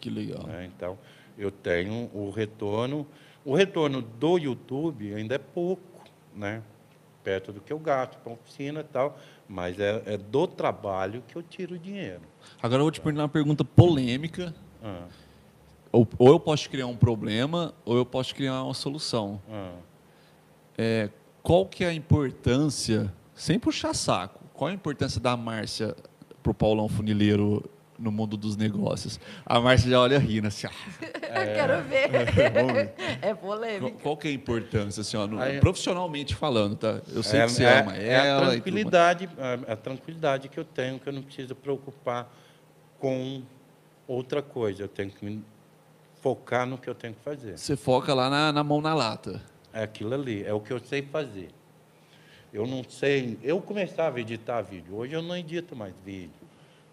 Que 0.00 0.10
legal. 0.10 0.44
né? 0.48 0.68
Então, 0.74 0.98
eu 1.38 1.52
tenho 1.52 2.10
o 2.12 2.30
retorno. 2.30 3.06
O 3.44 3.54
retorno 3.54 4.02
do 4.02 4.38
YouTube 4.38 5.14
ainda 5.14 5.36
é 5.36 5.38
pouco, 5.38 5.82
né? 6.34 6.62
Perto 7.22 7.52
do 7.52 7.60
que 7.60 7.72
eu 7.72 7.78
gasto 7.78 8.18
para 8.18 8.32
oficina 8.32 8.80
e 8.80 8.84
tal, 8.84 9.16
mas 9.48 9.78
é, 9.78 10.02
é 10.06 10.16
do 10.16 10.48
trabalho 10.48 11.22
que 11.28 11.36
eu 11.36 11.42
tiro 11.44 11.76
o 11.76 11.78
dinheiro. 11.78 12.22
Agora 12.60 12.80
eu 12.80 12.84
vou 12.84 12.90
te 12.90 13.00
perguntar 13.00 13.22
uma 13.22 13.28
pergunta 13.28 13.64
polêmica. 13.64 14.52
Ah, 14.82 15.06
Ou, 15.92 16.08
ou 16.18 16.28
eu 16.30 16.40
posso 16.40 16.68
criar 16.68 16.88
um 16.88 16.96
problema, 16.96 17.72
ou 17.84 17.96
eu 17.96 18.04
posso 18.04 18.34
criar 18.34 18.64
uma 18.64 18.74
solução. 18.74 19.40
ah. 19.48 19.76
É, 20.76 21.08
qual 21.42 21.66
que 21.66 21.84
é 21.84 21.88
a 21.88 21.94
importância, 21.94 23.12
sem 23.34 23.58
puxar 23.58 23.94
saco, 23.94 24.40
qual 24.54 24.70
a 24.70 24.72
importância 24.72 25.20
da 25.20 25.36
Márcia 25.36 25.94
pro 26.42 26.54
Paulão 26.54 26.88
Funileiro 26.88 27.68
no 27.98 28.10
mundo 28.12 28.36
dos 28.36 28.56
negócios? 28.56 29.18
A 29.44 29.58
Márcia 29.60 29.90
já 29.90 30.00
olha 30.00 30.18
rindo 30.18 30.48
assim, 30.48 30.66
ah, 30.66 30.72
Quero 31.54 31.82
ver. 31.84 32.92
É 33.22 33.34
Qual, 33.34 33.52
polêmico. 33.56 33.98
qual 34.02 34.16
que 34.16 34.28
é 34.28 34.30
a 34.30 34.34
importância, 34.34 35.00
assim, 35.00 35.16
ó, 35.16 35.26
no- 35.26 35.40
Aí- 35.40 35.60
profissionalmente 35.60 36.34
falando, 36.34 36.76
tá? 36.76 37.00
Eu 37.12 37.22
sei 37.22 37.40
é, 37.40 37.46
que 37.46 37.52
você 37.52 37.64
é- 37.64 37.80
ama 37.80 37.96
é 37.96 38.08
ela. 38.26 38.46
a 38.46 38.50
tranquilidade, 38.50 39.28
a, 39.38 39.72
a 39.72 39.76
tranquilidade 39.76 40.48
que 40.48 40.58
eu 40.58 40.64
tenho, 40.64 40.98
que 40.98 41.08
eu 41.08 41.12
não 41.12 41.22
preciso 41.22 41.54
preocupar 41.54 42.32
com 42.98 43.42
outra 44.06 44.42
coisa. 44.42 44.82
Eu 44.82 44.88
tenho 44.88 45.10
que 45.10 45.24
me 45.24 45.42
focar 46.20 46.66
no 46.66 46.76
que 46.78 46.88
eu 46.90 46.94
tenho 46.94 47.14
que 47.14 47.20
fazer. 47.22 47.56
Você 47.56 47.76
foca 47.76 48.12
lá 48.12 48.28
na, 48.28 48.52
na 48.52 48.64
mão 48.64 48.80
na 48.80 48.92
lata. 48.94 49.40
É 49.72 49.82
aquilo 49.82 50.14
ali, 50.14 50.44
é 50.44 50.52
o 50.52 50.60
que 50.60 50.72
eu 50.72 50.78
sei 50.78 51.02
fazer. 51.02 51.48
Eu 52.52 52.66
não 52.66 52.84
sei. 52.84 53.38
Eu 53.42 53.60
começava 53.60 54.18
a 54.18 54.20
editar 54.20 54.60
vídeo, 54.60 54.94
hoje 54.94 55.14
eu 55.14 55.22
não 55.22 55.36
edito 55.36 55.74
mais 55.74 55.94
vídeo. 56.04 56.30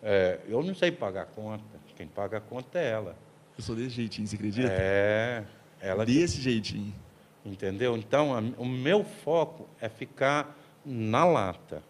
É, 0.01 0.39
eu 0.47 0.63
não 0.63 0.73
sei 0.73 0.91
pagar 0.91 1.25
conta. 1.25 1.63
Quem 1.97 2.07
paga 2.07 2.37
a 2.37 2.41
conta 2.41 2.79
é 2.79 2.89
ela. 2.91 3.15
Eu 3.57 3.63
sou 3.63 3.75
desse 3.75 3.89
jeitinho, 3.89 4.25
você 4.25 4.35
acredita? 4.37 4.69
É, 4.71 5.43
ela 5.81 6.05
que 6.05 6.13
Desse 6.13 6.39
jeitinho. 6.41 6.93
Entendeu? 7.45 7.97
Então, 7.97 8.33
a- 8.33 8.41
o 8.57 8.65
meu 8.65 9.03
foco 9.03 9.67
é 9.81 9.89
ficar 9.89 10.57
na 10.85 11.25
lata. 11.25 11.83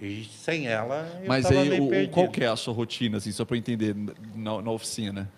E 0.00 0.24
sem 0.24 0.66
ela, 0.66 1.06
eu 1.22 1.28
Mas 1.28 1.46
aí, 1.46 1.80
o- 1.80 2.08
qual 2.10 2.28
que 2.28 2.42
é 2.42 2.48
a 2.48 2.56
sua 2.56 2.74
rotina, 2.74 3.18
assim, 3.18 3.30
só 3.30 3.44
para 3.44 3.56
entender, 3.56 3.94
na, 4.34 4.60
na 4.62 4.70
oficina? 4.72 5.30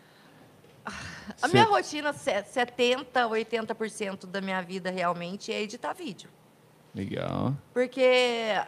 A 1.41 1.49
Cê- 1.49 1.53
minha 1.55 1.65
rotina, 1.67 2.13
se- 2.13 2.43
70%, 2.45 3.29
80% 3.31 4.27
da 4.27 4.41
minha 4.41 4.61
vida 4.63 4.91
realmente 4.91 5.53
é 5.53 5.61
editar 5.63 5.93
vídeo. 5.93 6.29
Legal. 6.95 7.55
Porque 7.73 8.05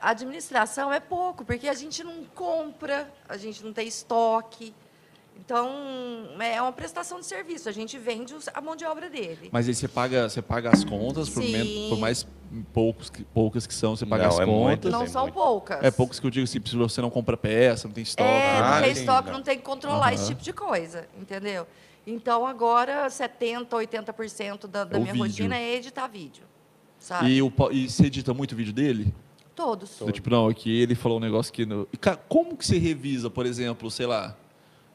a 0.00 0.10
administração 0.10 0.92
é 0.92 0.98
pouco, 0.98 1.44
porque 1.44 1.68
a 1.68 1.74
gente 1.74 2.02
não 2.02 2.24
compra, 2.34 3.08
a 3.28 3.36
gente 3.36 3.62
não 3.64 3.72
tem 3.72 3.86
estoque. 3.86 4.74
Então, 5.38 5.68
é 6.40 6.60
uma 6.62 6.72
prestação 6.72 7.20
de 7.20 7.26
serviço. 7.26 7.68
A 7.68 7.72
gente 7.72 7.98
vende 7.98 8.34
os- 8.34 8.48
a 8.54 8.60
mão 8.60 8.74
de 8.74 8.84
obra 8.86 9.08
dele. 9.10 9.50
Mas 9.52 9.68
aí 9.68 9.74
você 9.74 9.86
paga, 9.86 10.28
você 10.28 10.40
paga 10.40 10.70
as 10.70 10.82
contas, 10.82 11.28
por, 11.28 11.42
por 11.90 11.98
mais 11.98 12.26
poucos 12.72 13.10
que, 13.10 13.22
poucas 13.22 13.66
que 13.66 13.74
são, 13.74 13.94
você 13.94 14.06
paga 14.06 14.24
Não, 14.24 14.30
as 14.30 14.40
é 14.40 14.46
muito. 14.46 14.76
contas. 14.78 14.92
não 14.92 15.00
tem 15.00 15.08
são 15.08 15.22
muito. 15.24 15.34
poucas. 15.34 15.84
É 15.84 15.90
poucos 15.90 16.18
que 16.18 16.26
eu 16.26 16.30
digo 16.30 16.44
assim, 16.44 16.58
se 16.64 16.74
você 16.74 17.00
não 17.02 17.10
compra 17.10 17.36
peça, 17.36 17.86
não 17.86 17.94
tem 17.94 18.02
estoque. 18.02 18.28
É, 18.28 18.58
Ah, 18.58 18.70
não 18.76 18.82
tem 18.82 18.94
sim, 18.94 19.00
estoque, 19.02 19.30
não. 19.30 19.42
tem 19.42 19.56
que 19.58 19.62
controlar 19.62 20.14
esse 20.14 20.22
Aham. 20.24 20.30
tipo 20.30 20.42
de 20.42 20.52
coisa, 20.54 21.06
entendeu? 21.18 21.66
Então, 22.06 22.46
agora, 22.46 23.06
70%, 23.08 23.66
80% 23.68 24.66
da, 24.68 24.84
da 24.84 24.96
É 24.96 25.00
minha 25.00 25.12
vídeo. 25.12 25.26
rotina 25.26 25.56
é 25.56 25.74
editar 25.74 26.06
vídeo, 26.06 26.44
sabe? 26.98 27.30
E, 27.30 27.42
o, 27.42 27.52
e 27.72 27.88
você 27.90 28.04
edita 28.06 28.32
muito 28.32 28.54
vídeo 28.54 28.72
dele? 28.72 29.12
Todos. 29.56 29.98
Do 29.98 30.12
Tipo, 30.12 30.30
não, 30.30 30.48
aqui 30.48 30.70
ele 30.82 30.94
falou 30.94 31.16
um 31.18 31.20
negócio 31.20 31.52
que... 31.52 31.64
No... 31.66 31.88
E, 31.92 31.96
cara, 31.96 32.18
como 32.28 32.56
que 32.56 32.64
você 32.64 32.78
revisa, 32.78 33.28
por 33.30 33.44
exemplo, 33.46 33.90
sei 33.90 34.06
lá, 34.06 34.36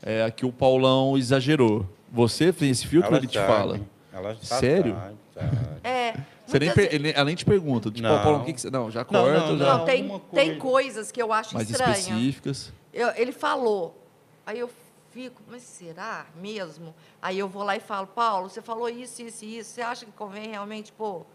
é, 0.02 0.24
aqui 0.24 0.46
o 0.46 0.52
Paulão 0.54 1.18
exagerou. 1.18 1.86
Você 2.12 2.54
fez 2.54 2.78
esse 2.80 2.88
filtro, 2.88 3.10
Ela 3.10 3.18
ele 3.18 3.28
te 3.28 3.34
sabe, 3.40 3.48
fala. 3.48 3.80
Ela 4.14 4.36
Sério? 4.42 4.94
Sabe, 4.94 5.16
sabe. 5.34 5.58
É, 5.84 6.14
Você 6.46 6.60
nem 6.60 6.70
muitas 6.70 6.74
per- 6.76 6.90
ve- 6.90 6.96
ele, 6.96 7.14
além 7.20 7.36
te 7.36 7.44
pergunta, 7.44 7.90
tipo, 7.90 8.08
Não. 8.08 8.16
"Ó, 8.16 8.24
Paulão, 8.24 8.42
o 8.42 8.46
que, 8.46 8.54
que 8.54 8.62
você... 8.62 8.70
Não, 8.70 8.90
já 8.92 9.00
Não, 9.02 9.06
corta, 9.08 9.48
não, 9.52 9.58
já... 9.58 9.78
Não, 9.80 9.86
tem, 9.86 10.06
uma 10.06 10.20
tem 10.20 10.58
coisa- 10.58 10.60
coisas 10.60 11.12
que 11.12 11.22
eu 11.22 11.34
acho 11.34 11.56
mais 11.56 11.70
estranhas. 11.70 12.00
específicas. 12.00 12.74
Eu- 12.94 13.12
ele 13.16 13.32
falou. 13.32 13.98
Aí 14.46 14.60
eu 14.60 14.70
fico, 15.12 15.42
mas 15.48 15.62
será 15.64 16.26
mesmo? 16.36 16.94
Aí 17.22 17.38
eu 17.38 17.48
vou 17.48 17.64
lá 17.64 17.76
e 17.76 17.80
falo, 17.80 18.08
Paulo, 18.08 18.50
você 18.50 18.62
falou 18.62 18.90
isso, 18.90 19.22
isso 19.22 19.44
e 19.46 19.58
isso. 19.60 19.72
Você 19.72 19.82
acha 19.82 20.06
que 20.06 20.12
convém 20.12 20.50
realmente 20.50 20.92
pôr? 20.92 21.26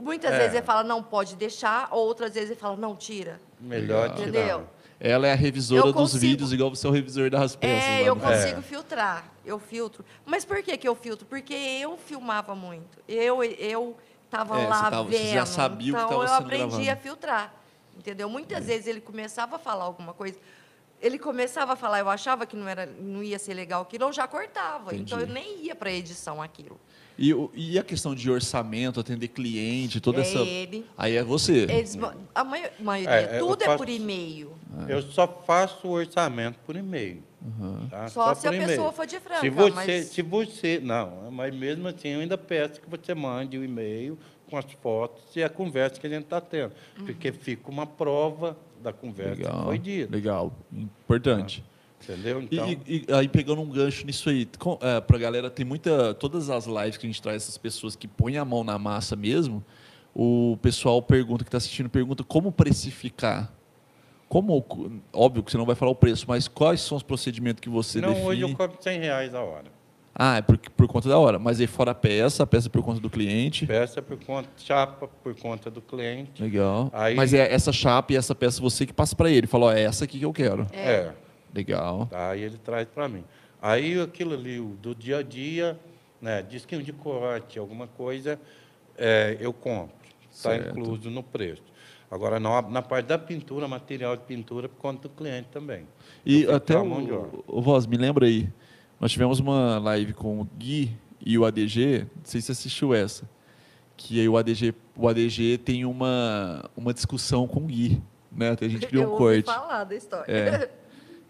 Muitas 0.00 0.32
É. 0.32 0.38
vezes 0.38 0.54
ele 0.54 0.64
fala, 0.64 0.84
não, 0.84 1.02
pode 1.02 1.34
deixar. 1.36 1.88
Outras 1.90 2.34
vezes 2.34 2.50
ele 2.50 2.60
fala, 2.60 2.76
não, 2.76 2.94
tira. 2.96 3.40
Melhor 3.60 4.02
Legal. 4.02 4.16
tirar. 4.16 4.28
Entendeu? 4.28 4.68
Ela 5.00 5.26
é 5.28 5.32
a 5.32 5.34
revisora 5.34 5.80
Eu 5.80 5.84
dos 5.86 5.94
consigo- 5.94 6.20
vídeos, 6.20 6.52
igual 6.52 6.70
você 6.70 6.86
é 6.86 6.90
o 6.90 6.92
revisor 6.92 7.30
das 7.30 7.56
peças. 7.56 7.84
É, 7.88 8.02
eu 8.08 8.14
consigo 8.14 8.58
É. 8.60 8.62
filtrar. 8.62 9.24
Eu 9.44 9.58
filtro. 9.58 10.04
Mas 10.26 10.44
por 10.44 10.62
que, 10.62 10.76
que 10.76 10.86
eu 10.86 10.94
filtro? 10.94 11.26
Porque 11.26 11.54
eu 11.54 11.96
filmava 11.96 12.54
muito. 12.54 12.98
Eu 13.08 13.42
eu 13.42 13.96
estava 14.26 14.60
É, 14.60 14.68
lá 14.68 14.76
você 14.84 14.90
tava- 14.90 15.02
você 15.10 15.18
vendo. 15.18 15.32
já 15.32 15.46
sabia 15.46 15.92
o 15.92 15.96
que 15.96 16.02
então 16.04 16.22
eu 16.22 16.32
aprendi 16.34 16.88
a 16.90 16.96
filtrar. 16.96 17.52
Entendeu? 17.96 18.28
Muitas 18.30 18.66
vezes 18.66 18.86
ele 18.86 19.00
começava 19.00 19.56
a 19.56 19.58
falar 19.58 19.84
alguma 19.84 20.12
coisa. 20.14 20.38
Ele 21.00 21.18
começava 21.18 21.72
a 21.72 21.76
falar, 21.76 22.00
eu 22.00 22.08
achava 22.08 22.44
que 22.46 22.56
não, 22.56 22.68
era, 22.68 22.86
não 22.86 23.22
ia 23.22 23.38
ser 23.38 23.54
legal 23.54 23.82
aquilo, 23.82 24.04
eu 24.04 24.12
já 24.12 24.26
cortava. 24.26 24.94
Entendi. 24.94 25.02
Então 25.14 25.20
eu 25.20 25.26
nem 25.26 25.64
ia 25.64 25.74
para 25.74 25.90
edição 25.92 26.42
aquilo. 26.42 26.78
E, 27.18 27.34
e 27.54 27.78
a 27.78 27.82
questão 27.82 28.14
de 28.14 28.30
orçamento, 28.30 28.98
atender 28.98 29.28
cliente, 29.28 30.00
toda 30.00 30.18
é 30.20 30.22
essa. 30.22 30.38
ele. 30.38 30.86
Aí 30.96 31.16
é 31.16 31.22
você. 31.22 31.64
Eles, 31.70 31.98
a 32.34 32.42
mai- 32.44 32.70
maioria, 32.80 33.10
É, 33.36 33.40
eu 33.40 33.46
tudo 33.48 33.62
é 33.62 33.66
faço- 33.66 33.78
por 33.78 33.88
e-mail. 33.88 34.52
Eu 34.88 35.02
só 35.02 35.26
faço 35.46 35.88
o 35.88 35.90
orçamento 35.90 36.58
por 36.64 36.76
e-mail. 36.76 37.22
tá? 37.90 38.08
Só 38.08 38.34
se 38.34 38.48
por 38.48 38.54
a 38.54 38.66
pessoa 38.66 38.92
for 38.92 39.06
de 39.06 39.20
franca. 39.20 39.40
Se 39.40 39.50
você, 39.50 39.70
mas... 39.74 40.04
se 40.06 40.22
você, 40.22 40.80
não, 40.82 41.30
mas 41.30 41.54
mesmo 41.54 41.88
assim 41.88 42.08
eu 42.08 42.20
ainda 42.20 42.38
peço 42.38 42.80
que 42.80 42.88
você 42.88 43.14
mande 43.14 43.58
o 43.58 43.64
e-mail 43.64 44.18
com 44.48 44.56
as 44.56 44.64
fotos 44.82 45.36
e 45.36 45.42
a 45.42 45.48
conversa 45.48 46.00
que 46.00 46.06
a 46.06 46.10
gente 46.10 46.24
está 46.24 46.40
tendo, 46.40 46.72
Uhum. 46.98 47.04
porque 47.06 47.32
fica 47.32 47.70
uma 47.70 47.86
prova 47.86 48.56
da 48.82 48.92
conversa 48.92 49.34
Legal. 49.42 49.64
foi 49.64 49.78
dita, 49.78 50.14
Legal. 50.14 50.52
Importante. 50.72 51.64
entendeu? 52.02 52.40
E- 52.40 52.44
Então, 52.50 52.68
E, 52.70 53.04
e 53.08 53.12
aí, 53.12 53.28
pegando 53.28 53.60
um 53.60 53.68
gancho 53.68 54.06
nisso 54.06 54.28
aí, 54.30 54.46
com, 54.58 54.78
é, 54.80 55.00
pra 55.00 55.18
galera, 55.18 55.50
tem 55.50 55.64
muita. 55.64 56.14
Todas 56.14 56.48
as 56.50 56.66
lives 56.66 56.96
que 56.96 57.06
a 57.06 57.08
gente 57.08 57.20
traz 57.22 57.42
essas 57.42 57.58
pessoas 57.58 57.94
que 57.96 58.08
põem 58.08 58.36
a 58.38 58.44
mão 58.44 58.64
na 58.64 58.78
massa 58.78 59.14
mesmo, 59.16 59.62
o 60.14 60.58
pessoal 60.62 61.00
pergunta, 61.02 61.44
que 61.44 61.48
está 61.48 61.58
assistindo, 61.58 61.88
pergunta 61.88 62.24
como 62.24 62.50
precificar. 62.50 63.52
Como, 64.28 64.64
óbvio 65.12 65.42
que 65.42 65.50
você 65.50 65.58
não 65.58 65.66
vai 65.66 65.74
falar 65.74 65.90
o 65.90 65.94
preço, 65.96 66.24
mas 66.28 66.46
quais 66.46 66.80
são 66.80 66.96
os 66.96 67.02
procedimentos 67.02 67.60
que 67.60 67.68
você 67.68 68.00
não, 68.00 68.10
define? 68.10 68.28
hoje 68.28 68.40
eu 68.42 68.54
cobro 68.54 68.76
100 68.80 69.00
reais 69.00 69.34
a 69.34 69.42
hora. 69.42 69.64
Ah, 70.14 70.38
é 70.38 70.42
por, 70.42 70.58
por 70.58 70.88
conta 70.88 71.08
da 71.08 71.18
hora. 71.18 71.38
Mas 71.38 71.60
aí 71.60 71.66
fora 71.66 71.92
a 71.92 71.94
peça, 71.94 72.42
a 72.42 72.46
peça 72.46 72.68
é 72.68 72.70
por 72.70 72.82
conta 72.82 73.00
do 73.00 73.08
cliente. 73.08 73.66
Peça 73.66 74.02
por 74.02 74.18
conta, 74.24 74.48
chapa 74.56 75.08
por 75.22 75.34
conta 75.36 75.70
do 75.70 75.80
cliente. 75.80 76.42
Legal. 76.42 76.90
Aí- 76.92 77.14
Mas 77.14 77.32
é 77.32 77.52
essa 77.52 77.72
chapa 77.72 78.12
e 78.12 78.16
essa 78.16 78.34
peça 78.34 78.60
você 78.60 78.84
que 78.84 78.92
passa 78.92 79.14
para 79.14 79.30
ele. 79.30 79.46
Falou, 79.46 79.68
ó, 79.68 79.72
é 79.72 79.82
essa 79.82 80.04
aqui 80.04 80.18
que 80.18 80.24
eu 80.24 80.32
quero. 80.32 80.66
É. 80.72 81.12
Legal. 81.54 82.06
Tá? 82.06 82.36
E 82.36 82.42
ele 82.42 82.58
traz 82.58 82.86
para 82.88 83.08
mim. 83.08 83.24
Aí 83.62 84.00
aquilo 84.00 84.34
ali, 84.34 84.58
do 84.80 84.94
dia 84.94 85.18
a 85.18 85.22
dia, 85.22 85.78
né, 86.20 86.42
disquinho 86.42 86.82
de 86.82 86.92
corte, 86.92 87.58
alguma 87.58 87.86
coisa, 87.86 88.38
é, 88.96 89.36
eu 89.40 89.52
compro. 89.52 89.94
Está 90.30 90.56
incluso 90.56 91.10
no 91.10 91.22
preço. 91.22 91.62
Agora, 92.10 92.40
na, 92.40 92.62
na 92.62 92.82
parte 92.82 93.06
da 93.06 93.18
pintura, 93.18 93.68
material 93.68 94.16
de 94.16 94.24
pintura, 94.24 94.68
por 94.68 94.78
conta 94.78 95.08
do 95.08 95.14
cliente 95.14 95.48
também. 95.52 95.86
E 96.26 96.44
até 96.46 96.74
com 96.74 96.80
a 96.80 96.84
mão 96.84 97.04
de 97.04 97.12
o, 97.12 97.18
obra. 97.20 97.40
o 97.46 97.62
Voz, 97.62 97.86
me 97.86 97.96
lembra 97.96 98.26
aí. 98.26 98.48
Nós 99.00 99.10
tivemos 99.12 99.40
uma 99.40 99.78
live 99.78 100.12
com 100.12 100.40
o 100.40 100.44
Gui 100.58 100.90
e 101.24 101.38
o 101.38 101.44
ADG. 101.44 102.06
Não 102.16 102.24
sei 102.24 102.40
se 102.40 102.46
você 102.48 102.52
assistiu 102.52 102.94
essa. 102.94 103.28
Que 103.96 104.20
aí 104.20 104.28
o 104.28 104.36
ADG, 104.36 104.74
o 104.96 105.08
ADG 105.08 105.58
tem 105.58 105.84
uma, 105.84 106.68
uma 106.76 106.92
discussão 106.92 107.46
com 107.48 107.60
o 107.60 107.66
Gui. 107.66 108.00
Né? 108.30 108.50
Até 108.50 108.66
a 108.66 108.68
gente 108.68 108.86
criou 108.86 109.14
um 109.14 109.16
corte. 109.16 109.46
falar 109.46 109.84
da 109.84 109.94
história. 109.96 110.30
É. 110.30 110.70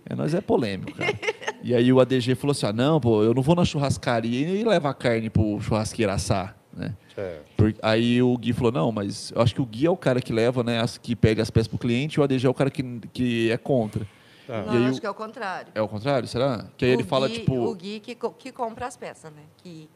É, 0.06 0.14
nós 0.14 0.34
é 0.34 0.40
polêmico, 0.40 0.92
cara. 0.94 1.12
E 1.62 1.74
aí 1.74 1.92
o 1.92 2.00
ADG 2.00 2.34
falou 2.36 2.52
assim: 2.52 2.64
ah, 2.64 2.72
não, 2.72 2.98
pô, 2.98 3.22
eu 3.22 3.34
não 3.34 3.42
vou 3.42 3.54
na 3.54 3.66
churrascaria 3.66 4.48
e 4.48 4.64
levar 4.64 4.94
carne 4.94 5.28
pro 5.28 5.60
churrasqueiro 5.60 6.10
assar. 6.10 6.56
Né? 6.72 6.96
Certo. 7.14 7.44
Por- 7.54 7.74
aí 7.82 8.22
o 8.22 8.34
Gui 8.38 8.54
falou, 8.54 8.72
não, 8.72 8.90
mas 8.90 9.30
eu 9.34 9.42
acho 9.42 9.54
que 9.54 9.60
o 9.60 9.66
Gui 9.66 9.84
é 9.84 9.90
o 9.90 9.96
cara 9.96 10.22
que 10.22 10.32
leva, 10.32 10.64
né, 10.64 10.80
as, 10.80 10.96
que 10.96 11.14
pede 11.14 11.38
as 11.38 11.50
peças 11.50 11.68
pro 11.68 11.76
cliente, 11.76 12.18
e 12.18 12.20
o 12.20 12.24
ADG 12.24 12.46
é 12.46 12.48
o 12.48 12.54
cara 12.54 12.70
que, 12.70 12.82
que 13.12 13.50
é 13.50 13.58
contra. 13.58 14.06
Tá. 14.50 14.62
Não, 14.62 14.74
E 14.74 14.76
aí 14.78 14.86
acho 14.86 14.98
o- 14.98 15.00
que 15.00 15.06
é 15.06 15.10
o 15.10 15.14
contrário. 15.14 15.72
É 15.76 15.80
o 15.80 15.86
contrário, 15.86 16.26
será? 16.26 16.66
Que 16.76 16.84
aí 16.84 16.90
O 16.90 16.94
ele 16.94 17.04
fala, 17.04 17.28
Gui- 17.28 17.34
tipo... 17.38 17.54
O 17.54 17.72
Gui 17.74 18.00
que, 18.00 18.16
que 18.16 18.50
compra 18.50 18.86
as 18.86 18.96
peças, 18.96 19.30
né? 19.32 19.42
Que... 19.58 19.88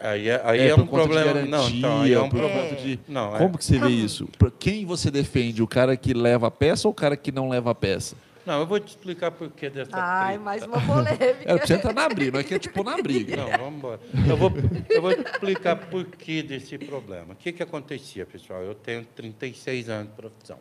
Aí 0.00 0.28
é, 0.28 0.40
aí 0.44 0.60
é, 0.60 0.68
é, 0.70 0.74
um 0.74 0.84
problema. 0.86 1.42
não, 1.42 1.68
então, 1.70 2.00
aí 2.02 2.12
é 2.12 2.20
um 2.20 2.28
problema. 2.28 2.60
conta 2.70 2.76
de... 2.82 2.98
Não, 3.06 3.36
é. 3.36 3.38
Como 3.38 3.56
que 3.56 3.64
você 3.64 3.78
vê 3.78 3.88
isso? 3.88 4.26
Pra 4.36 4.50
Quem 4.50 4.84
você 4.84 5.10
defende? 5.12 5.62
O 5.62 5.66
cara 5.68 5.96
que 5.96 6.12
leva 6.12 6.48
a 6.48 6.50
peça 6.50 6.88
ou 6.88 6.92
o 6.92 6.94
cara 6.94 7.16
que 7.16 7.30
não 7.30 7.48
leva 7.48 7.70
a 7.70 7.74
peça? 7.74 8.16
Não, 8.46 8.60
eu 8.60 8.66
vou 8.66 8.80
te 8.80 8.88
explicar 8.88 9.30
por 9.30 9.50
que 9.50 9.68
dessa 9.70 9.90
Ai, 9.92 10.28
treta. 10.34 10.42
mais 10.44 10.62
uma 10.64 10.80
polêmica. 10.80 11.36
É, 11.44 11.58
você 11.58 11.74
entrar 11.74 11.92
na 11.92 12.08
briga, 12.08 12.32
não 12.32 12.40
é 12.40 12.44
que 12.44 12.54
é 12.54 12.58
tipo 12.58 12.82
na 12.82 12.96
briga. 12.96 13.36
Não, 13.36 13.50
vamos 13.58 13.74
embora. 13.78 14.00
Eu 14.28 14.36
vou, 14.36 14.52
eu 14.88 15.02
vou 15.02 15.14
te 15.14 15.20
explicar 15.30 15.76
por 15.76 16.04
que 16.06 16.42
desse 16.42 16.78
problema. 16.78 17.32
O 17.34 17.36
que, 17.36 17.52
que 17.52 17.62
acontecia, 17.62 18.24
pessoal? 18.26 18.62
Eu 18.62 18.74
tenho 18.74 19.04
36 19.14 19.88
anos 19.88 20.08
de 20.10 20.16
profissão. 20.16 20.58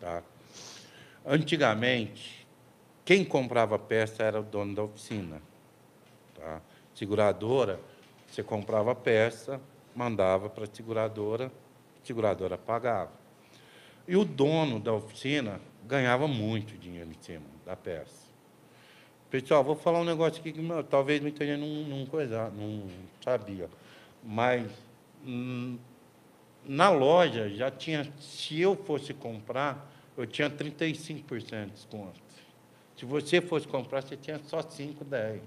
Tá? 0.00 0.22
Antigamente, 1.24 2.35
quem 3.06 3.24
comprava 3.24 3.78
peça 3.78 4.24
era 4.24 4.40
o 4.40 4.42
dono 4.42 4.74
da 4.74 4.82
oficina. 4.82 5.40
Tá? 6.34 6.60
Seguradora, 6.92 7.78
você 8.26 8.42
comprava 8.42 8.96
peça, 8.96 9.60
mandava 9.94 10.50
para 10.50 10.64
a 10.64 10.66
seguradora, 10.66 11.46
a 11.46 12.06
seguradora 12.06 12.58
pagava. 12.58 13.12
E 14.08 14.16
o 14.16 14.24
dono 14.24 14.80
da 14.80 14.92
oficina 14.92 15.60
ganhava 15.84 16.26
muito 16.26 16.76
dinheiro 16.76 17.08
em 17.08 17.22
cima 17.22 17.46
da 17.64 17.76
peça. 17.76 18.26
Pessoal, 19.30 19.62
vou 19.62 19.76
falar 19.76 20.00
um 20.00 20.04
negócio 20.04 20.40
aqui 20.40 20.50
que 20.50 20.60
meu, 20.60 20.82
talvez 20.82 21.20
muita 21.20 21.46
gente 21.46 21.60
não, 21.60 21.98
não, 21.98 22.06
coisa, 22.06 22.50
não 22.50 22.88
sabia. 23.22 23.70
Mas 24.20 24.68
hum, 25.24 25.78
na 26.64 26.90
loja 26.90 27.48
já 27.50 27.70
tinha, 27.70 28.12
se 28.18 28.60
eu 28.60 28.74
fosse 28.74 29.14
comprar, 29.14 29.92
eu 30.16 30.26
tinha 30.26 30.50
35% 30.50 31.66
de 31.66 31.70
desconto. 31.70 32.25
Se 32.96 33.04
você 33.04 33.40
fosse 33.40 33.68
comprar, 33.68 34.02
você 34.02 34.16
tinha 34.16 34.40
só 34.46 34.62
5, 34.62 35.04
10. 35.04 35.42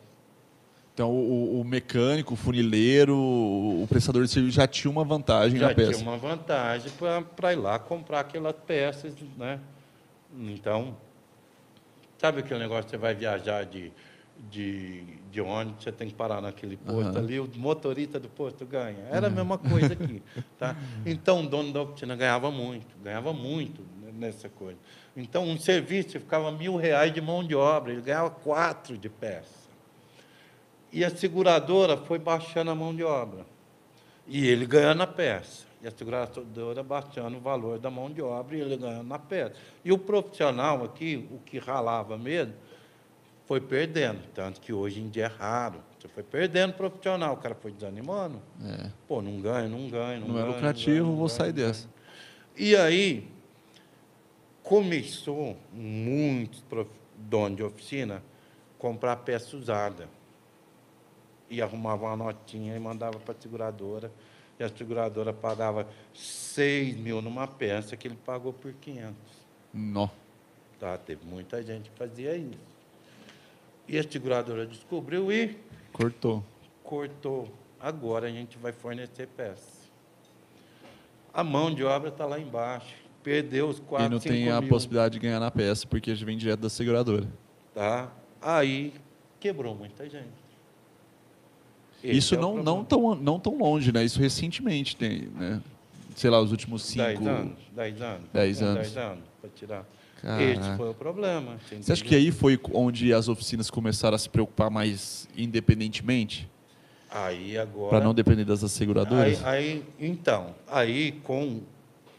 Então 0.94 1.12
o, 1.12 1.62
o 1.62 1.64
mecânico, 1.64 2.34
o 2.34 2.38
funileiro, 2.38 3.16
o 3.18 3.86
prestador 3.88 4.24
de 4.26 4.30
serviço 4.30 4.56
já 4.56 4.68
tinha 4.68 4.92
uma 4.92 5.06
vantagem 5.06 5.58
Já 5.58 5.70
na 5.70 5.74
peça. 5.74 5.94
tinha 5.94 6.04
uma 6.04 6.18
vantagem 6.18 6.92
para 7.36 7.54
ir 7.54 7.56
lá 7.56 7.80
comprar 7.80 8.20
aquelas 8.20 8.56
peças, 8.68 9.14
né? 9.38 9.60
Então, 10.38 10.98
sabe 12.18 12.40
aquele 12.42 12.60
negócio 12.60 12.84
que 12.84 12.92
você 12.92 12.98
vai 12.98 13.16
viajar 13.16 13.66
de, 13.66 13.92
de, 14.50 15.04
de 15.32 15.42
ônibus, 15.42 15.84
você 15.86 15.92
tem 15.92 16.10
que 16.10 16.14
parar 16.14 16.42
naquele 16.42 16.76
posto 16.76 17.18
Aham. 17.18 17.20
ali, 17.20 17.40
o 17.40 17.50
motorista 17.56 18.20
do 18.20 18.28
posto 18.28 18.66
ganha. 18.66 19.06
Era 19.10 19.28
a 19.28 19.30
mesma 19.30 19.58
coisa 19.58 19.94
aqui. 19.94 20.22
Tá? 20.58 20.76
Então, 21.06 21.46
o 21.46 21.48
dono 21.48 21.72
da 21.72 21.82
oficina 21.82 22.16
ganhava 22.16 22.52
muito, 22.52 22.96
ganhava 23.02 23.32
muito 23.32 23.82
nessa 24.14 24.50
coisa. 24.50 24.78
Então, 25.16 25.44
um 25.44 25.58
serviço 25.58 26.20
ficava 26.20 26.52
mil 26.52 26.76
reais 26.76 27.14
de 27.14 27.22
mão 27.22 27.44
de 27.44 27.56
obra, 27.56 27.92
ele 27.92 28.02
ganhava 28.02 28.30
quatro 28.30 28.98
de 28.98 29.10
peça. 29.10 29.60
E 30.92 31.06
a 31.06 31.10
seguradora 31.10 31.98
foi 31.98 32.18
baixando 32.18 32.72
a 32.72 32.76
mão 32.76 32.96
de 32.96 33.04
obra. 33.04 33.46
E 34.28 34.48
ele 34.48 34.66
ganhando 34.66 35.04
a 35.04 35.08
peça. 35.08 35.66
E 35.82 35.88
a 35.88 35.92
seguradora 35.92 36.84
baixando 36.84 37.38
o 37.38 37.40
valor 37.40 37.80
da 37.80 37.90
mão 37.90 38.12
de 38.12 38.22
obra 38.22 38.58
e 38.58 38.62
ele 38.62 38.76
ganhando 38.76 39.08
na 39.08 39.20
peça. 39.20 39.54
E 39.84 39.92
o 39.92 39.98
profissional 39.98 40.84
aqui, 40.84 41.28
o 41.32 41.38
que 41.40 41.58
ralava 41.58 42.18
mesmo, 42.18 42.54
foi 43.46 43.62
perdendo. 43.62 44.20
Tanto 44.34 44.60
que 44.62 44.74
hoje 44.74 45.00
em 45.00 45.10
dia 45.10 45.26
é 45.26 45.28
raro. 45.28 45.82
Você 46.00 46.08
foi 46.08 46.24
perdendo 46.24 46.74
profissional, 46.74 47.34
o 47.34 47.38
cara 47.38 47.56
foi 47.56 47.72
desanimando. 47.72 48.42
É. 48.64 48.90
Pô, 49.08 49.22
não 49.22 49.40
ganha, 49.42 49.68
não 49.68 49.90
ganha, 49.90 50.20
não, 50.20 50.30
Não 50.30 50.38
é 50.38 50.42
ganha, 50.42 50.54
lucrativo, 50.54 50.92
ganha, 50.92 51.04
não 51.04 51.16
vou 51.16 51.28
ganha, 51.28 51.38
sair 51.38 51.48
não 51.48 51.56
dessa. 51.56 51.90
E 52.56 52.76
aí, 52.76 53.28
começou 54.70 55.58
muitos 55.74 56.64
donos 57.18 57.58
de 57.58 57.64
oficina 57.64 58.22
comprar 58.78 59.16
peça 59.16 59.58
usada. 59.58 60.08
E 61.50 61.60
arrumava 61.60 62.06
uma 62.06 62.16
notinha 62.16 62.76
e 62.76 62.80
mandava 62.80 63.18
para 63.18 63.34
a 63.34 63.42
seguradora. 63.42 64.12
E 64.60 64.64
a 64.64 64.70
seguradora 64.70 65.34
pagava 65.34 65.88
6 66.14 66.96
mil 66.98 67.20
numa 67.20 67.48
peça 67.48 67.98
que 67.98 68.08
ele 68.08 68.18
pagou 68.24 68.54
por 68.54 68.72
500. 68.74 69.16
Nó. 69.74 70.08
Tá? 70.80 70.96
Teve 71.00 71.26
muita 71.26 71.64
gente 71.64 71.90
que 71.90 71.98
fazia 71.98 72.38
isso. 72.38 72.60
E 73.88 73.98
a 73.98 74.04
seguradora 74.04 74.68
descobriu 74.68 75.32
e 75.32 75.58
Cortou. 75.92 76.44
cortou. 76.84 77.52
Agora 77.80 78.28
a 78.28 78.32
gente 78.32 78.56
vai 78.60 78.72
fornecer 78.72 79.28
peça. 79.30 79.80
A 81.34 81.44
mão 81.44 81.74
de 81.74 81.84
obra 81.84 82.10
está 82.10 82.28
lá 82.28 82.40
embaixo. 82.40 83.09
Perdeu 83.24 83.68
os 83.68 83.80
4, 83.80 84.06
e 84.06 84.10
não 84.10 84.20
tem 84.20 84.50
a 84.50 84.62
mil, 84.62 84.70
possibilidade 84.70 85.14
de 85.14 85.20
ganhar 85.20 85.40
na 85.40 85.52
peça, 85.52 85.86
porque 85.88 86.14
vem 86.14 86.38
direto 86.38 86.62
da 86.62 86.70
seguradora. 86.70 87.28
Tá? 87.74 88.12
Aí 88.42 88.94
quebrou 89.40 89.76
muita 89.76 90.10
gente. 90.10 90.28
Esse 92.04 92.18
Isso 92.18 92.36
é 92.36 92.38
não, 92.38 92.64
não, 92.64 92.84
tão, 92.84 93.16
não 93.16 93.40
tão 93.40 93.58
longe, 93.58 93.92
né? 93.92 94.04
Isso 94.06 94.20
recentemente 94.20 94.96
tem, 94.96 95.24
né? 95.36 95.62
Sei 96.16 96.30
lá, 96.30 96.40
os 96.40 96.52
últimos 96.52 96.84
cinco... 96.84 97.04
10 97.06 97.28
anos, 97.28 97.58
10 97.76 98.02
anos. 98.02 98.22
Dez 98.34 98.62
anos. 98.62 98.76
10 98.76 98.98
anos 98.98 99.24
para 99.42 99.50
tirar. 99.50 99.86
Caraca. 100.22 100.44
Esse 100.44 100.78
foi 100.78 100.90
o 100.90 100.94
problema. 100.94 101.58
Você 101.82 101.94
acha 101.94 102.04
que 102.04 102.16
aí 102.16 102.32
foi 102.32 102.60
onde 102.74 103.14
as 103.14 103.28
oficinas 103.30 103.70
começaram 103.70 104.16
a 104.16 104.18
se 104.18 104.30
preocupar 104.30 104.70
mais 104.70 105.28
independentemente? 105.38 106.50
Aí 107.10 107.58
agora. 107.58 107.90
Para 107.90 108.04
não 108.04 108.14
depender 108.14 108.46
das 108.46 108.64
asseguradoras? 108.64 109.44
Aí, 109.46 109.58
aí- 109.58 109.84
então, 110.00 110.54
aí 110.68 111.14
com, 111.24 111.62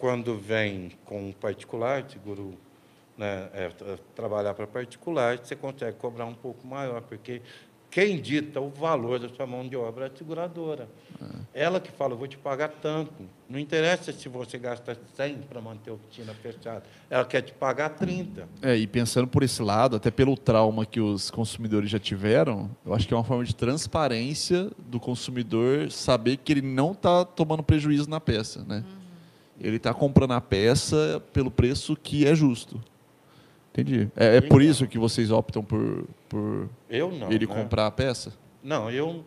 quando 0.01 0.37
vem 0.37 0.91
com 1.05 1.31
particular, 1.33 2.05
seguro, 2.11 2.55
né, 3.17 3.49
é, 3.53 3.69
tra- 3.69 3.99
trabalhar 4.17 4.55
para 4.55 4.67
particular, 4.67 5.39
você 5.39 5.55
consegue 5.55 5.97
cobrar 5.99 6.25
um 6.25 6.35
pouco 6.35 6.67
maior, 6.67 7.03
porque 7.03 7.43
quem 7.91 8.21
dita 8.21 8.61
o 8.61 8.71
valor 8.71 9.19
da 9.19 9.29
sua 9.29 9.47
mão 9.47 9.67
de 9.69 9.77
obra 9.77 10.07
é 10.07 10.09
a 10.09 10.17
seguradora. 10.17 10.89
Ela 11.53 11.81
que 11.81 11.91
fala, 11.91 12.13
eu 12.15 12.17
vou 12.17 12.29
te 12.29 12.39
pagar 12.39 12.69
tanto. 12.81 13.25
Não 13.49 13.59
interessa 13.59 14.13
se 14.13 14.29
você 14.29 14.57
gasta 14.57 14.97
100 15.17 15.39
para 15.49 15.61
manter 15.61 15.91
a 15.91 15.95
oficina 15.95 16.33
fechada. 16.33 16.85
Ela 17.11 17.25
quer 17.25 17.43
te 17.43 17.53
pagar 17.53 17.91
30. 17.91 18.49
É, 18.63 18.77
e 18.77 18.87
pensando 18.87 19.27
por 19.27 19.43
esse 19.43 19.61
lado, 19.61 19.97
até 19.97 20.09
pelo 20.13 20.37
trauma 20.37 20.87
que 20.87 21.01
os 21.01 21.31
consumidores 21.33 21.91
já 21.91 21.99
tiveram, 21.99 22.71
eu 22.87 22.95
acho 22.95 23.09
que 23.09 23.13
é 23.13 23.17
uma 23.17 23.25
forma 23.25 23.45
de 23.45 23.55
transparência 23.57 24.71
do 24.79 25.01
consumidor 25.01 25.91
saber 25.91 26.37
que 26.37 26.53
ele 26.53 26.63
não 26.63 26.93
está 26.93 27.25
tomando 27.25 27.63
prejuízo 27.65 28.09
na 28.09 28.21
peça, 28.21 28.65
né? 28.65 28.85
Ele 29.61 29.77
está 29.77 29.93
comprando 29.93 30.33
a 30.33 30.41
peça 30.41 31.23
pelo 31.33 31.51
preço 31.51 31.97
que 31.97 32.27
é 32.27 32.35
justo. 32.35 32.81
Entendi. 33.73 34.09
É, 34.17 34.37
é 34.37 34.41
por 34.41 34.63
isso 34.63 34.87
que 34.87 34.99
vocês 34.99 35.31
optam 35.31 35.63
por, 35.63 36.07
por 36.29 36.69
Eu 36.89 37.11
não. 37.13 37.31
ele 37.31 37.47
né? 37.47 37.55
comprar 37.55 37.87
a 37.87 37.91
peça? 37.91 38.33
Não, 38.63 38.91
eu, 38.91 39.25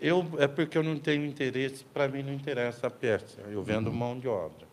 eu 0.00 0.26
é 0.38 0.46
porque 0.46 0.76
eu 0.76 0.82
não 0.82 0.98
tenho 0.98 1.24
interesse, 1.24 1.84
para 1.84 2.06
mim 2.08 2.22
não 2.22 2.32
interessa 2.32 2.86
a 2.88 2.90
peça. 2.90 3.40
Eu 3.50 3.62
vendo 3.62 3.90
mão 3.92 4.18
de 4.18 4.28
obra. 4.28 4.66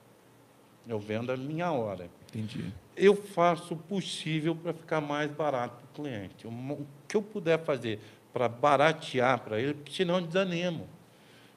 Eu 0.88 1.00
vendo 1.00 1.32
a 1.32 1.38
minha 1.38 1.72
hora. 1.72 2.10
Entendi. 2.30 2.66
Eu 2.96 3.16
faço 3.16 3.74
o 3.74 3.78
possível 3.78 4.56
para 4.56 4.74
ficar 4.74 5.02
mais 5.02 5.32
barato 5.32 5.76
para 5.76 6.02
o 6.02 6.06
cliente. 6.06 6.46
O 6.46 6.86
que 7.08 7.16
eu 7.16 7.22
puder 7.22 7.64
fazer 7.64 8.00
para 8.32 8.50
baratear 8.50 9.40
para 9.40 9.60
ele, 9.60 9.74
porque 9.74 9.94
senão 9.94 10.16
eu 10.16 10.22
desanimo. 10.22 10.88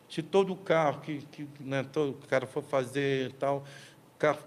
Se 0.09 0.23
todo 0.23 0.55
carro 0.57 1.01
que, 1.01 1.19
que 1.31 1.47
né, 1.61 1.85
todo 1.85 2.15
cara 2.27 2.47
for 2.47 2.63
fazer 2.63 3.33
tal, 3.33 3.65
carro 4.19 4.39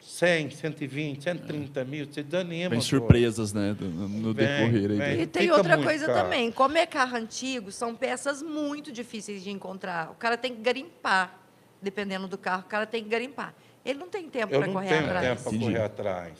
100, 0.00 0.50
120, 0.50 1.22
130 1.22 1.84
mil, 1.84 2.06
você 2.06 2.22
desanima. 2.22 2.74
Pô. 2.74 2.80
surpresas, 2.80 3.52
né, 3.52 3.74
no, 3.80 4.08
no 4.08 4.34
Vem, 4.34 4.46
decorrer 4.46 4.90
aí. 4.90 4.96
vem. 4.98 5.20
E 5.22 5.26
tem 5.26 5.42
Fica 5.44 5.56
outra 5.56 5.82
coisa 5.82 6.06
caro. 6.06 6.18
também. 6.22 6.52
Como 6.52 6.76
é 6.76 6.84
carro 6.86 7.16
antigo, 7.16 7.72
são 7.72 7.94
peças 7.94 8.42
muito 8.42 8.92
difíceis 8.92 9.42
de 9.42 9.50
encontrar. 9.50 10.10
O 10.10 10.14
cara 10.14 10.36
tem 10.36 10.54
que 10.54 10.60
garimpar. 10.60 11.40
Dependendo 11.80 12.26
do 12.26 12.38
carro, 12.38 12.62
o 12.62 12.68
cara 12.68 12.86
tem 12.86 13.02
que 13.02 13.10
garimpar. 13.10 13.54
Ele 13.84 13.98
não 13.98 14.08
tem 14.08 14.28
tempo 14.28 14.54
Eu 14.54 14.58
para 14.60 14.66
não 14.66 14.74
correr 14.74 14.88
tenho 14.88 15.04
atrás. 15.04 15.26
tempo 15.26 15.42
para 15.42 15.58
correr 15.58 15.82
atrás. 15.82 16.32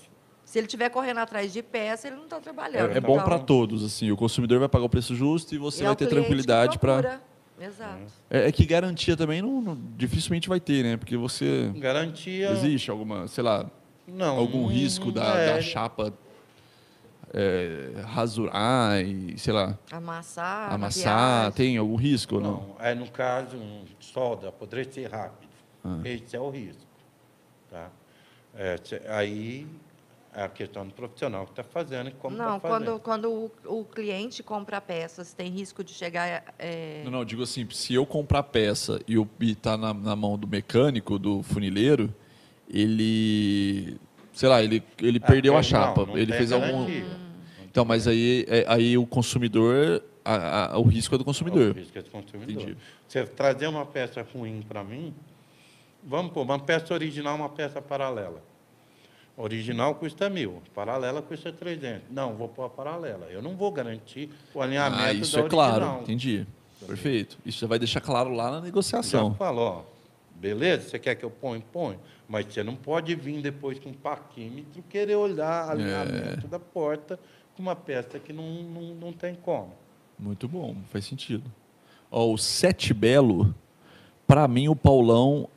Se 0.44 0.58
ele 0.58 0.66
estiver 0.66 0.88
correndo 0.90 1.18
atrás 1.18 1.52
de 1.52 1.62
peça, 1.62 2.06
ele 2.06 2.16
não 2.16 2.24
está 2.24 2.40
trabalhando. 2.40 2.92
É, 2.92 2.98
é 2.98 3.00
bom 3.00 3.14
Então, 3.14 3.24
para 3.24 3.38
todos, 3.38 3.84
assim. 3.84 4.10
O 4.10 4.16
consumidor 4.16 4.58
vai 4.58 4.68
pagar 4.68 4.84
o 4.84 4.88
preço 4.88 5.14
justo 5.14 5.54
e 5.54 5.58
você 5.58 5.82
é 5.82 5.86
vai 5.86 5.96
ter 5.96 6.06
tranquilidade 6.06 6.78
para. 6.78 7.20
Exato. 7.60 8.12
É, 8.28 8.48
é 8.48 8.52
que 8.52 8.66
garantia 8.66 9.16
também 9.16 9.40
não, 9.40 9.60
não- 9.60 9.78
dificilmente 9.96 10.48
vai 10.48 10.58
ter, 10.60 10.82
né? 10.82 10.96
Porque 10.96 11.16
você 11.16 11.70
Garantia. 11.76 12.50
existe 12.50 12.90
alguma, 12.90 13.28
sei 13.28 13.44
lá, 13.44 13.70
Não. 14.08 14.36
algum 14.38 14.62
não- 14.62 14.66
risco 14.68 15.12
da, 15.12 15.24
é, 15.36 15.54
da 15.54 15.62
chapa 15.62 16.12
é, 17.32 17.90
rasurar 18.06 19.00
e 19.02 19.36
sei 19.38 19.52
lá 19.52 19.76
Amassar. 19.90 20.72
amassar. 20.72 21.52
Tem 21.52 21.76
algum 21.76 21.96
risco 21.96 22.36
ou 22.36 22.40
não? 22.40 22.50
Não, 22.52 22.76
é 22.78 22.94
no 22.94 23.10
caso, 23.10 23.56
um 23.56 23.84
solda, 24.00 24.48
apodrecer 24.48 25.10
rápido. 25.10 25.48
Ah. 25.84 26.00
Esse 26.04 26.36
é 26.36 26.40
o 26.40 26.48
risco. 26.50 26.82
Tá? 27.70 27.88
É, 28.54 28.76
aí 29.08 29.66
a 30.34 30.48
questão 30.48 30.86
do 30.86 30.92
profissional 30.92 31.44
que 31.44 31.52
está 31.52 31.62
fazendo 31.62 32.08
e 32.08 32.12
como 32.12 32.36
Não, 32.36 32.56
está 32.56 32.68
quando, 32.68 32.84
fazendo. 32.84 33.00
quando 33.00 33.30
o, 33.32 33.80
o 33.80 33.84
cliente 33.84 34.42
compra 34.42 34.80
peças, 34.80 35.32
tem 35.32 35.50
risco 35.50 35.84
de 35.84 35.92
chegar. 35.94 36.54
é, 36.58 37.02
Não, 37.04 37.10
não, 37.10 37.24
digo 37.24 37.42
assim, 37.42 37.68
se 37.70 37.94
eu 37.94 38.04
comprar 38.04 38.42
peça 38.42 39.00
e 39.06 39.16
o 39.16 39.28
e 39.40 39.54
tá 39.54 39.76
na, 39.76 39.94
na 39.94 40.16
mão 40.16 40.36
do 40.36 40.46
mecânico, 40.48 41.18
do 41.18 41.42
funileiro, 41.42 42.12
ele, 42.68 43.96
sei 44.32 44.48
lá, 44.48 44.62
ele, 44.62 44.82
ele 45.00 45.20
Ah, 45.22 45.26
perdeu 45.26 45.52
a 45.54 45.56
não, 45.56 45.62
chapa, 45.62 46.04
não 46.06 46.16
ele 46.16 46.26
tem 46.26 46.36
fez 46.38 46.52
algum 46.52 46.84
garantia. 46.86 47.24
Então, 47.64 47.84
mas 47.84 48.06
aí, 48.06 48.44
é- 48.48 48.64
aí 48.68 48.96
o 48.98 49.06
consumidor, 49.06 50.02
a- 50.24 50.74
a- 50.74 50.78
o 50.78 50.82
risco 50.84 51.14
é 51.14 51.18
do 51.18 51.22
É 51.22 51.22
o 51.22 51.24
consumidor. 51.24 51.76
risco 51.76 51.98
é 51.98 52.02
do 52.02 52.10
consumidor. 52.10 52.50
Entendi. 52.62 52.76
Você 53.06 53.24
trazer 53.26 53.66
uma 53.66 53.84
peça 53.86 54.26
ruim 54.34 54.62
para 54.66 54.82
mim, 54.84 55.12
vamos 56.02 56.32
pôr, 56.32 56.42
uma 56.42 56.58
peça 56.58 56.92
original, 56.94 57.36
uma 57.36 57.48
peça 57.48 57.80
paralela. 57.82 58.42
Original 59.36 59.96
custa 59.96 60.30
mil, 60.30 60.62
paralela 60.74 61.20
custa 61.20 61.52
300. 61.52 62.02
Não, 62.10 62.34
vou 62.34 62.48
pôr 62.48 62.64
a 62.66 62.68
paralela. 62.68 63.26
Eu 63.30 63.42
não 63.42 63.56
vou 63.56 63.72
garantir 63.72 64.30
o 64.54 64.62
alinhamento 64.62 65.02
Ah, 65.02 65.12
isso 65.12 65.36
da 65.36 65.42
é 65.44 65.48
claro, 65.48 65.74
original. 65.84 66.02
entendi. 66.02 66.46
Perfeito. 66.86 67.38
Isso 67.44 67.60
já 67.60 67.66
vai 67.66 67.78
deixar 67.78 68.00
claro 68.00 68.30
lá 68.30 68.50
na 68.50 68.58
Já 68.58 68.62
negociação. 68.62 69.34
falou, 69.34 69.66
ó, 69.66 69.82
beleza, 70.38 70.88
você 70.90 70.98
quer 70.98 71.14
que 71.16 71.24
eu 71.24 71.30
ponha? 71.30 71.62
Põe. 71.72 71.98
Mas 72.28 72.46
você 72.46 72.62
não 72.62 72.76
pode 72.76 73.14
vir 73.14 73.40
depois 73.42 73.78
com 73.78 73.88
um 73.90 73.94
parquímetro 73.94 74.82
querer 74.88 75.16
olhar 75.16 75.68
É. 75.68 75.72
alinhamento 75.72 76.46
da 76.46 76.58
porta 76.60 77.18
com 77.56 77.62
uma 77.62 77.74
peça 77.74 78.18
que 78.18 78.32
não, 78.32 78.44
não, 78.62 78.82
não 78.94 79.12
tem 79.12 79.34
como. 79.34 79.72
Muito 80.18 80.46
bom, 80.46 80.76
faz 80.90 81.06
sentido. 81.06 81.50
Ó, 82.10 82.32
o 82.32 82.38
Sete 82.38 82.94
Belo, 82.94 83.52
para 84.26 84.46
mim 84.46 84.68
o 84.68 84.76
Paulão 84.76 85.48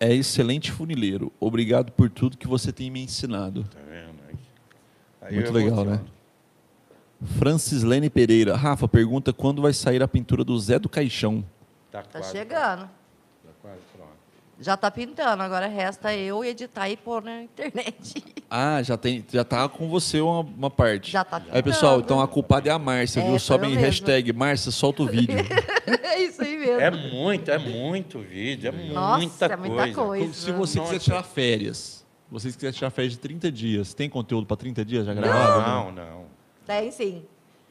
é 0.00 0.14
excelente 0.14 0.70
funileiro. 0.72 1.32
Obrigado 1.40 1.92
por 1.92 2.08
tudo 2.10 2.36
que 2.36 2.46
você 2.46 2.72
tem 2.72 2.90
me 2.90 3.02
ensinado. 3.02 3.64
Tá 3.64 3.78
vendo? 3.88 4.08
Aí- 5.20 5.34
Muito 5.34 5.52
legal, 5.52 5.84
né? 5.84 6.00
Francis 7.38 7.82
Lene 7.82 8.08
Pereira. 8.08 8.56
Rafa, 8.56 8.86
pergunta 8.86 9.32
quando 9.32 9.60
vai 9.60 9.72
sair 9.72 10.02
a 10.02 10.08
pintura 10.08 10.44
do 10.44 10.58
Zé 10.58 10.78
do 10.78 10.88
Caixão. 10.88 11.44
Tá, 11.90 12.02
Tá 12.02 12.20
quase 12.20 12.30
chegando. 12.32 12.78
pronto, 12.80 12.90
Tá 13.44 13.50
quase. 13.60 13.78
Já 14.60 14.76
tá 14.76 14.90
pintando, 14.90 15.40
agora 15.42 15.68
resta 15.68 16.12
eu 16.12 16.44
editar 16.44 16.88
e 16.88 16.96
pôr 16.96 17.22
na 17.22 17.42
internet. 17.42 18.24
Ah, 18.50 18.82
já, 18.82 18.96
tem, 18.96 19.22
já 19.30 19.44
tá 19.44 19.68
com 19.68 19.90
você 19.90 20.22
uma, 20.22 20.40
uma 20.40 20.70
parte. 20.70 21.10
Já 21.10 21.22
tá 21.22 21.36
Aí, 21.50 21.62
pessoal, 21.62 21.96
pintando. 21.96 22.04
então 22.06 22.20
a 22.22 22.26
culpada 22.26 22.66
é 22.66 22.72
a 22.72 22.78
Márcia, 22.78 23.20
É, 23.20 23.26
viu? 23.28 23.38
Sobe 23.38 23.66
em 23.66 23.76
hashtag 23.76 24.32
Márcia, 24.32 24.72
solta 24.72 25.02
o 25.02 25.06
vídeo. 25.06 25.36
é 26.02 26.22
isso 26.22 26.40
aí 26.40 26.56
mesmo. 26.56 26.80
É 26.80 26.90
muito, 26.90 27.50
é 27.50 27.58
muito 27.58 28.20
vídeo, 28.20 28.68
é 28.70 28.72
Nossa, 28.72 29.18
muita 29.18 29.44
é 29.44 29.56
muita 29.56 29.76
coisa. 29.76 29.94
coisa. 29.94 30.32
Se 30.32 30.50
você 30.52 30.78
quiser 30.80 30.92
Nossa. 30.94 31.04
tirar 31.04 31.22
férias, 31.24 32.06
vocês 32.30 32.56
quiserem 32.56 32.74
tirar 32.78 32.88
férias 32.88 33.12
de 33.12 33.18
30 33.18 33.52
dias, 33.52 33.92
tem 33.92 34.08
conteúdo 34.08 34.46
para 34.46 34.56
30 34.56 34.82
dias 34.82 35.04
já 35.04 35.12
gravado? 35.12 35.68
Não, 35.68 35.92
não. 35.92 36.24
Tem 36.66 36.90
sim. 36.90 37.26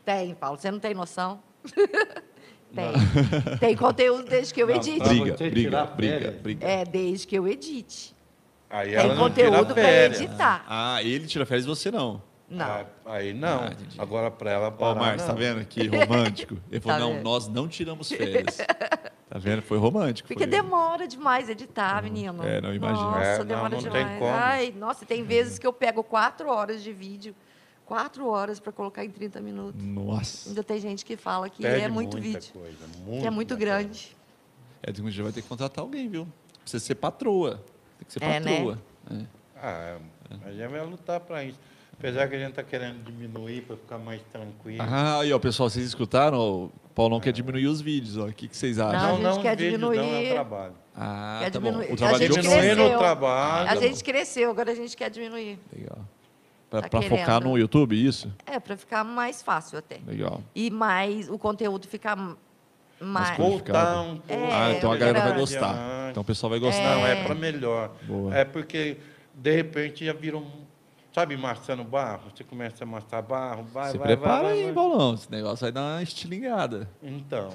Tem, 0.05 0.35
Paulo. 0.35 0.59
Você 0.59 0.69
não 0.69 0.77
tem 0.79 0.93
noção? 0.93 1.39
tem. 2.73 2.91
Tem 3.59 3.75
conteúdo 3.75 4.29
desde 4.29 4.53
que 4.53 4.61
eu 4.61 4.69
edite. 4.69 4.99
Briga, 4.99 5.33
briga, 5.35 5.83
briga, 5.95 6.31
briga. 6.43 6.67
É, 6.67 6.85
desde 6.85 7.25
que 7.27 7.37
eu 7.37 7.47
edite. 7.47 8.15
Aí 8.69 8.95
Tem 8.95 9.15
conteúdo 9.15 9.73
para 9.73 10.05
editar. 10.05 10.65
Ah, 10.67 11.01
ele 11.01 11.25
tira 11.27 11.45
férias 11.45 11.65
e 11.65 11.67
você 11.69 11.89
não. 11.89 12.21
Não. 12.49 12.65
Ah, 12.65 12.85
Aí 13.05 13.33
não. 13.33 13.59
Ah. 13.65 13.71
Agora 13.97 14.31
para 14.31 14.51
ela 14.51 14.67
Ó, 14.67 14.71
parar, 14.71 14.93
o 14.93 14.99
Márcio, 14.99 15.27
tá 15.27 15.33
não. 15.33 15.39
vendo 15.39 15.65
que 15.65 15.85
romântico? 15.87 16.57
Ele 16.71 16.79
falou, 16.79 16.97
Tá 16.97 17.05
não, 17.05 17.13
vendo? 17.15 17.23
nós 17.23 17.47
não 17.47 17.67
tiramos 17.67 18.09
férias. 18.09 18.57
Tá 19.29 19.37
vendo? 19.37 19.61
Foi 19.61 19.77
romântico. 19.77 20.29
Porque 20.29 20.45
foi... 20.45 20.49
demora 20.49 21.05
demais 21.05 21.49
editar, 21.49 22.01
menino. 22.01 22.47
É, 22.47 22.61
não, 22.61 22.73
imagino. 22.73 23.11
Nossa, 23.11 23.21
É, 23.21 23.37
não, 23.39 23.45
demora 23.45 23.69
não 23.75 23.81
tem 23.81 23.91
demais. 23.91 24.19
como. 24.19 24.31
Ai, 24.31 24.73
nossa, 24.77 25.05
tem 25.05 25.21
vezes 25.21 25.59
que 25.59 25.67
eu 25.67 25.73
pego 25.73 26.01
quatro 26.01 26.47
horas 26.49 26.81
de 26.81 26.93
vídeo, 26.93 27.35
quatro 27.87 28.27
horas 28.27 28.59
para 28.59 28.71
colocar 28.71 29.03
em 29.03 29.09
30 29.09 29.39
minutos. 29.41 29.81
Nossa. 29.81 30.49
Ainda 30.49 30.63
tem 30.63 30.79
gente 30.79 31.03
que 31.05 31.15
fala 31.17 31.49
que 31.49 31.61
Perde 31.63 31.85
é 31.85 31.87
muito 31.87 32.17
muita 32.17 32.39
vídeo, 32.39 32.53
Coisa, 32.53 32.77
que 33.21 33.25
é 33.27 33.29
muito 33.31 33.55
grande. 33.57 34.15
É, 34.83 34.91
a 34.91 34.93
gente 34.93 35.21
vai 35.21 35.31
ter 35.31 35.41
que 35.41 35.47
contratar 35.47 35.83
alguém, 35.83 36.07
viu? 36.09 36.27
Você 36.65 36.79
ser 36.79 36.95
patroa. 36.95 37.63
Tem 37.97 38.05
que 38.05 38.13
ser 38.13 38.21
É, 38.23 38.39
né? 38.39 38.51
patroa. 38.57 38.79
É. 39.11 39.25
Ah, 39.55 39.97
a 40.45 40.51
gente 40.51 40.67
vai 40.67 40.85
lutar 40.85 41.19
para 41.21 41.43
isso. 41.43 41.59
Apesar 41.97 42.27
que 42.27 42.35
a 42.35 42.39
gente 42.39 42.49
está 42.51 42.61
querendo 42.61 43.03
diminuir 43.03 43.61
para 43.63 43.75
ficar 43.75 43.97
mais 43.97 44.21
tranquilo. 44.31 44.83
Ah, 44.83 45.21
aí, 45.21 45.33
ó, 45.33 45.39
pessoal, 45.39 45.67
vocês 45.67 45.83
escutaram? 45.87 46.37
O 46.65 46.71
Paulão 46.93 47.19
quer 47.19 47.31
diminuir 47.31 47.65
os 47.65 47.81
vídeos, 47.81 48.17
ó. 48.17 48.27
O 48.27 48.33
que, 48.33 48.47
que 48.47 48.55
vocês 48.55 48.77
acham? 48.77 49.17
Não, 49.17 49.31
a 49.31 49.33
gente 49.33 49.41
quer 49.41 49.55
os 49.55 49.61
vídeos 49.63 49.79
diminuir- 49.79 49.97
Não, 49.97 50.15
é 50.15 50.29
o 50.29 50.33
trabalho. 50.33 50.73
Ah, 50.95 51.39
Quer 51.41 51.51
tá 51.51 51.59
diminuir- 51.59 51.85
bom. 51.87 51.91
O 51.91 51.93
a 51.93 51.97
trabalho 51.97 52.19
gente 52.19 52.33
de 52.35 52.41
Diminuir 52.41 52.61
cresceu. 52.75 52.91
no 52.91 52.97
trabalho. 52.99 53.69
A 53.69 53.75
gente 53.77 54.03
cresceu, 54.03 54.51
agora 54.51 54.71
a 54.71 54.75
gente 54.75 54.95
quer 54.97 55.09
diminuir. 55.09 55.59
Legal. 55.75 55.97
Pra, 56.69 56.81
Tá 56.81 57.01
focar 57.01 57.41
no 57.41 57.57
YouTube, 57.57 57.95
isso? 57.95 58.31
É, 58.45 58.59
para 58.59 58.75
ficar 58.75 59.03
mais 59.03 59.41
fácil 59.41 59.77
até. 59.79 59.99
Legal. 60.05 60.43
E 60.53 60.69
mais, 60.69 61.29
o 61.29 61.37
conteúdo 61.37 61.87
ficar 61.87 62.17
mais... 62.99 63.37
Voltar 63.37 64.01
um 64.01 64.17
pouco. 64.17 64.33
É, 64.33 64.51
ah, 64.51 64.73
então 64.73 64.91
a 64.91 64.97
galera 64.97 65.29
vai 65.29 65.39
gostar. 65.39 65.69
Adiante. 65.71 66.11
Então 66.11 66.21
o 66.21 66.25
pessoal 66.25 66.49
vai 66.49 66.59
gostar. 66.59 66.95
Não, 66.95 67.05
é 67.07 67.23
para 67.23 67.35
melhor. 67.35 67.91
Boa. 68.03 68.35
É 68.35 68.43
porque, 68.43 68.97
de 69.33 69.51
repente, 69.55 70.05
já 70.05 70.13
viram. 70.13 70.45
Sabe, 71.13 71.35
amassando 71.35 71.83
barro? 71.83 72.23
Você 72.35 72.43
começa 72.43 72.83
a 72.83 72.87
amassar 72.87 73.23
barro, 73.23 73.63
vai, 73.63 73.91
Se 73.91 73.97
vai, 73.97 74.07
prepara 74.07 74.43
vai, 74.43 74.51
aí, 74.53 74.63
vai. 74.65 74.73
Paulão. 74.73 75.13
Esse 75.15 75.31
negócio 75.31 75.59
vai 75.61 75.71
dar 75.71 75.81
uma 75.95 76.03
estilingada. 76.03 76.87
Então, 77.01 77.49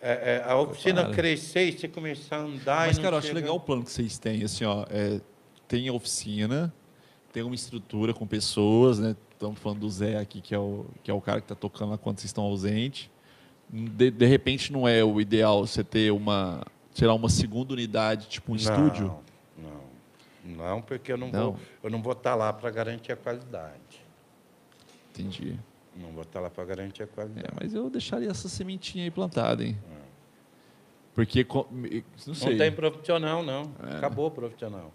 é, 0.00 0.42
é, 0.44 0.50
a 0.50 0.56
oficina 0.56 1.02
Prepara. 1.02 1.14
crescer 1.14 1.64
e 1.68 1.78
você 1.78 1.86
começar 1.86 2.36
a 2.36 2.40
andar 2.40 2.86
Mas, 2.86 2.96
e 2.98 3.00
cara, 3.00 3.14
eu 3.14 3.18
acho 3.18 3.28
chega- 3.28 3.40
legal 3.40 3.56
o 3.56 3.60
plano 3.60 3.84
que 3.84 3.92
vocês 3.92 4.18
têm, 4.18 4.42
assim, 4.42 4.64
ó. 4.64 4.84
é, 4.90 5.20
tem 5.68 5.88
oficina, 5.90 6.72
tem 7.32 7.42
uma 7.42 7.54
estrutura 7.54 8.12
com 8.14 8.26
pessoas, 8.26 8.98
né? 8.98 9.16
Estamos 9.32 9.58
falando 9.60 9.80
do 9.80 9.88
Zé 9.90 10.18
aqui, 10.18 10.40
que 10.40 10.54
é 10.54 10.58
o, 10.58 10.86
que 11.02 11.10
é 11.10 11.14
o 11.14 11.20
cara 11.20 11.40
que 11.40 11.44
está 11.44 11.54
tocando 11.54 11.90
lá 11.90 11.98
quando 11.98 12.18
vocês 12.18 12.28
estão 12.30 12.44
ausentes. 12.44 13.08
De, 13.70 14.10
de 14.10 14.26
repente 14.26 14.72
não 14.72 14.88
é 14.88 15.04
o 15.04 15.20
ideal 15.20 15.66
você 15.66 15.84
ter 15.84 16.10
uma, 16.10 16.64
sei 16.94 17.06
lá, 17.06 17.14
uma 17.14 17.28
segunda 17.28 17.72
unidade, 17.74 18.26
tipo 18.28 18.52
um 18.52 18.54
Não, 18.54 18.60
estúdio? 18.60 19.16
Não, 19.56 19.82
não, 20.56 20.82
porque 20.82 21.12
eu 21.12 21.16
não, 21.18 21.30
Não? 21.30 21.52
vou 21.52 21.60
eu 21.84 21.90
não 21.90 22.02
vou 22.02 22.14
estar 22.14 22.34
lá 22.34 22.52
para 22.52 22.70
garantir 22.70 23.12
a 23.12 23.16
qualidade. 23.16 24.02
Entendi. 25.10 25.58
Não 25.94 26.10
vou 26.12 26.22
estar 26.22 26.40
lá 26.40 26.48
para 26.48 26.64
garantir 26.64 27.02
a 27.02 27.06
qualidade. 27.06 27.46
É, 27.46 27.50
mas 27.60 27.74
eu 27.74 27.90
deixaria 27.90 28.30
essa 28.30 28.48
sementinha 28.48 29.04
aí 29.04 29.10
plantada, 29.10 29.64
hein? 29.64 29.76
Porque, 31.14 31.42
co- 31.42 31.66
me- 31.70 32.04
não 32.26 32.34
sei. 32.34 32.50
Não 32.50 32.58
tem 32.58 32.72
profissional, 32.72 33.42
não. 33.42 33.72
Acabou 33.96 34.28
o 34.28 34.30
profissional. 34.30 34.92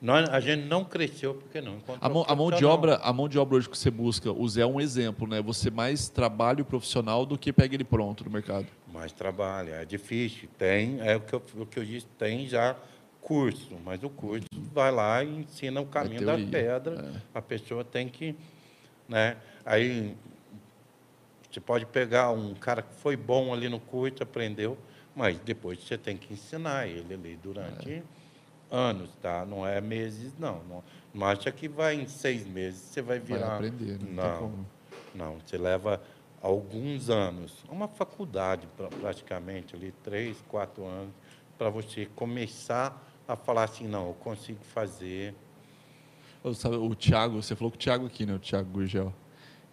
Nós, 0.00 0.28
a 0.28 0.40
gente 0.40 0.64
não 0.66 0.84
cresceu 0.84 1.34
porque 1.34 1.60
não 1.60 1.76
encontrou 1.76 1.98
A 2.00 2.08
mão, 2.08 2.24
a 2.28 2.36
mão 2.36 2.46
de 2.46 2.58
profissional. 2.58 2.74
obra, 2.74 2.96
a 2.96 3.12
mão 3.12 3.28
de 3.28 3.38
obra 3.38 3.56
hoje 3.56 3.68
que 3.68 3.78
você 3.78 3.90
busca, 3.90 4.30
o 4.30 4.46
Zé 4.48 4.60
é 4.60 4.66
um 4.66 4.80
exemplo, 4.80 5.26
né? 5.26 5.40
Você 5.40 5.70
mais 5.70 6.08
trabalha 6.08 6.60
o 6.62 6.64
profissional 6.64 7.24
do 7.24 7.38
que 7.38 7.52
pega 7.52 7.74
ele 7.74 7.84
pronto 7.84 8.22
no 8.24 8.30
mercado. 8.30 8.66
Mais 8.92 9.10
trabalho, 9.12 9.72
é 9.74 9.84
difícil. 9.84 10.48
Tem, 10.58 11.00
é 11.00 11.16
o 11.16 11.20
que 11.20 11.32
eu, 11.32 11.42
o 11.56 11.66
que 11.66 11.78
eu 11.78 11.84
disse, 11.84 12.06
tem 12.18 12.46
já 12.46 12.76
curso, 13.22 13.76
mas 13.84 14.02
o 14.04 14.10
curso 14.10 14.46
vai 14.72 14.92
lá 14.92 15.24
e 15.24 15.40
ensina 15.40 15.80
o 15.80 15.86
caminho 15.86 16.24
da 16.24 16.36
pedra. 16.36 17.22
A 17.34 17.40
pessoa 17.42 17.82
tem 17.82 18.08
que, 18.08 18.36
né? 19.08 19.36
Aí 19.64 20.14
você 21.50 21.58
pode 21.58 21.86
pegar 21.86 22.30
um 22.30 22.54
cara 22.54 22.82
que 22.82 22.94
foi 22.96 23.16
bom 23.16 23.52
ali 23.52 23.68
no 23.68 23.80
curso, 23.80 24.22
aprendeu, 24.22 24.76
mas 25.14 25.38
depois 25.38 25.82
você 25.82 25.96
tem 25.96 26.16
que 26.18 26.34
ensinar 26.34 26.86
ele 26.86 27.14
ali 27.14 27.38
durante 27.42 28.02
anos, 28.70 29.10
tá? 29.22 29.44
Não 29.46 29.66
é 29.66 29.80
meses, 29.80 30.32
não. 30.38 30.62
Não, 30.68 30.84
não 31.14 31.26
acha 31.26 31.50
que 31.52 31.68
vai 31.68 31.94
em 31.94 32.06
seis 32.06 32.46
meses 32.46 32.80
você 32.80 33.00
vai 33.02 33.18
Vai 33.18 33.38
virar. 33.38 33.54
aprender, 33.54 33.92
né? 33.92 33.98
não 34.00 34.06
tem 34.06 34.14
Não, 34.14 34.38
como. 34.38 34.66
não. 35.14 35.36
Você 35.44 35.56
leva 35.58 36.00
alguns 36.42 37.08
anos, 37.10 37.64
uma 37.68 37.88
faculdade 37.88 38.68
pra- 38.76 38.88
praticamente 38.88 39.74
ali, 39.74 39.92
três, 40.02 40.42
quatro 40.48 40.84
anos, 40.84 41.12
para 41.58 41.70
você 41.70 42.06
começar 42.14 43.02
a 43.26 43.34
falar 43.34 43.64
assim, 43.64 43.88
não, 43.88 44.08
eu 44.08 44.14
consigo 44.14 44.62
fazer. 44.62 45.34
Sabe, 46.54 46.76
o 46.76 46.94
Thiago, 46.94 47.42
você 47.42 47.56
falou 47.56 47.70
com 47.72 47.76
o 47.76 47.80
Thiago 47.80 48.06
aqui, 48.06 48.24
né? 48.24 48.34
O 48.34 48.38
Thiago 48.38 48.70
Gurgel. 48.70 49.12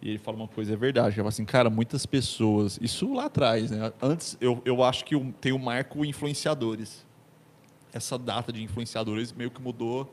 E 0.01 0.09
ele 0.09 0.17
fala 0.17 0.37
uma 0.37 0.47
coisa, 0.47 0.73
é 0.73 0.75
verdade. 0.75 1.09
Ele 1.09 1.15
fala 1.17 1.29
assim, 1.29 1.45
cara, 1.45 1.69
muitas 1.69 2.05
pessoas. 2.05 2.79
Isso 2.81 3.13
lá 3.13 3.25
atrás, 3.25 3.69
né? 3.69 3.93
Antes, 4.01 4.35
eu, 4.41 4.59
eu 4.65 4.83
acho 4.83 5.05
que 5.05 5.15
tem 5.39 5.51
o 5.51 5.59
marco 5.59 6.03
influenciadores. 6.03 7.05
Essa 7.93 8.17
data 8.17 8.51
de 8.51 8.63
influenciadores 8.63 9.31
meio 9.31 9.51
que 9.51 9.61
mudou 9.61 10.11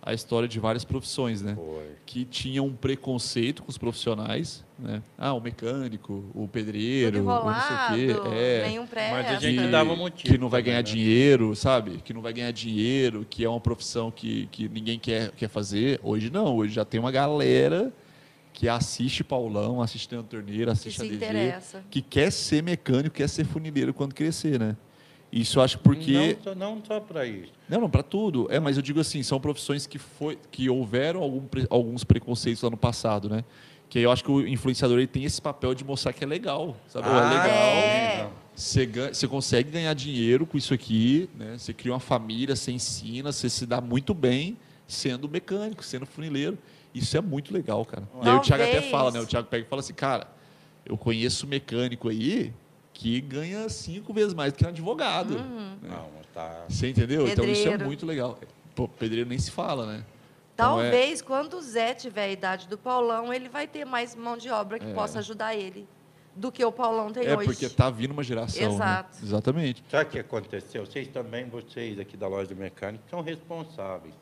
a 0.00 0.14
história 0.14 0.48
de 0.48 0.58
várias 0.60 0.84
profissões, 0.84 1.42
né? 1.42 1.54
Foi. 1.54 1.96
Que 2.06 2.24
tinham 2.24 2.66
um 2.66 2.74
preconceito 2.74 3.62
com 3.62 3.70
os 3.70 3.76
profissionais, 3.76 4.64
né? 4.78 5.02
Ah, 5.18 5.32
o 5.34 5.40
mecânico, 5.40 6.24
o 6.34 6.46
pedreiro, 6.46 7.18
Tudo 7.18 7.28
o 7.28 7.44
não 7.44 7.60
sei 7.60 8.10
enrolado, 8.10 8.28
o 8.28 8.32
quê. 8.32 8.36
É, 8.38 8.68
nenhum 8.68 8.86
presta. 8.86 9.12
Mas 9.12 9.26
a 9.26 9.40
gente 9.40 9.60
que, 9.60 9.68
dava 9.68 9.96
motivo 9.96 10.32
que 10.32 10.38
não 10.38 10.48
vai 10.48 10.62
ganhar 10.62 10.78
né? 10.78 10.82
dinheiro, 10.82 11.54
sabe? 11.56 12.00
Que 12.04 12.14
não 12.14 12.22
vai 12.22 12.32
ganhar 12.32 12.52
dinheiro, 12.52 13.26
que 13.28 13.44
é 13.44 13.48
uma 13.48 13.60
profissão 13.60 14.10
que, 14.10 14.46
que 14.52 14.68
ninguém 14.68 14.98
quer, 14.98 15.32
quer 15.32 15.48
fazer. 15.48 15.98
Hoje 16.02 16.30
não, 16.30 16.56
hoje 16.56 16.72
já 16.72 16.84
tem 16.84 17.00
uma 17.00 17.10
galera 17.10 17.92
que 18.52 18.68
assiste 18.68 19.22
Paulão, 19.22 19.82
assiste 19.82 20.08
Torneiro, 20.08 20.64
que 20.66 20.70
assiste 20.70 20.96
se 20.96 21.02
a 21.02 21.04
DG, 21.04 21.16
interessa. 21.16 21.84
que 21.90 22.02
quer 22.02 22.32
ser 22.32 22.62
mecânico, 22.62 23.16
quer 23.16 23.28
ser 23.28 23.44
funileiro 23.44 23.92
quando 23.92 24.14
crescer, 24.14 24.58
né? 24.58 24.76
Isso 25.30 25.58
eu 25.58 25.62
acho 25.62 25.78
porque 25.80 26.12
Não, 26.12 26.42
só- 26.42 26.54
não 26.54 26.82
só 26.86 27.00
para 27.00 27.26
isso. 27.26 27.52
não, 27.68 27.82
não, 27.82 27.90
para 27.90 28.02
tudo. 28.02 28.46
É, 28.50 28.58
mas 28.58 28.76
eu 28.76 28.82
digo 28.82 28.98
assim, 29.00 29.22
são 29.22 29.38
profissões 29.38 29.86
que 29.86 29.98
foi 29.98 30.38
que 30.50 30.70
houveram 30.70 31.20
algum 31.22 31.42
alguns 31.68 32.02
preconceitos 32.04 32.62
lá 32.62 32.70
no 32.70 32.76
passado, 32.78 33.28
né? 33.28 33.44
Que 33.90 33.98
aí 33.98 34.04
eu 34.04 34.10
acho 34.12 34.24
que 34.24 34.30
o 34.30 34.46
influenciador 34.46 34.98
ele 34.98 35.06
tem 35.06 35.24
esse 35.24 35.40
papel 35.40 35.74
de 35.74 35.84
mostrar 35.84 36.12
que 36.12 36.24
é 36.24 36.26
legal, 36.26 36.76
sabe? 36.88 37.08
É 37.08 37.10
Ah, 37.10 37.28
legal. 37.28 37.46
é. 37.48 38.28
Você, 38.54 38.84
ganha- 38.86 39.14
você 39.14 39.28
consegue 39.28 39.70
ganhar 39.70 39.94
dinheiro 39.94 40.44
com 40.46 40.56
isso 40.58 40.72
aqui, 40.74 41.28
né? 41.38 41.56
Você 41.58 41.72
cria 41.72 41.92
uma 41.92 42.00
família, 42.00 42.56
você 42.56 42.72
ensina, 42.72 43.30
você 43.30 43.48
se 43.50 43.64
dá 43.66 43.80
muito 43.80 44.12
bem 44.14 44.56
sendo 44.86 45.28
mecânico, 45.28 45.84
sendo 45.84 46.06
funileiro. 46.06 46.56
Isso 46.94 47.16
é 47.16 47.20
muito 47.20 47.52
legal, 47.52 47.84
cara. 47.84 48.08
E 48.24 48.28
aí 48.28 48.34
o 48.34 48.40
Thiago 48.40 48.62
até 48.62 48.72
Talvez. 48.72 48.90
fala, 48.90 49.10
né? 49.10 49.20
O 49.20 49.26
Thiago 49.26 49.46
pega 49.48 49.64
e 49.64 49.68
fala 49.68 49.80
assim, 49.80 49.92
cara, 49.94 50.26
eu 50.86 50.96
conheço 50.96 51.46
mecânico 51.46 52.08
aí 52.08 52.52
que 52.98 53.20
ganha 53.20 53.68
cinco 53.68 54.12
vezes 54.12 54.34
mais 54.34 54.52
do 54.52 54.56
que 54.56 54.64
um 54.66 54.68
advogado. 54.70 55.36
Uhum. 55.36 55.78
Não, 55.82 56.08
tá. 56.34 56.64
Você 56.68 56.88
entendeu? 56.90 57.28
Então 57.28 57.44
isso 57.44 57.60
é 57.60 57.64
Pedreiro. 57.70 57.84
muito 57.86 58.04
legal. 58.04 58.36
Pô, 58.74 58.88
pedreiro 58.88 59.28
nem 59.28 59.38
se 59.38 59.52
fala, 59.52 59.86
né? 59.86 60.04
Então, 60.52 60.80
é- 60.80 60.90
Talvez, 60.90 61.22
quando 61.22 61.54
o 61.54 61.62
Zé 61.62 61.94
tiver 61.94 62.24
a 62.24 62.28
idade 62.28 62.66
do 62.66 62.76
Paulão, 62.76 63.32
ele 63.32 63.48
vai 63.48 63.68
ter 63.68 63.84
mais 63.84 64.16
mão 64.16 64.36
de 64.36 64.50
obra 64.50 64.80
que 64.80 64.86
É. 64.86 64.92
possa 64.92 65.20
ajudar 65.20 65.54
ele 65.54 65.86
do 66.34 66.50
que 66.50 66.64
o 66.64 66.72
Paulão 66.72 67.12
tem 67.12 67.24
É 67.24 67.36
hoje. 67.36 67.44
porque 67.46 67.68
tá 67.68 67.88
vindo 67.88 68.10
uma 68.10 68.24
geração. 68.24 68.60
né? 68.68 68.74
Exato. 68.74 69.18
Exatamente. 69.22 69.84
Sabe 69.88 70.04
o 70.08 70.12
que 70.12 70.18
aconteceu? 70.18 70.84
Vocês 70.84 71.06
também, 71.06 71.48
vocês 71.48 72.00
aqui 72.00 72.16
da 72.16 72.26
loja 72.26 72.48
de 72.48 72.56
mecânica, 72.56 73.04
são 73.08 73.20
responsáveis. 73.20 74.12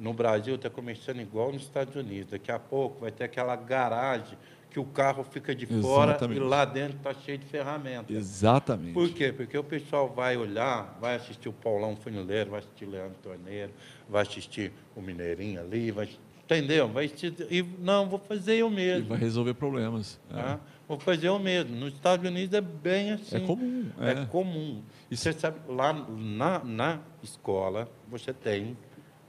No 0.00 0.12
Brasil 0.12 0.56
está 0.56 0.68
começando 0.68 1.20
igual 1.20 1.52
nos 1.52 1.62
Estados 1.62 1.94
Unidos. 1.94 2.32
Daqui 2.32 2.50
a 2.50 2.58
pouco 2.58 3.02
vai 3.02 3.12
ter 3.12 3.22
aquela 3.22 3.54
garagem 3.54 4.36
que 4.70 4.78
o 4.78 4.84
carro 4.84 5.24
fica 5.24 5.54
de 5.54 5.66
fora 5.66 6.12
Exatamente. 6.12 6.40
e 6.40 6.44
lá 6.44 6.64
dentro 6.64 6.96
está 6.96 7.12
cheio 7.12 7.38
de 7.38 7.44
ferramentas. 7.46 8.14
Exatamente. 8.16 8.92
Por 8.94 9.08
quê? 9.10 9.32
Porque 9.32 9.58
o 9.58 9.64
pessoal 9.64 10.08
vai 10.08 10.36
olhar, 10.36 10.96
vai 11.00 11.16
assistir 11.16 11.48
o 11.48 11.52
Paulão 11.52 11.96
Funileiro, 11.96 12.50
vai 12.50 12.60
assistir 12.60 12.84
o 12.84 12.90
Leandro 12.90 13.16
Torneiro, 13.22 13.72
vai 14.08 14.22
assistir 14.22 14.72
o 14.94 15.00
Mineirinho 15.02 15.60
ali, 15.60 15.90
vai, 15.90 16.08
entendeu? 16.44 16.88
Vai 16.88 17.06
assistir, 17.06 17.34
e 17.50 17.62
não, 17.80 18.08
vou 18.08 18.18
fazer 18.18 18.54
eu 18.56 18.68
E 18.68 18.74
mesmo. 18.74 19.08
vai 19.08 19.18
resolver 19.18 19.54
problemas. 19.54 20.20
É. 20.30 20.34
tá? 20.34 20.60
Vou 20.88 20.98
fazer 20.98 21.28
eu 21.28 21.38
mesmo. 21.38 21.74
Nos 21.76 21.92
Estados 21.94 22.28
Unidos 22.28 22.52
é 22.54 22.60
bem 22.60 23.12
assim. 23.12 23.36
É 23.36 23.40
comum, 23.40 23.86
É, 24.00 24.10
é. 24.22 24.26
comum. 24.26 24.82
E 25.10 25.14
Isso- 25.14 25.22
você 25.24 25.32
sabe, 25.32 25.58
lá 25.68 25.92
na, 25.92 26.58
na 26.64 26.98
escola, 27.22 27.88
você 28.08 28.32
tem 28.32 28.76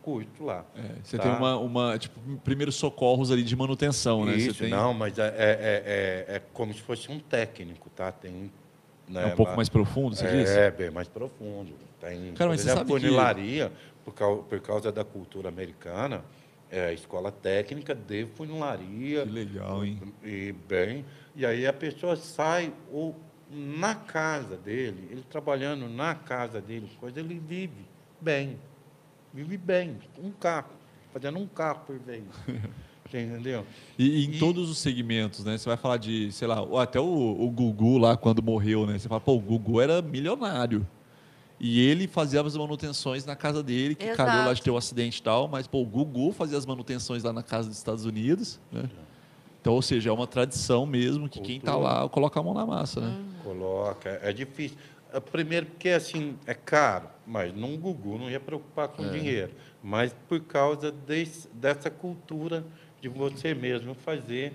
curso 0.01 0.43
lá. 0.43 0.65
É, 0.75 0.81
você 1.03 1.17
tá? 1.17 1.23
tem 1.23 1.31
uma, 1.33 1.57
uma, 1.57 1.97
tipo, 1.97 2.19
primeiros 2.43 2.75
socorros 2.75 3.31
ali 3.31 3.43
de 3.43 3.55
manutenção, 3.55 4.25
né? 4.25 4.35
Isso, 4.35 4.59
tem 4.59 4.69
não, 4.69 4.93
mas 4.93 5.17
é, 5.19 5.27
é, 5.27 6.25
é, 6.29 6.35
é 6.35 6.41
como 6.53 6.73
se 6.73 6.81
fosse 6.81 7.11
um 7.11 7.19
técnico, 7.19 7.89
tá? 7.89 8.11
Tem, 8.11 8.51
né, 9.07 9.23
é 9.23 9.25
um 9.27 9.35
pouco 9.35 9.51
lá- 9.51 9.55
mais 9.57 9.69
profundo, 9.69 10.15
você 10.15 10.25
é, 10.25 10.31
disse? 10.31 10.57
É, 10.57 10.71
bem 10.71 10.89
mais 10.91 11.07
profundo. 11.07 11.73
Tem, 11.99 12.33
Cara, 12.33 12.49
mas 12.49 12.61
você 12.61 12.69
sabe 12.69 12.85
que- 12.85 12.99
funilaria, 12.99 13.71
por, 14.03 14.13
cau- 14.13 14.43
por 14.49 14.59
causa 14.59 14.91
da 14.91 15.03
cultura 15.03 15.49
americana, 15.49 16.23
é 16.69 16.85
a 16.87 16.93
escola 16.93 17.31
técnica 17.31 17.93
de 17.93 18.25
funilaria. 18.35 19.23
Que 19.25 19.31
legal, 19.31 19.85
hein? 19.85 20.01
E 20.23 20.53
bem, 20.67 21.05
e 21.35 21.45
aí 21.45 21.67
a 21.67 21.73
pessoa 21.73 22.15
sai 22.15 22.73
ou 22.91 23.15
na 23.53 23.93
casa 23.93 24.55
dele, 24.55 25.09
ele 25.11 25.23
trabalhando 25.29 25.89
na 25.89 26.15
casa 26.15 26.61
dele, 26.61 26.89
coisa, 26.99 27.19
ele 27.19 27.37
vive 27.37 27.85
bem. 28.19 28.57
Vive 29.33 29.57
bem, 29.57 29.97
um 30.21 30.31
carro, 30.31 30.69
fazendo 31.13 31.37
um 31.39 31.47
carro 31.47 31.81
por 31.85 31.97
vez. 31.99 32.23
Você 33.09 33.21
entendeu? 33.23 33.65
E, 33.99 34.25
em 34.25 34.31
E- 34.31 34.39
todos 34.39 34.69
os 34.69 34.77
segmentos, 34.77 35.43
né? 35.43 35.57
Você 35.57 35.67
vai 35.67 35.75
falar 35.77 35.97
de, 35.97 36.31
sei 36.31 36.47
lá, 36.47 36.61
ou 36.61 36.79
até 36.79 36.99
o, 36.99 37.03
o 37.05 37.49
Gugu 37.49 37.97
lá 37.97 38.15
quando 38.15 38.41
morreu, 38.41 38.85
né? 38.87 38.97
Você 38.97 39.09
fala, 39.09 39.19
pô, 39.19 39.33
o 39.33 39.39
Gugu 39.39 39.81
era 39.81 40.01
milionário. 40.01 40.87
E 41.59 41.79
ele 41.81 42.07
fazia 42.07 42.41
as 42.41 42.55
manutenções 42.55 43.25
na 43.25 43.35
casa 43.35 43.61
dele, 43.61 43.95
que 43.95 44.07
calhou 44.15 44.37
lá 44.37 44.45
de 44.45 44.49
Exato. 44.51 44.63
ter 44.63 44.71
um 44.71 44.77
acidente 44.77 45.19
e 45.19 45.23
tal, 45.23 45.47
mas, 45.47 45.67
pô, 45.67 45.81
o 45.81 45.85
Gugu 45.85 46.31
fazia 46.31 46.57
as 46.57 46.65
manutenções 46.65 47.23
lá 47.23 47.31
na 47.33 47.43
casa 47.43 47.67
dos 47.67 47.77
Estados 47.77 48.05
Unidos, 48.05 48.59
né? 48.71 48.89
Então, 49.59 49.73
ou 49.73 49.81
seja, 49.81 50.09
é 50.09 50.13
uma 50.13 50.25
tradição 50.25 50.85
mesmo 50.87 51.29
que 51.29 51.39
quem 51.39 51.59
tá 51.59 51.73
Cultura. 51.73 51.93
lá 52.01 52.09
coloca 52.09 52.39
a 52.39 52.43
mão 52.43 52.53
na 52.53 52.65
massa, 52.65 52.99
né? 53.01 53.15
Coloca, 53.43 54.09
é 54.23 54.31
difícil. 54.33 54.77
É, 55.13 55.19
Primeiro 55.19 55.65
porque 55.67 55.89
assim, 55.89 56.37
é 56.45 56.53
caro, 56.53 57.07
mas 57.27 57.53
num 57.53 57.77
Gugu 57.77 58.17
não 58.17 58.29
ia 58.29 58.39
preocupar 58.39 58.87
com 58.87 59.05
É. 59.05 59.09
dinheiro. 59.09 59.51
Mas 59.83 60.15
por 60.29 60.39
causa 60.41 60.91
desse, 60.91 61.47
dessa 61.53 61.89
cultura 61.89 62.63
de 63.01 63.09
você 63.09 63.53
mesmo 63.53 63.93
fazer. 63.95 64.53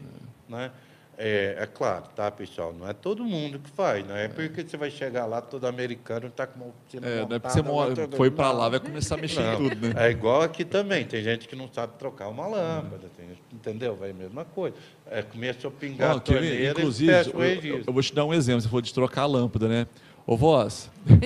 Né? 0.49 0.71
É, 1.19 1.57
é 1.61 1.67
claro, 1.67 2.05
tá, 2.15 2.31
pessoal? 2.31 2.75
Não 2.79 2.87
é 2.87 2.93
todo 2.93 3.25
mundo 3.25 3.59
que 3.59 3.71
faz, 3.71 4.07
não 4.07 4.15
é 4.15 4.29
porque 4.29 4.63
você 4.63 4.77
vai 4.77 4.91
chegar 4.91 5.25
lá 5.25 5.41
todo 5.41 5.67
americano 5.67 6.27
está 6.27 6.47
com 6.47 6.61
uma 6.61 6.69
oficina 6.69 7.07
É, 7.07 7.17
não 7.27 7.37
é 7.37 7.39
porque 7.39 7.49
você 7.55 7.63
mora- 7.63 8.09
foi 8.15 8.31
pra 8.31 8.53
lá, 8.53 8.65
Não. 8.65 8.71
vai 8.73 8.81
começar 8.81 9.15
a 9.15 9.19
mexer 9.19 9.41
em 9.41 9.45
Não, 9.45 9.57
tudo, 9.57 9.77
né? 9.89 9.95
É 9.97 10.11
igual 10.11 10.43
aqui 10.43 10.63
também. 10.63 11.07
Tem 11.07 11.23
gente 11.25 11.49
que 11.49 11.57
não 11.57 11.73
sabe 11.73 11.95
trocar 11.99 12.29
uma 12.29 12.47
lâmpada, 12.47 13.09
tem 13.17 13.29
entendeu? 13.51 13.97
Vai 13.97 14.11
a 14.11 14.15
mesma 14.15 14.45
coisa. 14.45 14.77
É, 15.11 15.23
começou 15.23 15.71
a 15.71 15.73
pingar 15.73 16.15
Ó, 16.15 16.17
a 16.19 16.21
torneira 16.21 16.71
Inclusive, 16.73 17.13
eu, 17.33 17.41
eu- 17.43 17.85
eu 17.87 17.93
vou 17.95 18.03
te 18.03 18.15
dar 18.15 18.27
um 18.27 18.35
exemplo. 18.35 18.61
Você 18.61 18.69
falou 18.69 18.83
de 18.83 18.93
trocar 18.93 19.23
a 19.23 19.27
lâmpada, 19.27 19.69
né? 19.69 19.87
Ô, 20.27 20.37
voz, 20.37 20.91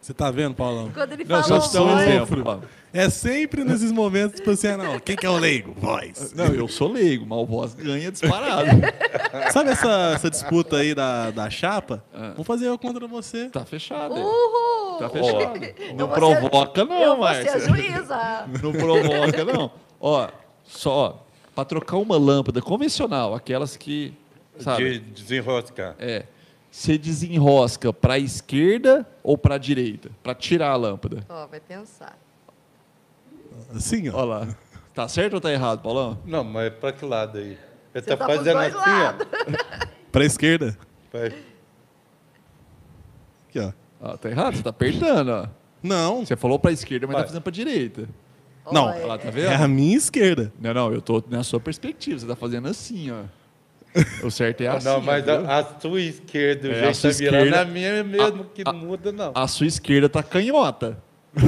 Você 0.00 0.14
tá 0.14 0.30
vendo, 0.30 0.54
Paulão? 0.54 0.90
Quando 0.94 1.12
ele 1.12 1.24
não, 1.24 1.42
falou 1.42 1.88
um 1.88 2.00
exemplo. 2.00 2.62
É 2.94 3.10
sempre 3.10 3.62
nesses 3.62 3.92
momentos, 3.92 4.36
tipo 4.36 4.50
assim, 4.50 4.68
ah, 4.68 4.76
não, 4.78 4.98
quem 4.98 5.14
que 5.14 5.26
é 5.26 5.28
o 5.28 5.36
leigo? 5.36 5.74
Voz. 5.76 6.32
Não, 6.32 6.46
eu 6.46 6.66
sou 6.66 6.90
leigo, 6.90 7.26
mas 7.28 7.38
o 7.38 7.44
voz 7.44 7.74
ganha 7.74 8.10
disparado. 8.10 8.70
Sabe 9.52 9.70
essa, 9.70 10.12
essa 10.14 10.30
disputa 10.30 10.78
aí 10.78 10.94
da, 10.94 11.30
da 11.30 11.50
chapa? 11.50 12.02
Ah. 12.14 12.32
Vou 12.34 12.42
fazer 12.44 12.68
eu 12.68 12.78
contra 12.78 13.06
você. 13.06 13.50
Tá 13.50 13.66
fechado. 13.66 14.14
Uhul! 14.14 14.98
Tá 14.98 15.10
fechado. 15.10 15.60
Não 15.94 16.08
ser- 16.08 16.14
provoca, 16.14 16.84
não, 16.86 16.98
ser 16.98 17.16
Márcia. 17.18 17.60
juíza. 17.60 18.48
Não 18.62 18.72
provoca, 18.72 19.44
não. 19.44 19.70
Ó, 20.00 20.28
só, 20.64 21.22
para 21.54 21.64
trocar 21.66 21.98
uma 21.98 22.16
lâmpada 22.16 22.62
convencional, 22.62 23.34
aquelas 23.34 23.76
que, 23.76 24.14
sabe, 24.58 25.00
De 25.00 25.22
desenroscar. 25.22 25.94
é, 25.98 26.24
você 26.70 26.96
desenrosca 26.98 27.92
para 27.92 28.14
a 28.14 28.18
esquerda 28.18 29.06
ou 29.22 29.36
para 29.38 29.54
a 29.56 29.58
direita, 29.58 30.10
para 30.22 30.34
tirar 30.34 30.70
a 30.70 30.76
lâmpada. 30.76 31.24
Ó, 31.28 31.46
vai 31.46 31.60
pensar. 31.60 32.16
Assim, 33.74 34.08
ó. 34.08 34.16
Olha 34.16 34.24
lá. 34.24 34.48
Tá 34.94 35.06
certo 35.08 35.34
ou 35.34 35.40
tá 35.40 35.52
errado, 35.52 35.80
Paulão? 35.82 36.18
Não, 36.24 36.42
mas 36.44 36.72
para 36.74 36.92
que 36.92 37.04
lado 37.04 37.38
aí? 37.38 37.52
Ele 37.52 37.58
Você 37.94 38.02
tá, 38.02 38.16
tá 38.16 38.26
fazendo 38.26 38.58
assim, 38.58 38.74
lados. 38.76 39.26
Pra 40.12 40.24
esquerda. 40.24 40.76
ó. 40.78 41.18
Faz- 41.18 41.34
Aqui, 43.48 43.60
ó. 43.60 43.72
Ó, 44.00 44.16
tá 44.16 44.30
errado, 44.30 44.56
você 44.56 44.62
tá 44.62 44.70
apertando, 44.70 45.28
ó. 45.30 45.46
Não, 45.82 46.24
Você 46.26 46.36
falou 46.36 46.58
pra 46.58 46.72
esquerda, 46.72 47.06
mas 47.06 47.14
Vai. 47.14 47.22
tá 47.22 47.28
fazendo 47.28 47.42
pra 47.42 47.52
direita. 47.52 48.08
Não. 48.70 48.86
Olha, 48.86 49.06
lá, 49.06 49.18
tá 49.18 49.28
é 49.28 49.30
vendo? 49.30 49.52
a 49.62 49.68
minha 49.68 49.96
esquerda. 49.96 50.52
Não, 50.60 50.74
não, 50.74 50.92
eu 50.92 51.00
tô 51.00 51.22
na 51.30 51.42
sua 51.42 51.58
perspectiva. 51.60 52.18
Você 52.18 52.26
tá 52.26 52.36
fazendo 52.36 52.68
assim, 52.68 53.10
ó. 53.10 53.22
O 54.22 54.30
certo 54.30 54.60
é 54.62 54.68
assim. 54.68 54.86
não, 54.86 55.00
mas 55.00 55.24
viu? 55.24 55.34
a, 55.34 55.58
a 55.58 55.80
sua 55.80 56.00
esquerda, 56.00 56.68
o 56.68 56.72
É, 56.72 56.88
a 56.88 56.92
jeito 56.92 57.02
tá 57.02 57.08
virando 57.10 57.54
a 57.54 57.64
minha 57.64 58.04
mesmo, 58.04 58.44
que 58.54 58.62
a- 58.64 58.72
muda, 58.72 59.10
não. 59.10 59.32
A 59.34 59.46
sua 59.48 59.66
esquerda 59.66 60.08
tá 60.08 60.22
canhota. 60.22 60.98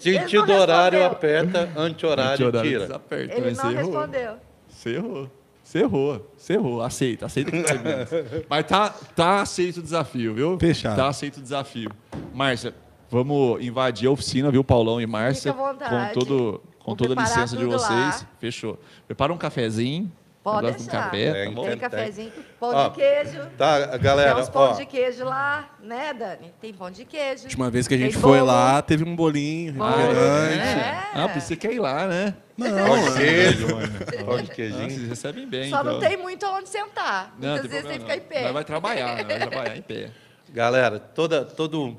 Sentido 0.00 0.52
horário 0.52 1.04
aperta, 1.04 1.68
anti-horário 1.76 2.32
Anti-horário 2.34 2.70
tira. 2.70 2.86
desaperta, 2.86 3.34
Ele 3.34 3.46
não 3.50 3.54
você 3.54 3.66
errou. 3.66 3.76
respondeu. 3.76 4.32
Você 4.68 4.90
errou. 4.90 5.30
Você 5.64 5.78
errou. 5.80 6.30
Você 6.36 6.52
errou. 6.52 6.82
Aceita, 6.82 7.26
aceita 7.26 7.50
que 7.50 7.56
menos. 7.78 8.08
Mas 8.48 8.66
tá, 8.66 8.90
tá 9.16 9.40
aceito 9.40 9.78
o 9.78 9.82
desafio, 9.82 10.34
viu? 10.34 10.58
Fechado. 10.60 10.96
Tá 10.96 11.08
aceito 11.08 11.38
o 11.38 11.42
desafio. 11.42 11.90
Márcia, 12.34 12.74
vamos 13.10 13.60
invadir 13.64 14.06
a 14.06 14.10
oficina, 14.12 14.50
viu, 14.50 14.62
Paulão 14.62 15.00
e 15.00 15.06
Márcia? 15.06 15.52
Fica 15.52 15.64
à 15.64 15.72
vontade. 15.72 16.14
Com, 16.14 16.20
todo, 16.20 16.62
com 16.86 16.92
Vou 16.94 16.96
toda 17.08 17.20
a 17.20 17.24
licença 17.24 17.56
de 17.56 17.64
vocês. 17.64 17.90
lá. 17.90 18.20
Fechou. 18.38 18.78
Prepara 19.08 19.32
um 19.32 19.36
cafezinho. 19.36 20.10
Pode 20.44 20.64
um 20.68 20.70
deixar. 20.70 20.90
café, 20.92 21.24
É, 21.24 21.50
tá. 21.52 21.60
Tem 21.62 21.76
cafezinho, 21.78 22.32
pão 22.60 22.70
Ó, 22.72 22.88
de 22.88 22.94
queijo. 22.94 23.40
Tá, 23.58 23.88
Tem 23.88 23.98
galera, 24.00 24.38
uns 24.40 24.48
pão 24.48 24.62
ó, 24.70 24.72
de 24.74 24.86
queijo 24.86 25.24
lá, 25.24 25.68
né, 25.82 26.14
Dani? 26.14 26.54
Tem 26.60 26.72
pão 26.72 26.88
de 26.88 27.04
queijo. 27.04 27.42
A 27.42 27.44
última 27.46 27.68
vez 27.68 27.88
que 27.88 27.94
a 27.94 27.96
Tem 27.96 28.06
gente 28.06 28.16
foi 28.16 28.38
bolo. 28.38 28.44
lá, 28.52 28.80
teve 28.80 29.02
um 29.02 29.16
bolinho, 29.16 29.72
refrigerante. 29.72 30.78
É. 30.78 31.10
Ah, 31.14 31.28
pensei 31.34 31.56
que 31.56 31.66
ia 31.66 31.72
ir 31.72 31.80
lá, 31.80 32.06
né? 32.06 32.32
Não, 32.56 32.68
pão 32.86 33.02
de 33.02 33.16
queijo, 33.16 33.66
Pão 33.66 34.24
pão 34.24 34.36
de 34.40 34.50
Ah, 34.52 34.54
queijinho. 34.54 34.90
vocês 34.90 35.08
recebem 35.08 35.48
bem, 35.48 35.68
Só 35.68 35.80
então. 35.80 35.92
não 35.94 35.98
tem 36.00 36.16
muito 36.16 36.46
onde 36.46 36.68
sentar. 36.68 37.34
Não, 37.40 37.48
Muitas 37.48 37.62
tem 37.62 37.70
vezes 37.70 37.86
tem 37.88 37.98
que 37.98 38.04
ficar 38.04 38.16
em 38.16 38.20
pé. 38.28 38.42
Nós 38.44 38.52
vai 38.52 38.64
trabalhar, 38.64 39.16
nós 39.16 39.26
vai 39.26 39.48
trabalhar 39.48 39.76
em 39.76 39.82
pé. 39.82 40.10
Galera, 40.50 41.00
toda, 41.00 41.44
todo 41.44 41.96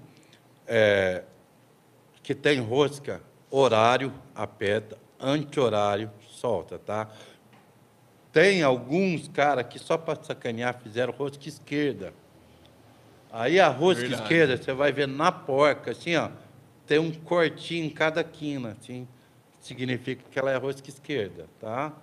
é, 0.66 1.24
que 2.24 2.34
tem 2.34 2.62
rosca, 2.62 3.22
horário, 3.50 4.14
aperta, 4.36 4.98
anti-horário, 5.20 6.12
solta, 6.30 6.78
tá? 6.78 7.10
Tem 8.32 8.62
alguns 8.62 9.28
cara 9.28 9.64
que 9.64 9.80
só 9.80 9.98
para 9.98 10.22
sacanear 10.24 10.80
fizeram 10.82 11.14
rosca 11.14 11.48
esquerda. 11.48 12.14
Aí 13.32 13.60
a 13.60 13.68
rosca 13.68 14.02
Verdade. 14.02 14.24
esquerda, 14.24 14.58
você 14.58 14.74
vai 14.74 14.92
ver 14.92 15.08
na 15.08 15.32
porca, 15.32 15.92
assim, 15.92 16.16
ó, 16.16 16.30
tem 16.86 17.00
um 17.00 17.12
cortinho 17.12 17.86
em 17.86 17.90
cada 17.90 18.24
quina, 18.24 18.78
assim, 18.80 19.08
significa 19.60 20.24
que 20.30 20.40
ela 20.40 20.52
é 20.52 20.56
rosca 20.56 20.90
esquerda, 20.90 21.48
tá? 21.60 21.94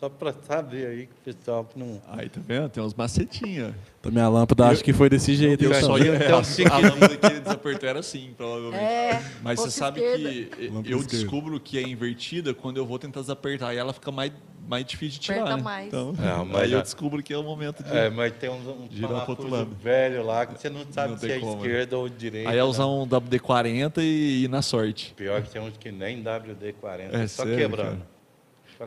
Só 0.00 0.08
para 0.08 0.32
saber 0.32 0.86
aí 0.86 1.06
que 1.06 1.12
o 1.30 1.34
pessoal 1.34 1.68
não... 1.76 2.00
Aí, 2.08 2.26
tá 2.30 2.40
vendo? 2.42 2.70
Tem 2.70 2.82
uns 2.82 2.94
macetinhos. 2.94 3.74
Então 4.00 4.10
minha 4.10 4.26
lâmpada 4.30 4.66
acho 4.68 4.82
que 4.82 4.94
foi 4.94 5.10
desse 5.10 5.34
jeito. 5.34 5.62
Eu 5.62 5.70
então. 5.72 5.82
só 5.82 5.98
ia 5.98 6.16
Então, 6.16 6.38
a, 6.40 6.42
se 6.42 6.64
a 6.66 6.78
lâmpada 6.78 7.16
que 7.18 7.26
ele 7.26 7.40
desapertou 7.40 7.86
era 7.86 7.98
assim, 7.98 8.30
provavelmente. 8.34 8.82
É, 8.82 9.22
Mas 9.42 9.60
você 9.60 9.70
sabe 9.70 10.00
esquerda. 10.00 10.56
que 10.56 10.66
Lâmpada 10.68 10.88
eu 10.88 10.98
esquerda. 11.00 11.06
descubro 11.18 11.60
que 11.60 11.76
é 11.76 11.82
invertida 11.82 12.54
quando 12.54 12.78
eu 12.78 12.86
vou 12.86 12.98
tentar 12.98 13.20
desapertar 13.20 13.74
e 13.74 13.76
ela 13.76 13.92
fica 13.92 14.10
mais, 14.10 14.32
mais 14.66 14.86
difícil 14.86 15.20
de 15.20 15.26
tirar. 15.26 15.40
Aperta 15.42 15.56
né? 15.58 15.62
mais. 15.62 15.86
Então, 15.88 16.14
É, 16.18 16.44
mas 16.46 16.56
aí 16.62 16.72
eu 16.72 16.78
já- 16.78 16.82
descubro 16.82 17.22
que 17.22 17.34
é 17.34 17.36
o 17.36 17.42
momento 17.42 17.82
de. 17.84 17.94
É, 17.94 18.08
mas 18.08 18.32
tem 18.32 18.48
uns, 18.48 18.66
uns 18.66 18.90
Girar 18.90 19.20
pro 19.26 19.32
outro 19.32 19.50
lado. 19.50 19.68
velho 19.82 20.24
lá 20.24 20.46
que 20.46 20.58
você 20.58 20.70
não 20.70 20.80
sabe 20.90 21.10
Não 21.10 21.18
se 21.18 21.30
é 21.30 21.38
como, 21.38 21.56
né? 21.56 21.58
esquerda 21.58 21.98
ou 21.98 22.08
direita. 22.08 22.48
aí 22.48 22.56
é 22.56 22.64
usar 22.64 22.84
né? 22.84 22.88
um 22.90 23.06
WD-40 23.06 23.98
e 23.98 24.44
ir 24.44 24.48
na 24.48 24.62
sorte. 24.62 25.12
Pior 25.14 25.42
que 25.42 25.50
tem 25.50 25.60
uns 25.60 25.76
que 25.76 25.92
nem 25.92 26.22
WD-40, 26.24 27.12
É 27.12 27.26
só 27.26 27.42
sério, 27.42 27.58
quebrando. 27.58 27.98
cara? 27.98 28.20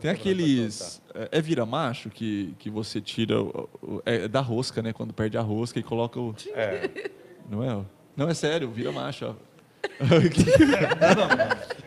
quebrando 0.00 0.02
pra 0.02 0.10
aqueles. 0.10 1.00
É, 1.14 1.28
é 1.38 1.40
vira-macho 1.40 2.10
que, 2.10 2.54
que 2.58 2.68
você 2.68 3.00
tira. 3.00 3.40
o- 3.40 3.68
o- 3.82 4.02
É 4.04 4.26
da 4.28 4.40
rosca, 4.40 4.82
né? 4.82 4.92
Quando 4.92 5.12
perde 5.14 5.38
a 5.38 5.40
rosca 5.42 5.78
e 5.78 5.82
coloca 5.82 6.18
o. 6.20 6.34
soltar. 6.36 6.62
É, 6.62 7.10
Não 7.48 7.62
é? 7.62 7.84
Não, 8.16 8.28
é 8.28 8.34
sério, 8.34 8.70
vira-macho, 8.70 9.26
ó. 9.26 9.34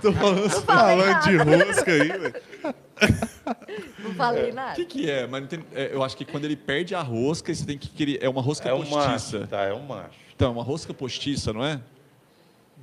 Tô 0.00 0.12
falando, 0.12 0.50
tô 0.50 0.60
falando 0.62 1.06
Não 1.06 1.20
de 1.20 1.36
rosca 1.36 1.92
aí, 1.92 2.08
velho. 2.08 2.34
Não 4.02 4.14
falei 4.14 4.50
O 4.50 4.54
nada. 4.54 4.74
que, 4.74 4.84
que 4.84 5.10
é? 5.10 5.26
Mas 5.26 5.40
não 5.42 5.48
tem- 5.48 5.64
é, 5.74 5.90
eu 5.92 6.02
acho 6.02 6.16
que 6.16 6.24
quando 6.24 6.44
ele 6.44 6.56
perde 6.56 6.94
a 6.94 7.02
rosca, 7.02 7.54
você 7.54 7.64
tem 7.66 7.76
que 7.78 7.88
querer. 7.88 8.18
É 8.22 8.28
uma 8.28 8.40
rosca 8.42 8.68
é 8.68 8.72
um 8.74 8.78
postiça. 8.84 9.38
macho, 9.40 9.46
tá? 9.48 9.62
É 9.64 9.72
um 9.74 9.82
macho. 9.86 10.18
Então, 10.34 10.52
uma 10.52 10.62
rosca 10.62 10.92
postiça, 10.94 11.52
não 11.52 11.64
é? 11.64 11.80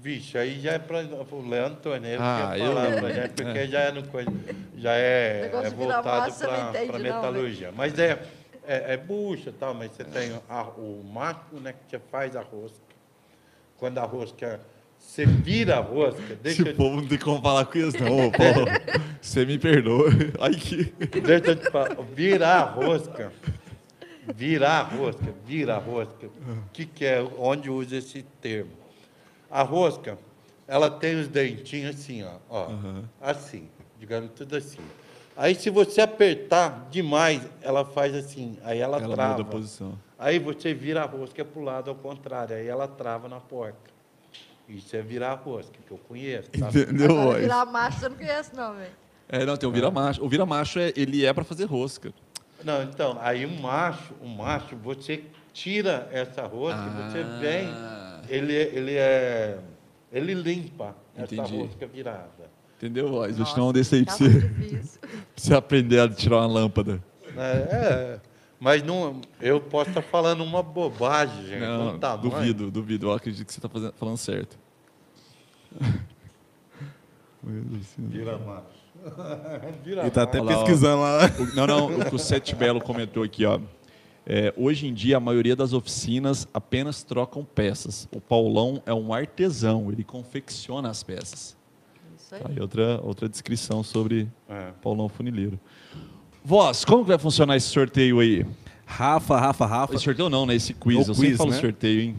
Vixe, 0.03 0.38
aí 0.38 0.59
já 0.59 0.73
é 0.73 0.80
para 0.80 0.97
o 1.31 1.47
Leandro 1.49 1.80
Torneiro 1.81 2.21
Ah, 2.21 2.51
que 2.53 2.61
eu- 2.61 2.73
pra 2.99 3.09
gente, 3.13 3.30
porque 3.41 3.67
já 3.67 3.80
é, 3.80 3.91
no, 3.93 4.03
coisa- 4.07 4.30
já 4.77 4.93
é, 4.95 5.49
é 5.63 5.69
voltado 5.69 6.30
não 6.30 6.35
para 6.35 6.57
não, 6.67 6.73
né? 6.73 6.99
metalurgia. 6.99 7.71
Mas 7.71 7.97
é, 7.97 8.21
é, 8.67 8.93
é 8.95 8.97
bucha 8.97 9.49
e 9.49 9.53
tal, 9.53 9.73
mas 9.73 9.91
você 9.93 10.03
tem 10.03 10.34
a- 10.49 10.63
o 10.63 11.01
macho 11.09 11.55
né, 11.61 11.71
que 11.73 11.80
você 11.97 12.01
faz 12.11 12.35
a 12.35 12.41
rosca. 12.41 12.84
Quando 13.77 13.97
a 13.99 14.03
rosca, 14.03 14.59
você 14.99 15.25
vira 15.25 15.77
a 15.77 15.80
rosca, 15.80 16.35
deixa, 16.41 16.63
Esse 16.63 16.73
povo 16.73 16.97
não 16.99 17.07
tem 17.07 17.17
como 17.17 17.41
falar 17.41 17.63
com 17.65 17.77
isso, 17.77 17.97
não, 18.03 18.27
ô, 18.27 18.31
Paulo. 18.35 18.67
Você 19.21 19.45
me 19.45 19.57
perdoa. 19.57 20.09
Ai, 20.41 20.51
que. 20.53 20.84
Deixa 21.21 21.51
eu 21.51 21.55
te 21.55 21.71
falar, 21.71 21.95
virar 22.13 22.55
a 22.59 22.63
rosca, 22.63 23.31
virar 24.35 24.80
a 24.80 24.84
rosca, 24.84 25.34
virar 25.45 25.75
a 25.75 25.80
rosca, 25.80 26.27
o 26.27 26.69
que, 26.73 26.85
que 26.85 27.05
é, 27.05 27.21
onde 27.39 27.69
usa 27.69 27.95
esse 27.95 28.21
termo? 28.41 28.82
A 29.53 29.61
rosca, 29.61 30.17
ela 30.67 30.89
tem 30.89 31.15
os 31.19 31.27
dentinhos 31.27 31.95
assim, 31.95 32.23
ó, 32.23 32.38
ó 32.49 32.67
assim, 33.21 33.69
digamos 33.99 34.32
tudo 34.35 34.56
assim. 34.56 34.80
Aí 35.38 35.53
se 35.53 35.69
você 35.69 36.01
apertar 36.01 36.88
demais, 36.90 37.40
ela 37.61 37.85
faz 37.85 38.15
assim, 38.15 38.57
aí 38.64 38.80
ela, 38.80 38.98
Ela 38.98 39.14
trava. 39.15 39.38
muda 39.38 39.43
a 39.43 39.51
posição. 39.51 39.93
Aí 40.17 40.40
você 40.40 40.73
vira 40.73 41.03
a 41.03 41.06
rosca 41.06 41.45
para 41.45 41.61
o 41.61 41.64
lado 41.64 41.91
ao 41.91 41.95
contrário, 41.95 42.56
aí 42.56 42.67
ela 42.67 42.88
trava 42.88 43.30
na 43.30 43.40
porca. 43.40 43.93
Isso 44.67 44.95
é 44.95 45.03
virar 45.03 45.33
a 45.33 45.35
rosca, 45.35 45.77
que 45.85 45.91
eu 45.91 45.99
conheço, 45.99 46.49
tá? 46.49 46.69
Entendeu, 46.69 47.11
Agora, 47.22 47.40
virar 47.40 47.65
macho, 47.65 48.06
eu 48.06 48.09
não 48.09 48.17
conheço, 48.17 48.56
não, 48.56 48.73
velho. 48.75 48.91
É, 49.30 49.45
não, 49.45 49.56
tem 49.56 49.69
o 49.69 49.72
vira-macho. 49.72 50.23
O 50.25 50.27
vira-macho, 50.27 50.80
é, 50.80 50.91
ele 50.95 51.23
é 51.23 51.32
pra 51.32 51.43
fazer 51.43 51.65
rosca. 51.65 52.11
Não, 52.64 52.82
então, 52.82 53.19
aí 53.22 53.45
um 53.45 53.59
macho, 53.61 54.15
um 54.19 54.30
macho, 54.30 54.75
você 54.77 55.23
tira 55.53 56.07
essa 56.11 56.41
rosca, 56.48 56.80
Ah. 56.80 57.09
você 57.11 57.23
vem, 57.40 57.67
ele, 58.30 58.53
ele 58.53 58.95
é, 58.95 59.60
ele 60.11 60.34
limpa 60.34 60.95
essa 61.16 61.34
Entendi. 61.34 61.58
rosca 61.58 61.88
virada. 61.88 62.52
Entendeu, 62.77 63.10
voz? 63.10 63.38
Nossa, 63.38 63.56
dar 63.56 63.64
um 63.64 63.72
desse 63.72 63.95
aí 63.95 64.06
pra 64.06 64.14
tá 64.16 64.26
você, 65.35 65.53
aprender 65.56 66.00
a 66.00 66.10
tirar 66.10 66.38
uma 66.38 66.48
lâmpada. 66.48 67.02
É, 67.38 67.42
é, 67.42 68.19
mas 68.60 68.84
não, 68.84 69.22
eu 69.42 69.60
posso 69.61 69.90
estar 69.90 70.02
falando 70.02 70.43
uma 70.43 70.61
bobagem, 70.61 71.45
gente. 71.45 71.60
Não, 71.61 71.98
Não, 71.98 72.18
duvido, 72.19 72.69
duvido. 72.69 73.08
Eu 73.08 73.14
acredito 73.14 73.45
que 73.48 73.53
você 73.53 73.61
tá 73.61 73.69
fazendo- 73.69 73.93
falando 73.93 74.18
certo. 74.18 74.58
Vira 77.98 78.38
macho. 78.38 78.84
Vira 79.84 80.02
Ele 80.02 80.11
tá 80.11 80.24
até 80.24 80.40
Olha 80.40 80.52
lá, 80.52 80.64
pesquisando 80.64 81.02
lá. 81.02 81.19
O- 81.40 81.56
Não, 81.56 81.68
não, 81.68 82.00
o 82.00 82.06
que 82.06 82.16
o 82.16 82.19
Sete 82.19 82.56
Belo 82.56 82.80
comentou 82.82 83.24
aqui, 83.24 83.45
ó. 83.45 83.60
É, 84.26 84.53
hoje 84.56 84.88
em 84.88 84.93
dia, 84.93 85.18
a 85.18 85.19
maioria 85.19 85.56
das 85.56 85.74
oficinas 85.74 86.48
apenas 86.53 87.03
trocam 87.03 87.43
peças. 87.43 88.08
O 88.16 88.22
Paulão 88.22 88.82
é 88.85 88.93
um 88.93 89.14
artesão, 89.14 89.92
ele 89.92 90.03
confecciona 90.03 90.90
as 90.90 91.03
peças. 91.03 91.58
Isso 92.18 92.35
aí. 92.35 92.42
Tá 92.42 92.50
aí 92.50 92.60
outra, 92.60 93.02
outra 93.03 93.27
descrição 93.27 93.84
sobre 93.84 94.30
É. 94.48 94.72
Paulão 94.82 95.10
Funileiro. 95.10 95.60
Voz, 96.43 96.85
como 96.85 97.03
que 97.03 97.10
vai 97.10 97.18
funcionar 97.18 97.58
esse 97.58 97.68
sorteio 97.68 98.19
aí? 98.19 98.45
Rafa, 98.85 99.40
Rafa, 99.40 99.66
Rafa. 99.66 99.95
Esse 99.95 100.03
sorteio 100.03 100.30
não, 100.30 100.45
né? 100.45 100.56
Esse 100.56 100.74
quiz. 100.74 101.08
O 101.08 101.11
Eu 101.11 101.16
sempre 101.16 101.30
quiz, 101.30 101.38
falo 101.38 101.52
né? 101.52 101.60
sorteio, 101.60 102.02
hein? 102.02 102.16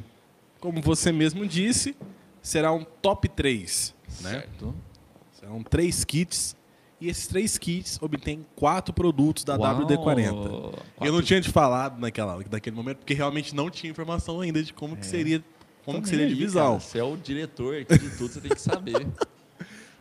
Como 0.60 0.80
você 0.82 1.12
mesmo 1.12 1.46
disse, 1.46 1.94
será 2.42 2.72
um 2.72 2.84
top 2.84 3.28
3. 3.28 3.94
Né? 4.22 4.30
Certo. 4.30 4.74
Serão 5.32 5.62
três 5.62 6.04
kits. 6.04 6.56
E 7.00 7.08
esses 7.08 7.26
três 7.26 7.58
kits 7.58 7.98
obtêm 8.00 8.46
quatro 8.56 8.94
produtos 8.94 9.44
da 9.44 9.56
Uau! 9.56 9.80
WD-40. 9.86 10.32
Quatro- 10.32 10.82
Eu 11.02 11.12
não 11.12 11.22
tinha 11.22 11.40
te 11.40 11.50
falado 11.50 11.98
naquela, 12.00 12.38
naquele 12.50 12.74
momento, 12.76 12.98
porque 12.98 13.14
realmente 13.14 13.54
não 13.54 13.68
tinha 13.70 13.90
informação 13.90 14.40
ainda 14.40 14.62
de 14.62 14.72
como 14.72 14.96
que 14.96 15.04
seria, 15.04 15.42
como 15.84 15.98
que 16.00 16.04
Também 16.04 16.10
seria 16.10 16.24
a 16.26 16.28
aí, 16.28 16.34
divisão. 16.34 16.66
cara, 16.68 16.80
Você 16.80 16.98
é 16.98 17.04
o 17.04 17.16
diretor 17.16 17.76
aqui 17.76 17.98
de 17.98 18.10
tudo, 18.16 18.32
você 18.32 18.40
tem 18.40 18.50
que 18.50 18.60
saber. 18.60 19.06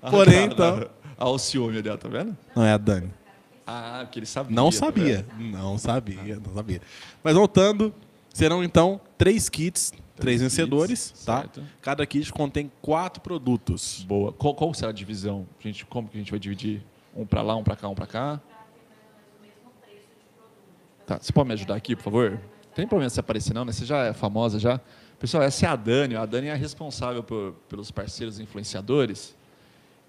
Ah, 0.06 0.12
Porém, 0.12 0.50
cara, 0.50 0.54
então- 0.54 0.90
Olha 1.18 1.30
o 1.30 1.40
ciúme 1.40 1.78
ali, 1.78 1.98
tá 1.98 2.10
vendo? 2.10 2.36
Não 2.54 2.66
é 2.66 2.74
a 2.74 2.78
Dani. 2.78 3.10
Ah, 3.66 4.00
porque 4.04 4.20
ele 4.20 4.26
sabia. 4.26 4.54
Não 4.54 4.66
tá 4.66 4.78
sabia. 4.78 5.26
vendo? 5.38 5.52
Não 5.52 5.78
sabia, 5.78 6.40
não 6.46 6.54
sabia. 6.54 6.82
Mas 7.24 7.34
voltando, 7.36 7.94
serão 8.34 8.62
então 8.62 9.00
três 9.18 9.48
kits, 9.48 9.94
três, 10.16 10.42
kits, 10.42 10.52
vencedores, 10.56 11.12
tá? 11.26 11.40
certo. 11.42 11.64
Cada 11.82 12.06
kit 12.06 12.32
contém 12.32 12.72
quatro 12.82 13.22
produtos. 13.22 14.04
Boa. 14.08 14.32
Qual, 14.32 14.54
qual 14.56 14.74
será 14.74 14.90
a 14.90 14.94
divisão? 14.94 15.46
Gente, 15.60 15.86
como 15.86 16.08
que 16.10 16.18
a 16.18 16.20
gente 16.20 16.32
vai 16.32 16.40
dividir? 16.40 16.84
Um 17.16 17.26
pra 17.26 17.42
lá, 17.42 17.56
um 17.56 17.64
pra 17.64 17.76
cá, 17.76 17.88
um 17.90 17.96
pra 17.96 18.08
cá? 18.08 18.42
Tá, 21.06 21.20
você 21.22 21.34
pode 21.34 21.48
me 21.48 21.54
ajudar 21.54 21.76
aqui, 21.76 21.96
por 21.96 22.04
favor? 22.04 22.32
Não 22.32 22.74
tem 22.76 22.88
problema 22.88 23.10
se 23.10 23.20
aparecer 23.20 23.54
não, 23.54 23.66
né? 23.66 23.72
Você 23.72 23.86
já 23.86 24.06
é 24.06 24.14
famosa 24.14 24.58
já. 24.60 24.80
Pessoal, 25.20 25.44
essa 25.44 25.66
é 25.66 25.70
a 25.70 25.76
Dani. 25.76 26.16
A 26.16 26.26
Dani 26.26 26.48
é 26.48 26.54
a 26.54 26.56
responsável 26.56 27.22
por- 27.24 27.54
pelos 27.70 27.92
parceiros 27.92 28.40
influenciadores. 28.40 29.36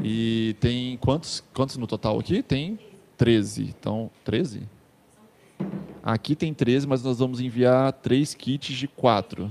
E 0.01 0.57
tem 0.61 0.97
quantos, 0.99 1.43
quantos 1.53 1.77
no 1.77 1.87
total 1.87 2.19
aqui? 2.19 2.43
Tem 2.43 2.79
13. 3.17 3.75
Então, 3.79 4.11
13? 4.25 4.63
Aqui 6.03 6.35
tem 6.35 6.53
13, 6.53 6.87
mas 6.87 7.03
nós 7.03 7.19
vamos 7.19 7.41
enviar 7.41 7.93
3 7.93 8.35
kits 8.35 8.75
de 8.77 8.89
4. 8.89 9.51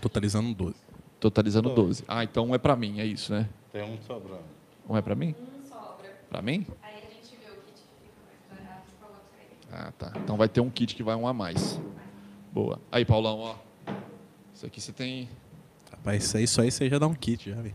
Totalizando 0.00 0.54
12. 0.54 0.76
Totalizando 1.20 1.70
12. 1.70 2.04
Ah, 2.06 2.22
então 2.22 2.46
um 2.46 2.54
é 2.54 2.58
para 2.58 2.76
mim, 2.76 3.00
é 3.00 3.04
isso, 3.04 3.32
né? 3.32 3.48
Tem 3.72 3.82
um 3.82 4.00
sobrando. 4.02 4.44
Um 4.88 4.96
é 4.96 5.02
para 5.02 5.14
mim? 5.14 5.34
Um 5.40 5.66
sobra. 5.68 6.16
Para 6.30 6.40
mim? 6.40 6.66
Aí 6.82 6.94
a 6.94 7.00
gente 7.00 7.36
vê 7.36 7.50
o 7.50 7.56
kit 7.62 7.74
que 7.74 8.06
fica 8.06 8.24
mais 8.24 8.62
barato 8.62 8.86
e 8.88 9.04
coloca 9.04 9.20
aí. 9.38 9.86
Ah, 9.88 9.92
tá. 9.98 10.12
Então 10.22 10.36
vai 10.36 10.48
ter 10.48 10.60
um 10.60 10.70
kit 10.70 10.94
que 10.94 11.02
vai 11.02 11.16
um 11.16 11.26
a 11.26 11.32
mais. 11.32 11.80
Boa. 12.52 12.80
Aí, 12.90 13.04
Paulão, 13.04 13.38
ó. 13.40 13.54
Isso 14.54 14.66
aqui 14.66 14.80
você 14.80 14.92
tem. 14.92 15.28
Rapaz, 15.90 16.24
isso 16.24 16.36
aí, 16.36 16.44
isso 16.44 16.60
aí 16.60 16.70
você 16.70 16.88
já 16.88 16.98
dá 16.98 17.06
um 17.06 17.14
kit, 17.14 17.50
já 17.50 17.60
vi. 17.60 17.74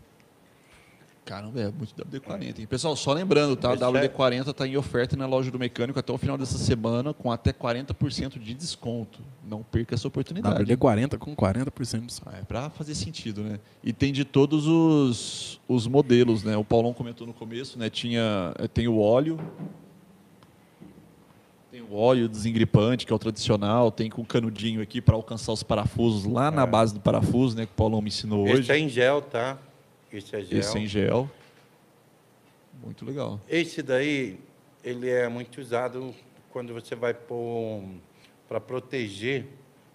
Caramba, 1.26 1.62
é 1.62 1.72
muito 1.72 1.94
WD-40, 1.96 2.60
hein? 2.60 2.68
Pessoal, 2.68 2.96
só 2.98 3.14
lembrando, 3.14 3.56
tá? 3.56 3.70
O 3.70 3.74
Esse 3.76 3.84
é- 3.84 3.88
WD-40 3.88 4.50
está 4.50 4.68
em 4.68 4.76
oferta 4.76 5.16
na 5.16 5.26
loja 5.26 5.50
do 5.50 5.58
mecânico 5.58 5.98
até 5.98 6.12
o 6.12 6.18
final 6.18 6.38
dessa 6.38 6.58
semana, 6.58 7.14
com 7.14 7.32
até 7.32 7.54
40% 7.54 8.38
de 8.38 8.54
desconto. 8.54 9.20
Não 9.48 9.64
perca 9.64 9.96
essa 9.96 10.06
oportunidade. 10.08 10.62
WD-40 10.66 11.18
com 11.18 11.34
40% 11.34 12.02
de 12.02 12.08
desconto. 12.08 12.36
Ah, 12.36 12.40
É 12.40 12.44
para 12.44 12.70
fazer 12.72 12.94
sentido, 12.94 13.42
né? 13.42 13.58
E 13.82 13.94
tem 13.94 14.12
de 14.12 14.26
todos 14.26 14.68
os, 14.68 15.62
os 15.68 15.88
modelos, 15.88 16.44
né? 16.44 16.58
O 16.58 16.64
Paulão 16.66 16.94
comentou 16.94 17.26
no 17.26 17.34
começo, 17.34 17.80
né? 17.80 17.90
Tinha, 17.90 18.54
eh, 18.60 18.68
tem 18.68 18.90
o 18.90 19.00
óleo, 19.00 19.40
tem 21.72 21.82
o 21.82 21.96
óleo 21.96 22.28
desengripante, 22.28 23.06
que 23.06 23.14
é 23.14 23.16
o 23.16 23.20
tradicional, 23.20 23.92
tem 23.92 24.10
com 24.10 24.24
canudinho 24.26 24.82
aqui 24.82 25.00
para 25.02 25.16
alcançar 25.16 25.54
os 25.54 25.64
parafusos 25.64 26.26
lá 26.26 26.52
na 26.52 26.66
base 26.66 26.94
do 26.94 27.00
parafuso, 27.00 27.56
né? 27.56 27.66
Que 27.66 27.72
o 27.72 27.76
Paulão 27.76 28.02
me 28.02 28.10
ensinou 28.10 28.46
Esse 28.46 28.58
hoje. 28.60 28.72
é 28.74 28.78
em 28.78 28.90
gel, 28.90 29.22
tá? 29.22 29.58
Esse 30.14 30.36
é 30.36 30.42
gel. 30.42 30.60
Esse 30.60 30.78
em 30.80 30.86
gel. 30.88 31.30
Muito 32.84 33.06
legal. 33.06 33.40
Esse 33.50 33.82
daí, 33.82 34.40
ele 34.84 35.10
é 35.10 35.28
muito 35.28 35.60
usado 35.60 36.14
quando 36.52 36.74
você 36.74 36.96
vai 36.96 37.14
pôr 37.14 37.84
para 38.48 38.60
proteger 38.60 39.48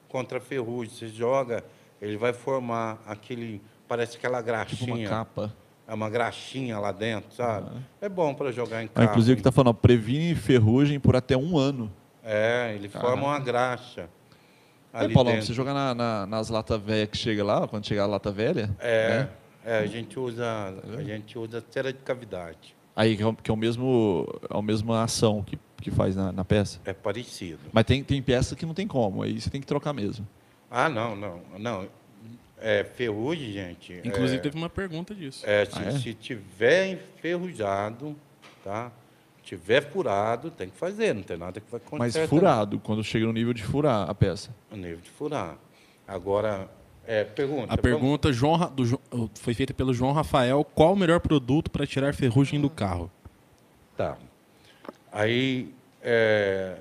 contra 0.08 0.38
a 0.38 0.40
ferrugem. 0.40 0.92
Você 0.94 1.08
joga, 1.08 1.64
ele 2.00 2.16
vai 2.16 2.32
formar 2.32 3.00
aquele, 3.06 3.60
parece 3.86 4.16
aquela 4.16 4.38
Tipo 4.38 4.48
uma 4.50 4.55
graxinha. 4.97 5.08
capa. 5.08 5.55
é 5.86 5.94
uma 5.94 6.10
graxinha 6.10 6.78
lá 6.78 6.92
dentro, 6.92 7.32
sabe? 7.34 7.70
É 8.00 8.08
bom 8.08 8.34
para 8.34 8.50
jogar 8.52 8.82
em 8.82 8.86
Ah, 8.86 8.88
casa. 8.94 9.10
inclusive 9.10 9.36
que 9.36 9.40
está 9.40 9.52
falando, 9.52 9.74
previne 9.74 10.34
ferrugem 10.34 10.98
por 11.00 11.14
até 11.16 11.36
um 11.36 11.56
ano. 11.56 11.90
É, 12.24 12.72
ele 12.74 12.88
Caraca. 12.88 13.08
forma 13.10 13.26
uma 13.28 13.38
graxa. 13.38 14.08
Aí, 14.92 15.05
ali 15.06 15.14
Paulão, 15.14 15.32
dentro. 15.32 15.47
você 15.47 15.52
jogar 15.55 15.72
na, 15.74 15.94
na- 15.94 16.26
nas 16.26 16.48
latas 16.50 16.80
velhas 16.82 17.08
que 17.10 17.16
chega 17.16 17.42
lá, 17.44 17.66
quando 17.68 17.86
chegar 17.86 18.02
a 18.05 18.06
lata 18.06 18.30
velha, 18.30 18.68
É, 18.78 19.08
né? 19.08 19.28
É, 19.68 19.78
a 19.80 19.86
gente 19.86 20.18
usa, 20.18 20.47
a 20.98 21.02
gente 21.02 21.38
usa 21.38 21.62
cera 21.70 21.92
de 21.92 21.98
cavidade. 22.00 22.74
aí 22.97 23.16
que 23.16 23.22
é, 23.22 23.26
o- 23.26 23.34
que 23.34 23.50
é 23.50 23.55
o 23.55 23.56
mesmo, 23.56 24.26
é 24.50 24.56
a 24.58 24.62
mesma 24.62 25.02
ação 25.05 25.42
que, 25.42 25.58
que 25.80 25.90
faz 25.90 26.16
na, 26.16 26.32
na 26.32 26.44
peça. 26.44 26.80
É 26.84 26.92
parecido. 26.92 27.60
Mas 27.72 27.84
tem, 27.84 28.02
tem 28.02 28.20
peça 28.22 28.56
que 28.56 28.66
não 28.66 28.74
tem 28.74 28.86
como, 28.88 29.22
aí 29.22 29.40
você 29.40 29.48
tem 29.50 29.60
que 29.60 29.66
trocar 29.66 29.92
mesmo. 29.92 30.26
Ah, 30.70 30.88
não, 30.88 31.14
não, 31.16 31.40
não. 31.58 31.88
É 32.60 32.82
ferrugem, 32.82 33.52
gente. 33.52 34.00
Inclusive, 34.05 34.38
é, 34.38 34.40
teve 34.40 34.56
uma 34.56 34.68
pergunta 34.68 35.14
disso. 35.14 35.44
é, 35.47 35.64
se, 35.64 35.78
Ah, 35.78 35.82
é? 35.84 35.90
se 35.92 36.12
tiver 36.14 36.88
enferrujado, 36.92 38.16
tá? 38.64 38.90
Tiver 39.44 39.80
furado, 39.90 40.50
tem 40.50 40.68
que 40.68 40.76
fazer, 40.76 41.14
não 41.14 41.22
tem 41.22 41.36
nada 41.38 41.60
que 41.60 41.70
vai 41.70 41.80
Mas 41.80 41.86
acontecer. 42.16 42.26
furado, 42.28 42.78
quando 42.80 43.02
chega 43.05 43.24
no 43.26 43.32
nível 43.32 43.55
de 43.55 43.62
furar 43.62 44.10
a 44.10 44.14
peça. 44.14 44.50
O 44.72 44.76
nível 44.76 44.98
de 45.00 45.08
furar. 45.08 45.56
Agora, 46.06 46.68
é, 47.09 47.25
pergunta. 47.25 47.73
A 47.73 47.78
pergunta 47.78 48.31
João 48.31 48.70
do 48.70 49.01
foi 49.41 49.55
feita 49.55 49.73
pelo 49.73 49.95
João 49.95 50.12
Rafael. 50.12 50.62
Qual 50.62 50.93
o 50.93 50.97
melhor 50.97 51.20
produto 51.20 51.70
para 51.70 51.87
tirar 51.87 52.12
ferrugem 52.12 52.61
do 52.61 52.69
carro? 52.69 53.11
Tá. 53.97 54.19
Aí, 55.11 55.73
é, 56.03 56.77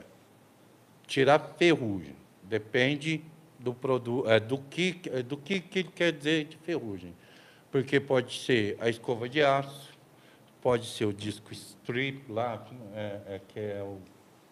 tirar 1.07 1.39
ferrugem. 1.57 2.13
Depende 2.43 3.23
do 3.57 3.73
produto, 3.73 4.29
é, 4.29 4.37
do 4.37 4.57
que 4.57 4.99
é, 5.05 5.23
do 5.23 5.37
que, 5.37 5.61
que 5.61 5.79
ele 5.79 5.91
quer 5.95 6.11
dizer 6.11 6.43
de 6.43 6.57
ferrugem. 6.57 7.15
Porque 7.71 7.97
pode 7.97 8.37
ser 8.37 8.75
a 8.81 8.89
escova 8.89 9.29
de 9.29 9.41
aço, 9.41 9.93
pode 10.61 10.87
ser 10.87 11.05
o 11.05 11.13
disco 11.13 11.53
strip 11.53 12.29
lá, 12.29 12.65
é, 12.93 13.19
é, 13.27 13.41
que 13.47 13.59
é 13.61 13.81
o 13.81 13.99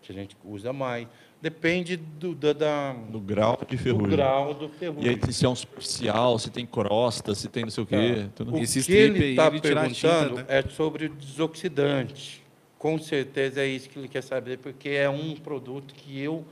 que 0.02 0.14
a 0.14 0.16
gente 0.16 0.38
usa 0.46 0.72
mais. 0.72 1.06
Depende 1.50 1.96
do, 1.96 2.34
da, 2.34 2.54
da- 2.54 2.94
Do 2.94 3.20
grau 3.20 3.56
de 3.70 3.76
do 3.78 3.84
ferrugem. 3.84 4.10
grau 4.10 4.52
do 4.56 4.66
E 4.66 4.70
ferrugem. 4.70 5.20
aí 5.24 5.32
se 5.32 5.46
é 5.46 5.50
um 5.50 5.54
superficial, 5.56 6.40
se 6.40 6.50
tem 6.50 6.66
crosta, 6.66 7.36
se 7.36 7.48
tem 7.48 7.62
não 7.66 7.70
sei 7.70 7.84
o 7.84 7.86
quê. 7.86 8.24
Tá. 8.26 8.30
tudo. 8.38 8.56
O 8.56 8.58
Esse 8.58 8.82
que 8.84 8.92
ele 8.92 9.26
está 9.26 9.52
perguntando 9.52 10.38
né? 10.38 10.46
é 10.48 10.64
sobre 10.64 11.06
o 11.06 11.10
desoxidante. 11.10 12.42
Com 12.80 12.98
certeza 12.98 13.62
é 13.62 13.68
isso 13.68 13.88
que 13.88 14.00
ele 14.00 14.08
quer 14.08 14.24
saber, 14.24 14.58
porque 14.58 14.90
é 14.90 15.08
um 15.08 15.36
produto 15.36 15.94
que 15.94 16.20
eu 16.20 16.44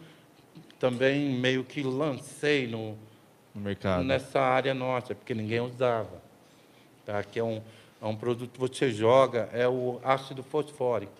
também 0.77 1.27
meio 1.39 1.63
que 1.63 1.81
lancei 1.81 2.67
no, 2.67 2.95
No 3.55 3.61
mercado. 3.61 4.03
nessa 4.03 4.39
área 4.41 4.75
nossa, 4.75 5.15
porque 5.15 5.33
ninguém 5.33 5.59
usava. 5.59 6.21
Tá? 7.03 7.23
Que 7.23 7.39
é 7.39 7.43
um, 7.43 7.59
é 7.99 8.05
um 8.05 8.15
produto 8.15 8.51
que 8.51 8.59
você 8.59 8.91
joga, 8.91 9.49
é 9.53 9.67
o 9.67 9.99
ácido 10.03 10.43
fosfórico. 10.43 11.11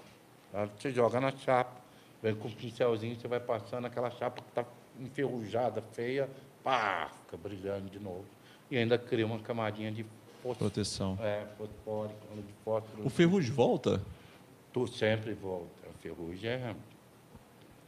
tá? 0.52 0.68
Você 0.78 0.92
joga 0.92 1.20
na 1.20 1.32
chapa, 1.36 1.82
vem 2.24 2.34
com 2.34 2.48
um 2.48 2.52
pincelzinho, 2.52 3.20
você 3.20 3.28
vai 3.28 3.42
passando 3.42 3.86
aquela 3.86 4.10
chapa 4.10 4.42
que 4.42 4.48
está 4.48 4.66
enferrujada, 4.98 5.82
feia, 5.92 6.30
pá, 6.64 7.12
fica 7.26 7.36
brilhando 7.36 7.90
de 7.90 8.00
novo. 8.00 8.26
E 8.72 8.78
ainda 8.78 8.98
cria 8.98 9.26
uma 9.26 9.40
camadinha 9.40 9.92
de 9.92 10.06
fosfórico. 10.42 10.60
Proteção. 10.60 11.20
É, 11.22 11.46
fosfórico, 11.58 12.36
de 12.38 12.54
fósforo. 12.64 13.06
O 13.06 13.10
ferrugem 13.10 13.52
volta? 13.52 14.02
Tu 14.72 14.88
sempre 14.88 15.34
volta. 15.34 15.90
A 15.90 15.94
ferrugem 16.02 16.50
é 16.50 16.76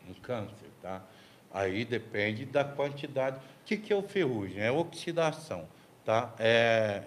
um 0.09 0.13
câncer, 0.15 0.69
tá? 0.81 1.01
Aí 1.49 1.85
depende 1.85 2.45
da 2.45 2.65
quantidade. 2.65 3.37
O 3.37 3.65
que, 3.65 3.77
que 3.77 3.93
é 3.93 3.95
o 3.95 4.03
ferrugem? 4.03 4.61
É 4.61 4.69
oxidação, 4.69 5.65
tá? 6.03 6.35
É, 6.37 7.03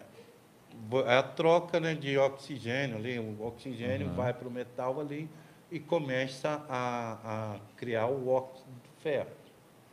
é 1.07 1.17
a 1.19 1.23
troca 1.23 1.79
né, 1.79 1.95
de 1.95 2.17
oxigênio 2.17 2.97
ali. 2.97 3.19
O 3.19 3.45
oxigênio 3.45 4.09
vai 4.15 4.33
para 4.33 4.49
o 4.49 4.51
metal 4.51 4.99
ali 4.99 5.29
e 5.71 5.79
começa 5.79 6.65
a, 6.69 7.55
a 7.55 7.61
criar 7.77 8.07
o 8.07 8.29
óxido 8.29 8.71
de 8.83 9.03
ferro. 9.03 9.31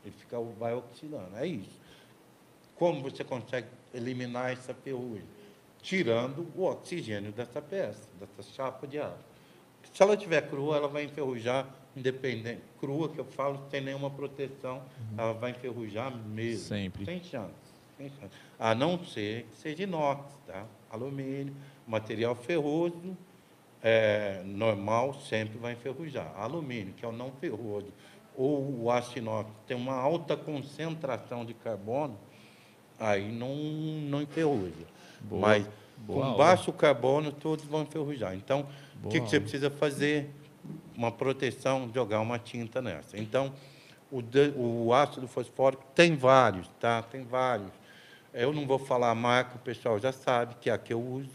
Ele 0.03 0.13
fica, 0.17 0.39
vai 0.39 0.73
oxidando. 0.73 1.35
É 1.35 1.45
isso. 1.45 1.79
Como 2.75 3.01
você 3.01 3.23
consegue 3.23 3.67
eliminar 3.93 4.51
essa 4.51 4.73
ferrugem? 4.73 5.25
Tirando 5.81 6.47
o 6.55 6.63
oxigênio 6.63 7.31
dessa 7.31 7.61
peça, 7.61 8.07
dessa 8.19 8.49
chapa 8.51 8.87
de 8.87 8.99
aço. 8.99 9.35
Se 9.93 10.01
ela 10.01 10.15
estiver 10.15 10.49
crua, 10.49 10.77
ela 10.77 10.87
vai 10.87 11.03
enferrujar, 11.03 11.67
independente. 11.95 12.61
Crua, 12.79 13.07
que 13.09 13.19
eu 13.19 13.25
falo, 13.25 13.61
sem 13.69 13.81
nenhuma 13.81 14.09
proteção, 14.09 14.81
ela 15.17 15.33
vai 15.33 15.51
enferrujar 15.51 16.15
mesmo. 16.15 16.67
Sempre. 16.67 17.05
Sem 17.05 17.23
chance. 17.23 17.53
Sem 17.97 18.09
chance. 18.09 18.35
A 18.59 18.75
não 18.75 19.03
ser 19.05 19.43
que 19.43 19.55
seja 19.57 19.83
inox, 19.83 20.25
tá? 20.45 20.65
alumínio, 20.89 21.55
material 21.87 22.35
ferroso, 22.35 23.15
é, 23.88 24.41
normal, 24.43 25.14
sempre 25.14 25.59
vai 25.59 25.73
enferrujar. 25.73 26.33
Alumínio, 26.35 26.91
que 26.95 27.05
é 27.05 27.07
o 27.07 27.11
não 27.11 27.31
ferroso, 27.33 27.93
ou 28.35 28.81
o 28.81 28.89
aço 28.89 29.15
inox, 29.19 29.47
tem 29.67 29.77
uma 29.77 29.93
alta 29.93 30.35
concentração 30.35 31.45
de 31.45 31.53
carbono, 31.53 32.17
aí 32.99 33.31
não, 33.31 33.55
não 33.55 34.22
enferruja. 34.23 34.73
Boa, 35.22 35.39
Mas 35.41 35.69
boa 35.97 36.19
com 36.19 36.25
aula. 36.25 36.38
baixo 36.38 36.73
carbono, 36.73 37.31
todos 37.31 37.64
vão 37.65 37.83
enferrujar. 37.83 38.33
Então, 38.33 38.65
o 39.03 39.07
que, 39.09 39.22
que 39.22 39.30
você 39.30 39.39
precisa 39.39 39.69
fazer? 39.69 40.31
Uma 40.97 41.11
proteção, 41.11 41.91
jogar 41.93 42.22
uma 42.22 42.39
tinta 42.39 42.81
nessa. 42.81 43.19
Então, 43.19 43.53
o, 44.11 44.19
de- 44.19 44.51
o 44.57 44.91
ácido 44.95 45.27
fosfórico 45.27 45.83
tem 45.93 46.15
vários, 46.15 46.67
tá? 46.80 47.03
Tem 47.03 47.22
vários. 47.23 47.69
Eu 48.33 48.51
não 48.51 48.65
vou 48.65 48.80
falar 48.80 49.11
a 49.11 49.15
marca, 49.15 49.57
o 49.57 49.59
pessoal 49.59 49.99
já 49.99 50.11
sabe 50.11 50.55
que 50.59 50.72
é 50.72 50.73
a 50.73 50.77
que 50.80 50.91
eu 50.91 50.99
uso, 50.99 51.30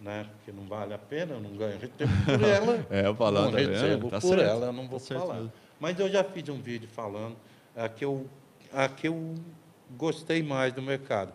né? 0.00 0.26
Porque 0.36 0.52
não 0.52 0.64
vale 0.66 0.94
a 0.94 0.98
pena, 0.98 1.34
eu 1.34 1.40
não 1.40 1.50
ganho 1.56 1.78
recebo 1.78 2.12
por 2.24 2.42
ela. 2.44 2.86
É, 2.90 3.06
eu 3.06 3.14
falando, 3.14 3.44
não 3.46 3.52
tá 3.52 3.58
recebo 3.58 4.10
Tá 4.10 4.20
por 4.20 4.28
certo, 4.28 4.42
ela, 4.50 4.66
eu 4.66 4.72
não 4.72 4.84
tá 4.84 4.90
vou 4.90 4.98
certo 5.00 5.20
falar. 5.20 5.34
mesmo. 5.34 5.52
Mas 5.80 5.98
eu 5.98 6.08
já 6.10 6.24
fiz 6.24 6.48
um 6.48 6.60
vídeo 6.60 6.88
falando 6.88 7.36
a 7.76 7.88
que 7.88 8.04
eu, 8.04 8.26
a 8.72 8.88
que 8.88 9.08
eu 9.08 9.34
gostei 9.96 10.42
mais 10.42 10.72
do 10.72 10.82
mercado. 10.82 11.32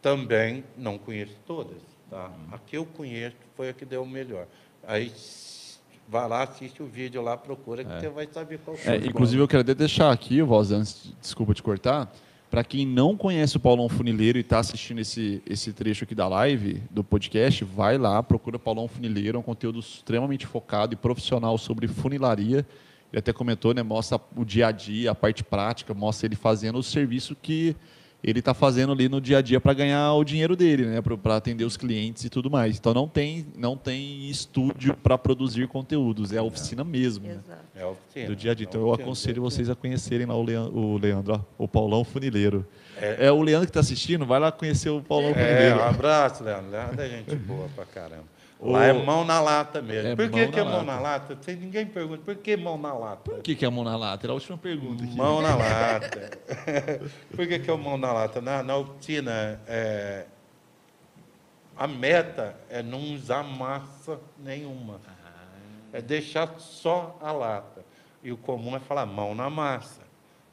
Também 0.00 0.64
não 0.76 0.98
conheço 0.98 1.36
todas, 1.46 1.80
tá? 2.10 2.26
Uhum. 2.28 2.54
A 2.54 2.58
que 2.58 2.76
eu 2.76 2.84
conheço 2.84 3.36
foi 3.54 3.68
a 3.68 3.72
que 3.72 3.84
deu 3.84 4.02
o 4.02 4.06
melhor. 4.06 4.46
Aí 4.84 5.12
vai 6.08 6.28
lá, 6.28 6.42
assiste 6.42 6.82
o 6.82 6.86
vídeo 6.86 7.22
lá, 7.22 7.36
procura, 7.36 7.84
que 7.84 8.00
você 8.00 8.08
vai 8.08 8.28
saber 8.32 8.58
qual 8.58 8.76
É, 8.84 8.96
inclusive, 8.96 9.40
eu 9.40 9.46
quero 9.46 9.62
deixar 9.62 10.10
aqui, 10.10 10.42
Voz, 10.42 10.72
antes, 10.72 11.04
de- 11.04 11.12
desculpa 11.20 11.54
te 11.54 11.62
cortar, 11.62 12.12
para 12.52 12.62
quem 12.62 12.84
não 12.84 13.16
conhece 13.16 13.56
o 13.56 13.60
Paulão 13.60 13.88
Funileiro 13.88 14.36
e 14.36 14.42
está 14.42 14.58
assistindo 14.58 14.98
esse, 14.98 15.42
esse 15.46 15.72
trecho 15.72 16.04
aqui 16.04 16.14
da 16.14 16.28
live, 16.28 16.82
do 16.90 17.02
podcast, 17.02 17.64
vai 17.64 17.96
lá, 17.96 18.22
procura 18.22 18.58
Paulão 18.58 18.86
Funileiro, 18.86 19.38
é 19.38 19.40
um 19.40 19.42
conteúdo 19.42 19.78
extremamente 19.78 20.46
focado 20.46 20.92
e 20.92 20.96
profissional 20.98 21.56
sobre 21.56 21.88
funilaria. 21.88 22.58
Ele 23.10 23.18
até 23.18 23.32
comentou, 23.32 23.72
né, 23.72 23.82
mostra 23.82 24.20
o 24.36 24.44
dia 24.44 24.66
a 24.66 24.70
dia, 24.70 25.12
a 25.12 25.14
parte 25.14 25.42
prática, 25.42 25.94
mostra 25.94 26.26
ele 26.26 26.36
fazendo 26.36 26.78
o 26.78 26.82
serviço 26.82 27.34
que, 27.34 27.74
ele 28.22 28.38
está 28.38 28.54
fazendo 28.54 28.92
ali 28.92 29.08
no 29.08 29.20
dia 29.20 29.38
a 29.38 29.42
dia 29.42 29.60
para 29.60 29.74
ganhar 29.74 30.12
o 30.14 30.22
dinheiro 30.22 30.54
dele, 30.54 30.86
né? 30.86 31.00
Para 31.00 31.36
atender 31.36 31.64
os 31.64 31.76
clientes 31.76 32.24
e 32.24 32.30
tudo 32.30 32.50
mais. 32.50 32.78
Então 32.78 32.94
não 32.94 33.08
tem, 33.08 33.46
não 33.56 33.76
tem 33.76 34.28
estúdio 34.30 34.96
para 34.96 35.18
produzir 35.18 35.66
conteúdos, 35.66 36.32
é 36.32 36.38
a 36.38 36.42
oficina 36.42 36.84
mesmo. 36.84 37.26
Né? 37.26 37.40
É 37.74 37.82
a 37.82 37.88
oficina. 37.88 38.26
Do 38.26 38.36
dia 38.36 38.52
a 38.52 38.54
dia. 38.54 38.66
É 38.66 38.68
Então 38.68 38.80
a 38.82 38.84
eu 38.84 38.94
aconselho 38.94 39.38
é 39.38 39.40
vocês 39.40 39.68
a 39.68 39.74
conhecerem 39.74 40.26
lá 40.26 40.36
o 40.36 40.42
Leandro, 40.42 40.78
o, 40.78 40.98
Leandro, 40.98 41.34
ó, 41.34 41.64
o 41.64 41.66
Paulão 41.66 42.04
Funileiro. 42.04 42.64
É. 43.00 43.32
o 43.32 43.42
Leandro 43.42 43.66
que 43.66 43.70
está 43.70 43.80
assistindo, 43.80 44.24
vai 44.24 44.38
lá 44.38 44.52
conhecer 44.52 44.90
o 44.90 45.02
Paulão 45.02 45.30
É, 45.30 45.34
Funileiro. 45.34 45.76
um 45.78 45.82
abraço, 45.84 46.44
Leandro. 46.44 46.70
Leandro 46.70 47.00
é 47.00 47.08
gente 47.08 47.34
boa 47.34 47.68
pra 47.74 47.84
caramba. 47.84 48.31
Lá 48.62 48.84
é 48.84 48.92
mão 48.92 49.24
na 49.24 49.40
lata 49.40 49.82
mesmo. 49.82 50.10
é 50.10 50.16
por 50.16 50.30
que, 50.30 50.46
que 50.46 50.60
é 50.60 50.62
mão 50.62 50.84
na 50.84 51.00
lata? 51.00 51.36
Ninguém 51.48 51.84
pergunta. 51.84 52.22
Por 52.24 52.36
que 52.36 52.56
mão 52.56 52.78
na 52.78 52.94
lata? 52.94 53.32
Por 53.32 53.42
que, 53.42 53.56
que 53.56 53.64
é 53.64 53.68
mão 53.68 53.82
na 53.82 53.96
lata? 53.96 54.24
Era 54.24 54.32
a 54.32 54.34
última 54.34 54.56
pergunta 54.56 55.02
aqui. 55.02 55.16
Mão 55.16 55.42
na 55.42 55.56
lata. 55.56 56.30
por 57.34 57.46
que, 57.48 57.58
que 57.58 57.68
é 57.68 57.76
mão 57.76 57.98
na 57.98 58.12
lata? 58.12 58.40
Na, 58.40 58.62
na 58.62 58.76
oficina, 58.76 59.60
é, 59.66 60.26
a 61.76 61.88
meta 61.88 62.56
é 62.70 62.84
não 62.84 63.00
usar 63.12 63.42
massa 63.42 64.20
nenhuma. 64.38 65.00
É 65.92 66.00
deixar 66.00 66.54
só 66.58 67.18
a 67.20 67.32
lata. 67.32 67.84
E 68.22 68.30
o 68.30 68.36
comum 68.36 68.76
é 68.76 68.78
falar 68.78 69.06
mão 69.06 69.34
na 69.34 69.50
massa. 69.50 70.02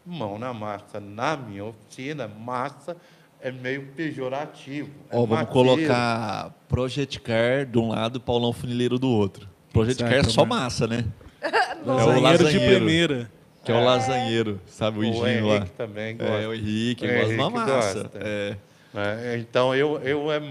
Mão 0.03 0.39
na 0.39 0.51
massa. 0.51 0.99
Na 0.99 1.37
minha 1.37 1.65
oficina, 1.65 2.27
massa 2.27 2.97
é 3.41 3.51
meio 3.51 3.87
pejorativo. 3.95 4.89
é 5.09 5.15
vamos 5.15 5.49
colocar 5.49 6.51
Project 6.67 7.19
Car 7.21 7.65
de 7.65 7.77
um 7.77 7.89
lado, 7.89 8.19
Paulão 8.19 8.51
Funileiro 8.53 8.97
do 8.99 9.09
outro. 9.09 9.47
Project 9.73 10.03
Car 10.03 10.13
é 10.13 10.23
só 10.23 10.43
né? 10.43 10.49
massa, 10.49 10.87
né? 10.87 11.05
Lasanheiro 11.85 12.37
de 12.37 12.43
lasanheiro. 12.43 12.75
primeira. 12.75 13.31
Que 13.63 13.71
é 13.71 13.75
o 13.75 13.83
lasanheiro, 13.83 14.59
sabe? 14.65 14.97
O 14.97 15.01
O 15.01 15.05
Higuinho 15.05 15.47
lá. 15.47 15.55
Henrique 15.57 15.71
também 15.71 16.17
gosta. 16.17 16.33
É, 16.33 16.47
o 16.47 16.53
Henrique, 16.53 17.05
O 17.05 17.09
gosta 17.09 17.27
de 17.27 17.33
uma 17.35 17.43
Henrique 17.43 17.59
massa. 17.59 18.03
gosta. 18.03 18.19
É. 18.21 18.55
É, 18.95 19.37
então, 19.37 19.75
eu, 19.75 19.99
eu 19.99 20.31
é, 20.31 20.41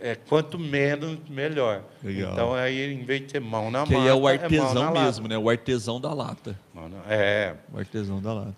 é, 0.00 0.14
quanto 0.14 0.58
menos, 0.58 1.18
melhor. 1.28 1.82
Legal. 2.04 2.32
Então, 2.32 2.54
aí, 2.54 2.92
em 2.92 3.04
vez 3.04 3.22
de 3.26 3.32
ser 3.32 3.40
mão 3.40 3.70
na 3.70 3.84
Que 3.84 3.94
massa, 3.94 4.02
aí 4.04 4.08
é 4.08 4.14
o 4.14 4.20
mão 4.20 4.28
artesão 4.28 4.74
na 4.74 4.90
lata. 4.90 5.04
mesmo, 5.04 5.28
né? 5.28 5.38
O 5.38 5.50
artesão 5.50 6.00
da 6.00 6.14
lata. 6.14 6.58
Mão 6.72 6.88
na- 6.88 7.02
É, 7.12 7.54
O 7.72 7.78
artesão 7.78 8.20
da 8.22 8.32
lata. 8.32 8.54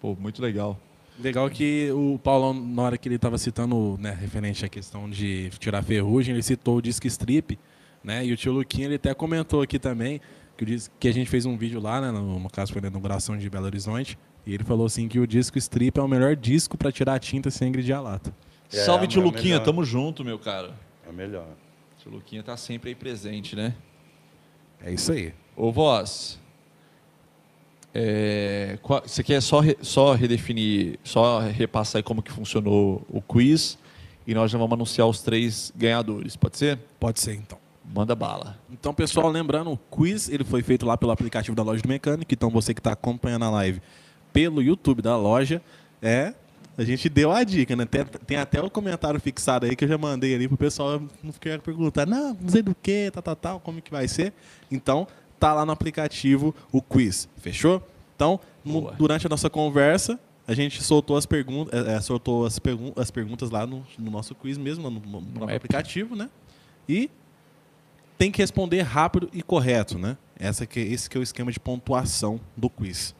Pô, 0.00 0.14
muito 0.18 0.40
legal. 0.40 0.78
Legal 1.18 1.50
que 1.50 1.90
o 1.92 2.18
Paulão, 2.22 2.54
na 2.54 2.82
hora 2.82 2.98
que 2.98 3.08
ele 3.08 3.16
estava 3.16 3.36
citando, 3.38 3.96
né, 3.98 4.16
referente 4.20 4.64
à 4.64 4.68
questão 4.68 5.10
de 5.10 5.50
tirar 5.58 5.82
ferrugem, 5.82 6.32
ele 6.34 6.42
citou 6.42 6.76
o 6.76 6.82
disco 6.82 7.06
strip, 7.08 7.58
né? 8.04 8.24
E 8.24 8.32
o 8.32 8.36
tio 8.36 8.52
Luquinha, 8.52 8.86
ele 8.86 8.94
até 8.94 9.12
comentou 9.14 9.60
aqui 9.60 9.78
também, 9.78 10.20
que, 10.56 10.62
o 10.62 10.66
dis- 10.66 10.90
que 11.00 11.08
a 11.08 11.12
gente 11.12 11.28
fez 11.28 11.44
um 11.44 11.56
vídeo 11.56 11.80
lá, 11.80 12.00
né, 12.00 12.10
no, 12.12 12.38
no 12.38 12.48
caso 12.48 12.72
foi 12.72 12.80
na 12.80 12.88
inauguração 12.88 13.36
de 13.36 13.50
Belo 13.50 13.66
Horizonte, 13.66 14.16
e 14.46 14.54
ele 14.54 14.62
falou 14.62 14.86
assim 14.86 15.08
que 15.08 15.18
o 15.18 15.26
disco 15.26 15.58
strip 15.58 15.98
é 15.98 16.02
o 16.02 16.06
melhor 16.08 16.36
disco 16.36 16.78
para 16.78 16.92
tirar 16.92 17.14
a 17.14 17.18
tinta 17.18 17.50
sem 17.50 17.68
agredir 17.68 17.94
a 17.96 18.00
lata. 18.00 18.32
É, 18.72 18.76
Salve, 18.76 19.04
é 19.04 19.08
tio 19.08 19.20
o 19.20 19.24
Luquinha. 19.24 19.54
melhor. 19.54 19.64
Tamo 19.64 19.84
junto, 19.84 20.24
meu 20.24 20.38
cara. 20.38 20.72
é 21.08 21.12
melhor. 21.12 21.48
Tio 22.00 22.12
Luquinha 22.12 22.42
tá 22.44 22.56
sempre 22.56 22.90
aí 22.90 22.94
presente, 22.94 23.56
né? 23.56 23.74
É 24.80 24.92
isso 24.92 25.10
aí. 25.10 25.34
Ô, 25.56 25.72
Voz, 25.72 26.38
é, 27.94 28.78
você 29.04 29.22
quer 29.22 29.40
só, 29.40 29.60
só 29.80 30.14
redefinir, 30.14 30.98
só 31.02 31.40
repassar 31.40 31.98
aí 31.98 32.02
como 32.02 32.22
que 32.22 32.30
funcionou 32.30 33.04
o 33.08 33.20
quiz 33.20 33.78
e 34.26 34.34
nós 34.34 34.50
já 34.50 34.58
vamos 34.58 34.74
anunciar 34.74 35.08
os 35.08 35.22
três 35.22 35.72
ganhadores, 35.74 36.36
pode 36.36 36.58
ser? 36.58 36.78
Pode 37.00 37.20
ser, 37.20 37.34
então. 37.34 37.58
Manda 37.94 38.14
bala. 38.14 38.58
Então, 38.70 38.92
pessoal, 38.92 39.30
lembrando, 39.30 39.72
o 39.72 39.76
quiz 39.76 40.28
ele 40.28 40.44
foi 40.44 40.62
feito 40.62 40.84
lá 40.84 40.98
pelo 40.98 41.10
aplicativo 41.10 41.56
da 41.56 41.62
Loja 41.62 41.80
do 41.80 41.88
Mecânico. 41.88 42.32
Então, 42.34 42.50
você 42.50 42.74
que 42.74 42.80
está 42.80 42.92
acompanhando 42.92 43.46
a 43.46 43.50
live 43.50 43.80
pelo 44.32 44.62
YouTube 44.62 45.00
da 45.00 45.16
loja, 45.16 45.62
é. 46.02 46.34
A 46.76 46.84
gente 46.84 47.08
deu 47.08 47.32
a 47.32 47.42
dica, 47.42 47.74
né? 47.74 47.86
Tem, 47.86 48.04
tem 48.04 48.36
até 48.36 48.60
o 48.60 48.70
comentário 48.70 49.18
fixado 49.18 49.66
aí 49.66 49.74
que 49.74 49.84
eu 49.84 49.88
já 49.88 49.98
mandei 49.98 50.34
ali 50.34 50.46
pro 50.46 50.56
pessoal 50.56 51.02
não 51.24 51.32
ficar 51.32 51.58
perguntar, 51.58 52.06
não, 52.06 52.36
não 52.40 52.48
sei 52.48 52.62
do 52.62 52.72
que, 52.72 53.10
tal, 53.10 53.22
tal, 53.22 53.34
tal, 53.34 53.60
como 53.60 53.82
que 53.82 53.90
vai 53.90 54.06
ser. 54.06 54.32
Então, 54.70 55.08
tá 55.38 55.52
lá 55.52 55.64
no 55.64 55.72
aplicativo 55.72 56.54
o 56.72 56.82
quiz. 56.82 57.28
Fechou? 57.36 57.82
Então, 58.14 58.40
Boa. 58.64 58.92
durante 58.92 59.26
a 59.26 59.30
nossa 59.30 59.48
conversa, 59.48 60.18
a 60.46 60.54
gente 60.54 60.82
soltou 60.82 61.16
as 61.16 61.26
perguntas, 61.26 61.86
é, 61.86 61.94
é, 61.94 62.00
soltou 62.00 62.46
as, 62.46 62.58
pergun 62.58 62.92
as 62.96 63.10
perguntas 63.10 63.50
lá 63.50 63.66
no, 63.66 63.86
no 63.98 64.10
nosso 64.10 64.34
quiz 64.34 64.58
mesmo, 64.58 64.90
no, 64.90 65.00
no, 65.00 65.20
no 65.20 65.44
aplicativo, 65.44 66.16
né? 66.16 66.28
E 66.88 67.10
tem 68.16 68.32
que 68.32 68.42
responder 68.42 68.82
rápido 68.82 69.28
e 69.32 69.42
correto, 69.42 69.98
né? 69.98 70.16
Essa 70.38 70.66
que, 70.66 70.80
esse 70.80 71.08
que 71.08 71.16
é 71.16 71.20
o 71.20 71.22
esquema 71.22 71.52
de 71.52 71.60
pontuação 71.60 72.40
do 72.56 72.68
quiz. 72.68 73.14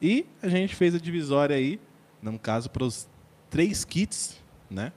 E 0.00 0.26
a 0.42 0.48
gente 0.48 0.74
fez 0.74 0.94
a 0.94 0.98
divisória 0.98 1.56
aí, 1.56 1.80
no 2.22 2.38
caso, 2.38 2.68
para 2.68 2.84
os 2.84 3.08
três 3.48 3.84
kits, 3.84 4.36
né? 4.70 4.92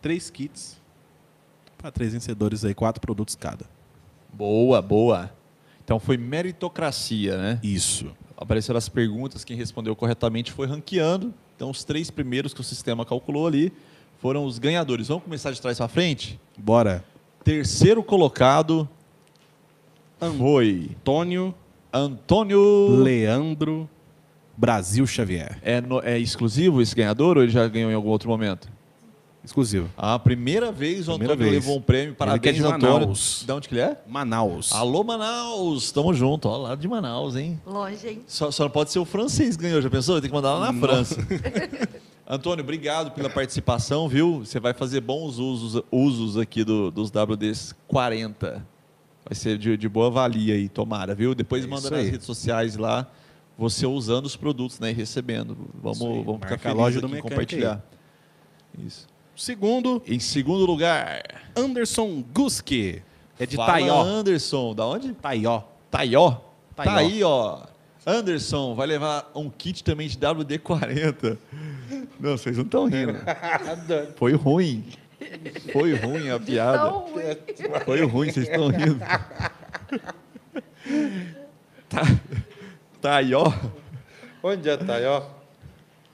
Três 0.00 0.30
kits 0.30 0.78
para 1.78 1.92
três 1.92 2.12
vencedores 2.12 2.64
aí, 2.64 2.74
quatro 2.74 3.00
produtos 3.00 3.36
cada. 3.36 3.64
Boa, 4.32 4.82
boa. 4.82 5.32
Então 5.88 5.98
foi 5.98 6.18
meritocracia, 6.18 7.38
né? 7.38 7.58
Isso. 7.62 8.14
Apareceram 8.36 8.76
as 8.76 8.90
perguntas, 8.90 9.42
quem 9.42 9.56
respondeu 9.56 9.96
corretamente 9.96 10.52
foi 10.52 10.66
ranqueando. 10.66 11.32
Então 11.56 11.70
os 11.70 11.82
três 11.82 12.10
primeiros 12.10 12.52
que 12.52 12.60
o 12.60 12.62
sistema 12.62 13.06
calculou 13.06 13.46
ali 13.46 13.72
foram 14.18 14.44
os 14.44 14.58
ganhadores. 14.58 15.08
Vamos 15.08 15.24
começar 15.24 15.50
de 15.50 15.58
trás 15.62 15.78
para 15.78 15.88
frente? 15.88 16.38
Bora. 16.58 17.02
Terceiro 17.42 18.02
colocado 18.02 18.86
foi 20.36 20.90
Antônio 20.98 21.54
Antônio. 21.90 22.90
Leandro 23.02 23.88
Brasil 24.54 25.06
Xavier. 25.06 25.58
É, 25.62 25.80
no- 25.80 26.00
é 26.04 26.18
exclusivo 26.18 26.82
esse 26.82 26.94
ganhador 26.94 27.38
ou 27.38 27.42
ele 27.44 27.50
já 27.50 27.66
ganhou 27.66 27.90
em 27.90 27.94
algum 27.94 28.10
outro 28.10 28.28
momento? 28.28 28.68
Exclusivo. 29.44 29.88
A 29.96 30.18
primeira 30.18 30.70
vez 30.72 31.08
o 31.08 31.12
Primeira 31.12 31.34
Antônio 31.34 31.50
vez. 31.52 31.64
levou 31.64 31.78
um 31.78 31.82
prêmio. 31.82 32.14
Parabéns, 32.14 32.42
que 32.42 32.48
é 32.48 32.52
de 32.52 32.62
Antônio. 32.62 33.00
Manaus. 33.00 33.44
De 33.46 33.52
onde 33.52 33.68
que 33.68 33.74
ele 33.74 33.80
é? 33.80 33.96
Manaus. 34.06 34.72
Alô, 34.72 35.02
Manaus. 35.04 35.90
Tamo 35.92 36.12
junto. 36.12 36.48
Ó, 36.48 36.56
lá 36.58 36.74
de 36.74 36.86
Manaus, 36.88 37.34
hein? 37.36 37.58
Longe, 37.66 38.06
hein? 38.06 38.22
Só, 38.26 38.50
só 38.50 38.64
não 38.64 38.70
pode 38.70 38.90
ser 38.90 38.98
o 38.98 39.04
francês 39.04 39.56
que 39.56 39.62
ganhou, 39.62 39.80
já 39.80 39.88
pensou? 39.88 40.20
Tem 40.20 40.28
que 40.28 40.34
mandar 40.36 40.54
lá 40.54 40.70
na 40.72 40.78
França. 40.80 41.16
Antônio, 42.28 42.62
obrigado 42.62 43.12
pela 43.12 43.30
participação, 43.30 44.06
viu? 44.08 44.40
Você 44.44 44.60
vai 44.60 44.74
fazer 44.74 45.00
bons 45.00 45.38
usos, 45.38 45.82
usos 45.90 46.36
aqui 46.36 46.62
do- 46.62 46.90
dos 46.90 47.10
WDs 47.10 47.74
40. 47.86 48.66
Vai 49.24 49.34
ser 49.34 49.56
de, 49.56 49.76
de 49.78 49.88
boa 49.88 50.10
valia 50.10 50.54
aí, 50.54 50.68
tomara, 50.68 51.14
viu? 51.14 51.34
Depois 51.34 51.64
É 51.64 51.66
manda 51.66 51.88
nas 51.90 52.00
aí. 52.00 52.10
redes 52.10 52.26
sociais 52.26 52.76
lá, 52.76 53.06
você 53.56 53.86
usando 53.86 54.26
os 54.26 54.36
produtos, 54.36 54.78
né? 54.78 54.90
E 54.90 54.94
recebendo. 54.94 55.56
Vamos, 55.82 56.02
aí. 56.02 56.22
vamos 56.22 56.40
ficar 56.42 56.58
felizes 56.58 57.02
aqui 57.02 57.22
compartilhar. 57.22 57.82
Isso. 58.84 59.06
Segundo, 59.38 60.02
Em 60.04 60.18
segundo 60.18 60.66
lugar, 60.66 61.22
Anderson 61.56 62.24
Guski. 62.34 63.00
É 63.38 63.46
de 63.46 63.54
Fala, 63.54 63.72
Taió. 63.74 64.02
Anderson. 64.02 64.74
Da 64.74 64.84
onde? 64.84 65.12
Taió. 65.14 65.62
Taió. 65.88 66.32
Tá 66.74 66.82
Taió. 66.82 66.98
aí, 66.98 67.22
ó. 67.22 67.60
Anderson 68.04 68.74
vai 68.74 68.88
levar 68.88 69.30
um 69.36 69.48
kit 69.48 69.84
também 69.84 70.08
de 70.08 70.18
WD-40. 70.18 71.38
Não, 72.18 72.36
vocês 72.36 72.56
não 72.56 72.64
estão 72.64 72.86
rindo. 72.86 73.14
Foi 74.18 74.32
ruim. 74.32 74.84
Foi 75.72 75.94
ruim 75.94 76.30
a 76.30 76.40
piada. 76.40 76.88
Ruim. 76.88 77.22
Foi 77.84 78.04
ruim, 78.04 78.32
vocês 78.32 78.48
estão 78.48 78.68
rindo. 78.68 78.98
Tá, 81.88 82.02
tá 83.00 83.16
aí, 83.16 83.34
ó. 83.34 83.50
Onde 84.42 84.68
é 84.68 84.76
Taió? 84.76 85.22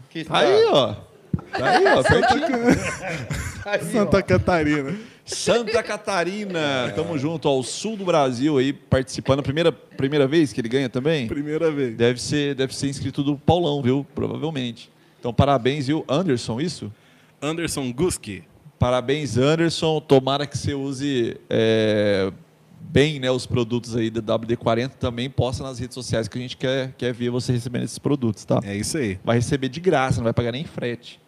Que 0.08 0.24
Tá 0.24 0.38
aí, 0.38 0.64
ó. 0.66 0.94
Tá 1.36 1.70
aí, 1.70 1.84
ó. 1.86 2.02
Pertinho. 2.02 3.90
Santa 3.92 4.22
Catarina. 4.22 4.96
Santa 5.24 5.82
Catarina. 5.82 6.92
Tamo 6.94 7.16
junto, 7.18 7.48
ao 7.48 7.62
sul 7.62 7.96
do 7.96 8.04
Brasil 8.04 8.58
aí, 8.58 8.72
participando. 8.72 9.42
Primeira, 9.42 9.72
primeira 9.72 10.26
vez 10.26 10.52
que 10.52 10.60
ele 10.60 10.68
ganha 10.68 10.88
também? 10.88 11.26
Primeira 11.26 11.70
vez. 11.70 11.96
Deve 11.96 12.20
ser, 12.20 12.54
deve 12.54 12.74
ser 12.74 12.88
inscrito 12.88 13.22
do 13.22 13.36
Paulão, 13.36 13.82
viu? 13.82 14.06
Provavelmente. 14.14 14.90
Então, 15.18 15.32
parabéns, 15.32 15.86
viu? 15.86 16.04
Anderson, 16.08 16.60
isso? 16.60 16.92
Anderson 17.40 17.90
Guski. 17.92 18.44
Parabéns, 18.78 19.38
Anderson. 19.38 19.98
Tomara 20.00 20.46
que 20.46 20.58
você 20.58 20.74
use 20.74 21.38
é, 21.48 22.30
bem 22.78 23.18
né, 23.18 23.30
os 23.30 23.46
produtos 23.46 23.96
aí 23.96 24.10
da 24.10 24.20
WD-40. 24.38 24.90
Também 24.90 25.30
posta 25.30 25.62
nas 25.62 25.78
redes 25.78 25.94
sociais 25.94 26.28
que 26.28 26.36
a 26.36 26.40
gente 26.40 26.56
quer, 26.58 26.92
quer 26.98 27.14
ver 27.14 27.30
você 27.30 27.52
recebendo 27.52 27.84
esses 27.84 27.98
produtos, 27.98 28.44
tá? 28.44 28.60
É 28.62 28.76
isso 28.76 28.98
aí. 28.98 29.18
Vai 29.24 29.36
receber 29.36 29.70
de 29.70 29.80
graça, 29.80 30.18
não 30.18 30.24
vai 30.24 30.34
pagar 30.34 30.52
nem 30.52 30.64
frete. 30.64 31.18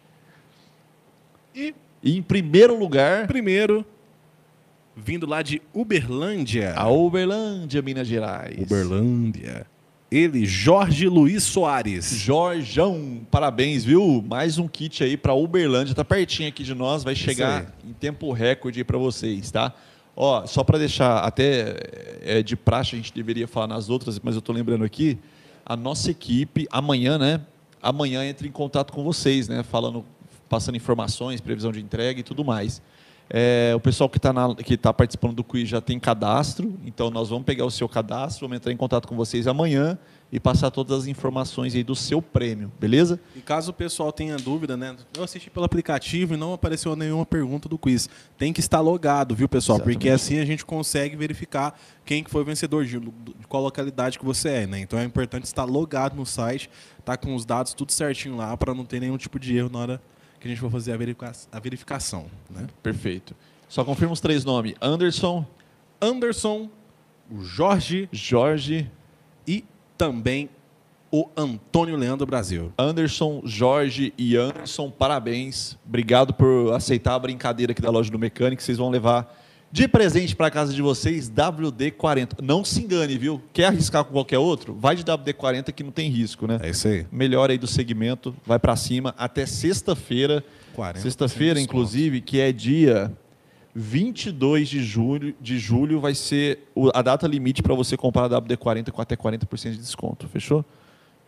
E 1.57 1.73
E 2.03 2.15
em 2.15 2.21
primeiro 2.21 2.77
lugar, 2.77 3.25
primeiro, 3.25 3.83
vindo 4.95 5.25
lá 5.25 5.41
de 5.41 5.59
Uberlândia. 5.73 6.75
a 6.75 6.87
Uberlândia, 6.87 7.81
Minas 7.81 8.07
Gerais. 8.07 8.61
Uberlândia. 8.61 9.65
Ele, 10.11 10.45
Jorge 10.45 11.07
Luiz 11.07 11.43
Soares. 11.43 12.11
Jorjão, 12.11 13.21
parabéns, 13.31 13.83
viu? 13.83 14.23
Mais 14.25 14.59
um 14.59 14.67
kit 14.67 15.03
aí 15.03 15.17
para 15.17 15.33
Uberlândia, 15.33 15.95
tá 15.95 16.05
pertinho 16.05 16.47
aqui 16.47 16.63
de 16.63 16.75
nós, 16.75 17.03
vai 17.03 17.15
chegar 17.15 17.73
em 17.83 17.91
tempo 17.91 18.31
recorde 18.31 18.79
aí 18.79 18.83
para 18.83 18.99
vocês, 18.99 19.49
tá? 19.49 19.73
Ó, 20.15 20.45
só 20.45 20.63
para 20.63 20.77
deixar 20.77 21.19
até 21.19 21.75
é, 22.21 22.43
de 22.43 22.55
praxe 22.55 22.95
a 22.95 22.97
gente 22.97 23.13
deveria 23.13 23.47
falar 23.47 23.67
nas 23.67 23.89
outras, 23.89 24.19
mas 24.19 24.35
eu 24.35 24.41
tô 24.41 24.53
lembrando 24.53 24.85
aqui, 24.85 25.17
a 25.65 25.75
nossa 25.75 26.11
equipe 26.11 26.67
amanhã, 26.71 27.17
né? 27.17 27.41
Amanhã 27.81 28.23
entra 28.23 28.47
em 28.47 28.51
contato 28.51 28.93
com 28.93 29.03
vocês, 29.03 29.47
né? 29.47 29.63
Falando 29.63 30.05
passando 30.49 30.75
informações, 30.75 31.41
previsão 31.41 31.71
de 31.71 31.79
entrega 31.79 32.19
e 32.19 32.23
tudo 32.23 32.43
mais. 32.43 32.81
É, 33.29 33.73
o 33.75 33.79
pessoal 33.79 34.09
que 34.09 34.17
está 34.17 34.33
tá 34.81 34.93
participando 34.93 35.35
do 35.35 35.43
quiz 35.43 35.67
já 35.67 35.81
tem 35.81 35.99
cadastro, 35.99 36.77
então 36.85 37.09
nós 37.09 37.27
vamos 37.27 37.43
pegar 37.43 37.65
o 37.65 37.71
seu 37.71 37.87
cadastro, 37.89 38.47
vamos 38.47 38.57
entrar 38.57 38.71
em 38.71 38.77
contato 38.77 39.05
com 39.05 39.17
vocês 39.17 39.47
amanhã 39.47 39.97
e 40.31 40.39
passar 40.39 40.71
todas 40.71 40.99
as 40.99 41.07
informações 41.07 41.75
aí 41.75 41.83
do 41.83 41.95
seu 41.95 42.21
prêmio, 42.21 42.71
beleza? 42.79 43.19
E 43.35 43.41
caso 43.41 43.71
o 43.71 43.73
pessoal 43.73 44.13
tenha 44.13 44.37
dúvida, 44.37 44.77
né? 44.77 44.95
Eu 45.15 45.23
assisti 45.23 45.49
pelo 45.49 45.65
aplicativo 45.65 46.33
e 46.33 46.37
não 46.37 46.53
apareceu 46.53 46.95
nenhuma 46.95 47.25
pergunta 47.25 47.67
do 47.67 47.77
quiz. 47.77 48.09
Tem 48.37 48.53
que 48.53 48.61
estar 48.61 48.79
logado, 48.79 49.35
viu, 49.35 49.49
pessoal? 49.49 49.77
Exatamente. 49.77 49.95
Porque 49.97 50.09
assim 50.09 50.39
a 50.39 50.45
gente 50.45 50.65
consegue 50.65 51.15
verificar 51.17 51.77
quem 52.05 52.23
que 52.23 52.29
foi 52.29 52.41
o 52.41 52.45
vencedor, 52.45 52.85
de, 52.85 52.99
qual 53.47 53.63
localidade 53.63 54.17
que 54.17 54.25
você 54.25 54.49
é, 54.49 54.67
né? 54.67 54.79
Então 54.79 54.97
é 54.97 55.03
importante 55.03 55.43
estar 55.43 55.65
logado 55.65 56.15
no 56.15 56.25
site, 56.25 56.69
tá 57.03 57.17
com 57.17 57.35
os 57.35 57.45
dados 57.45 57.73
tudo 57.73 57.91
certinho 57.91 58.37
lá 58.37 58.55
para 58.55 58.73
não 58.73 58.85
ter 58.85 59.01
nenhum 59.01 59.17
tipo 59.17 59.37
de 59.37 59.55
erro 59.55 59.69
na 59.69 59.79
hora 59.79 60.01
que 60.39 60.47
a 60.47 60.49
gente 60.49 60.59
for 60.59 60.71
fazer 60.71 60.91
a, 60.91 60.97
verifica 60.97 61.33
a 61.51 61.59
verificação, 61.59 62.27
né? 62.49 62.67
Perfeito. 62.81 63.35
Só 63.67 63.83
confirma 63.83 64.13
os 64.13 64.19
três 64.19 64.45
nomes: 64.45 64.75
Anderson, 64.81 65.45
Anderson, 66.01 66.69
o 67.29 67.41
Jorge 67.43 68.07
Jorge, 68.11 68.89
e 69.47 69.63
também 69.97 70.49
o 71.11 71.29
Antônio 71.35 71.95
Leandro 71.95 72.25
Brasil. 72.25 72.71
Anderson, 72.77 73.41
Jorge 73.45 74.13
e 74.17 74.35
Anderson, 74.35 74.89
parabéns. 74.89 75.77
Obrigado 75.85 76.33
por 76.33 76.73
aceitar 76.73 77.15
a 77.15 77.19
brincadeira 77.19 77.71
aqui 77.71 77.81
da 77.81 77.89
loja 77.89 78.11
do 78.11 78.19
mecânico. 78.19 78.61
Vocês 78.61 78.77
vão 78.77 78.89
levar 78.89 79.33
de 79.71 79.87
presente 79.87 80.35
para 80.35 80.49
casa 80.49 80.73
de 80.73 80.81
vocês 80.81 81.29
WD-40. 81.29 82.41
Não 82.41 82.63
se 82.63 82.81
engane, 82.81 83.17
viu? 83.17 83.41
Quer 83.51 83.65
arriscar 83.65 84.03
com 84.03 84.13
qualquer 84.13 84.37
outro? 84.37 84.73
Vai 84.73 84.95
de 84.95 85.03
WD-40 85.03 85.71
que 85.71 85.83
não 85.83 85.91
tem 85.91 86.09
risco, 86.09 86.47
né? 86.47 86.59
É 86.61 86.69
isso 86.69 86.87
aí. 86.87 87.05
Melhor 87.11 87.49
aí 87.49 87.57
do 87.57 87.67
segmento, 87.67 88.35
vai 88.45 88.59
para 88.59 88.75
cima 88.75 89.13
até 89.17 89.45
sexta-feira. 89.45 90.43
40% 90.75 90.97
Sexta-feira, 90.97 91.59
inclusive, 91.59 92.21
que 92.21 92.39
é 92.39 92.51
dia 92.51 93.11
22 93.75 94.69
de 94.69 94.83
julho, 94.83 95.35
de 95.39 95.59
julho 95.59 95.99
vai 95.99 96.15
ser 96.15 96.59
a 96.93 97.01
data 97.01 97.27
limite 97.27 97.61
para 97.61 97.75
você 97.75 97.95
comprar 97.95 98.23
a 98.25 98.41
WD-40 98.41 98.91
com 98.91 99.01
até 99.01 99.15
40% 99.15 99.71
de 99.71 99.77
desconto. 99.77 100.27
Fechou? 100.27 100.65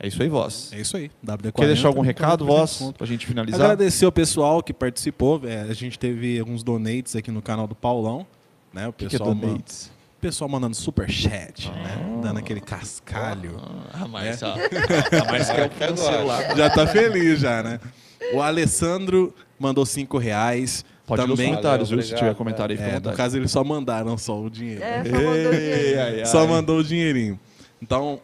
É 0.02 0.08
isso 0.08 0.22
aí, 0.24 0.30
voz. 0.30 0.72
É 0.74 0.80
isso 0.80 0.96
aí. 0.96 1.12
WD-40. 1.26 1.52
Quer 1.54 1.66
deixar 1.68 1.88
algum 1.90 2.02
recado, 2.02 2.46
40% 2.46 2.48
de 2.48 2.54
voz, 2.58 2.92
para 2.98 3.04
a 3.04 3.08
gente 3.08 3.28
finalizar? 3.28 3.62
Agradecer 3.62 4.06
o 4.06 4.12
pessoal 4.12 4.64
que 4.64 4.74
participou. 4.74 5.42
é, 5.46 5.62
a 5.64 5.74
gente 5.74 6.00
teve 6.00 6.40
alguns 6.40 6.64
donates 6.64 7.16
aqui 7.16 7.30
no 7.32 7.42
canal 7.42 7.68
do 7.68 7.76
Paulão. 7.76 8.26
Né? 8.74 8.86
O 8.88 8.92
O 8.92 8.94
que, 8.94 9.08
que 9.08 9.16
é 9.16 9.20
pessoal, 9.20 9.36
man- 9.36 9.42
donates? 9.48 9.92
o 10.18 10.22
pessoal 10.22 10.50
mandando 10.50 10.76
super 10.76 11.10
chat, 11.10 11.70
né? 11.70 12.20
Dando 12.22 12.40
aquele 12.40 12.62
cascalho. 12.62 13.60
Ah, 13.94 14.08
mas, 14.08 14.42
É. 14.42 14.46
a, 14.46 14.54
a 15.22 15.26
mais 15.32 15.50
quer 15.50 15.70
o 15.92 16.26
lá. 16.26 16.56
Já 16.56 16.70
tá 16.70 16.88
feliz 16.88 17.40
já, 17.40 17.62
né? 17.64 17.80
O 18.34 18.42
Alessandro 18.42 19.34
mandou 19.60 19.86
cinco 19.86 20.18
reais. 20.18 20.86
Pode 21.08 21.22
ler 21.24 21.30
os 21.32 21.36
também. 21.38 21.50
comentários, 21.52 21.90
viu? 21.90 22.02
Se 22.04 22.16
tiver 22.16 22.36
comentário 22.36 22.78
aí, 22.80 22.90
É, 22.92 23.00
no 23.00 23.14
caso, 23.14 23.36
eles 23.38 23.50
só 23.52 23.64
mandaram 23.64 24.18
só 24.18 24.40
o 24.40 24.50
dinheiro. 24.50 24.84
É, 24.84 25.04
só 25.04 25.12
mandou 25.12 25.52
dinheiro. 25.52 25.56
Ei, 25.56 25.98
ai, 26.00 26.20
ai. 26.20 26.26
Só 26.26 26.48
mandou 26.48 26.78
o 26.80 26.84
dinheirinho. 26.84 27.40
Então, 27.82 28.20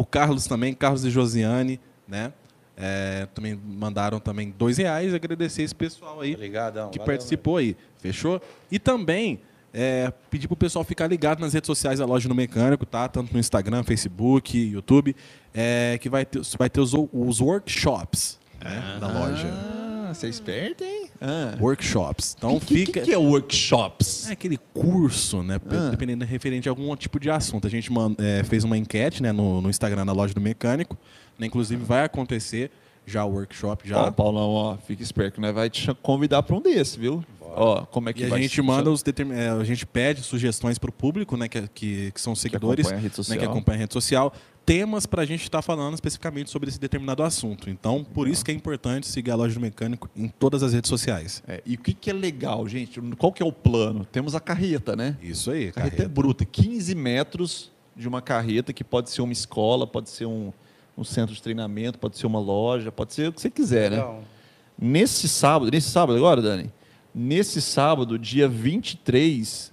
o 0.00 0.04
Carlos 0.04 0.46
também, 0.46 0.72
Carlos 0.72 1.04
e 1.04 1.10
Josiane, 1.10 1.78
né? 2.08 2.32
É, 2.74 3.28
também 3.34 3.54
mandaram 3.54 4.18
também 4.18 4.54
dois 4.56 4.78
reais. 4.78 5.12
Agradecer 5.12 5.62
esse 5.62 5.74
pessoal 5.74 6.22
aí 6.22 6.32
Obrigadão. 6.32 6.88
que 6.88 6.98
valeu, 6.98 7.12
participou 7.12 7.58
aí. 7.58 7.76
Fechou? 7.98 8.40
E 8.72 8.78
também 8.78 9.42
é, 9.74 10.10
pedir 10.30 10.48
pro 10.48 10.56
pessoal 10.56 10.82
ficar 10.82 11.06
ligado 11.06 11.40
nas 11.40 11.52
redes 11.52 11.66
sociais 11.66 11.98
da 11.98 12.06
Loja 12.06 12.30
no 12.30 12.34
Mecânico, 12.34 12.86
tá? 12.86 13.06
Tanto 13.08 13.34
no 13.34 13.38
Instagram, 13.38 13.82
Facebook, 13.82 14.56
YouTube, 14.56 15.14
é, 15.52 15.98
que 16.00 16.08
vai 16.08 16.24
ter, 16.24 16.40
vai 16.58 16.70
ter 16.70 16.80
os, 16.80 16.94
os 17.12 17.40
workshops 17.42 18.38
né, 18.58 18.96
da 18.98 19.06
loja. 19.06 19.79
Ah, 20.10 20.14
você 20.14 20.26
é 20.26 20.30
esperto, 20.30 20.82
hein? 20.82 21.08
Ah. 21.20 21.56
Workshops. 21.60 22.34
Então 22.36 22.56
O 22.56 22.60
que, 22.60 22.74
fica. 22.74 23.00
que, 23.00 23.06
que 23.06 23.12
é 23.14 23.18
workshops? 23.18 24.28
É 24.28 24.32
aquele 24.32 24.58
curso, 24.74 25.42
né? 25.42 25.60
Ah. 25.70 25.90
Dependendo 25.90 26.24
referente 26.24 26.68
a 26.68 26.72
algum 26.72 26.94
tipo 26.96 27.20
de 27.20 27.30
assunto. 27.30 27.66
A 27.66 27.70
gente 27.70 27.92
man- 27.92 28.14
é, 28.18 28.42
fez 28.44 28.64
uma 28.64 28.76
enquete 28.76 29.22
né, 29.22 29.30
no, 29.32 29.60
no 29.60 29.70
Instagram 29.70 30.04
da 30.06 30.12
loja 30.12 30.34
do 30.34 30.40
mecânico. 30.40 30.96
né, 31.38 31.46
inclusive 31.46 31.82
vai 31.84 32.04
acontecer 32.04 32.70
já 33.06 33.24
o 33.24 33.30
workshop 33.32 33.88
já. 33.88 34.04
Ó, 34.06 34.10
Paulão, 34.10 34.50
ó, 34.50 34.76
fica 34.76 35.02
esperto 35.02 35.34
que 35.34 35.40
nós 35.40 35.54
vai 35.54 35.70
te 35.70 35.92
convidar 36.02 36.42
para 36.42 36.54
um 36.56 36.60
desse, 36.60 36.98
viu? 36.98 37.24
Ó, 37.40 37.84
como 37.86 38.08
é 38.08 38.12
que 38.12 38.22
E 38.22 38.26
a 38.26 38.28
vai 38.28 38.42
gente 38.42 38.54
ser- 38.56 38.62
manda 38.62 38.90
os 38.90 39.02
determin... 39.02 39.34
é, 39.34 39.48
a 39.48 39.64
gente 39.64 39.84
pede 39.84 40.22
sugestões 40.22 40.78
para 40.78 40.90
o 40.90 40.92
público, 40.92 41.36
né, 41.36 41.48
que, 41.48 41.62
que, 41.74 42.10
que 42.12 42.20
são 42.20 42.34
seguidores, 42.36 42.86
acompanha 42.86 42.98
a 42.98 43.02
rede 43.02 43.08
né, 43.08 43.10
que 43.10 43.24
social. 43.24 43.50
acompanham 43.50 43.76
a 43.76 43.80
rede 43.80 43.92
social, 43.92 44.32
temas 44.70 45.04
para 45.04 45.22
a 45.22 45.24
gente 45.24 45.42
estar 45.42 45.62
falando 45.62 45.94
especificamente 45.94 46.48
sobre 46.48 46.68
esse 46.68 46.78
determinado 46.78 47.24
assunto. 47.24 47.68
Então, 47.68 48.04
por 48.04 48.28
isso 48.28 48.44
que 48.44 48.52
é 48.52 48.54
importante 48.54 49.04
seguir 49.08 49.32
a 49.32 49.34
loja 49.34 49.52
do 49.52 49.60
mecânico 49.60 50.08
em 50.14 50.28
todas 50.28 50.62
as 50.62 50.72
redes 50.72 50.88
sociais. 50.88 51.42
É, 51.48 51.60
e 51.66 51.74
o 51.74 51.78
que, 51.78 51.92
que 51.92 52.08
é 52.08 52.12
legal, 52.12 52.68
gente? 52.68 53.00
Qual 53.18 53.32
que 53.32 53.42
é 53.42 53.44
o 53.46 53.50
plano? 53.50 54.04
Temos 54.04 54.32
a 54.36 54.38
carreta, 54.38 54.94
né? 54.94 55.16
Isso 55.20 55.50
aí, 55.50 55.70
A 55.70 55.72
carreta, 55.72 55.94
é 55.94 55.96
carreta. 55.96 56.14
bruta, 56.14 56.44
15 56.44 56.94
metros 56.94 57.72
de 57.96 58.06
uma 58.06 58.22
carreta 58.22 58.72
que 58.72 58.84
pode 58.84 59.10
ser 59.10 59.22
uma 59.22 59.32
escola, 59.32 59.88
pode 59.88 60.08
ser 60.08 60.26
um, 60.26 60.52
um 60.96 61.02
centro 61.02 61.34
de 61.34 61.42
treinamento, 61.42 61.98
pode 61.98 62.16
ser 62.16 62.28
uma 62.28 62.38
loja, 62.38 62.92
pode 62.92 63.12
ser 63.12 63.28
o 63.28 63.32
que 63.32 63.40
você 63.40 63.50
quiser, 63.50 63.90
né? 63.90 63.96
Legal. 63.96 64.22
Nesse 64.80 65.28
sábado, 65.28 65.68
nesse 65.68 65.90
sábado 65.90 66.16
agora, 66.16 66.40
Dani? 66.40 66.70
Nesse 67.12 67.60
sábado, 67.60 68.16
dia 68.16 68.48
23, 68.48 69.72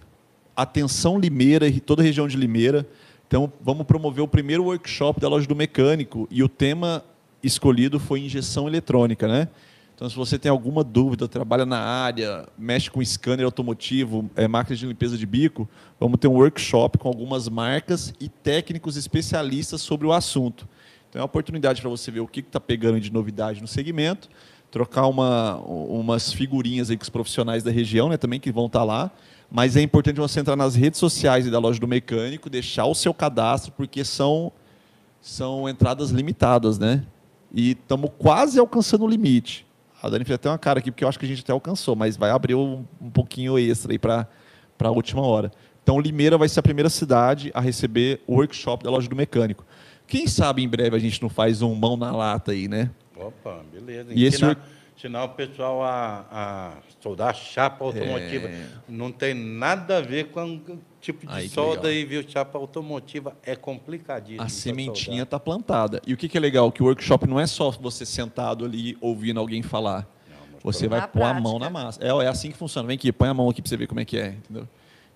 atenção 0.55 1.19
Limeira 1.19 1.67
e 1.67 1.79
toda 1.79 2.01
a 2.01 2.03
região 2.03 2.27
de 2.27 2.35
Limeira. 2.35 2.83
Então, 3.27 3.51
vamos 3.61 3.85
promover 3.85 4.23
o 4.23 4.27
primeiro 4.27 4.63
workshop 4.63 5.19
da 5.19 5.27
loja 5.27 5.45
do 5.45 5.55
mecânico 5.55 6.27
e 6.31 6.41
o 6.41 6.47
tema 6.47 7.03
escolhido 7.43 7.99
foi 7.99 8.21
injeção 8.21 8.67
eletrônica, 8.67 9.27
né? 9.27 9.49
Então, 9.93 10.07
se 10.09 10.15
você 10.15 10.37
tem 10.37 10.49
alguma 10.49 10.83
dúvida, 10.83 11.27
trabalha 11.27 11.65
na 11.65 11.79
área, 11.79 12.47
mexe 12.57 12.89
com 12.89 13.03
scanner 13.03 13.43
automotivo, 13.43 14.29
é, 14.35 14.47
máquinas 14.47 14.79
de 14.79 14.85
limpeza 14.85 15.17
de 15.17 15.25
bico, 15.25 15.67
vamos 15.99 16.19
ter 16.19 16.27
um 16.27 16.35
workshop 16.35 16.99
com 16.99 17.07
algumas 17.07 17.49
marcas 17.49 18.13
e 18.21 18.29
técnicos 18.29 18.95
especialistas 18.95 19.81
sobre 19.81 20.05
o 20.05 20.13
assunto. 20.13 20.67
Então, 21.09 21.19
é 21.19 21.21
uma 21.23 21.25
oportunidade 21.25 21.81
para 21.81 21.89
você 21.89 22.11
ver 22.11 22.19
o 22.19 22.27
que 22.27 22.41
está 22.41 22.59
pegando 22.59 22.99
de 22.99 23.11
novidade 23.11 23.59
no 23.59 23.67
segmento, 23.67 24.29
trocar 24.69 25.07
uma, 25.07 25.57
umas 25.57 26.31
figurinhas 26.31 26.91
aí 26.91 26.97
com 26.97 27.03
os 27.03 27.09
profissionais 27.09 27.63
da 27.63 27.71
região, 27.71 28.07
né, 28.07 28.17
também 28.17 28.39
que 28.39 28.51
vão 28.51 28.67
estar 28.67 28.83
lá. 28.83 29.11
Mas 29.49 29.77
é 29.77 29.81
importante 29.81 30.17
você 30.17 30.39
entrar 30.39 30.55
nas 30.55 30.75
redes 30.75 30.99
sociais 30.99 31.49
da 31.49 31.59
loja 31.59 31.79
do 31.79 31.87
mecânico, 31.87 32.49
deixar 32.49 32.85
o 32.85 32.93
seu 32.93 33.13
cadastro, 33.13 33.71
porque 33.71 34.03
são, 34.03 34.51
são 35.21 35.69
entradas 35.69 36.09
limitadas, 36.09 36.77
né? 36.77 37.03
E 37.53 37.71
estamos 37.71 38.11
quase 38.17 38.59
alcançando 38.59 39.05
o 39.05 39.07
limite. 39.07 39.65
A 40.03 40.09
Dani 40.09 40.25
fez 40.25 40.35
até 40.35 40.49
uma 40.49 40.57
cara 40.57 40.79
aqui, 40.79 40.91
porque 40.91 41.03
eu 41.03 41.07
acho 41.07 41.17
que 41.17 41.25
a 41.25 41.27
gente 41.27 41.41
até 41.41 41.53
alcançou, 41.53 41.95
mas 41.95 42.17
vai 42.17 42.29
abrir 42.29 42.55
um, 42.55 42.85
um 43.01 43.09
pouquinho 43.09 43.57
extra 43.57 43.93
aí 43.93 43.97
para 43.97 44.27
a 44.79 44.91
última 44.91 45.21
hora. 45.21 45.51
Então, 45.81 45.99
Limeira 45.99 46.37
vai 46.37 46.49
ser 46.49 46.59
a 46.59 46.63
primeira 46.63 46.89
cidade 46.89 47.49
a 47.53 47.61
receber 47.61 48.21
o 48.27 48.35
workshop 48.35 48.83
da 48.83 48.91
loja 48.91 49.07
do 49.07 49.15
mecânico. 49.15 49.65
Quem 50.05 50.27
sabe 50.27 50.61
em 50.61 50.67
breve 50.67 50.95
a 50.95 50.99
gente 50.99 51.21
não 51.21 51.29
faz 51.29 51.61
um 51.61 51.73
mão 51.73 51.95
na 51.95 52.11
lata 52.11 52.51
aí, 52.51 52.67
né? 52.67 52.91
Opa, 53.15 53.61
beleza. 53.73 54.13
E 54.13 54.25
esse 54.25 54.35
ensinar, 54.37 54.47
work- 54.49 54.61
ensinar 54.97 55.23
o 55.23 55.29
pessoal 55.29 55.83
a, 55.83 56.25
a 56.31 56.71
soldar 56.99 57.35
chapa 57.35 57.83
automotiva. 57.85 58.47
É. 58.47 58.67
Não 58.87 59.11
tem 59.11 59.33
nada 59.33 59.97
a 59.97 60.01
ver 60.01 60.25
com 60.25 60.55
o 60.55 60.79
tipo 60.99 61.25
de 61.25 61.33
Aí, 61.33 61.49
solda 61.49 61.83
legal. 61.83 61.91
aí, 61.91 62.05
viu? 62.05 62.23
Chapa 62.27 62.57
automotiva 62.57 63.35
é 63.43 63.55
complicadíssimo. 63.55 64.43
A 64.43 64.49
sementinha 64.49 65.23
está 65.23 65.39
plantada. 65.39 66.01
E 66.05 66.13
o 66.13 66.17
que, 66.17 66.27
que 66.27 66.37
é 66.37 66.41
legal? 66.41 66.71
Que 66.71 66.81
o 66.81 66.85
workshop 66.85 67.27
não 67.27 67.39
é 67.39 67.47
só 67.47 67.71
você 67.71 68.05
sentado 68.05 68.65
ali 68.65 68.97
ouvindo 68.99 69.39
alguém 69.39 69.61
falar. 69.61 70.07
Você 70.63 70.87
vai 70.87 71.07
pôr 71.07 71.23
a 71.23 71.33
mão 71.39 71.59
na 71.59 71.69
massa. 71.69 72.03
É, 72.03 72.09
é 72.09 72.27
assim 72.27 72.51
que 72.51 72.57
funciona. 72.57 72.87
Vem 72.87 72.95
aqui, 72.95 73.11
põe 73.11 73.29
a 73.29 73.33
mão 73.33 73.49
aqui 73.49 73.61
para 73.61 73.69
você 73.69 73.77
ver 73.77 73.87
como 73.87 73.99
é 73.99 74.05
que 74.05 74.17
é. 74.17 74.29
Entendeu? 74.29 74.67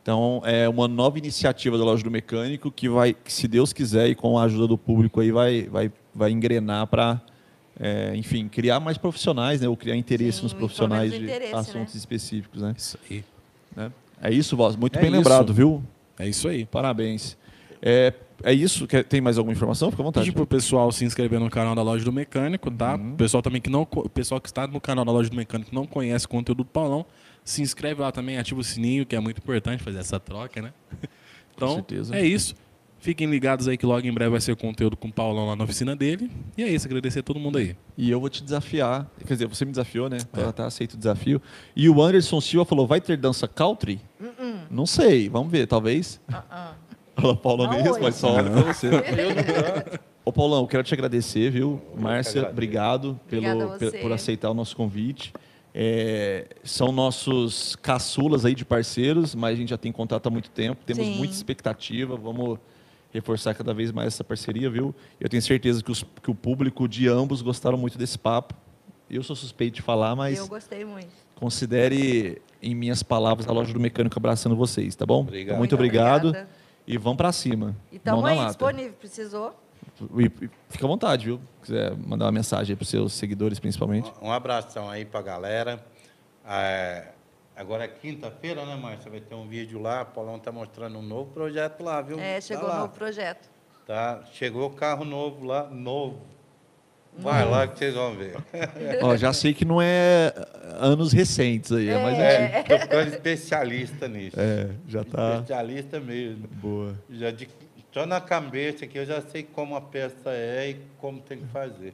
Então, 0.02 0.42
é 0.46 0.68
uma 0.68 0.88
nova 0.88 1.18
iniciativa 1.20 1.78
da 1.78 1.84
Loja 1.84 2.04
do 2.04 2.10
Mecânico 2.10 2.72
que 2.72 2.90
vai, 2.90 3.14
que, 3.14 3.32
se 3.32 3.48
Deus 3.48 3.72
quiser 3.72 4.08
e 4.08 4.16
com 4.16 4.38
a 4.38 4.44
ajuda 4.44 4.68
do 4.68 4.78
público 4.78 5.20
aí, 5.20 5.32
vai, 5.32 5.64
vai, 5.64 5.92
vai 6.14 6.32
engrenar 6.32 6.88
para, 6.88 7.22
enfim, 8.16 8.48
criar 8.48 8.80
mais 8.80 8.98
profissionais, 8.98 9.62
né? 9.62 9.68
Ou 9.68 9.76
criar 9.76 9.96
interesse 9.96 10.38
Sim, 10.38 10.44
nos 10.44 10.54
profissionais 10.54 11.12
de 11.12 11.32
assuntos 11.54 11.94
né? 11.94 11.98
específicos, 12.00 12.62
né? 12.62 12.74
Isso 12.78 12.98
aí. 13.10 13.24
né? 13.76 13.92
É 14.22 14.32
isso, 14.32 14.56
Voz. 14.56 14.76
Muito 14.76 14.98
É 14.98 15.02
bem 15.02 15.10
isso. 15.10 15.18
lembrado, 15.18 15.54
viu? 15.54 15.84
É 16.20 16.28
isso 16.30 16.48
aí. 16.48 16.66
Parabéns. 16.66 17.36
É, 17.82 18.14
é 18.44 18.54
isso? 18.54 18.86
Quer- 18.86 19.04
Tem 19.04 19.20
mais 19.20 19.38
alguma 19.40 19.54
informação? 19.56 19.90
Fica 19.90 20.04
à 20.04 20.06
vontade. 20.06 20.26
Pedir 20.26 20.36
pro 20.36 20.46
pessoal 20.46 20.92
se 20.92 21.04
inscrever 21.04 21.40
no 21.40 21.50
canal 21.50 21.74
da 21.74 21.82
Loja 21.82 22.06
do 22.06 22.12
Mecânico, 22.14 22.70
tá? 22.70 22.96
Uhum. 22.96 23.14
O 23.14 23.16
pessoal 23.16 23.42
também 23.42 23.60
que 23.60 23.70
não, 23.72 23.82
o 23.82 24.10
pessoal 24.10 24.40
que 24.40 24.48
está 24.48 24.68
no 24.68 24.80
canal 24.80 25.04
da 25.04 25.12
Loja 25.12 25.30
do 25.32 25.36
Mecânico 25.36 25.74
não 25.74 25.88
conhece 25.88 26.28
o 26.28 26.30
conteúdo 26.30 26.60
do 26.60 26.66
Paulão, 26.66 27.04
se 27.44 27.64
inscreve 27.64 28.00
lá 28.02 28.12
também, 28.12 28.38
ativa 28.38 28.60
o 28.60 28.64
sininho, 28.64 29.04
que 29.08 29.16
é 29.16 29.20
muito 29.20 29.40
importante 29.40 29.82
fazer 29.84 29.98
essa 29.98 30.20
troca, 30.20 30.62
né? 30.62 30.72
Então, 31.56 31.76
certeza. 31.76 32.16
é 32.16 32.26
isso. 32.26 32.56
Fiquem 33.02 33.28
ligados 33.28 33.68
aí 33.68 33.78
que 33.78 33.86
logo 33.86 34.06
em 34.06 34.14
breve 34.14 34.30
vai 34.30 34.40
ser 34.40 34.56
conteúdo 34.56 34.96
com 34.96 35.08
o 35.08 35.12
Paulão 35.12 35.48
lá 35.48 35.56
na 35.56 35.64
oficina 35.64 35.96
dele. 35.96 36.30
E 36.56 36.62
é 36.62 36.70
isso, 36.70 36.86
agradecer 36.86 37.22
a 37.22 37.24
todo 37.24 37.40
mundo 37.40 37.58
aí. 37.58 37.76
E 37.98 38.12
eu 38.12 38.20
vou 38.20 38.30
te 38.30 38.44
desafiar. 38.44 39.10
Quer 39.26 39.34
dizer, 39.34 39.48
você 39.48 39.66
me 39.66 39.72
desafiou, 39.72 40.08
né? 40.08 40.18
É. 40.18 40.24
Tá, 40.24 40.52
tá 40.52 40.66
aceito 40.68 40.94
o 40.94 40.98
desafio. 40.98 41.42
E 41.76 41.90
o 41.90 42.00
Anderson 42.00 42.40
Silva 42.40 42.64
falou: 42.64 42.86
vai 42.86 43.02
ter 43.02 43.18
dança 43.18 43.48
country? 43.48 44.00
Não 44.70 44.86
sei, 44.86 45.28
vamos 45.30 45.52
ver, 45.52 45.66
talvez. 45.66 46.22
Uh-uh. 46.30 46.92
A 47.32 47.36
Paula 47.36 47.68
nem 47.68 47.80
Aonde? 47.80 47.90
responde, 47.90 48.16
só 48.16 48.34
olha 48.34 48.52
pra 48.52 48.62
você. 48.74 48.90
Ô 50.24 50.32
Paulão, 50.32 50.68
quero 50.68 50.84
te 50.84 50.94
agradecer, 50.94 51.50
viu? 51.50 51.82
Márcia, 51.98 52.48
obrigado 52.50 53.20
pelo, 53.28 53.78
por 54.00 54.12
aceitar 54.12 54.52
o 54.52 54.54
nosso 54.54 54.76
convite. 54.76 55.34
É, 55.74 56.48
são 56.64 56.92
nossos 56.92 57.76
caçulas 57.78 58.46
aí 58.46 58.54
de 58.54 58.64
parceiros, 58.64 59.34
mas 59.34 59.54
a 59.54 59.56
gente 59.56 59.70
já 59.70 59.78
tem 59.78 59.92
contato 59.92 60.28
há 60.28 60.30
muito 60.30 60.52
tempo, 60.52 60.84
temos 60.86 61.06
Sim. 61.06 61.16
muita 61.16 61.34
expectativa, 61.34 62.16
vamos 62.16 62.60
reforçar 63.14 63.54
cada 63.54 63.74
vez 63.74 63.92
mais 63.92 64.08
essa 64.08 64.24
parceria, 64.24 64.70
viu? 64.70 64.94
Eu 65.20 65.28
tenho 65.30 65.42
certeza 65.42 65.84
que, 65.84 65.92
os- 65.92 66.06
que 66.24 66.32
o 66.32 66.36
público 66.36 66.88
de 66.88 67.08
ambos 67.08 67.42
gostaram 67.42 67.78
muito 67.78 67.98
desse 67.98 68.18
papo. 68.18 68.54
Eu 69.10 69.22
sou 69.24 69.36
suspeito 69.36 69.76
de 69.76 69.82
falar, 69.82 70.16
mas 70.16 70.40
Eu 70.40 70.48
gostei 70.48 70.86
muito. 70.86 71.10
considere 71.36 72.42
em 72.62 72.74
minhas 72.74 73.04
palavras 73.04 73.48
a 73.48 73.52
loja 73.52 73.74
do 73.74 73.80
mecânico 73.80 74.18
abraçando 74.18 74.56
vocês, 74.56 74.96
tá 74.96 75.06
bom? 75.06 75.22
Obrigado. 75.22 75.58
Muito 75.58 75.76
obrigado 75.76 76.28
obrigada. 76.30 76.50
e 76.88 76.98
vamos 76.98 77.18
para 77.18 77.32
cima. 77.34 77.76
E 77.92 77.98
estamos 77.98 78.24
aí, 78.24 78.36
lata. 78.38 78.48
disponível. 78.50 78.94
Precisou? 78.94 79.56
E, 80.18 80.26
e 80.46 80.50
fica 80.70 80.86
à 80.86 80.88
vontade, 80.88 81.26
viu? 81.26 81.42
Se 81.62 81.72
quiser 81.72 81.96
mandar 81.98 82.26
uma 82.26 82.32
mensagem 82.32 82.76
para 82.76 82.84
os 82.84 82.90
seus 82.90 83.14
seguidores, 83.14 83.60
principalmente. 83.60 84.12
Um 84.22 84.32
abração 84.32 84.90
aí 84.90 85.04
pra 85.04 85.22
galera. 85.22 85.84
É, 86.48 87.10
agora 87.62 87.86
é 87.86 87.88
quinta-feira, 87.88 88.66
né, 88.66 88.76
Márcia? 88.76 89.10
Vai 89.10 89.22
ter 89.22 89.36
um 89.36 89.48
vídeo 89.48 89.80
lá. 89.80 90.02
O 90.02 90.06
Paulão 90.08 90.40
tá 90.40 90.52
mostrando 90.52 90.98
um 90.98 91.02
novo 91.02 91.32
projeto 91.32 91.84
lá, 91.84 92.02
viu? 92.02 92.20
É, 92.20 92.36
Tá 92.36 92.42
chegou 92.42 92.68
lá. 92.68 92.76
um 92.76 92.80
novo 92.82 92.94
projeto. 92.94 93.50
Tá? 93.88 94.24
Chegou 94.34 94.70
carro 94.72 95.06
novo 95.06 95.46
lá, 95.46 95.70
novo. 95.70 96.20
Vai 97.18 97.44
lá 97.44 97.68
que 97.68 97.78
vocês 97.78 97.94
vão 97.94 98.16
ver. 98.16 98.38
Ó, 99.02 99.18
já 99.18 99.34
sei 99.34 99.54
que 99.54 99.66
não 99.66 99.82
é 99.82 100.34
anos 100.80 101.12
recentes 101.12 101.70
aí, 101.72 101.90
é 101.90 102.02
mais 102.02 102.18
antigo. 102.18 102.58
É, 102.58 102.64
tô 102.64 102.80
ficando 102.80 103.08
especialista 103.10 104.08
nisso. 104.08 104.40
É, 104.40 104.70
já 104.88 105.04
tá 105.04 105.34
Especialista 105.36 106.00
mesmo. 106.00 106.48
boa. 106.48 106.98
Já 107.10 107.32
de, 107.32 107.50
só 107.94 108.06
na 108.06 108.22
cabeça 108.22 108.86
aqui 108.86 108.98
eu 108.98 109.06
já 109.06 109.22
sei 109.22 109.44
como 109.44 109.76
a 109.76 109.82
peça 109.82 110.30
é 110.30 110.70
e 110.70 110.82
como 111.00 111.20
tem 111.20 111.40
que 111.40 111.48
fazer. 111.48 111.94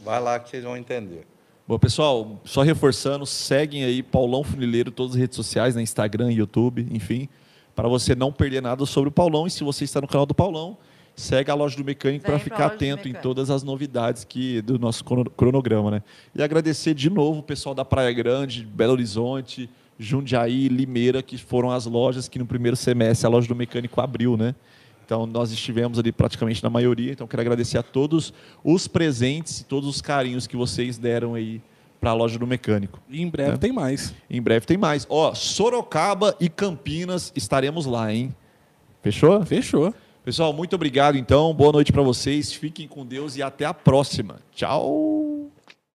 Vai 0.00 0.20
lá 0.20 0.38
que 0.40 0.48
vocês 0.48 0.64
vão 0.64 0.74
entender. 0.76 1.26
Bom, 1.68 1.78
pessoal, 1.80 2.40
só 2.44 2.62
reforçando, 2.62 3.26
seguem 3.26 3.82
aí 3.82 4.00
Paulão 4.00 4.44
Funileiro, 4.44 4.92
todas 4.92 5.14
as 5.14 5.18
redes 5.20 5.34
sociais, 5.34 5.74
né, 5.74 5.82
Instagram, 5.82 6.30
YouTube, 6.30 6.86
enfim, 6.92 7.28
para 7.74 7.88
você 7.88 8.14
não 8.14 8.30
perder 8.30 8.62
nada 8.62 8.86
sobre 8.86 9.08
o 9.08 9.12
Paulão. 9.12 9.48
E 9.48 9.50
se 9.50 9.64
você 9.64 9.82
está 9.82 10.00
no 10.00 10.06
canal 10.06 10.24
do 10.24 10.32
Paulão, 10.34 10.78
segue 11.16 11.50
a 11.50 11.54
loja 11.54 11.76
do 11.76 11.84
mecânico 11.84 12.24
para 12.24 12.38
ficar 12.38 12.66
atento 12.66 13.08
em 13.08 13.14
todas 13.14 13.50
as 13.50 13.64
novidades 13.64 14.22
que 14.22 14.62
do 14.62 14.78
nosso 14.78 15.04
crono- 15.04 15.28
cronograma, 15.28 15.90
né? 15.90 16.02
E 16.36 16.40
agradecer 16.40 16.94
de 16.94 17.10
novo 17.10 17.40
o 17.40 17.42
pessoal 17.42 17.74
da 17.74 17.84
Praia 17.84 18.12
Grande, 18.12 18.64
Belo 18.64 18.92
Horizonte, 18.92 19.68
Jundiaí, 19.98 20.68
Limeira, 20.68 21.20
que 21.20 21.36
foram 21.36 21.72
as 21.72 21.84
lojas 21.84 22.28
que 22.28 22.38
no 22.38 22.46
primeiro 22.46 22.76
semestre 22.76 23.26
a 23.26 23.30
loja 23.30 23.48
do 23.48 23.56
mecânico 23.56 24.00
abriu, 24.00 24.36
né? 24.36 24.54
Então 25.06 25.24
nós 25.24 25.52
estivemos 25.52 25.98
ali 25.98 26.10
praticamente 26.12 26.62
na 26.62 26.68
maioria. 26.68 27.12
Então 27.12 27.26
quero 27.28 27.40
agradecer 27.40 27.78
a 27.78 27.82
todos 27.82 28.34
os 28.64 28.86
presentes, 28.88 29.64
todos 29.66 29.88
os 29.88 30.02
carinhos 30.02 30.46
que 30.48 30.56
vocês 30.56 30.98
deram 30.98 31.34
aí 31.34 31.62
para 32.00 32.10
a 32.10 32.14
loja 32.14 32.38
do 32.38 32.46
mecânico. 32.46 33.00
E 33.08 33.22
em 33.22 33.28
breve 33.30 33.52
É. 33.52 33.56
tem 33.56 33.72
mais. 33.72 34.12
Em 34.28 34.42
breve 34.42 34.66
tem 34.66 34.76
mais. 34.76 35.06
Ó, 35.08 35.32
Sorocaba 35.32 36.36
e 36.40 36.48
Campinas 36.48 37.32
estaremos 37.34 37.86
lá, 37.86 38.12
hein? 38.12 38.34
Fechou? 39.00 39.46
Fechou. 39.46 39.94
Pessoal, 40.24 40.52
muito 40.52 40.74
obrigado 40.74 41.16
então. 41.16 41.54
Boa 41.54 41.70
noite 41.72 41.92
para 41.92 42.02
vocês. 42.02 42.52
Fiquem 42.52 42.88
com 42.88 43.06
Deus 43.06 43.36
e 43.36 43.42
até 43.42 43.64
a 43.64 43.72
próxima. 43.72 44.40
Tchau. 44.52 45.25